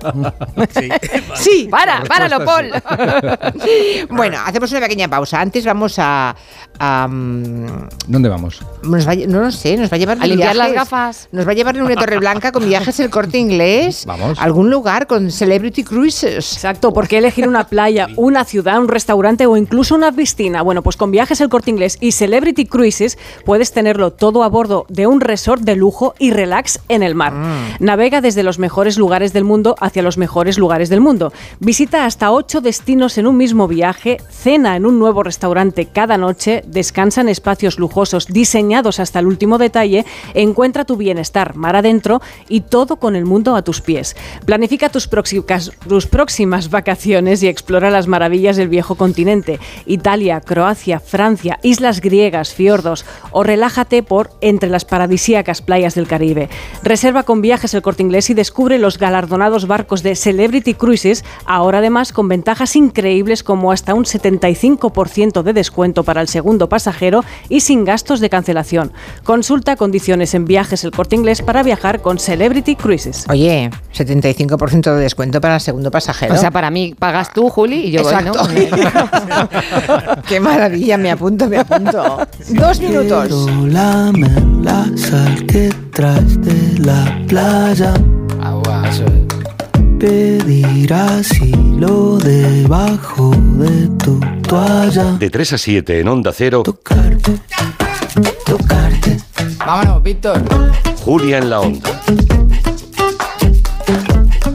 Sí. 1.35 1.67
Para, 1.71 2.03
páralo, 2.03 2.43
Paul. 2.43 2.71
bueno, 4.09 4.39
hacemos 4.45 4.71
una 4.71 4.81
pequeña 4.81 5.07
pausa. 5.07 5.39
Antes 5.39 5.65
vamos 5.65 5.95
a... 5.97 6.35
a, 6.79 7.07
mm, 7.07 7.89
¿Dónde 8.07 8.29
vamos? 8.29 8.61
nos 8.83 9.07
va 9.07 9.15
no 9.15 9.41
lo 9.41 9.51
sé, 9.51 9.77
nos 9.77 9.91
va 9.91 9.95
a 9.95 9.97
llevar 9.97 10.17
A 10.19 10.27
limpiar 10.27 10.55
las 10.55 10.73
gafas. 10.73 11.29
Nos 11.31 11.47
va 11.47 11.51
a 11.51 11.53
llevar 11.53 11.75
en 11.75 11.83
una 11.83 11.95
Torre 11.95 12.17
Blanca 12.19 12.51
con 12.51 12.65
viajes 12.65 12.99
el 12.99 13.09
corte 13.09 13.37
inglés. 13.37 14.05
Vamos. 14.05 14.39
a 14.39 14.43
algún 14.43 14.69
lugar 14.69 15.07
con 15.07 15.31
Celebrity 15.31 15.83
Cruises. 15.83 16.53
Exacto, 16.53 16.93
¿por 16.93 17.07
qué 17.07 17.19
elegir 17.19 17.47
una 17.47 17.67
playa, 17.67 18.07
una 18.17 18.43
ciudad, 18.45 18.79
un 18.79 18.87
restaurante 18.87 19.45
o 19.45 19.57
incluso 19.57 19.95
una 19.95 20.11
piscina? 20.11 20.61
Bueno, 20.61 20.81
pues 20.81 20.97
con 20.97 21.11
Viajes 21.11 21.41
El 21.41 21.49
Corte 21.49 21.69
Inglés 21.69 21.97
y 22.01 22.11
Celebrity 22.11 22.65
Cruises 22.65 23.17
puedes 23.45 23.71
tenerlo 23.71 24.11
todo 24.11 24.43
a 24.43 24.49
bordo 24.49 24.85
de 24.89 25.07
un 25.07 25.21
resort 25.21 25.61
de 25.63 25.75
lujo 25.75 26.15
y 26.19 26.31
relax 26.31 26.79
en 26.89 27.03
el 27.03 27.15
mar. 27.15 27.33
Navega 27.79 28.21
desde 28.21 28.43
los 28.43 28.59
mejores 28.59 28.97
lugares 28.97 29.33
del 29.33 29.43
mundo 29.43 29.75
hacia 29.79 30.01
los 30.01 30.17
mejores 30.17 30.57
lugares 30.57 30.89
del 30.89 31.01
mundo. 31.01 31.33
Visita 31.59 32.05
hasta 32.05 32.31
ocho 32.31 32.61
destinos 32.61 33.17
en 33.17 33.27
un 33.27 33.37
mismo 33.37 33.67
viaje, 33.67 34.17
cena 34.29 34.75
en 34.75 34.85
un 34.85 34.99
nuevo 34.99 35.23
restaurante 35.23 35.85
cada 35.85 36.17
noche, 36.17 36.62
descansa 36.65 37.21
en 37.21 37.29
espacios 37.29 37.79
lujosos 37.79 38.27
diseñados 38.27 38.99
hasta 38.99 39.19
el 39.19 39.27
último 39.27 39.57
detalle, 39.57 40.05
encuentra 40.33 40.85
tu 40.85 40.97
bienestar 40.97 41.55
mar 41.55 41.75
adentro 41.75 42.21
y 42.49 42.61
todo 42.61 42.97
con 42.97 43.15
el 43.15 43.25
mundo 43.25 43.55
a 43.55 43.61
tus 43.61 43.81
pies. 43.81 44.15
Planifica 44.45 44.89
tus 44.89 45.09
tus 45.87 46.07
próximas 46.07 46.69
vacaciones 46.69 47.43
y 47.43 47.47
explora 47.47 47.89
las 47.89 48.07
maravillas 48.07 48.57
del 48.57 48.69
viejo 48.69 48.95
continente, 48.95 49.59
Italia, 49.85 50.41
Croacia, 50.41 50.99
Francia, 50.99 51.59
islas 51.63 52.01
griegas, 52.01 52.53
fiordos 52.53 53.05
o 53.31 53.43
relájate 53.43 54.03
por 54.03 54.31
entre 54.41 54.69
las 54.69 54.85
paradisíacas 54.85 55.61
playas 55.61 55.95
del 55.95 56.07
Caribe. 56.07 56.49
Reserva 56.83 57.23
con 57.23 57.41
viajes 57.41 57.73
el 57.73 57.81
corte 57.81 58.03
inglés 58.03 58.29
y 58.29 58.33
descubre 58.33 58.77
los 58.77 58.97
galardonados 58.97 59.67
barcos 59.67 60.03
de 60.03 60.15
Celebrity 60.15 60.73
Cruises, 60.73 61.23
ahora 61.45 61.79
además 61.79 62.11
con 62.11 62.27
ventajas 62.27 62.75
increíbles 62.75 63.43
como 63.43 63.71
hasta 63.71 63.93
un 63.93 64.05
75% 64.05 65.43
de 65.43 65.53
descuento 65.53 66.03
para 66.03 66.21
el 66.21 66.27
segundo 66.27 66.52
pasajero 66.69 67.23
y 67.49 67.61
sin 67.61 67.85
gastos 67.85 68.19
de 68.19 68.29
cancelación. 68.29 68.91
Consulta 69.23 69.75
condiciones 69.75 70.33
en 70.33 70.45
viajes 70.45 70.83
el 70.83 70.91
corte 70.91 71.15
inglés 71.15 71.41
para 71.41 71.63
viajar 71.63 72.01
con 72.01 72.19
Celebrity 72.19 72.75
Cruises. 72.75 73.25
Oye, 73.29 73.69
75% 73.95 74.95
de 74.95 75.01
descuento 75.01 75.41
para 75.41 75.55
el 75.55 75.61
segundo 75.61 75.91
pasajero. 75.91 76.33
O 76.33 76.37
sea, 76.37 76.51
para 76.51 76.69
mí 76.69 76.95
pagas 76.97 77.33
tú, 77.33 77.49
Juli, 77.49 77.87
y 77.87 77.91
yo 77.91 78.03
voy, 78.03 78.13
Exacto. 78.13 78.43
¿no? 78.43 80.21
Qué 80.27 80.39
maravilla, 80.39 80.97
me 80.97 81.11
apunto, 81.11 81.47
me 81.47 81.57
apunto. 81.57 82.27
Dos 82.49 82.79
minutos. 82.79 83.27
Quiero 83.27 83.67
lamer 83.67 84.43
la 84.61 84.85
sal 84.95 85.45
que 85.45 85.73
traes 85.91 86.41
de 86.41 86.79
la 86.79 87.21
playa. 87.27 87.93
Agua, 88.41 88.83
eso 88.89 89.05
es. 89.05 89.22
Pedir 90.03 90.93
asilo 90.93 92.17
debajo 92.17 93.31
de 93.55 93.87
tu 94.03 94.19
toalla. 94.41 95.13
De 95.13 95.29
3 95.29 95.53
a 95.53 95.57
7 95.57 96.01
en 96.01 96.09
Onda 96.09 96.33
Cero, 96.33 96.61
Vámonos, 99.65 100.03
Víctor. 100.03 100.43
Julia 101.05 101.37
en 101.37 101.49
la 101.49 101.61
Onda. 101.61 102.01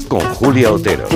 Con 0.07 0.20
Julia 0.35 0.70
Otero. 0.70 1.09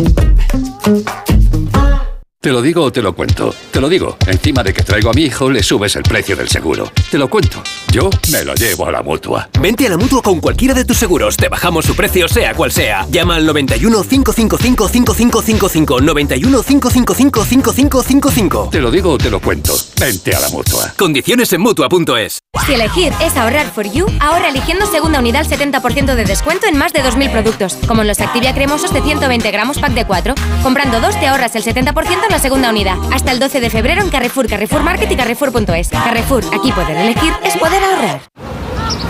Te 2.43 2.51
lo 2.51 2.61
digo 2.61 2.83
o 2.83 2.91
te 2.91 3.03
lo 3.03 3.15
cuento. 3.15 3.55
Te 3.71 3.81
lo 3.81 3.89
digo. 3.89 4.17
Encima 4.27 4.65
de 4.65 4.75
que 4.75 4.83
traigo 4.83 5.11
a 5.11 5.13
mi 5.13 5.23
hijo, 5.23 5.49
le 5.49 5.63
subes 5.63 5.95
el 5.95 6.03
precio 6.03 6.35
del 6.35 6.49
seguro. 6.49 6.91
Te 7.09 7.17
lo 7.17 7.31
cuento. 7.31 7.63
Yo 7.93 8.11
me 8.33 8.45
lo 8.45 8.53
llevo 8.55 8.89
a 8.89 8.91
la 8.91 9.01
mutua. 9.01 9.49
Vente 9.61 9.87
a 9.87 9.91
la 9.91 9.97
mutua 9.97 10.23
con 10.23 10.41
cualquiera 10.41 10.75
de 10.75 10.85
tus 10.85 10.97
seguros. 10.97 11.37
Te 11.37 11.49
bajamos 11.49 11.85
su 11.85 11.95
precio, 11.95 12.27
sea 12.27 12.53
cual 12.55 12.73
sea. 12.73 13.07
Llama 13.13 13.37
al 13.37 13.47
91 13.47 14.03
555 14.03 14.89
5555. 14.89 16.01
91 16.01 16.63
555 16.65 17.45
5555. 17.45 18.69
Te 18.73 18.81
lo 18.81 18.91
digo 18.91 19.13
o 19.13 19.19
te 19.19 19.31
lo 19.31 19.39
cuento. 19.39 19.77
Vente 20.01 20.35
a 20.35 20.41
la 20.41 20.49
mutua. 20.49 20.93
Condiciones 20.99 21.53
en 21.53 21.61
mutua.es. 21.61 22.41
Si 22.67 22.75
elegir 22.75 23.13
es 23.21 23.37
ahorrar 23.37 23.73
for 23.73 23.91
you, 23.91 24.07
ahora 24.21 24.49
eligiendo 24.49 24.87
segunda 24.87 25.21
unidad 25.21 25.43
al 25.43 25.49
70% 25.49 26.15
de 26.17 26.25
descuento 26.25 26.67
en 26.67 26.77
más 26.77 26.93
de 26.93 27.03
2.000 27.03 27.31
productos, 27.31 27.75
como 27.87 28.03
en 28.03 28.09
los 28.09 28.21
Activia 28.21 28.53
cremosos 28.53 28.93
de 28.93 29.01
120 29.01 29.51
gramos 29.53 29.79
pack 29.79 29.93
de 29.95 30.05
4. 30.05 30.35
Comprando 30.63 31.01
dos 31.01 31.19
te 31.19 31.27
ahorras 31.29 31.55
el 31.57 31.63
70% 31.63 32.25
en 32.29 32.32
la 32.33 32.39
segunda 32.39 32.71
unidad. 32.71 32.97
Hasta 33.13 33.31
el 33.31 33.39
12 33.39 33.61
de 33.61 33.69
febrero 33.69 34.01
en 34.01 34.09
Carrefour, 34.09 34.47
Carrefour 34.47 34.83
Market 34.83 35.13
y 35.13 35.17
Carrefour.es. 35.17 35.89
Carrefour, 35.91 36.43
aquí 36.47 36.73
poder 36.73 36.97
elegir 36.97 37.31
es 37.45 37.59
poder 37.59 37.85
ahorrar. 37.85 38.23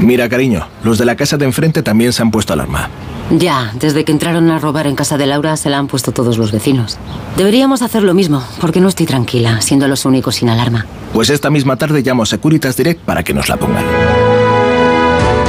Mira, 0.00 0.28
cariño, 0.28 0.66
los 0.82 0.98
de 0.98 1.04
la 1.04 1.14
casa 1.14 1.36
de 1.36 1.44
enfrente 1.44 1.84
también 1.84 2.12
se 2.12 2.20
han 2.20 2.32
puesto 2.32 2.52
alarma. 2.52 2.90
Ya, 3.30 3.70
desde 3.74 4.04
que 4.04 4.10
entraron 4.10 4.50
a 4.50 4.58
robar 4.58 4.88
en 4.88 4.96
casa 4.96 5.18
de 5.18 5.26
Laura 5.26 5.56
se 5.56 5.70
la 5.70 5.78
han 5.78 5.86
puesto 5.86 6.10
todos 6.10 6.36
los 6.36 6.50
vecinos. 6.50 6.98
Deberíamos 7.36 7.82
hacer 7.82 8.02
lo 8.02 8.12
mismo, 8.12 8.42
porque 8.60 8.80
no 8.80 8.88
estoy 8.88 9.06
tranquila, 9.06 9.60
siendo 9.60 9.86
los 9.86 10.04
únicos 10.04 10.34
sin 10.34 10.48
alarma. 10.48 10.86
Pues 11.14 11.30
esta 11.30 11.48
misma 11.48 11.76
tarde 11.76 12.02
llamo 12.02 12.24
a 12.24 12.26
Securitas 12.26 12.76
Direct 12.76 13.02
para 13.02 13.22
que 13.22 13.34
nos 13.34 13.48
la 13.48 13.56
pongan. 13.56 13.84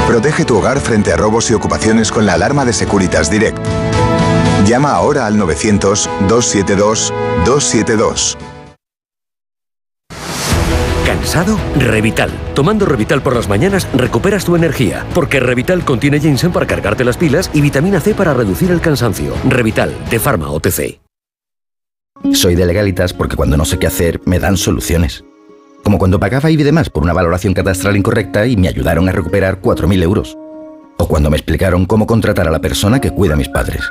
Protege 0.06 0.44
tu 0.44 0.58
hogar 0.58 0.78
frente 0.78 1.12
a 1.12 1.16
robos 1.16 1.50
y 1.50 1.54
ocupaciones 1.54 2.12
con 2.12 2.24
la 2.24 2.34
alarma 2.34 2.64
de 2.64 2.72
Securitas 2.72 3.32
Direct. 3.32 3.58
Llama 4.64 4.92
ahora 4.92 5.26
al 5.26 5.36
900-272-272. 7.44 8.36
¿Cansado? 11.06 11.58
Revital. 11.78 12.30
Tomando 12.54 12.86
Revital 12.86 13.22
por 13.22 13.34
las 13.34 13.48
mañanas 13.48 13.88
recuperas 13.94 14.44
tu 14.44 14.56
energía, 14.56 15.06
porque 15.14 15.40
Revital 15.40 15.84
contiene 15.84 16.20
ginseng 16.20 16.52
para 16.52 16.66
cargarte 16.66 17.04
las 17.04 17.16
pilas 17.16 17.50
y 17.52 17.60
vitamina 17.60 18.00
C 18.00 18.14
para 18.14 18.34
reducir 18.34 18.70
el 18.70 18.80
cansancio. 18.80 19.34
Revital, 19.48 19.94
de 20.10 20.18
Pharma 20.18 20.50
OTC. 20.50 21.00
Soy 22.32 22.54
de 22.54 22.64
legalitas 22.64 23.12
porque 23.12 23.36
cuando 23.36 23.56
no 23.56 23.64
sé 23.64 23.78
qué 23.78 23.86
hacer 23.86 24.20
me 24.24 24.38
dan 24.38 24.56
soluciones. 24.56 25.24
Como 25.82 25.98
cuando 25.98 26.18
pagaba 26.18 26.50
IBI 26.50 26.62
de 26.62 26.72
más 26.72 26.88
por 26.88 27.02
una 27.02 27.12
valoración 27.12 27.52
catastral 27.52 27.96
incorrecta 27.96 28.46
y 28.46 28.56
me 28.56 28.68
ayudaron 28.68 29.08
a 29.08 29.12
recuperar 29.12 29.60
4.000 29.60 30.02
euros. 30.02 30.38
O 30.96 31.06
cuando 31.06 31.30
me 31.30 31.36
explicaron 31.36 31.84
cómo 31.84 32.06
contratar 32.06 32.48
a 32.48 32.50
la 32.50 32.60
persona 32.60 33.00
que 33.00 33.10
cuida 33.10 33.34
a 33.34 33.36
mis 33.36 33.48
padres. 33.50 33.82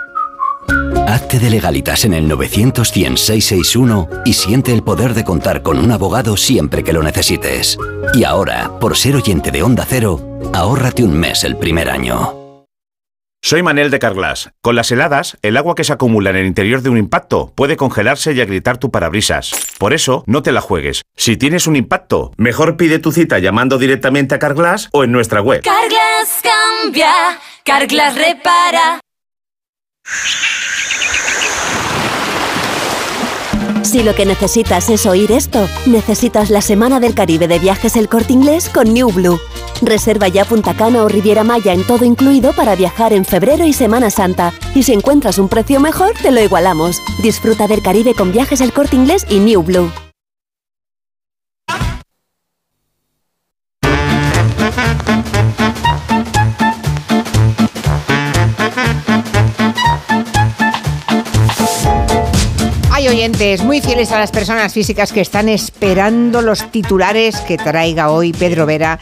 Hazte 1.07 1.37
de 1.37 1.49
legalitas 1.49 2.05
en 2.05 2.13
el 2.13 2.27
900 2.27 2.87
661 2.87 4.09
y 4.25 4.33
siente 4.33 4.71
el 4.73 4.83
poder 4.83 5.13
de 5.13 5.23
contar 5.23 5.61
con 5.61 5.77
un 5.77 5.91
abogado 5.91 6.37
siempre 6.37 6.83
que 6.83 6.93
lo 6.93 7.03
necesites. 7.03 7.77
Y 8.13 8.23
ahora, 8.23 8.71
por 8.79 8.95
ser 8.95 9.15
oyente 9.15 9.51
de 9.51 9.63
Onda 9.63 9.85
Cero, 9.87 10.39
ahórrate 10.53 11.03
un 11.03 11.17
mes 11.17 11.43
el 11.43 11.57
primer 11.57 11.89
año. 11.89 12.39
Soy 13.41 13.61
Manel 13.61 13.91
de 13.91 13.99
Carglass. 13.99 14.51
Con 14.61 14.77
las 14.77 14.89
heladas, 14.91 15.37
el 15.41 15.57
agua 15.57 15.75
que 15.75 15.83
se 15.83 15.91
acumula 15.91 16.29
en 16.29 16.37
el 16.37 16.45
interior 16.47 16.81
de 16.81 16.89
un 16.89 16.97
impacto 16.97 17.51
puede 17.53 17.75
congelarse 17.75 18.31
y 18.31 18.39
agrietar 18.39 18.77
tu 18.77 18.89
parabrisas. 18.89 19.51
Por 19.77 19.91
eso, 19.91 20.23
no 20.27 20.41
te 20.41 20.53
la 20.53 20.61
juegues. 20.61 21.01
Si 21.17 21.35
tienes 21.35 21.67
un 21.67 21.75
impacto, 21.75 22.31
mejor 22.37 22.77
pide 22.77 22.99
tu 22.99 23.11
cita 23.11 23.39
llamando 23.39 23.77
directamente 23.77 24.35
a 24.35 24.39
Carglass 24.39 24.87
o 24.93 25.03
en 25.03 25.11
nuestra 25.11 25.41
web. 25.41 25.61
Carglass 25.61 26.41
cambia, 26.41 27.11
Carglass 27.65 28.15
repara. 28.15 29.01
Si 33.93 34.01
lo 34.01 34.15
que 34.15 34.25
necesitas 34.25 34.89
es 34.89 35.05
oír 35.05 35.31
esto, 35.31 35.67
necesitas 35.85 36.49
la 36.49 36.61
Semana 36.61 36.99
del 36.99 37.13
Caribe 37.13 37.47
de 37.47 37.59
Viajes 37.59 37.95
El 37.95 38.09
Corte 38.09 38.33
Inglés 38.33 38.67
con 38.67 38.91
New 38.91 39.11
Blue. 39.11 39.39
Reserva 39.83 40.29
ya 40.29 40.45
Punta 40.45 40.73
Cana 40.73 41.03
o 41.03 41.09
Riviera 41.09 41.43
Maya 41.43 41.73
en 41.73 41.85
todo 41.85 42.03
incluido 42.03 42.53
para 42.53 42.75
viajar 42.75 43.13
en 43.13 43.23
febrero 43.23 43.65
y 43.65 43.71
Semana 43.71 44.09
Santa. 44.09 44.51
Y 44.73 44.81
si 44.81 44.93
encuentras 44.93 45.37
un 45.37 45.47
precio 45.47 45.79
mejor, 45.79 46.13
te 46.19 46.31
lo 46.31 46.41
igualamos. 46.41 47.03
Disfruta 47.21 47.67
del 47.67 47.83
Caribe 47.83 48.15
con 48.15 48.31
Viajes 48.31 48.61
El 48.61 48.73
Corte 48.73 48.95
Inglés 48.95 49.27
y 49.29 49.37
New 49.37 49.61
Blue. 49.61 49.91
Hay 63.03 63.09
oyentes 63.09 63.61
muy 63.65 63.81
fieles 63.81 64.13
a 64.13 64.19
las 64.19 64.31
personas 64.31 64.71
físicas 64.71 65.11
que 65.11 65.19
están 65.19 65.49
esperando 65.49 66.41
los 66.41 66.71
titulares 66.71 67.35
que 67.41 67.57
traiga 67.57 68.09
hoy 68.09 68.31
Pedro 68.31 68.65
Vera, 68.65 68.97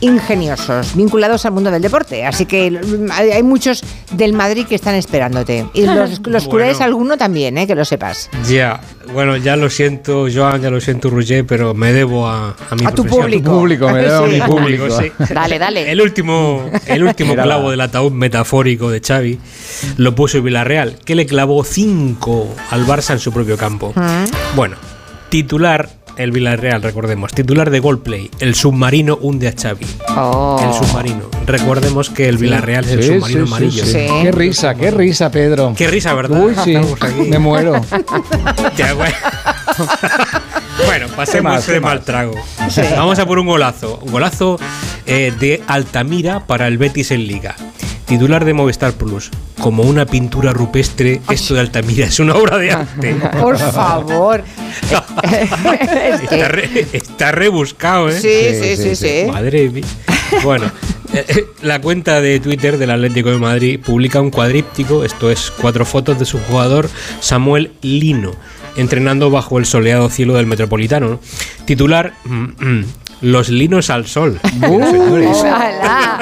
ingeniosos, 0.00 0.96
vinculados 0.96 1.44
al 1.44 1.52
mundo 1.52 1.70
del 1.70 1.82
deporte. 1.82 2.24
Así 2.24 2.46
que 2.46 2.70
mm, 2.70 3.10
hay 3.10 3.42
muchos 3.42 3.84
del 4.12 4.32
Madrid 4.32 4.64
que 4.66 4.74
están 4.74 4.94
esperándote. 4.94 5.66
Y 5.74 5.82
los, 5.82 6.20
los 6.26 6.48
culés 6.48 6.80
alguno 6.80 7.18
también, 7.18 7.58
eh, 7.58 7.66
que 7.66 7.74
lo 7.74 7.84
sepas. 7.84 8.30
Ya, 8.48 8.80
bueno, 9.12 9.36
ya 9.36 9.56
lo 9.56 9.68
siento, 9.70 10.26
Joan, 10.32 10.62
ya 10.62 10.70
lo 10.70 10.80
siento, 10.80 11.10
Roger, 11.10 11.44
pero 11.46 11.74
me 11.74 11.92
debo 11.92 12.28
a, 12.28 12.50
a 12.70 12.74
mi 12.74 12.84
A 12.86 12.92
tu 12.92 13.04
público. 13.04 13.50
A 13.50 13.52
tu 13.52 13.58
público, 13.58 13.88
me 13.90 14.02
debo 14.02 14.24
a 14.24 14.28
mi 14.28 14.40
público. 14.40 14.90
sí. 14.90 15.10
Dale, 15.32 15.58
dale. 15.58 15.90
El 15.90 16.00
último, 16.00 16.70
el 16.86 17.04
último 17.04 17.34
clavo 17.34 17.70
del 17.70 17.80
ataúd 17.80 18.12
metafórico 18.12 18.90
de 18.90 19.00
Xavi 19.00 19.38
lo 19.96 20.14
puso 20.14 20.38
el 20.38 20.44
Villarreal, 20.44 20.98
que 21.04 21.14
le 21.14 21.26
clavó 21.26 21.64
5 21.64 22.54
al 22.70 22.86
Barça 22.86 23.12
en 23.12 23.18
su 23.18 23.32
propio 23.32 23.56
campo. 23.56 23.92
Bueno, 24.54 24.76
titular 25.28 25.88
el 26.22 26.32
Villarreal, 26.32 26.82
recordemos, 26.82 27.32
titular 27.32 27.70
de 27.70 27.80
Goalplay, 27.80 28.30
el 28.40 28.54
submarino 28.54 29.18
hunde 29.20 29.48
a 29.48 29.52
Xavi. 29.60 29.84
El 29.84 30.72
submarino. 30.74 31.22
Recordemos 31.46 32.10
que 32.10 32.28
el 32.28 32.36
Villarreal 32.38 32.84
es 32.84 32.90
el 32.92 33.02
Sí, 33.02 33.08
submarino 33.14 33.46
sí, 33.46 33.46
sí, 33.46 33.52
amarillo. 33.52 33.84
sí. 33.84 34.06
Qué 34.22 34.32
risa, 34.32 34.74
qué 34.74 34.90
risa, 34.90 35.30
Pedro. 35.30 35.74
Qué 35.76 35.86
risa, 35.88 36.14
¿verdad? 36.14 36.40
Uy, 36.42 36.54
sí, 36.64 36.74
Estamos 36.74 37.02
aquí. 37.02 37.22
me 37.28 37.38
muero. 37.38 37.80
Ya, 38.76 38.94
bueno. 38.94 39.14
Bueno, 40.86 41.06
pasemos 41.14 41.52
más, 41.52 41.66
de 41.66 41.80
mal 41.80 42.00
trago. 42.02 42.34
Sí. 42.68 42.80
Vamos 42.96 43.18
a 43.18 43.24
por 43.26 43.38
un 43.38 43.46
golazo. 43.46 43.98
Un 44.02 44.10
golazo 44.10 44.58
eh, 45.06 45.32
de 45.38 45.62
Altamira 45.68 46.46
para 46.46 46.66
el 46.66 46.76
Betis 46.78 47.10
en 47.12 47.26
Liga. 47.26 47.54
Titular 48.12 48.44
de 48.44 48.52
Movistar 48.52 48.92
Plus. 48.92 49.30
Como 49.58 49.84
una 49.84 50.04
pintura 50.04 50.52
rupestre, 50.52 51.22
esto 51.30 51.54
de 51.54 51.60
Altamira 51.60 52.04
es 52.06 52.20
una 52.20 52.34
obra 52.34 52.58
de 52.58 52.70
arte. 52.70 53.14
Por 53.40 53.56
favor. 53.58 54.44
Está, 55.22 56.48
re- 56.48 56.86
está 56.92 57.32
rebuscado, 57.32 58.08
¿eh? 58.10 58.20
Sí, 58.20 58.76
sí, 58.76 58.76
sí, 58.76 58.96
sí. 58.96 59.30
Madre 59.30 59.70
mía. 59.70 59.84
Bueno, 60.42 60.66
eh, 61.14 61.24
eh, 61.28 61.46
la 61.62 61.80
cuenta 61.80 62.20
de 62.20 62.38
Twitter 62.40 62.76
del 62.78 62.90
Atlético 62.90 63.30
de 63.30 63.38
Madrid 63.38 63.80
publica 63.80 64.20
un 64.20 64.30
cuadríptico, 64.30 65.04
esto 65.04 65.30
es 65.30 65.50
cuatro 65.50 65.84
fotos 65.86 66.18
de 66.18 66.24
su 66.26 66.38
jugador 66.38 66.88
Samuel 67.20 67.72
Lino, 67.82 68.32
entrenando 68.76 69.30
bajo 69.30 69.58
el 69.58 69.64
soleado 69.66 70.08
cielo 70.10 70.34
del 70.34 70.46
Metropolitano. 70.46 71.08
¿no? 71.08 71.20
Titular, 71.64 72.12
mm, 72.24 72.44
mm, 72.58 72.84
Los 73.22 73.48
linos 73.48 73.88
al 73.88 74.06
sol. 74.06 74.40
Uh, 74.68 74.84
Señores. 74.84 75.44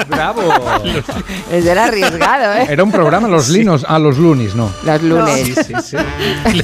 Bravo. 0.07 0.41
Es 1.51 1.65
del 1.65 1.77
arriesgado, 1.77 2.53
¿eh? 2.53 2.67
Era 2.69 2.83
un 2.83 2.91
programa, 2.91 3.27
los 3.27 3.49
linos, 3.49 3.85
a 3.87 3.99
los 3.99 4.17
lunis, 4.17 4.55
¿no? 4.55 4.71
Los 4.85 5.03
lunes. 5.03 5.43
Sí, 5.43 5.53
sí, 5.53 5.73
sí. 5.83 5.97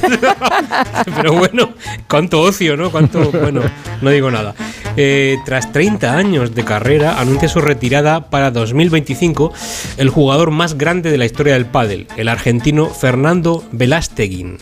Pero 1.16 1.34
bueno, 1.34 1.70
cuánto 2.08 2.40
ocio, 2.40 2.76
¿no? 2.76 2.90
Cuánto, 2.90 3.30
bueno, 3.30 3.60
no 4.00 4.10
digo 4.10 4.30
nada. 4.30 4.54
Eh, 4.96 5.36
tras 5.44 5.72
30 5.72 6.16
años 6.16 6.54
de 6.54 6.64
carrera, 6.64 7.20
anuncia 7.20 7.48
su 7.48 7.60
retirada 7.60 8.30
para 8.30 8.50
2025 8.50 9.52
el 9.98 10.08
jugador 10.08 10.50
más 10.50 10.78
grande 10.78 11.10
de 11.10 11.18
la 11.18 11.26
historia 11.26 11.54
del 11.54 11.66
pádel, 11.66 12.06
el 12.16 12.28
argentino 12.28 12.86
Fernando 12.86 13.64
Velasteguin. 13.72 14.58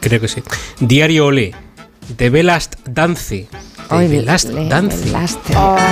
Creo 0.00 0.20
que 0.20 0.28
sí. 0.28 0.42
Diario 0.80 1.26
Olé. 1.26 1.54
De 2.16 2.30
Velast 2.30 2.76
Dance. 2.86 3.48
Velast 3.90 4.50
le- 4.50 4.68
Dance. 4.68 5.12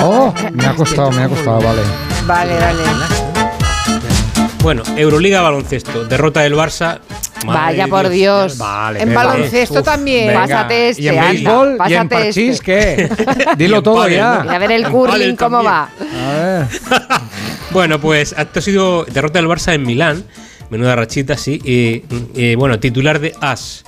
Oh, 0.03 0.33
me 0.53 0.67
ha 0.67 0.75
costado, 0.75 1.11
me 1.13 1.23
ha 1.23 1.29
costado, 1.29 1.61
vale. 1.61 1.81
Vale, 2.27 2.55
vale. 2.59 2.79
Bueno, 4.63 4.83
Euroliga 4.97 5.43
baloncesto. 5.43 6.05
Derrota 6.05 6.41
del 6.41 6.55
Barça. 6.55 7.01
Madre 7.45 7.61
Vaya 7.79 7.87
por 7.89 8.09
Dios. 8.09 8.57
Vale, 8.57 9.03
En 9.03 9.13
baloncesto 9.13 9.81
Uf, 9.81 9.85
también. 9.85 10.29
venga. 10.29 10.41
Pásate 10.41 10.89
este, 10.89 11.03
¿Y 11.03 11.09
en 11.09 11.19
anda, 11.19 11.31
béisbol? 11.31 11.69
¿Y 11.69 11.73
en 11.73 11.77
pásate 11.79 12.09
parchís 12.09 12.37
este. 12.55 12.65
qué? 12.65 13.11
Dilo 13.59 13.83
todo 13.83 14.09
ya. 14.09 14.47
Y 14.47 14.55
a 14.55 14.59
ver 14.59 14.73
el 14.73 14.85
En 14.87 14.91
curling 14.93 15.37
cómo 15.37 15.63
también. 15.63 15.73
va. 15.73 15.89
A 16.31 16.43
ver. 16.43 16.67
Bueno, 17.71 18.01
pues 18.01 18.35
acto 18.39 18.61
ha 18.61 18.63
sido 18.63 19.05
derrota 19.05 19.39
del 19.41 19.49
Barça 19.49 19.75
en 19.75 19.83
Milán. 19.83 20.23
Menuda 20.71 20.95
rachita, 20.95 21.37
sí. 21.37 21.61
Y, 21.65 22.05
y, 22.41 22.55
bueno, 22.55 22.79
titular 22.79 23.19
de 23.19 23.35
As. 23.41 23.85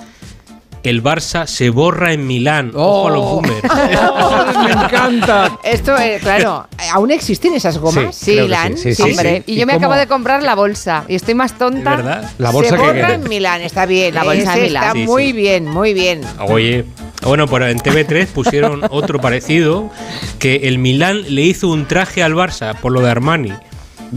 El 0.86 1.02
Barça 1.02 1.46
se 1.46 1.70
borra 1.70 2.12
en 2.12 2.26
Milán. 2.26 2.70
Ojo 2.74 3.08
a 3.08 3.10
los 3.10 3.22
boomers. 3.24 3.62
me 4.64 4.70
encanta. 4.72 5.58
Esto, 5.62 5.96
eh, 5.98 6.18
claro, 6.22 6.66
¿aún 6.92 7.10
existen 7.10 7.54
esas 7.54 7.78
gomas? 7.78 8.14
Sí, 8.14 8.38
sí, 8.38 8.76
sí, 8.76 8.94
sí, 8.94 9.02
Hombre, 9.02 9.42
sí. 9.46 9.52
y 9.52 9.56
¿Y 9.56 9.60
yo 9.60 9.66
me 9.66 9.74
cómo? 9.74 9.86
acabo 9.86 9.98
de 9.98 10.06
comprar 10.06 10.42
la 10.42 10.54
bolsa 10.54 11.04
y 11.08 11.14
estoy 11.14 11.34
más 11.34 11.56
tonta. 11.58 11.90
¿De 11.90 11.96
verdad? 11.98 12.30
La 12.38 12.50
bolsa 12.50 12.70
Se 12.70 12.76
que 12.76 12.82
borra 12.86 13.14
en 13.14 13.28
Milán, 13.28 13.60
está 13.62 13.86
bien. 13.86 14.14
La 14.14 14.24
bolsa 14.24 14.54
de 14.54 14.62
Milán. 14.62 14.82
Está 14.84 14.92
Sí, 14.94 15.04
muy 15.06 15.26
sí. 15.26 15.32
bien, 15.32 15.68
muy 15.68 15.92
bien. 15.94 16.20
Oye, 16.48 16.84
bueno, 17.22 17.46
pero 17.48 17.66
en 17.66 17.78
TV3 17.78 18.26
pusieron 18.28 18.82
otro 18.90 19.20
parecido 19.20 19.90
que 20.38 20.68
el 20.68 20.78
Milán 20.78 21.22
le 21.34 21.42
hizo 21.42 21.68
un 21.68 21.86
traje 21.86 22.22
al 22.22 22.34
Barça 22.34 22.74
por 22.80 22.92
lo 22.92 23.00
de 23.00 23.10
Armani. 23.10 23.52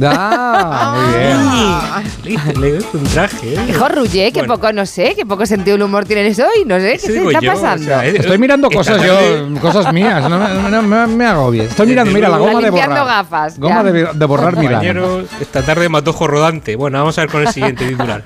Ah, 0.02 2.02
muy 2.24 2.30
bien. 2.34 2.62
Le, 2.62 2.72
le 2.72 2.78
un 2.94 3.04
traje. 3.06 3.54
¿eh? 3.56 3.60
Hijo 3.70 3.88
Rullé, 3.90 4.32
que 4.32 4.40
Bueno. 4.42 4.56
poco, 4.56 4.74
no 4.74 4.86
sé, 4.86 5.16
que 5.16 5.26
poco 5.26 5.46
sentido 5.46 5.76
del 5.78 5.84
humor 5.84 6.06
tienes 6.06 6.40
hoy, 6.40 6.66
no 6.66 6.76
sé, 6.80 6.90
¿qué 6.92 6.96
Eso 6.96 7.08
se 7.08 7.14
digo 7.14 7.32
está 7.32 7.42
yo, 7.42 7.52
o 7.52 7.56
pasando? 7.56 7.86
sea, 7.86 8.06
eh, 8.06 8.16
Estoy 8.18 8.38
mirando 8.38 8.68
esta 8.68 8.78
cosas 8.78 8.98
tarde- 8.98 9.08
yo, 9.56 9.62
cosas 9.62 9.94
mías, 9.94 10.30
no, 10.30 10.40
me- 10.40 10.70
no 10.72 10.82
me, 10.82 11.08
me 11.08 11.26
hago 11.26 11.52
bien. 11.52 11.66
Estoy 11.66 11.88
mirando, 11.88 12.14
mira, 12.14 12.30
la 12.30 12.36
Está 12.38 12.48
goma 12.48 12.60
de 12.62 12.66
limpiando 12.68 12.96
borrar. 13.02 13.08
gafas, 13.08 13.60
Goma 13.60 13.84
ya. 13.84 13.92
de, 13.92 14.08
de 14.14 14.26
borrar 14.26 14.56
Milán. 14.56 14.74
Compañeros, 14.74 15.26
esta 15.42 15.62
tarde 15.64 15.90
matojo 15.90 16.28
rodante. 16.28 16.76
Bueno, 16.76 17.00
vamos 17.00 17.18
a 17.18 17.22
ver 17.22 17.30
con 17.30 17.42
el 17.42 17.48
siguiente 17.50 17.88
titular. 17.88 18.24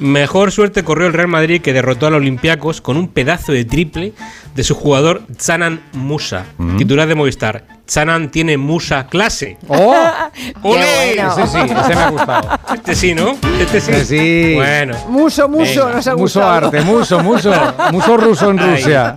Mejor 0.00 0.50
suerte 0.52 0.82
corrió 0.82 1.06
el 1.06 1.12
Real 1.12 1.28
Madrid 1.28 1.60
que 1.62 1.72
derrotó 1.72 2.08
al 2.08 2.14
Olympiacos 2.14 2.80
con 2.80 2.96
un 2.96 3.08
pedazo 3.08 3.52
de 3.52 3.64
triple 3.64 4.12
de 4.54 4.64
su 4.64 4.74
jugador 4.74 5.22
Zanan 5.40 5.80
Musa, 5.92 6.44
titular 6.76 7.06
de 7.08 7.14
Movistar. 7.14 7.64
Chanan 7.86 8.30
tiene 8.30 8.56
musa 8.56 9.06
clase. 9.08 9.58
¡Oh! 9.68 9.94
¡Ole! 10.62 11.14
bueno. 11.16 11.32
Ese 11.32 11.46
sí, 11.46 11.58
ese 11.64 11.94
me 11.94 12.02
ha 12.02 12.10
gustado. 12.10 12.58
Este 12.74 12.94
sí, 12.94 13.14
¿no? 13.14 13.36
Este 13.60 13.80
sí. 13.80 13.90
Ese 13.92 14.04
sí. 14.06 14.54
Bueno. 14.56 14.96
Muso, 15.08 15.48
muso, 15.48 15.80
Venga. 15.84 15.96
nos 15.96 16.06
ha 16.06 16.12
Muso 16.16 16.40
gustado. 16.40 16.66
arte, 16.66 16.80
muso, 16.80 17.20
muso. 17.22 17.52
Muso 17.92 18.16
ruso 18.16 18.50
en 18.50 18.58
Ay. 18.60 18.70
Rusia. 18.70 19.16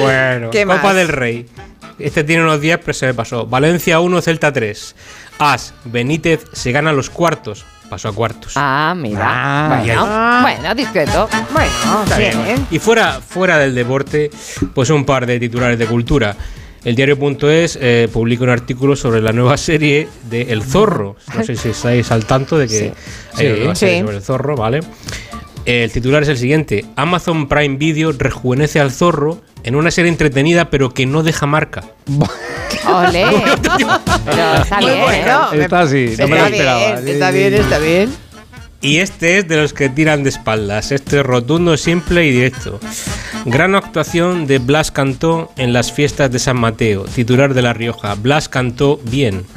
Bueno, 0.00 0.50
¿Qué 0.50 0.64
Copa 0.64 0.82
más? 0.82 0.94
del 0.94 1.08
Rey. 1.08 1.46
Este 1.98 2.22
tiene 2.22 2.44
unos 2.44 2.60
días, 2.60 2.78
pero 2.80 2.94
se 2.94 3.06
me 3.06 3.14
pasó. 3.14 3.46
Valencia 3.46 3.98
1, 3.98 4.22
Celta 4.22 4.52
3. 4.52 4.94
As, 5.40 5.74
Benítez 5.84 6.44
se 6.52 6.70
gana 6.70 6.92
los 6.92 7.10
cuartos. 7.10 7.64
Pasó 7.90 8.10
a 8.10 8.12
cuartos. 8.12 8.52
Ah, 8.54 8.94
mira. 8.96 9.24
Ah. 9.24 9.78
Bueno, 9.82 10.42
bueno, 10.42 10.74
discreto. 10.74 11.28
Bueno, 11.52 11.70
Está 12.04 12.18
bien, 12.18 12.30
bien. 12.32 12.44
bueno. 12.44 12.66
Y 12.70 12.78
fuera, 12.78 13.18
fuera 13.26 13.58
del 13.58 13.74
deporte, 13.74 14.30
pues 14.74 14.90
un 14.90 15.04
par 15.04 15.26
de 15.26 15.40
titulares 15.40 15.78
de 15.78 15.86
cultura. 15.86 16.36
El 16.84 16.94
diario.es 16.94 17.78
eh, 17.80 18.08
publica 18.12 18.44
un 18.44 18.50
artículo 18.50 18.94
sobre 18.96 19.20
la 19.20 19.32
nueva 19.32 19.56
serie 19.56 20.08
de 20.30 20.42
El 20.52 20.62
Zorro. 20.62 21.16
No 21.36 21.44
sé 21.44 21.56
si 21.56 21.70
estáis 21.70 22.10
al 22.12 22.24
tanto 22.24 22.56
de 22.56 22.66
que 22.68 22.92
hay 23.34 23.46
una 23.46 23.54
Sí. 23.54 23.58
nueva 23.60 23.74
serie 23.74 23.94
Sí. 23.96 24.00
sobre 24.04 24.16
el 24.16 24.22
zorro, 24.22 24.56
¿vale? 24.56 24.80
El 25.64 25.90
titular 25.92 26.22
es 26.22 26.28
el 26.28 26.38
siguiente: 26.38 26.84
Amazon 26.96 27.48
Prime 27.48 27.76
Video 27.76 28.12
rejuvenece 28.12 28.80
al 28.80 28.90
zorro 28.92 29.40
en 29.64 29.74
una 29.74 29.90
serie 29.90 30.10
entretenida 30.10 30.70
pero 30.70 30.94
que 30.94 31.04
no 31.04 31.22
deja 31.22 31.46
marca. 31.46 31.84
Ole. 32.86 33.24
Pero 34.24 34.54
está 34.62 34.78
bien, 34.78 35.00
bueno. 35.02 35.52
Está 35.52 35.80
así, 35.80 36.14
no 36.18 36.28
me 36.28 36.36
lo 36.38 36.44
Está 36.44 36.48
esperaba. 36.48 36.78
bien, 36.78 37.04
Sí, 37.04 37.10
está 37.10 37.30
sí. 37.32 37.36
bien, 37.38 37.54
está 37.54 37.78
bien. 37.78 38.14
Y 38.80 38.98
este 38.98 39.38
es 39.38 39.48
de 39.48 39.56
los 39.56 39.72
que 39.72 39.88
tiran 39.88 40.22
de 40.22 40.28
espaldas. 40.28 40.92
Este 40.92 41.18
es 41.18 41.26
rotundo, 41.26 41.76
simple 41.76 42.24
y 42.26 42.30
directo. 42.30 42.78
Gran 43.44 43.74
actuación 43.74 44.46
de 44.46 44.58
Blas 44.60 44.92
Cantó 44.92 45.50
en 45.56 45.72
las 45.72 45.90
fiestas 45.92 46.30
de 46.30 46.38
San 46.38 46.58
Mateo. 46.60 47.04
Titular 47.04 47.54
de 47.54 47.62
La 47.62 47.72
Rioja. 47.72 48.14
Blas 48.14 48.48
cantó 48.48 49.00
bien. 49.02 49.44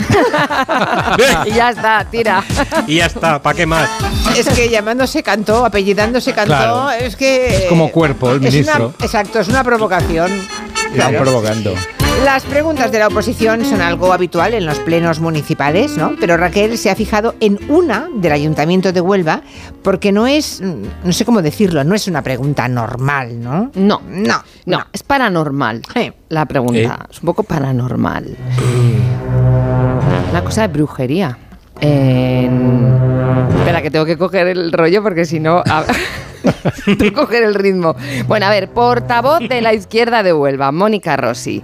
Y 1.45 1.51
ya 1.53 1.69
está, 1.69 2.07
tira. 2.09 2.43
y 2.87 2.95
ya 2.95 3.05
está, 3.05 3.41
¿para 3.41 3.55
qué 3.55 3.65
más? 3.65 3.89
Es 4.35 4.47
que 4.49 4.69
llamándose 4.69 5.21
cantó, 5.21 5.65
apellidándose 5.65 6.33
cantó, 6.33 6.53
Claro. 6.53 6.91
es 6.91 7.15
que. 7.15 7.57
Es 7.57 7.63
como 7.65 7.91
cuerpo, 7.91 8.31
el 8.31 8.37
es 8.37 8.41
una- 8.41 8.49
ministro. 8.51 8.93
exacto, 9.01 9.39
es 9.39 9.47
una 9.49 9.63
provocación. 9.63 10.31
Están 10.31 10.93
Claro. 10.93 11.19
provocando. 11.19 11.73
Las 12.25 12.43
preguntas 12.43 12.91
de 12.91 12.99
la 12.99 13.07
oposición 13.07 13.65
son 13.65 13.81
algo 13.81 14.13
habitual 14.13 14.53
en 14.53 14.65
los 14.65 14.77
plenos 14.79 15.19
municipales, 15.19 15.97
¿no? 15.97 16.11
Pero 16.19 16.37
Raquel 16.37 16.77
se 16.77 16.91
ha 16.91 16.95
fijado 16.95 17.33
en 17.39 17.59
una 17.67 18.07
del 18.13 18.31
Ayuntamiento 18.31 18.93
de 18.93 19.01
Huelva 19.01 19.41
porque 19.81 20.11
no 20.11 20.27
es, 20.27 20.61
mm, 20.61 20.83
no 21.07 21.11
sé 21.13 21.25
cómo 21.25 21.41
decirlo, 21.41 21.83
no 21.83 21.95
es 21.95 22.07
una 22.07 22.21
pregunta 22.21 22.67
normal, 22.67 23.41
¿no? 23.41 23.71
No, 23.73 24.01
No, 24.07 24.43
no, 24.65 24.85
es 24.93 25.01
paranormal 25.01 25.81
Eh. 25.95 26.13
la 26.29 26.45
pregunta. 26.45 27.07
Es 27.09 27.19
un 27.21 27.25
poco 27.25 27.41
paranormal. 27.43 28.37
Una 30.29 30.43
cosa 30.43 30.61
de 30.61 30.67
brujería. 30.67 31.37
En- 31.81 33.47
Espera, 33.59 33.81
que 33.81 33.91
tengo 33.91 34.05
que 34.05 34.17
coger 34.17 34.47
el 34.47 34.71
rollo 34.71 35.01
porque 35.03 35.25
si 35.25 35.39
no. 35.39 35.63
a- 35.67 35.83
tengo 36.85 36.97
que 36.97 37.13
coger 37.13 37.43
el 37.43 37.53
ritmo. 37.55 37.95
Bueno, 38.27 38.45
a 38.47 38.49
ver, 38.49 38.69
portavoz 38.69 39.39
de 39.47 39.61
la 39.61 39.73
izquierda 39.73 40.23
de 40.23 40.33
Huelva, 40.33 40.71
Mónica 40.71 41.15
Rossi, 41.17 41.61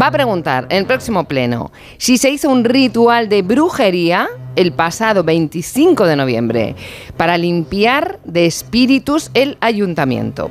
va 0.00 0.08
a 0.08 0.10
preguntar 0.10 0.66
en 0.70 0.78
el 0.78 0.86
próximo 0.86 1.24
pleno 1.24 1.72
si 1.98 2.18
se 2.18 2.30
hizo 2.30 2.50
un 2.50 2.64
ritual 2.64 3.28
de 3.28 3.42
brujería 3.42 4.28
el 4.56 4.72
pasado 4.72 5.24
25 5.24 6.06
de 6.06 6.16
noviembre 6.16 6.74
para 7.16 7.38
limpiar 7.38 8.18
de 8.24 8.46
espíritus 8.46 9.30
el 9.34 9.56
ayuntamiento. 9.60 10.50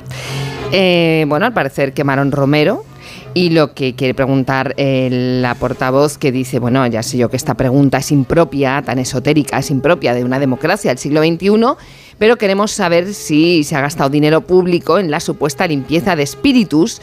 Eh, 0.72 1.24
bueno, 1.28 1.46
al 1.46 1.52
parecer 1.52 1.92
quemaron 1.92 2.32
Romero. 2.32 2.84
Y 3.32 3.50
lo 3.50 3.74
que 3.74 3.94
quiere 3.94 4.12
preguntar 4.12 4.74
eh, 4.76 5.08
la 5.40 5.54
portavoz 5.54 6.18
que 6.18 6.32
dice, 6.32 6.58
bueno, 6.58 6.84
ya 6.88 7.02
sé 7.04 7.16
yo 7.16 7.30
que 7.30 7.36
esta 7.36 7.54
pregunta 7.54 7.98
es 7.98 8.10
impropia, 8.10 8.82
tan 8.82 8.98
esotérica, 8.98 9.58
es 9.58 9.70
impropia 9.70 10.14
de 10.14 10.24
una 10.24 10.40
democracia 10.40 10.90
del 10.90 10.98
siglo 10.98 11.22
XXI, 11.22 11.76
pero 12.18 12.36
queremos 12.36 12.72
saber 12.72 13.14
si 13.14 13.62
se 13.62 13.76
ha 13.76 13.80
gastado 13.80 14.10
dinero 14.10 14.40
público 14.40 14.98
en 14.98 15.12
la 15.12 15.20
supuesta 15.20 15.68
limpieza 15.68 16.16
de 16.16 16.24
espíritus 16.24 17.00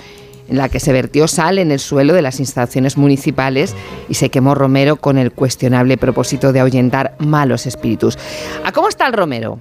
en 0.50 0.58
la 0.58 0.70
que 0.70 0.80
se 0.80 0.94
vertió 0.94 1.28
sal 1.28 1.60
en 1.60 1.72
el 1.72 1.80
suelo 1.80 2.14
de 2.14 2.22
las 2.22 2.40
instalaciones 2.40 2.98
municipales 2.98 3.74
y 4.10 4.16
se 4.16 4.30
quemó 4.30 4.54
Romero 4.54 4.98
con 4.98 5.18
el 5.18 5.32
cuestionable 5.32 5.98
propósito 5.98 6.52
de 6.52 6.60
ahuyentar 6.60 7.16
malos 7.20 7.66
espíritus. 7.66 8.18
¿A 8.64 8.72
cómo 8.72 8.90
está 8.90 9.08
el 9.08 9.14
Romero? 9.14 9.60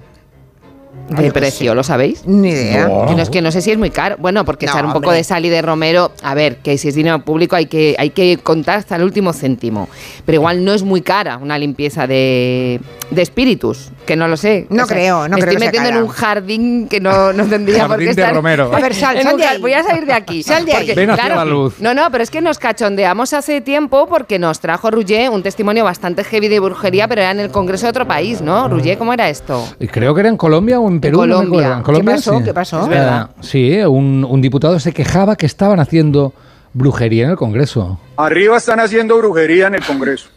De 1.09 1.31
precio, 1.31 1.73
¿lo 1.73 1.83
sabéis? 1.83 2.25
Ni 2.25 2.49
idea. 2.49 2.87
No. 2.87 3.05
Que 3.05 3.15
no, 3.15 3.21
es 3.21 3.29
que 3.29 3.41
no 3.41 3.51
sé 3.51 3.61
si 3.61 3.71
es 3.71 3.77
muy 3.77 3.91
caro. 3.91 4.17
Bueno, 4.19 4.43
porque 4.43 4.65
No, 4.65 4.73
echar 4.73 4.85
un 4.85 4.91
poco 4.91 5.07
hombre. 5.07 5.17
de 5.19 5.23
sal 5.23 5.45
y 5.45 5.49
de 5.49 5.61
romero, 5.61 6.11
a 6.21 6.33
ver, 6.33 6.57
que 6.57 6.77
si 6.77 6.89
es 6.89 6.95
dinero 6.95 7.19
público 7.23 7.55
hay 7.55 7.67
que, 7.67 7.95
hay 7.97 8.09
que 8.09 8.37
contar 8.37 8.79
hasta 8.79 8.97
el 8.97 9.03
último 9.03 9.31
céntimo. 9.31 9.87
Pero 10.25 10.35
igual 10.37 10.65
no 10.65 10.73
es 10.73 10.83
muy 10.83 11.01
cara 11.01 11.37
una 11.37 11.57
limpieza 11.57 12.07
de, 12.07 12.81
de 13.09 13.21
espíritus, 13.21 13.91
que 14.05 14.17
no 14.17 14.27
lo 14.27 14.35
sé. 14.35 14.67
No 14.69 14.85
creo, 14.85 15.29
no 15.29 15.37
me 15.37 15.41
creo 15.43 15.53
estoy 15.53 15.55
que 15.55 15.59
sea 15.59 15.67
metiendo 15.81 15.89
en 15.89 16.03
un 16.03 16.09
jardín 16.09 16.87
que 16.89 16.99
no, 16.99 17.31
no 17.31 17.45
tendría 17.45 17.83
por 17.83 17.91
Jardín 17.91 18.07
qué 18.09 18.15
de 18.15 18.21
estar. 18.21 18.35
Romero. 18.35 18.75
A 18.75 18.79
ver, 18.81 18.93
sal, 18.93 19.21
sal 19.21 19.37
de 19.37 19.45
ahí. 19.45 19.61
Voy 19.61 19.73
a 19.73 19.83
salir 19.83 20.05
de 20.05 20.13
aquí. 20.13 20.43
Sal 20.43 20.65
de 20.65 20.73
ahí. 20.73 20.87
Porque, 20.87 20.93
Ven 20.99 21.11
hacia 21.11 21.35
la 21.35 21.45
luz. 21.45 21.75
No, 21.79 21.93
no, 21.93 22.11
pero 22.11 22.21
es 22.23 22.29
que 22.29 22.41
nos 22.41 22.59
cachondeamos 22.59 23.31
hace 23.31 23.61
tiempo 23.61 24.07
porque 24.07 24.39
nos 24.39 24.59
trajo 24.59 24.91
Ruggier 24.91 25.29
un 25.29 25.41
testimonio 25.41 25.85
bastante 25.85 26.25
heavy 26.25 26.49
de 26.49 26.59
brujería, 26.59 27.07
pero 27.07 27.21
era 27.21 27.31
en 27.31 27.39
el 27.39 27.49
Congreso 27.49 27.85
de 27.85 27.91
otro 27.91 28.05
país, 28.07 28.41
¿no? 28.41 28.67
Ruggier, 28.67 28.97
¿cómo 28.97 29.13
era 29.13 29.29
esto? 29.29 29.65
Y 29.79 29.87
creo 29.87 30.13
que 30.13 30.19
era 30.19 30.29
en 30.29 30.35
Colombia 30.37 30.79
o 30.79 30.86
en 30.89 30.99
Perú. 30.99 31.17
no 31.17 31.25
me 31.25 31.33
Colombia. 31.33 31.59
acuerdo. 31.59 31.77
En 31.77 31.83
Colombia, 31.83 32.13
¿Qué 32.13 32.17
pasó? 32.17 32.37
sí. 32.39 32.43
¿Qué 32.43 32.53
pasó? 32.53 32.81
Es 32.83 32.87
verdad. 32.89 33.29
Sí, 33.41 33.77
un, 33.81 34.25
un 34.29 34.41
diputado 34.41 34.79
se 34.79 34.91
quejaba 34.93 35.35
que 35.35 35.45
estaban 35.45 35.79
haciendo 35.79 36.33
brujería 36.73 37.25
en 37.25 37.31
el 37.31 37.37
Congreso. 37.37 37.99
Arriba 38.17 38.57
están 38.57 38.79
haciendo 38.79 39.17
brujería 39.17 39.67
en 39.67 39.75
el 39.75 39.83
Congreso. 39.85 40.29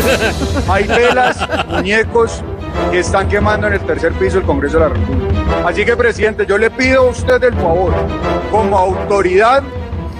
Hay 0.68 0.86
velas, 0.86 1.36
muñecos 1.68 2.42
que 2.90 3.00
están 3.00 3.28
quemando 3.28 3.66
en 3.66 3.74
el 3.74 3.80
tercer 3.80 4.12
piso 4.12 4.36
del 4.36 4.44
Congreso 4.46 4.78
de 4.78 4.82
la 4.84 4.88
República. 4.90 5.34
Así 5.66 5.84
que, 5.84 5.96
presidente, 5.96 6.46
yo 6.46 6.58
le 6.58 6.70
pido 6.70 7.02
a 7.02 7.10
usted 7.10 7.42
el 7.42 7.54
favor, 7.54 7.92
como 8.50 8.78
autoridad, 8.78 9.62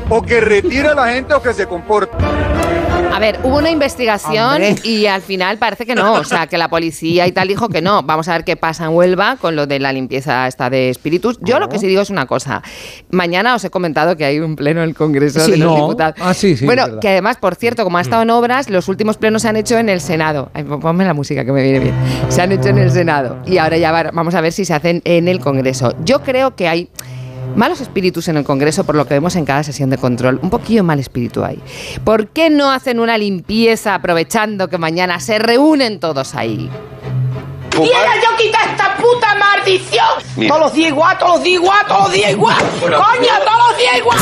o 0.08 0.20
que 0.22 0.40
retire 0.40 0.88
a 0.88 0.94
la 0.94 1.08
gente 1.12 1.34
o 1.34 1.40
que 1.42 1.52
se 1.54 1.66
comporte. 1.66 2.16
A 3.20 3.26
ver, 3.32 3.38
hubo 3.42 3.58
una 3.58 3.70
investigación 3.70 4.46
Hombre. 4.62 4.76
y 4.82 5.04
al 5.04 5.20
final 5.20 5.58
parece 5.58 5.84
que 5.84 5.94
no, 5.94 6.14
o 6.14 6.24
sea, 6.24 6.46
que 6.46 6.56
la 6.56 6.70
policía 6.70 7.26
y 7.26 7.32
tal 7.32 7.48
dijo 7.48 7.68
que 7.68 7.82
no. 7.82 8.02
Vamos 8.02 8.28
a 8.28 8.32
ver 8.32 8.44
qué 8.44 8.56
pasa 8.56 8.86
en 8.86 8.92
Huelva 8.94 9.36
con 9.38 9.56
lo 9.56 9.66
de 9.66 9.78
la 9.78 9.92
limpieza 9.92 10.46
esta 10.46 10.70
de 10.70 10.88
espíritus. 10.88 11.38
Yo 11.42 11.58
lo 11.58 11.68
que 11.68 11.78
sí 11.78 11.86
digo 11.86 12.00
es 12.00 12.08
una 12.08 12.24
cosa. 12.24 12.62
Mañana 13.10 13.54
os 13.54 13.62
he 13.62 13.68
comentado 13.68 14.16
que 14.16 14.24
hay 14.24 14.40
un 14.40 14.56
pleno 14.56 14.82
en 14.82 14.88
el 14.88 14.94
Congreso 14.94 15.40
Sí, 15.40 15.50
de 15.50 15.56
los 15.58 15.68
no. 15.68 15.74
Diputados. 15.74 16.14
Ah, 16.18 16.32
sí, 16.32 16.56
sí, 16.56 16.64
Bueno, 16.64 16.98
que 16.98 17.10
además, 17.10 17.36
por 17.36 17.56
cierto, 17.56 17.84
como 17.84 17.98
ha 17.98 18.00
estado 18.00 18.22
en 18.22 18.30
obras, 18.30 18.70
los 18.70 18.88
últimos 18.88 19.18
plenos 19.18 19.42
se 19.42 19.48
han 19.48 19.56
hecho 19.56 19.76
en 19.76 19.90
el 19.90 20.00
Senado. 20.00 20.50
Ay, 20.54 20.64
ponme 20.64 21.04
la 21.04 21.12
música 21.12 21.44
que 21.44 21.52
me 21.52 21.62
viene 21.62 21.78
bien. 21.80 21.94
Se 22.30 22.40
han 22.40 22.52
hecho 22.52 22.70
en 22.70 22.78
el 22.78 22.90
Senado 22.90 23.36
y 23.44 23.58
ahora 23.58 23.76
ya 23.76 23.92
va- 23.92 24.10
vamos 24.14 24.34
a 24.34 24.40
ver 24.40 24.52
si 24.52 24.64
se 24.64 24.72
hacen 24.72 25.02
en 25.04 25.28
el 25.28 25.40
Congreso. 25.40 25.94
Yo 26.06 26.22
creo 26.22 26.56
que 26.56 26.68
hay 26.68 26.88
malos 27.56 27.80
espíritus 27.80 28.28
en 28.28 28.36
el 28.36 28.44
Congreso, 28.44 28.84
por 28.84 28.94
lo 28.94 29.06
que 29.06 29.14
vemos 29.14 29.36
en 29.36 29.44
cada 29.44 29.62
sesión 29.62 29.90
de 29.90 29.98
control. 29.98 30.40
Un 30.42 30.50
poquillo 30.50 30.84
mal 30.84 30.98
espíritu 30.98 31.44
hay. 31.44 31.60
¿Por 32.04 32.28
qué 32.28 32.50
no 32.50 32.70
hacen 32.70 33.00
una 33.00 33.18
limpieza 33.18 33.94
aprovechando 33.94 34.68
que 34.68 34.78
mañana 34.78 35.20
se 35.20 35.38
reúnen 35.38 36.00
todos 36.00 36.34
ahí? 36.34 36.70
¡Quiera 37.70 38.14
yo 38.16 38.36
quitar 38.36 38.68
esta 38.68 38.96
puta 38.96 39.34
maldición! 39.36 40.06
Mira. 40.36 40.48
Todos 40.48 40.66
los 40.66 40.74
días 40.74 40.90
igual, 40.90 41.18
todos 41.18 41.32
los 41.34 41.42
días 41.42 41.62
igual, 41.62 41.86
todos 41.86 42.02
los 42.02 42.12
días 42.12 42.32
igual. 42.32 42.58
¡Coño, 42.80 43.32
todos 43.44 43.68
los 43.68 43.78
días 43.78 43.98
igual! 43.98 44.18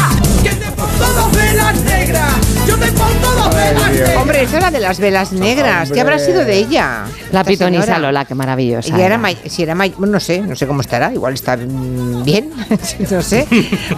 Hombre, 4.19 4.43
esa 4.43 4.59
era 4.59 4.71
de 4.71 4.81
las 4.81 4.99
velas 5.01 5.33
negras. 5.33 5.91
¿Qué 5.91 6.01
habrá 6.01 6.19
sido 6.19 6.45
de 6.45 6.55
ella? 6.57 7.05
La 7.33 7.41
Esta 7.41 7.45
pitonisa. 7.45 7.99
Lola, 7.99 8.25
qué 8.25 8.35
maravillosa. 8.35 8.89
Ella 8.89 8.97
era 8.99 9.07
era. 9.07 9.19
may- 9.19 9.39
si 9.47 9.63
era 9.63 9.75
may- 9.75 9.95
bueno, 9.97 10.13
no 10.15 10.21
sé, 10.21 10.41
no 10.41 10.55
sé 10.57 10.67
cómo 10.67 10.81
estará, 10.81 11.13
igual 11.13 11.35
está 11.35 11.57
bien, 11.57 12.51
no 13.11 13.23
sé. 13.23 13.47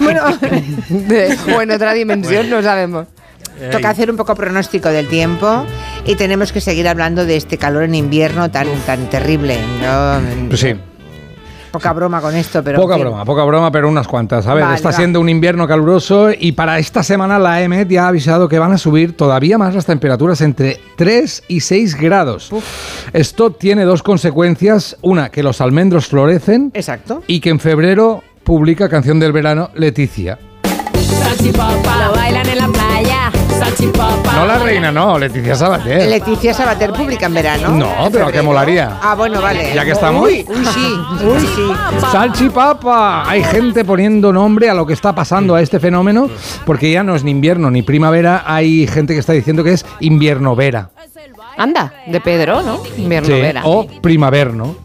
Bueno, 0.01 0.23
o 1.57 1.62
en 1.62 1.70
otra 1.70 1.93
dimensión, 1.93 2.48
no 2.51 2.62
sabemos. 2.62 3.07
toca 3.70 3.90
hacer 3.90 4.11
un 4.11 4.16
poco 4.16 4.35
pronóstico 4.35 4.89
del 4.89 5.09
tiempo 5.09 5.65
y 6.07 6.15
tenemos 6.16 6.52
que 6.52 6.61
seguir 6.61 6.89
hablando 6.89 7.24
de 7.27 7.36
este 7.36 7.59
calor 7.59 7.85
en 7.85 7.94
invierno 7.94 8.51
tan 8.51 8.69
tan 8.86 9.09
terrible. 9.11 9.59
¿no? 9.82 10.20
Pues 10.48 10.61
sí. 10.61 10.74
Poca 11.71 11.93
broma 11.93 12.21
con 12.21 12.35
esto, 12.35 12.63
pero 12.63 12.81
poca 12.81 12.97
broma, 12.97 13.25
poca 13.25 13.45
broma, 13.45 13.71
pero 13.71 13.89
unas 13.89 14.09
cuantas. 14.09 14.47
A 14.47 14.55
ver, 14.55 14.65
Vale, 14.65 14.77
está 14.77 14.89
va. 14.91 14.95
siendo 14.95 15.21
un 15.21 15.29
invierno 15.29 15.67
caluroso 15.69 16.31
y 16.37 16.53
para 16.53 16.79
esta 16.79 17.03
semana 17.03 17.39
la 17.39 17.63
EMET 17.63 17.89
ya 17.89 18.05
ha 18.05 18.09
avisado 18.09 18.49
que 18.49 18.59
van 18.59 18.73
a 18.73 18.79
subir 18.79 19.17
todavía 19.17 19.59
más 19.59 19.75
las 19.75 19.87
temperaturas 19.87 20.41
entre 20.41 20.81
3 20.97 21.45
y 21.49 21.61
6 21.61 21.97
grados. 21.97 22.51
Esto 23.13 23.53
tiene 23.53 23.85
dos 23.85 24.03
consecuencias. 24.03 24.97
Una, 25.03 25.31
que 25.31 25.43
los 25.43 25.61
almendros 25.61 26.09
florecen. 26.09 26.71
Exacto. 26.75 27.23
Y 27.27 27.41
que 27.41 27.51
en 27.51 27.61
febrero 27.61 28.23
publica 28.45 28.89
Canción 28.89 29.21
del 29.21 29.33
Verano 29.33 29.71
Leticia. 29.75 30.39
Salchipapa. 31.19 32.07
Lo 32.07 32.12
bailan 32.15 32.49
en 32.49 32.59
la 32.59 32.69
playa. 32.69 33.32
Salchipapa. 33.59 34.32
No 34.32 34.47
la 34.47 34.59
reina, 34.59 34.91
no, 34.93 35.19
Leticia 35.19 35.55
Sabater. 35.55 36.09
Leticia 36.09 36.55
Sabater 36.55 36.93
publica 36.93 37.27
en 37.27 37.35
verano. 37.35 37.69
No, 37.70 38.09
pero 38.11 38.31
que 38.31 38.41
molaría. 38.43 38.99
Ah, 39.03 39.15
bueno, 39.15 39.41
vale. 39.43 39.73
Ya 39.74 39.85
que 39.85 39.91
estamos. 39.93 40.24
Uy, 40.24 40.45
uy, 40.49 40.65
sí. 40.66 40.95
Uy, 41.24 41.41
sí. 41.41 41.73
Salchipapa. 42.11 43.28
Hay 43.28 43.43
gente 43.45 43.85
poniendo 43.85 44.32
nombre 44.32 44.70
a 44.70 44.74
lo 44.74 44.87
que 44.87 44.93
está 44.95 45.15
pasando 45.15 45.55
a 45.55 45.61
este 45.61 45.78
fenómeno, 45.81 46.28
porque 46.65 46.91
ya 46.91 47.03
no 47.03 47.15
es 47.15 47.24
ni 47.24 47.31
invierno 47.32 47.70
ni 47.70 47.82
primavera. 47.82 48.45
Hay 48.47 48.87
gente 48.87 49.12
que 49.15 49.20
está 49.20 49.32
diciendo 49.32 49.62
que 49.65 49.73
es 49.73 49.85
invierno-vera. 50.01 50.91
Anda, 51.59 51.93
de 52.07 52.20
Pedro, 52.23 52.62
¿no? 52.62 52.81
Invierno 52.97 53.27
Sí, 53.35 53.41
vera. 53.41 53.61
o 53.65 53.87
primaverno. 54.01 54.77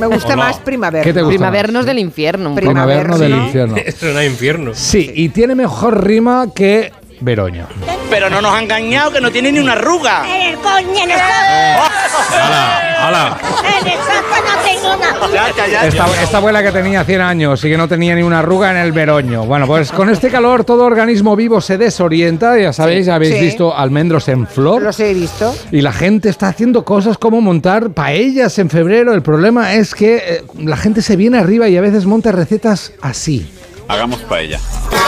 Me 0.00 0.06
gusta 0.06 0.36
no. 0.36 0.42
más 0.42 0.58
primavera. 0.58 1.04
¿Qué 1.04 1.12
te 1.12 1.22
gusta 1.22 1.36
Primavernos 1.36 1.86
del 1.86 1.98
infierno. 1.98 2.50
poco. 2.50 2.60
Primaverno 2.60 3.18
del 3.18 3.32
infierno. 3.32 3.76
Eso 3.84 4.06
no 4.06 4.18
es 4.18 4.30
infierno. 4.30 4.70
Sí, 4.74 5.10
y 5.14 5.28
tiene 5.30 5.54
mejor 5.54 6.04
rima 6.04 6.48
que 6.54 6.92
Veroño. 7.20 7.66
Pero 8.10 8.30
no 8.30 8.40
nos 8.40 8.54
ha 8.54 8.60
engañado 8.62 9.10
que 9.12 9.20
no 9.20 9.30
tiene 9.30 9.52
ni 9.52 9.58
una 9.58 9.72
arruga. 9.72 10.24
En 10.26 10.54
el 10.54 10.58
coño, 10.58 11.02
en 11.04 11.10
el 11.10 11.18
¡Hala! 11.18 13.06
¡Hala! 13.06 13.38
En 13.80 13.86
el 13.86 13.98
saco 13.98 14.36
no 14.46 14.62
tengo 14.64 14.96
nada. 14.96 15.86
Esta, 15.86 16.22
esta 16.22 16.36
abuela 16.38 16.62
que 16.62 16.72
tenía 16.72 17.04
100 17.04 17.20
años 17.20 17.64
y 17.64 17.68
que 17.70 17.76
no 17.76 17.86
tenía 17.86 18.14
ni 18.14 18.22
una 18.22 18.38
arruga 18.40 18.70
en 18.70 18.78
el 18.78 18.92
veroño. 18.92 19.44
Bueno, 19.44 19.66
pues 19.66 19.92
con 19.92 20.08
este 20.08 20.30
calor 20.30 20.64
todo 20.64 20.84
organismo 20.84 21.36
vivo 21.36 21.60
se 21.60 21.76
desorienta. 21.78 22.58
Ya 22.58 22.72
sabéis, 22.72 23.04
Sí. 23.06 23.10
habéis 23.10 23.34
Sí. 23.34 23.40
visto 23.40 23.76
almendros 23.76 24.28
en 24.28 24.46
flor. 24.46 24.82
Los 24.82 24.98
he 25.00 25.12
visto. 25.14 25.54
Y 25.70 25.80
la 25.82 25.92
gente 25.92 26.28
está 26.30 26.48
haciendo 26.48 26.84
cosas 26.84 27.18
como 27.18 27.40
montar 27.40 27.90
paellas 27.90 28.58
en 28.58 28.70
febrero. 28.70 29.12
El 29.12 29.22
problema 29.22 29.74
es 29.74 29.94
que 29.94 30.16
eh, 30.16 30.44
la 30.58 30.76
gente 30.76 31.02
se 31.02 31.16
viene 31.16 31.38
arriba 31.38 31.68
y 31.68 31.76
a 31.76 31.80
veces 31.82 32.06
monta 32.06 32.32
recetas 32.32 32.92
así. 33.02 33.50
Hagamos 33.86 34.20
paella. 34.20 34.58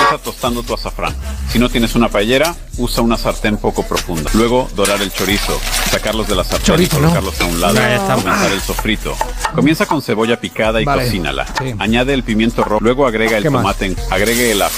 Empieza 0.01 0.23
tostando 0.25 0.63
tu 0.63 0.75
azafrán. 0.75 1.15
Si 1.51 1.59
no 1.59 1.69
tienes 1.69 1.95
una 1.95 2.09
paellera, 2.09 2.55
usa 2.79 3.03
una 3.03 3.17
sartén 3.19 3.57
poco 3.59 3.83
profunda. 3.83 4.31
Luego, 4.35 4.69
dorar 4.75 5.03
el 5.03 5.13
chorizo, 5.13 5.61
sacarlos 5.91 6.29
de 6.29 6.37
la 6.37 6.45
sartén 6.45 6.67
Chorizo, 6.67 6.99
y 6.99 7.01
¿no? 7.03 7.09
colocarlos 7.09 7.41
a 7.41 7.45
un 7.47 7.61
lado. 7.61 7.75
Ya 7.75 7.97
está. 7.97 8.15
Comenzar 8.15 8.53
el 8.53 8.61
sofrito. 8.61 9.17
Comienza 9.55 9.87
con 9.87 10.01
cebolla 10.01 10.41
picada 10.41 10.81
y 10.81 10.85
Vale. 10.85 11.05
cocínala. 11.05 11.47
Sí. 11.59 11.75
Añade 11.79 12.15
el 12.15 12.23
pimiento 12.23 12.63
rojo. 12.65 12.83
Luego 12.83 13.07
agrega 13.07 13.37
el 13.37 13.45
tomate. 13.45 13.87
en- 13.87 13.97
Agregue 14.11 14.53
el 14.53 14.63
ajo. 14.63 14.73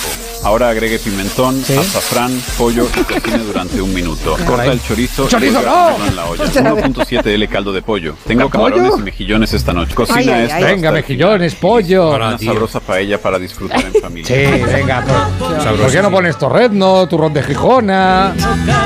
Ahora 0.44 0.70
agregue 0.70 0.98
pimentón, 0.98 1.62
Sí. 1.64 1.76
azafrán, 1.76 2.42
pollo 2.58 2.88
y 2.98 3.00
cocine 3.04 3.38
durante 3.38 3.80
un 3.80 3.92
minuto. 3.94 4.32
Caray. 4.34 4.46
Corta 4.46 4.72
el 4.72 4.82
chorizo 4.82 5.28
¡Chorizo, 5.28 5.60
y 5.60 5.64
no! 5.64 6.06
en 6.06 6.16
la 6.16 6.24
olla. 6.26 6.44
Otra 6.44 6.72
vez. 6.74 6.84
1.7 6.84 7.26
L 7.34 7.48
caldo 7.48 7.72
de 7.72 7.82
pollo. 7.82 8.16
Tengo 8.26 8.48
¿Pollo? 8.48 8.50
camarones 8.50 8.98
y 8.98 9.02
mejillones 9.02 9.52
esta 9.52 9.72
noche. 9.72 9.94
Cocina 9.94 10.18
Ay, 10.18 10.28
ay, 10.30 10.44
esto 10.46 10.64
Venga, 10.66 10.90
mejillones, 10.92 11.54
pollo. 11.54 12.10
Una 12.16 12.38
sabrosa 12.38 12.80
paella 12.80 13.20
para 13.20 13.38
disfrutar 13.38 13.84
en 13.84 13.92
familia. 14.00 14.26
Sí, 14.26 14.62
venga. 14.64 15.04
¿Por, 15.38 15.76
¿por 15.80 15.90
qué 15.90 16.02
no 16.02 16.10
pones 16.10 16.36
torrezno, 16.38 17.06
turrón 17.06 17.32
de 17.32 17.42
Gijona? 17.42 18.32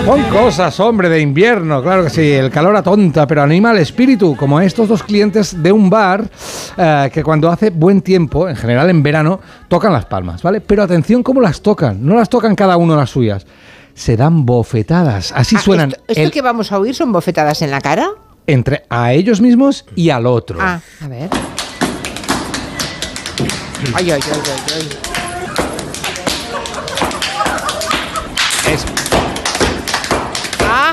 Pon 0.05 0.23
cosas, 0.25 0.79
hombre, 0.81 1.09
de 1.09 1.21
invierno. 1.21 1.83
Claro 1.83 2.05
que 2.05 2.11
sí, 2.11 2.33
el 2.33 2.51
calor 2.51 2.77
atonta, 2.77 3.27
pero 3.27 3.43
anima 3.43 3.71
al 3.71 3.79
espíritu, 3.79 4.37
como 4.37 4.61
estos 4.61 4.89
dos 4.89 5.03
clientes 5.03 5.63
de 5.63 5.73
un 5.73 5.89
bar 5.91 6.25
eh, 6.77 7.11
que 7.13 7.23
cuando 7.23 7.51
hace 7.51 7.71
buen 7.71 8.03
tiempo, 8.03 8.49
en 8.49 8.57
general 8.57 8.91
en 8.91 9.03
verano, 9.03 9.41
tocan 9.69 9.93
las 9.93 10.05
palmas, 10.05 10.43
¿vale? 10.43 10.61
Pero 10.61 10.83
atención 10.83 11.23
cómo 11.23 11.41
las 11.41 11.61
tocan. 11.61 12.05
No 12.05 12.15
las 12.15 12.29
tocan 12.29 12.55
cada 12.55 12.77
uno 12.77 12.97
las 12.97 13.11
suyas. 13.11 13.47
Se 13.95 14.17
dan 14.17 14.45
bofetadas. 14.45 15.33
Así 15.33 15.57
Ah, 15.57 15.61
suenan 15.61 15.89
¿Esto, 15.91 16.03
esto 16.09 16.23
el- 16.23 16.31
que 16.31 16.43
vamos 16.43 16.71
a 16.73 16.79
oír 16.79 16.95
son 16.95 17.13
bofetadas 17.13 17.63
en 17.63 17.71
la 17.71 17.81
cara? 17.81 18.09
entre 18.49 18.85
a 18.91 19.13
ellos 19.13 19.41
mismos 19.41 19.85
y 19.97 20.11
al 20.11 20.25
otro. 20.25 20.59
Ah, 20.61 20.79
a 21.03 21.09
ver. 21.09 21.29
Ay, 23.95 24.11
ay, 24.11 24.13
ay, 24.13 24.21
ay, 24.23 24.75
ay. 24.77 24.89
Es 28.67 28.85
Ah, 30.69 30.93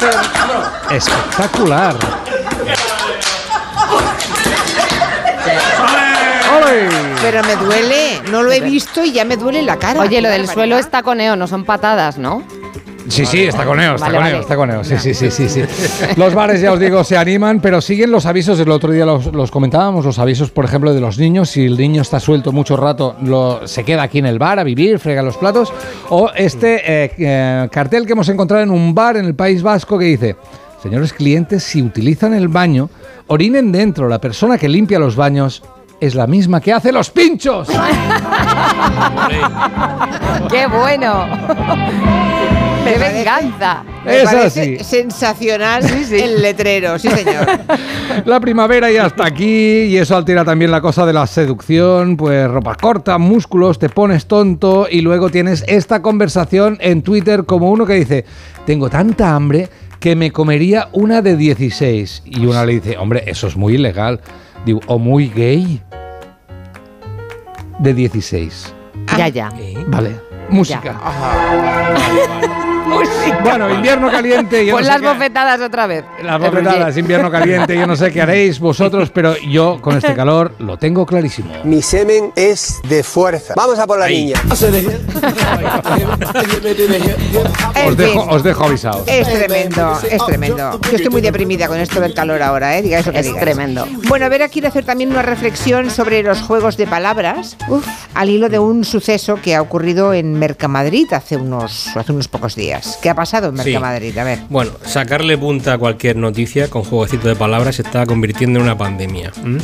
pero- 0.00 0.96
espectacular. 0.96 1.94
Pero 7.20 7.42
me 7.44 7.56
duele, 7.56 8.20
no 8.30 8.42
lo 8.42 8.50
he 8.52 8.60
visto 8.60 9.04
y 9.04 9.12
ya 9.12 9.24
me 9.24 9.36
duele 9.36 9.62
la 9.62 9.78
cara. 9.78 10.00
Oye, 10.00 10.20
lo 10.20 10.28
del 10.28 10.48
suelo 10.48 10.76
es 10.76 10.90
taconeo, 10.90 11.36
no 11.36 11.46
son 11.46 11.64
patadas, 11.64 12.18
¿no? 12.18 12.42
Sí, 13.08 13.26
sí, 13.26 13.42
está 13.42 13.64
coneo, 13.64 13.94
está 13.94 14.06
Vale, 14.06 14.18
coneo, 14.18 14.32
vale. 14.32 14.42
está 14.42 14.56
coneo. 14.56 14.84
Sí, 14.84 14.96
sí, 14.98 15.14
sí, 15.14 15.30
sí, 15.30 15.48
sí. 15.48 15.62
Los 16.16 16.34
bares, 16.34 16.60
ya 16.60 16.72
os 16.72 16.78
digo, 16.78 17.02
se 17.04 17.16
animan, 17.16 17.60
pero 17.60 17.80
siguen 17.80 18.10
los 18.10 18.26
avisos. 18.26 18.58
El 18.60 18.70
otro 18.70 18.92
día 18.92 19.04
los, 19.04 19.26
los 19.26 19.50
comentábamos, 19.50 20.04
los 20.04 20.18
avisos, 20.18 20.50
por 20.50 20.64
ejemplo, 20.64 20.94
de 20.94 21.00
los 21.00 21.18
niños. 21.18 21.50
Si 21.50 21.66
el 21.66 21.76
niño 21.76 22.02
está 22.02 22.20
suelto 22.20 22.52
mucho 22.52 22.76
rato, 22.76 23.16
lo, 23.22 23.66
se 23.66 23.84
queda 23.84 24.02
aquí 24.04 24.18
en 24.18 24.26
el 24.26 24.38
bar 24.38 24.58
a 24.58 24.64
vivir, 24.64 24.98
frega 24.98 25.22
los 25.22 25.36
platos. 25.36 25.72
O 26.10 26.30
este 26.34 27.04
eh, 27.04 27.12
eh, 27.18 27.68
cartel 27.70 28.06
que 28.06 28.12
hemos 28.12 28.28
encontrado 28.28 28.62
en 28.62 28.70
un 28.70 28.94
bar 28.94 29.16
en 29.16 29.24
el 29.24 29.34
País 29.34 29.62
Vasco 29.62 29.98
que 29.98 30.04
dice: 30.06 30.36
Señores 30.82 31.12
clientes, 31.12 31.62
si 31.64 31.82
utilizan 31.82 32.34
el 32.34 32.48
baño, 32.48 32.88
orinen 33.26 33.72
dentro. 33.72 34.08
La 34.08 34.20
persona 34.20 34.58
que 34.58 34.68
limpia 34.68 34.98
los 34.98 35.16
baños 35.16 35.62
es 36.00 36.14
la 36.14 36.26
misma 36.26 36.60
que 36.60 36.72
hace 36.72 36.92
los 36.92 37.10
pinchos. 37.10 37.68
¡Qué 40.50 40.66
bueno! 40.66 41.26
¡Qué 42.84 42.98
venganza! 42.98 43.84
Me 44.04 44.18
Es 44.18 44.24
parece 44.24 44.76
así. 44.76 44.84
sensacional 44.84 45.84
el 45.84 46.42
letrero, 46.42 46.98
sí 46.98 47.08
señor. 47.08 47.46
La 48.24 48.40
primavera 48.40 48.90
ya 48.90 49.06
está 49.06 49.26
aquí 49.26 49.82
y 49.84 49.96
eso 49.96 50.16
altera 50.16 50.44
también 50.44 50.70
la 50.70 50.80
cosa 50.80 51.06
de 51.06 51.12
la 51.12 51.26
seducción, 51.26 52.16
pues 52.16 52.48
ropa 52.50 52.74
corta, 52.74 53.18
músculos, 53.18 53.78
te 53.78 53.88
pones 53.88 54.26
tonto 54.26 54.86
y 54.90 55.00
luego 55.00 55.30
tienes 55.30 55.64
esta 55.68 56.02
conversación 56.02 56.76
en 56.80 57.02
Twitter 57.02 57.44
como 57.44 57.70
uno 57.70 57.86
que 57.86 57.94
dice, 57.94 58.24
tengo 58.66 58.90
tanta 58.90 59.34
hambre 59.34 59.68
que 60.00 60.16
me 60.16 60.32
comería 60.32 60.88
una 60.92 61.22
de 61.22 61.36
16 61.36 62.22
y 62.26 62.44
una 62.46 62.66
le 62.66 62.74
dice, 62.74 62.98
hombre, 62.98 63.22
eso 63.26 63.46
es 63.46 63.56
muy 63.56 63.74
ilegal, 63.74 64.20
Digo, 64.66 64.80
o 64.86 64.98
muy 64.98 65.28
gay 65.28 65.80
de 67.80 67.94
16. 67.94 68.74
Ya, 69.16 69.28
ya. 69.28 69.48
Vale, 69.88 70.20
música. 70.48 71.00
Música. 72.92 73.40
Bueno, 73.42 73.70
invierno 73.74 74.10
caliente. 74.10 74.64
yo 74.66 74.74
Pon 74.74 74.82
no 74.82 74.86
sé 74.86 74.92
las 74.92 75.00
qué- 75.00 75.08
bofetadas 75.08 75.60
otra 75.60 75.86
vez. 75.86 76.04
Las 76.22 76.40
bofetadas, 76.40 76.96
invierno 76.96 77.30
caliente, 77.30 77.76
yo 77.76 77.86
no 77.86 77.96
sé 77.96 78.10
qué 78.12 78.22
haréis 78.22 78.58
vosotros, 78.60 79.10
pero 79.10 79.36
yo 79.38 79.78
con 79.80 79.96
este 79.96 80.14
calor 80.14 80.54
lo 80.58 80.76
tengo 80.78 81.06
clarísimo. 81.06 81.52
Mi 81.64 81.82
semen 81.82 82.32
es 82.36 82.80
de 82.88 83.02
fuerza. 83.02 83.54
Vamos 83.56 83.78
a 83.78 83.86
por 83.86 83.98
la 83.98 84.08
niña. 84.08 84.40
Os 87.86 87.96
dejo, 87.96 88.20
os 88.28 88.42
dejo 88.42 88.64
avisados. 88.64 89.02
Es 89.06 89.28
tremendo, 89.28 89.98
es 90.10 90.24
tremendo. 90.26 90.80
Yo 90.90 90.96
estoy 90.96 91.10
muy 91.10 91.20
deprimida 91.20 91.68
con 91.68 91.78
esto 91.78 92.00
del 92.00 92.14
calor 92.14 92.42
ahora, 92.42 92.76
¿eh? 92.78 92.82
Diga 92.82 92.98
eso 92.98 93.10
que 93.12 93.18
Es 93.20 93.34
tremendo. 93.36 93.86
Bueno, 94.08 94.28
Vera 94.28 94.48
quiere 94.48 94.68
hacer 94.68 94.84
también 94.84 95.10
una 95.10 95.22
reflexión 95.22 95.90
sobre 95.90 96.22
los 96.22 96.40
juegos 96.42 96.76
de 96.76 96.86
palabras 96.86 97.56
al 98.14 98.30
hilo 98.30 98.48
de 98.48 98.58
un 98.58 98.84
suceso 98.84 99.38
que 99.42 99.54
ha 99.54 99.62
ocurrido 99.62 100.12
en 100.14 100.38
Mercamadrid 100.38 101.12
hace 101.12 101.36
unos, 101.36 101.88
hace 101.96 102.12
unos 102.12 102.28
pocos 102.28 102.54
días. 102.54 102.81
¿Qué 103.00 103.10
ha 103.10 103.14
pasado 103.14 103.48
en 103.48 103.58
Sí. 103.58 103.64
Mercamadrid? 103.64 104.16
A 104.18 104.24
ver. 104.24 104.38
Bueno, 104.48 104.72
sacarle 104.84 105.36
punta 105.38 105.74
a 105.74 105.78
cualquier 105.78 106.16
noticia 106.16 106.68
con 106.68 106.82
jueguecito 106.84 107.28
de 107.28 107.36
palabras 107.36 107.76
se 107.76 107.82
está 107.82 108.06
convirtiendo 108.06 108.58
en 108.58 108.64
una 108.64 108.76
pandemia. 108.76 109.32
¿m? 109.44 109.58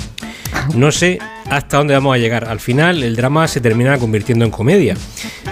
No 0.75 0.93
sé 0.93 1.19
hasta 1.51 1.79
dónde 1.79 1.95
vamos 1.95 2.15
a 2.15 2.19
llegar. 2.19 2.45
Al 2.45 2.61
final, 2.61 3.03
el 3.03 3.17
drama 3.17 3.49
se 3.49 3.61
termina 3.61 3.99
convirtiendo 3.99 4.45
en 4.45 4.51
comedia. 4.51 4.97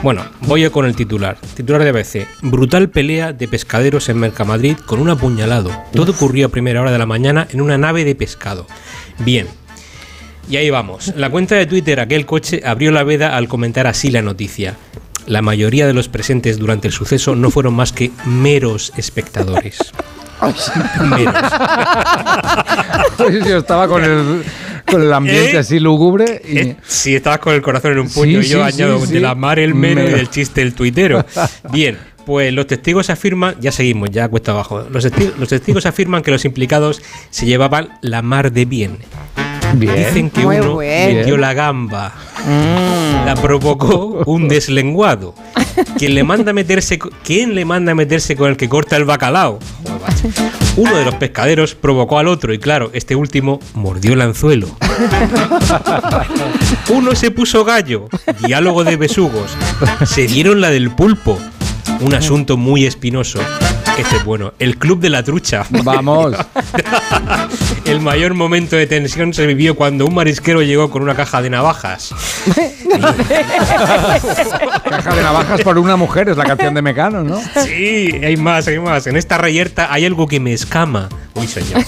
Bueno, 0.02 0.24
voy 0.42 0.68
con 0.70 0.86
el 0.86 0.94
titular. 0.94 1.38
Titular 1.54 1.82
de 1.82 1.90
ABC. 1.90 2.26
Brutal 2.42 2.88
pelea 2.90 3.32
de 3.32 3.48
pescaderos 3.48 4.08
en 4.08 4.18
Mercamadrid 4.18 4.76
con 4.78 5.00
un 5.00 5.10
apuñalado. 5.10 5.70
Todo 5.92 6.12
ocurrió 6.12 6.46
a 6.46 6.50
primera 6.50 6.80
hora 6.80 6.90
de 6.92 6.98
la 6.98 7.06
mañana 7.06 7.46
en 7.50 7.60
una 7.60 7.78
nave 7.78 8.04
de 8.04 8.14
pescado. 8.14 8.66
Bien. 9.20 9.46
Y 10.48 10.56
ahí 10.56 10.70
vamos. 10.70 11.12
La 11.16 11.30
cuenta 11.30 11.56
de 11.56 11.66
Twitter 11.66 11.98
Aquel 11.98 12.24
Coche 12.26 12.62
abrió 12.64 12.92
la 12.92 13.02
veda 13.02 13.36
al 13.36 13.48
comentar 13.48 13.86
así 13.86 14.10
la 14.10 14.22
noticia. 14.22 14.76
La 15.26 15.42
mayoría 15.42 15.86
de 15.86 15.92
los 15.92 16.08
presentes 16.08 16.58
durante 16.58 16.86
el 16.88 16.92
suceso 16.92 17.34
no 17.34 17.50
fueron 17.50 17.74
más 17.74 17.92
que 17.92 18.10
meros 18.24 18.92
espectadores. 18.96 19.78
Meros. 21.04 21.34
Sí, 23.16 23.24
yo 23.48 23.56
estaba 23.58 23.88
con 23.88 24.04
el, 24.04 24.42
con 24.90 25.00
el 25.02 25.12
ambiente 25.12 25.52
¿Eh? 25.56 25.58
así 25.58 25.80
lúgubre 25.80 26.42
y... 26.46 26.58
Eh, 26.58 26.76
Si 26.86 27.14
estabas 27.16 27.38
con 27.40 27.54
el 27.54 27.62
corazón 27.62 27.92
en 27.92 27.98
un 28.00 28.10
puño 28.10 28.42
Sí, 28.42 28.48
y 28.48 28.50
yo 28.50 28.58
sí, 28.68 28.74
añado 28.74 28.98
sí, 29.00 29.06
de 29.06 29.18
sí. 29.18 29.20
la 29.20 29.34
mar 29.34 29.58
el 29.58 29.74
mero 29.74 30.02
y 30.02 30.10
del 30.12 30.28
chiste 30.28 30.60
el 30.62 30.74
tuitero. 30.74 31.24
Bien, 31.72 31.96
pues 32.26 32.52
los 32.52 32.66
testigos 32.66 33.08
afirman, 33.08 33.56
ya 33.60 33.72
seguimos, 33.72 34.10
ya 34.10 34.28
cuesta 34.28 34.52
abajo. 34.52 34.86
Los, 34.90 35.06
testi- 35.10 35.32
los 35.38 35.48
testigos 35.48 35.86
afirman 35.86 36.22
que 36.22 36.30
los 36.30 36.44
implicados 36.44 37.00
se 37.30 37.46
llevaban 37.46 37.98
la 38.02 38.20
mar 38.22 38.52
de 38.52 38.64
bien. 38.66 38.98
Bien. 39.74 39.94
Dicen 39.96 40.30
que 40.30 40.40
Muy 40.42 40.56
uno 40.58 40.78
bien. 40.78 41.16
metió 41.16 41.36
la 41.36 41.52
gamba, 41.54 42.12
la 43.24 43.34
provocó 43.40 44.22
un 44.26 44.48
deslenguado 44.48 45.34
¿Quién 45.98 46.14
le 46.14 46.24
manda 46.24 46.50
a 46.50 46.54
meterse, 46.54 46.98
¿Quién 47.24 47.54
le 47.54 47.64
manda 47.64 47.92
a 47.92 47.94
meterse 47.94 48.36
con 48.36 48.50
el 48.50 48.56
que 48.56 48.68
corta 48.68 48.96
el 48.96 49.04
bacalao? 49.04 49.58
Uno 50.76 50.96
de 50.96 51.04
los 51.04 51.14
pescaderos 51.14 51.74
provocó 51.74 52.18
al 52.18 52.28
otro 52.28 52.52
y 52.52 52.58
claro, 52.58 52.90
este 52.92 53.16
último 53.16 53.60
mordió 53.74 54.12
el 54.14 54.20
anzuelo. 54.20 54.68
Uno 56.90 57.14
se 57.14 57.30
puso 57.30 57.64
gallo, 57.64 58.08
diálogo 58.46 58.84
de 58.84 58.96
besugos. 58.96 59.56
Se 60.04 60.26
dieron 60.26 60.60
la 60.60 60.70
del 60.70 60.90
pulpo, 60.90 61.38
un 62.00 62.14
asunto 62.14 62.56
muy 62.56 62.84
espinoso. 62.86 63.40
Este 63.98 64.16
es 64.16 64.24
bueno, 64.24 64.52
el 64.58 64.76
club 64.78 65.00
de 65.00 65.08
la 65.08 65.22
trucha. 65.22 65.64
Vamos. 65.70 66.34
El 67.86 68.00
mayor 68.00 68.34
momento 68.34 68.76
de 68.76 68.86
tensión 68.86 69.32
se 69.32 69.46
vivió 69.46 69.74
cuando 69.76 70.04
un 70.06 70.14
marisquero 70.14 70.60
llegó 70.60 70.90
con 70.90 71.02
una 71.02 71.14
caja 71.14 71.40
de 71.40 71.50
navajas. 71.50 72.12
Caja 74.84 75.14
de 75.14 75.22
navajas 75.22 75.60
por 75.62 75.78
una 75.78 75.94
mujer, 75.96 76.28
es 76.28 76.36
la 76.36 76.44
canción 76.44 76.74
de 76.74 76.82
Mecano, 76.82 77.22
¿no? 77.22 77.40
Sí, 77.64 78.10
hay 78.24 78.36
más, 78.36 78.66
hay 78.66 78.80
más. 78.80 79.06
En 79.06 79.16
esta 79.16 79.38
reyerta 79.38 79.92
hay 79.92 80.04
algo 80.04 80.26
que 80.26 80.40
me 80.40 80.52
escama. 80.52 81.08
Uy, 81.34 81.46
señor. 81.46 81.84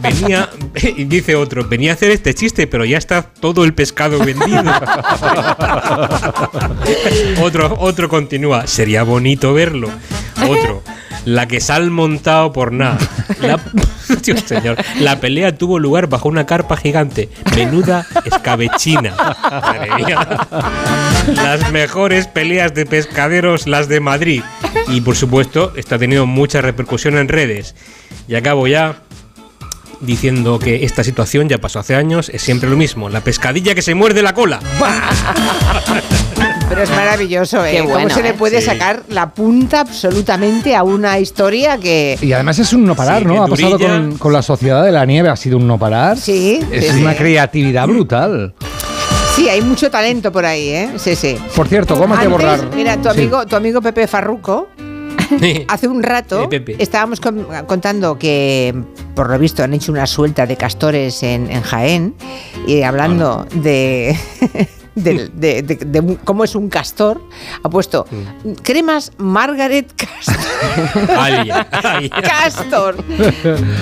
Venía, 0.00 0.48
y 0.82 1.04
dice 1.04 1.36
otro, 1.36 1.68
venía 1.68 1.90
a 1.90 1.94
hacer 1.94 2.10
este 2.12 2.34
chiste, 2.34 2.66
pero 2.66 2.86
ya 2.86 2.96
está 2.96 3.22
todo 3.22 3.64
el 3.64 3.74
pescado 3.74 4.18
vendido. 4.18 4.64
otro, 7.42 7.76
otro 7.78 8.08
continúa, 8.08 8.66
sería 8.66 9.02
bonito 9.02 9.52
verlo. 9.52 9.90
Otro, 10.48 10.82
la 11.26 11.46
que 11.46 11.60
sal 11.60 11.90
montado 11.90 12.52
por 12.52 12.72
nada. 12.72 12.98
La, 13.40 13.60
Dios 14.22 14.40
señor, 14.46 14.78
la 15.00 15.20
pelea 15.20 15.58
tuvo 15.58 15.78
lugar 15.78 16.06
bajo 16.06 16.28
una 16.28 16.46
carpa 16.46 16.76
gigante. 16.76 17.28
Menuda 17.54 18.06
escabechina. 18.24 19.14
Madre 19.42 19.94
mía. 19.96 20.48
Las 21.34 21.70
mejores 21.72 22.28
peleas 22.28 22.72
de 22.74 22.86
pescaderos, 22.86 23.66
las 23.66 23.88
de 23.88 24.00
Madrid. 24.00 24.42
Y 24.88 25.00
por 25.02 25.16
supuesto, 25.16 25.72
esto 25.76 25.96
ha 25.96 25.98
tenido 25.98 26.26
mucha 26.26 26.62
repercusión 26.62 27.18
en 27.18 27.28
redes. 27.28 27.74
Y 28.28 28.36
acabo 28.36 28.68
ya 28.68 29.02
diciendo 30.00 30.58
que 30.58 30.84
esta 30.84 31.02
situación 31.02 31.48
ya 31.48 31.58
pasó 31.58 31.80
hace 31.80 31.96
años, 31.96 32.28
es 32.28 32.42
siempre 32.42 32.70
lo 32.70 32.76
mismo. 32.76 33.08
La 33.08 33.22
pescadilla 33.22 33.74
que 33.74 33.82
se 33.82 33.94
muerde 33.94 34.22
la 34.22 34.32
cola. 34.32 34.60
Pero 36.68 36.82
es 36.82 36.90
maravilloso, 36.90 37.64
¿eh? 37.64 37.70
Qué 37.72 37.78
¿Cómo 37.78 37.90
bueno, 37.92 38.10
se 38.10 38.22
le 38.22 38.30
¿eh? 38.30 38.34
puede 38.34 38.60
Sí. 38.60 38.66
sacar 38.66 39.02
la 39.08 39.32
punta 39.32 39.80
absolutamente 39.80 40.74
a 40.74 40.82
una 40.82 41.18
historia 41.20 41.78
que... 41.78 42.18
Y 42.20 42.32
además 42.32 42.58
es 42.58 42.72
un 42.72 42.84
no 42.84 42.96
parar, 42.96 43.20
Sí, 43.20 43.24
¿no? 43.24 43.44
Ha 43.44 43.46
pasado 43.46 43.78
con, 43.78 44.18
con 44.18 44.32
la 44.32 44.42
Sociedad 44.42 44.84
de 44.84 44.90
la 44.90 45.04
Nieve, 45.06 45.28
ha 45.28 45.36
sido 45.36 45.58
un 45.58 45.66
no 45.68 45.78
parar. 45.78 46.16
Sí, 46.16 46.58
Es 46.72 46.88
sí, 46.92 47.00
una 47.00 47.12
sí. 47.12 47.18
creatividad 47.18 47.86
brutal. 47.86 48.54
Sí, 49.36 49.48
hay 49.48 49.60
mucho 49.62 49.90
talento 49.90 50.32
por 50.32 50.44
ahí, 50.44 50.68
¿eh? 50.70 50.90
Sí, 50.96 51.14
sí. 51.14 51.36
Por 51.54 51.68
cierto, 51.68 51.94
¿cómo 51.96 52.14
hay 52.14 52.20
que 52.20 52.26
Antes, 52.26 52.42
borrar? 52.46 52.74
Mira, 52.74 52.96
tu 52.96 53.10
Sí. 53.10 53.20
amigo, 53.20 53.46
tu 53.46 53.54
amigo 53.54 53.80
Pepe 53.80 54.06
Farruco, 54.08 54.68
hace 55.68 55.88
un 55.88 56.02
rato 56.02 56.48
estábamos 56.78 57.20
con- 57.20 57.46
contando 57.66 58.18
que, 58.18 58.74
por 59.14 59.28
lo 59.30 59.38
visto, 59.38 59.62
han 59.62 59.74
hecho 59.74 59.92
una 59.92 60.06
suelta 60.06 60.46
de 60.46 60.56
castores 60.56 61.22
en, 61.22 61.50
en 61.50 61.62
Jaén 61.62 62.14
y 62.66 62.82
hablando 62.82 63.46
de, 63.54 64.16
de, 64.96 65.28
de- 65.28 65.62
de 65.62 66.00
un- 66.00 66.16
cómo 66.16 66.42
es 66.42 66.54
un 66.56 66.68
castor, 66.68 67.20
ha 67.62 67.68
puesto 67.68 68.06
cremas 68.62 69.12
Margaret 69.18 69.92
Castor. 69.94 70.36
Castor. 72.22 72.96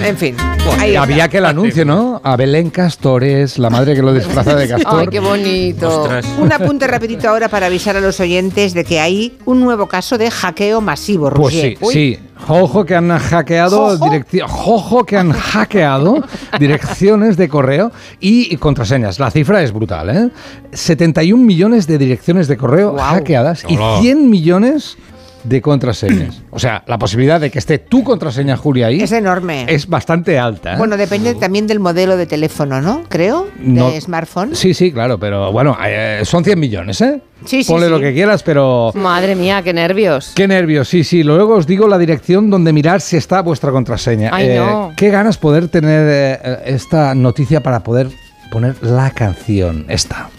En 0.03 0.17
fin. 0.19 0.37
ahí. 0.79 0.97
Había 0.97 1.29
que 1.29 1.39
el 1.39 1.47
anuncio, 1.47 1.85
¿no? 1.85 2.21
A 2.25 2.37
Belén 2.37 2.71
Castores, 2.71 3.59
la 3.59 3.71
madre 3.71 3.95
que 3.95 4.03
lo 4.03 4.13
disfraza 4.13 4.55
de 4.57 4.69
castor. 4.75 5.01
Ay, 5.01 5.07
qué 5.09 5.21
bonito. 5.21 6.03
Ostras. 6.03 6.27
Un 6.39 6.53
apunte 6.53 6.87
rapidito 6.87 7.29
ahora 7.29 7.49
para 7.49 7.67
avisar 7.67 7.97
a 7.97 8.01
los 8.01 8.19
oyentes 8.21 8.75
de 8.75 8.85
que 8.85 9.01
hay 9.01 9.39
un 9.45 9.61
nuevo 9.61 9.87
caso 9.87 10.19
de 10.19 10.31
hackeo 10.31 10.81
masivo, 10.81 11.31
Pues 11.31 11.55
Roger. 11.55 11.73
sí, 11.73 11.79
Uy, 11.81 11.93
sí. 11.95 12.19
Jojo 12.47 12.85
que 12.85 12.95
han 12.95 13.17
hackeado 13.19 13.99
Jojo 14.47 15.05
que 15.05 15.17
han 15.17 15.33
hackeado 15.33 16.23
direcciones 16.59 17.37
de 17.37 17.49
correo 17.49 17.93
y, 18.21 18.53
y 18.53 18.57
contraseñas. 18.57 19.19
La 19.19 19.31
cifra 19.31 19.63
es 19.63 19.73
brutal, 19.73 20.11
¿eh? 20.11 20.31
71 20.73 21.43
millones 21.43 21.87
de 21.87 21.99
direcciones 21.99 22.49
de 22.49 22.57
correo 22.57 22.97
hackeadas 22.97 23.65
y 23.69 23.77
Hola. 23.77 24.01
100 24.01 24.31
millones 24.31 24.97
de 25.45 25.61
contraseñas. 25.63 26.43
O 26.51 26.59
sea, 26.59 26.83
la 26.87 26.99
posibilidad 26.99 27.41
de 27.41 27.51
que 27.51 27.59
esté 27.59 27.79
tu 27.79 28.03
contraseña, 28.03 28.57
Julia, 28.57 28.89
ahí 28.89 29.01
Es 29.01 29.13
enorme. 29.13 29.67
es 29.69 29.87
bastante 29.87 30.39
alta. 30.39 30.75
¿eh? 30.75 30.79
Bueno, 30.79 30.97
depende 30.97 31.35
también 31.35 31.67
del 31.67 31.81
modelo 31.81 32.17
de 32.17 32.27
teléfono, 32.27 32.81
¿no? 32.81 33.03
Creo, 33.09 33.49
de 33.59 33.69
No. 33.69 33.91
smartphone. 34.01 34.57
Sí, 34.57 34.75
sí, 34.75 34.91
claro, 34.93 35.19
pero 35.19 35.53
bueno, 35.53 35.77
eh, 35.87 36.23
son 36.25 36.45
100 36.45 36.59
millones, 36.59 37.01
¿eh? 37.01 37.21
Sí, 37.45 37.63
sí, 37.63 37.71
Ponle 37.71 37.87
sí. 37.87 37.93
lo 37.93 38.01
que 38.01 38.15
quieras, 38.15 38.43
pero... 38.43 38.91
Madre 38.95 39.35
mía, 39.37 39.61
qué 39.63 39.75
nervios. 39.75 40.33
Qué 40.35 40.49
nervios, 40.49 40.89
sí, 40.89 41.05
sí. 41.05 41.23
Luego 41.23 41.57
os 41.57 41.67
digo 41.67 41.87
la 41.89 41.99
dirección 41.99 42.49
donde 42.49 42.73
mirar 42.73 43.03
si 43.03 43.17
está 43.19 43.43
vuestra 43.43 43.71
contraseña. 43.71 44.31
Ay, 44.33 44.49
Eh, 44.49 44.57
no. 44.57 44.93
Qué 44.97 45.11
ganas 45.11 45.37
poder 45.37 45.69
tener 45.69 46.07
eh, 46.43 46.63
esta 46.67 47.15
noticia 47.15 47.63
para 47.63 47.81
poder 47.81 48.09
poner 48.51 48.77
la 48.83 49.11
canción. 49.11 49.85
Esta. 49.89 50.31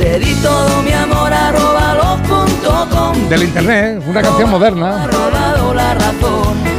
Te 0.00 0.18
di 0.20 0.32
todo 0.42 0.82
mi 0.82 0.92
amor 0.92 1.32
arroba 1.32 1.80
los.com. 1.80 1.83
Del 3.28 3.42
internet, 3.42 4.02
una 4.06 4.22
canción 4.22 4.50
moderna. 4.50 5.08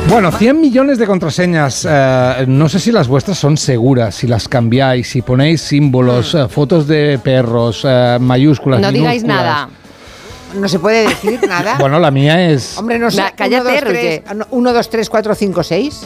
Bueno, 0.07 0.31
100 0.31 0.61
millones 0.61 0.97
de 0.99 1.07
contraseñas. 1.07 1.85
eh, 1.89 2.45
no 2.47 2.69
sé 2.69 2.79
si 2.79 2.91
las 2.91 3.07
vuestras 3.07 3.37
son 3.37 3.57
seguras, 3.57 4.15
si 4.15 4.27
las 4.27 4.47
cambiáis, 4.47 5.09
si 5.09 5.21
ponéis 5.21 5.61
símbolos, 5.61 6.35
eh, 6.35 6.47
fotos 6.47 6.87
de 6.87 7.19
perros, 7.23 7.81
eh, 7.87 8.17
mayúsculas. 8.19 8.79
No 8.79 8.91
digáis 8.91 9.23
nada. 9.23 9.69
No 10.53 10.67
se 10.69 10.79
puede 10.79 11.07
decir 11.09 11.39
nada. 11.47 11.75
Bueno, 11.79 11.99
la 11.99 12.11
mía 12.11 12.49
es. 12.49 12.77
Hombre, 12.77 12.99
no 12.99 13.09
sé. 13.11 13.23
Cállate, 13.35 13.81
Roger. 13.81 14.23
1, 14.51 14.73
2, 14.73 14.89
3, 14.89 15.09
4, 15.09 15.35
5, 15.35 15.63
6. 15.63 16.01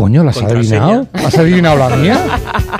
Coño, 0.00 0.24
¿las 0.24 0.38
has 0.38 0.44
adivinado? 0.50 1.06
¿Has 1.12 1.36
adivinado 1.36 1.76
la 1.76 1.94
mía? 1.94 2.18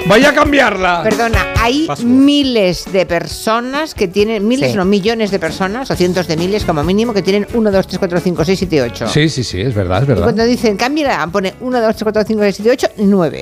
¡Vaya 0.09 0.31
a 0.31 0.33
cambiarla! 0.33 1.03
Perdona, 1.03 1.49
hay 1.61 1.87
Password. 1.87 2.09
miles 2.09 2.91
de 2.91 3.05
personas 3.05 3.93
que 3.95 4.09
tienen, 4.09 4.49
miles 4.49 4.71
Sí. 4.71 4.77
no, 4.79 4.87
millones 4.87 5.31
de 5.31 5.39
personas, 5.39 5.91
o 5.91 5.97
cientos 5.97 6.27
de 6.29 6.39
miles 6.39 6.65
como 6.65 6.83
mínimo, 6.83 7.13
que 7.13 7.21
tienen 7.21 7.47
1, 7.53 7.71
2, 7.71 7.87
3, 7.87 7.99
4, 7.99 8.21
5, 8.21 8.45
6, 8.47 8.59
7, 8.59 8.83
8. 8.83 9.07
Sí, 9.09 9.29
sí, 9.29 9.45
sí, 9.45 9.61
es 9.61 9.75
verdad, 9.75 9.99
es 9.99 10.05
Y 10.05 10.07
verdad. 10.07 10.23
cuando 10.25 10.45
dicen, 10.45 10.79
cámbiala, 10.79 11.27
pone 11.27 11.53
1, 11.61 11.81
2, 11.83 11.95
3, 11.97 12.03
4, 12.05 12.23
5, 12.27 12.41
6, 12.43 12.57
7, 12.57 12.71
8, 12.71 12.89
9. 12.97 13.41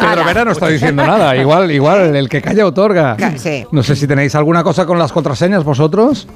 Pedro 0.00 0.24
Vera 0.24 0.44
no 0.46 0.52
está 0.52 0.68
diciendo 0.68 1.04
nada. 1.04 1.36
Igual, 1.36 1.70
igual, 1.72 2.16
el 2.16 2.26
que 2.30 2.40
calla 2.40 2.64
otorga. 2.64 3.18
Ca- 3.18 3.36
sí. 3.36 3.66
No 3.70 3.82
sé 3.82 3.94
si 3.96 4.06
tenéis 4.06 4.34
alguna 4.34 4.64
cosa 4.64 4.86
con 4.86 4.98
las 4.98 5.12
contraseñas 5.12 5.62
vosotros. 5.62 6.26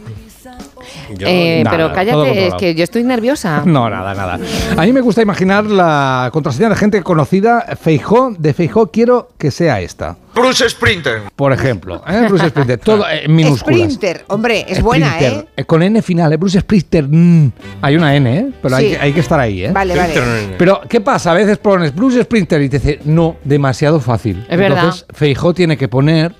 Yo- 1.18 1.26
Eh, 1.28 1.62
Nada, 1.64 1.76
pero 1.76 1.92
cállate, 1.92 2.46
es 2.48 2.54
que 2.54 2.74
yo 2.74 2.84
estoy 2.84 3.02
nerviosa. 3.04 3.62
No, 3.66 3.88
nada, 3.90 4.14
nada. 4.14 4.38
A 4.76 4.82
mí 4.82 4.92
me 4.92 5.00
gusta 5.00 5.22
imaginar 5.22 5.64
la 5.66 6.30
contraseña 6.32 6.68
de 6.70 6.76
gente 6.76 7.02
conocida. 7.02 7.76
Feijó, 7.80 8.34
de 8.38 8.54
Feijó 8.54 8.90
quiero 8.90 9.28
que 9.38 9.50
sea 9.50 9.80
esta. 9.80 10.16
Bruce 10.34 10.68
Sprinter. 10.68 11.22
Por 11.34 11.52
ejemplo, 11.52 12.02
¿eh? 12.06 12.26
Bruce 12.28 12.48
Sprinter. 12.50 12.78
Todo 12.78 13.04
eh, 13.10 13.24
en 13.24 13.34
minúsculas. 13.34 13.80
Sprinter, 13.80 14.24
hombre, 14.28 14.66
es 14.68 14.82
buena, 14.82 15.14
Sprinter, 15.14 15.32
¿eh? 15.44 15.48
eh, 15.56 15.64
Con 15.64 15.82
N 15.82 16.02
final, 16.02 16.32
¿eh? 16.32 16.36
Bruce 16.36 16.60
Sprinter. 16.60 17.06
mm. 17.08 17.52
Hay 17.82 17.96
una 17.96 18.14
N, 18.14 18.36
¿eh? 18.38 18.48
Pero 18.62 18.76
hay, 18.76 18.84
Sí. 18.84 18.90
que, 18.92 18.98
hay 19.00 19.12
que 19.14 19.20
estar 19.20 19.40
ahí, 19.40 19.64
¿eh? 19.64 19.70
Vale, 19.72 19.96
vale. 19.96 20.14
Pero, 20.58 20.80
¿qué 20.88 21.00
pasa? 21.00 21.30
A 21.30 21.34
veces 21.34 21.56
pones 21.58 21.94
Bruce 21.94 22.22
Sprinter 22.22 22.60
y 22.60 22.68
te 22.68 22.78
dice, 22.78 23.00
no, 23.04 23.36
demasiado 23.44 23.98
fácil. 24.00 24.46
Es 24.48 24.58
verdad. 24.58 24.78
Entonces, 24.84 25.06
Feijó 25.14 25.54
tiene 25.54 25.76
que 25.78 25.88
poner 25.88 26.34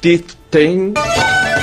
Tiftain. 0.00 0.94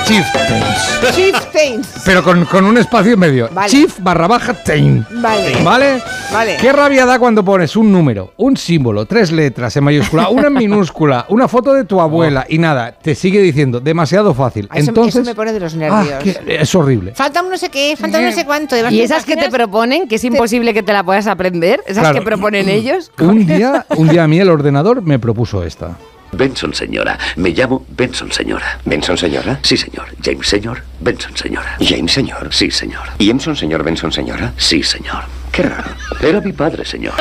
Chieftains. 0.04 1.14
Chieftains. 1.14 1.88
Pero 2.04 2.22
con, 2.22 2.44
con 2.44 2.64
un 2.64 2.76
espacio 2.78 3.14
en 3.14 3.18
medio. 3.18 3.48
Vale. 3.52 3.68
Chief 3.70 3.98
barra 4.00 4.26
baja 4.28 4.54
Tain. 4.54 5.04
Vale. 5.10 5.62
¿Vale? 5.64 6.02
Vale. 6.32 6.56
Qué 6.60 6.72
rabia 6.72 7.04
da 7.06 7.18
cuando 7.18 7.44
pones 7.44 7.74
un 7.76 7.90
número, 7.90 8.32
un 8.36 8.56
símbolo, 8.56 9.06
tres 9.06 9.32
letras 9.32 9.76
en 9.76 9.84
mayúscula, 9.84 10.28
una 10.30 10.46
en 10.48 10.52
minúscula, 10.54 11.26
una 11.28 11.48
foto 11.48 11.72
de 11.72 11.84
tu 11.84 12.00
abuela 12.00 12.46
y 12.48 12.58
nada, 12.58 12.92
te 12.92 13.14
sigue 13.14 13.40
diciendo 13.40 13.80
demasiado 13.80 14.32
fácil. 14.34 14.68
Eso- 14.74 14.90
Entonces, 14.90 15.16
eso 15.22 15.30
me 15.30 15.34
pone 15.34 15.52
de 15.52 15.60
los 15.60 15.74
ah, 15.74 15.76
nervios. 15.76 16.38
es 16.46 16.74
horrible. 16.74 17.12
Falta 17.14 17.42
un 17.42 17.50
no 17.50 17.56
sé 17.58 17.68
qué, 17.68 17.96
falta 17.98 18.18
un 18.18 18.26
no 18.26 18.32
sé 18.32 18.44
cuánto. 18.44 18.76
Y 18.90 19.00
esas 19.00 19.24
que 19.24 19.36
te 19.36 19.50
proponen, 19.50 20.06
que 20.08 20.16
es 20.16 20.24
imposible 20.24 20.72
que 20.74 20.82
te 20.82 20.92
la 20.92 21.02
puedas 21.02 21.26
aprender, 21.26 21.80
esas 21.86 22.02
Claro. 22.02 22.18
que 22.18 22.24
proponen 22.24 22.68
ellos. 22.68 23.10
Un 23.20 23.46
día, 23.46 23.86
un 23.96 24.08
día 24.08 24.24
a 24.24 24.28
mí 24.28 24.38
el 24.38 24.50
ordenador 24.50 25.02
me 25.02 25.18
propuso 25.18 25.64
esta. 25.64 25.96
Benson, 26.32 26.74
señora. 26.74 27.18
Me 27.36 27.50
llamo 27.50 27.84
Benson, 27.88 28.30
señora. 28.32 28.78
¿Benson, 28.84 29.16
señora? 29.16 29.58
Sí, 29.62 29.76
señor. 29.76 30.06
James, 30.22 30.46
señor. 30.46 30.82
Benson, 31.00 31.36
señora. 31.36 31.76
¿James, 31.80 32.12
señor? 32.12 32.48
Sí, 32.52 32.70
señor. 32.70 33.08
¿Y 33.18 33.30
Emson, 33.30 33.56
señor? 33.56 33.82
¿Benson, 33.82 34.12
señora? 34.12 34.52
Sí, 34.56 34.82
señor. 34.82 35.24
Qué 35.56 35.62
raro. 35.62 35.88
Era 36.20 36.40
mi 36.40 36.52
padre, 36.52 36.84
señor. 36.84 37.14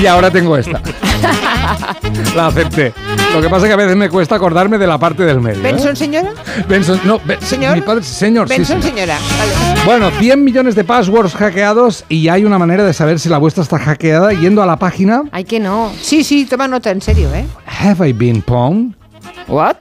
Y 0.00 0.06
ahora 0.06 0.30
tengo 0.30 0.56
esta. 0.56 0.80
La 2.36 2.48
acepté. 2.48 2.92
Lo 3.34 3.40
que 3.40 3.48
pasa 3.48 3.64
es 3.66 3.68
que 3.68 3.72
a 3.74 3.76
veces 3.76 3.96
me 3.96 4.08
cuesta 4.08 4.34
acordarme 4.34 4.76
de 4.78 4.86
la 4.86 4.98
parte 4.98 5.22
del 5.24 5.40
medio. 5.40 5.60
¿eh? 5.60 5.62
¿Benson, 5.62 5.96
señora? 5.96 6.32
Benson, 6.68 7.00
no, 7.04 7.20
Ben- 7.24 7.40
¿Señor? 7.40 7.76
Mi 7.76 7.80
padre, 7.82 8.02
señor, 8.02 8.48
sí, 8.48 8.56
Benson, 8.56 8.82
sí. 8.82 8.88
señora. 8.90 9.16
Vale. 9.38 9.80
Bueno, 9.84 10.10
100 10.18 10.42
millones 10.44 10.74
de 10.74 10.84
passwords 10.84 11.34
hackeados 11.34 12.04
y 12.08 12.28
hay 12.28 12.44
una 12.44 12.58
manera 12.58 12.84
de 12.84 12.92
saber 12.92 13.18
si 13.20 13.28
la 13.28 13.38
vuestra 13.38 13.62
está 13.62 13.78
hackeada 13.78 14.32
yendo 14.32 14.62
a 14.62 14.66
la 14.66 14.76
página 14.78 15.22
Ay, 15.32 15.44
que 15.44 15.60
no. 15.60 15.92
Sí, 16.00 16.24
sí, 16.24 16.44
toma 16.46 16.66
nota, 16.68 16.90
en 16.90 17.00
serio, 17.00 17.32
¿eh? 17.34 17.46
Have 17.80 18.06
I 18.08 18.12
been 18.12 18.42
pwned? 18.42 18.94
¿What? 19.46 19.76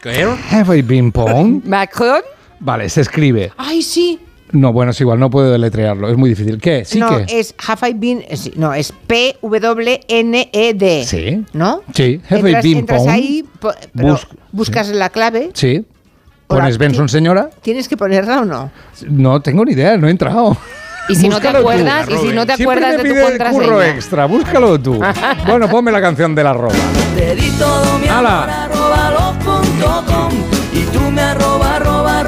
¿Qué? 0.00 0.24
Have 0.50 0.76
I 0.78 0.82
been 0.82 1.10
pwned? 1.12 1.64
¿Macron? 1.64 2.22
Vale, 2.60 2.88
se 2.88 3.00
escribe. 3.00 3.52
Ay, 3.56 3.82
sí. 3.82 4.20
No, 4.54 4.72
bueno, 4.72 4.92
es 4.92 5.00
igual, 5.00 5.18
no 5.18 5.30
puedo 5.30 5.50
deletrearlo, 5.50 6.08
es 6.08 6.16
muy 6.16 6.30
difícil. 6.30 6.58
¿Qué? 6.60 6.84
¿Sí 6.84 7.00
no, 7.00 7.08
que? 7.26 7.40
es 7.40 7.54
Have 7.66 7.90
I 7.90 7.94
Been. 7.94 8.24
sí, 8.36 8.52
No, 8.56 8.72
es 8.72 8.92
P-W-N-E-D. 9.06 11.04
Sí. 11.06 11.44
¿No? 11.52 11.82
Sí, 11.92 12.20
Have 12.30 12.40
I 12.40 12.54
entras, 12.54 12.62
been 12.62 12.78
entras 12.78 13.06
ahí, 13.06 13.44
Bus- 13.92 14.26
buscas 14.52 14.88
la 14.88 15.10
clave. 15.10 15.50
Sí. 15.54 15.84
¿Pones 16.46 16.78
Benson, 16.78 17.08
señora? 17.08 17.50
¿Tienes 17.62 17.88
que 17.88 17.96
ponerla 17.96 18.42
o 18.42 18.44
no? 18.44 18.70
No 19.08 19.40
tengo 19.40 19.64
ni 19.64 19.72
idea, 19.72 19.96
no 19.96 20.06
he 20.08 20.10
entrado. 20.10 20.56
Y 21.08 21.16
si 21.16 21.28
no 21.28 21.40
te 21.40 21.50
tú. 21.50 21.56
acuerdas, 21.56 22.08
y 22.08 22.16
si 22.16 22.32
no 22.32 22.46
te 22.46 22.56
Siempre 22.56 22.78
acuerdas 22.78 22.90
te 22.96 23.02
de 23.02 23.08
tu 23.08 23.14
pide 23.14 23.26
el 23.26 23.50
curro 23.50 23.82
extra, 23.82 24.26
búscalo 24.26 24.78
tú. 24.80 25.00
bueno, 25.46 25.68
ponme 25.68 25.90
la 25.90 26.00
canción 26.00 26.34
de 26.34 26.44
la 26.44 26.52
roba. 26.52 26.74
Te 27.16 27.34
di 27.34 27.50
todo 27.58 27.98
mi 27.98 28.08
amor 28.08 28.26
¡Hala! 28.26 28.64
arroba 28.64 29.10
los.com 29.10 30.30
y 30.72 30.80
tú 30.96 31.00
me 31.10 31.20
arroba, 31.20 31.76
arroba, 31.76 32.20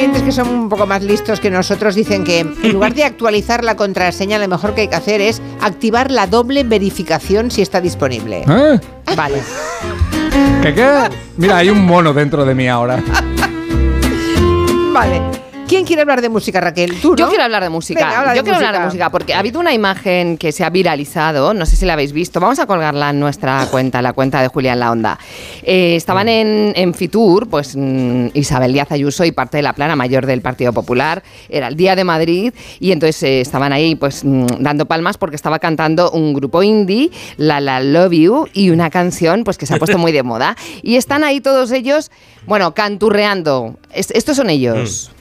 oyentes 0.00 0.22
que 0.22 0.32
son 0.32 0.48
un 0.48 0.68
poco 0.70 0.86
más 0.86 1.02
listos 1.02 1.40
que 1.40 1.50
nosotros 1.50 1.94
dicen 1.94 2.24
que 2.24 2.40
en 2.40 2.72
lugar 2.72 2.94
de 2.94 3.04
actualizar 3.04 3.62
la 3.62 3.76
contraseña, 3.76 4.38
lo 4.38 4.48
mejor 4.48 4.74
que 4.74 4.80
hay 4.80 4.88
que 4.88 4.96
hacer 4.96 5.20
es 5.20 5.42
activar 5.60 6.10
la 6.10 6.26
doble 6.26 6.64
verificación 6.64 7.50
si 7.50 7.60
está 7.60 7.82
disponible. 7.82 8.44
¿Eh? 8.48 8.80
Vale. 9.14 9.42
¿Qué 10.62 10.74
qué? 10.74 11.10
Mira, 11.36 11.58
hay 11.58 11.68
un 11.68 11.84
mono 11.84 12.14
dentro 12.14 12.46
de 12.46 12.54
mí 12.54 12.66
ahora. 12.66 13.02
Vale. 14.94 15.49
¿Quién 15.70 15.84
quiere 15.86 16.02
hablar 16.02 16.20
de 16.20 16.28
música, 16.28 16.60
Raquel? 16.60 17.00
¿Tú, 17.00 17.14
Yo 17.16 17.24
no? 17.26 17.28
quiero 17.30 17.44
hablar 17.44 17.62
de 17.62 17.68
música. 17.70 18.04
Venga, 18.04 18.18
habla 18.20 18.34
Yo 18.34 18.38
de 18.38 18.42
quiero 18.42 18.56
hablar 18.56 18.74
de 18.80 18.84
música. 18.86 19.10
porque 19.10 19.34
ha 19.34 19.38
habido 19.38 19.60
una 19.60 19.72
imagen 19.72 20.36
que 20.36 20.50
se 20.52 20.64
ha 20.64 20.70
viralizado, 20.70 21.54
no 21.54 21.64
sé 21.64 21.76
si 21.76 21.86
la 21.86 21.92
habéis 21.92 22.12
visto, 22.12 22.40
vamos 22.40 22.58
a 22.58 22.66
colgarla 22.66 23.10
en 23.10 23.20
nuestra 23.20 23.66
cuenta, 23.70 24.02
la 24.02 24.12
cuenta 24.12 24.42
de 24.42 24.48
Julián 24.48 24.80
La 24.80 24.90
Onda. 24.90 25.18
Eh, 25.62 25.94
estaban 25.96 26.28
en, 26.28 26.72
en 26.74 26.92
Fitur, 26.92 27.48
pues 27.48 27.76
mm, 27.76 28.28
Isabel 28.34 28.72
Díaz 28.72 28.90
Ayuso 28.90 29.24
y 29.24 29.30
parte 29.32 29.58
de 29.58 29.62
la 29.62 29.72
plana 29.72 29.94
mayor 29.94 30.26
del 30.26 30.42
Partido 30.42 30.72
Popular, 30.72 31.22
era 31.48 31.68
el 31.68 31.76
Día 31.76 31.94
de 31.94 32.02
Madrid 32.04 32.52
y 32.80 32.90
entonces 32.92 33.22
eh, 33.22 33.40
estaban 33.40 33.72
ahí 33.72 33.94
pues 33.94 34.24
mm, 34.24 34.46
dando 34.58 34.86
palmas 34.86 35.18
porque 35.18 35.36
estaba 35.36 35.60
cantando 35.60 36.10
un 36.10 36.34
grupo 36.34 36.62
indie, 36.64 37.10
La 37.36 37.60
La 37.60 37.80
Love 37.80 38.12
You, 38.12 38.48
y 38.52 38.70
una 38.70 38.90
canción 38.90 39.44
pues 39.44 39.56
que 39.56 39.66
se 39.66 39.74
ha 39.74 39.78
puesto 39.78 39.98
muy 39.98 40.10
de 40.10 40.24
moda. 40.24 40.56
Y 40.82 40.96
están 40.96 41.22
ahí 41.22 41.40
todos 41.40 41.70
ellos, 41.70 42.10
bueno, 42.46 42.74
canturreando. 42.74 43.76
Es- 43.92 44.10
estos 44.10 44.36
son 44.36 44.50
ellos. 44.50 45.12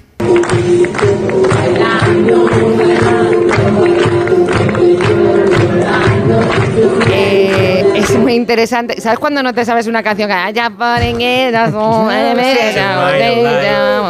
Eh, 7.12 7.84
es 7.96 8.18
muy 8.18 8.34
interesante. 8.34 9.00
¿Sabes 9.02 9.20
cuando 9.20 9.44
no 9.44 9.54
te 9.54 9.66
sabes 9.66 9.88
una 9.88 10.04
canción 10.04 10.28
que 10.30 10.34
"Ah, 10.34 10.50
ya 10.52 10.70
ponen 10.70 11.20
el 11.22 11.56
azul, 11.56 12.12
eh, 12.12 12.34
me 12.36 12.74
llamo, 12.76 13.12
me 13.12 13.44
llamo"? 13.64 14.10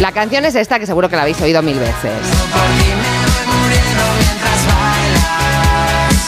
La 0.00 0.12
canción 0.12 0.44
es 0.44 0.54
esta 0.54 0.78
que 0.78 0.86
seguro 0.86 1.08
que 1.08 1.16
la 1.16 1.22
habéis 1.22 1.40
oído 1.40 1.62
mil 1.62 1.78
veces. 1.78 2.12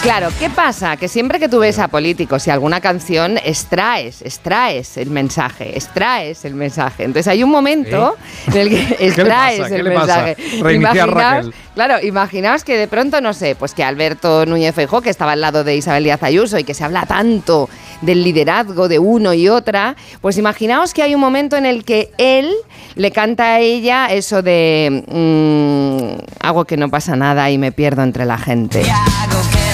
Claro, 0.02 0.28
¿qué 0.38 0.48
pasa? 0.48 0.96
Que 0.96 1.08
siempre 1.08 1.38
que 1.38 1.48
tú 1.48 1.58
ves 1.58 1.78
a 1.78 1.88
políticos 1.88 2.46
y 2.46 2.50
alguna 2.50 2.80
canción, 2.80 3.36
extraes, 3.44 4.22
extraes 4.22 4.96
el 4.96 5.10
mensaje, 5.10 5.76
extraes 5.76 6.46
el 6.46 6.54
mensaje. 6.54 7.04
Entonces 7.04 7.28
hay 7.28 7.44
un 7.44 7.50
momento 7.50 8.16
en 8.46 8.56
el 8.56 8.68
que 8.70 8.76
le 8.98 9.06
extraes 9.08 9.58
pasa? 9.58 9.68
¿Qué 9.68 9.76
el 9.76 9.84
le 9.84 9.90
pasa? 9.90 10.22
mensaje. 10.22 10.74
Imaginaos-. 10.74 11.52
Claro, 11.74 12.02
imaginaos 12.02 12.64
que 12.64 12.78
de 12.78 12.88
pronto, 12.88 13.20
no 13.20 13.34
sé, 13.34 13.54
pues 13.54 13.74
que 13.74 13.84
Alberto 13.84 14.46
Núñez 14.46 14.74
Feijóo, 14.74 15.02
que 15.02 15.10
estaba 15.10 15.32
al 15.32 15.42
lado 15.42 15.64
de 15.64 15.76
Isabel 15.76 16.04
Díaz 16.04 16.22
Ayuso 16.22 16.58
y 16.58 16.64
que 16.64 16.72
se 16.72 16.82
habla 16.82 17.04
tanto 17.04 17.68
del 18.00 18.24
liderazgo 18.24 18.88
de 18.88 18.98
uno 18.98 19.34
y 19.34 19.48
otra, 19.48 19.96
pues 20.22 20.38
imaginaos 20.38 20.94
que 20.94 21.02
hay 21.02 21.14
un 21.14 21.20
momento 21.20 21.56
en 21.56 21.66
el 21.66 21.84
que 21.84 22.10
él 22.16 22.50
le 22.94 23.10
canta 23.10 23.54
a 23.54 23.60
ella 23.60 24.06
eso 24.06 24.40
de 24.40 25.04
mm, 25.08 26.46
hago 26.46 26.64
que 26.64 26.78
no 26.78 26.88
pasa 26.88 27.16
nada 27.16 27.50
y 27.50 27.58
me 27.58 27.70
pierdo 27.70 28.02
entre 28.02 28.24
la 28.24 28.38
gente. 28.38 28.82
Hago 28.90 29.40
que 29.52 29.69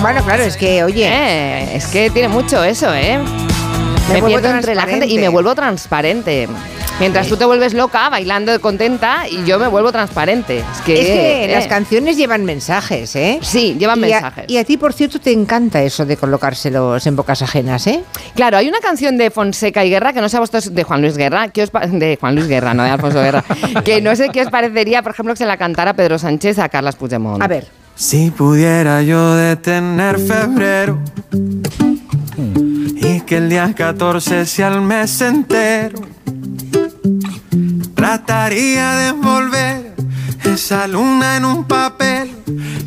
Bueno, 0.00 0.22
claro, 0.24 0.42
es 0.44 0.56
que, 0.56 0.82
oye, 0.82 1.06
Eh, 1.08 1.76
es 1.76 1.86
que 1.86 2.10
tiene 2.10 2.28
mucho 2.28 2.64
eso, 2.64 2.92
¿eh? 2.94 3.18
Me, 4.12 4.20
vuelvo 4.20 4.26
pierdo 4.40 4.56
entre 4.56 4.74
la 4.74 4.82
gente 4.86 5.06
y 5.06 5.18
me 5.18 5.28
vuelvo 5.28 5.54
transparente. 5.54 6.48
Mientras 6.98 7.28
tú 7.28 7.36
te 7.36 7.44
vuelves 7.46 7.72
loca, 7.74 8.08
bailando 8.10 8.58
contenta, 8.60 9.26
y 9.28 9.44
yo 9.44 9.58
me 9.58 9.68
vuelvo 9.68 9.90
transparente. 9.92 10.58
Es 10.58 10.80
que, 10.84 11.00
es 11.00 11.06
que 11.06 11.44
eh, 11.44 11.48
las 11.54 11.66
canciones 11.66 12.16
llevan 12.16 12.44
mensajes, 12.44 13.14
¿eh? 13.16 13.38
Sí, 13.42 13.76
llevan 13.78 14.00
Y 14.00 14.04
a- 14.04 14.20
mensajes. 14.20 14.44
y 14.48 14.56
a 14.58 14.64
ti, 14.64 14.76
por 14.76 14.92
cierto, 14.92 15.18
te 15.18 15.32
encanta 15.32 15.82
eso 15.82 16.04
de 16.04 16.16
colocárselos 16.16 17.06
en 17.06 17.16
bocas 17.16 17.40
ajenas, 17.42 17.86
¿eh? 17.86 18.02
Claro, 18.34 18.56
hay 18.58 18.68
una 18.68 18.80
canción 18.80 19.16
de 19.16 19.30
Fonseca 19.30 19.84
y 19.84 19.90
Guerra 19.90 20.12
que 20.12 20.20
no 20.20 20.28
sé 20.28 20.36
a 20.36 20.40
vosotros, 20.40 20.74
de 20.74 20.82
Juan 20.82 21.00
Luis 21.02 21.16
Guerra, 21.16 21.48
que 21.48 21.62
os 21.62 21.70
de 21.72 22.18
Juan 22.20 22.34
Luis 22.34 22.48
Guerra, 22.48 22.74
no 22.74 22.82
de 22.82 22.90
Alfonso 22.90 23.22
Guerra, 23.22 23.44
que 23.84 24.00
no 24.02 24.14
sé 24.16 24.28
qué 24.30 24.42
os 24.42 24.50
parecería, 24.50 25.02
por 25.02 25.12
ejemplo, 25.12 25.32
que 25.34 25.38
se 25.38 25.46
la 25.46 25.56
cantara 25.56 25.94
Pedro 25.94 26.18
Sánchez 26.18 26.58
a 26.58 26.68
Carlas 26.68 26.96
Puigdemont. 26.96 27.42
A 27.42 27.46
ver. 27.48 27.66
Si 28.00 28.30
pudiera 28.30 29.02
yo 29.02 29.34
detener 29.34 30.18
febrero 30.18 30.98
y 32.96 33.20
que 33.20 33.36
el 33.36 33.50
día 33.50 33.74
14 33.74 34.46
sea 34.46 34.68
el 34.68 34.80
mes 34.80 35.20
entero, 35.20 36.00
trataría 37.94 38.92
de 38.94 39.08
envolver 39.08 39.94
esa 40.44 40.86
luna 40.86 41.36
en 41.36 41.44
un 41.44 41.64
papel 41.64 42.30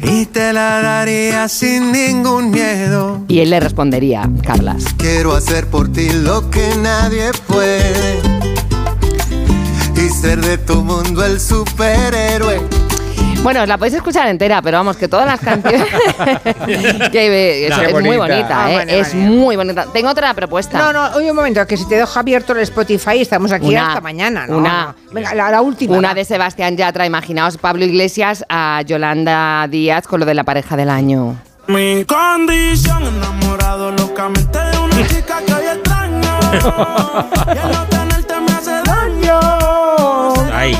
y 0.01 0.25
te 0.25 0.51
la 0.51 0.81
daría 0.81 1.47
sin 1.47 1.91
ningún 1.91 2.49
miedo. 2.49 3.23
Y 3.27 3.41
él 3.41 3.51
le 3.51 3.59
respondería, 3.59 4.27
Carlas. 4.43 4.83
Quiero 4.97 5.35
hacer 5.35 5.67
por 5.67 5.91
ti 5.91 6.09
lo 6.09 6.49
que 6.49 6.75
nadie 6.81 7.29
puede 7.47 8.19
y 9.95 10.09
ser 10.09 10.41
de 10.41 10.57
tu 10.57 10.83
mundo 10.83 11.23
el 11.23 11.39
superhéroe. 11.39 12.82
Bueno, 13.43 13.65
la 13.65 13.77
podéis 13.77 13.95
escuchar 13.95 14.29
entera, 14.29 14.61
pero 14.61 14.77
vamos, 14.77 14.95
que 14.95 15.09
todas 15.09 15.25
las 15.25 15.39
canciones. 15.41 15.85
que, 17.11 17.67
es, 17.67 17.93
muy 18.01 18.15
bonita. 18.15 18.65
Ah, 18.65 18.71
¿eh? 18.71 18.75
vale, 18.77 18.99
es 18.99 19.13
vale. 19.13 19.25
muy 19.29 19.55
bonita. 19.57 19.85
Tengo 19.91 20.09
otra 20.09 20.33
propuesta. 20.33 20.77
No, 20.77 20.93
no, 20.93 21.17
oye 21.17 21.29
un 21.29 21.35
momento, 21.35 21.67
que 21.67 21.75
si 21.75 21.85
te 21.85 21.95
dejo 21.95 22.17
abierto 22.17 22.53
el 22.53 22.59
Spotify 22.59 23.19
estamos 23.21 23.51
aquí 23.51 23.67
Una- 23.67 23.87
hasta 23.89 23.99
mañana, 24.01 24.47
¿no? 24.47 24.57
una-. 24.59 24.95
Venga, 25.11 25.35
la, 25.35 25.51
la 25.51 25.61
última. 25.61 25.97
Una 25.97 26.13
de 26.13 26.23
Sebastián 26.23 26.77
Yatra, 26.77 27.05
imaginaos 27.05 27.57
Pablo 27.57 27.83
Iglesias 27.83 28.45
a 28.47 28.81
Yolanda 28.83 29.67
Díaz 29.69 30.07
con 30.07 30.21
lo 30.21 30.25
de 30.25 30.35
la 30.35 30.45
pareja 30.45 30.77
del 30.77 30.89
año. 30.89 31.35
Mi 31.67 32.05
condición 32.05 33.03
enamorado 33.05 33.91
locamente 33.91 34.57
de 34.57 34.77
una 34.79 35.07
chica 35.09 35.41
que 35.45 35.53
hoy 35.53 35.65
extraño. 35.65 36.39
Y 36.53 37.57
el 37.57 37.71
no 37.73 37.85
tenerte 37.87 38.33
me 38.39 38.51
hace 38.53 38.81
daño. 38.85 39.39
Ay. 40.53 40.77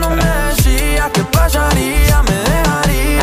não 0.00 0.12
é. 0.14 0.35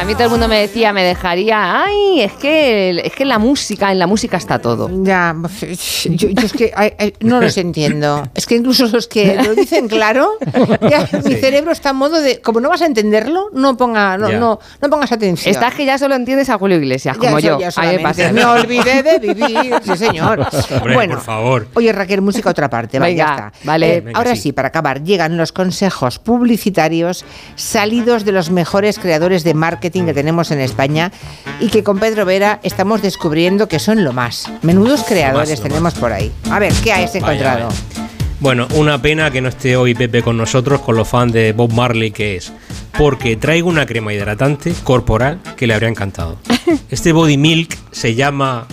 A 0.03 0.06
mí 0.06 0.15
todo 0.15 0.25
el 0.25 0.32
mundo 0.32 0.49
me 0.49 0.59
decía, 0.59 0.91
me 0.91 1.01
dejaría. 1.01 1.82
Ay, 1.85 2.19
es 2.23 2.33
que, 2.33 2.90
es 3.06 3.14
que 3.14 3.23
la 3.23 3.40
música, 3.40 3.90
en 3.90 3.99
la 3.99 4.06
música 4.06 4.35
está 4.35 4.59
todo. 4.59 4.90
Ya, 5.01 5.33
yo, 6.09 6.27
yo 6.27 6.45
es 6.45 6.51
que 6.51 6.73
ay, 6.75 6.91
ay, 6.99 7.14
no 7.22 7.40
los 7.40 7.56
entiendo. 7.56 8.27
Es 8.35 8.45
que 8.45 8.56
incluso 8.56 8.85
los 8.88 9.07
que 9.07 9.35
lo 9.41 9.56
dicen 9.56 9.88
claro, 9.88 10.32
ya 10.90 11.07
mi 11.23 11.35
cerebro 11.35 11.72
está 11.72 11.91
en 11.91 11.95
modo 11.95 12.19
de, 12.19 12.41
como 12.41 12.59
no 12.59 12.67
vas 12.67 12.82
a 12.82 12.85
entenderlo, 12.85 13.49
no 13.53 13.77
ponga, 13.77 14.17
no, 14.17 14.27
no, 14.33 14.59
no 14.82 14.90
pongas 14.90 15.14
atención. 15.14 15.56
Estás 15.56 15.73
que 15.73 15.85
ya 15.85 15.98
solo 15.98 16.15
entiendes 16.15 16.49
a 16.49 16.57
Julio 16.57 16.75
Iglesias, 16.75 17.17
como 17.17 17.40
yo. 17.40 17.57
ya 17.57 17.67
A 17.77 17.82
mí 17.85 17.98
me 17.98 18.01
solamente. 18.01 18.03
pasa. 18.03 18.32
Me 18.33 18.43
olvidé 18.43 19.03
de 19.03 19.19
vivir, 19.19 19.73
sí 19.85 19.95
señor. 19.95 20.45
Hombre, 20.82 20.95
bueno, 20.95 21.15
por 21.15 21.23
favor. 21.23 21.67
Oye 21.75 21.93
Raquel, 21.93 22.22
música 22.22 22.49
otra 22.49 22.69
parte, 22.69 22.99
va, 22.99 23.06
Venga, 23.06 23.25
ya 23.25 23.33
está. 23.48 23.53
vale. 23.64 23.95
Eh, 23.95 24.01
Venga, 24.01 24.17
ahora 24.19 24.35
sí. 24.35 24.41
sí. 24.41 24.51
para 24.51 24.67
acabar, 24.67 25.01
llegan 25.01 25.38
los 25.38 25.53
consejos 25.53 26.19
publicitarios 26.19 27.23
salidos 27.56 28.25
de 28.25 28.33
los 28.33 28.51
mejores 28.51 28.99
creadores 28.99 29.45
de 29.45 29.53
marketing 29.53 29.92
que 29.93 30.13
tenemos 30.13 30.49
en 30.51 30.59
España 30.59 31.11
y 31.59 31.69
que 31.69 31.83
con 31.83 31.99
Pedro 31.99 32.25
Vera 32.25 32.59
estamos 32.63 33.01
descubriendo 33.01 33.67
que 33.67 33.77
son 33.80 34.03
lo 34.03 34.11
más. 34.11 34.51
Menudos 34.63 35.03
creadores 35.03 35.59
lo 35.59 35.63
tenemos 35.67 35.93
por 35.93 36.11
ahí. 36.11 36.31
A 36.49 36.57
ver, 36.59 36.73
¿qué 36.83 36.91
has 36.91 37.13
encontrado? 37.15 37.67
vaya. 37.67 38.03
Bueno, 38.39 38.67
una 38.73 39.01
pena 39.01 39.31
que 39.31 39.39
no 39.39 39.47
esté 39.47 39.77
hoy 39.77 39.93
Pepe 39.93 40.22
con 40.22 40.35
nosotros, 40.35 40.81
con 40.81 40.95
los 40.95 41.07
fans 41.07 41.31
de 41.31 41.53
Bob 41.53 41.72
Marley 41.72 42.11
que 42.11 42.35
es. 42.35 42.51
Porque 42.97 43.38
traigo 43.38 43.69
una 43.69 43.85
crema 43.85 44.13
hidratante 44.13 44.73
corporal 44.83 45.39
que 45.55 45.67
le 45.67 45.73
habría 45.73 45.89
encantado. 45.89 46.38
Este 46.89 47.11
body 47.11 47.38
milk 47.38 47.77
se 47.91 48.15
llama 48.15 48.67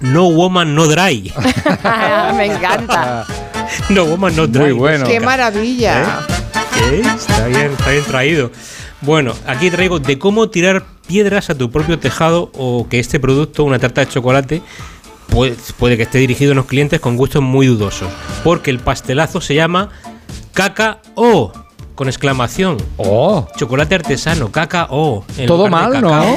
No 0.00 0.28
Woman 0.30 0.74
No 0.74 0.86
Dry. 0.86 1.32
me 2.36 2.46
encanta. 2.46 3.26
No 3.88 4.04
Woman 4.04 4.36
No 4.36 4.46
Dry. 4.46 4.62
Muy 4.62 4.72
bueno. 4.72 5.06
¡Qué 5.06 5.18
maravilla! 5.18 6.20
¿Eh? 6.90 7.02
Está 7.04 7.46
bien, 7.48 7.72
está 7.72 7.90
bien 7.90 8.04
traído. 8.04 8.50
Bueno, 9.02 9.34
aquí 9.46 9.70
traigo 9.70 9.98
de 9.98 10.18
cómo 10.18 10.48
tirar 10.48 10.84
piedras 11.06 11.50
a 11.50 11.54
tu 11.56 11.70
propio 11.70 11.98
tejado 11.98 12.50
o 12.54 12.86
que 12.88 12.98
este 13.00 13.18
producto, 13.18 13.64
una 13.64 13.78
tarta 13.78 14.00
de 14.02 14.08
chocolate, 14.08 14.62
pues, 15.28 15.72
puede 15.76 15.96
que 15.96 16.04
esté 16.04 16.18
dirigido 16.18 16.52
a 16.52 16.54
unos 16.54 16.66
clientes 16.66 17.00
con 17.00 17.16
gustos 17.16 17.42
muy 17.42 17.66
dudosos. 17.66 18.08
Porque 18.44 18.70
el 18.70 18.78
pastelazo 18.78 19.40
se 19.40 19.54
llama 19.54 19.90
Caca-O. 20.52 21.52
Con 21.94 22.08
exclamación. 22.08 22.78
Oh. 22.96 23.46
Chocolate 23.56 23.94
artesano, 23.96 24.50
caca-o. 24.50 25.24
en 25.36 25.46
Todo 25.46 25.68
mal, 25.68 26.00
¿no? 26.00 26.36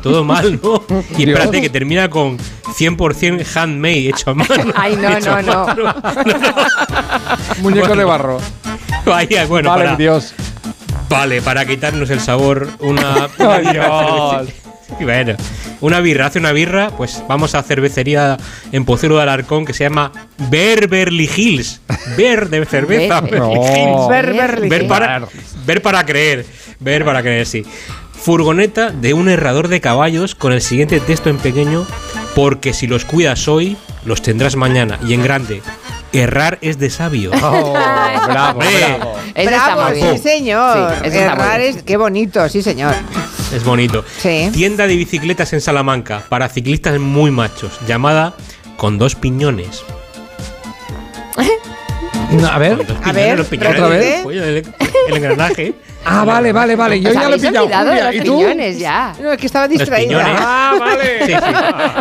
Todo 0.00 0.22
mal, 0.32 0.60
¿no? 0.62 0.80
Y 1.18 1.24
Dios. 1.24 1.38
espérate 1.38 1.60
que 1.60 1.68
termina 1.70 2.08
con 2.08 2.38
100% 2.38 3.44
handmade, 3.56 4.08
hecho 4.10 4.30
a 4.30 4.34
mano. 4.34 4.72
Ay, 4.76 4.96
no, 5.00 5.18
no, 5.20 5.42
no. 5.42 5.64
mano. 5.64 5.92
Muñeco 7.60 7.86
Bueno. 7.88 7.96
de 7.96 8.04
barro. 8.04 8.38
Vaya, 9.04 9.44
bueno, 9.46 9.70
vale, 9.70 9.84
para, 9.84 9.96
Dios. 9.96 10.34
Vale, 11.12 11.42
para 11.42 11.64
quitarnos 11.66 12.10
el 12.10 12.20
sabor, 12.20 12.68
una, 12.80 13.28
una 13.38 13.58
birra 13.58 14.42
bueno, 15.00 15.36
una 15.80 16.00
birra, 16.00 16.26
hace 16.26 16.38
una 16.38 16.52
birra, 16.52 16.90
pues 16.90 17.22
vamos 17.28 17.54
a 17.54 17.62
cervecería 17.62 18.36
en 18.72 18.84
Pocero 18.84 19.16
de 19.16 19.22
Alarcón 19.22 19.64
que 19.64 19.72
se 19.72 19.84
llama 19.84 20.12
Beverly 20.50 21.30
Hills. 21.34 21.80
Ver 22.16 22.48
de 22.50 22.64
cerveza. 22.66 23.20
Ver- 23.20 23.38
No. 23.38 24.08
Para, 24.88 25.06
ver 25.66 25.82
para 25.82 26.04
creer. 26.04 26.46
Ver 26.80 27.04
para 27.04 27.22
creer, 27.22 27.46
sí. 27.46 27.64
Furgoneta 28.12 28.90
de 28.90 29.14
un 29.14 29.28
herrador 29.28 29.68
de 29.68 29.80
caballos 29.80 30.34
con 30.34 30.52
el 30.52 30.60
siguiente 30.60 31.00
texto 31.00 31.30
en 31.30 31.38
pequeño. 31.38 31.86
Porque 32.34 32.72
si 32.72 32.86
los 32.86 33.04
cuidas 33.04 33.46
hoy, 33.48 33.76
los 34.04 34.22
tendrás 34.22 34.56
mañana. 34.56 34.98
Y 35.06 35.14
en 35.14 35.22
grande. 35.22 35.62
Errar 36.12 36.58
es 36.60 36.78
de 36.78 36.90
sabio. 36.90 37.30
Oh, 37.42 37.72
bravo, 38.28 38.60
bravo. 38.60 39.18
Muy 39.90 40.00
sí, 40.16 40.18
señor. 40.18 40.94
Sí, 41.02 41.06
está 41.08 41.32
Errar 41.32 41.60
es- 41.60 41.82
qué 41.82 41.96
bonito, 41.96 42.48
sí, 42.48 42.62
señor. 42.62 42.94
Es 43.54 43.64
bonito. 43.64 44.04
Sí. 44.18 44.50
Tienda 44.52 44.86
de 44.86 44.96
bicicletas 44.96 45.52
en 45.52 45.60
Salamanca 45.60 46.22
para 46.28 46.48
ciclistas 46.48 46.98
muy 46.98 47.30
machos, 47.30 47.78
llamada 47.86 48.34
Con 48.76 48.98
dos 48.98 49.14
piñones. 49.14 49.82
No, 52.30 52.46
A 52.52 52.58
ver. 52.58 52.86
A 53.04 53.12
ver, 53.12 53.38
los 53.38 53.46
piñones 53.48 53.74
¿otra 53.76 53.88
vez? 53.88 54.22
pollo, 54.22 54.44
el, 54.44 54.56
el 55.08 55.14
engranaje. 55.16 55.74
Ah, 56.04 56.24
vale, 56.24 56.52
vale, 56.52 56.74
vale. 56.76 57.00
Yo 57.00 57.12
ya 57.12 57.28
lo 57.28 57.36
he 57.36 57.38
pillado. 57.38 57.66
Julia, 57.68 58.04
los 58.06 58.14
¿Y 58.16 58.20
tú? 58.20 58.38
piñones 58.38 58.78
ya. 58.78 59.14
No, 59.22 59.32
es 59.32 59.38
que 59.38 59.46
estaba 59.46 59.68
distraída. 59.68 60.24
Ah, 60.38 60.74
vale. 60.78 61.26
Sí, 61.26 61.32
sí. 61.32 61.38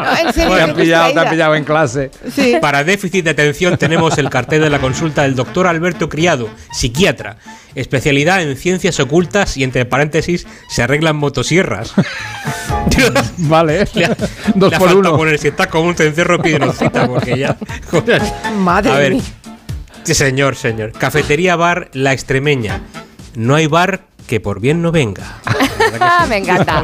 No, 0.01 0.17
en 0.27 0.33
serio, 0.33 0.55
Te 0.55 0.61
han 0.61 0.69
estoy 0.69 0.83
pillado, 0.83 1.13
te 1.13 1.19
han 1.19 1.29
pillado 1.29 1.55
en 1.55 1.63
clase. 1.63 2.11
Sí. 2.33 2.57
Para 2.59 2.83
déficit 2.83 3.23
de 3.25 3.31
atención 3.31 3.77
tenemos 3.77 4.17
el 4.17 4.29
cartel 4.29 4.61
de 4.61 4.69
la 4.69 4.79
consulta 4.79 5.21
del 5.23 5.35
doctor 5.35 5.67
Alberto 5.67 6.09
Criado, 6.09 6.49
psiquiatra. 6.71 7.37
Especialidad 7.75 8.41
en 8.41 8.57
ciencias 8.57 8.99
ocultas 8.99 9.55
y 9.57 9.63
entre 9.63 9.85
paréntesis 9.85 10.45
se 10.69 10.83
arreglan 10.83 11.15
motosierras. 11.15 11.93
Vale. 13.37 13.87
Le 13.93 14.05
ha- 14.05 14.17
Dos 14.55 14.71
le 14.71 14.77
por 14.79 14.93
uno. 14.95 15.15
poner 15.17 15.37
si 15.39 15.47
estás 15.49 15.67
como 15.67 15.85
un 15.87 15.95
cencerro 15.95 16.41
pide 16.41 16.57
una 16.57 16.73
cita 16.73 17.07
porque 17.07 17.37
ya. 17.37 17.55
Madre 18.57 18.91
A 18.91 18.95
ver. 18.97 19.13
mía. 19.13 19.21
Sí, 20.03 20.13
señor, 20.15 20.55
señor. 20.55 20.91
Cafetería 20.93 21.55
Bar 21.55 21.89
La 21.93 22.11
Extremeña. 22.13 22.81
No 23.35 23.55
hay 23.55 23.67
bar 23.67 24.01
que 24.27 24.39
por 24.39 24.59
bien 24.59 24.81
no 24.81 24.91
venga. 24.91 25.39
Ah, 25.99 26.25
me 26.29 26.37
encanta. 26.37 26.83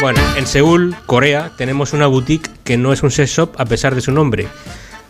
Bueno, 0.00 0.20
en 0.36 0.46
Seúl, 0.46 0.94
Corea, 1.06 1.50
tenemos 1.56 1.92
una 1.92 2.06
boutique 2.06 2.48
que 2.64 2.76
no 2.76 2.92
es 2.92 3.02
un 3.02 3.10
sex 3.10 3.30
shop 3.30 3.54
a 3.58 3.64
pesar 3.64 3.94
de 3.94 4.00
su 4.00 4.12
nombre. 4.12 4.46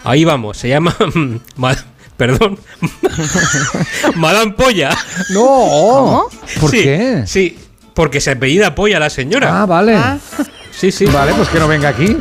Ahí 0.05 0.25
vamos, 0.25 0.57
se 0.57 0.69
llama. 0.69 0.97
Ma- 1.57 1.77
Perdón. 2.17 2.59
Madame 4.17 4.53
Polla. 4.53 4.91
No. 5.31 6.25
¿Por 6.61 6.71
Sí, 6.71 6.83
qué? 6.83 7.23
Sí, 7.27 7.59
porque 7.95 8.21
se 8.21 8.33
apellida 8.33 8.75
Polla 8.75 8.99
la 8.99 9.09
señora. 9.11 9.63
Ah, 9.63 9.67
vale. 9.67 9.97
Sí, 10.79 10.93
sí. 10.93 11.07
Vale, 11.07 11.33
pues 11.35 11.49
que 11.49 11.59
no 11.59 11.67
venga 11.67 11.89
aquí. 11.89 12.17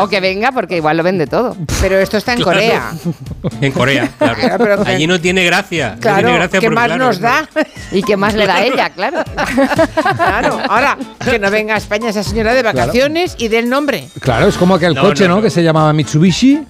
O 0.00 0.08
que 0.08 0.20
venga 0.20 0.52
porque 0.52 0.76
igual 0.76 0.96
lo 0.96 1.02
vende 1.02 1.26
todo. 1.26 1.56
Pero 1.80 1.98
esto 1.98 2.16
está 2.16 2.32
en 2.34 2.42
Claro. 2.42 2.58
Corea. 2.60 2.92
En 3.60 3.72
Corea, 3.72 4.08
claro. 4.18 4.36
Pero 4.58 4.84
que- 4.84 4.90
Allí 4.90 5.06
no 5.08 5.20
tiene 5.20 5.44
gracia. 5.44 5.94
no 5.96 6.00
Claro, 6.00 6.16
tiene 6.18 6.34
gracia 6.38 6.60
¿qué 6.60 6.70
más 6.70 6.86
claro, 6.86 7.04
nos 7.06 7.18
da? 7.20 7.48
¿Y 7.90 8.02
qué 8.02 8.16
más 8.16 8.34
le 8.34 8.46
da 8.46 8.56
a 8.56 8.64
ella? 8.64 8.90
Claro. 8.94 9.24
Claro, 10.16 10.60
ahora 10.68 10.96
que 11.24 11.38
no 11.38 11.50
venga 11.50 11.74
a 11.74 11.78
España 11.78 12.10
esa 12.10 12.22
señora 12.22 12.54
de 12.54 12.62
vacaciones 12.62 13.34
y 13.38 13.48
del 13.48 13.68
nombre. 13.68 14.08
Claro, 14.20 14.46
es 14.46 14.56
como 14.56 14.74
aquel 14.76 14.94
No, 14.94 15.02
coche, 15.02 15.24
no, 15.24 15.30
¿no? 15.30 15.36
no. 15.36 15.42
Que 15.42 15.50
se 15.50 15.62
llamaba 15.62 15.92
Mitsubishi. 15.92 16.60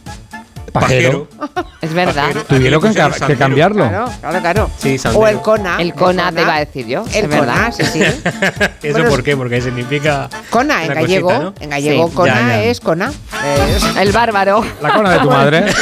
Pajero. 0.80 1.28
Es 1.80 1.94
verdad. 1.94 2.26
Pajero. 2.26 2.44
Tuvieron 2.44 2.82
que, 2.82 3.36
cambiarlo. 3.36 3.88
Claro, 3.88 4.10
claro, 4.20 4.40
claro. 4.40 4.70
Sí, 4.78 4.98
sandero. 4.98 5.24
o 5.24 5.28
el 5.28 5.40
Kona. 5.40 5.76
El 5.80 5.94
Kona 5.94 6.32
te 6.32 6.42
iba 6.42 6.56
a 6.56 6.58
decir 6.58 6.86
yo. 6.86 7.04
El 7.14 7.24
es 7.24 7.28
verdad. 7.28 7.54
Kona, 7.54 7.72
sí, 7.72 7.84
sí. 7.84 8.02
¿Eso 8.82 8.92
Bueno, 8.98 9.10
por 9.10 9.22
qué? 9.22 9.36
Porque 9.36 9.60
significa. 9.60 10.28
Kona, 10.50 10.84
en 10.84 10.94
gallego. 10.94 11.28
cosita, 11.28 11.44
¿no? 11.44 11.54
En 11.60 11.70
gallego, 11.70 12.08
Sí, 12.08 12.14
Kona 12.16 12.34
ya, 12.34 12.40
ya. 12.48 12.64
es 12.64 12.80
Kona. 12.80 13.12
Es- 13.44 13.84
El 13.96 14.12
bárbaro. 14.12 14.64
La 14.82 14.92
cona 14.92 15.10
de 15.12 15.18
tu 15.20 15.30
madre. 15.30 15.64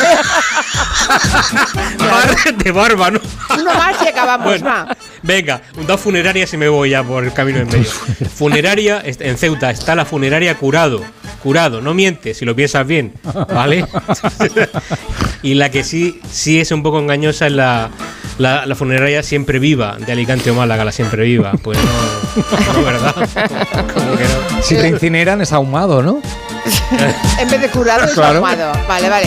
Bar 1.98 2.36
de 2.56 2.70
barba, 2.72 3.10
¿no? 3.10 3.20
Uno 3.58 3.74
más 3.74 3.96
y 4.04 4.08
acabamos, 4.08 4.46
Bueno, 4.46 4.66
va. 4.66 4.96
venga, 5.22 5.62
dos 5.86 6.00
funerarias 6.00 6.52
y 6.52 6.56
me 6.56 6.68
voy 6.68 6.90
ya 6.90 7.02
por 7.02 7.24
el 7.24 7.32
camino 7.32 7.58
en 7.60 7.68
medio. 7.68 7.84
funeraria, 8.34 9.02
en 9.04 9.38
Ceuta 9.38 9.70
está 9.70 9.94
la 9.94 10.04
funeraria 10.04 10.56
Curado. 10.56 11.02
Curado, 11.42 11.80
no 11.80 11.94
miente, 11.94 12.34
si 12.34 12.44
lo 12.44 12.56
piensas 12.56 12.86
bien, 12.86 13.12
¿vale? 13.52 13.86
y 15.42 15.54
la 15.54 15.70
que 15.70 15.84
sí, 15.84 16.20
sí 16.30 16.60
es 16.60 16.72
un 16.72 16.82
poco 16.82 16.98
engañosa 16.98 17.46
es 17.46 17.52
la, 17.52 17.88
la, 18.39 18.66
la 18.66 18.74
funeraria 18.74 19.23
Siempre 19.23 19.58
Viva, 19.58 19.97
de 19.98 20.12
Alicante 20.12 20.50
o 20.50 20.55
Málaga, 20.55 20.84
la 20.84 20.92
Siempre 20.92 21.24
Viva. 21.24 21.52
Pues 21.62 21.78
no, 21.78 22.73
no, 22.74 22.82
¿verdad? 22.84 23.15
Como 23.94 24.16
que 24.16 24.24
no. 24.24 24.62
Si 24.62 24.74
te 24.76 24.89
incineran 24.89 25.40
es 25.40 25.52
ahumado, 25.52 26.02
¿no? 26.02 26.20
En 27.39 27.48
vez 27.50 27.60
de 27.60 27.68
curado 27.68 28.05
es 28.05 28.12
Claro. 28.12 28.36
ahumado. 28.39 28.73
Vale, 28.89 29.08
vale. 29.08 29.26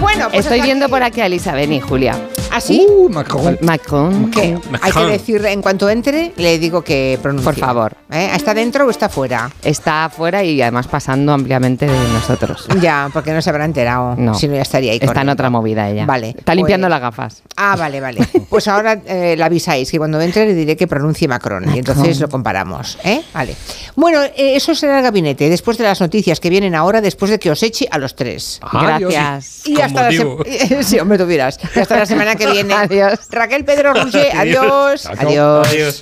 Bueno, 0.00 0.28
pues 0.30 0.46
Estoy 0.46 0.62
viendo 0.62 0.86
aquí. 0.86 0.90
por 0.92 1.02
aquí 1.02 1.20
a 1.20 1.26
Elisa 1.26 1.52
Beni, 1.52 1.80
Julia. 1.80 2.16
¿Ah, 2.52 2.60
sí? 2.60 2.86
Uh, 2.90 3.08
Macron. 3.08 3.58
Macron. 3.60 4.30
¿Qué? 4.30 4.40
Hay 4.40 4.54
que 4.54 4.68
Macron. 4.70 5.10
decir, 5.10 5.46
en 5.46 5.62
cuanto 5.62 5.88
entre, 5.88 6.32
le 6.36 6.58
digo 6.58 6.82
que 6.82 7.18
pronuncie. 7.22 7.44
Por 7.52 7.60
favor. 7.60 7.96
¿Eh? 8.10 8.30
¿Está 8.34 8.54
dentro 8.54 8.86
o 8.86 8.90
está 8.90 9.08
fuera? 9.08 9.50
Está 9.62 10.06
afuera 10.06 10.42
y 10.42 10.60
además 10.60 10.88
pasando 10.88 11.32
ampliamente 11.32 11.86
de 11.86 12.08
nosotros. 12.12 12.66
Ya, 12.80 13.08
porque 13.12 13.32
no 13.32 13.40
se 13.40 13.50
habrá 13.50 13.64
enterado. 13.64 14.16
No. 14.16 14.34
Si 14.34 14.48
no, 14.48 14.54
ya 14.56 14.62
estaría 14.62 14.92
ahí 14.92 14.98
Está 15.00 15.22
en 15.22 15.28
otra 15.28 15.48
movida 15.48 15.88
ella. 15.88 16.06
Vale, 16.06 16.34
Está 16.36 16.54
limpiando 16.54 16.86
pues- 16.86 16.90
las 16.90 17.00
gafas. 17.00 17.42
Ah, 17.56 17.76
vale, 17.76 18.00
vale. 18.00 18.20
Pues 18.50 18.66
ahora 18.66 19.00
eh, 19.06 19.36
la 19.38 19.46
avisáis 19.46 19.88
que 19.90 19.98
cuando 19.98 20.20
entre 20.20 20.44
le 20.44 20.54
diré 20.54 20.76
que 20.76 20.88
pronuncie 20.88 21.28
Macron 21.28 21.72
y 21.72 21.78
entonces 21.78 22.18
lo 22.18 22.28
comparamos. 22.28 22.98
¿eh? 23.04 23.22
Vale. 23.32 23.54
Bueno, 23.94 24.22
eh, 24.22 24.56
eso 24.56 24.74
será 24.74 24.96
el 24.98 25.04
gabinete 25.04 25.48
después 25.48 25.78
de 25.78 25.84
las 25.84 26.00
noticias 26.00 26.40
que 26.40 26.50
vienen 26.50 26.74
ahora, 26.74 27.00
después 27.00 27.30
de 27.30 27.38
que 27.38 27.48
os 27.50 27.62
eche 27.62 27.86
a 27.90 27.98
los 27.98 28.16
tres. 28.16 28.58
Ah, 28.62 28.98
Dios. 28.98 29.12
Gracias. 29.12 29.68
Y 29.68 29.80
hasta 29.80 30.10
la 30.10 30.10
sí, 30.82 30.98
hombre. 30.98 31.20
Y 31.30 31.38
hasta 31.38 31.96
la 31.96 32.06
semana 32.06 32.34
que 32.34 32.39
viene. 32.52 32.74
Adiós. 32.74 33.20
Raquel 33.30 33.64
Pedro 33.64 33.92
Roger, 33.94 34.30
adiós. 34.36 35.06
Adiós. 35.06 35.68
Adiós. 35.68 36.00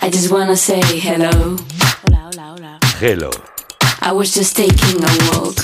I 0.00 0.10
just 0.10 0.30
wanna 0.30 0.56
say 0.56 0.80
hello. 1.00 1.56
Hola, 2.06 2.30
hola, 2.30 2.52
hola. 2.52 2.78
Hello. 3.00 3.30
I 4.00 4.12
was 4.12 4.32
just 4.34 4.56
taking 4.56 5.02
a 5.02 5.36
walk. 5.36 5.56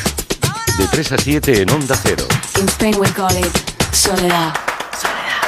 De 0.77 0.87
3 0.89 1.13
a 1.13 1.19
7 1.19 1.63
en 1.63 1.71
Onda 1.71 1.95
Cero. 1.97 2.27
In 2.61 2.69
Spain 2.69 2.99
we 2.99 3.07
call 3.13 3.35
it 3.37 3.53
soledad. 3.93 4.53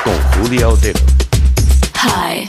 Con 0.04 0.14
Julia 0.34 0.68
Otero. 0.68 1.00
Hi. 1.96 2.48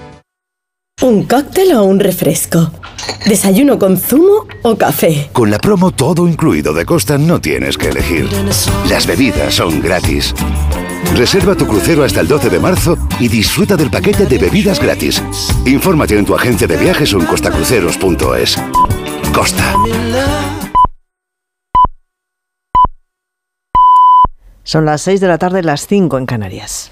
¿Un 1.01 1.23
cóctel 1.23 1.73
o 1.73 1.83
un 1.83 1.99
refresco? 1.99 2.71
¿Desayuno 3.25 3.79
con 3.79 3.97
zumo 3.97 4.45
o 4.61 4.77
café? 4.77 5.31
Con 5.33 5.49
la 5.49 5.57
promo 5.57 5.89
todo 5.89 6.27
incluido 6.27 6.75
de 6.75 6.85
Costa 6.85 7.17
no 7.17 7.41
tienes 7.41 7.75
que 7.75 7.89
elegir. 7.89 8.29
Las 8.87 9.07
bebidas 9.07 9.55
son 9.55 9.81
gratis. 9.81 10.31
Reserva 11.15 11.55
tu 11.55 11.65
crucero 11.65 12.03
hasta 12.03 12.21
el 12.21 12.27
12 12.27 12.51
de 12.51 12.59
marzo 12.59 12.97
y 13.19 13.29
disfruta 13.29 13.75
del 13.75 13.89
paquete 13.89 14.27
de 14.27 14.37
bebidas 14.37 14.79
gratis. 14.79 15.23
Infórmate 15.65 16.19
en 16.19 16.25
tu 16.25 16.35
agencia 16.35 16.67
de 16.67 16.77
viajes 16.77 17.11
o 17.15 17.19
en 17.19 17.25
costacruceros.es. 17.25 18.57
Costa. 19.33 19.73
Son 24.63 24.85
las 24.85 25.01
6 25.01 25.19
de 25.19 25.27
la 25.27 25.39
tarde, 25.39 25.63
las 25.63 25.87
5 25.87 26.19
en 26.19 26.27
Canarias. 26.27 26.91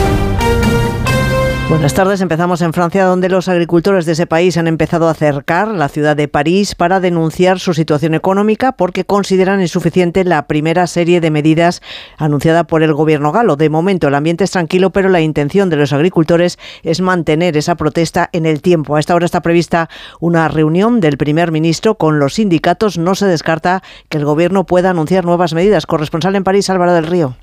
Buenas 1.71 1.93
tardes. 1.93 2.19
Empezamos 2.19 2.61
en 2.61 2.73
Francia, 2.73 3.05
donde 3.05 3.29
los 3.29 3.47
agricultores 3.47 4.05
de 4.05 4.11
ese 4.11 4.27
país 4.27 4.57
han 4.57 4.67
empezado 4.67 5.07
a 5.07 5.11
acercar 5.11 5.69
la 5.69 5.87
ciudad 5.87 6.17
de 6.17 6.27
París 6.27 6.75
para 6.75 6.99
denunciar 6.99 7.61
su 7.61 7.73
situación 7.73 8.13
económica 8.13 8.73
porque 8.73 9.05
consideran 9.05 9.61
insuficiente 9.61 10.25
la 10.25 10.47
primera 10.47 10.85
serie 10.85 11.21
de 11.21 11.31
medidas 11.31 11.81
anunciada 12.17 12.65
por 12.65 12.83
el 12.83 12.93
gobierno 12.93 13.31
galo. 13.31 13.55
De 13.55 13.69
momento 13.69 14.09
el 14.09 14.15
ambiente 14.15 14.43
es 14.43 14.51
tranquilo, 14.51 14.89
pero 14.89 15.07
la 15.07 15.21
intención 15.21 15.69
de 15.69 15.77
los 15.77 15.93
agricultores 15.93 16.59
es 16.83 16.99
mantener 16.99 17.55
esa 17.55 17.75
protesta 17.75 18.29
en 18.33 18.45
el 18.45 18.61
tiempo. 18.61 18.97
A 18.97 18.99
esta 18.99 19.15
hora 19.15 19.25
está 19.25 19.39
prevista 19.39 19.89
una 20.19 20.49
reunión 20.49 20.99
del 20.99 21.17
primer 21.17 21.53
ministro 21.53 21.95
con 21.95 22.19
los 22.19 22.33
sindicatos. 22.33 22.97
No 22.97 23.15
se 23.15 23.27
descarta 23.27 23.81
que 24.09 24.17
el 24.17 24.25
gobierno 24.25 24.65
pueda 24.65 24.89
anunciar 24.89 25.23
nuevas 25.23 25.53
medidas. 25.53 25.85
Corresponsal 25.85 26.35
en 26.35 26.43
París, 26.43 26.69
Álvaro 26.69 26.91
del 26.91 27.07
Río. 27.07 27.37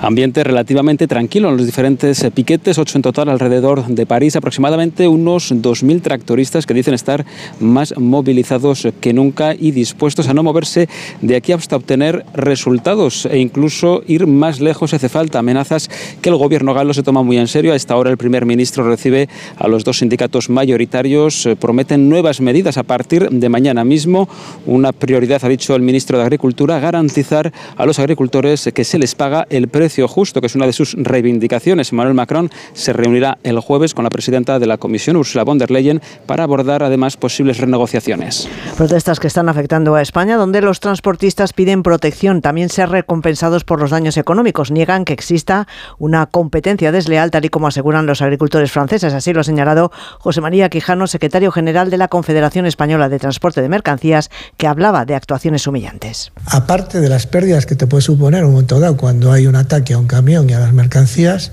Ambiente 0.00 0.44
relativamente 0.44 1.08
tranquilo 1.08 1.48
en 1.48 1.56
los 1.56 1.66
diferentes 1.66 2.22
eh, 2.22 2.30
piquetes, 2.30 2.78
ocho 2.78 2.96
en 2.96 3.02
total 3.02 3.28
alrededor 3.28 3.84
de 3.84 4.06
París, 4.06 4.36
aproximadamente 4.36 5.08
unos 5.08 5.50
2.000 5.50 6.02
tractoristas 6.02 6.66
que 6.66 6.74
dicen 6.74 6.94
estar 6.94 7.26
más 7.58 7.98
movilizados 7.98 8.86
que 9.00 9.12
nunca 9.12 9.56
y 9.56 9.72
dispuestos 9.72 10.28
a 10.28 10.34
no 10.34 10.44
moverse 10.44 10.88
de 11.20 11.34
aquí 11.34 11.50
hasta 11.50 11.74
obtener 11.74 12.24
resultados 12.32 13.26
e 13.26 13.38
incluso 13.38 14.04
ir 14.06 14.28
más 14.28 14.60
lejos 14.60 14.90
si 14.90 14.96
hace 14.96 15.08
falta. 15.08 15.40
Amenazas 15.40 15.90
que 16.22 16.28
el 16.28 16.36
gobierno 16.36 16.74
galo 16.74 16.94
se 16.94 17.02
toma 17.02 17.24
muy 17.24 17.36
en 17.36 17.48
serio. 17.48 17.72
A 17.72 17.76
esta 17.76 17.96
hora 17.96 18.10
el 18.10 18.18
primer 18.18 18.46
ministro 18.46 18.88
recibe 18.88 19.28
a 19.56 19.66
los 19.66 19.82
dos 19.82 19.98
sindicatos 19.98 20.48
mayoritarios, 20.48 21.44
eh, 21.44 21.56
prometen 21.56 22.08
nuevas 22.08 22.40
medidas 22.40 22.78
a 22.78 22.84
partir 22.84 23.28
de 23.30 23.48
mañana 23.48 23.82
mismo. 23.84 24.28
Una 24.64 24.92
prioridad, 24.92 25.44
ha 25.44 25.48
dicho 25.48 25.74
el 25.74 25.82
ministro 25.82 26.18
de 26.18 26.22
Agricultura, 26.22 26.78
garantizar 26.78 27.52
a 27.76 27.84
los 27.84 27.98
agricultores 27.98 28.70
que 28.72 28.84
se 28.84 29.00
les 29.00 29.16
paga 29.16 29.44
el 29.50 29.66
precio 29.66 29.87
justo, 30.08 30.40
que 30.40 30.46
es 30.46 30.54
una 30.54 30.66
de 30.66 30.72
sus 30.72 30.94
reivindicaciones. 30.94 31.92
Emmanuel 31.92 32.14
Macron 32.14 32.50
se 32.72 32.92
reunirá 32.92 33.38
el 33.42 33.60
jueves 33.60 33.94
con 33.94 34.04
la 34.04 34.10
presidenta 34.10 34.58
de 34.58 34.66
la 34.66 34.78
Comisión, 34.78 35.16
Ursula 35.16 35.44
von 35.44 35.58
der 35.58 35.70
Leyen, 35.70 36.00
para 36.26 36.44
abordar 36.44 36.82
además 36.82 37.16
posibles 37.16 37.58
renegociaciones. 37.58 38.48
Protestas 38.76 39.20
que 39.20 39.26
están 39.26 39.48
afectando 39.48 39.94
a 39.94 40.02
España, 40.02 40.36
donde 40.36 40.60
los 40.60 40.80
transportistas 40.80 41.52
piden 41.52 41.82
protección, 41.82 42.42
también 42.42 42.68
ser 42.68 42.90
recompensados 42.90 43.64
por 43.64 43.80
los 43.80 43.90
daños 43.90 44.16
económicos. 44.16 44.70
Niegan 44.70 45.04
que 45.04 45.12
exista 45.12 45.66
una 45.98 46.26
competencia 46.26 46.92
desleal, 46.92 47.30
tal 47.30 47.44
y 47.44 47.48
como 47.48 47.68
aseguran 47.68 48.06
los 48.06 48.22
agricultores 48.22 48.70
franceses. 48.70 49.12
Así 49.14 49.32
lo 49.32 49.40
ha 49.40 49.44
señalado 49.44 49.90
José 50.18 50.40
María 50.40 50.68
Quijano, 50.68 51.06
secretario 51.06 51.50
general 51.50 51.90
de 51.90 51.96
la 51.96 52.08
Confederación 52.08 52.66
Española 52.66 53.08
de 53.08 53.18
Transporte 53.18 53.62
de 53.62 53.68
Mercancías, 53.68 54.30
que 54.56 54.66
hablaba 54.66 55.04
de 55.04 55.14
actuaciones 55.14 55.66
humillantes. 55.66 56.32
Aparte 56.46 57.00
de 57.00 57.08
las 57.08 57.26
pérdidas 57.26 57.66
que 57.66 57.74
te 57.74 57.86
puede 57.86 58.02
suponer 58.02 58.44
un 58.44 58.52
momento 58.52 58.80
dado 58.80 58.96
cuando 58.96 59.32
hay 59.32 59.46
un 59.46 59.56
ataque 59.56 59.77
que 59.84 59.94
a 59.94 59.98
un 59.98 60.06
camión 60.06 60.48
y 60.48 60.52
a 60.52 60.60
las 60.60 60.72
mercancías, 60.72 61.52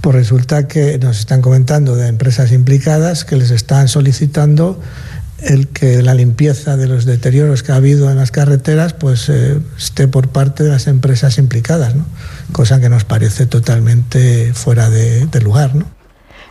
pues 0.00 0.14
resulta 0.16 0.68
que 0.68 0.98
nos 0.98 1.18
están 1.18 1.42
comentando 1.42 1.96
de 1.96 2.08
empresas 2.08 2.52
implicadas 2.52 3.24
que 3.24 3.36
les 3.36 3.50
están 3.50 3.88
solicitando 3.88 4.80
el 5.42 5.68
que 5.68 6.02
la 6.02 6.14
limpieza 6.14 6.76
de 6.76 6.86
los 6.86 7.04
deterioros 7.04 7.62
que 7.62 7.72
ha 7.72 7.76
habido 7.76 8.10
en 8.10 8.16
las 8.16 8.30
carreteras 8.30 8.92
pues 8.92 9.28
eh, 9.28 9.58
esté 9.76 10.06
por 10.06 10.28
parte 10.28 10.62
de 10.62 10.70
las 10.70 10.86
empresas 10.86 11.38
implicadas, 11.38 11.94
cosa 12.52 12.80
que 12.80 12.88
nos 12.88 13.04
parece 13.04 13.46
totalmente 13.46 14.52
fuera 14.54 14.88
de, 14.88 15.26
de 15.26 15.40
lugar. 15.40 15.74
¿no? 15.74 16.01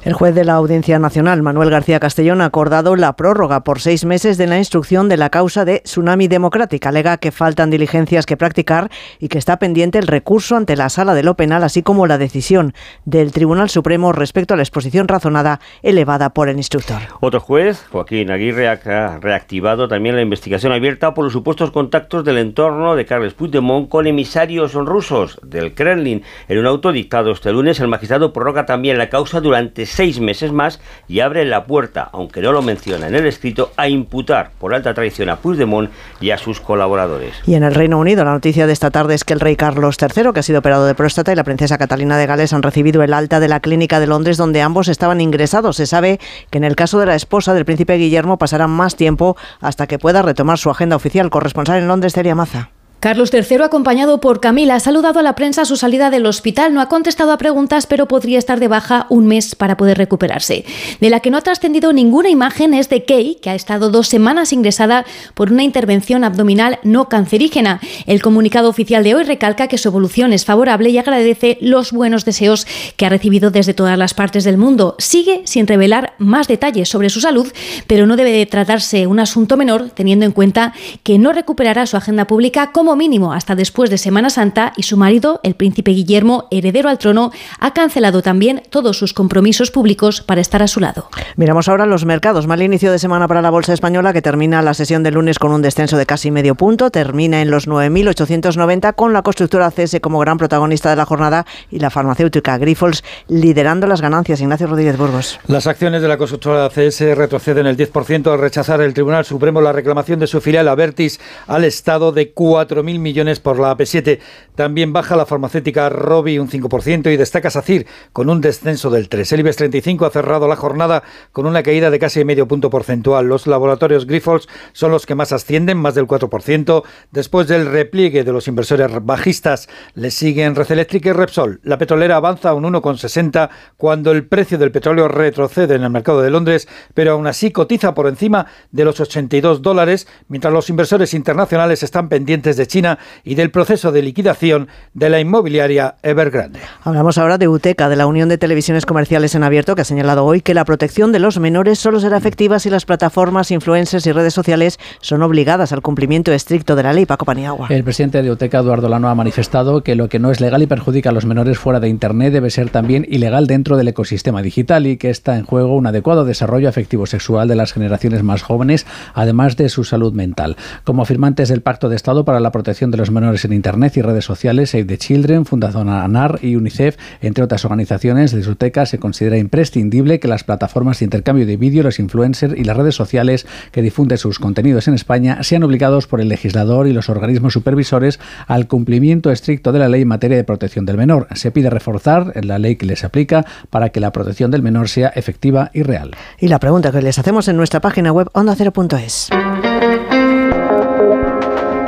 El 0.04 0.14
juez 0.14 0.34
de 0.34 0.46
la 0.46 0.54
Audiencia 0.54 0.98
Nacional, 0.98 1.44
Manuel 1.44 1.70
García 1.70 2.00
Castellón, 2.00 2.42
ha 2.42 2.46
acordado 2.46 2.96
la 2.96 3.16
prórroga 3.16 3.64
por 3.64 3.80
seis 3.80 4.04
meses 4.04 4.36
de 4.40 4.48
la 4.48 4.58
instrucción 4.58 5.08
de 5.10 5.16
la 5.16 5.30
causa 5.30 5.64
de 5.64 5.82
Tsunami 5.82 6.28
Democrática. 6.28 6.90
Alega 6.90 7.18
que 7.18 7.32
faltan 7.32 7.70
diligencias 7.70 8.26
que 8.26 8.36
practicar 8.36 8.90
y 9.20 9.28
que 9.28 9.38
está 9.38 9.60
pendiente 9.60 10.00
el 10.00 10.08
recurso 10.08 10.56
ante 10.56 10.76
la 10.76 10.90
Sala 10.90 11.14
de 11.14 11.22
lo 11.22 11.36
Penal, 11.36 11.64
así 11.64 11.84
como 11.84 12.08
la 12.08 12.18
decisión 12.18 12.74
del 13.06 13.32
Tribunal 13.32 13.70
Supremo 13.70 14.12
respecto 14.12 14.56
a 14.56 14.58
la 14.58 14.64
exposición 14.64 15.08
razonada 15.08 15.60
elevada 15.84 16.32
por 16.32 16.50
el 16.50 16.58
instructor. 16.58 16.98
Otro 17.20 17.40
juez, 17.40 17.86
Joaquín 17.92 18.32
Aguirre, 18.32 18.70
ha 18.70 19.20
reactivado 19.20 19.88
también 19.88 20.16
la 20.16 20.24
investigación 20.24 20.74
abierta 20.74 21.14
por 21.14 21.26
los 21.26 21.34
supuestos 21.34 21.70
contactos 21.70 22.26
del 22.26 22.40
entorno 22.40 22.96
de 22.96 23.06
Carles 23.06 23.36
Puigdemont 23.36 23.88
con 23.88 24.08
emisarios 24.08 24.74
rusos 24.74 25.40
del 25.44 25.76
Kremlin. 25.76 26.24
En 26.48 26.58
un 26.58 26.66
auto 26.66 26.92
dictado 26.92 27.32
este 27.32 27.52
lunes, 27.52 27.80
el 27.80 27.88
magistrado 27.88 28.34
prorroga 28.34 28.66
también 28.66 28.98
la 28.98 29.08
causa 29.08 29.42
durante 29.42 29.91
seis 29.92 30.20
meses 30.20 30.52
más 30.52 30.80
y 31.08 31.20
abre 31.20 31.46
la 31.46 31.66
puerta, 31.66 32.10
aunque 32.12 32.42
no 32.42 32.52
lo 32.52 32.62
menciona 32.62 33.08
en 33.08 33.16
el 33.16 33.26
escrito, 33.26 33.72
a 33.78 33.88
imputar 33.88 34.52
por 34.60 34.74
alta 34.74 34.94
traición 34.94 35.30
a 35.30 35.38
Puigdemont 35.38 35.92
y 36.20 36.32
a 36.32 36.38
sus 36.38 36.60
colaboradores. 36.60 37.36
Y 37.46 37.56
en 37.56 37.64
el 37.64 37.76
Reino 37.76 38.00
Unido, 38.00 38.24
la 38.24 38.32
noticia 38.32 38.68
de 38.68 38.74
esta 38.74 38.92
tarde 38.92 39.16
es 39.16 39.24
que 39.24 39.34
el 39.34 39.40
rey 39.40 39.56
Carlos 39.56 39.98
III, 40.02 40.32
que 40.34 40.40
ha 40.40 40.44
sido 40.44 40.60
operado 40.60 40.86
de 40.86 40.96
próstata, 40.96 41.32
y 41.32 41.36
la 41.36 41.44
princesa 41.44 41.78
Catalina 41.78 42.18
de 42.18 42.26
Gales 42.26 42.54
han 42.54 42.64
recibido 42.64 43.04
el 43.04 43.14
alta 43.14 43.40
de 43.40 43.48
la 43.48 43.60
clínica 43.60 44.00
de 44.00 44.08
Londres 44.08 44.38
donde 44.38 44.62
ambos 44.62 44.88
estaban 44.88 45.22
ingresados. 45.22 45.76
Se 45.76 45.86
sabe 45.86 46.20
que 46.50 46.58
en 46.58 46.64
el 46.64 46.76
caso 46.76 47.00
de 47.00 47.06
la 47.06 47.16
esposa 47.16 47.54
del 47.54 47.66
príncipe 47.66 47.98
Guillermo 47.98 48.38
pasará 48.38 48.68
más 48.68 48.96
tiempo 48.96 49.36
hasta 49.60 49.88
que 49.88 50.00
pueda 50.00 50.22
retomar 50.22 50.58
su 50.58 50.70
agenda 50.70 50.96
oficial. 50.96 51.30
Corresponsal 51.30 51.80
en 51.80 51.88
Londres, 51.88 52.14
Celia 52.14 52.36
Maza. 52.36 52.70
Carlos 53.02 53.32
III, 53.34 53.64
acompañado 53.64 54.20
por 54.20 54.40
Camila, 54.42 54.76
ha 54.76 54.80
saludado 54.80 55.20
a 55.20 55.24
la 55.24 55.34
prensa 55.34 55.66
su 55.66 55.76
salida 55.76 56.12
del 56.12 56.28
hospital. 56.28 56.72
No 56.72 56.82
ha 56.82 56.88
contestado 56.88 57.32
a 57.32 57.40
preguntas, 57.40 57.88
pero 57.88 58.08
podría 58.08 58.38
estar 58.38 58.60
de 58.60 58.68
baja 58.68 59.08
un 59.10 59.26
mes 59.26 59.56
para 59.56 59.76
poder 59.76 59.98
recuperarse. 59.98 60.66
De 61.00 61.10
la 61.10 61.20
que 61.20 61.32
no 61.32 61.38
ha 61.38 61.42
trascendido 61.42 61.94
ninguna 61.94 62.30
imagen 62.30 62.76
es 62.76 62.90
de 62.90 63.04
Kay, 63.04 63.40
que 63.42 63.50
ha 63.50 63.56
estado 63.56 63.90
dos 63.90 64.08
semanas 64.08 64.54
ingresada 64.54 65.04
por 65.34 65.52
una 65.52 65.64
intervención 65.64 66.24
abdominal 66.24 66.78
no 66.84 67.10
cancerígena. 67.10 67.82
El 68.06 68.22
comunicado 68.22 68.70
oficial 68.70 69.04
de 69.04 69.16
hoy 69.16 69.24
recalca 69.24 69.68
que 69.68 69.80
su 69.80 69.88
evolución 69.88 70.32
es 70.32 70.46
favorable 70.46 70.92
y 70.92 71.00
agradece 71.00 71.58
los 71.60 71.94
buenos 71.94 72.24
deseos 72.24 72.68
que 72.98 73.08
ha 73.08 73.10
recibido 73.10 73.50
desde 73.50 73.74
todas 73.74 73.98
las 73.98 74.14
partes 74.14 74.44
del 74.44 74.60
mundo. 74.60 74.94
Sigue 75.00 75.42
sin 75.46 75.66
revelar 75.66 76.14
más 76.20 76.48
detalles 76.48 76.90
sobre 76.90 77.10
su 77.10 77.20
salud, 77.20 77.52
pero 77.88 78.06
no 78.06 78.16
debe 78.16 78.32
de 78.32 78.46
tratarse 78.46 79.08
un 79.08 79.20
asunto 79.20 79.58
menor, 79.58 79.90
teniendo 79.90 80.24
en 80.24 80.34
cuenta 80.34 80.74
que 81.02 81.18
no 81.18 81.34
recuperará 81.34 81.88
su 81.88 81.98
agenda 81.98 82.28
pública 82.28 82.72
como 82.72 82.91
mínimo 82.96 83.34
hasta 83.34 83.56
después 83.56 83.90
de 83.90 83.98
Semana 83.98 84.30
Santa 84.30 84.74
y 84.76 84.84
su 84.84 84.98
marido, 84.98 85.40
el 85.44 85.56
príncipe 85.56 85.92
Guillermo, 85.92 86.48
heredero 86.52 86.90
al 86.90 86.98
trono, 86.98 87.32
ha 87.60 87.74
cancelado 87.74 88.22
también 88.22 88.64
todos 88.70 88.98
sus 88.98 89.14
compromisos 89.14 89.72
públicos 89.72 90.22
para 90.22 90.42
estar 90.42 90.62
a 90.62 90.68
su 90.68 90.80
lado. 90.80 91.10
Miramos 91.36 91.68
ahora 91.68 91.86
los 91.86 92.06
mercados. 92.06 92.48
Mal 92.48 92.62
inicio 92.62 92.92
de 92.92 93.00
semana 93.00 93.28
para 93.28 93.42
la 93.42 93.50
Bolsa 93.50 93.74
Española 93.74 94.14
que 94.14 94.22
termina 94.22 94.62
la 94.62 94.74
sesión 94.74 95.04
del 95.04 95.16
lunes 95.16 95.40
con 95.40 95.52
un 95.52 95.62
descenso 95.62 95.98
de 95.98 96.06
casi 96.06 96.32
medio 96.32 96.56
punto. 96.56 96.92
Termina 96.92 97.42
en 97.42 97.52
los 97.52 97.68
9.890 97.68 98.96
con 98.96 99.14
la 99.14 99.22
constructora 99.22 99.72
CS 99.72 100.00
como 100.02 100.20
gran 100.20 100.38
protagonista 100.38 100.90
de 100.90 100.96
la 100.96 101.06
jornada 101.06 101.46
y 101.70 101.80
la 101.80 101.90
farmacéutica 101.90 102.58
Grifols 102.58 103.04
liderando 103.28 103.88
las 103.88 104.02
ganancias. 104.02 104.42
Ignacio 104.42 104.68
Rodríguez 104.68 104.98
Burgos. 104.98 105.40
Las 105.48 105.68
acciones 105.68 106.02
de 106.02 106.08
la 106.08 106.18
constructora 106.18 106.70
CS 106.70 107.16
retroceden 107.16 107.68
el 107.68 107.78
10% 107.78 108.32
al 108.32 108.40
rechazar 108.40 108.82
el 108.82 108.94
Tribunal 108.94 109.26
Supremo 109.26 109.62
la 109.62 109.72
reclamación 109.72 110.20
de 110.20 110.28
su 110.28 110.42
filial 110.42 110.68
Avertis 110.68 111.20
al 111.48 111.64
Estado 111.64 112.12
de 112.12 112.32
4 112.32 112.81
mil 112.84 113.00
millones 113.00 113.40
por 113.40 113.60
la 113.60 113.76
AP7. 113.76 114.20
También 114.56 114.94
baja 114.94 115.16
la 115.16 115.26
farmacéutica 115.26 115.90
Robi 115.90 116.40
un 116.40 116.50
5% 116.50 117.12
y 117.12 117.18
destaca 117.18 117.50
SACIR 117.50 117.86
con 118.14 118.30
un 118.30 118.42
descenso 118.42 118.90
del 118.90 119.10
3. 119.10 119.32
El 119.34 119.40
IBEX 119.42 119.56
35 119.58 120.06
ha 120.06 120.10
cerrado 120.10 120.48
la 120.48 120.56
jornada 120.56 121.04
con 121.32 121.46
una 121.46 121.64
caída 121.64 121.90
de 121.90 122.00
casi 122.00 122.24
medio 122.26 122.48
punto 122.48 122.70
porcentual. 122.70 123.28
Los 123.28 123.48
laboratorios 123.48 124.06
Grifols 124.06 124.48
son 124.74 124.92
los 124.92 125.06
que 125.06 125.16
más 125.16 125.32
ascienden, 125.32 125.78
más 125.78 125.96
del 125.96 126.08
4%. 126.08 126.84
Después 127.12 127.48
del 127.48 127.66
repliegue 127.66 128.24
de 128.24 128.32
los 128.32 128.48
inversores 128.48 128.90
bajistas, 129.04 129.70
le 129.96 130.12
siguen 130.12 130.56
Red 130.56 130.72
Eléctrica 130.72 131.10
y 131.10 131.14
Repsol. 131.14 131.60
La 131.64 131.78
petrolera 131.78 132.18
avanza 132.18 132.54
un 132.54 132.64
1,60 132.64 133.50
cuando 133.78 134.12
el 134.12 134.26
precio 134.26 134.58
del 134.58 134.72
petróleo 134.72 135.08
retrocede 135.08 135.76
en 135.76 135.84
el 135.84 135.90
mercado 135.90 136.22
de 136.22 136.30
Londres, 136.30 136.68
pero 136.94 137.14
aún 137.14 137.28
así 137.28 137.52
cotiza 137.52 137.94
por 137.94 138.08
encima 138.08 138.48
de 138.72 138.86
los 138.86 139.00
82 139.00 139.62
dólares, 139.62 140.08
mientras 140.28 140.54
los 140.54 140.70
inversores 140.70 141.14
internacionales 141.14 141.84
están 141.84 142.10
pendientes 142.10 142.58
de 142.58 142.68
China 142.72 142.98
y 143.24 143.36
del 143.36 143.52
proceso 143.52 143.92
de 143.92 144.02
liquidación 144.02 144.68
de 144.94 145.10
la 145.10 145.20
inmobiliaria 145.20 145.96
Evergrande. 146.02 146.60
Hablamos 146.84 147.18
ahora 147.18 147.38
de 147.38 147.48
UTECA, 147.48 147.90
de 147.90 147.96
la 147.98 148.08
Unión 148.08 148.30
de 148.30 148.38
Televisiones 148.38 148.86
Comerciales 148.86 149.36
en 149.36 149.44
Abierto, 149.44 149.76
que 149.76 149.82
ha 149.82 149.86
señalado 149.86 150.26
hoy 150.26 150.42
que 150.42 150.54
la 150.54 150.66
protección 150.66 151.12
de 151.12 151.20
los 151.20 151.38
menores 151.38 151.78
solo 151.78 152.00
será 152.00 152.18
efectiva 152.18 152.60
si 152.60 152.70
las 152.70 152.86
plataformas, 152.86 153.52
influencers 153.52 154.08
y 154.08 154.12
redes 154.12 154.34
sociales 154.34 154.80
son 155.02 155.22
obligadas 155.22 155.74
al 155.74 155.82
cumplimiento 155.82 156.32
estricto 156.32 156.76
de 156.76 156.84
la 156.84 156.94
ley. 156.94 157.06
Paco 157.06 157.26
Paniagua. 157.26 157.68
El 157.70 157.84
presidente 157.84 158.24
de 158.24 158.32
UTECA, 158.32 158.60
Eduardo 158.60 158.88
Lano, 158.88 159.10
ha 159.10 159.16
manifestado 159.16 159.84
que 159.84 159.96
lo 159.96 160.08
que 160.08 160.20
no 160.20 160.32
es 160.32 160.40
legal 160.40 160.62
y 160.62 160.68
perjudica 160.68 161.10
a 161.10 161.14
los 161.14 161.26
menores 161.26 161.60
fuera 161.60 161.82
de 161.82 161.90
Internet 161.90 162.32
debe 162.32 162.50
ser 162.50 162.70
también 162.70 163.06
ilegal 163.10 163.48
dentro 163.48 163.76
del 163.76 163.90
ecosistema 163.90 164.42
digital 164.42 164.88
y 164.88 164.96
que 164.96 165.10
está 165.10 165.38
en 165.38 165.46
juego 165.46 165.76
un 165.76 165.88
adecuado 165.88 166.24
desarrollo 166.24 166.70
afectivo 166.70 167.06
sexual 167.06 167.50
de 167.50 167.56
las 167.56 167.74
generaciones 167.74 168.24
más 168.24 168.44
jóvenes, 168.44 168.86
además 169.14 169.58
de 169.58 169.68
su 169.68 169.84
salud 169.84 170.14
mental. 170.14 170.56
Como 170.86 171.02
afirmantes 171.02 171.50
del 171.50 171.62
Pacto 171.62 171.90
de 171.90 171.98
Estado 171.98 172.24
para 172.24 172.40
la 172.40 172.52
Protección 172.52 172.61
de 172.64 172.98
los 172.98 173.10
Menores 173.10 173.44
en 173.44 173.54
Internet 173.54 173.98
y 173.98 174.02
redes 174.02 174.24
sociales, 174.24 174.70
Save 174.70 174.86
the 174.86 174.98
Children, 174.98 175.46
Fundación 175.46 175.90
ANAR 175.90 176.40
y 176.44 176.56
UNICEF, 176.56 176.96
entre 177.22 177.44
otras 177.44 177.66
organizaciones 177.66 178.32
de 178.32 178.48
UTECA, 178.48 178.86
se 178.86 179.00
considera 179.00 179.38
imprescindible 179.38 180.20
que 180.20 180.28
las 180.28 180.44
plataformas 180.44 181.00
de 181.00 181.06
intercambio 181.06 181.46
de 181.46 181.58
vídeo, 181.58 181.82
los 181.82 182.00
influencers 182.00 182.54
y 182.56 182.64
las 182.64 182.78
redes 182.78 182.94
sociales 182.94 183.48
que 183.72 183.82
difunden 183.82 184.20
sus 184.20 184.38
contenidos 184.38 184.88
en 184.88 184.94
España 184.94 185.42
sean 185.42 185.64
obligados 185.64 186.06
por 186.06 186.22
el 186.22 186.30
legislador 186.30 186.88
y 186.88 186.94
los 186.94 187.10
organismos 187.10 187.54
supervisores 187.54 188.20
al 188.48 188.68
cumplimiento 188.68 189.32
estricto 189.32 189.72
de 189.72 189.80
la 189.80 189.90
ley 189.90 190.04
en 190.04 190.08
materia 190.08 190.38
de 190.38 190.44
protección 190.44 190.86
del 190.86 190.98
menor. 190.98 191.28
Se 191.34 191.50
pide 191.50 191.72
reforzar 191.72 192.32
la 192.46 192.60
ley 192.60 192.76
que 192.76 192.86
les 192.86 193.04
aplica 193.04 193.44
para 193.72 193.90
que 193.90 194.00
la 194.00 194.12
protección 194.12 194.52
del 194.52 194.62
menor 194.62 194.88
sea 194.88 195.10
efectiva 195.10 195.72
y 195.74 195.82
real. 195.82 196.12
Y 196.40 196.48
la 196.48 196.60
pregunta 196.60 196.92
que 196.92 197.02
les 197.02 197.18
hacemos 197.18 197.48
en 197.48 197.58
nuestra 197.58 197.80
página 197.80 198.12
web 198.12 198.30
ondacero.es. 198.34 199.30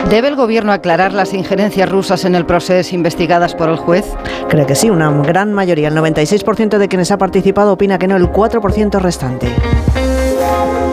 ¿Debe 0.09 0.27
el 0.27 0.35
gobierno 0.35 0.71
aclarar 0.71 1.13
las 1.13 1.33
injerencias 1.33 1.89
rusas 1.89 2.25
en 2.25 2.35
el 2.35 2.45
proceso 2.45 2.93
investigadas 2.93 3.55
por 3.55 3.69
el 3.69 3.77
juez? 3.77 4.05
Cree 4.49 4.65
que 4.65 4.75
sí, 4.75 4.89
una 4.89 5.09
gran 5.23 5.53
mayoría, 5.53 5.87
el 5.87 5.95
96% 5.95 6.77
de 6.77 6.87
quienes 6.87 7.11
ha 7.11 7.17
participado 7.17 7.73
opina 7.73 7.97
que 7.97 8.07
no, 8.07 8.15
el 8.15 8.27
4% 8.27 8.99
restante. 8.99 9.47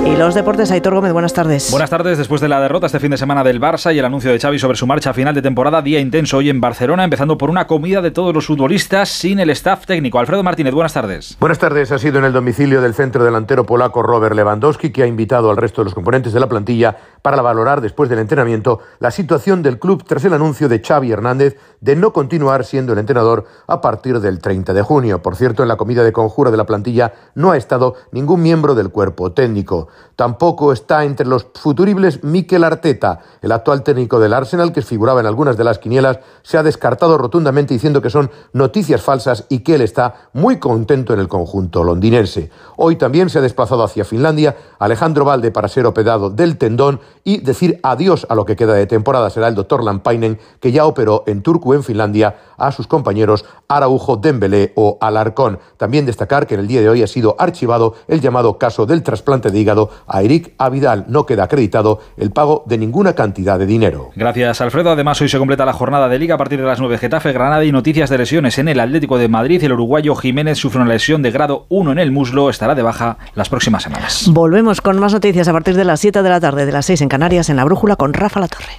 Y 0.06 0.16
los 0.16 0.34
deportes, 0.34 0.70
Aitor 0.70 0.94
Gómez, 0.94 1.12
buenas 1.12 1.34
tardes. 1.34 1.70
Buenas 1.70 1.90
tardes. 1.90 2.16
Después 2.16 2.40
de 2.40 2.48
la 2.48 2.60
derrota 2.60 2.86
este 2.86 2.98
fin 2.98 3.10
de 3.10 3.18
semana 3.18 3.44
del 3.44 3.60
Barça 3.60 3.94
y 3.94 3.98
el 3.98 4.04
anuncio 4.04 4.32
de 4.32 4.40
Xavi 4.40 4.58
sobre 4.58 4.76
su 4.76 4.86
marcha 4.86 5.10
a 5.10 5.12
final 5.12 5.34
de 5.34 5.42
temporada, 5.42 5.82
día 5.82 6.00
intenso 6.00 6.38
hoy 6.38 6.48
en 6.48 6.60
Barcelona, 6.60 7.04
empezando 7.04 7.36
por 7.36 7.50
una 7.50 7.66
comida 7.66 8.00
de 8.00 8.10
todos 8.10 8.34
los 8.34 8.46
futbolistas 8.46 9.10
sin 9.10 9.38
el 9.40 9.50
staff 9.50 9.84
técnico. 9.86 10.18
Alfredo 10.18 10.42
Martínez, 10.42 10.72
buenas 10.72 10.94
tardes. 10.94 11.36
Buenas 11.38 11.58
tardes. 11.58 11.92
Ha 11.92 11.98
sido 11.98 12.18
en 12.18 12.24
el 12.24 12.32
domicilio 12.32 12.80
del 12.80 12.94
centro 12.94 13.24
delantero 13.24 13.66
polaco 13.66 14.02
Robert 14.02 14.34
Lewandowski 14.34 14.90
que 14.90 15.02
ha 15.02 15.06
invitado 15.06 15.50
al 15.50 15.58
resto 15.58 15.82
de 15.82 15.84
los 15.84 15.94
componentes 15.94 16.32
de 16.32 16.40
la 16.40 16.48
plantilla 16.48 16.96
para 17.22 17.42
valorar 17.42 17.80
después 17.80 18.08
del 18.08 18.18
entrenamiento 18.18 18.80
la 18.98 19.10
situación 19.10 19.62
del 19.62 19.78
club 19.78 20.04
tras 20.06 20.24
el 20.24 20.32
anuncio 20.32 20.68
de 20.68 20.80
Xavi 20.80 21.12
Hernández 21.12 21.56
de 21.80 21.96
no 21.96 22.12
continuar 22.12 22.64
siendo 22.64 22.92
el 22.92 22.98
entrenador 22.98 23.44
a 23.66 23.80
partir 23.80 24.20
del 24.20 24.40
30 24.40 24.74
de 24.74 24.82
junio. 24.82 25.22
Por 25.22 25.36
cierto, 25.36 25.62
en 25.62 25.68
la 25.68 25.76
comida 25.76 26.02
de 26.02 26.12
conjura 26.12 26.50
de 26.50 26.56
la 26.56 26.66
plantilla 26.66 27.12
no 27.34 27.50
ha 27.52 27.56
estado 27.56 27.94
ningún 28.12 28.42
miembro 28.42 28.74
del 28.74 28.90
cuerpo 28.90 29.32
técnico. 29.32 29.88
Tampoco 30.16 30.72
está 30.72 31.04
entre 31.04 31.26
los 31.26 31.46
futuribles 31.54 32.22
Mikel 32.24 32.64
Arteta, 32.64 33.20
el 33.42 33.52
actual 33.52 33.82
técnico 33.82 34.20
del 34.20 34.34
Arsenal, 34.34 34.72
que 34.72 34.82
figuraba 34.82 35.20
en 35.20 35.26
algunas 35.26 35.56
de 35.56 35.64
las 35.64 35.78
quinielas, 35.78 36.20
se 36.42 36.58
ha 36.58 36.62
descartado 36.62 37.16
rotundamente 37.18 37.74
diciendo 37.74 38.02
que 38.02 38.10
son 38.10 38.30
noticias 38.52 39.02
falsas 39.02 39.46
y 39.48 39.60
que 39.60 39.76
él 39.76 39.82
está 39.82 40.28
muy 40.32 40.58
contento 40.58 41.14
en 41.14 41.20
el 41.20 41.28
conjunto 41.28 41.84
londinense. 41.84 42.50
Hoy 42.76 42.96
también 42.96 43.30
se 43.30 43.38
ha 43.38 43.42
desplazado 43.42 43.84
hacia 43.84 44.04
Finlandia 44.04 44.56
Alejandro 44.78 45.24
Valde 45.24 45.50
para 45.50 45.68
ser 45.68 45.86
operado 45.86 46.30
del 46.30 46.58
tendón 46.58 47.00
y 47.24 47.38
decir 47.38 47.80
adiós 47.82 48.26
a 48.28 48.34
lo 48.34 48.44
que 48.44 48.56
queda 48.56 48.74
de 48.74 48.86
temporada. 48.86 49.30
Será 49.30 49.48
el 49.48 49.54
doctor 49.54 49.82
Lampainen, 49.84 50.38
que 50.60 50.72
ya 50.72 50.86
operó 50.86 51.24
en 51.26 51.42
Turku, 51.42 51.74
en 51.74 51.82
Finlandia, 51.82 52.36
a 52.60 52.72
sus 52.72 52.86
compañeros 52.86 53.44
Araujo, 53.68 54.16
Dembélé 54.16 54.72
o 54.76 54.98
Alarcón. 55.00 55.58
También 55.76 56.06
destacar 56.06 56.46
que 56.46 56.54
en 56.54 56.60
el 56.60 56.68
día 56.68 56.80
de 56.80 56.88
hoy 56.88 57.02
ha 57.02 57.06
sido 57.06 57.34
archivado 57.38 57.94
el 58.06 58.20
llamado 58.20 58.58
caso 58.58 58.86
del 58.86 59.02
trasplante 59.02 59.50
de 59.50 59.58
hígado 59.58 59.90
a 60.06 60.22
Eric 60.22 60.52
Avidal. 60.58 61.06
No 61.08 61.26
queda 61.26 61.44
acreditado 61.44 62.00
el 62.16 62.30
pago 62.30 62.64
de 62.66 62.78
ninguna 62.78 63.14
cantidad 63.14 63.58
de 63.58 63.66
dinero. 63.66 64.10
Gracias, 64.14 64.60
Alfredo. 64.60 64.90
Además, 64.90 65.20
hoy 65.20 65.28
se 65.28 65.38
completa 65.38 65.64
la 65.64 65.72
jornada 65.72 66.08
de 66.08 66.18
Liga 66.18 66.34
a 66.34 66.38
partir 66.38 66.60
de 66.60 66.66
las 66.66 66.80
9. 66.80 66.98
Getafe, 66.98 67.32
Granada 67.32 67.64
y 67.64 67.72
noticias 67.72 68.10
de 68.10 68.18
lesiones 68.18 68.58
en 68.58 68.68
el 68.68 68.80
Atlético 68.80 69.18
de 69.18 69.28
Madrid. 69.28 69.62
El 69.62 69.72
uruguayo 69.72 70.14
Jiménez 70.14 70.58
sufre 70.58 70.80
una 70.80 70.90
lesión 70.90 71.22
de 71.22 71.30
grado 71.30 71.66
1 71.68 71.92
en 71.92 71.98
el 71.98 72.12
muslo. 72.12 72.50
Estará 72.50 72.74
de 72.74 72.82
baja 72.82 73.18
las 73.34 73.48
próximas 73.48 73.82
semanas. 73.82 74.26
Volvemos 74.28 74.80
con 74.80 74.98
más 74.98 75.12
noticias 75.12 75.48
a 75.48 75.52
partir 75.52 75.76
de 75.76 75.84
las 75.84 76.00
7 76.00 76.22
de 76.22 76.28
la 76.28 76.40
tarde, 76.40 76.66
de 76.66 76.72
las 76.72 76.86
6 76.86 77.02
en 77.02 77.08
Canarias, 77.08 77.48
en 77.48 77.56
la 77.56 77.64
Brújula 77.64 77.96
con 77.96 78.12
Rafa 78.12 78.40
La 78.40 78.48
Torre. 78.48 78.78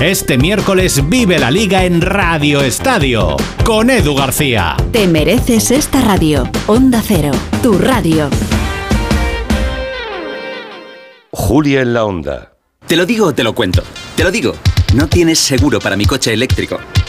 Este 0.00 0.38
miércoles 0.38 1.08
vive 1.08 1.38
la 1.38 1.52
liga 1.52 1.84
en 1.84 2.00
Radio 2.00 2.62
Estadio 2.62 3.36
con 3.64 3.90
Edu 3.90 4.16
García. 4.16 4.76
Te 4.90 5.06
mereces 5.06 5.70
esta 5.70 6.00
radio. 6.00 6.50
Onda 6.66 7.00
Cero, 7.00 7.30
tu 7.62 7.78
radio. 7.78 8.28
Julia 11.30 11.82
en 11.82 11.94
la 11.94 12.04
Onda. 12.04 12.56
Te 12.88 12.96
lo 12.96 13.06
digo 13.06 13.26
o 13.26 13.34
te 13.34 13.44
lo 13.44 13.54
cuento. 13.54 13.84
Te 14.16 14.24
lo 14.24 14.32
digo. 14.32 14.54
No 14.94 15.08
tienes 15.08 15.38
seguro 15.38 15.78
para 15.78 15.96
mi 15.96 16.06
coche 16.06 16.32
eléctrico. 16.32 16.80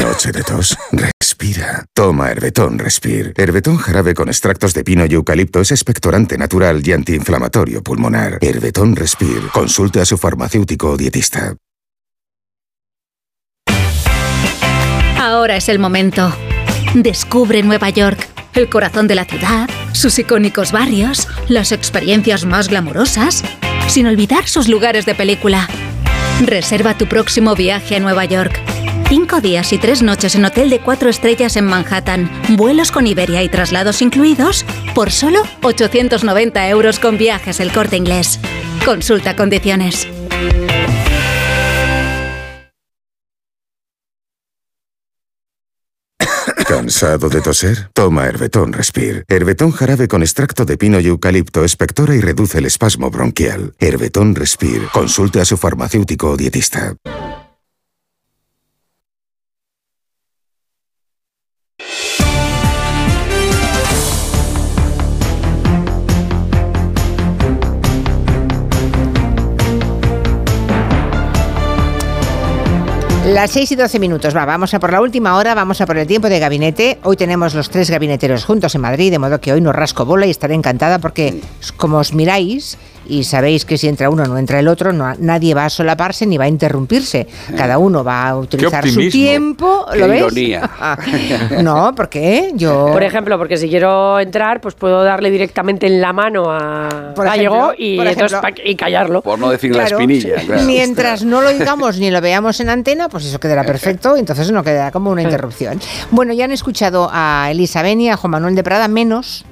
Noche 0.00 0.32
de 0.32 0.42
tos. 0.42 0.76
Respira. 0.92 1.84
Toma 1.94 2.30
Herbetón 2.30 2.78
Respir. 2.78 3.34
Herbetón 3.36 3.76
jarabe 3.76 4.14
con 4.14 4.28
extractos 4.28 4.72
de 4.72 4.82
pino 4.82 5.04
y 5.04 5.12
eucalipto 5.12 5.60
es 5.60 5.72
expectorante 5.72 6.38
natural 6.38 6.80
y 6.86 6.92
antiinflamatorio 6.92 7.82
pulmonar. 7.82 8.38
Herbetón 8.40 8.96
Respir. 8.96 9.42
Consulte 9.52 10.00
a 10.00 10.06
su 10.06 10.16
farmacéutico 10.16 10.90
o 10.90 10.96
dietista. 10.96 11.54
Ahora 15.18 15.56
es 15.56 15.68
el 15.68 15.78
momento. 15.78 16.34
Descubre 16.94 17.62
Nueva 17.62 17.90
York, 17.90 18.26
el 18.54 18.70
corazón 18.70 19.06
de 19.06 19.14
la 19.16 19.26
ciudad, 19.26 19.68
sus 19.92 20.18
icónicos 20.18 20.72
barrios, 20.72 21.28
las 21.48 21.72
experiencias 21.72 22.46
más 22.46 22.68
glamurosas, 22.68 23.44
sin 23.86 24.06
olvidar 24.06 24.48
sus 24.48 24.66
lugares 24.66 25.04
de 25.04 25.14
película. 25.14 25.68
Reserva 26.40 26.96
tu 26.96 27.06
próximo 27.06 27.54
viaje 27.54 27.96
a 27.96 28.00
Nueva 28.00 28.24
York. 28.24 28.58
Cinco 29.10 29.40
días 29.40 29.72
y 29.72 29.78
tres 29.78 30.04
noches 30.04 30.36
en 30.36 30.44
hotel 30.44 30.70
de 30.70 30.78
cuatro 30.78 31.08
estrellas 31.08 31.56
en 31.56 31.64
Manhattan, 31.64 32.30
vuelos 32.50 32.92
con 32.92 33.08
Iberia 33.08 33.42
y 33.42 33.48
traslados 33.48 34.02
incluidos, 34.02 34.64
por 34.94 35.10
solo 35.10 35.42
890 35.64 36.68
euros 36.68 37.00
con 37.00 37.18
viajes 37.18 37.58
el 37.58 37.72
corte 37.72 37.96
inglés. 37.96 38.38
Consulta 38.84 39.34
condiciones. 39.34 40.06
¿Cansado 46.68 47.28
de 47.28 47.40
toser? 47.40 47.90
Toma 47.92 48.26
Herbetón 48.26 48.72
Respire. 48.72 49.24
Herbetón 49.26 49.72
jarabe 49.72 50.06
con 50.06 50.22
extracto 50.22 50.64
de 50.64 50.78
pino 50.78 51.00
y 51.00 51.08
eucalipto 51.08 51.64
espectora 51.64 52.14
y 52.14 52.20
reduce 52.20 52.58
el 52.58 52.66
espasmo 52.66 53.10
bronquial. 53.10 53.74
Herbetón 53.80 54.36
Respire. 54.36 54.86
Consulte 54.92 55.40
a 55.40 55.44
su 55.44 55.56
farmacéutico 55.56 56.30
o 56.30 56.36
dietista. 56.36 56.94
Las 73.30 73.52
6 73.52 73.70
y 73.70 73.76
12 73.76 74.00
minutos, 74.00 74.34
va, 74.34 74.44
vamos 74.44 74.74
a 74.74 74.80
por 74.80 74.90
la 74.90 75.00
última 75.00 75.36
hora, 75.36 75.54
vamos 75.54 75.80
a 75.80 75.86
por 75.86 75.96
el 75.96 76.06
tiempo 76.08 76.28
de 76.28 76.40
gabinete. 76.40 76.98
Hoy 77.04 77.16
tenemos 77.16 77.54
los 77.54 77.70
tres 77.70 77.88
gabineteros 77.88 78.44
juntos 78.44 78.74
en 78.74 78.80
Madrid, 78.80 79.12
de 79.12 79.20
modo 79.20 79.40
que 79.40 79.52
hoy 79.52 79.60
no 79.60 79.72
rasco 79.72 80.04
bola 80.04 80.26
y 80.26 80.30
estaré 80.30 80.54
encantada 80.54 80.98
porque, 80.98 81.40
como 81.76 81.98
os 81.98 82.12
miráis, 82.12 82.76
y 83.06 83.24
sabéis 83.24 83.64
que 83.64 83.76
si 83.78 83.88
entra 83.88 84.08
uno 84.10 84.24
no 84.24 84.38
entra 84.38 84.58
el 84.60 84.68
otro, 84.68 84.92
no, 84.92 85.12
nadie 85.18 85.54
va 85.54 85.64
a 85.64 85.70
solaparse 85.70 86.26
ni 86.26 86.36
va 86.38 86.44
a 86.44 86.48
interrumpirse. 86.48 87.26
Cada 87.56 87.78
uno 87.78 88.04
va 88.04 88.28
a 88.28 88.36
utilizar 88.36 88.86
su 88.88 89.08
tiempo. 89.08 89.86
¿Lo 89.94 90.06
Qué 90.06 90.10
ves? 90.10 90.20
ironía. 90.20 90.70
no, 91.62 91.94
¿por 91.94 92.08
qué? 92.08 92.52
Yo. 92.54 92.86
Por 92.92 93.02
ejemplo, 93.02 93.38
porque 93.38 93.56
si 93.56 93.68
quiero 93.68 94.18
entrar, 94.20 94.60
pues 94.60 94.74
puedo 94.74 95.02
darle 95.02 95.30
directamente 95.30 95.86
en 95.86 96.00
la 96.00 96.12
mano 96.12 96.44
a 96.50 97.12
Por 97.14 97.26
ejemplo, 97.26 97.72
y, 97.76 97.96
por 97.96 98.06
entonces 98.06 98.38
ejemplo. 98.38 98.62
pa- 98.62 98.68
y 98.68 98.74
callarlo. 98.76 99.22
Por 99.22 99.38
no 99.38 99.50
decir 99.50 99.74
la 99.74 99.84
espinilla. 99.84 100.36
claro. 100.46 100.62
Mientras 100.64 101.24
no 101.24 101.40
lo 101.40 101.48
oigamos 101.48 101.98
ni 101.98 102.10
lo 102.10 102.20
veamos 102.20 102.60
en 102.60 102.70
antena, 102.70 103.08
pues 103.08 103.24
eso 103.24 103.40
quedará 103.40 103.64
perfecto, 103.64 104.16
y 104.16 104.20
entonces 104.20 104.50
no 104.52 104.62
quedará 104.62 104.90
como 104.90 105.10
una 105.10 105.22
interrupción. 105.30 105.80
Bueno, 106.10 106.32
ya 106.32 106.44
han 106.44 106.52
escuchado 106.52 107.08
a 107.12 107.48
Elisa 107.50 107.82
Beni, 107.82 108.10
a 108.10 108.16
Juan 108.16 108.30
Manuel 108.32 108.54
de 108.54 108.62
Prada, 108.62 108.88
menos. 108.88 109.44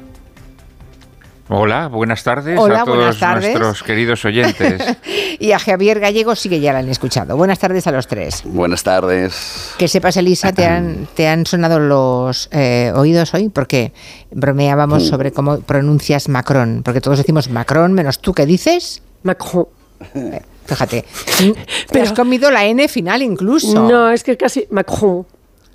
Hola, 1.51 1.89
buenas 1.89 2.23
tardes 2.25 2.59
Hola, 2.60 2.83
a 2.83 2.85
todos 2.85 2.97
buenas 2.99 3.18
tardes. 3.18 3.44
nuestros 3.51 3.83
queridos 3.83 4.25
oyentes. 4.25 4.83
Y 5.41 5.52
a 5.52 5.59
Javier 5.60 6.01
Gallego 6.01 6.35
sí 6.35 6.49
que 6.49 6.59
ya 6.59 6.73
la 6.73 6.81
han 6.81 6.89
escuchado. 6.89 7.36
Buenas 7.36 7.60
tardes 7.60 7.86
a 7.86 7.93
los 7.93 8.09
tres. 8.09 8.43
Buenas 8.44 8.83
tardes. 8.83 9.73
Que 9.78 9.86
sepas, 9.86 10.17
Elisa, 10.17 10.52
te 10.52 10.67
han, 10.67 11.07
te 11.15 11.28
han 11.28 11.47
sonado 11.47 11.78
los 11.78 12.49
eh, 12.51 12.93
oídos 12.97 13.33
hoy 13.35 13.49
porque 13.49 13.93
bromeábamos 14.33 15.05
Mm. 15.05 15.07
sobre 15.07 15.31
cómo 15.33 15.60
pronuncias 15.60 16.28
Macron. 16.28 16.83
Porque 16.85 17.01
todos 17.01 17.18
decimos 17.18 17.49
Macron, 17.51 17.93
menos 17.93 18.18
tú, 18.18 18.35
¿qué 18.35 18.47
dices? 18.47 19.01
Macron. 19.23 19.67
Fíjate, 20.67 21.05
te 21.93 22.01
has 22.02 22.12
comido 22.12 22.51
la 22.51 22.65
N 22.65 22.89
final 22.89 23.23
incluso. 23.23 23.89
No, 23.89 24.10
es 24.10 24.25
que 24.25 24.36
casi 24.36 24.67
Macron. 24.73 25.25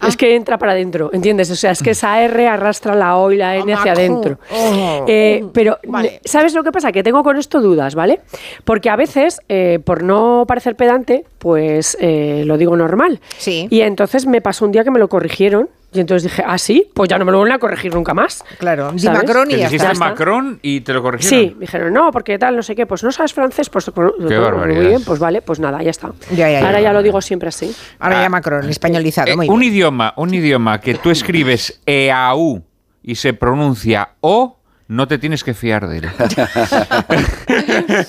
Ah. 0.03 0.07
Es 0.09 0.17
que 0.17 0.35
entra 0.35 0.57
para 0.57 0.73
adentro, 0.73 1.09
¿entiendes? 1.13 1.49
O 1.51 1.55
sea, 1.55 1.71
es 1.71 1.81
que 1.81 1.91
esa 1.91 2.21
R 2.21 2.47
arrastra 2.47 2.95
la 2.95 3.17
O 3.17 3.31
y 3.31 3.37
la 3.37 3.55
N 3.55 3.73
hacia 3.73 3.93
adentro. 3.93 4.37
Oh. 4.51 5.05
Eh, 5.07 5.45
pero, 5.53 5.79
Vale. 5.87 6.19
¿sabes 6.25 6.53
lo 6.53 6.63
que 6.63 6.71
pasa? 6.71 6.91
Que 6.91 7.03
tengo 7.03 7.23
con 7.23 7.37
esto 7.37 7.61
dudas, 7.61 7.95
¿vale? 7.95 8.21
Porque 8.63 8.89
a 8.89 8.95
veces, 8.95 9.39
eh, 9.49 9.79
por 9.83 10.03
no 10.03 10.45
parecer 10.47 10.75
pedante, 10.75 11.25
pues 11.43 11.97
eh, 11.99 12.43
lo 12.45 12.57
digo 12.57 12.73
normal. 12.77 13.19
Sí. 13.37 13.67
Y 13.69 13.81
entonces 13.81 14.25
me 14.25 14.39
pasó 14.39 14.63
un 14.63 14.71
día 14.71 14.85
que 14.85 14.91
me 14.91 14.97
lo 14.97 15.09
corrigieron. 15.09 15.69
Y 15.91 15.99
entonces 15.99 16.31
dije, 16.31 16.41
ah, 16.47 16.57
sí, 16.57 16.89
pues 16.93 17.09
ya 17.09 17.17
no 17.17 17.25
me 17.25 17.33
lo 17.33 17.39
vuelven 17.39 17.53
a 17.53 17.59
corregir 17.59 17.93
nunca 17.93 18.13
más. 18.13 18.45
Claro, 18.59 18.93
di. 18.93 19.09
Macron 19.09 19.51
y 19.51 19.57
ya 19.57 19.65
dijiste 19.65 19.91
está. 19.91 19.99
Macron 19.99 20.57
y 20.61 20.79
te 20.79 20.93
lo 20.93 21.03
corrigieron. 21.03 21.49
Sí, 21.49 21.57
dijeron, 21.59 21.91
no, 21.91 22.11
porque 22.11 22.39
tal, 22.39 22.55
no 22.55 22.63
sé 22.63 22.75
qué, 22.75 22.85
pues 22.85 23.03
no 23.03 23.11
sabes 23.11 23.33
francés, 23.33 23.69
pues 23.69 23.91
muy 23.93 24.33
barbaridad. 24.33 24.87
bien, 24.87 25.03
pues 25.03 25.19
vale, 25.19 25.41
pues 25.41 25.59
nada, 25.59 25.83
ya 25.83 25.89
está. 25.89 26.13
Ya, 26.31 26.49
ya, 26.49 26.61
ya. 26.61 26.65
Ahora 26.65 26.79
ya 26.79 26.93
lo 26.93 27.03
digo 27.03 27.21
siempre 27.21 27.49
así. 27.49 27.75
Ahora 27.99 28.21
ya 28.21 28.29
Macron, 28.29 28.69
españolizado. 28.69 29.29
Eh, 29.29 29.35
muy 29.35 29.49
un 29.49 29.59
bien. 29.59 29.73
idioma, 29.73 30.13
un 30.15 30.33
idioma 30.33 30.79
que 30.79 30.93
tú 30.95 31.11
escribes 31.11 31.81
EAU 31.85 32.63
y 33.03 33.15
se 33.15 33.33
pronuncia 33.33 34.11
O, 34.21 34.59
no 34.87 35.09
te 35.09 35.17
tienes 35.17 35.43
que 35.43 35.53
fiar 35.53 35.89
de 35.89 35.97
él. 35.97 36.09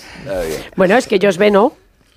Bueno, 0.77 0.97
es 0.97 1.09
que 1.09 1.17
ellos 1.17 1.37
ven, 1.37 1.55
¿no? 1.55 1.73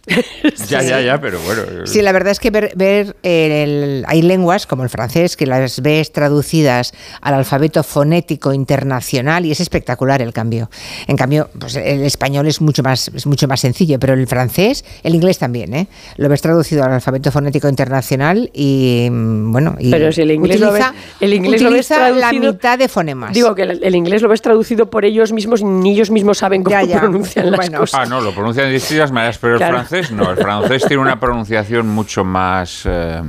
ya, 0.69 0.81
ya, 0.81 1.01
ya, 1.01 1.19
pero 1.21 1.39
bueno. 1.41 1.85
Sí, 1.85 2.01
la 2.01 2.11
verdad 2.11 2.31
es 2.31 2.39
que 2.39 2.49
ver, 2.51 2.71
ver 2.75 3.15
el- 3.23 4.03
hay 4.07 4.21
lenguas 4.21 4.65
como 4.65 4.83
el 4.83 4.89
francés 4.89 5.35
que 5.35 5.45
las 5.45 5.81
ves 5.81 6.11
traducidas 6.11 6.93
al 7.21 7.33
alfabeto 7.33 7.83
fonético 7.83 8.53
internacional 8.53 9.45
y 9.45 9.51
es 9.51 9.59
espectacular 9.59 10.21
el 10.21 10.33
cambio. 10.33 10.69
En 11.07 11.17
cambio, 11.17 11.49
pues 11.59 11.75
el 11.75 12.03
español 12.03 12.47
es 12.47 12.61
mucho 12.61 12.83
más 12.83 13.09
es 13.13 13.25
mucho 13.25 13.47
más 13.47 13.59
sencillo, 13.59 13.99
pero 13.99 14.13
el 14.13 14.27
francés, 14.27 14.85
el 15.03 15.15
inglés 15.15 15.37
también, 15.39 15.73
¿eh? 15.73 15.87
Lo 16.17 16.29
ves 16.29 16.41
traducido 16.41 16.83
al 16.83 16.93
alfabeto 16.93 17.31
fonético 17.31 17.67
internacional 17.69 18.49
y 18.53 19.07
mm, 19.11 19.51
bueno, 19.51 19.75
y 19.79 19.91
Pero 19.91 20.11
si 20.11 20.21
el 20.21 20.31
inglés 20.31 20.59
lo 20.59 20.69
utiliza, 20.69 20.91
ves- 20.91 21.01
el 21.21 21.33
inglés 21.33 21.61
lo 21.61 21.71
ves 21.71 21.89
la 21.89 22.31
mitad 22.33 22.77
de 22.79 22.87
fonemas. 22.87 23.33
Digo 23.33 23.53
que 23.55 23.63
el, 23.63 23.83
el 23.83 23.95
inglés 23.95 24.21
lo 24.21 24.29
ves 24.29 24.41
traducido 24.41 24.89
por 24.89 25.05
ellos 25.05 25.31
mismos, 25.33 25.63
ni 25.63 25.91
ellos 25.91 26.09
mismos 26.11 26.37
saben 26.37 26.63
cómo 26.63 26.75
Ya, 26.79 26.83
ya. 26.83 26.99
pronuncian 27.01 27.49
las 27.51 27.57
Bueno. 27.57 27.79
cosas. 27.79 27.99
Ah, 28.01 28.05
no, 28.05 28.21
lo 28.21 28.33
pronuncian 28.33 28.67
de 28.67 28.73
distintas 28.73 29.11
maneras, 29.11 29.37
pero 29.39 29.57
Claro. 29.57 29.77
el 29.77 29.85
francés 29.85 29.96
no. 30.11 30.31
El 30.31 30.37
francés 30.37 30.85
tiene 30.87 31.01
una 31.01 31.19
pronunciación 31.19 31.87
mucho 31.87 32.23
más 32.23 32.83
eh, 32.85 33.21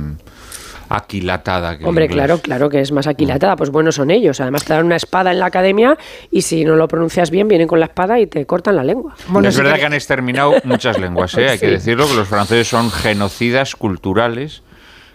aquilatada 0.89 1.77
que 1.77 1.83
el 1.83 1.89
Hombre, 1.89 2.07
claro, 2.07 2.39
claro 2.39 2.69
que 2.69 2.81
es 2.81 2.91
más 2.91 3.07
aquilatada. 3.07 3.55
Pues 3.55 3.69
bueno, 3.69 3.91
son 3.91 4.11
ellos. 4.11 4.41
Además 4.41 4.65
te 4.65 4.73
dan 4.73 4.85
una 4.85 4.95
espada 4.95 5.31
en 5.31 5.39
la 5.39 5.45
academia 5.45 5.97
y 6.31 6.41
si 6.41 6.65
no 6.65 6.75
lo 6.75 6.87
pronuncias 6.87 7.29
bien, 7.29 7.47
vienen 7.47 7.67
con 7.67 7.79
la 7.79 7.85
espada 7.85 8.19
y 8.19 8.27
te 8.27 8.45
cortan 8.45 8.75
la 8.75 8.83
lengua. 8.83 9.15
es 9.43 9.57
verdad 9.57 9.75
que 9.75 9.85
han 9.85 9.93
exterminado 9.93 10.53
muchas 10.63 10.97
lenguas, 10.99 11.37
¿eh? 11.37 11.49
hay 11.51 11.59
que 11.59 11.69
decirlo, 11.69 12.07
que 12.07 12.15
los 12.15 12.27
franceses 12.27 12.67
son 12.67 12.91
genocidas 12.91 13.75
culturales 13.75 14.63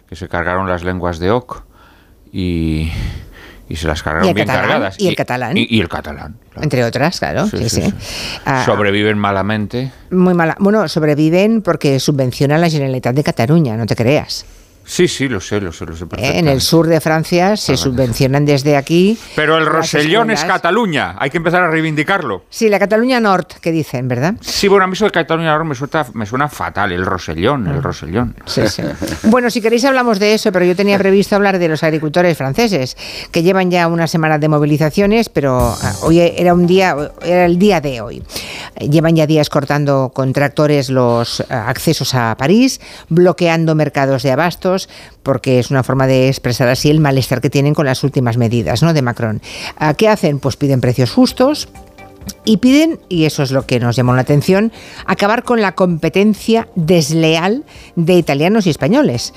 que 0.09 0.17
se 0.17 0.29
cargaron 0.29 0.69
las 0.69 0.85
lenguas 0.85 1.19
de 1.19 1.31
Oc 1.31 1.65
y, 2.33 2.91
y 3.69 3.77
se 3.77 3.87
las 3.89 4.03
cargaron 4.03 4.35
bien 4.35 4.47
catalán, 4.47 4.69
cargadas. 4.69 5.01
y 5.01 5.09
el 5.09 5.17
catalán. 5.17 5.57
Y, 5.57 5.67
y 5.71 5.81
el 5.81 5.89
catalán. 5.89 6.37
entre 6.61 6.85
otras, 6.85 7.19
claro, 7.19 7.47
sí, 7.47 7.69
sí. 7.69 7.93
Ah, 8.45 8.63
Sobreviven 8.67 9.17
malamente. 9.19 9.91
muy 10.11 10.35
mala. 10.35 10.57
Bueno, 10.59 10.87
sobreviven 10.89 11.63
porque 11.63 11.99
subvencionan 12.01 12.61
la 12.61 12.69
Generalitat 12.69 13.15
de 13.15 13.25
Cataluña, 13.25 13.77
no 13.77 13.87
te 13.87 13.97
creas. 13.97 14.45
Sí, 14.85 15.09
sí, 15.09 15.29
lo 15.29 15.41
sé, 15.41 15.61
lo 15.61 15.73
sé, 15.73 15.87
lo 15.87 15.97
sé 15.97 16.05
¿eh? 16.19 16.39
En 16.39 16.49
el 16.49 16.61
sur 16.61 16.87
de 16.87 17.01
Francia 17.01 17.57
se 17.57 17.77
subvencionan 17.77 18.45
desde 18.45 18.77
aquí. 18.77 19.19
Pero 19.35 19.59
el 19.59 19.67
Rosellón 19.67 20.31
es. 20.31 20.45
Cataluña, 20.45 21.17
hay 21.19 21.31
que 21.31 21.39
empezar 21.39 21.63
a 21.63 21.71
reivindicarlo. 21.71 22.45
Sí, 22.51 22.69
la 22.69 22.79
Cataluña 22.79 23.19
Nord, 23.19 23.47
que 23.61 23.73
dicen, 23.73 24.09
¿verdad? 24.09 24.35
Sí, 24.41 24.69
bueno, 24.69 24.85
a 24.85 24.87
mí 24.87 24.93
eso 24.93 25.07
de 25.07 25.11
Cataluña 25.11 25.53
ahora 25.53 25.65
me 25.65 25.75
suena, 25.75 26.07
me 26.13 26.27
suena 26.27 26.49
fatal, 26.49 26.93
el 26.93 27.05
Rosellón, 27.05 27.67
el 27.67 27.83
Rosellón. 27.83 28.37
Ah. 28.39 28.43
Sí, 28.47 28.69
sí. 28.69 28.83
Bueno, 29.25 29.51
si 29.51 29.61
queréis 29.61 29.85
hablamos 29.85 30.19
de 30.19 30.35
eso, 30.35 30.53
pero 30.53 30.65
yo 30.65 30.77
tenía 30.77 30.99
previsto 30.99 31.35
hablar 31.35 31.59
de 31.59 31.69
los 31.69 31.83
agricultores 31.83 32.37
franceses, 32.37 32.97
que 33.31 33.43
llevan 33.43 33.71
ya 33.71 33.89
una 33.89 34.07
semana 34.07 34.39
de 34.39 34.49
movilizaciones, 34.49 35.29
pero 35.29 35.75
ah, 35.83 35.93
hoy 36.03 36.21
era 36.21 36.55
un 36.55 36.67
día, 36.67 36.95
era 37.23 37.47
el 37.47 37.59
día 37.59 37.81
de 37.81 38.01
hoy. 38.01 38.23
Llevan 38.79 39.17
ya 39.17 39.27
días 39.27 39.49
cortando 39.49 40.13
con 40.15 40.33
tractores 40.33 40.91
los 40.91 41.41
ah, 41.49 41.69
accesos 41.69 42.15
a 42.15 42.37
París, 42.37 42.81
bloqueando 43.09 43.75
mercados 43.75 44.23
de 44.23 44.33
abastos, 44.33 44.74
porque 45.23 45.59
es 45.59 45.71
una 45.71 45.83
forma 45.83 46.07
de 46.07 46.29
expresar 46.29 46.69
así 46.69 46.91
el 46.91 47.01
malestar 47.01 47.41
que 47.41 47.51
tienen 47.51 47.75
con 47.75 47.87
las 47.87 48.05
últimas 48.05 48.37
medidas 48.37 48.83
¿no? 48.83 48.93
de 48.93 49.03
Macron. 49.03 49.41
Ah, 49.79 49.95
¿Qué 49.95 50.09
hacen? 50.09 50.39
Pues 50.39 50.57
piden 50.57 50.81
precios 50.81 51.11
justos, 51.11 51.69
y 52.45 52.59
piden, 52.59 53.01
y 53.09 53.25
eso 53.25 53.43
es 53.43 53.51
lo 53.51 53.67
que 53.67 53.81
nos 53.81 53.97
llamó 53.97 54.15
la 54.15 54.23
atención, 54.23 54.73
acabar 55.07 55.45
con 55.45 55.61
la 55.61 55.73
competencia 55.73 56.69
desleal 56.75 57.65
de 57.97 58.15
italianos 58.15 58.67
y 58.67 58.71
españoles. 58.71 59.33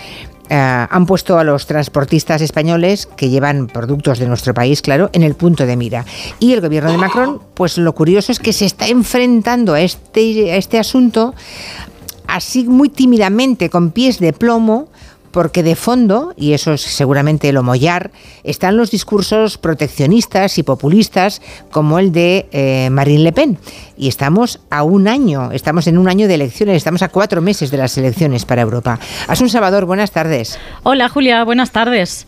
Eh, 0.50 0.56
han 0.90 1.06
puesto 1.06 1.38
a 1.38 1.44
los 1.44 1.68
transportistas 1.68 2.42
españoles 2.42 3.06
que 3.06 3.30
llevan 3.30 3.68
productos 3.68 4.20
de 4.20 4.28
nuestro 4.28 4.54
país, 4.54 4.82
claro, 4.82 5.10
en 5.14 5.24
el 5.24 5.36
punto 5.36 5.66
de 5.66 5.76
mira. 5.76 6.06
Y 6.40 6.54
el 6.54 6.62
gobierno 6.62 6.92
de 6.92 6.98
Macron, 6.98 7.42
pues 7.54 7.78
lo 7.78 7.94
curioso 7.94 8.32
es 8.32 8.40
que 8.40 8.54
se 8.54 8.66
está 8.66 8.88
enfrentando 8.88 9.74
a 9.74 9.82
este, 9.82 10.52
a 10.52 10.56
este 10.56 10.80
asunto 10.80 11.34
así 12.28 12.66
muy 12.66 12.90
tímidamente, 12.90 13.70
con 13.70 13.92
pies 13.92 14.20
de 14.20 14.34
plomo, 14.34 14.90
porque 15.38 15.62
de 15.62 15.76
fondo, 15.76 16.34
y 16.36 16.54
eso 16.54 16.74
es 16.74 16.82
seguramente 16.82 17.54
lo 17.54 17.62
mollar, 17.62 18.10
están 18.44 18.76
los 18.76 18.90
discursos 18.90 19.60
proteccionistas 19.60 20.58
y 20.58 20.64
populistas 20.64 21.44
como 21.70 22.00
el 22.00 22.12
de 22.12 22.48
eh, 22.52 22.90
Marine 22.90 23.22
Le 23.22 23.34
Pen. 23.34 23.60
Y 23.98 24.08
estamos 24.08 24.60
a 24.72 24.82
un 24.82 25.08
año, 25.08 25.52
estamos 25.52 25.86
en 25.86 26.00
un 26.00 26.10
año 26.10 26.28
de 26.28 26.34
elecciones, 26.34 26.78
estamos 26.78 27.04
a 27.04 27.10
cuatro 27.10 27.40
meses 27.40 27.70
de 27.70 27.78
las 27.78 27.96
elecciones 28.00 28.46
para 28.46 28.64
Europa. 28.64 28.98
Asun 29.28 29.48
Salvador, 29.48 29.86
buenas 29.86 30.10
tardes. 30.10 30.58
Hola 30.82 31.08
Julia, 31.08 31.44
buenas 31.44 31.70
tardes. 31.70 32.26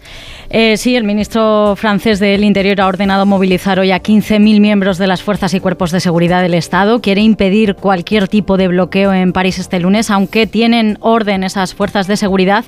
Eh, 0.51 0.77
sí, 0.77 0.95
el 0.95 1.03
ministro 1.03 1.75
francés 1.75 2.19
del 2.19 2.43
Interior 2.43 2.81
ha 2.81 2.87
ordenado 2.87 3.27
movilizar 3.27 3.79
hoy 3.79 3.91
a 3.91 4.01
15.000 4.01 4.59
miembros 4.59 4.97
de 4.97 5.05
las 5.05 5.21
fuerzas 5.21 5.53
y 5.53 5.59
cuerpos 5.59 5.91
de 5.91 5.99
seguridad 5.99 6.41
del 6.41 6.55
Estado. 6.55 7.01
Quiere 7.01 7.21
impedir 7.21 7.75
cualquier 7.75 8.27
tipo 8.27 8.57
de 8.57 8.67
bloqueo 8.67 9.13
en 9.13 9.31
París 9.31 9.59
este 9.59 9.79
lunes, 9.79 10.09
aunque 10.09 10.47
tienen 10.47 10.97
orden 11.01 11.43
esas 11.43 11.75
fuerzas 11.75 12.07
de 12.07 12.17
seguridad 12.17 12.65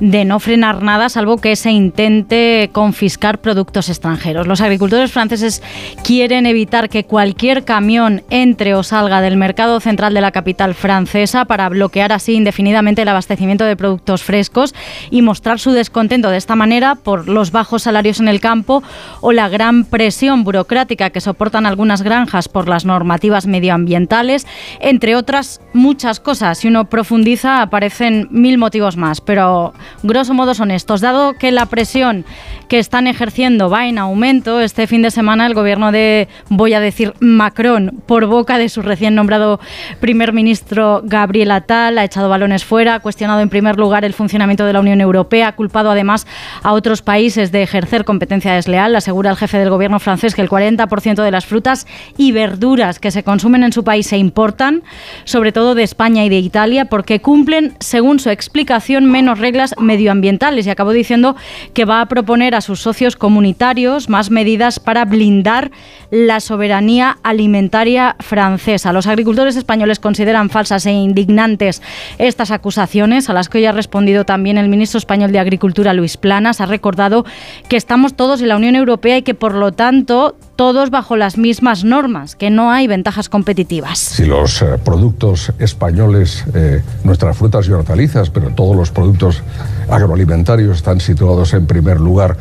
de 0.00 0.24
no 0.24 0.38
frenar 0.38 0.82
nada 0.82 1.08
salvo 1.08 1.38
que 1.38 1.56
se 1.56 1.70
intente 1.70 2.70
confiscar 2.72 3.40
productos 3.40 3.88
extranjeros. 3.88 4.46
Los 4.46 4.60
agricultores 4.60 5.10
franceses 5.10 5.62
quieren 6.04 6.46
evitar 6.46 6.88
que 6.88 7.04
cualquier 7.04 7.64
camión 7.64 8.22
entre 8.30 8.74
o 8.74 8.82
salga 8.82 9.20
del 9.20 9.36
mercado 9.36 9.80
central 9.80 10.14
de 10.14 10.20
la 10.20 10.30
capital 10.30 10.74
francesa 10.74 11.44
para 11.46 11.68
bloquear 11.68 12.12
así 12.12 12.34
indefinidamente 12.34 13.02
el 13.02 13.08
abastecimiento 13.08 13.64
de 13.64 13.76
productos 13.76 14.22
frescos 14.22 14.74
y 15.10 15.22
mostrar 15.22 15.58
su 15.58 15.72
descontento 15.72 16.30
de 16.30 16.36
esta 16.36 16.56
manera 16.56 16.94
por 16.94 17.28
los 17.28 17.50
bajos 17.50 17.82
salarios 17.82 18.20
en 18.20 18.28
el 18.28 18.40
campo 18.40 18.82
o 19.20 19.32
la 19.32 19.48
gran 19.48 19.84
presión 19.84 20.44
burocrática 20.44 21.10
que 21.10 21.20
soportan 21.20 21.66
algunas 21.66 22.02
granjas 22.02 22.48
por 22.48 22.68
las 22.68 22.84
normativas 22.84 23.46
medioambientales, 23.46 24.46
entre 24.80 25.16
otras 25.16 25.60
muchas 25.72 26.20
cosas. 26.20 26.58
Si 26.58 26.68
uno 26.68 26.84
profundiza 26.84 27.62
aparecen 27.62 28.28
mil 28.30 28.58
motivos 28.58 28.96
más, 28.96 29.20
pero 29.20 29.72
grosso 30.02 30.34
modo 30.34 30.54
son 30.54 30.70
estos. 30.70 31.00
Dado 31.00 31.34
que 31.34 31.52
la 31.52 31.66
presión 31.66 32.24
que 32.68 32.78
están 32.78 33.06
ejerciendo 33.06 33.70
va 33.70 33.86
en 33.86 33.98
aumento, 33.98 34.60
este 34.60 34.86
fin 34.86 35.02
de 35.02 35.10
semana 35.10 35.46
el 35.46 35.54
gobierno 35.54 35.92
de, 35.92 36.28
voy 36.48 36.74
a 36.74 36.80
decir, 36.80 37.14
Macron, 37.20 38.02
por 38.06 38.26
boca 38.26 38.58
de 38.58 38.68
su 38.68 38.82
recién 38.82 39.14
nombrado 39.14 39.60
primer 40.00 40.32
ministro 40.32 41.00
Gabriel 41.04 41.50
Attal, 41.50 41.98
ha 41.98 42.04
echado 42.04 42.28
balones 42.28 42.64
fuera, 42.64 42.94
ha 42.94 43.00
cuestionado 43.00 43.40
en 43.40 43.48
primer 43.48 43.78
lugar 43.78 44.04
el 44.04 44.14
funcionamiento 44.14 44.64
de 44.64 44.72
la 44.72 44.80
Unión 44.80 45.00
Europea, 45.00 45.48
ha 45.48 45.56
culpado 45.56 45.90
además 45.90 46.26
a 46.62 46.72
otros 46.72 47.02
países 47.02 47.52
de 47.52 47.62
ejercer 47.62 48.04
competencia 48.04 48.54
desleal. 48.54 48.94
Asegura 48.96 49.30
el 49.30 49.36
jefe 49.36 49.58
del 49.58 49.70
gobierno 49.70 49.98
francés 50.00 50.34
que 50.34 50.42
el 50.42 50.48
40% 50.48 51.22
de 51.22 51.30
las 51.30 51.46
frutas 51.46 51.86
y 52.16 52.32
verduras 52.32 52.98
que 52.98 53.10
se 53.10 53.22
consumen 53.22 53.62
en 53.62 53.72
su 53.72 53.84
país 53.84 54.06
se 54.06 54.18
importan, 54.18 54.82
sobre 55.24 55.52
todo 55.52 55.74
de 55.74 55.82
España 55.82 56.24
y 56.24 56.28
de 56.28 56.38
Italia, 56.38 56.86
porque 56.86 57.20
cumplen, 57.20 57.74
según 57.80 58.18
su 58.18 58.30
explicación, 58.30 59.06
menos 59.06 59.38
reglas 59.38 59.74
medioambientales. 59.80 60.66
Y 60.66 60.70
acabó 60.70 60.92
diciendo 60.92 61.36
que 61.74 61.84
va 61.84 62.00
a 62.00 62.06
proponer 62.06 62.54
a 62.54 62.60
sus 62.60 62.80
socios 62.80 63.16
comunitarios 63.16 64.08
más 64.08 64.30
medidas 64.30 64.80
para 64.80 65.04
blindar 65.04 65.70
la 66.10 66.40
soberanía 66.40 67.18
alimentaria 67.22 68.16
francesa. 68.20 68.92
Los 68.92 69.06
agricultores 69.06 69.56
españoles 69.56 69.98
consideran 69.98 70.50
falsas 70.50 70.86
e 70.86 70.92
indignantes 70.92 71.82
estas 72.18 72.50
acusaciones, 72.50 73.28
a 73.28 73.32
las 73.32 73.48
que 73.48 73.58
hoy 73.58 73.66
ha 73.66 73.72
respondido 73.72 74.24
también 74.24 74.58
el 74.58 74.68
ministro 74.68 74.98
español 74.98 75.32
de 75.32 75.38
Agricultura, 75.38 75.94
Luis 75.94 76.16
Planas. 76.16 76.60
Ha 76.60 76.66
recordado 76.66 77.24
que 77.68 77.76
estamos 77.76 78.14
todos 78.14 78.40
en 78.40 78.48
la 78.48 78.56
Unión 78.56 78.76
Europea 78.76 79.18
y 79.18 79.22
que, 79.22 79.34
por 79.34 79.54
lo 79.54 79.72
tanto, 79.72 80.36
todos 80.58 80.90
bajo 80.90 81.16
las 81.16 81.38
mismas 81.38 81.84
normas, 81.84 82.34
que 82.34 82.50
no 82.50 82.72
hay 82.72 82.88
ventajas 82.88 83.28
competitivas. 83.28 83.96
Si 83.96 84.26
los 84.26 84.60
eh, 84.60 84.76
productos 84.84 85.52
españoles, 85.60 86.44
eh, 86.52 86.82
nuestras 87.04 87.36
frutas 87.36 87.68
y 87.68 87.70
hortalizas, 87.70 88.30
pero 88.30 88.48
todos 88.48 88.74
los 88.74 88.90
productos 88.90 89.44
agroalimentarios 89.88 90.78
están 90.78 90.98
situados 90.98 91.54
en 91.54 91.68
primer 91.68 92.00
lugar 92.00 92.36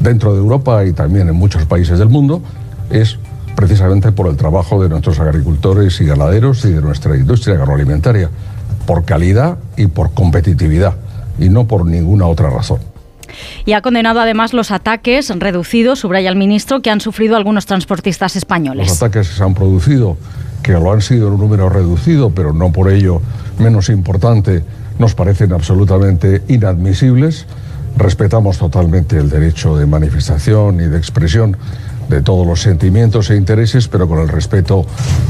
dentro 0.00 0.34
de 0.34 0.40
Europa 0.40 0.84
y 0.84 0.92
también 0.92 1.30
en 1.30 1.34
muchos 1.34 1.64
países 1.64 1.98
del 1.98 2.10
mundo, 2.10 2.42
es 2.90 3.16
precisamente 3.56 4.12
por 4.12 4.26
el 4.26 4.36
trabajo 4.36 4.82
de 4.82 4.90
nuestros 4.90 5.18
agricultores 5.18 5.98
y 6.02 6.04
ganaderos 6.04 6.66
y 6.66 6.72
de 6.72 6.82
nuestra 6.82 7.16
industria 7.16 7.54
agroalimentaria, 7.54 8.28
por 8.86 9.06
calidad 9.06 9.56
y 9.78 9.86
por 9.86 10.12
competitividad, 10.12 10.96
y 11.38 11.48
no 11.48 11.66
por 11.66 11.86
ninguna 11.86 12.26
otra 12.26 12.50
razón. 12.50 12.91
Y 13.64 13.72
ha 13.72 13.82
condenado 13.82 14.20
además 14.20 14.52
los 14.52 14.70
ataques 14.70 15.28
reducidos, 15.38 16.00
subraya 16.00 16.28
el 16.28 16.36
ministro, 16.36 16.80
que 16.80 16.90
han 16.90 17.00
sufrido 17.00 17.36
algunos 17.36 17.66
transportistas 17.66 18.36
españoles. 18.36 18.88
Los 18.88 18.96
ataques 19.02 19.28
que 19.28 19.36
se 19.36 19.42
han 19.42 19.54
producido, 19.54 20.16
que 20.62 20.72
lo 20.72 20.92
han 20.92 21.00
sido 21.00 21.28
en 21.28 21.34
un 21.34 21.40
número 21.40 21.68
reducido, 21.68 22.30
pero 22.30 22.52
no 22.52 22.72
por 22.72 22.90
ello 22.90 23.20
menos 23.58 23.88
importante, 23.88 24.64
nos 24.98 25.14
parecen 25.14 25.52
absolutamente 25.52 26.42
inadmisibles. 26.48 27.46
Respetamos 27.96 28.58
totalmente 28.58 29.18
el 29.18 29.28
derecho 29.28 29.76
de 29.76 29.86
manifestación 29.86 30.80
y 30.80 30.84
de 30.84 30.96
expresión 30.96 31.56
de 32.08 32.22
todos 32.22 32.46
los 32.46 32.60
sentimientos 32.60 33.30
e 33.30 33.36
intereses, 33.36 33.88
pero 33.88 34.08
con 34.08 34.18
el 34.18 34.28
respeto 34.28 34.84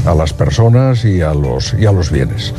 a 0.05 0.15
las 0.15 0.33
personas 0.33 1.05
y 1.05 1.21
a 1.21 1.33
los, 1.33 1.73
y 1.73 1.85
a 1.85 1.91
los 1.91 2.11
bienes. 2.11 2.53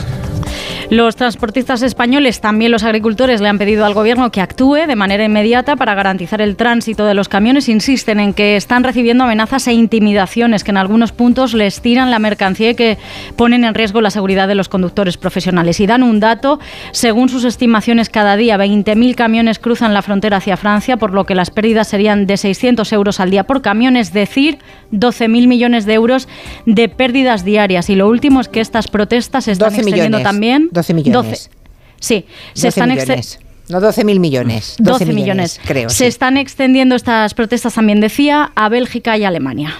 Los 0.90 1.16
transportistas 1.16 1.82
españoles, 1.82 2.40
también 2.40 2.70
los 2.70 2.84
agricultores, 2.84 3.40
le 3.40 3.48
han 3.48 3.58
pedido 3.58 3.86
al 3.86 3.94
Gobierno 3.94 4.30
que 4.30 4.40
actúe 4.42 4.86
de 4.86 4.96
manera 4.96 5.24
inmediata 5.24 5.76
para 5.76 5.94
garantizar 5.94 6.42
el 6.42 6.56
tránsito 6.56 7.06
de 7.06 7.14
los 7.14 7.28
camiones. 7.28 7.68
Insisten 7.68 8.20
en 8.20 8.34
que 8.34 8.56
están 8.56 8.84
recibiendo 8.84 9.24
amenazas 9.24 9.66
e 9.66 9.72
intimidaciones 9.72 10.62
que 10.62 10.72
en 10.72 10.76
algunos 10.76 11.12
puntos 11.12 11.54
les 11.54 11.80
tiran 11.80 12.10
la 12.10 12.18
mercancía 12.18 12.70
y 12.70 12.74
que 12.74 12.98
ponen 13.36 13.64
en 13.64 13.74
riesgo 13.74 14.00
la 14.02 14.10
seguridad 14.10 14.46
de 14.46 14.54
los 14.54 14.68
conductores 14.68 15.16
profesionales. 15.16 15.80
Y 15.80 15.86
dan 15.86 16.02
un 16.02 16.20
dato, 16.20 16.60
según 16.92 17.28
sus 17.28 17.44
estimaciones, 17.44 18.10
cada 18.10 18.36
día 18.36 18.58
20.000 18.58 19.14
camiones 19.14 19.58
cruzan 19.58 19.94
la 19.94 20.02
frontera 20.02 20.36
hacia 20.36 20.56
Francia, 20.56 20.98
por 20.98 21.12
lo 21.12 21.24
que 21.24 21.34
las 21.34 21.50
pérdidas 21.50 21.88
serían 21.88 22.26
de 22.26 22.36
600 22.36 22.92
euros 22.92 23.20
al 23.20 23.30
día 23.30 23.44
por 23.44 23.62
camión, 23.62 23.96
es 24.04 24.12
decir, 24.12 24.58
12.000 24.92 25.46
millones 25.46 25.86
de 25.86 25.94
euros 25.94 26.28
de 26.66 26.88
pérdidas 26.88 27.44
diarias. 27.44 27.88
Y 27.90 27.96
lo 27.96 28.08
último 28.08 28.40
es 28.40 28.48
que 28.48 28.60
estas 28.60 28.88
protestas 28.88 29.44
se 29.44 29.52
están 29.52 29.74
extendiendo 29.74 30.20
también 30.20 30.68
12 30.72 30.94
millones. 30.94 31.50
sí, 31.98 32.26
se 32.52 32.68
están 32.68 32.90
millones. 32.90 33.40
No 33.68 33.80
12.000 33.80 34.20
millones. 34.20 34.76
12, 34.78 35.06
12 35.06 35.14
millones, 35.14 35.60
creo. 35.64 35.88
Se 35.88 35.96
sí. 35.96 36.04
están 36.04 36.36
extendiendo 36.36 36.94
estas 36.94 37.32
protestas, 37.32 37.72
también 37.72 38.00
decía, 38.00 38.52
a 38.54 38.68
Bélgica 38.68 39.16
y 39.16 39.24
Alemania. 39.24 39.74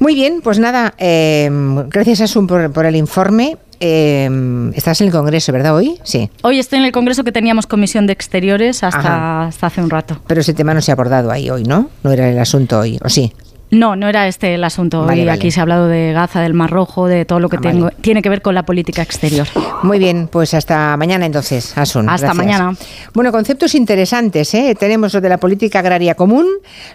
Muy 0.00 0.14
bien, 0.14 0.40
pues 0.42 0.58
nada, 0.58 0.94
eh, 0.96 1.48
gracias 1.88 2.22
Asun 2.22 2.46
por, 2.46 2.72
por 2.72 2.86
el 2.86 2.96
informe. 2.96 3.58
Eh, 3.80 4.28
estás 4.74 5.00
en 5.02 5.08
el 5.08 5.12
Congreso, 5.12 5.52
¿verdad? 5.52 5.74
Hoy, 5.74 5.98
sí. 6.04 6.30
Hoy 6.42 6.58
estoy 6.58 6.78
en 6.78 6.86
el 6.86 6.92
Congreso 6.92 7.22
que 7.22 7.32
teníamos 7.32 7.66
comisión 7.66 8.06
de 8.06 8.14
exteriores 8.14 8.82
hasta, 8.82 9.44
hasta 9.46 9.66
hace 9.66 9.82
un 9.82 9.90
rato. 9.90 10.20
Pero 10.26 10.40
ese 10.40 10.54
tema 10.54 10.72
no 10.72 10.80
se 10.80 10.90
ha 10.90 10.94
abordado 10.94 11.30
ahí 11.30 11.50
hoy, 11.50 11.64
¿no? 11.64 11.90
No 12.02 12.12
era 12.12 12.30
el 12.30 12.38
asunto 12.38 12.78
hoy, 12.78 12.98
¿o 13.02 13.10
sí? 13.10 13.32
No, 13.70 13.94
no 13.94 14.08
era 14.08 14.26
este 14.26 14.54
el 14.54 14.64
asunto. 14.64 15.00
Vale, 15.06 15.20
Hoy 15.20 15.26
vale. 15.26 15.38
aquí 15.38 15.50
se 15.50 15.60
ha 15.60 15.62
hablado 15.62 15.86
de 15.86 16.12
Gaza, 16.12 16.40
del 16.40 16.54
Mar 16.54 16.70
Rojo, 16.70 17.06
de 17.06 17.24
todo 17.24 17.38
lo 17.38 17.48
que 17.48 17.56
Ah, 17.58 17.60
tengo- 17.60 17.84
vale. 17.84 17.96
tiene 18.00 18.20
que 18.20 18.28
ver 18.28 18.42
con 18.42 18.54
la 18.54 18.64
política 18.64 19.02
exterior. 19.02 19.46
Muy 19.84 19.98
bien, 19.98 20.28
pues 20.30 20.54
hasta 20.54 20.96
mañana 20.96 21.24
entonces, 21.26 21.76
Asun. 21.78 22.08
Hasta 22.08 22.26
gracias. 22.28 22.36
mañana. 22.46 22.76
Bueno, 23.14 23.30
conceptos 23.30 23.74
interesantes, 23.76 24.52
¿eh? 24.54 24.74
Tenemos 24.78 25.14
lo 25.14 25.20
de 25.20 25.28
la 25.28 25.38
política 25.38 25.78
agraria 25.78 26.14
común, 26.16 26.46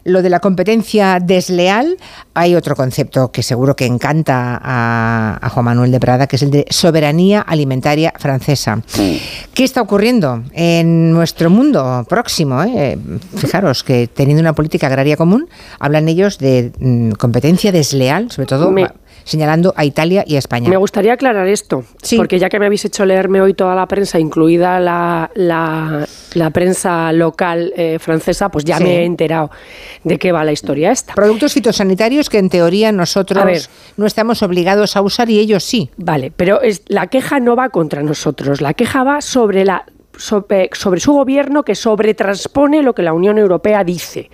lo 0.03 0.21
de 0.21 0.29
la 0.29 0.39
competencia 0.41 1.19
desleal. 1.21 1.95
Hay 2.33 2.55
otro 2.55 2.75
concepto 2.75 3.31
que 3.31 3.41
seguro 3.41 3.75
que 3.75 3.85
encanta 3.85 4.59
a, 4.61 5.39
a 5.41 5.49
Juan 5.49 5.65
Manuel 5.65 5.91
de 5.91 5.99
Prada, 6.01 6.27
que 6.27 6.35
es 6.35 6.41
el 6.43 6.51
de 6.51 6.65
soberanía 6.69 7.39
alimentaria 7.41 8.11
francesa. 8.19 8.81
¿Qué 9.53 9.63
está 9.63 9.81
ocurriendo 9.81 10.43
en 10.53 11.11
nuestro 11.13 11.49
mundo 11.49 12.05
próximo? 12.09 12.61
eh? 12.63 12.97
Fijaros 13.37 13.83
que 13.83 14.07
teniendo 14.07 14.41
una 14.41 14.53
política 14.53 14.87
agraria 14.87 15.15
común, 15.15 15.47
hablan 15.79 16.09
ellos 16.09 16.37
de 16.37 16.64
mm, 16.79 17.11
competencia 17.11 17.71
desleal, 17.71 18.31
sobre 18.31 18.47
todo 18.47 18.71
Me- 18.71 18.87
señalando 19.23 19.73
a 19.75 19.83
Italia 19.85 20.23
y 20.27 20.35
a 20.35 20.39
España. 20.39 20.69
Me 20.69 20.77
gustaría 20.77 21.13
aclarar 21.13 21.47
esto, 21.47 21.83
porque 22.15 22.37
ya 22.37 22.47
que 22.47 22.59
me 22.59 22.67
habéis 22.67 22.85
hecho 22.85 23.05
leerme 23.05 23.41
hoy 23.41 23.55
toda 23.55 23.73
la 23.73 23.87
prensa, 23.87 24.19
incluida 24.19 24.79
la, 24.79 25.31
la- 25.33 26.05
la 26.35 26.49
prensa 26.51 27.11
local 27.11 27.73
eh, 27.75 27.97
francesa, 27.99 28.49
pues 28.49 28.65
ya 28.65 28.77
Sí. 28.77 28.83
me 28.83 28.97
he 28.99 29.05
enterado 29.05 29.49
de 30.03 30.19
qué 30.19 30.31
va 30.31 30.43
la 30.43 30.51
historia 30.51 30.91
esta. 30.91 31.15
Productos 31.15 31.53
fitosanitarios 31.53 32.29
que 32.29 32.37
en 32.37 32.49
teoría 32.49 32.91
nosotros 32.91 33.43
ver. 33.45 33.61
no 33.97 34.05
estamos 34.05 34.43
obligados 34.43 34.95
a 34.95 35.01
usar 35.01 35.29
y 35.31 35.39
ellos 35.39 35.63
sí. 35.63 35.89
Vale, 35.97 36.31
pero 36.35 36.61
es, 36.61 36.83
la 36.87 37.07
queja 37.07 37.39
no 37.39 37.55
va 37.55 37.69
contra 37.69 38.03
nosotros, 38.03 38.61
la 38.61 38.75
queja 38.75 39.03
va 39.03 39.21
sobre, 39.21 39.65
la, 39.65 39.85
sobre, 40.17 40.69
sobre 40.73 40.99
su 40.99 41.13
gobierno 41.13 41.63
que 41.63 41.73
sobretranspone 41.73 42.83
lo 42.83 42.93
que 42.93 43.01
la 43.01 43.13
Unión 43.13 43.39
Europea 43.39 43.83
dice. 43.83 44.29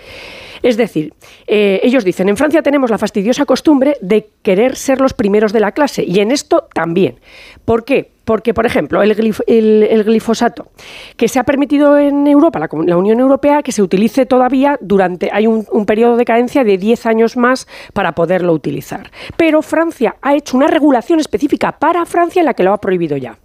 Es 0.63 0.77
decir, 0.77 1.13
eh, 1.47 1.79
ellos 1.83 2.03
dicen, 2.05 2.29
en 2.29 2.37
Francia 2.37 2.61
tenemos 2.61 2.89
la 2.91 2.97
fastidiosa 2.97 3.45
costumbre 3.45 3.95
de 4.01 4.29
querer 4.43 4.75
ser 4.75 5.01
los 5.01 5.13
primeros 5.13 5.53
de 5.53 5.59
la 5.59 5.71
clase 5.71 6.03
y 6.03 6.19
en 6.19 6.31
esto 6.31 6.67
también. 6.73 7.19
¿Por 7.65 7.83
qué? 7.83 8.11
Porque, 8.25 8.53
por 8.53 8.65
ejemplo, 8.67 9.01
el, 9.01 9.15
glif- 9.17 9.43
el- 9.47 9.83
el 9.89 10.03
glifosato, 10.03 10.67
que 11.17 11.27
se 11.27 11.39
ha 11.39 11.43
permitido 11.43 11.97
en 11.97 12.27
Europa, 12.27 12.59
la 12.85 12.97
Unión 12.97 13.19
Europea, 13.19 13.63
que 13.63 13.71
se 13.71 13.81
utilice 13.81 14.25
todavía 14.27 14.77
durante, 14.81 15.29
hay 15.33 15.47
un, 15.47 15.65
un 15.71 15.85
periodo 15.85 16.15
de 16.17 16.25
cadencia 16.25 16.63
de 16.63 16.77
10 16.77 17.05
años 17.07 17.35
más 17.37 17.67
para 17.93 18.13
poderlo 18.13 18.53
utilizar. 18.53 19.09
Pero 19.37 19.61
Francia 19.63 20.15
ha 20.21 20.35
hecho 20.35 20.55
una 20.57 20.67
regulación 20.67 21.19
específica 21.19 21.71
para 21.79 22.05
Francia 22.05 22.39
en 22.41 22.45
la 22.45 22.53
que 22.53 22.63
lo 22.63 22.71
ha 22.73 22.79
prohibido 22.79 23.17
ya. 23.17 23.37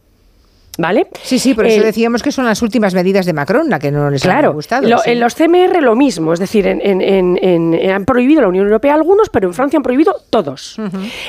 ¿Vale? 0.78 1.06
Sí, 1.22 1.38
sí, 1.38 1.54
por 1.54 1.66
eso 1.66 1.78
El- 1.78 1.84
decíamos 1.84 2.22
que 2.22 2.30
son 2.32 2.44
las 2.44 2.60
últimas 2.62 2.94
medidas 2.94 3.24
de 3.26 3.32
Macron, 3.32 3.70
la 3.70 3.78
que 3.78 3.90
no 3.90 4.10
les 4.10 4.22
Claro, 4.22 4.48
han 4.50 4.54
gustado. 4.54 4.88
lo- 4.88 4.98
sí. 4.98 5.10
en 5.10 5.20
los 5.20 5.34
CMR 5.34 5.80
lo 5.80 5.94
mismo, 5.96 6.32
es 6.32 6.38
decir, 6.40 6.66
en- 6.66 6.80
en- 6.82 7.00
en- 7.00 7.38
en- 7.42 7.90
han 7.90 8.04
prohibido 8.04 8.42
la 8.42 8.48
Unión 8.48 8.66
Europea 8.66 8.94
algunos, 8.94 9.28
pero 9.30 9.48
en 9.48 9.54
Francia 9.54 9.76
han 9.78 9.82
prohibido 9.82 10.14
todos. 10.30 10.76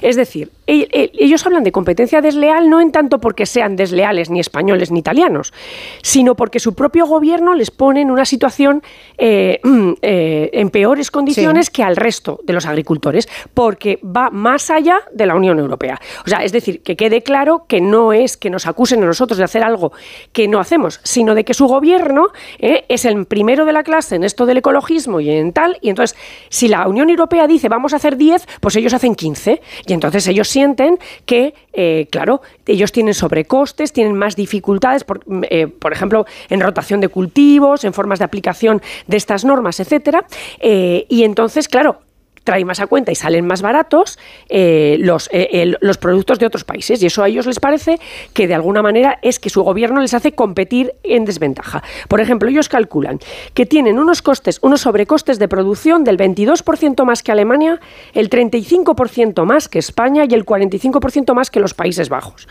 Es 0.02 0.16
decir, 0.16 0.52
ellos 0.68 1.46
hablan 1.46 1.64
de 1.64 1.72
competencia 1.72 2.22
desleal 2.22 2.70
no 2.70 2.82
en 2.82 2.92
tanto 2.92 3.20
porque 3.20 3.46
sean 3.46 3.76
desleales 3.76 4.30
ni 4.30 4.40
españoles 4.40 4.92
ni 4.92 5.00
italianos, 5.00 5.54
sino 6.02 6.36
porque 6.36 6.60
su 6.60 6.76
propio 6.76 7.06
gobierno 7.06 7.54
les 7.54 7.72
pone 7.72 8.02
en 8.02 8.12
una 8.12 8.26
situación 8.26 8.84
eh, 9.18 9.60
mm, 9.64 9.92
eh, 10.02 10.50
en 10.54 10.70
peores 10.70 11.10
condiciones 11.12 11.70
que 11.70 11.84
al 11.84 11.96
resto 11.96 12.40
de 12.44 12.54
los 12.54 12.66
agricultores, 12.66 13.28
porque 13.54 14.00
va 14.04 14.30
más 14.30 14.70
allá 14.70 15.00
de 15.14 15.26
la 15.26 15.36
Unión 15.36 15.60
Europea. 15.60 16.00
O 16.26 16.30
sea, 16.30 16.40
es 16.44 16.52
decir, 16.52 16.82
que 16.84 16.96
quede 16.96 17.24
claro 17.24 17.66
que 17.68 17.82
no 17.82 18.14
es 18.14 18.38
que 18.38 18.50
nos 18.50 18.68
acusen 18.68 19.02
a 19.04 19.06
nosotros 19.06 19.37
de 19.38 19.44
hacer 19.44 19.64
algo 19.64 19.92
que 20.32 20.48
no 20.48 20.60
hacemos, 20.60 21.00
sino 21.04 21.36
de 21.36 21.44
que 21.44 21.54
su 21.54 21.68
gobierno 21.68 22.28
eh, 22.60 22.86
es 22.90 23.06
el 23.06 23.26
primero 23.26 23.66
de 23.66 23.74
la 23.74 23.84
clase 23.84 24.16
en 24.16 24.24
esto 24.24 24.46
del 24.46 24.58
ecologismo 24.58 25.20
y 25.20 25.30
en 25.30 25.54
tal, 25.54 25.78
y 25.82 25.90
entonces 25.90 26.18
si 26.50 26.68
la 26.68 26.88
Unión 26.88 27.10
Europea 27.10 27.48
dice 27.48 27.70
vamos 27.70 27.94
a 27.94 27.98
hacer 27.98 28.18
10, 28.18 28.48
pues 28.62 28.76
ellos 28.76 28.94
hacen 28.94 29.16
15, 29.16 29.62
y 29.86 29.94
entonces 29.94 30.28
ellos 30.28 30.48
sienten 30.48 30.98
que, 31.26 31.54
eh, 31.74 32.08
claro, 32.12 32.42
ellos 32.66 32.92
tienen 32.92 33.14
sobrecostes, 33.14 33.94
tienen 33.94 34.16
más 34.16 34.36
dificultades, 34.36 35.04
por, 35.04 35.22
eh, 35.50 35.68
por, 35.68 35.94
ejemplo, 35.94 36.26
en 36.50 36.62
rotación 36.62 37.02
de 37.02 37.10
cultivos, 37.10 37.84
en 37.84 37.94
formas 37.94 38.20
de 38.20 38.26
aplicación 38.26 38.82
de 39.08 39.18
estas 39.18 39.46
normas, 39.46 39.80
etcétera, 39.80 40.26
y 40.60 41.24
entonces, 41.24 41.68
claro, 41.68 42.00
trae 42.48 42.64
más 42.64 42.80
a 42.80 42.88
cuenta 42.88 43.12
y 43.12 43.16
salen 43.16 43.46
más 43.46 43.62
baratos 43.62 44.18
eh, 44.48 44.96
los, 45.02 45.30
eh, 45.34 45.76
los 45.82 45.98
productos 45.98 46.40
de 46.40 46.46
otros 46.46 46.64
países. 46.64 47.04
Y 47.04 47.08
eso 47.08 47.22
a 47.22 47.28
ellos 47.28 47.46
les 47.46 47.60
parece 47.60 48.00
que 48.32 48.48
de 48.48 48.56
alguna 48.56 48.82
manera 48.82 49.20
es 49.22 49.38
que 49.38 49.50
su 49.50 49.64
gobierno 49.64 50.00
les 50.00 50.14
hace 50.14 50.32
competir 50.32 50.94
en 51.04 51.26
desventaja. 51.26 51.84
Por 52.08 52.22
ejemplo, 52.22 52.48
ellos 52.48 52.70
calculan 52.70 53.20
que 53.54 53.66
tienen 53.66 54.00
unos 54.00 54.22
costes, 54.22 54.60
unos 54.62 54.80
sobrecostes 54.80 55.40
de 55.40 55.50
producción 55.50 56.06
del 56.06 56.18
22% 56.18 57.04
más 57.04 57.22
que 57.22 57.34
Alemania, 57.34 57.82
el 58.14 58.30
35% 58.30 59.44
más 59.44 59.68
que 59.68 59.80
España 59.80 60.24
y 60.24 60.34
el 60.34 60.46
45% 60.46 61.34
más 61.34 61.52
que 61.52 61.60
los 61.60 61.74
Países 61.74 62.08
Bajos. 62.08 62.48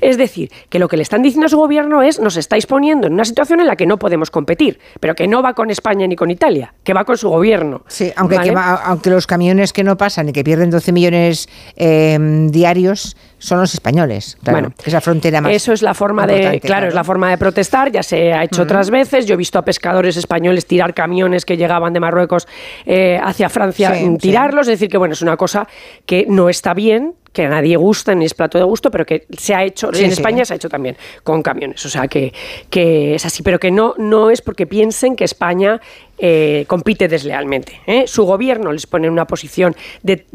Es 0.00 0.16
decir, 0.16 0.52
que 0.68 0.78
lo 0.78 0.86
que 0.86 0.96
le 0.96 1.02
están 1.02 1.22
diciendo 1.22 1.46
a 1.46 1.48
su 1.48 1.58
gobierno 1.58 2.04
es 2.04 2.20
nos 2.20 2.36
estáis 2.36 2.66
poniendo 2.66 3.08
en 3.08 3.14
una 3.14 3.24
situación 3.24 3.58
en 3.58 3.66
la 3.66 3.74
que 3.74 3.86
no 3.86 3.98
podemos 3.98 4.30
competir, 4.30 4.78
pero 5.00 5.16
que 5.16 5.26
no 5.26 5.42
va 5.42 5.54
con 5.54 5.70
España 5.70 6.06
ni 6.06 6.14
con 6.14 6.30
Italia, 6.30 6.72
que 6.84 6.94
va 6.94 7.04
con 7.04 7.18
su 7.18 7.28
gobierno. 7.28 7.82
Sí, 7.88 8.12
aunque, 8.14 8.54
aunque 8.84 9.10
los 9.10 9.26
camiones 9.40 9.72
que 9.72 9.84
no 9.84 9.96
pasan 9.96 10.28
y 10.28 10.32
que 10.32 10.44
pierden 10.44 10.68
12 10.68 10.92
millones 10.92 11.48
eh, 11.76 12.18
diarios 12.50 13.16
son 13.40 13.58
los 13.58 13.74
españoles. 13.74 14.38
bueno, 14.42 14.72
esa 14.84 15.00
frontera 15.00 15.40
más. 15.40 15.52
Eso 15.52 15.72
es 15.72 15.82
la 15.82 15.94
forma 15.94 16.26
de, 16.26 16.60
claro, 16.60 16.86
es 16.88 16.94
la 16.94 17.02
forma 17.02 17.30
de 17.30 17.38
protestar. 17.38 17.90
Ya 17.90 18.02
se 18.02 18.32
ha 18.32 18.44
hecho 18.44 18.62
otras 18.62 18.90
veces. 18.90 19.26
Yo 19.26 19.34
he 19.34 19.36
visto 19.36 19.58
a 19.58 19.62
pescadores 19.62 20.16
españoles 20.16 20.66
tirar 20.66 20.94
camiones 20.94 21.44
que 21.44 21.56
llegaban 21.56 21.92
de 21.92 22.00
Marruecos 22.00 22.46
eh, 22.84 23.18
hacia 23.20 23.48
Francia, 23.48 23.94
tirarlos. 24.20 24.68
Es 24.68 24.74
decir, 24.74 24.88
que 24.88 24.98
bueno, 24.98 25.14
es 25.14 25.22
una 25.22 25.36
cosa 25.36 25.66
que 26.04 26.26
no 26.28 26.50
está 26.50 26.74
bien, 26.74 27.14
que 27.32 27.44
a 27.44 27.48
nadie 27.48 27.76
gusta 27.76 28.14
ni 28.14 28.26
es 28.26 28.34
plato 28.34 28.58
de 28.58 28.64
gusto, 28.64 28.90
pero 28.90 29.06
que 29.06 29.26
se 29.36 29.54
ha 29.54 29.64
hecho, 29.64 29.90
en 29.94 30.10
España 30.10 30.44
se 30.44 30.52
ha 30.52 30.56
hecho 30.56 30.68
también 30.68 30.96
con 31.22 31.42
camiones. 31.42 31.84
O 31.86 31.88
sea, 31.88 32.08
que, 32.08 32.34
que 32.68 33.14
es 33.14 33.24
así, 33.24 33.42
pero 33.42 33.58
que 33.58 33.70
no, 33.70 33.94
no 33.96 34.30
es 34.30 34.42
porque 34.42 34.66
piensen 34.66 35.16
que 35.16 35.24
España 35.24 35.80
eh, 36.18 36.64
compite 36.66 37.08
deslealmente. 37.08 37.80
¿eh? 37.86 38.04
Su 38.06 38.24
gobierno 38.24 38.72
les 38.72 38.86
pone 38.86 39.06
en 39.06 39.12
una 39.12 39.26
posición 39.26 39.74
de, 40.02 40.26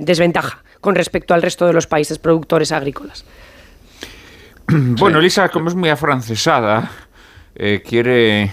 desventaja 0.00 0.64
con 0.82 0.94
respecto 0.94 1.32
al 1.32 1.40
resto 1.40 1.66
de 1.66 1.72
los 1.72 1.86
países 1.86 2.18
productores 2.18 2.70
agrícolas. 2.72 3.24
Bueno, 4.68 5.18
Elisa, 5.18 5.48
como 5.48 5.68
es 5.68 5.74
muy 5.74 5.88
afrancesada, 5.88 6.90
eh, 7.54 7.82
quiere, 7.86 8.52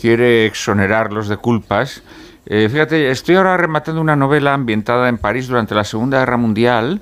quiere 0.00 0.46
exonerarlos 0.46 1.28
de 1.28 1.36
culpas. 1.36 2.02
fíjate, 2.46 3.10
estoy 3.10 3.36
ahora 3.36 3.56
rematando 3.56 4.00
una 4.00 4.16
novela 4.16 4.54
ambientada 4.54 5.08
en 5.08 5.18
París 5.18 5.48
durante 5.48 5.74
la 5.74 5.84
Segunda 5.84 6.18
Guerra 6.18 6.36
Mundial 6.36 7.00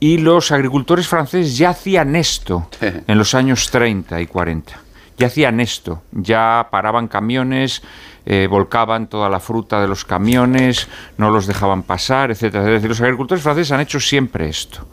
y 0.00 0.18
los 0.18 0.52
agricultores 0.52 1.06
franceses 1.08 1.56
ya 1.56 1.70
hacían 1.70 2.14
esto 2.14 2.68
en 2.80 3.18
los 3.18 3.34
años 3.34 3.70
30 3.70 4.20
y 4.20 4.26
40 4.26 4.83
ya 5.16 5.28
hacían 5.28 5.60
esto, 5.60 6.02
ya 6.12 6.68
paraban 6.70 7.08
camiones, 7.08 7.82
eh, 8.26 8.46
volcaban 8.48 9.08
toda 9.08 9.28
la 9.28 9.40
fruta 9.40 9.80
de 9.80 9.88
los 9.88 10.04
camiones, 10.04 10.88
no 11.18 11.30
los 11.30 11.46
dejaban 11.46 11.82
pasar, 11.82 12.30
etc. 12.30 12.42
Es 12.42 12.52
decir, 12.52 12.88
los 12.88 13.00
agricultores 13.00 13.42
franceses 13.42 13.72
han 13.72 13.80
hecho 13.80 14.00
siempre 14.00 14.48
esto. 14.48 14.86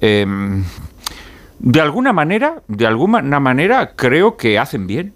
Em, 0.00 0.64
de 1.58 1.80
alguna 1.80 2.12
manera, 2.12 2.62
de 2.68 2.86
alguna 2.86 3.40
manera, 3.40 3.92
creo 3.94 4.36
que 4.36 4.58
hacen 4.58 4.86
bien. 4.86 5.12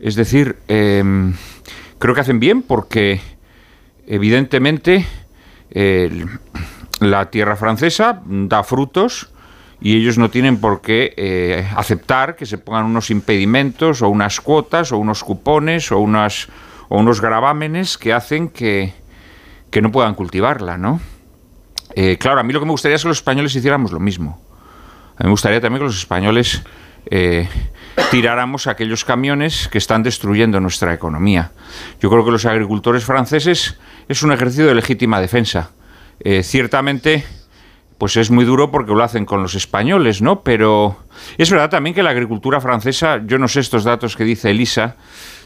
Es 0.00 0.16
decir, 0.16 0.58
em, 0.68 1.34
creo 1.98 2.14
que 2.14 2.20
hacen 2.20 2.40
bien 2.40 2.62
porque, 2.62 3.20
evidentemente, 4.06 5.06
la 7.00 7.30
tierra 7.30 7.56
francesa 7.56 8.20
da 8.26 8.62
frutos 8.62 9.31
y 9.82 9.96
ellos 9.96 10.16
no 10.16 10.30
tienen 10.30 10.58
por 10.58 10.80
qué 10.80 11.12
eh, 11.16 11.68
aceptar 11.76 12.36
que 12.36 12.46
se 12.46 12.56
pongan 12.56 12.84
unos 12.84 13.10
impedimentos 13.10 14.00
o 14.00 14.08
unas 14.08 14.40
cuotas 14.40 14.92
o 14.92 14.98
unos 14.98 15.24
cupones 15.24 15.90
o, 15.90 15.98
unos 15.98 17.20
gravámenes 17.20 17.98
que 17.98 18.12
hacen 18.12 18.48
que, 18.48 18.94
no 19.82 19.90
puedan 19.90 20.14
cultivarla, 20.14 20.78
¿no? 20.78 21.00
Eh, 21.96 22.16
claro, 22.16 22.38
a 22.38 22.44
mí 22.44 22.52
lo 22.52 22.60
que 22.60 22.66
me 22.66 22.70
gustaría 22.70 22.94
es 22.94 23.02
que 23.02 23.08
los 23.08 23.18
españoles 23.18 23.56
hiciéramos 23.56 23.90
lo 23.90 23.98
mismo. 23.98 24.40
A 25.16 25.24
mí 25.24 25.24
me 25.24 25.30
gustaría 25.30 25.60
también 25.60 25.80
que 25.80 25.86
los 25.86 25.98
españoles 25.98 26.62
eh, 27.06 27.48
tiráramos 28.12 28.68
aquellos 28.68 29.04
camiones 29.04 29.66
que 29.66 29.78
están 29.78 30.04
destruyendo 30.04 30.60
nuestra 30.60 30.94
economía. 30.94 31.50
Yo 32.00 32.08
creo 32.08 32.24
que 32.24 32.30
los 32.30 32.46
agricultores 32.46 33.04
franceses 33.04 33.76
es 34.08 34.22
un 34.22 34.30
ejercicio 34.30 34.66
de 34.66 34.76
legítima 34.76 35.20
defensa. 35.20 35.70
ciertamente 36.42 37.24
pues 38.02 38.16
es 38.16 38.32
muy 38.32 38.44
duro 38.44 38.72
porque 38.72 38.90
lo 38.90 39.04
hacen 39.04 39.24
con 39.24 39.42
los 39.42 39.54
españoles, 39.54 40.22
¿no? 40.22 40.42
Pero 40.42 40.96
es 41.38 41.48
verdad 41.52 41.70
también 41.70 41.94
que 41.94 42.02
la 42.02 42.10
agricultura 42.10 42.60
francesa, 42.60 43.20
yo 43.24 43.38
no 43.38 43.46
sé 43.46 43.60
estos 43.60 43.84
datos 43.84 44.16
que 44.16 44.24
dice 44.24 44.50
Elisa, 44.50 44.96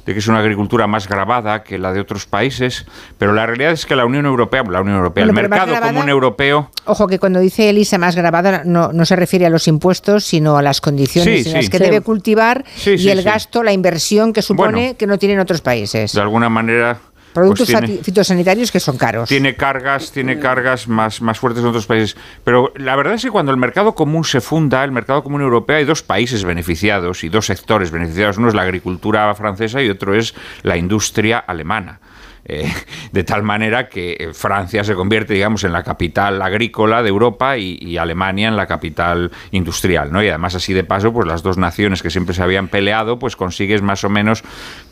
de 0.06 0.14
que 0.14 0.20
es 0.20 0.26
una 0.26 0.38
agricultura 0.38 0.86
más 0.86 1.06
grabada 1.06 1.62
que 1.62 1.76
la 1.76 1.92
de 1.92 2.00
otros 2.00 2.24
países, 2.24 2.86
pero 3.18 3.34
la 3.34 3.44
realidad 3.44 3.72
es 3.72 3.84
que 3.84 3.94
la 3.94 4.06
Unión 4.06 4.24
Europea, 4.24 4.62
la 4.70 4.80
Unión 4.80 4.96
Europea, 4.96 5.24
el 5.24 5.34
mercado 5.34 5.78
común 5.82 6.08
europeo... 6.08 6.70
Ojo, 6.86 7.06
que 7.06 7.18
cuando 7.18 7.40
dice 7.40 7.68
Elisa 7.68 7.98
más 7.98 8.16
grabada 8.16 8.62
no, 8.64 8.90
no 8.90 9.04
se 9.04 9.16
refiere 9.16 9.44
a 9.44 9.50
los 9.50 9.68
impuestos, 9.68 10.24
sino 10.24 10.56
a 10.56 10.62
las 10.62 10.80
condiciones 10.80 11.46
en 11.46 11.52
las 11.52 11.68
que 11.68 11.78
debe 11.78 12.00
cultivar 12.00 12.64
y 12.86 13.10
el 13.10 13.22
gasto, 13.22 13.64
la 13.64 13.74
inversión 13.74 14.32
que 14.32 14.40
supone 14.40 14.96
que 14.96 15.06
no 15.06 15.18
tienen 15.18 15.40
otros 15.40 15.60
países. 15.60 16.14
De 16.14 16.22
alguna 16.22 16.48
manera 16.48 17.00
Productos 17.36 17.70
pues 17.70 18.00
fitosanitarios 18.00 18.72
que 18.72 18.80
son 18.80 18.96
caros. 18.96 19.28
Tiene 19.28 19.56
cargas, 19.56 20.10
tiene 20.10 20.38
cargas 20.38 20.88
más, 20.88 21.20
más 21.20 21.38
fuertes 21.38 21.62
en 21.62 21.68
otros 21.68 21.86
países. 21.86 22.16
Pero 22.44 22.72
la 22.76 22.96
verdad 22.96 23.12
es 23.12 23.22
que 23.22 23.30
cuando 23.30 23.52
el 23.52 23.58
mercado 23.58 23.94
común 23.94 24.24
se 24.24 24.40
funda, 24.40 24.82
el 24.82 24.90
mercado 24.90 25.22
común 25.22 25.42
europeo, 25.42 25.76
hay 25.76 25.84
dos 25.84 26.02
países 26.02 26.44
beneficiados 26.44 27.24
y 27.24 27.28
dos 27.28 27.44
sectores 27.44 27.90
beneficiados. 27.90 28.38
Uno 28.38 28.48
es 28.48 28.54
la 28.54 28.62
agricultura 28.62 29.34
francesa 29.34 29.82
y 29.82 29.90
otro 29.90 30.14
es 30.14 30.34
la 30.62 30.78
industria 30.78 31.38
alemana. 31.38 32.00
Eh, 32.48 32.72
de 33.12 33.24
tal 33.24 33.42
manera 33.42 33.88
que 33.88 34.12
eh, 34.12 34.32
Francia 34.32 34.84
se 34.84 34.94
convierte, 34.94 35.34
digamos, 35.34 35.64
en 35.64 35.72
la 35.72 35.82
capital 35.82 36.40
agrícola 36.40 37.02
de 37.02 37.08
Europa 37.08 37.58
y, 37.58 37.96
Alemania 37.96 38.48
en 38.48 38.56
la 38.56 38.66
capital 38.66 39.32
industrial, 39.50 40.12
¿no? 40.12 40.22
Y 40.22 40.28
además 40.28 40.54
así 40.54 40.72
de 40.74 40.84
paso, 40.84 41.12
pues 41.12 41.26
las 41.26 41.42
dos 41.42 41.56
naciones 41.56 42.02
que 42.02 42.10
siempre 42.10 42.34
se 42.34 42.42
habían 42.42 42.68
peleado, 42.68 43.18
pues 43.18 43.36
consigues 43.36 43.82
más 43.82 44.04
o 44.04 44.10
menos 44.10 44.44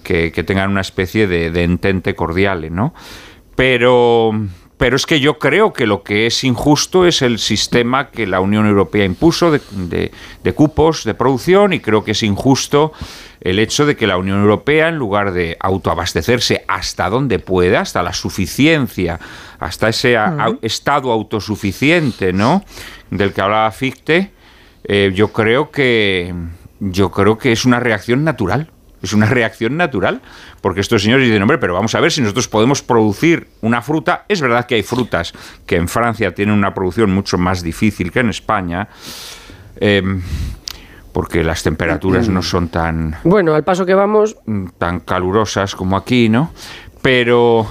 que, 0.03 0.31
tengan 0.45 0.71
una 0.71 0.81
especie 0.81 1.27
de, 1.27 1.65
entente 1.65 2.15
cordial, 2.15 2.75
¿no? 2.75 2.95
Pero 3.55 4.33
pero 4.77 4.97
es 4.97 5.07
que 5.07 5.21
yo 5.21 5.39
creo 5.39 5.73
que 5.73 5.87
lo 5.87 6.03
que 6.03 6.27
es 6.27 6.43
injusto 6.43 7.07
es 7.07 7.23
el 7.23 7.39
sistema 7.39 8.11
que 8.11 8.27
la 8.27 8.41
Unión 8.41 8.67
Europea 8.67 9.05
impuso 9.05 9.51
de, 9.51 9.61
de, 10.43 10.53
cupos 10.53 11.05
de 11.05 11.15
producción 11.15 11.73
y 11.73 11.81
creo 11.81 12.03
que 12.03 12.11
es 12.11 12.23
injusto 12.23 12.93
el 13.41 13.59
hecho 13.59 13.87
de 13.87 13.97
que 13.97 14.07
la 14.07 14.17
Unión 14.17 14.41
Europea, 14.41 14.89
en 14.89 14.97
lugar 14.97 15.33
de 15.33 15.57
autoabastecerse 15.61 16.65
hasta 16.67 17.09
donde 17.09 17.39
pueda, 17.39 17.81
hasta 17.81 18.03
la 18.03 18.13
suficiencia, 18.13 19.21
hasta 19.61 19.91
ese 19.91 20.17
estado 20.63 21.13
autosuficiente, 21.13 22.33
¿no? 22.33 22.65
Del 23.11 23.33
que 23.33 23.43
hablaba 23.43 23.71
Fichte, 23.71 24.33
eh, 24.85 25.13
yo 25.15 25.33
creo 25.33 25.71
que 25.71 26.35
yo 26.81 27.11
creo 27.11 27.39
que 27.39 27.53
es 27.53 27.65
una 27.65 27.81
reacción 27.81 28.25
natural. 28.25 28.71
Es 29.05 29.13
una 29.13 29.27
reacción 29.27 29.77
natural, 29.77 30.21
porque 30.61 30.81
estos 30.81 31.03
señores 31.03 31.27
dicen, 31.27 31.43
hombre, 31.43 31.59
pero 31.59 31.75
vamos 31.75 31.95
a 31.95 32.01
ver 32.01 32.11
si 32.11 32.21
nosotros 32.21 32.49
podemos 32.49 32.83
producir 32.83 33.49
una 33.61 33.83
fruta. 33.83 34.25
Es 34.29 34.41
verdad 34.41 34.67
que 34.67 34.77
hay 34.77 34.83
frutas 34.83 35.33
que 35.67 35.77
en 35.77 35.89
Francia 35.89 36.35
tienen 36.35 36.55
una 36.55 36.75
producción 36.75 37.11
mucho 37.11 37.39
más 37.39 37.63
difícil 37.63 38.11
que 38.11 38.21
en 38.21 38.31
España. 38.31 38.89
Eh, 39.77 40.03
porque 41.13 41.45
las 41.45 41.63
temperaturas 41.63 42.29
no 42.29 42.43
son 42.43 42.69
tan... 42.69 43.17
Bueno, 43.23 43.55
al 43.55 43.63
paso 43.63 43.87
que 43.87 43.95
vamos... 43.95 44.37
Tan 44.79 44.99
calurosas 44.99 45.77
como 45.77 45.97
aquí, 45.97 46.29
¿no? 46.29 46.53
Pero... 47.03 47.69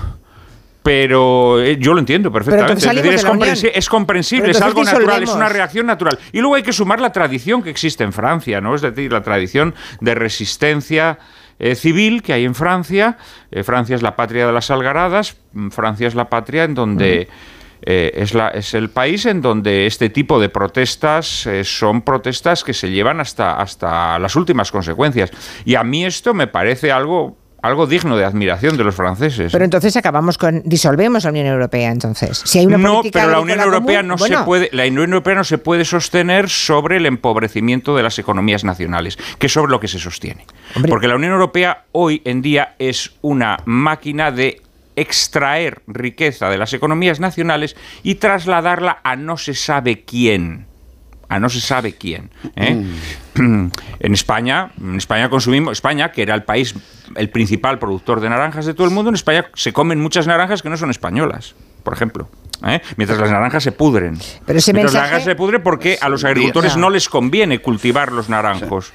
Pero 0.83 1.61
eh, 1.61 1.77
yo 1.79 1.93
lo 1.93 1.99
entiendo 1.99 2.31
perfectamente. 2.31 2.73
Es, 2.83 3.63
es, 3.63 3.89
comprensible, 3.89 4.51
es 4.51 4.61
algo 4.61 4.83
natural, 4.83 5.23
es 5.23 5.29
una 5.29 5.47
reacción 5.47 5.85
natural. 5.85 6.19
Y 6.33 6.39
luego 6.39 6.55
hay 6.55 6.63
que 6.63 6.73
sumar 6.73 6.99
la 6.99 7.11
tradición 7.11 7.63
que 7.63 7.69
existe 7.69 8.03
en 8.03 8.11
Francia, 8.11 8.59
¿no? 8.59 8.75
Es 8.75 8.81
decir, 8.81 9.11
la 9.11 9.23
tradición 9.23 9.73
de 10.01 10.13
resistencia 10.13 11.17
eh, 11.59 11.75
civil 11.75 12.21
que 12.21 12.33
hay 12.33 12.43
en 12.43 12.55
Francia. 12.55 13.17
Eh, 13.49 13.63
Francia 13.63 13.95
es 13.95 14.01
la 14.01 14.15
patria 14.15 14.45
de 14.45 14.51
las 14.53 14.69
algaradas, 14.69 15.37
mm, 15.53 15.69
Francia 15.69 16.07
es 16.07 16.15
la 16.15 16.29
patria 16.29 16.65
en 16.65 16.75
donde... 16.75 17.27
Eh, 17.85 18.11
es, 18.15 18.33
la, 18.33 18.47
es, 18.47 18.73
el 18.75 18.89
país 18.89 19.25
en 19.25 19.41
donde 19.41 19.85
este 19.85 20.09
tipo 20.09 20.39
de 20.39 20.47
protestas 20.47 21.45
eh, 21.45 21.65
son 21.65 22.01
protestas 22.01 22.63
que 22.63 22.73
se 22.73 22.89
llevan 22.89 23.19
hasta, 23.19 23.57
hasta 23.57 24.17
las 24.19 24.37
últimas 24.37 24.71
consecuencias. 24.71 25.31
Y 25.65 25.75
a 25.75 25.83
mí 25.83 26.05
esto 26.05 26.33
me 26.33 26.47
parece 26.47 26.93
algo 26.93 27.35
algo 27.63 27.87
digno 27.87 28.17
de 28.17 28.25
admiración 28.25 28.75
de 28.75 28.83
los 28.83 28.93
franceses. 28.93 29.51
Pero 29.51 29.63
entonces 29.63 29.95
acabamos 29.95 30.37
con 30.37 30.61
disolvemos 30.65 31.23
la 31.23 31.29
Unión 31.29 31.47
Europea 31.47 31.91
entonces. 31.91 32.43
Si 32.45 32.59
hay 32.59 32.65
una 32.65 32.77
no, 32.77 33.01
pero 33.11 33.31
la 33.31 33.39
Unión 33.39 33.61
Europea 33.61 33.99
común, 33.99 34.09
no 34.09 34.15
bueno, 34.17 34.39
se 34.39 34.45
puede, 34.45 34.69
la 34.73 34.83
Unión 34.83 35.13
Europea 35.13 35.35
no 35.35 35.43
se 35.45 35.57
puede 35.57 35.85
sostener 35.85 36.49
sobre 36.49 36.97
el 36.97 37.05
empobrecimiento 37.05 37.95
de 37.95 38.03
las 38.03 38.19
economías 38.19 38.65
nacionales, 38.65 39.17
que 39.39 39.47
es 39.47 39.53
sobre 39.53 39.71
lo 39.71 39.79
que 39.79 39.87
se 39.87 39.97
sostiene. 39.97 40.45
Porque 40.89 41.07
la 41.07 41.15
Unión 41.15 41.31
Europea 41.31 41.85
hoy 41.93 42.21
en 42.25 42.41
día 42.41 42.75
es 42.79 43.13
una 43.21 43.57
máquina 43.63 44.31
de 44.31 44.61
extraer 44.97 45.81
riqueza 45.87 46.49
de 46.49 46.57
las 46.57 46.73
economías 46.73 47.21
nacionales 47.21 47.77
y 48.03 48.15
trasladarla 48.15 48.99
a 49.05 49.15
no 49.15 49.37
se 49.37 49.53
sabe 49.53 50.03
quién 50.03 50.67
a 51.29 51.39
no 51.39 51.49
se 51.49 51.61
sabe 51.61 51.93
quién. 51.93 52.29
¿eh? 52.55 52.75
Mm. 53.35 53.71
En 53.99 54.13
España, 54.13 54.71
en 54.79 54.97
España 54.97 55.29
consumimos, 55.29 55.73
España, 55.73 56.11
que 56.11 56.21
era 56.21 56.35
el 56.35 56.43
país, 56.43 56.75
el 57.15 57.29
principal 57.29 57.79
productor 57.79 58.19
de 58.19 58.29
naranjas 58.29 58.65
de 58.65 58.73
todo 58.73 58.85
el 58.85 58.93
mundo, 58.93 59.09
en 59.09 59.15
España 59.15 59.45
se 59.53 59.71
comen 59.71 59.99
muchas 59.99 60.27
naranjas 60.27 60.61
que 60.61 60.69
no 60.69 60.77
son 60.77 60.89
españolas, 60.89 61.55
por 61.83 61.93
ejemplo. 61.93 62.27
¿eh? 62.65 62.81
Mientras 62.95 63.19
las 63.19 63.29
naranjas 63.29 63.61
se 63.63 63.73
pudren. 63.73 64.17
Pero 64.45 64.59
ese 64.59 64.71
Mientras 64.71 64.93
las 64.93 65.01
mensaje- 65.01 65.11
naranjas 65.11 65.23
se 65.25 65.35
pudren 65.35 65.61
porque 65.63 65.97
a 65.99 66.07
los 66.07 66.23
agricultores 66.23 66.77
no 66.77 66.89
les 66.89 67.09
conviene 67.09 67.59
cultivar 67.59 68.11
los 68.13 68.29
naranjos. 68.29 68.93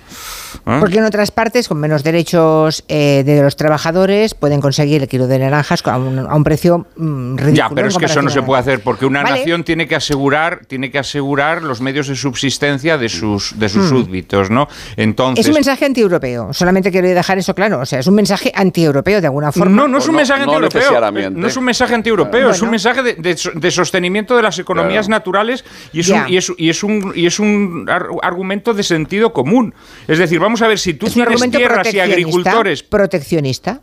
¿eh? 0.66 0.76
Porque 0.80 0.96
en 0.98 1.04
otras 1.04 1.30
partes, 1.30 1.68
con 1.68 1.78
menos 1.78 2.02
derechos 2.02 2.82
eh, 2.88 3.22
de 3.26 3.42
los 3.42 3.56
trabajadores, 3.56 4.32
pueden 4.34 4.62
conseguir 4.62 5.02
el 5.02 5.08
kilo 5.08 5.26
de 5.26 5.38
naranjas 5.38 5.86
a 5.86 5.98
un, 5.98 6.18
a 6.18 6.34
un 6.34 6.44
precio 6.44 6.86
mm, 6.96 7.36
ridículo. 7.36 7.54
Ya, 7.56 7.68
pero 7.74 7.88
es 7.88 7.98
que 7.98 8.06
eso 8.06 8.22
no 8.22 8.30
se 8.30 8.40
puede 8.42 8.58
a- 8.58 8.62
hacer 8.62 8.80
porque 8.82 9.04
una 9.04 9.22
Vale. 9.22 9.40
nación 9.40 9.64
tiene 9.64 9.86
que 9.86 9.96
asegurar, 9.96 10.64
tiene 10.66 10.90
que 10.90 10.98
asegurar 10.98 11.62
los 11.62 11.82
medios 11.82 12.08
de 12.08 12.16
subsistencia 12.16 12.96
de 12.96 13.10
sus, 13.10 13.58
de 13.58 13.68
sus 13.68 13.84
Hmm. 13.84 13.88
súbditos, 13.90 14.48
¿no? 14.50 14.66
Entonces, 14.96 15.44
Es 15.44 15.48
un 15.48 15.54
mensaje 15.56 15.84
antieuropeo. 15.84 16.54
Solamente 16.54 16.90
quiero 16.90 17.06
dejar 17.08 17.36
eso 17.36 17.54
claro. 17.54 17.80
O 17.80 17.86
sea, 17.86 17.98
es 17.98 18.06
un 18.06 18.14
mensaje 18.14 18.50
antieuropeo 18.54 19.20
de 19.20 19.26
alguna 19.26 19.52
forma. 19.52 19.76
No, 19.76 19.86
no 19.88 19.98
es 19.98 20.08
un 20.08 20.14
mensaje 20.16 20.42
antieuropeo. 20.44 21.30
No 21.32 21.46
es 21.46 21.56
un 21.58 21.64
mensaje 21.64 21.94
antieuropeo, 21.94 22.48
es 22.50 22.56
un 22.62 22.68
Bueno. 22.68 22.70
Mensaje 22.78 23.02
de, 23.02 23.14
de 23.14 23.36
de 23.54 23.70
sostenimiento 23.70 24.36
de 24.36 24.42
las 24.42 24.58
economías 24.58 25.08
naturales 25.08 25.64
y 25.92 26.00
es, 26.00 26.08
un, 26.08 26.28
y, 26.28 26.36
es, 26.36 26.52
y 26.56 26.68
es 26.70 26.82
un 26.82 27.12
y 27.14 27.26
es 27.26 27.38
un 27.40 27.86
ar- 27.88 28.06
argumento 28.22 28.72
de 28.74 28.82
sentido 28.82 29.32
común. 29.32 29.74
Es 30.06 30.18
decir, 30.18 30.38
vamos 30.40 30.62
a 30.62 30.68
ver 30.68 30.78
si 30.78 30.94
tú 30.94 31.06
Es 31.06 31.12
un 31.12 31.14
tienes 31.24 31.32
argumento 31.32 31.58
tierras 31.58 31.92
y 31.94 32.00
agricultores. 32.00 32.82
Proteccionista 32.82 33.82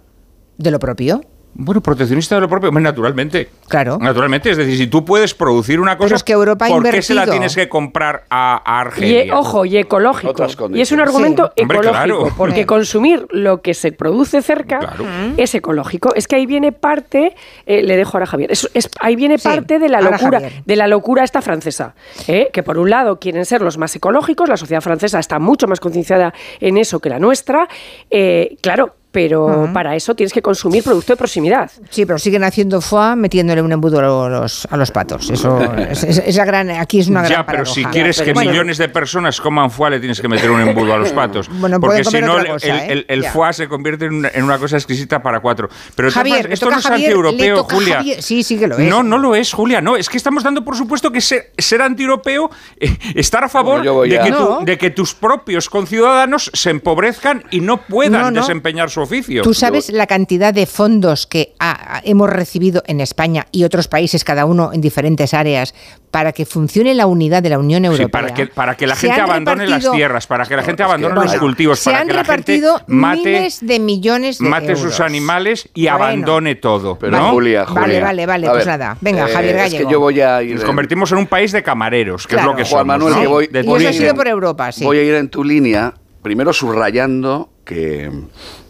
de 0.58 0.72
lo 0.72 0.80
propio. 0.80 1.22
Bueno, 1.58 1.80
proteccionista 1.82 2.36
de 2.36 2.42
lo 2.42 2.50
propio, 2.50 2.70
naturalmente. 2.70 3.48
Claro. 3.70 3.98
Naturalmente, 3.98 4.50
es 4.52 4.58
decir, 4.58 4.78
si 4.78 4.88
tú 4.88 5.06
puedes 5.06 5.34
producir 5.34 5.80
una 5.80 5.98
cosa, 5.98 6.16
es 6.16 6.24
que 6.24 6.34
Europa 6.34 6.68
¿por 6.68 6.84
qué 6.84 7.02
se 7.02 7.14
la 7.14 7.26
tienes 7.26 7.56
que 7.56 7.70
comprar 7.70 8.26
a, 8.30 8.62
a 8.66 8.84
Y, 8.84 8.88
Argelia? 8.88 9.24
eh, 9.24 9.32
ojo, 9.32 9.64
y 9.64 9.78
ecológico. 9.78 10.34
Y 10.74 10.82
es 10.82 10.92
un 10.92 11.00
argumento 11.00 11.52
Sí. 11.56 11.62
Hombre, 11.62 11.78
ecológico, 11.78 12.20
claro. 12.20 12.34
porque 12.36 12.60
Sí. 12.62 12.66
consumir 12.66 13.26
lo 13.32 13.62
que 13.62 13.74
se 13.74 13.94
produce 13.94 14.42
cerca 14.42 14.96
es 15.38 15.56
ecológico. 15.56 16.14
Es 16.14 16.28
que 16.28 16.36
ahí 16.36 16.46
viene 16.46 16.74
parte, 16.74 17.36
eh, 17.66 17.84
le 17.84 17.96
dejo 17.96 18.18
ahora 18.18 18.26
a 18.26 18.28
Javier, 18.28 18.52
es- 18.52 18.70
es- 18.74 18.90
ahí 19.00 19.16
viene 19.16 19.38
parte 19.40 19.80
de 19.80 19.88
la 19.88 20.02
locura, 20.02 20.42
de 20.66 20.76
la 20.76 20.88
locura 20.88 21.24
esta 21.24 21.42
francesa, 21.42 21.96
¿eh? 22.28 22.50
que 22.52 22.64
por 22.64 22.78
un 22.78 22.90
lado 22.90 23.18
quieren 23.20 23.46
ser 23.46 23.62
los 23.62 23.78
más 23.78 23.96
ecológicos, 23.96 24.50
la 24.50 24.58
sociedad 24.58 24.82
francesa 24.82 25.20
está 25.20 25.40
mucho 25.40 25.68
más 25.68 25.80
concienciada 25.80 26.34
en 26.60 26.78
eso 26.78 27.00
que 27.00 27.10
la 27.10 27.20
nuestra, 27.20 27.70
eh, 28.10 28.58
claro. 28.62 28.96
Pero 29.16 29.70
para 29.74 29.96
eso 29.96 30.14
tienes 30.14 30.34
que 30.34 30.42
consumir 30.42 30.84
producto 30.84 31.14
de 31.14 31.18
proximidad. 31.18 31.72
Sí, 31.90 32.06
pero 32.06 32.20
siguen 32.20 32.44
haciendo 32.44 32.82
foie 32.82 33.16
metiéndole 33.16 33.62
un 33.62 33.72
embudo 33.72 34.00
a 34.00 34.30
los, 34.30 34.68
a 34.70 34.76
los 34.76 34.92
patos. 34.92 35.30
Eso 35.30 35.58
es, 35.90 36.04
es- 36.04 36.18
es 36.26 36.36
la 36.36 36.44
gran, 36.44 36.70
aquí 36.70 37.00
es 37.00 37.08
una 37.08 37.22
gran 37.22 37.32
Ya, 37.32 37.46
pero 37.46 37.60
paradoja. 37.64 37.74
si 37.74 37.86
quieres 37.86 38.22
que 38.22 38.34
Bueno, 38.34 38.52
millones 38.52 38.78
de 38.78 38.90
personas 38.90 39.40
coman 39.40 39.72
foie, 39.72 39.92
le 39.92 40.00
tienes 40.00 40.20
que 40.20 40.28
meter 40.28 40.52
un 40.52 40.60
embudo 40.62 40.94
a 40.94 40.98
los 40.98 41.12
patos. 41.14 41.48
Bueno, 41.50 41.80
porque 41.80 42.04
si 42.04 42.20
no, 42.20 42.34
otra 42.34 42.42
el, 42.44 42.48
cosa, 42.52 42.68
el- 42.68 42.76
¿eh? 42.76 42.86
el- 42.92 43.06
el 43.08 43.22
Ya. 43.22 43.32
foie 43.32 43.54
se 43.54 43.68
convierte 43.70 44.06
en 44.06 44.16
una, 44.16 44.32
en 44.34 44.44
una 44.44 44.58
cosa 44.58 44.76
exquisita 44.76 45.24
para 45.24 45.40
cuatro. 45.40 45.70
Pero 45.96 46.12
Javier, 46.12 46.52
esto 46.52 46.70
no 46.70 46.78
es 46.78 46.86
antieuropeo, 46.86 47.64
Julia. 47.64 47.96
Javier. 47.96 48.22
Sí, 48.22 48.44
sí 48.44 48.60
que 48.60 48.68
lo 48.68 48.78
es. 48.78 48.90
No, 48.90 49.02
no 49.02 49.18
lo 49.18 49.34
es, 49.34 49.54
Julia. 49.54 49.80
No, 49.80 49.96
es 49.96 50.10
que 50.10 50.18
estamos 50.18 50.44
dando 50.44 50.64
por 50.66 50.76
supuesto 50.76 51.10
que 51.12 51.22
ser, 51.22 51.52
ser 51.58 51.82
antieuropeo, 51.82 52.50
eh, 52.80 52.98
estar 53.16 53.44
a 53.46 53.50
favor 53.50 53.78
Bueno, 53.82 54.02
de, 54.02 54.20
que 54.20 54.30
No. 54.32 54.58
tu- 54.60 54.66
de 54.66 54.78
que 54.78 54.90
tus 54.90 55.14
propios 55.14 55.70
conciudadanos 55.70 56.52
se 56.54 56.70
empobrezcan 56.72 57.44
y 57.52 57.62
no 57.62 57.78
puedan 57.78 58.22
No, 58.22 58.32
no. 58.32 58.42
desempeñar 58.42 58.90
su 58.90 59.02
oficio. 59.06 59.42
¿Tú 59.42 59.54
sabes 59.54 59.90
la 59.90 60.06
cantidad 60.08 60.54
de 60.54 60.66
fondos 60.66 61.26
que 61.26 61.54
ha- 61.60 62.02
hemos 62.04 62.30
recibido 62.30 62.84
en 62.88 63.00
España 63.02 63.48
y 63.52 63.64
otros 63.64 63.88
países, 63.88 64.24
cada 64.24 64.46
uno 64.46 64.72
en 64.74 64.82
diferentes 64.82 65.34
áreas, 65.34 65.74
para 66.12 66.32
que 66.32 66.46
funcione 66.46 66.94
la 66.94 67.08
unidad 67.08 67.42
de 67.44 67.50
la 67.50 67.60
Unión 67.60 67.84
Europea? 67.86 68.06
Sí, 68.06 68.12
para 68.12 68.34
que, 68.34 68.48
para 68.48 68.76
que 68.78 68.88
la 68.88 68.96
Se 68.96 69.08
gente 69.08 69.22
abandone 69.22 69.68
las 69.68 69.90
tierras, 69.92 70.28
para 70.28 70.46
que 70.46 70.56
la 70.56 70.64
gente 70.64 70.84
abandone 70.84 71.16
los 71.16 71.26
Bueno, 71.26 71.40
cultivos, 71.42 71.80
se 71.80 71.90
para 71.90 72.02
han 72.02 72.08
que 72.08 72.14
la 72.14 72.24
gente 72.24 72.32
repartido 72.54 72.82
mate, 72.88 73.18
miles 73.24 73.60
de 73.66 73.80
millones 73.80 74.40
de 74.40 74.50
mate 74.50 74.66
euros. 74.68 74.80
sus 74.82 75.00
animales 75.00 75.70
y 75.74 75.84
Bueno. 75.84 75.96
abandone 75.96 76.56
todo. 76.56 76.98
Pero 76.98 77.18
¿no? 77.18 77.32
Julia, 77.32 77.64
Vale, 77.66 77.80
Julia. 77.82 78.02
vale, 78.02 78.26
vale, 78.26 78.48
A 78.48 78.52
pues 78.52 78.66
ver, 78.66 78.68
nada. 78.80 78.98
Venga, 79.02 79.30
eh, 79.30 79.34
Javier 79.34 79.56
Es 79.58 79.62
Gallego. 79.64 79.88
que 79.90 79.94
yo 79.94 80.00
voy 80.00 80.22
a 80.22 80.42
ir. 80.42 80.54
Nos 80.54 80.62
en- 80.62 80.68
convertimos 80.68 81.12
en 81.12 81.18
un 81.20 81.28
país 81.28 81.52
de 81.52 81.62
camareros, 81.64 82.28
que 82.28 82.36
Claro. 82.36 82.52
es 82.52 82.54
lo 82.54 82.58
que 82.64 82.70
Juan 82.70 82.82
somos. 82.82 82.86
Manuel, 82.88 83.14
¿no? 83.16 83.22
que 83.22 83.28
voy, 83.28 83.48
De 83.48 83.60
Y 83.60 83.64
voy 83.64 83.80
eso 83.80 83.88
a 83.88 83.90
ha 83.90 83.94
ir 83.94 83.98
sido 84.00 84.10
en- 84.12 84.16
por 84.16 84.28
Europa, 84.28 84.72
sí. 84.72 84.84
Voy 84.84 84.98
a 84.98 85.04
ir 85.04 85.14
en 85.16 85.30
tu 85.30 85.44
línea, 85.44 85.94
primero 86.22 86.54
subrayando 86.54 87.50
que 87.66 88.10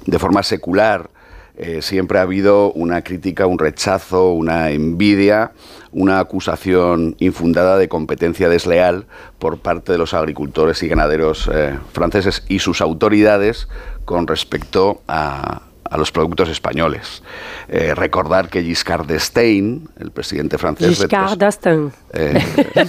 de 0.06 0.20
forma 0.20 0.44
secular 0.44 1.10
eh, 1.58 1.82
siempre 1.82 2.20
ha 2.20 2.24
habido 2.24 2.74
una 2.74 3.02
crítica, 3.02 3.48
un 3.48 3.60
rechazo, 3.60 4.34
una 4.34 4.72
envidia, 4.72 5.54
una 5.94 6.20
acusación 6.20 7.16
infundada 7.20 7.78
de 7.78 7.88
competencia 7.88 8.50
desleal 8.50 9.06
por 9.40 9.60
parte 9.60 9.94
de 9.94 9.98
los 9.98 10.14
agricultores 10.14 10.84
y 10.84 10.90
ganaderos 10.90 11.50
eh, 11.54 11.80
franceses 11.94 12.44
y 12.50 12.60
sus 12.60 12.82
autoridades 12.82 13.70
con 14.04 14.28
respecto 14.28 15.02
a, 15.08 15.62
a 15.90 15.98
los 15.98 16.12
productos 16.12 16.50
españoles. 16.50 17.24
Eh, 17.68 17.94
recordar 17.96 18.50
que 18.50 18.64
Giscard 18.64 19.06
d'Estaing, 19.06 19.88
el 20.00 20.12
presidente 20.12 20.58
francés, 20.58 20.98
Giscard 20.98 21.38
d'Estaing. 21.38 21.92
eh, 22.14 22.44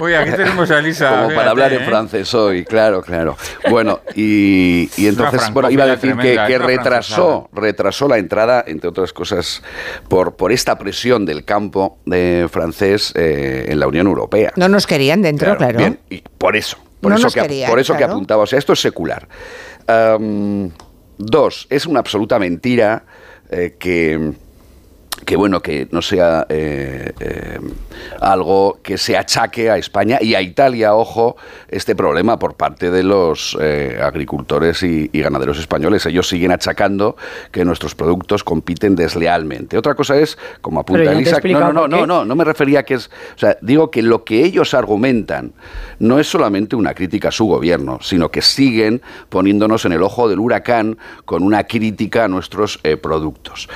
Oye, 0.00 0.16
aquí 0.16 0.30
tenemos 0.30 0.70
a 0.70 0.78
Elisa. 0.78 1.08
como 1.08 1.16
fíjate, 1.22 1.34
para 1.34 1.50
hablar 1.50 1.72
en 1.72 1.82
¿eh? 1.82 1.84
francés 1.86 2.32
hoy, 2.32 2.64
claro, 2.64 3.02
claro. 3.02 3.36
Bueno, 3.68 4.00
y, 4.14 4.88
y 4.96 5.08
entonces, 5.08 5.52
bueno, 5.52 5.70
iba 5.70 5.84
a 5.84 5.88
decir 5.88 6.16
que, 6.16 6.58
retrasó, 6.58 7.50
retrasó 7.52 8.06
la 8.08 8.18
entrada, 8.18 8.62
entre 8.66 8.88
otras 8.88 9.12
cosas, 9.12 9.62
por, 10.08 10.36
por 10.36 10.52
esta 10.52 10.78
presión 10.78 11.26
del 11.26 11.44
campo 11.44 11.98
de 12.06 12.48
francés 12.50 13.12
eh, 13.16 13.66
en 13.68 13.80
la 13.80 13.88
Unión 13.88 14.06
Europea. 14.06 14.52
No 14.56 14.68
nos 14.68 14.86
querían 14.86 15.22
dentro, 15.22 15.56
claro. 15.56 15.76
Bien, 15.78 15.98
y 16.08 16.22
por 16.38 16.56
eso, 16.56 16.78
por 17.00 17.10
No 17.10 17.16
eso, 17.16 17.24
nos 17.26 17.34
que, 17.34 17.42
querían, 17.42 17.68
por 17.68 17.80
eso 17.80 17.96
que 17.96 18.04
apuntaba, 18.04 18.44
o 18.44 18.46
sea, 18.46 18.58
esto 18.58 18.72
es 18.72 18.80
secular. 18.80 19.26
Dos, 21.20 21.66
es 21.70 21.86
una 21.86 22.00
absoluta 22.00 22.38
mentira 22.38 23.04
eh, 23.50 23.76
que 23.78 24.32
que 25.24 25.36
bueno, 25.36 25.60
que 25.60 25.88
no 25.90 26.02
sea 26.02 26.46
eh, 26.48 27.12
eh, 27.20 27.60
algo 28.20 28.78
que 28.82 28.96
se 28.96 29.16
achaque 29.16 29.70
a 29.70 29.76
España 29.76 30.18
y 30.20 30.34
a 30.34 30.40
Italia, 30.40 30.94
ojo, 30.94 31.36
este 31.68 31.94
problema 31.94 32.38
por 32.38 32.54
parte 32.54 32.90
de 32.90 33.02
los 33.02 33.56
eh, 33.60 33.98
agricultores 34.02 34.82
y, 34.82 35.10
y 35.12 35.20
ganaderos 35.20 35.58
españoles. 35.58 36.06
Ellos 36.06 36.28
siguen 36.28 36.52
achacando 36.52 37.16
que 37.52 37.64
nuestros 37.64 37.94
productos 37.94 38.44
compiten 38.44 38.96
deslealmente. 38.96 39.76
Otra 39.76 39.94
cosa 39.94 40.16
es, 40.16 40.38
como 40.60 40.80
apunta 40.80 41.12
Elisa, 41.12 41.40
no, 41.44 41.72
no, 41.72 41.72
no, 41.72 41.88
no, 41.88 42.06
no, 42.06 42.24
no 42.24 42.34
me 42.34 42.44
refería 42.44 42.80
a 42.80 42.82
que 42.84 42.94
es, 42.94 43.10
o 43.36 43.38
sea, 43.38 43.56
digo 43.60 43.90
que 43.90 44.02
lo 44.02 44.24
que 44.24 44.44
ellos 44.44 44.74
argumentan 44.74 45.52
no 45.98 46.18
es 46.18 46.28
solamente 46.28 46.76
una 46.76 46.94
crítica 46.94 47.28
a 47.28 47.32
su 47.32 47.46
gobierno, 47.46 47.98
sino 48.00 48.30
que 48.30 48.42
siguen 48.42 49.02
poniéndonos 49.28 49.84
en 49.84 49.92
el 49.92 50.02
ojo 50.02 50.28
del 50.28 50.38
huracán 50.38 50.98
con 51.24 51.42
una 51.42 51.64
crítica 51.64 52.24
a 52.24 52.28
nuestros 52.28 52.78
productos. 53.02 53.68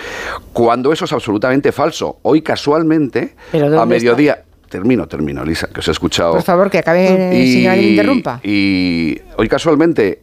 Cuando 0.52 0.92
eso 0.92 1.04
es 1.04 1.12
absolutamente 1.24 1.72
falso, 1.72 2.18
hoy 2.20 2.42
casualmente, 2.42 3.34
¿Pero 3.50 3.80
a 3.80 3.86
mediodía, 3.86 4.44
termino, 4.68 5.08
termino, 5.08 5.42
Lisa, 5.42 5.68
que 5.68 5.80
os 5.80 5.88
he 5.88 5.90
escuchado. 5.90 6.32
Por 6.32 6.42
favor, 6.42 6.70
que 6.70 6.78
acabe, 6.78 7.08
señora, 7.08 7.76
que 7.76 7.80
me 7.80 7.88
interrumpa. 7.88 8.40
Y 8.42 9.18
hoy 9.38 9.48
casualmente, 9.48 10.20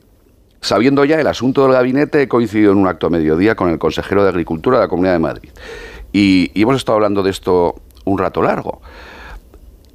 sabiendo 0.61 1.03
ya 1.03 1.19
el 1.19 1.25
asunto 1.25 1.63
del 1.63 1.73
gabinete, 1.73 2.21
he 2.21 2.27
coincidido 2.27 2.71
en 2.73 2.77
un 2.77 2.87
acto 2.87 3.07
a 3.07 3.09
mediodía 3.09 3.55
con 3.55 3.69
el 3.71 3.79
consejero 3.79 4.21
de 4.21 4.29
Agricultura 4.29 4.77
de 4.77 4.83
la 4.83 4.87
Comunidad 4.87 5.13
de 5.13 5.19
Madrid. 5.19 5.49
Y, 6.13 6.51
y 6.53 6.61
hemos 6.61 6.75
estado 6.75 6.97
hablando 6.97 7.23
de 7.23 7.31
esto 7.31 7.81
un 8.05 8.19
rato 8.19 8.43
largo. 8.43 8.81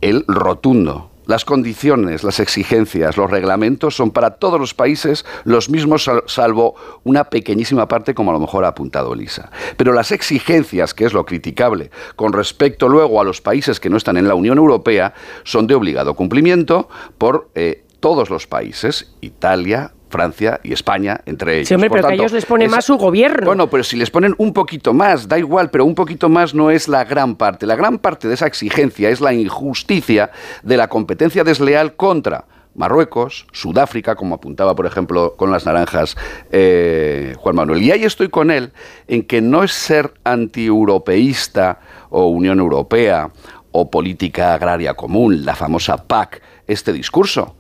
El 0.00 0.24
rotundo. 0.26 1.10
Las 1.26 1.44
condiciones, 1.44 2.22
las 2.24 2.40
exigencias, 2.40 3.16
los 3.16 3.30
reglamentos 3.30 3.96
son 3.96 4.10
para 4.12 4.30
todos 4.36 4.58
los 4.60 4.74
países 4.74 5.24
los 5.44 5.68
mismos, 5.68 6.04
sal- 6.04 6.22
salvo 6.26 6.74
una 7.04 7.24
pequeñísima 7.24 7.88
parte, 7.88 8.14
como 8.14 8.30
a 8.30 8.34
lo 8.34 8.40
mejor 8.40 8.64
ha 8.64 8.68
apuntado 8.68 9.12
Elisa. 9.12 9.50
Pero 9.76 9.92
las 9.92 10.12
exigencias, 10.12 10.94
que 10.94 11.04
es 11.04 11.12
lo 11.12 11.26
criticable, 11.26 11.90
con 12.14 12.32
respecto 12.32 12.88
luego 12.88 13.20
a 13.20 13.24
los 13.24 13.40
países 13.40 13.80
que 13.80 13.90
no 13.90 13.96
están 13.96 14.16
en 14.16 14.28
la 14.28 14.34
Unión 14.34 14.58
Europea, 14.58 15.14
son 15.44 15.66
de 15.66 15.74
obligado 15.74 16.14
cumplimiento 16.14 16.88
por 17.18 17.50
eh, 17.54 17.84
todos 17.98 18.30
los 18.30 18.46
países, 18.46 19.12
Italia, 19.20 19.92
Francia 20.08 20.60
y 20.62 20.72
España, 20.72 21.20
entre 21.26 21.56
ellos. 21.56 21.68
Sí, 21.68 21.74
hombre, 21.74 21.88
Por 21.88 21.98
pero 21.98 22.08
que 22.08 22.14
a 22.14 22.16
ellos 22.16 22.32
les 22.32 22.46
pone 22.46 22.68
más 22.68 22.84
su 22.84 22.96
gobierno. 22.96 23.46
Bueno, 23.46 23.68
pero 23.68 23.82
si 23.82 23.96
les 23.96 24.10
ponen 24.10 24.34
un 24.38 24.52
poquito 24.52 24.92
más, 24.92 25.28
da 25.28 25.38
igual, 25.38 25.70
pero 25.70 25.84
un 25.84 25.94
poquito 25.94 26.28
más 26.28 26.54
no 26.54 26.70
es 26.70 26.88
la 26.88 27.04
gran 27.04 27.36
parte. 27.36 27.66
La 27.66 27.76
gran 27.76 27.98
parte 27.98 28.28
de 28.28 28.34
esa 28.34 28.46
exigencia 28.46 29.10
es 29.10 29.20
la 29.20 29.32
injusticia 29.32 30.30
de 30.62 30.76
la 30.76 30.88
competencia 30.88 31.44
desleal 31.44 31.96
contra 31.96 32.44
Marruecos, 32.76 33.46
Sudáfrica, 33.52 34.14
como 34.16 34.34
apuntaba, 34.34 34.74
por 34.76 34.86
ejemplo, 34.86 35.34
con 35.36 35.50
las 35.50 35.64
naranjas 35.66 36.16
eh, 36.50 37.34
Juan 37.38 37.56
Manuel. 37.56 37.82
Y 37.82 37.90
ahí 37.90 38.04
estoy 38.04 38.28
con 38.28 38.50
él 38.50 38.72
en 39.08 39.22
que 39.22 39.40
no 39.40 39.64
es 39.64 39.72
ser 39.72 40.12
antieuropeísta 40.24 41.80
o 42.10 42.26
Unión 42.26 42.60
Europea 42.60 43.30
o 43.72 43.90
política 43.90 44.54
agraria 44.54 44.94
común, 44.94 45.44
la 45.44 45.54
famosa 45.54 45.96
PAC, 46.06 46.42
este 46.66 46.92
discurso, 46.92 47.56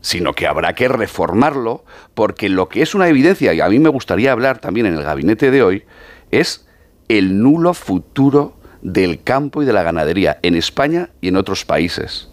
sino 0.00 0.32
que 0.32 0.46
habrá 0.46 0.74
que 0.74 0.88
reformarlo 0.88 1.84
porque 2.14 2.48
lo 2.48 2.68
que 2.68 2.82
es 2.82 2.94
una 2.94 3.08
evidencia, 3.08 3.52
y 3.52 3.60
a 3.60 3.68
mí 3.68 3.78
me 3.78 3.88
gustaría 3.88 4.32
hablar 4.32 4.58
también 4.58 4.86
en 4.86 4.94
el 4.94 5.02
gabinete 5.02 5.50
de 5.50 5.62
hoy, 5.62 5.84
es 6.30 6.66
el 7.08 7.42
nulo 7.42 7.74
futuro 7.74 8.56
del 8.82 9.22
campo 9.22 9.62
y 9.62 9.66
de 9.66 9.72
la 9.72 9.82
ganadería 9.82 10.38
en 10.42 10.54
España 10.54 11.10
y 11.20 11.28
en 11.28 11.36
otros 11.36 11.64
países. 11.64 12.28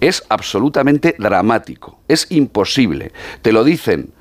Es 0.00 0.24
absolutamente 0.28 1.14
dramático, 1.18 2.00
es 2.08 2.26
imposible. 2.30 3.12
Te 3.42 3.52
lo 3.52 3.64
dicen 3.64 4.14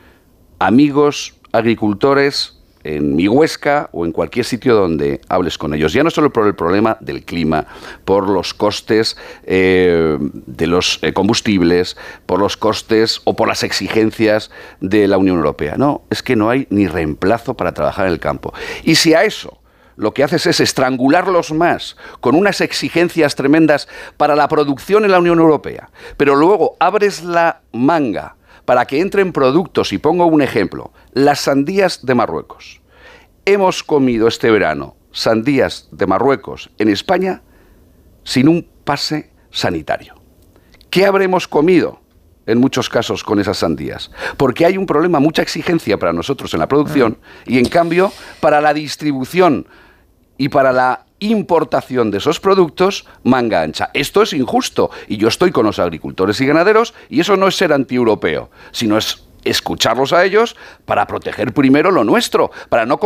amigos 0.60 1.36
agricultores 1.52 2.59
en 2.84 3.16
mi 3.16 3.28
Huesca 3.28 3.90
o 3.92 4.06
en 4.06 4.12
cualquier 4.12 4.46
sitio 4.46 4.76
donde 4.76 5.22
hables 5.30 5.58
con 5.58 5.74
ellos. 5.74 5.94
Ya 5.94 6.04
no 6.04 6.10
solo 6.10 6.32
por 6.32 6.48
el 6.48 6.56
problema 6.56 6.98
del 7.00 7.24
clima, 7.24 7.66
por 8.06 8.30
los 8.30 8.54
costes 8.54 9.18
eh, 9.44 10.18
de 10.20 10.68
los 10.68 11.00
eh, 11.02 11.14
combustibles, 11.14 11.98
por 12.26 12.40
los 12.40 12.58
costes 12.58 13.22
o 13.26 13.36
por 13.36 13.48
las 13.48 13.64
exigencias 13.64 14.52
de 14.80 15.08
la 15.08 15.18
Unión 15.18 15.38
Europea. 15.38 15.76
No, 15.78 16.04
es 16.10 16.24
que 16.24 16.36
no 16.36 16.50
hay 16.50 16.68
ni 16.70 16.88
reemplazo 16.88 17.56
para 17.56 17.74
trabajar 17.74 18.08
en 18.08 18.14
el 18.14 18.20
campo. 18.20 18.54
Y 18.84 18.96
si 18.96 19.14
a 19.14 19.24
eso 19.24 19.60
lo 19.96 20.14
que 20.14 20.24
haces 20.24 20.46
es 20.46 20.62
estrangularlos 20.62 21.52
más 21.52 21.98
con 22.22 22.34
unas 22.36 22.62
exigencias 22.62 23.36
tremendas 23.36 23.90
para 24.16 24.36
la 24.36 24.48
producción 24.48 25.04
en 25.04 25.12
la 25.12 25.20
Unión 25.20 25.40
Europea, 25.40 25.90
pero 26.16 26.36
luego 26.36 26.78
abres 26.80 27.22
la 27.24 27.62
manga 27.74 28.38
para 28.70 28.86
que 28.86 29.02
entren 29.02 29.34
productos, 29.34 29.94
y 29.94 29.98
pongo 29.98 30.28
un 30.28 30.44
ejemplo, 30.44 30.94
las 31.14 31.40
sandías 31.40 32.06
de 32.06 32.14
Marruecos. 32.14 32.82
Hemos 33.44 33.82
comido 33.82 34.28
este 34.28 34.52
verano 34.52 34.96
sandías 35.12 35.90
de 35.92 36.06
Marruecos 36.06 36.70
en 36.78 36.90
España 36.90 37.42
sin 38.24 38.48
un 38.48 38.70
pase 38.84 39.32
sanitario. 39.50 40.14
¿Qué 40.92 41.08
habremos 41.08 41.48
comido? 41.48 42.02
en 42.46 42.60
muchos 42.60 42.90
casos 42.90 43.24
con 43.24 43.40
esas 43.40 43.58
sandías, 43.58 44.12
porque 44.38 44.68
hay 44.68 44.78
un 44.78 44.86
problema, 44.86 45.20
mucha 45.20 45.42
exigencia 45.42 45.98
para 45.98 46.14
nosotros 46.14 46.54
en 46.54 46.60
la 46.60 46.68
producción 46.68 47.18
y 47.48 47.58
en 47.58 47.66
cambio 47.66 48.12
para 48.40 48.62
la 48.62 48.74
distribución 48.76 49.68
y 50.38 50.50
para 50.50 50.72
la 50.72 51.06
importación 51.20 52.12
de 52.12 52.18
esos 52.18 52.40
productos 52.40 53.06
manga 53.24 53.62
ancha. 53.62 53.90
Esto 53.94 54.22
es 54.22 54.34
injusto 54.34 54.90
y 55.08 55.18
yo 55.18 55.28
estoy 55.28 55.52
con 55.52 55.66
los 55.66 55.80
agricultores 55.80 56.40
y 56.42 56.46
ganaderos 56.46 56.94
y 57.10 57.20
eso 57.20 57.38
no 57.38 57.48
es 57.48 57.56
ser 57.56 57.74
antieuropeo, 57.74 58.50
sino 58.72 58.98
es 58.98 59.24
escucharlos 59.44 60.14
a 60.14 60.26
ellos 60.26 60.56
para 60.86 61.08
proteger 61.08 61.54
primero 61.54 61.92
lo 61.92 62.04
nuestro, 62.04 62.52
para 62.70 62.86
no, 62.86 63.00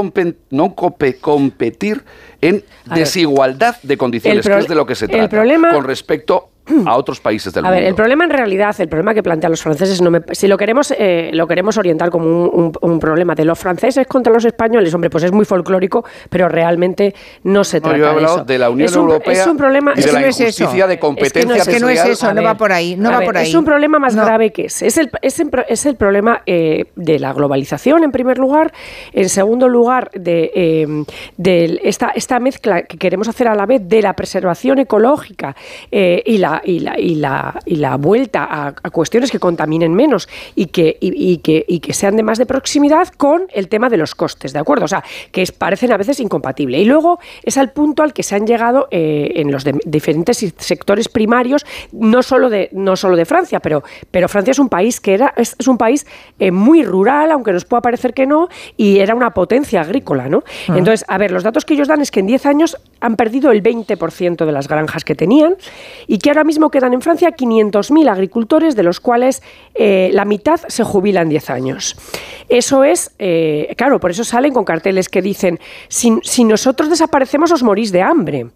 no 0.49 0.75
competir 0.75 2.03
en 2.41 2.63
desigualdad 2.85 3.77
de 3.83 3.97
condiciones, 3.97 4.45
que 4.45 4.57
es 4.57 4.67
de 4.67 4.75
lo 4.75 4.85
que 4.85 4.95
se 4.95 5.07
trata, 5.07 5.43
con 5.73 5.83
respecto 5.83 6.49
a 6.85 6.95
otros 6.95 7.19
países 7.19 7.53
del 7.53 7.65
a 7.65 7.67
mundo. 7.67 7.79
ver, 7.79 7.89
el 7.89 7.95
problema 7.95 8.23
en 8.23 8.29
realidad, 8.29 8.75
el 8.79 8.87
problema 8.87 9.13
que 9.13 9.21
plantean 9.23 9.51
los 9.51 9.61
franceses, 9.61 10.01
no 10.01 10.11
si 10.31 10.47
lo 10.47 10.57
queremos, 10.57 10.93
eh, 10.97 11.29
lo 11.33 11.47
queremos 11.47 11.77
orientar 11.77 12.09
como 12.09 12.47
un, 12.47 12.99
problema 12.99 13.35
de 13.35 13.43
los 13.43 13.59
franceses 13.59 14.07
contra 14.07 14.31
los 14.31 14.45
españoles, 14.45 14.93
hombre, 14.93 15.09
pues 15.09 15.23
es 15.23 15.31
muy 15.31 15.45
folclórico, 15.45 16.05
pero 16.29 16.47
realmente 16.47 17.13
no 17.43 17.63
se 17.63 17.81
trata 17.81 17.97
yo 17.97 18.05
he 18.05 18.09
hablado 18.09 18.35
de 18.35 18.41
eso. 18.41 18.45
de 18.45 18.59
la 18.59 18.69
Unión 18.69 18.89
es 18.89 18.95
un, 18.95 19.03
Europea 19.03 19.33
es 19.33 19.47
un 19.47 19.57
problema, 19.57 19.93
y 19.93 19.95
de 19.95 20.01
es 20.01 20.13
la 20.13 20.19
que 20.19 20.23
no 20.23 20.29
es 20.29 20.39
eso. 20.39 20.63
injusticia 20.63 20.87
de 20.87 20.99
competencia 20.99 21.55
Es 21.55 21.67
que 21.67 21.79
no 21.79 21.89
es 21.89 22.05
eso, 22.05 22.27
A 22.27 22.33
no 22.33 22.41
ver, 22.41 22.49
va 22.49 22.55
por 22.55 22.71
ahí, 22.71 22.95
no 22.95 23.09
a 23.09 23.13
va 23.13 23.19
ver, 23.19 23.27
por 23.27 23.37
ahí. 23.37 23.49
Es 23.49 23.55
un 23.55 23.65
problema 23.65 23.99
más 23.99 24.15
No. 24.15 24.23
grave 24.23 24.51
que 24.51 24.65
es. 24.65 24.81
Es 24.81 24.97
el, 24.97 25.09
es, 25.21 25.39
el 25.39 25.49
es 25.67 25.85
el 25.85 25.95
problema 25.95 26.41
eh, 26.45 26.85
de 26.95 27.19
la 27.19 27.33
globalización, 27.33 28.03
en 28.03 28.11
primer 28.11 28.37
lugar. 28.37 28.71
En 29.11 29.29
segundo 29.29 29.67
lugar, 29.67 30.09
de, 30.13 30.51
eh, 30.53 30.87
de 31.37 31.79
esta, 31.83 32.09
esta 32.15 32.39
mezcla 32.39 32.83
que 32.83 32.97
queremos 32.97 33.27
hacer 33.27 33.47
a 33.47 33.55
la 33.55 33.65
vez 33.65 33.81
de 33.87 34.01
la 34.01 34.13
preservación 34.13 34.79
ecológica 34.79 35.55
eh, 35.91 36.21
y, 36.25 36.37
la, 36.37 36.52
y, 36.63 36.79
la, 36.79 36.99
y, 36.99 37.15
la, 37.15 37.59
y 37.65 37.75
la 37.77 37.97
vuelta 37.97 38.43
a, 38.43 38.67
a 38.67 38.89
cuestiones 38.89 39.31
que 39.31 39.39
contaminen 39.39 39.93
menos 39.93 40.27
y 40.55 40.67
que, 40.67 40.97
y, 40.99 41.37
que, 41.37 41.65
y 41.67 41.79
que 41.79 41.93
sean 41.93 42.15
de 42.15 42.23
más 42.23 42.37
de 42.37 42.45
proximidad 42.45 43.07
con 43.09 43.43
el 43.53 43.67
tema 43.69 43.89
de 43.89 43.97
los 43.97 44.15
costes, 44.15 44.53
¿de 44.53 44.59
acuerdo? 44.59 44.85
O 44.85 44.87
sea, 44.87 45.03
que 45.31 45.41
es- 45.41 45.51
parecen 45.51 45.91
a 45.91 45.97
veces 45.97 46.19
incompatibles. 46.19 46.81
Y 46.81 46.85
luego 46.85 47.19
es 47.43 47.57
al 47.57 47.71
punto 47.71 48.03
al 48.03 48.13
que 48.13 48.23
se 48.23 48.35
han 48.35 48.45
llegado 48.47 48.87
eh, 48.91 49.31
en 49.35 49.51
los 49.51 49.63
de- 49.63 49.79
diferentes 49.85 50.37
sectores 50.57 51.09
primarios, 51.09 51.65
no 51.91 52.21
solo 52.23 52.49
de, 52.49 52.69
no 52.73 52.95
solo 52.95 53.15
de 53.15 53.25
Francia, 53.25 53.59
pero, 53.59 53.83
pero 54.11 54.27
Francia 54.27 54.51
es 54.51 54.59
un 54.59 54.69
país 54.69 54.99
que 54.99 55.13
era, 55.13 55.33
es, 55.37 55.55
es 55.57 55.67
un 55.67 55.77
país 55.77 56.05
eh, 56.39 56.51
muy 56.51 56.83
rural, 56.83 57.31
aunque 57.31 57.51
nos 57.53 57.65
pueda 57.65 57.81
parecer 57.81 58.13
que 58.13 58.25
no, 58.25 58.47
y 58.77 58.99
era 58.99 59.15
una 59.15 59.31
potencia 59.33 59.81
agrícola, 59.81 60.29
¿no? 60.29 60.43
Ah. 60.67 60.75
Entonces, 60.77 61.05
a 61.07 61.17
ver, 61.17 61.31
los 61.31 61.43
datos 61.43 61.65
que 61.65 61.73
ellos 61.73 61.87
dan 61.87 62.01
es 62.01 62.11
que 62.11 62.19
en 62.19 62.27
10 62.27 62.45
años 62.45 62.77
han 63.03 63.17
perdido 63.17 63.51
el 63.51 63.61
20% 63.61 64.45
de 64.45 64.51
las 64.53 64.69
granjas 64.69 65.03
que 65.03 65.13
tenían 65.13 65.57
y 66.07 66.19
que 66.19 66.29
ahora 66.29 66.45
mismo 66.45 66.69
quedan 66.69 66.93
en 66.93 67.01
Francia 67.01 67.35
500.000 67.35 68.09
agricultores, 68.09 68.77
de 68.77 68.83
los 68.83 69.01
cuales 69.01 69.43
eh, 69.75 70.09
la 70.13 70.23
mitad 70.23 70.61
se 70.67 70.85
jubila 70.85 71.21
en 71.21 71.27
10 71.27 71.49
años. 71.49 71.97
Eso 72.47 72.85
es, 72.85 73.11
eh, 73.19 73.73
claro, 73.77 73.99
por 73.99 74.11
eso 74.11 74.23
salen 74.23 74.53
con 74.53 74.63
carteles 74.63 75.09
que 75.09 75.21
dicen, 75.21 75.59
si, 75.89 76.17
si 76.23 76.45
nosotros 76.45 76.89
desaparecemos 76.89 77.51
os 77.51 77.61
morís 77.61 77.91
de 77.91 78.01
hambre. 78.01 78.47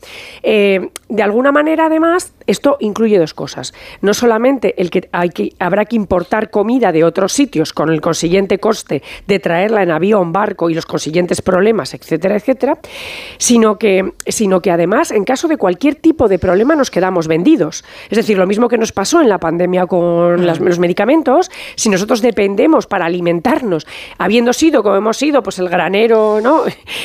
Eh, 0.43 0.91
de 1.09 1.23
alguna 1.23 1.51
manera, 1.51 1.87
además, 1.87 2.31
esto 2.47 2.77
incluye 2.79 3.19
dos 3.19 3.33
cosas. 3.33 3.73
No 4.01 4.13
solamente 4.13 4.73
el 4.81 4.89
que, 4.89 5.07
hay 5.11 5.29
que 5.29 5.53
habrá 5.59 5.85
que 5.85 5.95
importar 5.95 6.49
comida 6.49 6.91
de 6.91 7.03
otros 7.03 7.33
sitios 7.33 7.73
con 7.73 7.89
el 7.89 8.01
consiguiente 8.01 8.57
coste 8.59 9.03
de 9.27 9.39
traerla 9.39 9.83
en 9.83 9.91
avión, 9.91 10.31
barco 10.31 10.69
y 10.69 10.73
los 10.73 10.85
consiguientes 10.85 11.41
problemas, 11.41 11.93
etcétera, 11.93 12.35
etcétera, 12.37 12.79
sino 13.37 13.77
que, 13.77 14.13
sino 14.25 14.61
que 14.61 14.71
además, 14.71 15.11
en 15.11 15.23
caso 15.23 15.47
de 15.47 15.57
cualquier 15.57 15.95
tipo 15.95 16.27
de 16.27 16.39
problema, 16.39 16.75
nos 16.75 16.89
quedamos 16.91 17.27
vendidos. 17.27 17.83
Es 18.09 18.17
decir, 18.17 18.37
lo 18.37 18.47
mismo 18.47 18.67
que 18.69 18.77
nos 18.77 18.91
pasó 18.91 19.21
en 19.21 19.29
la 19.29 19.37
pandemia 19.39 19.85
con 19.85 20.45
las- 20.45 20.59
los 20.59 20.79
medicamentos, 20.79 21.51
si 21.75 21.89
nosotros 21.89 22.21
dependemos 22.21 22.87
para 22.87 23.05
alimentarnos, 23.05 23.85
habiendo 24.17 24.53
sido, 24.53 24.83
como 24.83 24.95
hemos 24.95 25.17
sido, 25.17 25.43
pues 25.43 25.59
el 25.59 25.69
granero, 25.69 26.39
¿no? 26.41 26.63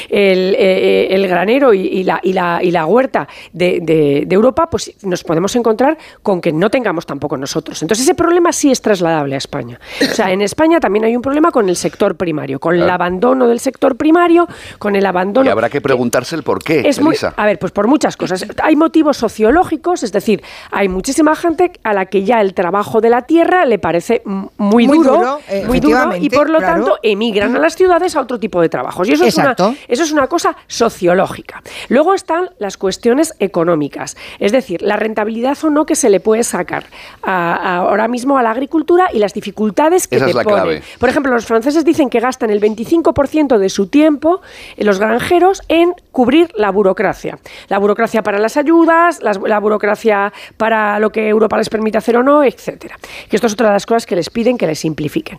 El, 0.08 0.54
eh, 0.58 1.08
el 1.10 1.26
granero 1.28 1.74
y, 1.74 1.80
y 1.80 2.04
la, 2.04 2.20
y, 2.22 2.32
la, 2.32 2.60
y 2.62 2.70
la 2.70 2.86
huerta 2.86 3.28
de, 3.52 3.80
de- 3.80 4.24
de 4.26 4.34
Europa, 4.34 4.68
pues 4.70 4.92
nos 5.02 5.24
podemos 5.32 5.56
encontrar 5.56 5.96
con 6.22 6.42
que 6.42 6.52
no 6.52 6.68
tengamos 6.68 7.06
tampoco 7.06 7.38
nosotros. 7.38 7.80
Entonces, 7.80 8.04
ese 8.04 8.14
problema 8.14 8.52
sí 8.52 8.70
es 8.70 8.82
trasladable 8.82 9.34
a 9.34 9.38
España. 9.38 9.80
O 10.02 10.14
sea, 10.14 10.30
en 10.30 10.42
España 10.42 10.78
también 10.78 11.06
hay 11.06 11.16
un 11.16 11.22
problema 11.22 11.50
con 11.50 11.70
el 11.70 11.76
sector 11.76 12.16
primario, 12.16 12.60
con 12.60 12.74
el 12.74 12.90
abandono 12.90 13.48
del 13.48 13.58
sector 13.58 13.96
primario, 13.96 14.46
con 14.78 14.94
el 14.94 15.06
abandono. 15.06 15.48
Y 15.48 15.50
habrá 15.50 15.70
que 15.70 15.80
preguntarse 15.80 16.36
el 16.36 16.42
por 16.42 16.62
qué, 16.62 16.82
Es 16.86 17.00
muy, 17.00 17.16
a 17.34 17.46
ver, 17.46 17.58
pues 17.58 17.72
por 17.72 17.86
muchas 17.86 18.18
cosas. 18.18 18.44
Hay 18.62 18.76
motivos 18.76 19.16
sociológicos, 19.16 20.02
es 20.02 20.12
decir, 20.12 20.42
hay 20.70 20.90
muchísima 20.90 21.34
gente 21.34 21.72
a 21.82 21.94
la 21.94 22.04
que 22.04 22.24
ya 22.24 22.42
el 22.42 22.52
trabajo 22.52 23.00
de 23.00 23.08
la 23.08 23.22
tierra 23.22 23.64
le 23.64 23.78
parece 23.78 24.20
muy, 24.26 24.86
Muy 24.86 24.98
duro, 24.98 25.14
duro, 25.14 25.40
eh, 25.48 25.64
muy 25.66 25.80
duro, 25.80 26.14
y 26.14 26.28
por 26.28 26.50
lo 26.50 26.58
claro. 26.58 26.74
tanto 26.74 26.98
emigran 27.02 27.56
a 27.56 27.58
las 27.58 27.74
ciudades 27.74 28.16
a 28.16 28.20
otro 28.20 28.38
tipo 28.38 28.60
de 28.60 28.68
trabajos. 28.68 29.08
Y 29.08 29.12
eso 29.12 29.24
es, 29.24 29.38
una, 29.38 29.52
Exacto. 29.52 29.74
eso 29.88 30.02
es 30.02 30.12
una 30.12 30.26
cosa 30.26 30.54
sociológica. 30.66 31.62
Luego 31.88 32.12
están 32.12 32.50
las 32.58 32.76
cuestiones 32.76 33.32
económicas, 33.38 34.18
es 34.38 34.52
decir, 34.52 34.82
la 34.82 34.96
rentabilidad 34.96 35.21
o 35.22 35.70
no 35.70 35.86
que 35.86 35.94
se 35.94 36.10
le 36.10 36.20
puede 36.20 36.42
sacar 36.44 36.84
a- 37.22 37.54
a- 37.54 37.76
ahora 37.78 38.08
mismo 38.08 38.38
a 38.38 38.42
la 38.42 38.50
agricultura 38.50 39.08
y 39.12 39.18
las 39.18 39.32
dificultades 39.34 40.08
que 40.08 40.16
Esa 40.16 40.24
te 40.26 40.30
es 40.30 40.36
la 40.36 40.42
ponen. 40.44 40.58
clave. 40.58 40.82
Por 40.98 41.08
ejemplo, 41.08 41.32
los 41.32 41.46
franceses 41.46 41.84
dicen 41.84 42.10
que 42.10 42.20
gastan 42.20 42.50
el 42.50 42.60
25% 42.60 43.58
de 43.58 43.68
su 43.68 43.86
tiempo, 43.86 44.40
eh, 44.76 44.84
los 44.84 44.98
granjeros, 44.98 45.62
en 45.68 45.94
cubrir 46.10 46.50
la 46.56 46.70
burocracia. 46.70 47.38
La 47.68 47.78
burocracia 47.78 48.22
para 48.22 48.38
las 48.38 48.56
ayudas, 48.56 49.22
las- 49.22 49.38
la 49.40 49.58
burocracia 49.60 50.32
para 50.56 50.98
lo 50.98 51.10
que 51.10 51.28
Europa 51.28 51.56
les 51.58 51.68
permite 51.68 51.98
hacer 51.98 52.16
o 52.16 52.22
no, 52.22 52.44
etcétera. 52.44 52.96
Que 53.28 53.36
esto 53.36 53.46
es 53.46 53.52
otra 53.54 53.68
de 53.68 53.72
las 53.74 53.86
cosas 53.86 54.06
que 54.06 54.16
les 54.16 54.30
piden 54.30 54.58
que 54.58 54.66
les 54.66 54.78
simplifiquen. 54.78 55.38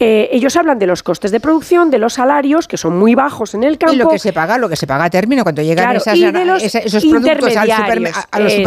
Eh, 0.00 0.28
ellos 0.32 0.56
hablan 0.56 0.78
de 0.78 0.86
los 0.86 1.02
costes 1.02 1.30
de 1.30 1.40
producción, 1.40 1.90
de 1.90 1.98
los 1.98 2.14
salarios, 2.14 2.68
que 2.68 2.76
son 2.76 2.98
muy 2.98 3.14
bajos 3.14 3.54
en 3.54 3.64
el 3.64 3.78
campo. 3.78 3.94
Y 3.94 3.98
lo 3.98 4.08
que 4.08 4.18
se 4.18 4.32
paga, 4.32 4.58
lo 4.58 4.68
que 4.68 4.76
se 4.76 4.86
paga 4.86 5.04
a 5.04 5.10
término, 5.10 5.42
cuando 5.42 5.62
llegan 5.62 5.84
Claro, 5.86 5.98
esas- 5.98 6.16
y 6.16 6.30
de 6.30 6.44
los 6.44 6.62
esa- 6.62 6.78
esos 6.78 7.04
productos 7.04 7.56
al 7.56 7.68
supermer- 7.68 7.80
intermediarios, 7.80 8.24
a 8.30 8.40
los 8.40 8.52
esto 8.52 8.62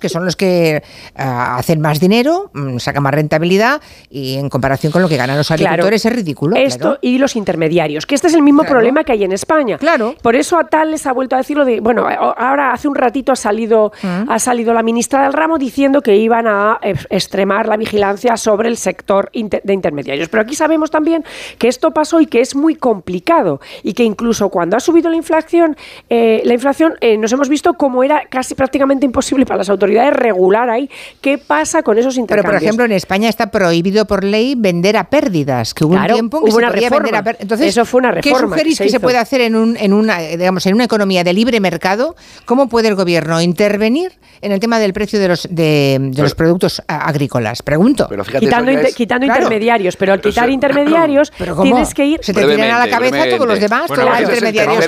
que 0.00 0.08
son 0.08 0.24
los 0.24 0.36
que 0.36 0.82
ah, 1.16 1.56
hacen 1.56 1.80
más 1.80 2.00
dinero, 2.00 2.50
mm, 2.52 2.78
sacan 2.78 3.02
más 3.02 3.14
rentabilidad, 3.14 3.80
y 4.10 4.36
en 4.36 4.48
comparación 4.48 4.92
con 4.92 5.02
lo 5.02 5.08
que 5.08 5.16
ganan 5.16 5.36
los 5.36 5.46
Claro. 5.48 5.64
agricultores 5.64 6.04
es 6.04 6.12
ridículo. 6.12 6.56
Esto 6.56 6.78
claro. 6.80 6.98
y 7.02 7.18
los 7.18 7.36
intermediarios, 7.36 8.04
que 8.06 8.14
este 8.14 8.26
es 8.28 8.34
el 8.34 8.42
mismo 8.42 8.64
problema 8.64 9.04
que 9.04 9.12
hay 9.12 9.24
en 9.24 9.32
España. 9.32 9.78
Claro. 9.78 10.14
Por 10.22 10.36
eso 10.36 10.58
a 10.58 10.64
tal 10.64 10.90
les 10.90 11.06
ha 11.06 11.12
vuelto 11.12 11.34
a 11.36 11.38
decirlo 11.38 11.64
de, 11.64 11.80
bueno, 11.80 12.06
ahora 12.08 12.72
hace 12.72 12.88
un 12.88 12.94
ratito 12.94 13.32
ha 13.32 13.36
salido, 13.36 13.92
Mm. 14.02 14.30
ha 14.30 14.38
salido 14.38 14.74
la 14.74 14.82
ministra 14.82 15.22
del 15.24 15.32
ramo 15.32 15.58
diciendo 15.58 16.02
que 16.02 16.16
iban 16.16 16.46
a 16.46 16.78
eh, 16.82 16.94
extremar 17.10 17.68
la 17.68 17.76
vigilancia 17.76 18.36
sobre 18.36 18.68
el 18.68 18.76
sector 18.76 19.30
inter- 19.32 19.62
de 19.64 19.72
intermediarios. 19.72 20.28
Pero 20.28 20.42
aquí 20.42 20.54
sabemos 20.54 20.90
también 20.90 21.24
que 21.58 21.68
esto 21.68 21.92
pasó 21.92 22.20
y 22.20 22.26
que 22.26 22.40
es 22.40 22.54
muy 22.54 22.74
complicado 22.74 23.60
y 23.82 23.92
que 23.92 24.04
incluso 24.04 24.48
cuando 24.48 24.76
ha 24.76 24.80
subido 24.80 25.10
la 25.10 25.16
inflación, 25.16 25.76
eh, 26.10 26.42
la 26.44 26.54
inflación 26.54 26.94
eh, 27.00 27.16
nos 27.16 27.32
hemos 27.32 27.48
visto 27.48 27.74
como 27.74 28.02
era 28.02 28.22
casi 28.28 28.54
prácticamente 28.54 29.06
imposible 29.06 29.46
para 29.46 29.58
las 29.58 29.68
autoridades 29.70 29.75
regular 30.14 30.70
ahí 30.70 30.88
qué 31.20 31.38
pasa 31.38 31.82
con 31.82 31.98
esos 31.98 32.14
Pero, 32.14 32.22
intercambios. 32.22 32.54
por 32.60 32.62
ejemplo, 32.62 32.84
en 32.84 32.92
España 32.92 33.28
está 33.28 33.50
prohibido 33.50 34.04
por 34.06 34.24
ley 34.24 34.54
vender 34.56 34.96
a 34.96 35.04
pérdidas, 35.04 35.74
que 35.74 35.84
hubo 35.84 35.94
Claro, 35.94 36.14
un 36.14 36.18
tiempo 36.20 36.38
en 36.38 36.44
que 36.44 36.50
hubo 36.50 36.58
se 36.58 36.64
una 36.64 36.68
podía 36.72 36.88
reforma. 36.88 37.02
vender 37.04 37.20
a 37.20 37.22
pérdidas. 37.24 37.42
Entonces, 37.42 37.66
Eso 37.68 37.84
fue 37.84 37.98
una 38.00 38.12
¿qué 38.14 38.30
reforma 38.30 38.56
que 38.56 38.60
sugerís 38.60 38.76
se 38.78 38.84
que 38.84 38.90
se 38.90 39.00
puede 39.00 39.18
hacer 39.18 39.40
en, 39.42 39.56
un, 39.56 39.76
en, 39.76 39.92
una, 39.92 40.18
digamos, 40.20 40.64
en 40.66 40.74
una 40.74 40.84
economía 40.84 41.24
de 41.24 41.32
libre 41.32 41.60
mercado? 41.60 42.16
¿Cómo 42.44 42.68
puede 42.68 42.88
el 42.88 42.94
gobierno 42.94 43.40
intervenir 43.40 44.12
en 44.42 44.52
el 44.52 44.60
tema 44.60 44.78
del 44.78 44.92
precio 44.92 45.18
de 45.18 45.28
los, 45.28 45.48
de, 45.50 45.98
de 46.00 46.22
los 46.22 46.34
productos 46.34 46.82
agrícolas? 46.88 47.62
Pregunto. 47.62 48.06
Pero 48.08 48.24
fíjate, 48.24 48.44
quitando, 48.44 48.70
inter- 48.70 48.86
es- 48.86 48.94
quitando 48.94 49.26
Claro. 49.26 49.42
intermediarios, 49.42 49.96
pero 49.96 50.12
al 50.12 50.20
Pero 50.20 50.30
quitar 50.32 50.50
intermediarios 50.50 51.32
¿Pero 51.38 51.54
cómo? 51.56 51.64
tienes 51.64 51.94
que 51.94 52.04
ir 52.04 52.20
Se 52.22 52.32
te 52.32 52.40
tiran 52.40 52.60
a 52.70 52.78
la 52.78 52.84
Brevemente, 52.86 52.90
cabeza 53.18 53.36
todos 53.36 53.48
los 53.48 53.60
demás, 53.60 53.88
brevemente. 53.88 53.94
todos 53.94 53.98
los 53.98 54.06
Bueno, 54.06 54.14
ese 54.14 54.22
es 54.32 54.42
el 54.42 54.48
intermediarios. 54.48 54.84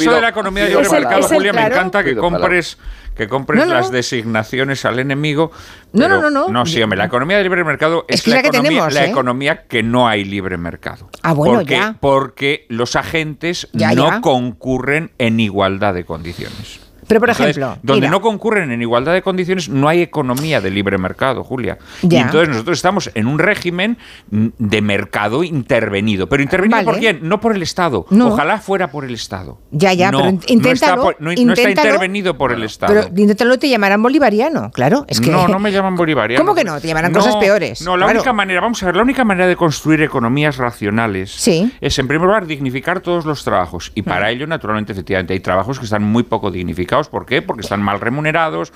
Eso 0.00 0.10
de 0.14 0.20
la 0.20 0.28
economía 0.28 0.64
de 0.64 0.70
libre 0.70 0.88
mercado, 0.90 1.22
Julia, 1.28 1.52
me 1.52 1.66
encanta 1.66 2.04
que 2.04 2.16
compres 2.16 2.78
que 3.16 3.28
compres 3.28 3.60
No, 3.60 3.66
no. 3.66 3.74
las 3.74 3.90
designaciones 3.90 4.84
al 4.84 4.98
enemigo. 4.98 5.50
No, 5.92 6.04
pero- 6.04 6.20
no, 6.20 6.30
no, 6.30 6.48
no. 6.48 6.66
sí, 6.66 6.82
hombre, 6.82 6.98
la 6.98 7.06
economía 7.06 7.38
de 7.38 7.42
libre 7.44 7.64
mercado 7.64 8.04
es, 8.08 8.16
Es 8.16 8.22
que 8.22 8.30
es 8.30 8.36
la, 8.36 8.36
la 8.36 8.42
que 8.42 8.48
economía, 8.48 8.70
tenemos, 8.70 8.94
la 8.94 9.04
¿eh? 9.06 9.10
economía 9.10 9.62
que 9.66 9.82
no 9.82 10.06
hay 10.08 10.24
libre 10.24 10.56
mercado. 10.58 11.08
Ah, 11.22 11.32
bueno, 11.32 11.54
porque, 11.60 11.74
ya. 11.74 11.96
Porque 11.98 12.66
los 12.68 12.94
agentes 12.96 13.68
Ya, 13.72 13.92
no 13.94 14.08
ya. 14.10 14.20
concurren 14.20 15.10
en 15.18 15.40
igualdad 15.40 15.94
de 15.94 16.04
condiciones. 16.04 16.80
Pero, 17.08 17.20
por 17.20 17.30
Entonces, 17.30 17.56
ejemplo, 17.56 17.78
donde 17.82 18.00
mira. 18.06 18.10
no 18.10 18.20
concurren 18.20 18.70
en 18.72 18.82
igualdad 18.82 19.12
de 19.12 19.22
condiciones, 19.22 19.68
no 19.68 19.88
hay 19.88 20.02
economía 20.02 20.60
de 20.60 20.70
libre 20.70 20.98
mercado, 20.98 21.44
Julia. 21.44 21.78
Y 22.02 22.16
entonces 22.16 22.48
nosotros 22.48 22.78
estamos 22.78 23.10
en 23.14 23.26
un 23.26 23.38
régimen 23.38 23.98
mm, 24.30 24.46
de 24.58 24.82
mercado 24.82 25.44
intervenido. 25.44 26.28
¿Pero 26.28 26.42
intervenido 26.42 26.76
Vale. 26.78 26.84
por 26.84 26.98
quién? 26.98 27.20
No 27.22 27.40
por 27.40 27.54
el 27.54 27.62
Estado. 27.62 28.06
No. 28.10 28.28
Ojalá 28.28 28.58
fuera 28.58 28.90
por 28.90 29.04
el 29.04 29.14
Estado. 29.14 29.58
Ya, 29.70 29.92
ya, 29.92 30.10
no, 30.10 30.18
pero 30.18 30.32
no 30.32 30.38
inténtalo, 30.46 30.72
está, 30.74 30.96
por- 30.96 31.16
no- 31.20 31.32
no 31.32 31.52
está 31.52 31.70
intervenido 31.70 32.36
por 32.36 32.52
el 32.52 32.62
Estado. 32.64 32.92
Pero 32.92 33.08
inténtalo, 33.20 33.58
te 33.58 33.68
llamarán 33.68 34.02
bolivariano, 34.02 34.70
claro. 34.72 35.04
Es 35.08 35.20
que, 35.20 35.30
No, 35.30 35.48
no 35.48 35.58
me 35.58 35.70
llaman 35.72 35.94
bolivariano. 35.96 36.42
¿Cómo 36.44 36.54
que 36.54 36.64
no? 36.64 36.80
Te 36.80 36.88
llamarán 36.88 37.12
cosas 37.12 37.36
peores. 37.36 37.82
No, 37.82 37.96
la 37.96 38.06
Claro. 38.06 38.18
única 38.20 38.32
manera, 38.32 38.60
vamos 38.60 38.82
a 38.82 38.86
ver, 38.86 38.96
la 38.96 39.02
única 39.02 39.24
manera 39.24 39.46
de 39.46 39.56
construir 39.56 40.02
economías 40.02 40.56
racionales 40.56 41.30
Sí. 41.30 41.72
es, 41.80 41.98
en 41.98 42.08
primer 42.08 42.26
lugar, 42.26 42.46
dignificar 42.46 43.00
todos 43.00 43.24
los 43.24 43.44
trabajos. 43.44 43.92
Y 43.94 44.02
para 44.02 44.30
ello, 44.30 44.46
naturalmente, 44.46 44.92
efectivamente, 44.92 45.32
hay 45.34 45.40
trabajos 45.40 45.78
que 45.78 45.84
están 45.84 46.02
muy 46.02 46.22
poco 46.22 46.50
dignificados. 46.50 46.95
¿Por 47.04 47.26
qué? 47.26 47.42
Porque 47.42 47.62
están 47.62 47.82
mal 47.82 48.00
remunerados, 48.00 48.72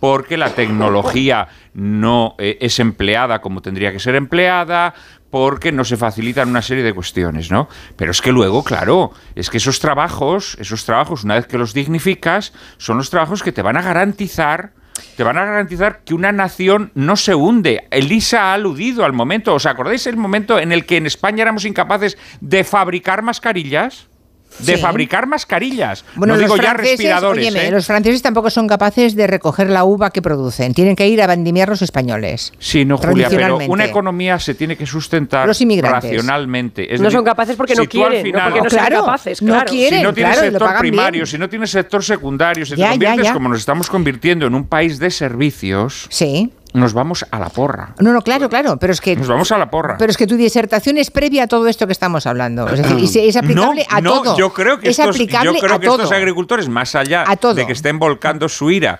porque 0.00 0.36
la 0.36 0.50
tecnología 0.50 1.48
no 1.74 2.34
eh, 2.38 2.58
es 2.60 2.78
empleada 2.78 3.40
como 3.40 3.62
tendría 3.62 3.92
que 3.92 3.98
ser 3.98 4.14
empleada, 4.14 4.94
porque 5.30 5.72
no 5.72 5.84
se 5.84 5.96
facilitan 5.96 6.48
una 6.48 6.62
serie 6.62 6.84
de 6.84 6.94
cuestiones, 6.94 7.50
¿no? 7.50 7.68
Pero 7.96 8.12
es 8.12 8.22
que 8.22 8.30
luego, 8.30 8.62
claro, 8.62 9.12
es 9.34 9.50
que 9.50 9.56
esos 9.56 9.80
trabajos, 9.80 10.56
esos 10.60 10.84
trabajos, 10.84 11.24
una 11.24 11.34
vez 11.34 11.46
que 11.46 11.58
los 11.58 11.74
dignificas, 11.74 12.52
son 12.78 12.98
los 12.98 13.10
trabajos 13.10 13.42
que 13.42 13.50
te 13.50 13.62
van 13.62 13.76
a 13.76 13.82
garantizar 13.82 14.72
te 15.16 15.24
van 15.24 15.38
a 15.38 15.44
garantizar 15.44 16.00
que 16.04 16.14
una 16.14 16.32
nación 16.32 16.92
no 16.94 17.16
se 17.16 17.34
hunde. 17.34 17.86
Elisa 17.90 18.50
ha 18.50 18.54
aludido 18.54 19.04
al 19.04 19.12
momento. 19.12 19.54
¿Os 19.54 19.66
acordáis 19.66 20.06
el 20.06 20.16
momento 20.16 20.58
en 20.58 20.72
el 20.72 20.86
que 20.86 20.96
en 20.96 21.06
España 21.06 21.42
éramos 21.42 21.64
incapaces 21.64 22.16
de 22.40 22.64
fabricar 22.64 23.22
mascarillas? 23.22 24.08
De 24.60 24.76
Sí. 24.76 24.80
fabricar 24.82 25.26
mascarillas. 25.26 26.04
Bueno, 26.14 26.34
no 26.34 26.40
los 26.40 26.48
digo 26.50 26.56
ya 26.62 26.70
franceses, 26.70 26.98
respiradores. 26.98 27.46
óyeme, 27.46 27.66
¿eh? 27.66 27.70
los 27.72 27.86
franceses 27.86 28.22
tampoco 28.22 28.50
son 28.50 28.68
capaces 28.68 29.16
de 29.16 29.26
recoger 29.26 29.68
la 29.68 29.84
uva 29.84 30.10
que 30.10 30.22
producen. 30.22 30.74
Tienen 30.74 30.94
que 30.94 31.08
ir 31.08 31.20
a 31.22 31.26
vendimiar 31.26 31.68
los 31.68 31.82
españoles. 31.82 32.52
Sí, 32.58 32.84
no, 32.84 32.96
Julia, 32.96 33.28
pero 33.30 33.58
una 33.68 33.84
economía 33.84 34.38
se 34.38 34.54
tiene 34.54 34.76
que 34.76 34.86
sustentar 34.86 35.46
Los 35.46 35.60
inmigrantes. 35.60 36.04
racionalmente. 36.04 36.94
Es 36.94 37.00
no 37.00 37.06
decir, 37.06 37.18
son 37.18 37.24
capaces 37.24 37.56
porque 37.56 37.74
no 37.74 37.82
si 37.82 37.88
quieren, 37.88 38.30
no 38.32 38.42
porque 38.44 38.60
no 38.60 38.64
Claro, 38.68 38.94
sean 38.96 39.04
capaces, 39.04 39.42
no 39.42 39.64
quieren. 39.64 39.98
si 39.98 40.04
no 40.04 40.14
tienes 40.14 40.38
claro, 40.38 40.50
sector 40.52 40.78
primario, 40.78 41.18
bien. 41.22 41.26
si 41.26 41.38
no 41.38 41.48
tienes 41.48 41.70
sector 41.70 42.04
secundario, 42.04 42.64
si 42.64 42.76
Ya, 42.76 42.86
te 42.86 42.90
conviertes 42.92 43.24
ya. 43.24 43.32
como 43.32 43.48
nos 43.48 43.58
estamos 43.58 43.90
convirtiendo 43.90 44.46
en 44.46 44.54
un 44.54 44.66
país 44.66 44.98
de 44.98 45.10
servicios, 45.10 46.06
Sí. 46.10 46.52
Nos 46.74 46.92
vamos 46.92 47.24
a 47.30 47.38
la 47.38 47.48
porra. 47.48 47.94
No, 48.00 48.12
no, 48.12 48.20
claro, 48.20 48.48
claro, 48.48 48.76
pero 48.78 48.92
es 48.92 49.00
que 49.00 49.16
Nos 49.16 49.28
vamos 49.28 49.50
a 49.52 49.58
la 49.58 49.70
porra. 49.70 49.96
pero 49.96 50.10
es 50.10 50.16
que 50.16 50.26
tu 50.26 50.36
disertación 50.36 50.98
es 50.98 51.10
previa 51.10 51.44
a 51.44 51.46
todo 51.46 51.68
esto 51.68 51.86
que 51.86 51.92
estamos 51.92 52.26
hablando. 52.26 52.68
Es 52.68 52.82
decir, 52.82 52.98
y 53.24 53.28
es 53.28 53.36
aplicable 53.36 53.86
no, 53.88 53.96
a 53.96 54.00
no, 54.00 54.22
todo. 54.22 54.36
Yo 54.36 54.52
creo 54.52 54.78
que, 54.80 54.90
es 54.90 54.98
estos, 54.98 55.14
aplicable 55.14 55.52
yo 55.54 55.60
creo 55.60 55.76
a 55.76 55.80
que 55.80 55.86
todo. 55.86 56.02
estos 56.02 56.12
agricultores, 56.12 56.68
más 56.68 56.94
allá 56.96 57.24
A 57.26 57.36
todo. 57.36 57.54
de 57.54 57.64
que 57.66 57.72
estén 57.72 57.98
volcando 57.98 58.48
su 58.48 58.70
ira 58.72 58.98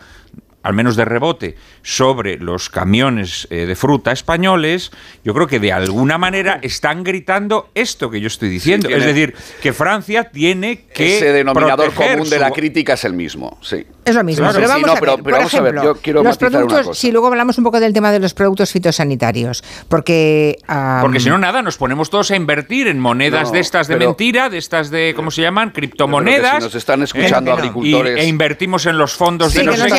al 0.64 0.72
menos 0.74 0.96
de 0.96 1.04
rebote, 1.04 1.54
sobre 1.82 2.38
los 2.38 2.68
camiones 2.70 3.46
eh, 3.50 3.66
de 3.66 3.76
fruta 3.76 4.10
españoles, 4.10 4.90
yo 5.22 5.32
creo 5.34 5.46
que 5.46 5.60
de 5.60 5.72
alguna 5.72 6.18
manera 6.18 6.58
están 6.62 7.04
gritando 7.04 7.68
esto 7.74 8.10
que 8.10 8.20
yo 8.20 8.26
estoy 8.26 8.48
diciendo. 8.48 8.88
tiene- 8.88 9.00
es 9.02 9.06
decir, 9.14 9.34
que 9.62 9.72
Francia 9.72 10.24
tiene 10.30 10.86
que. 10.92 11.18
Ese 11.18 11.32
denominador 11.32 11.92
común 11.94 12.28
de 12.28 12.36
su- 12.36 12.40
la 12.40 12.50
crítica 12.50 12.94
es 12.94 13.04
el 13.04 13.12
mismo, 13.12 13.58
sí. 13.62 13.86
Es 14.04 14.14
lo 14.14 14.22
mismo, 14.24 14.46
Sí, 14.48 14.52
pero 14.56 14.66
sí, 14.66 14.72
vamos 14.72 14.86
no, 14.86 14.92
a 14.92 15.00
pero- 15.00 15.12
ver, 15.16 15.22
pero 15.22 15.24
por 15.24 15.32
vamos 15.32 15.54
a 15.54 15.60
ver, 15.62 15.74
ejemplo, 15.74 15.94
yo 15.94 16.00
quiero 16.02 16.22
los 16.22 16.32
matizar 16.32 16.48
una 16.50 16.58
productos, 16.58 16.86
cosa. 16.88 17.00
si 17.00 17.10
luego 17.12 17.26
hablamos 17.28 17.56
un 17.58 17.64
poco 17.64 17.80
del 17.80 17.92
tema 17.94 18.12
de 18.12 18.18
los 18.18 18.34
productos 18.34 18.70
fitosanitarios, 18.70 19.62
porque... 19.88 20.56
Porque 21.00 21.20
si 21.20 21.28
no, 21.30 21.38
nada, 21.38 21.62
nos 21.62 21.76
ponemos 21.78 22.10
todos 22.10 22.30
a 22.30 22.36
invertir 22.36 22.88
en 22.88 22.98
monedas 23.00 23.44
No, 23.48 23.52
de 23.52 23.60
estas 23.60 23.88
de 23.88 23.94
pero- 23.96 24.10
mentira, 24.10 24.48
de 24.50 24.58
estas 24.58 24.90
de, 24.90 25.12
¿cómo 25.16 25.30
se 25.30 25.42
llaman? 25.42 25.70
Criptomonedas. 25.70 26.56
Si 26.58 26.64
nos 26.64 26.74
están 26.74 27.02
escuchando 27.02 27.50
¿eh? 27.50 27.54
agricultores- 27.54 28.16
Y- 28.18 28.20
e 28.20 28.26
invertimos 28.26 28.86
en 28.86 28.98
los 28.98 29.14
fondos 29.14 29.52
Sí, 29.52 29.58
de 29.58 29.64
no 29.64 29.72
que 29.72 29.78
sé 29.78 29.88
nos 29.88 29.92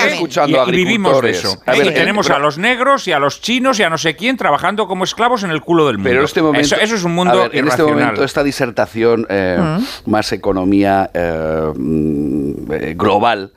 y, 0.67 0.71
vivimos 0.71 1.21
de 1.21 1.29
eso. 1.31 1.61
A 1.65 1.71
ver, 1.73 1.87
y 1.87 1.93
tenemos 1.93 2.27
pero- 2.27 2.37
a 2.37 2.39
los 2.39 2.57
negros 2.57 3.07
y 3.07 3.11
a 3.11 3.19
los 3.19 3.41
chinos 3.41 3.79
y 3.79 3.83
a 3.83 3.89
no 3.89 3.97
sé 3.97 4.15
quién 4.15 4.37
trabajando 4.37 4.87
como 4.87 5.03
esclavos 5.03 5.43
en 5.43 5.51
el 5.51 5.61
culo 5.61 5.87
del 5.87 5.97
mundo. 5.97 6.09
Pero 6.09 6.23
este 6.23 6.41
momento, 6.41 6.75
eso, 6.75 6.83
eso 6.83 6.95
es 6.95 7.03
un 7.03 7.13
mundo 7.15 7.33
a 7.33 7.47
ver, 7.47 7.55
en 7.55 7.67
este 7.67 7.83
momento 7.83 8.23
esta 8.23 8.43
disertación 8.43 9.25
eh, 9.29 9.57
Mm. 9.59 10.09
más 10.11 10.31
economía 10.31 11.09
eh, 11.13 11.71
mm, 11.75 12.71
eh, 12.71 12.93
global 12.97 13.51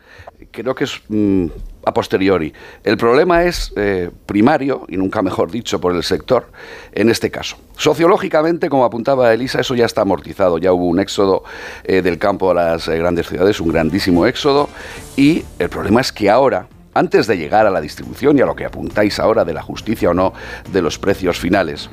creo 0.51 0.75
que 0.75 0.85
es 0.85 1.01
mm, 1.09 1.47
a 1.85 1.93
posteriori. 1.93 2.53
El 2.85 2.97
problema 2.97 3.45
es 3.45 3.73
eh, 3.77 4.11
primario 4.27 4.85
y 4.89 4.97
nunca 4.97 5.23
mejor 5.23 5.51
dicho 5.51 5.81
por 5.81 5.95
el 5.95 6.03
sector 6.03 6.51
en 6.93 7.11
este 7.11 7.31
caso. 7.31 7.57
Sociológicamente, 7.77 8.69
como 8.69 8.85
apuntaba 8.85 9.33
Elisa, 9.33 9.61
eso 9.61 9.75
ya 9.75 9.85
está 9.87 10.03
amortizado. 10.03 10.59
Ya 10.59 10.73
hubo 10.73 10.87
un 10.87 11.01
éxodo 11.01 11.45
eh, 11.85 12.03
del 12.03 12.19
campo 12.19 12.51
a 12.51 12.55
las 12.55 12.89
eh, 12.89 12.99
grandes 12.99 13.29
ciudades, 13.29 13.61
un 13.61 13.69
grandísimo 13.69 14.27
éxodo 14.27 14.69
y 15.17 15.45
el 15.59 15.69
problema 15.69 16.01
es 16.01 16.13
que 16.13 16.31
ahora 16.31 16.67
antes 16.99 17.29
de 17.29 17.39
llegar 17.39 17.65
a 17.65 17.71
la 17.71 17.81
distribución 17.81 18.37
y 18.37 18.41
a 18.41 18.47
lo 18.47 18.57
que 18.57 18.65
apuntáis 18.65 19.21
ahora 19.21 19.45
de 19.45 19.55
la 19.55 19.63
justicia 19.63 20.11
o 20.11 20.15
no 20.15 20.33
de 20.73 20.83
los 20.83 20.99
precios 20.99 21.39
finales, 21.39 21.89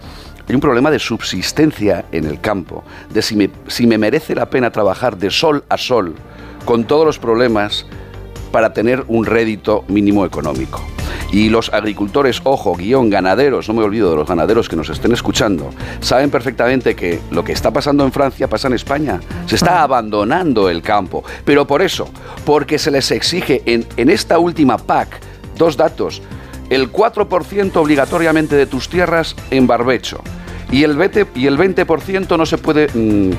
hay 0.47 0.55
un 0.55 0.61
problema 0.61 0.89
de 0.89 0.97
subsistencia 0.97 2.05
en 2.11 2.25
el 2.25 2.41
campo, 2.41 2.83
de 3.13 3.21
si 3.21 3.35
me, 3.35 3.51
si 3.67 3.85
me 3.85 3.99
merece 3.99 4.33
la 4.33 4.49
pena 4.49 4.71
trabajar 4.71 5.17
de 5.17 5.29
sol 5.29 5.63
a 5.69 5.77
sol 5.77 6.15
con 6.65 6.85
todos 6.85 7.05
los 7.05 7.19
problemas 7.19 7.85
para 8.51 8.73
tener 8.73 9.03
un 9.07 9.25
rédito 9.25 9.85
mínimo 9.87 10.25
económico. 10.25 10.81
Y 11.31 11.49
los 11.49 11.73
agricultores, 11.73 12.41
ojo, 12.43 12.75
guion, 12.75 13.09
ganaderos, 13.09 13.67
no 13.67 13.73
me 13.73 13.83
olvido 13.83 14.11
de 14.11 14.17
los 14.17 14.27
ganaderos 14.27 14.69
que 14.69 14.75
nos 14.75 14.89
estén 14.89 15.11
escuchando, 15.11 15.69
saben 15.99 16.29
perfectamente 16.29 16.95
que 16.95 17.19
lo 17.31 17.43
que 17.43 17.51
está 17.51 17.71
pasando 17.71 18.05
en 18.05 18.11
Francia 18.11 18.47
pasa 18.47 18.67
en 18.67 18.73
España. 18.73 19.19
Se 19.47 19.55
está 19.55 19.81
abandonando 19.83 20.69
el 20.69 20.81
campo. 20.81 21.23
Pero 21.43 21.65
por 21.65 21.81
eso, 21.81 22.09
porque 22.45 22.77
se 22.77 22.91
les 22.91 23.11
exige 23.11 23.61
en, 23.65 23.85
en 23.97 24.09
esta 24.09 24.39
última 24.39 24.77
PAC, 24.77 25.19
dos 25.57 25.77
datos, 25.77 26.21
el 26.69 26.91
4% 26.91 27.75
obligatoriamente 27.75 28.55
de 28.55 28.65
tus 28.65 28.89
tierras 28.89 29.35
en 29.51 29.67
barbecho 29.67 30.21
y 30.71 30.83
el 30.83 30.97
20%, 30.97 31.27
y 31.35 31.47
el 31.47 31.57
20 31.57 31.85
no 32.37 32.45
se 32.45 32.57
puede 32.57 32.87
mm, 32.93 33.31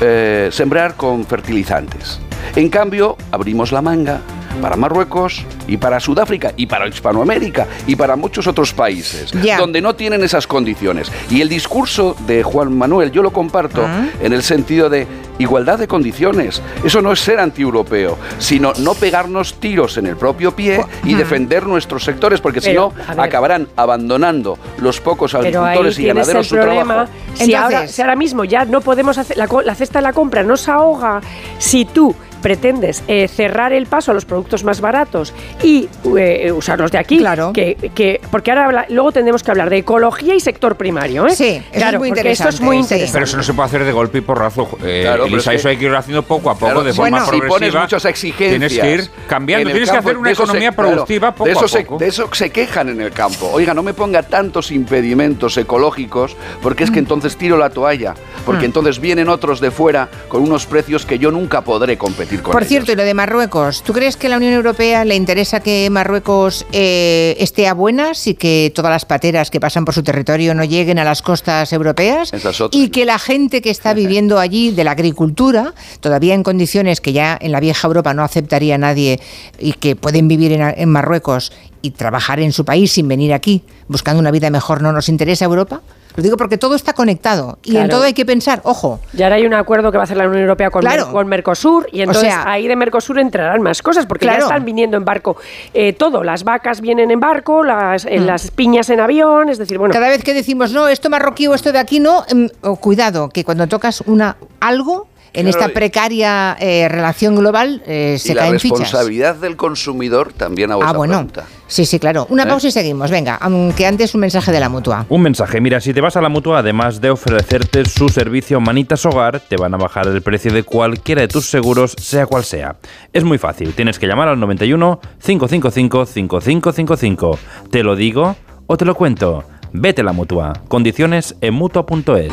eh, 0.00 0.48
sembrar 0.52 0.96
con 0.96 1.24
fertilizantes. 1.24 2.20
En 2.56 2.68
cambio, 2.68 3.16
abrimos 3.30 3.72
la 3.72 3.82
manga 3.82 4.20
para 4.60 4.76
Marruecos 4.76 5.44
y 5.66 5.76
para 5.76 6.00
Sudáfrica 6.00 6.52
y 6.56 6.66
para 6.66 6.86
Hispanoamérica 6.88 7.66
y 7.86 7.96
para 7.96 8.16
muchos 8.16 8.46
otros 8.46 8.72
países 8.72 9.32
donde 9.58 9.80
no 9.80 9.94
tienen 9.94 10.22
esas 10.22 10.46
condiciones. 10.46 11.10
Y 11.30 11.40
el 11.40 11.48
discurso 11.48 12.16
de 12.26 12.42
Juan 12.42 12.76
Manuel 12.76 13.10
yo 13.12 13.22
lo 13.22 13.32
comparto 13.32 13.86
en 14.20 14.32
el 14.32 14.42
sentido 14.42 14.88
de 14.88 15.06
igualdad 15.38 15.78
de 15.78 15.86
condiciones. 15.86 16.60
Eso 16.84 17.00
no 17.00 17.12
es 17.12 17.20
ser 17.20 17.38
antieuropeo, 17.38 18.18
sino 18.38 18.72
no 18.78 18.94
pegarnos 18.94 19.54
tiros 19.54 19.96
en 19.96 20.06
el 20.06 20.16
propio 20.16 20.54
pie 20.56 20.84
y 21.04 21.14
defender 21.14 21.66
nuestros 21.66 22.02
sectores, 22.04 22.40
porque 22.40 22.60
si 22.60 22.72
no 22.72 22.92
acabarán 23.22 23.68
abandonando 23.76 24.58
los 24.78 25.00
pocos 25.00 25.34
agricultores 25.34 25.98
y 25.98 26.02
ganaderos 26.06 26.48
su 26.48 26.54
problema. 26.56 26.94
trabajo. 26.94 27.12
Si 27.34 27.54
ahora, 27.54 27.86
si 27.88 28.02
ahora 28.02 28.16
mismo 28.16 28.44
ya 28.44 28.64
no 28.64 28.80
podemos 28.80 29.16
hacer 29.18 29.36
la, 29.36 29.46
co- 29.46 29.62
la 29.62 29.74
cesta 29.76 30.00
de 30.00 30.02
la 30.02 30.12
compra, 30.12 30.42
no 30.42 30.56
se 30.56 30.70
ahoga. 30.72 31.20
Si 31.58 31.84
tú 31.84 32.14
pretendes 32.42 33.02
eh, 33.08 33.28
cerrar 33.28 33.72
el 33.72 33.86
paso 33.86 34.10
a 34.10 34.14
los 34.14 34.24
productos 34.24 34.64
más 34.64 34.80
baratos 34.80 35.32
y 35.62 35.88
eh, 36.16 36.52
usarlos 36.52 36.90
de 36.92 36.98
aquí, 36.98 37.18
Claro. 37.18 37.52
que, 37.52 37.76
que- 37.94 38.20
porque 38.30 38.50
ahora 38.50 38.66
habla- 38.66 38.86
luego 38.88 39.12
tendremos 39.12 39.42
que 39.42 39.50
hablar 39.50 39.70
de 39.70 39.78
ecología 39.78 40.34
y 40.34 40.40
sector 40.40 40.76
primario, 40.76 41.26
¿eh? 41.26 41.30
Sí, 41.34 41.62
eso 41.72 41.86
es 41.88 41.98
muy 41.98 42.08
porque 42.10 42.30
esto 42.32 42.48
es 42.48 42.54
interesante, 42.60 42.64
muy 42.64 42.76
sí. 42.76 42.82
interesante. 42.82 43.12
Pero 43.12 43.24
eso 43.24 43.36
no 43.36 43.42
se 43.42 43.52
puede 43.54 43.66
hacer 43.66 43.84
de 43.84 43.92
golpe 43.92 44.18
y 44.18 44.20
porrazo. 44.20 44.68
Eh, 44.84 45.00
Claro, 45.02 45.24
pero 45.24 45.36
Elisa, 45.36 45.50
es 45.52 45.54
que- 45.54 45.56
eso 45.60 45.68
hay 45.68 45.76
que 45.76 45.84
ir 45.86 45.94
haciendo 45.94 46.22
poco 46.22 46.50
a 46.50 46.54
poco, 46.54 46.66
Claro, 46.66 46.84
de 46.84 46.92
forma 46.92 47.10
bueno, 47.10 47.24
si 47.26 47.30
pones 47.32 47.48
progresiva. 47.50 47.82
muchas 47.82 48.04
exigencias. 48.04 48.50
Tienes 48.50 48.78
que 48.78 48.94
ir 48.94 49.10
cambiando, 49.28 49.70
tienes 49.70 49.90
que 49.90 49.96
hacer 49.96 50.16
una 50.16 50.28
se- 50.28 50.32
economía 50.34 50.72
claro, 50.72 50.90
productiva 50.92 51.32
poco 51.32 51.44
de 51.46 51.52
eso 51.52 51.64
a 51.64 51.68
se- 51.68 51.80
poco. 51.84 51.98
de 51.98 52.06
eso 52.08 52.28
se 52.32 52.50
quejan 52.50 52.88
en 52.88 53.00
el 53.00 53.10
campo. 53.12 53.50
Oiga, 53.52 53.74
no 53.74 53.82
me 53.82 53.94
ponga 53.94 54.22
tantos 54.22 54.70
impedimentos 54.70 55.56
ecológicos, 55.56 56.36
porque 56.62 56.84
Mm. 56.84 56.86
es 56.86 56.90
que 56.92 56.98
entonces 56.98 57.36
tiro 57.36 57.56
la 57.58 57.70
toalla. 57.70 58.14
Porque 58.46 58.64
entonces 58.64 58.98
vienen 59.00 59.28
otros 59.28 59.60
de 59.60 59.70
fuera 59.70 60.08
con 60.28 60.42
unos 60.42 60.64
precios 60.66 61.04
que 61.04 61.18
yo 61.18 61.30
nunca 61.30 61.60
podré 61.62 61.98
competir. 61.98 62.27
Competir 62.28 62.42
con 62.42 62.52
Por 62.52 62.62
ellos. 62.62 62.68
cierto, 62.68 62.92
y 62.92 62.96
lo 62.96 63.04
de 63.04 63.14
Marruecos, 63.14 63.82
¿tú 63.82 63.92
crees 63.92 64.16
que 64.16 64.26
a 64.26 64.30
la 64.30 64.36
Unión 64.36 64.52
Europea 64.52 65.04
le 65.04 65.16
interesa 65.16 65.60
que 65.60 65.88
Marruecos 65.90 66.66
eh, 66.72 67.36
esté 67.38 67.66
a 67.66 67.74
buenas 67.74 68.26
y 68.26 68.34
que 68.34 68.72
todas 68.74 68.90
las 68.90 69.04
pateras 69.04 69.50
que 69.50 69.60
pasan 69.60 69.84
por 69.84 69.94
su 69.94 70.02
territorio 70.02 70.54
no 70.54 70.64
lleguen 70.64 70.98
a 70.98 71.04
las 71.04 71.22
costas 71.22 71.72
europeas? 71.72 72.32
Es. 72.32 72.44
Y 72.72 72.90
que 72.90 73.04
la 73.04 73.18
gente 73.18 73.62
que 73.62 73.70
está 73.70 73.94
viviendo 73.94 74.38
allí 74.38 74.70
de 74.70 74.84
la 74.84 74.92
agricultura, 74.92 75.74
todavía 76.00 76.34
en 76.34 76.42
condiciones 76.42 77.00
que 77.00 77.12
ya 77.12 77.38
en 77.40 77.52
la 77.52 77.60
vieja 77.60 77.86
Europa 77.86 78.14
no 78.14 78.22
aceptaría 78.22 78.78
nadie 78.78 79.20
y 79.58 79.72
que 79.72 79.96
pueden 79.96 80.28
vivir 80.28 80.52
en, 80.52 80.62
en 80.62 80.88
Marruecos 80.88 81.52
y 81.82 81.92
trabajar 81.92 82.40
en 82.40 82.52
su 82.52 82.64
país 82.64 82.92
sin 82.92 83.08
venir 83.08 83.32
aquí, 83.32 83.62
buscando 83.86 84.20
una 84.20 84.30
vida 84.30 84.50
mejor, 84.50 84.82
¿no 84.82 84.92
nos 84.92 85.08
interesa 85.08 85.44
Europa? 85.44 85.80
Lo 86.18 86.22
digo 86.24 86.36
porque 86.36 86.58
todo 86.58 86.74
está 86.74 86.94
conectado 86.94 87.60
y 87.62 87.76
en 87.76 87.88
todo 87.88 88.02
hay 88.02 88.12
que 88.12 88.26
pensar, 88.26 88.60
ojo, 88.64 88.98
Y 89.16 89.22
ahora 89.22 89.36
hay 89.36 89.46
un 89.46 89.54
acuerdo 89.54 89.92
que 89.92 89.98
va 89.98 90.02
a 90.02 90.04
hacer 90.04 90.16
la 90.16 90.26
Unión 90.26 90.42
Europea 90.42 90.68
con, 90.68 90.80
Claro. 90.80 91.04
Mer- 91.04 91.12
con 91.12 91.28
Mercosur 91.28 91.86
y 91.92 92.00
entonces 92.00 92.24
sea- 92.32 92.50
ahí 92.50 92.66
de 92.66 92.74
Mercosur 92.74 93.20
entrarán 93.20 93.62
más 93.62 93.82
cosas 93.82 94.04
porque 94.04 94.26
Claro. 94.26 94.40
ya 94.40 94.44
están 94.46 94.64
viniendo 94.64 94.96
en 94.96 95.04
barco 95.04 95.36
eh, 95.74 95.92
todo. 95.92 96.24
Las 96.24 96.42
vacas 96.42 96.80
vienen 96.80 97.12
en 97.12 97.20
barco, 97.20 97.62
las, 97.62 98.04
eh, 98.04 98.18
las 98.18 98.50
piñas 98.50 98.90
en 98.90 98.98
avión, 98.98 99.48
es 99.48 99.58
decir, 99.58 99.78
bueno. 99.78 99.94
Cada 99.94 100.08
vez 100.08 100.24
que 100.24 100.34
decimos, 100.34 100.72
no, 100.72 100.88
esto 100.88 101.08
marroquí 101.08 101.46
o 101.46 101.54
esto 101.54 101.70
de 101.70 101.78
aquí 101.78 102.00
no, 102.00 102.24
em, 102.28 102.48
oh, 102.62 102.74
cuidado, 102.74 103.28
que 103.28 103.44
cuando 103.44 103.68
tocas 103.68 104.00
una 104.06 104.36
algo, 104.58 105.06
en 105.32 105.46
Claro, 105.46 105.58
esta 105.60 105.72
precaria 105.74 106.56
eh, 106.60 106.88
relación 106.88 107.36
global, 107.36 107.82
eh, 107.86 108.16
se 108.18 108.32
y 108.32 108.34
la 108.34 108.42
caen 108.42 108.60
fichas. 108.60 108.78
responsabilidad 108.80 109.36
del 109.36 109.56
consumidor 109.56 110.32
también 110.32 110.70
a 110.72 110.74
Ah, 110.74 110.92
bueno. 110.92 111.14
pregunta. 111.14 111.44
Sí, 111.66 111.84
sí, 111.84 111.98
claro. 111.98 112.26
Una 112.30 112.44
¿Eh? 112.44 112.46
pausa 112.46 112.68
y 112.68 112.70
seguimos. 112.70 113.10
Venga, 113.10 113.34
aunque 113.36 113.86
antes 113.86 114.14
un 114.14 114.22
mensaje 114.22 114.50
de 114.52 114.58
la 114.60 114.68
mutua. 114.70 115.04
Un 115.10 115.20
mensaje, 115.22 115.60
mira, 115.60 115.80
si 115.80 115.92
te 115.92 116.00
vas 116.00 116.16
a 116.16 116.22
la 116.22 116.28
mutua, 116.30 116.60
además 116.60 117.00
de 117.00 117.10
ofrecerte 117.10 117.84
su 117.84 118.08
servicio 118.08 118.58
Manitas 118.60 119.04
Hogar, 119.04 119.40
te 119.40 119.56
van 119.56 119.74
a 119.74 119.76
bajar 119.76 120.06
el 120.06 120.22
precio 120.22 120.50
de 120.52 120.62
cualquiera 120.62 121.20
de 121.20 121.28
tus 121.28 121.46
seguros, 121.50 121.94
sea 122.00 122.24
cual 122.26 122.44
sea. 122.44 122.76
Es 123.12 123.22
muy 123.24 123.36
fácil, 123.38 123.74
tienes 123.74 123.98
que 123.98 124.06
llamar 124.06 124.28
al 124.28 124.40
91 124.40 125.00
555 125.22 126.06
5555. 126.06 127.38
¿Te 127.70 127.82
lo 127.82 127.96
digo 127.96 128.36
o 128.66 128.76
te 128.76 128.84
lo 128.84 128.94
cuento? 128.94 129.44
Vete 129.72 130.00
a 130.00 130.04
la 130.04 130.12
mutua. 130.12 130.54
Condiciones 130.68 131.34
en 131.42 131.52
mutua.es. 131.52 132.32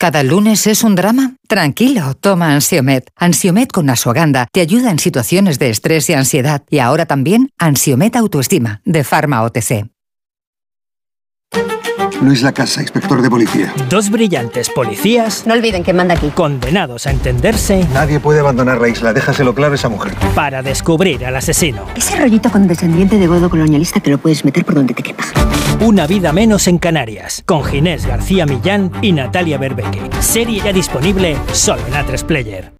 ¿Cada 0.00 0.22
lunes 0.22 0.66
es 0.66 0.82
un 0.82 0.94
drama? 0.94 1.36
Tranquilo, 1.46 2.14
toma 2.14 2.54
Ansiomet. 2.54 3.10
Ansiomet 3.16 3.70
con 3.70 3.90
Asuaganda 3.90 4.48
te 4.50 4.62
ayuda 4.62 4.90
en 4.90 4.98
situaciones 4.98 5.58
de 5.58 5.68
estrés 5.68 6.08
y 6.08 6.14
ansiedad. 6.14 6.62
Y 6.70 6.78
ahora 6.78 7.04
también 7.04 7.50
Ansiomet 7.58 8.16
Autoestima, 8.16 8.80
de 8.86 9.04
Pharma 9.04 9.42
OTC. 9.42 9.90
Luis 12.20 12.42
Lacasa, 12.42 12.82
inspector 12.82 13.22
de 13.22 13.30
policía. 13.30 13.72
Dos 13.88 14.10
brillantes 14.10 14.68
policías. 14.68 15.46
No 15.46 15.54
olviden 15.54 15.82
que 15.82 15.92
manda 15.92 16.14
aquí. 16.14 16.28
Condenados 16.30 17.06
a 17.06 17.10
entenderse. 17.10 17.86
Nadie 17.94 18.20
puede 18.20 18.40
abandonar 18.40 18.80
la 18.80 18.88
isla, 18.88 19.12
déjaselo 19.12 19.54
claro 19.54 19.72
a 19.72 19.76
esa 19.76 19.88
mujer. 19.88 20.14
Para 20.34 20.62
descubrir 20.62 21.24
al 21.24 21.36
asesino. 21.36 21.86
Ese 21.96 22.16
rollito 22.16 22.50
con 22.50 22.68
descendiente 22.68 23.18
de 23.18 23.26
godo 23.26 23.48
colonialista 23.48 24.00
te 24.00 24.10
lo 24.10 24.18
puedes 24.18 24.44
meter 24.44 24.64
por 24.64 24.74
donde 24.74 24.94
te 24.94 25.02
quepa. 25.02 25.24
Una 25.80 26.06
vida 26.06 26.32
menos 26.32 26.68
en 26.68 26.78
Canarias. 26.78 27.42
Con 27.46 27.64
Ginés 27.64 28.06
García 28.06 28.44
Millán 28.46 28.92
y 29.00 29.12
Natalia 29.12 29.58
Berbeque. 29.58 30.00
Serie 30.20 30.60
ya 30.62 30.72
disponible 30.72 31.36
solo 31.52 31.82
en 31.86 31.94
A3 31.94 32.24
Player. 32.24 32.79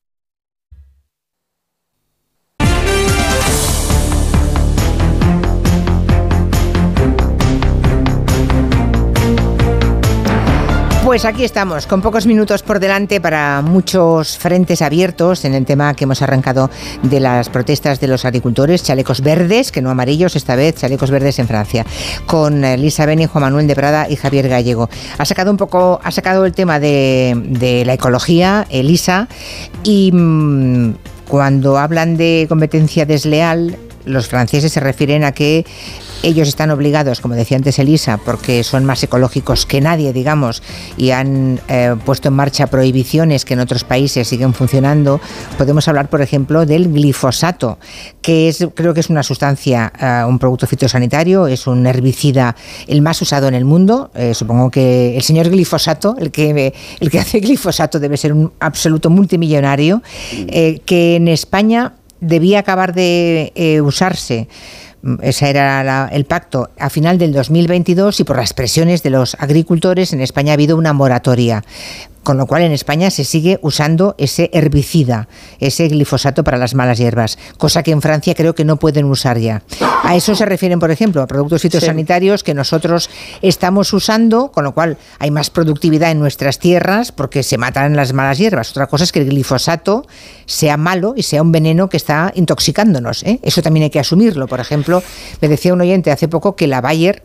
Pues 11.11 11.25
aquí 11.25 11.43
estamos, 11.43 11.87
con 11.87 12.01
pocos 12.01 12.25
minutos 12.25 12.63
por 12.63 12.79
delante 12.79 13.19
para 13.19 13.61
muchos 13.61 14.37
frentes 14.37 14.81
abiertos 14.81 15.43
en 15.43 15.53
el 15.53 15.65
tema 15.65 15.93
que 15.93 16.05
hemos 16.05 16.21
arrancado 16.21 16.69
de 17.03 17.19
las 17.19 17.49
protestas 17.49 17.99
de 17.99 18.07
los 18.07 18.23
agricultores, 18.23 18.81
chalecos 18.81 19.19
verdes, 19.19 19.73
que 19.73 19.81
no 19.81 19.89
amarillos 19.89 20.37
esta 20.37 20.55
vez, 20.55 20.75
chalecos 20.75 21.11
verdes 21.11 21.37
en 21.39 21.49
Francia, 21.49 21.85
con 22.25 22.63
eh, 22.63 22.77
Lisa 22.77 23.05
Beni, 23.05 23.25
Juan 23.25 23.41
Manuel 23.41 23.67
de 23.67 23.75
Prada 23.75 24.07
y 24.09 24.15
Javier 24.15 24.47
Gallego. 24.47 24.89
Ha 25.17 25.25
sacado 25.25 25.51
un 25.51 25.57
poco, 25.57 25.99
ha 26.01 26.11
sacado 26.11 26.45
el 26.45 26.53
tema 26.53 26.79
de, 26.79 27.83
la 27.85 27.93
ecología, 27.93 28.65
Elisa, 28.69 29.27
y 29.83 30.13
mm, 30.13 30.93
cuando 31.27 31.77
hablan 31.77 32.15
de 32.15 32.45
competencia 32.47 33.05
desleal, 33.05 33.77
los 34.05 34.29
franceses 34.29 34.71
se 34.71 34.79
refieren 34.79 35.25
a 35.25 35.33
que 35.33 35.65
ellos 36.23 36.47
están 36.47 36.71
obligados, 36.71 37.21
como 37.21 37.35
decía 37.35 37.57
antes 37.57 37.79
Elisa, 37.79 38.17
porque 38.17 38.63
son 38.63 38.85
más 38.85 39.03
ecológicos 39.03 39.65
que 39.65 39.81
nadie, 39.81 40.13
digamos, 40.13 40.61
y 40.97 41.11
han 41.11 41.59
eh, 41.67 41.95
puesto 42.05 42.27
en 42.27 42.35
marcha 42.35 42.67
prohibiciones 42.67 43.45
que 43.45 43.53
en 43.55 43.59
otros 43.59 43.83
países 43.83 44.27
siguen 44.27 44.53
funcionando. 44.53 45.19
Podemos 45.57 45.87
hablar, 45.87 46.09
por 46.09 46.21
ejemplo, 46.21 46.65
del 46.65 46.91
glifosato, 46.91 47.79
que 48.21 48.49
es, 48.49 48.67
creo 48.75 48.93
que 48.93 48.99
es 48.99 49.09
una 49.09 49.23
sustancia, 49.23 49.91
eh, 49.99 50.23
un 50.27 50.39
producto 50.39 50.67
fitosanitario, 50.67 51.47
es 51.47 51.67
un 51.67 51.85
herbicida 51.87 52.55
el 52.87 53.01
más 53.01 53.21
usado 53.21 53.47
en 53.47 53.55
el 53.55 53.65
mundo. 53.65 54.11
Eh, 54.13 54.33
supongo 54.33 54.69
que 54.69 55.15
el 55.15 55.23
señor 55.23 55.49
glifosato, 55.49 56.15
el 56.19 56.31
que, 56.31 56.73
el 56.99 57.09
que 57.09 57.19
hace 57.19 57.39
glifosato, 57.39 57.99
debe 57.99 58.17
ser 58.17 58.33
un 58.33 58.51
absoluto 58.59 59.09
multimillonario, 59.09 60.01
que 60.85 61.15
en 61.15 61.27
España 61.27 61.93
debía 62.19 62.59
acabar 62.59 62.93
de 62.93 63.81
usarse 63.83 64.47
ese 65.21 65.49
era 65.49 65.83
la, 65.83 66.09
el 66.11 66.25
pacto 66.25 66.69
a 66.77 66.89
final 66.89 67.17
del 67.17 67.33
2022 67.33 68.19
y 68.19 68.23
por 68.23 68.37
las 68.37 68.53
presiones 68.53 69.03
de 69.03 69.09
los 69.09 69.35
agricultores 69.39 70.13
en 70.13 70.21
España 70.21 70.51
ha 70.51 70.53
habido 70.53 70.77
una 70.77 70.93
moratoria. 70.93 71.63
Con 72.23 72.37
lo 72.37 72.45
cual 72.45 72.61
en 72.61 72.71
España 72.71 73.09
se 73.09 73.23
sigue 73.23 73.59
usando 73.61 74.15
ese 74.17 74.49
herbicida, 74.53 75.27
ese 75.59 75.87
glifosato 75.87 76.43
para 76.43 76.57
las 76.57 76.75
malas 76.75 76.99
hierbas, 76.99 77.39
cosa 77.57 77.81
que 77.81 77.91
en 77.91 78.01
Francia 78.01 78.35
creo 78.35 78.53
que 78.53 78.65
no 78.65 78.77
pueden 78.77 79.05
usar 79.05 79.39
ya. 79.39 79.63
A 80.03 80.15
eso 80.15 80.35
se 80.35 80.45
refieren, 80.45 80.79
por 80.79 80.91
ejemplo, 80.91 81.21
a 81.21 81.27
productos 81.27 81.61
fitosanitarios 81.61 82.43
que 82.43 82.53
nosotros 82.53 83.09
estamos 83.41 83.91
usando, 83.93 84.51
con 84.51 84.63
lo 84.63 84.73
cual 84.73 84.97
hay 85.19 85.31
más 85.31 85.49
productividad 85.49 86.11
en 86.11 86.19
nuestras 86.19 86.59
tierras 86.59 87.11
porque 87.11 87.43
se 87.43 87.57
matan 87.57 87.95
las 87.95 88.13
malas 88.13 88.37
hierbas. 88.37 88.71
Otra 88.71 88.87
cosa 88.87 89.03
es 89.03 89.11
que 89.11 89.19
el 89.19 89.29
glifosato 89.29 90.05
sea 90.45 90.77
malo 90.77 91.13
y 91.15 91.23
sea 91.23 91.41
un 91.41 91.51
veneno 91.51 91.89
que 91.89 91.97
está 91.97 92.31
intoxicándonos. 92.35 93.23
¿eh? 93.23 93.39
Eso 93.41 93.61
también 93.61 93.85
hay 93.85 93.89
que 93.89 93.99
asumirlo. 93.99 94.47
Por 94.47 94.59
ejemplo, 94.59 95.01
me 95.41 95.47
decía 95.47 95.73
un 95.73 95.81
oyente 95.81 96.11
hace 96.11 96.27
poco 96.27 96.55
que 96.55 96.67
la 96.67 96.81
Bayer 96.81 97.23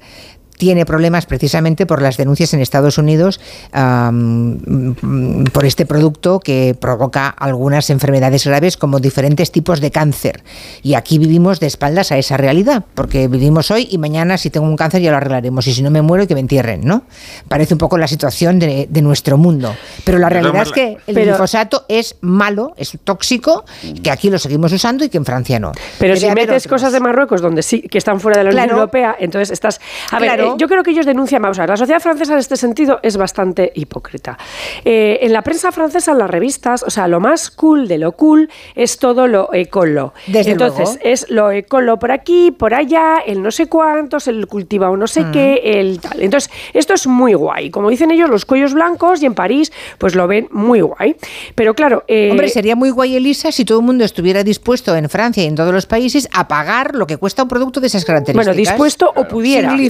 tiene 0.58 0.84
problemas 0.86 1.26
precisamente 1.26 1.86
por 1.86 2.02
las 2.02 2.16
denuncias 2.16 2.54
en 2.54 2.60
Estados 2.60 2.98
Unidos 2.98 3.40
um, 3.74 5.44
por 5.52 5.64
este 5.64 5.86
producto 5.86 6.40
que 6.40 6.76
provoca 6.78 7.28
algunas 7.28 7.90
enfermedades 7.90 8.46
graves 8.46 8.76
como 8.76 8.98
diferentes 9.00 9.50
tipos 9.52 9.80
de 9.80 9.90
cáncer. 9.90 10.42
Y 10.82 10.94
aquí 10.94 11.18
vivimos 11.18 11.60
de 11.60 11.66
espaldas 11.66 12.12
a 12.12 12.18
esa 12.18 12.36
realidad, 12.36 12.84
porque 12.94 13.28
vivimos 13.28 13.70
hoy 13.70 13.88
y 13.90 13.98
mañana 13.98 14.38
si 14.38 14.50
tengo 14.50 14.66
un 14.66 14.76
cáncer 14.76 15.02
ya 15.02 15.10
lo 15.10 15.16
arreglaremos 15.18 15.66
y 15.66 15.74
si 15.74 15.82
no 15.82 15.90
me 15.90 16.02
muero 16.02 16.26
que 16.26 16.34
me 16.34 16.40
entierren, 16.40 16.82
¿no? 16.84 17.02
Parece 17.48 17.74
un 17.74 17.78
poco 17.78 17.98
la 17.98 18.08
situación 18.08 18.58
de, 18.58 18.86
de 18.88 19.02
nuestro 19.02 19.36
mundo. 19.38 19.74
Pero 20.04 20.18
la 20.18 20.28
realidad 20.28 20.62
es 20.62 20.72
que 20.72 20.96
el 21.06 21.14
Pero- 21.14 21.32
glifosato 21.32 21.84
es 21.88 22.16
malo, 22.20 22.74
es 22.76 22.96
tóxico, 23.04 23.64
que 24.02 24.10
aquí 24.10 24.30
lo 24.30 24.38
seguimos 24.38 24.72
usando 24.72 25.04
y 25.04 25.08
que 25.08 25.18
en 25.18 25.24
Francia 25.24 25.58
no. 25.58 25.72
Pero 25.98 26.14
Debe 26.14 26.28
si 26.28 26.34
metes 26.34 26.66
otros. 26.66 26.66
cosas 26.68 26.92
de 26.92 27.00
Marruecos 27.00 27.40
donde 27.40 27.62
sí 27.62 27.82
que 27.82 27.98
están 27.98 28.20
fuera 28.20 28.38
de 28.38 28.44
la 28.44 28.50
Unión. 28.50 28.70
Europea, 28.70 29.16
entonces 29.18 29.50
estás. 29.50 29.80
A 30.10 30.18
ver, 30.18 30.30
Yo 30.58 30.68
creo 30.68 30.82
que 30.82 30.90
ellos 30.90 31.06
denuncian. 31.06 31.42
Vamos 31.42 31.58
a 31.58 31.62
ver, 31.62 31.70
la 31.70 31.76
sociedad 31.76 32.00
francesa 32.00 32.32
en 32.34 32.38
este 32.38 32.56
sentido 32.56 32.98
es 33.02 33.16
bastante 33.16 33.72
hipócrita. 33.74 34.38
Eh, 34.84 35.18
en 35.22 35.32
la 35.32 35.42
prensa 35.42 35.72
francesa, 35.72 36.12
en 36.12 36.18
las 36.18 36.30
revistas, 36.30 36.82
o 36.82 36.90
sea, 36.90 37.08
lo 37.08 37.20
más 37.20 37.50
cool 37.50 37.88
de 37.88 37.98
lo 37.98 38.12
cool 38.12 38.48
es 38.74 38.98
todo 38.98 39.26
lo 39.26 39.52
ecolo. 39.52 40.12
Desde 40.26 40.52
entonces, 40.52 40.88
luego. 40.94 41.00
es 41.02 41.30
lo 41.30 41.50
ecolo 41.50 41.98
por 41.98 42.12
aquí, 42.12 42.50
por 42.50 42.74
allá, 42.74 43.18
el 43.26 43.42
no 43.42 43.50
sé 43.50 43.66
cuántos, 43.66 44.28
el 44.28 44.46
cultivado 44.46 44.96
no 44.96 45.06
sé 45.06 45.24
Mm. 45.24 45.32
qué, 45.32 45.60
el 45.80 46.00
tal. 46.00 46.22
Entonces, 46.22 46.50
esto 46.74 46.94
es 46.94 47.06
muy 47.06 47.34
guay. 47.34 47.70
Como 47.70 47.90
dicen 47.90 48.10
ellos, 48.10 48.28
los 48.30 48.44
cuellos 48.44 48.74
blancos 48.74 49.22
y 49.22 49.26
en 49.26 49.34
París, 49.34 49.72
pues 49.98 50.14
lo 50.14 50.26
ven 50.26 50.48
muy 50.50 50.80
guay. 50.80 51.16
Pero 51.54 51.74
claro. 51.74 52.04
eh, 52.08 52.28
Hombre, 52.30 52.48
sería 52.48 52.76
muy 52.76 52.90
guay, 52.90 53.16
Elisa, 53.16 53.50
si 53.52 53.64
todo 53.64 53.80
el 53.80 53.84
mundo 53.86 54.04
estuviera 54.04 54.42
dispuesto 54.44 54.94
en 54.96 55.08
Francia 55.08 55.42
y 55.42 55.46
en 55.46 55.54
todos 55.54 55.72
los 55.72 55.86
países 55.86 56.28
a 56.32 56.48
pagar 56.48 56.94
lo 56.94 57.06
que 57.06 57.16
cuesta 57.16 57.42
un 57.42 57.48
producto 57.48 57.80
de 57.80 57.86
esas 57.88 58.04
características. 58.04 58.46
Bueno, 58.46 58.56
dispuesto 58.56 59.10
o 59.14 59.26
pudiera. 59.26 59.70
Sin 59.70 59.78
que 59.78 59.82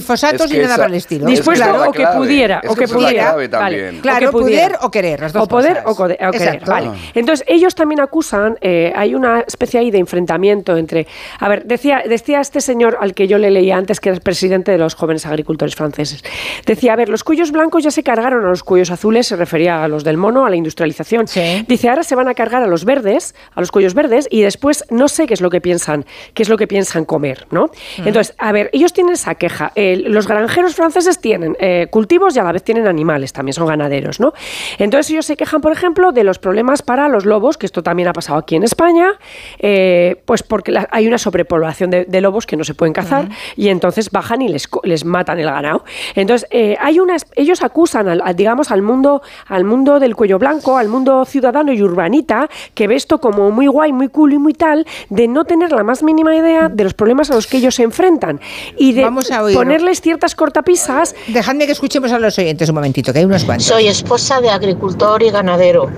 ni 0.51 0.57
nada 0.59 0.73
esa- 0.73 0.83
por 0.83 0.91
el 0.91 0.95
estilo. 0.97 1.25
Dispuesto 1.27 1.65
es 1.65 1.87
o 1.87 1.91
que 1.91 1.97
clave. 1.99 2.17
pudiera, 2.17 2.59
Es 2.63 2.69
o 2.71 2.75
que 2.75 2.87
pudiera. 2.87 3.35
también. 3.49 3.99
Claro, 4.01 4.29
o 4.29 4.31
que 4.31 4.37
pudiera. 4.37 4.67
poder 4.67 4.77
o 4.81 4.91
querer, 4.91 5.19
las 5.19 5.33
dos 5.33 5.43
o 5.43 5.47
poder 5.47 5.83
cosas. 5.83 5.85
o, 5.85 5.95
code- 5.95 6.13
o 6.27 6.31
querer. 6.31 6.47
Exacto. 6.47 6.71
Vale. 6.71 6.91
Entonces, 7.13 7.45
ellos 7.47 7.75
también 7.75 8.01
acusan, 8.01 8.57
eh, 8.61 8.91
hay 8.95 9.15
una 9.15 9.41
especie 9.41 9.79
ahí 9.79 9.91
de 9.91 9.97
enfrentamiento 9.99 10.77
entre. 10.77 11.07
A 11.39 11.49
ver, 11.49 11.65
decía, 11.65 12.03
decía 12.07 12.39
este 12.41 12.61
señor 12.61 12.97
al 12.99 13.13
que 13.13 13.27
yo 13.27 13.37
le 13.37 13.51
leía 13.51 13.77
antes, 13.77 13.99
que 13.99 14.09
era 14.09 14.15
el 14.15 14.21
presidente 14.21 14.71
de 14.71 14.77
los 14.77 14.95
jóvenes 14.95 15.25
agricultores 15.25 15.75
franceses. 15.75 16.23
Decía, 16.65 16.93
a 16.93 16.95
ver, 16.95 17.09
los 17.09 17.23
cuellos 17.23 17.51
blancos 17.51 17.83
ya 17.83 17.91
se 17.91 18.03
cargaron 18.03 18.45
a 18.45 18.49
los 18.49 18.63
cuellos 18.63 18.91
azules, 18.91 19.27
se 19.27 19.35
refería 19.35 19.83
a 19.83 19.87
los 19.87 20.03
del 20.03 20.17
mono, 20.17 20.45
a 20.45 20.49
la 20.49 20.55
industrialización. 20.55 21.25
Dice, 21.67 21.89
ahora 21.89 22.03
se 22.03 22.15
van 22.15 22.27
a 22.27 22.33
cargar 22.33 22.63
a 22.63 22.67
los 22.67 22.85
verdes, 22.85 23.35
a 23.55 23.59
los 23.59 23.71
cuellos 23.71 23.93
verdes, 23.93 24.27
y 24.31 24.41
después 24.41 24.83
no 24.89 25.07
sé 25.07 25.27
qué 25.27 25.33
es 25.33 25.41
lo 25.41 25.49
que 25.49 25.61
piensan, 25.61 26.05
qué 26.33 26.43
es 26.43 26.49
lo 26.49 26.57
que 26.57 26.67
piensan 26.67 27.05
comer, 27.05 27.47
¿no? 27.51 27.69
Entonces, 27.97 28.35
a 28.37 28.51
ver, 28.51 28.69
ellos 28.73 28.93
tienen 28.93 29.13
esa 29.13 29.35
queja. 29.35 29.71
Eh, 29.75 29.97
los 30.05 30.27
granjeros 30.37 30.75
franceses 30.75 31.19
tienen 31.19 31.55
eh, 31.59 31.87
cultivos 31.91 32.35
y 32.35 32.39
a 32.39 32.43
la 32.43 32.51
vez 32.51 32.63
tienen 32.63 32.87
animales, 32.87 33.33
también 33.33 33.53
son 33.53 33.67
ganaderos, 33.67 34.19
¿no? 34.19 34.33
Entonces 34.77 35.11
ellos 35.11 35.25
se 35.25 35.35
quejan, 35.37 35.61
por 35.61 35.71
ejemplo, 35.71 36.11
de 36.11 36.23
los 36.23 36.39
problemas 36.39 36.81
para 36.81 37.07
los 37.09 37.25
lobos, 37.25 37.57
que 37.57 37.65
esto 37.65 37.83
también 37.83 38.07
ha 38.09 38.13
pasado 38.13 38.37
aquí 38.39 38.55
en 38.55 38.63
España, 38.63 39.13
eh, 39.59 40.21
pues 40.25 40.43
porque 40.43 40.71
la- 40.71 40.87
hay 40.91 41.07
una 41.07 41.17
sobrepoblación 41.17 41.89
de, 41.89 42.05
de 42.05 42.21
lobos 42.21 42.45
que 42.45 42.55
no 42.57 42.63
se 42.63 42.73
pueden 42.73 42.93
cazar 42.93 43.29
y 43.55 43.69
entonces 43.69 44.11
bajan 44.11 44.41
y 44.41 44.49
les, 44.49 45.05
matan 45.05 45.39
el 45.39 45.45
ganado. 45.45 45.83
Entonces 46.15 46.47
eh, 46.51 46.75
hay 46.79 46.99
unas, 46.99 47.25
ellos 47.35 47.63
acusan, 47.63 48.07
al, 48.07 48.35
digamos, 48.35 48.71
al 48.71 48.81
mundo, 48.81 49.21
al 49.47 49.63
mundo 49.63 49.99
del 49.99 50.15
cuello 50.15 50.39
blanco, 50.39 50.77
al 50.77 50.87
mundo 50.87 51.25
ciudadano 51.25 51.73
y 51.73 51.81
urbanita, 51.81 52.49
que 52.73 52.87
ve 52.87 52.95
esto 52.95 53.19
como 53.19 53.51
muy 53.51 53.67
guay, 53.67 53.93
muy 53.93 54.09
cool 54.09 54.33
y 54.33 54.37
muy 54.37 54.53
tal, 54.53 54.85
de 55.09 55.27
no 55.27 55.45
tener 55.45 55.71
la 55.71 55.83
más 55.83 56.03
mínima 56.03 56.35
idea 56.35 56.69
de 56.69 56.83
los 56.83 56.93
problemas 56.93 57.31
a 57.31 57.35
los 57.35 57.47
que 57.47 57.57
ellos 57.57 57.75
se 57.75 57.83
enfrentan 57.83 58.39
y 58.77 58.93
de 58.93 59.03
Vamos 59.03 59.31
a 59.31 59.43
oír. 59.43 59.55
ponerles 59.55 60.01
ciertas 60.01 60.26
cortapisas. 60.35 61.15
Dejadme 61.27 61.65
que 61.65 61.71
escuchemos 61.71 62.11
a 62.11 62.19
los 62.19 62.37
oyentes 62.37 62.69
un 62.69 62.75
momentito, 62.75 63.13
que 63.13 63.19
hay 63.19 63.25
unos 63.25 63.43
cuantos. 63.43 63.67
Soy 63.67 63.87
esposa 63.87 64.41
de 64.41 64.49
agricultor 64.49 65.23
y 65.23 65.29
ganadero. 65.29 65.89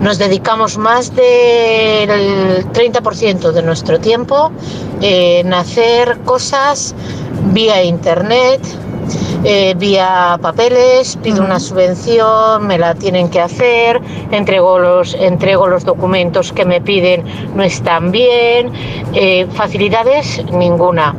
Nos 0.00 0.18
dedicamos 0.18 0.78
más 0.78 1.14
del 1.14 2.66
30% 2.72 3.52
de 3.52 3.62
nuestro 3.62 4.00
tiempo 4.00 4.50
en 5.00 5.52
hacer 5.52 6.18
cosas 6.24 6.94
vía 7.52 7.82
internet, 7.82 8.60
eh, 9.44 9.74
vía 9.76 10.38
papeles, 10.40 11.18
pido 11.22 11.42
una 11.42 11.58
subvención, 11.58 12.66
me 12.66 12.78
la 12.78 12.94
tienen 12.94 13.30
que 13.30 13.40
hacer, 13.40 14.00
entrego 14.30 14.78
los, 14.78 15.14
entrego 15.14 15.66
los 15.66 15.84
documentos 15.84 16.52
que 16.52 16.64
me 16.64 16.80
piden, 16.80 17.24
no 17.54 17.62
están 17.62 18.10
bien, 18.10 18.70
eh, 19.14 19.46
facilidades 19.54 20.44
ninguna. 20.52 21.14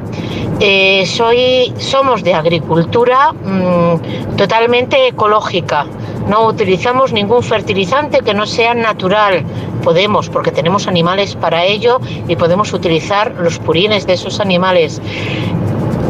Eh, 0.60 1.06
soy, 1.08 1.74
somos 1.80 2.24
de 2.24 2.36
agricultura 2.42 3.32
mm, 3.34 4.36
totalmente 4.36 5.08
ecológica. 5.08 5.86
No 6.30 6.48
utilizamos 6.48 7.12
ningún 7.14 7.42
fertilizante 7.42 8.20
que 8.20 8.34
no 8.34 8.46
sea 8.46 8.74
natural. 8.74 9.44
Podemos, 9.84 10.30
porque 10.30 10.52
tenemos 10.52 10.88
animales 10.88 11.36
para 11.36 11.66
ello 11.66 12.00
y 12.28 12.36
podemos 12.36 12.72
utilizar 12.74 13.34
los 13.42 13.58
purines 13.58 14.06
de 14.06 14.14
esos 14.14 14.40
animales. 14.40 15.02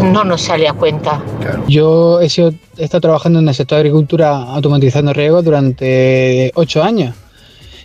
No 0.04 0.24
nos 0.24 0.42
sale 0.42 0.68
a 0.68 0.74
cuenta. 0.74 1.22
Yo 1.68 2.20
he, 2.22 2.30
sido, 2.30 2.52
he 2.78 2.84
estado 2.86 3.02
trabajando 3.02 3.40
en 3.40 3.48
el 3.48 3.54
sector 3.54 3.76
de 3.78 3.82
agricultura 3.82 4.36
automatizando 4.36 5.14
riego 5.14 5.42
durante 5.44 6.52
ocho 6.56 6.84
años. 6.84 7.16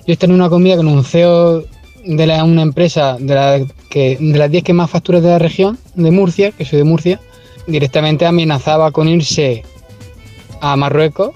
Yo 0.06 0.12
estaba 0.14 0.32
en 0.32 0.40
una 0.40 0.48
comida 0.48 0.76
con 0.76 0.88
un 0.88 1.04
CEO 1.04 1.64
de 2.04 2.26
la- 2.26 2.44
una 2.44 2.62
empresa 2.62 3.16
de, 3.18 3.34
la 3.34 3.60
que, 3.90 4.16
de 4.18 4.38
las 4.38 4.50
10 4.50 4.64
que 4.64 4.72
más 4.72 4.88
facturas 4.90 5.22
de 5.22 5.28
la 5.28 5.38
región, 5.38 5.78
de 5.94 6.10
Murcia, 6.10 6.52
que 6.52 6.64
soy 6.64 6.78
de 6.78 6.84
Murcia, 6.84 7.20
directamente 7.66 8.26
amenazaba 8.26 8.90
con 8.92 9.08
irse 9.08 9.64
a 10.60 10.76
Marruecos, 10.76 11.32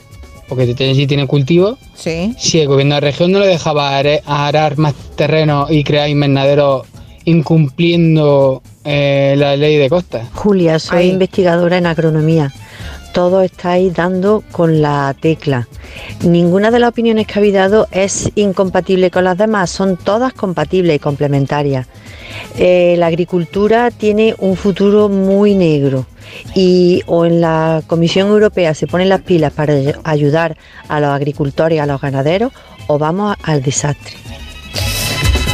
porque 0.48 0.62
allí 0.78 1.06
tiene 1.06 1.26
cultivo, 1.26 1.78
Sí. 1.94 2.34
si 2.38 2.60
el 2.60 2.68
gobierno 2.68 2.94
de 2.96 3.00
la 3.00 3.06
región 3.06 3.32
no 3.32 3.38
le 3.40 3.46
dejaba 3.46 3.96
arar 3.98 4.78
más 4.78 4.94
terreno 5.16 5.66
y 5.68 5.84
crear 5.84 6.08
invernaderos 6.08 6.86
incumpliendo 7.24 8.62
eh, 8.84 9.34
la 9.36 9.56
ley 9.56 9.76
de 9.76 9.88
costas. 9.90 10.26
Julia, 10.34 10.78
soy 10.78 11.06
investigadora 11.06 11.78
en 11.78 11.86
agronomía. 11.86 12.52
Todos 13.12 13.44
estáis 13.44 13.92
dando 13.92 14.42
con 14.52 14.80
la 14.80 15.14
tecla. 15.20 15.68
Ninguna 16.24 16.70
de 16.70 16.78
las 16.78 16.90
opiniones 16.90 17.26
que 17.26 17.38
habéis 17.38 17.54
dado 17.54 17.88
es 17.90 18.30
incompatible 18.36 19.10
con 19.10 19.24
las 19.24 19.36
demás, 19.36 19.70
son 19.70 19.96
todas 19.96 20.32
compatibles 20.32 20.96
y 20.96 20.98
complementarias. 21.00 21.86
Eh, 22.56 22.94
la 22.98 23.06
agricultura 23.06 23.90
tiene 23.90 24.34
un 24.38 24.56
futuro 24.56 25.08
muy 25.08 25.54
negro 25.54 26.06
y 26.54 27.02
o 27.06 27.24
en 27.24 27.40
la 27.40 27.82
Comisión 27.86 28.28
Europea 28.28 28.74
se 28.74 28.86
ponen 28.86 29.08
las 29.08 29.20
pilas 29.22 29.52
para 29.52 29.74
ay- 29.74 29.94
ayudar 30.04 30.56
a 30.88 31.00
los 31.00 31.10
agricultores 31.10 31.76
y 31.76 31.78
a 31.80 31.86
los 31.86 32.00
ganaderos 32.00 32.52
o 32.86 32.98
vamos 32.98 33.36
al 33.42 33.62
desastre. 33.62 34.14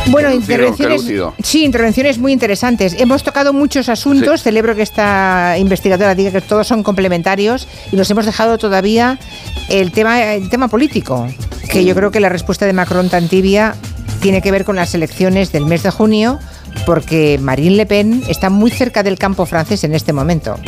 Bueno, 0.08 0.28
Qué 0.28 0.36
lúcido, 0.36 0.66
intervenciones, 0.68 1.34
sí, 1.42 1.64
intervenciones 1.64 2.18
muy 2.18 2.32
interesantes. 2.32 2.94
Hemos 2.98 3.24
tocado 3.24 3.52
muchos 3.52 3.88
asuntos. 3.88 4.40
Celebro 4.42 4.76
que 4.76 4.82
esta 4.82 5.56
investigadora 5.58 6.14
diga 6.14 6.30
que 6.30 6.40
todos 6.40 6.68
son 6.68 6.84
complementarios 6.84 7.66
y 7.90 7.96
nos 7.96 8.08
hemos 8.10 8.24
dejado 8.24 8.56
todavía 8.56 9.18
el 9.68 9.90
tema, 9.90 10.34
el 10.34 10.48
tema 10.48 10.68
político, 10.68 11.26
que 11.68 11.84
yo 11.84 11.96
creo 11.96 12.12
que 12.12 12.20
la 12.20 12.28
respuesta 12.28 12.66
de 12.66 12.72
Macron 12.72 13.08
tan 13.08 13.26
tibia 13.28 13.74
tiene 14.20 14.42
que 14.42 14.52
ver 14.52 14.64
con 14.64 14.76
las 14.76 14.94
elecciones 14.94 15.50
del 15.50 15.66
mes 15.66 15.82
de 15.82 15.90
junio, 15.90 16.38
porque 16.84 17.38
Marine 17.40 17.76
Le 17.76 17.86
Pen 17.86 18.22
está 18.28 18.50
muy 18.50 18.70
cerca 18.70 19.02
del 19.02 19.18
campo 19.18 19.46
francés 19.46 19.84
en 19.84 19.94
este 19.94 20.12
momento. 20.12 20.58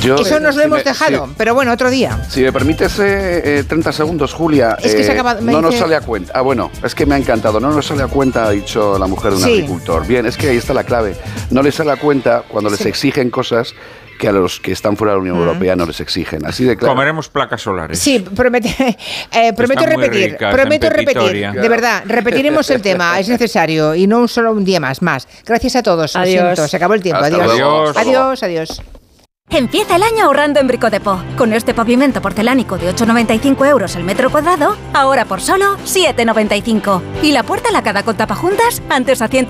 Yo, 0.00 0.14
Eso 0.16 0.36
eh, 0.36 0.40
nos 0.40 0.54
lo 0.54 0.60
si 0.62 0.66
hemos 0.66 0.78
me- 0.78 0.84
dejado, 0.84 1.26
si- 1.26 1.34
pero 1.36 1.54
bueno, 1.54 1.72
otro 1.72 1.90
día. 1.90 2.22
Si 2.28 2.40
me 2.42 2.52
permites 2.52 2.98
eh, 3.00 3.58
eh, 3.58 3.64
30 3.68 3.92
segundos, 3.92 4.32
Julia. 4.32 4.76
Es 4.80 4.94
que 4.94 5.02
se 5.02 5.10
eh, 5.10 5.14
acaba- 5.14 5.34
me 5.40 5.52
no 5.52 5.60
nos 5.60 5.74
sale 5.74 5.96
a 5.96 6.00
cuenta. 6.00 6.32
Ah, 6.34 6.40
bueno, 6.40 6.70
es 6.84 6.94
que 6.94 7.04
me 7.04 7.14
ha 7.14 7.18
encantado. 7.18 7.58
No 7.60 7.70
nos 7.72 7.86
sale 7.86 8.02
a 8.04 8.06
cuenta, 8.06 8.46
ha 8.46 8.50
dicho 8.50 8.96
la 8.98 9.06
mujer 9.06 9.32
de 9.32 9.36
un 9.38 9.42
Sí. 9.42 9.50
agricultor. 9.54 10.06
Bien, 10.06 10.24
es 10.26 10.36
que 10.36 10.48
ahí 10.50 10.56
está 10.56 10.72
la 10.72 10.84
clave. 10.84 11.16
No 11.50 11.62
les 11.62 11.74
sale 11.74 11.90
a 11.90 11.96
cuenta 11.96 12.44
cuando 12.48 12.70
les 12.70 12.78
Sí. 12.80 12.88
exigen 12.88 13.30
cosas 13.30 13.74
que 14.20 14.28
a 14.28 14.32
los 14.32 14.58
que 14.60 14.72
están 14.72 14.96
fuera 14.96 15.12
de 15.12 15.18
la 15.18 15.22
Unión 15.22 15.36
Mm. 15.36 15.40
Europea 15.42 15.76
no 15.76 15.86
les 15.86 16.00
exigen. 16.00 16.44
Así 16.46 16.64
de 16.64 16.76
claro. 16.76 16.94
Comeremos 16.94 17.28
placas 17.28 17.60
solares. 17.62 17.98
Sí, 17.98 18.18
promete, 18.20 18.68
eh, 19.32 19.52
prometo 19.52 19.80
Está 19.84 19.94
muy 19.94 20.04
repetir, 20.04 20.30
rica, 20.32 20.50
prometo 20.50 20.90
repetir, 20.90 21.52
de 21.52 21.68
verdad, 21.68 22.02
repetiremos 22.06 22.68
el 22.70 22.82
tema, 22.82 23.18
es 23.20 23.28
necesario 23.28 23.94
y 23.94 24.06
no 24.06 24.18
un 24.20 24.28
solo 24.28 24.52
un 24.52 24.64
día 24.64 24.80
más, 24.80 25.02
más. 25.02 25.28
Gracias 25.44 25.76
a 25.76 25.82
todos, 25.82 26.14
lo 26.14 26.20
Adiós. 26.20 26.42
siento, 26.54 26.66
se 26.68 26.76
acabó 26.76 26.94
el 26.94 27.02
tiempo, 27.02 27.22
Hasta 27.22 27.36
adiós. 27.36 27.52
luego. 27.58 27.92
Adiós, 27.96 28.42
adiós. 28.42 28.82
Empieza 29.50 29.96
el 29.96 30.02
año 30.02 30.24
ahorrando 30.24 30.60
en 30.60 30.66
Bricodepo. 30.66 31.22
Con 31.38 31.54
este 31.54 31.72
pavimento 31.72 32.20
porcelánico 32.20 32.76
de 32.76 32.94
8,95 32.94 33.66
euros 33.66 33.96
el 33.96 34.04
metro 34.04 34.30
cuadrado, 34.30 34.76
ahora 34.92 35.24
por 35.24 35.40
solo 35.40 35.78
7,95. 35.84 37.00
Y 37.22 37.32
la 37.32 37.42
puerta 37.42 37.70
lacada 37.70 38.02
con 38.02 38.14
tapajuntas, 38.14 38.82
antes 38.90 39.22
a 39.22 39.28
100 39.28 39.46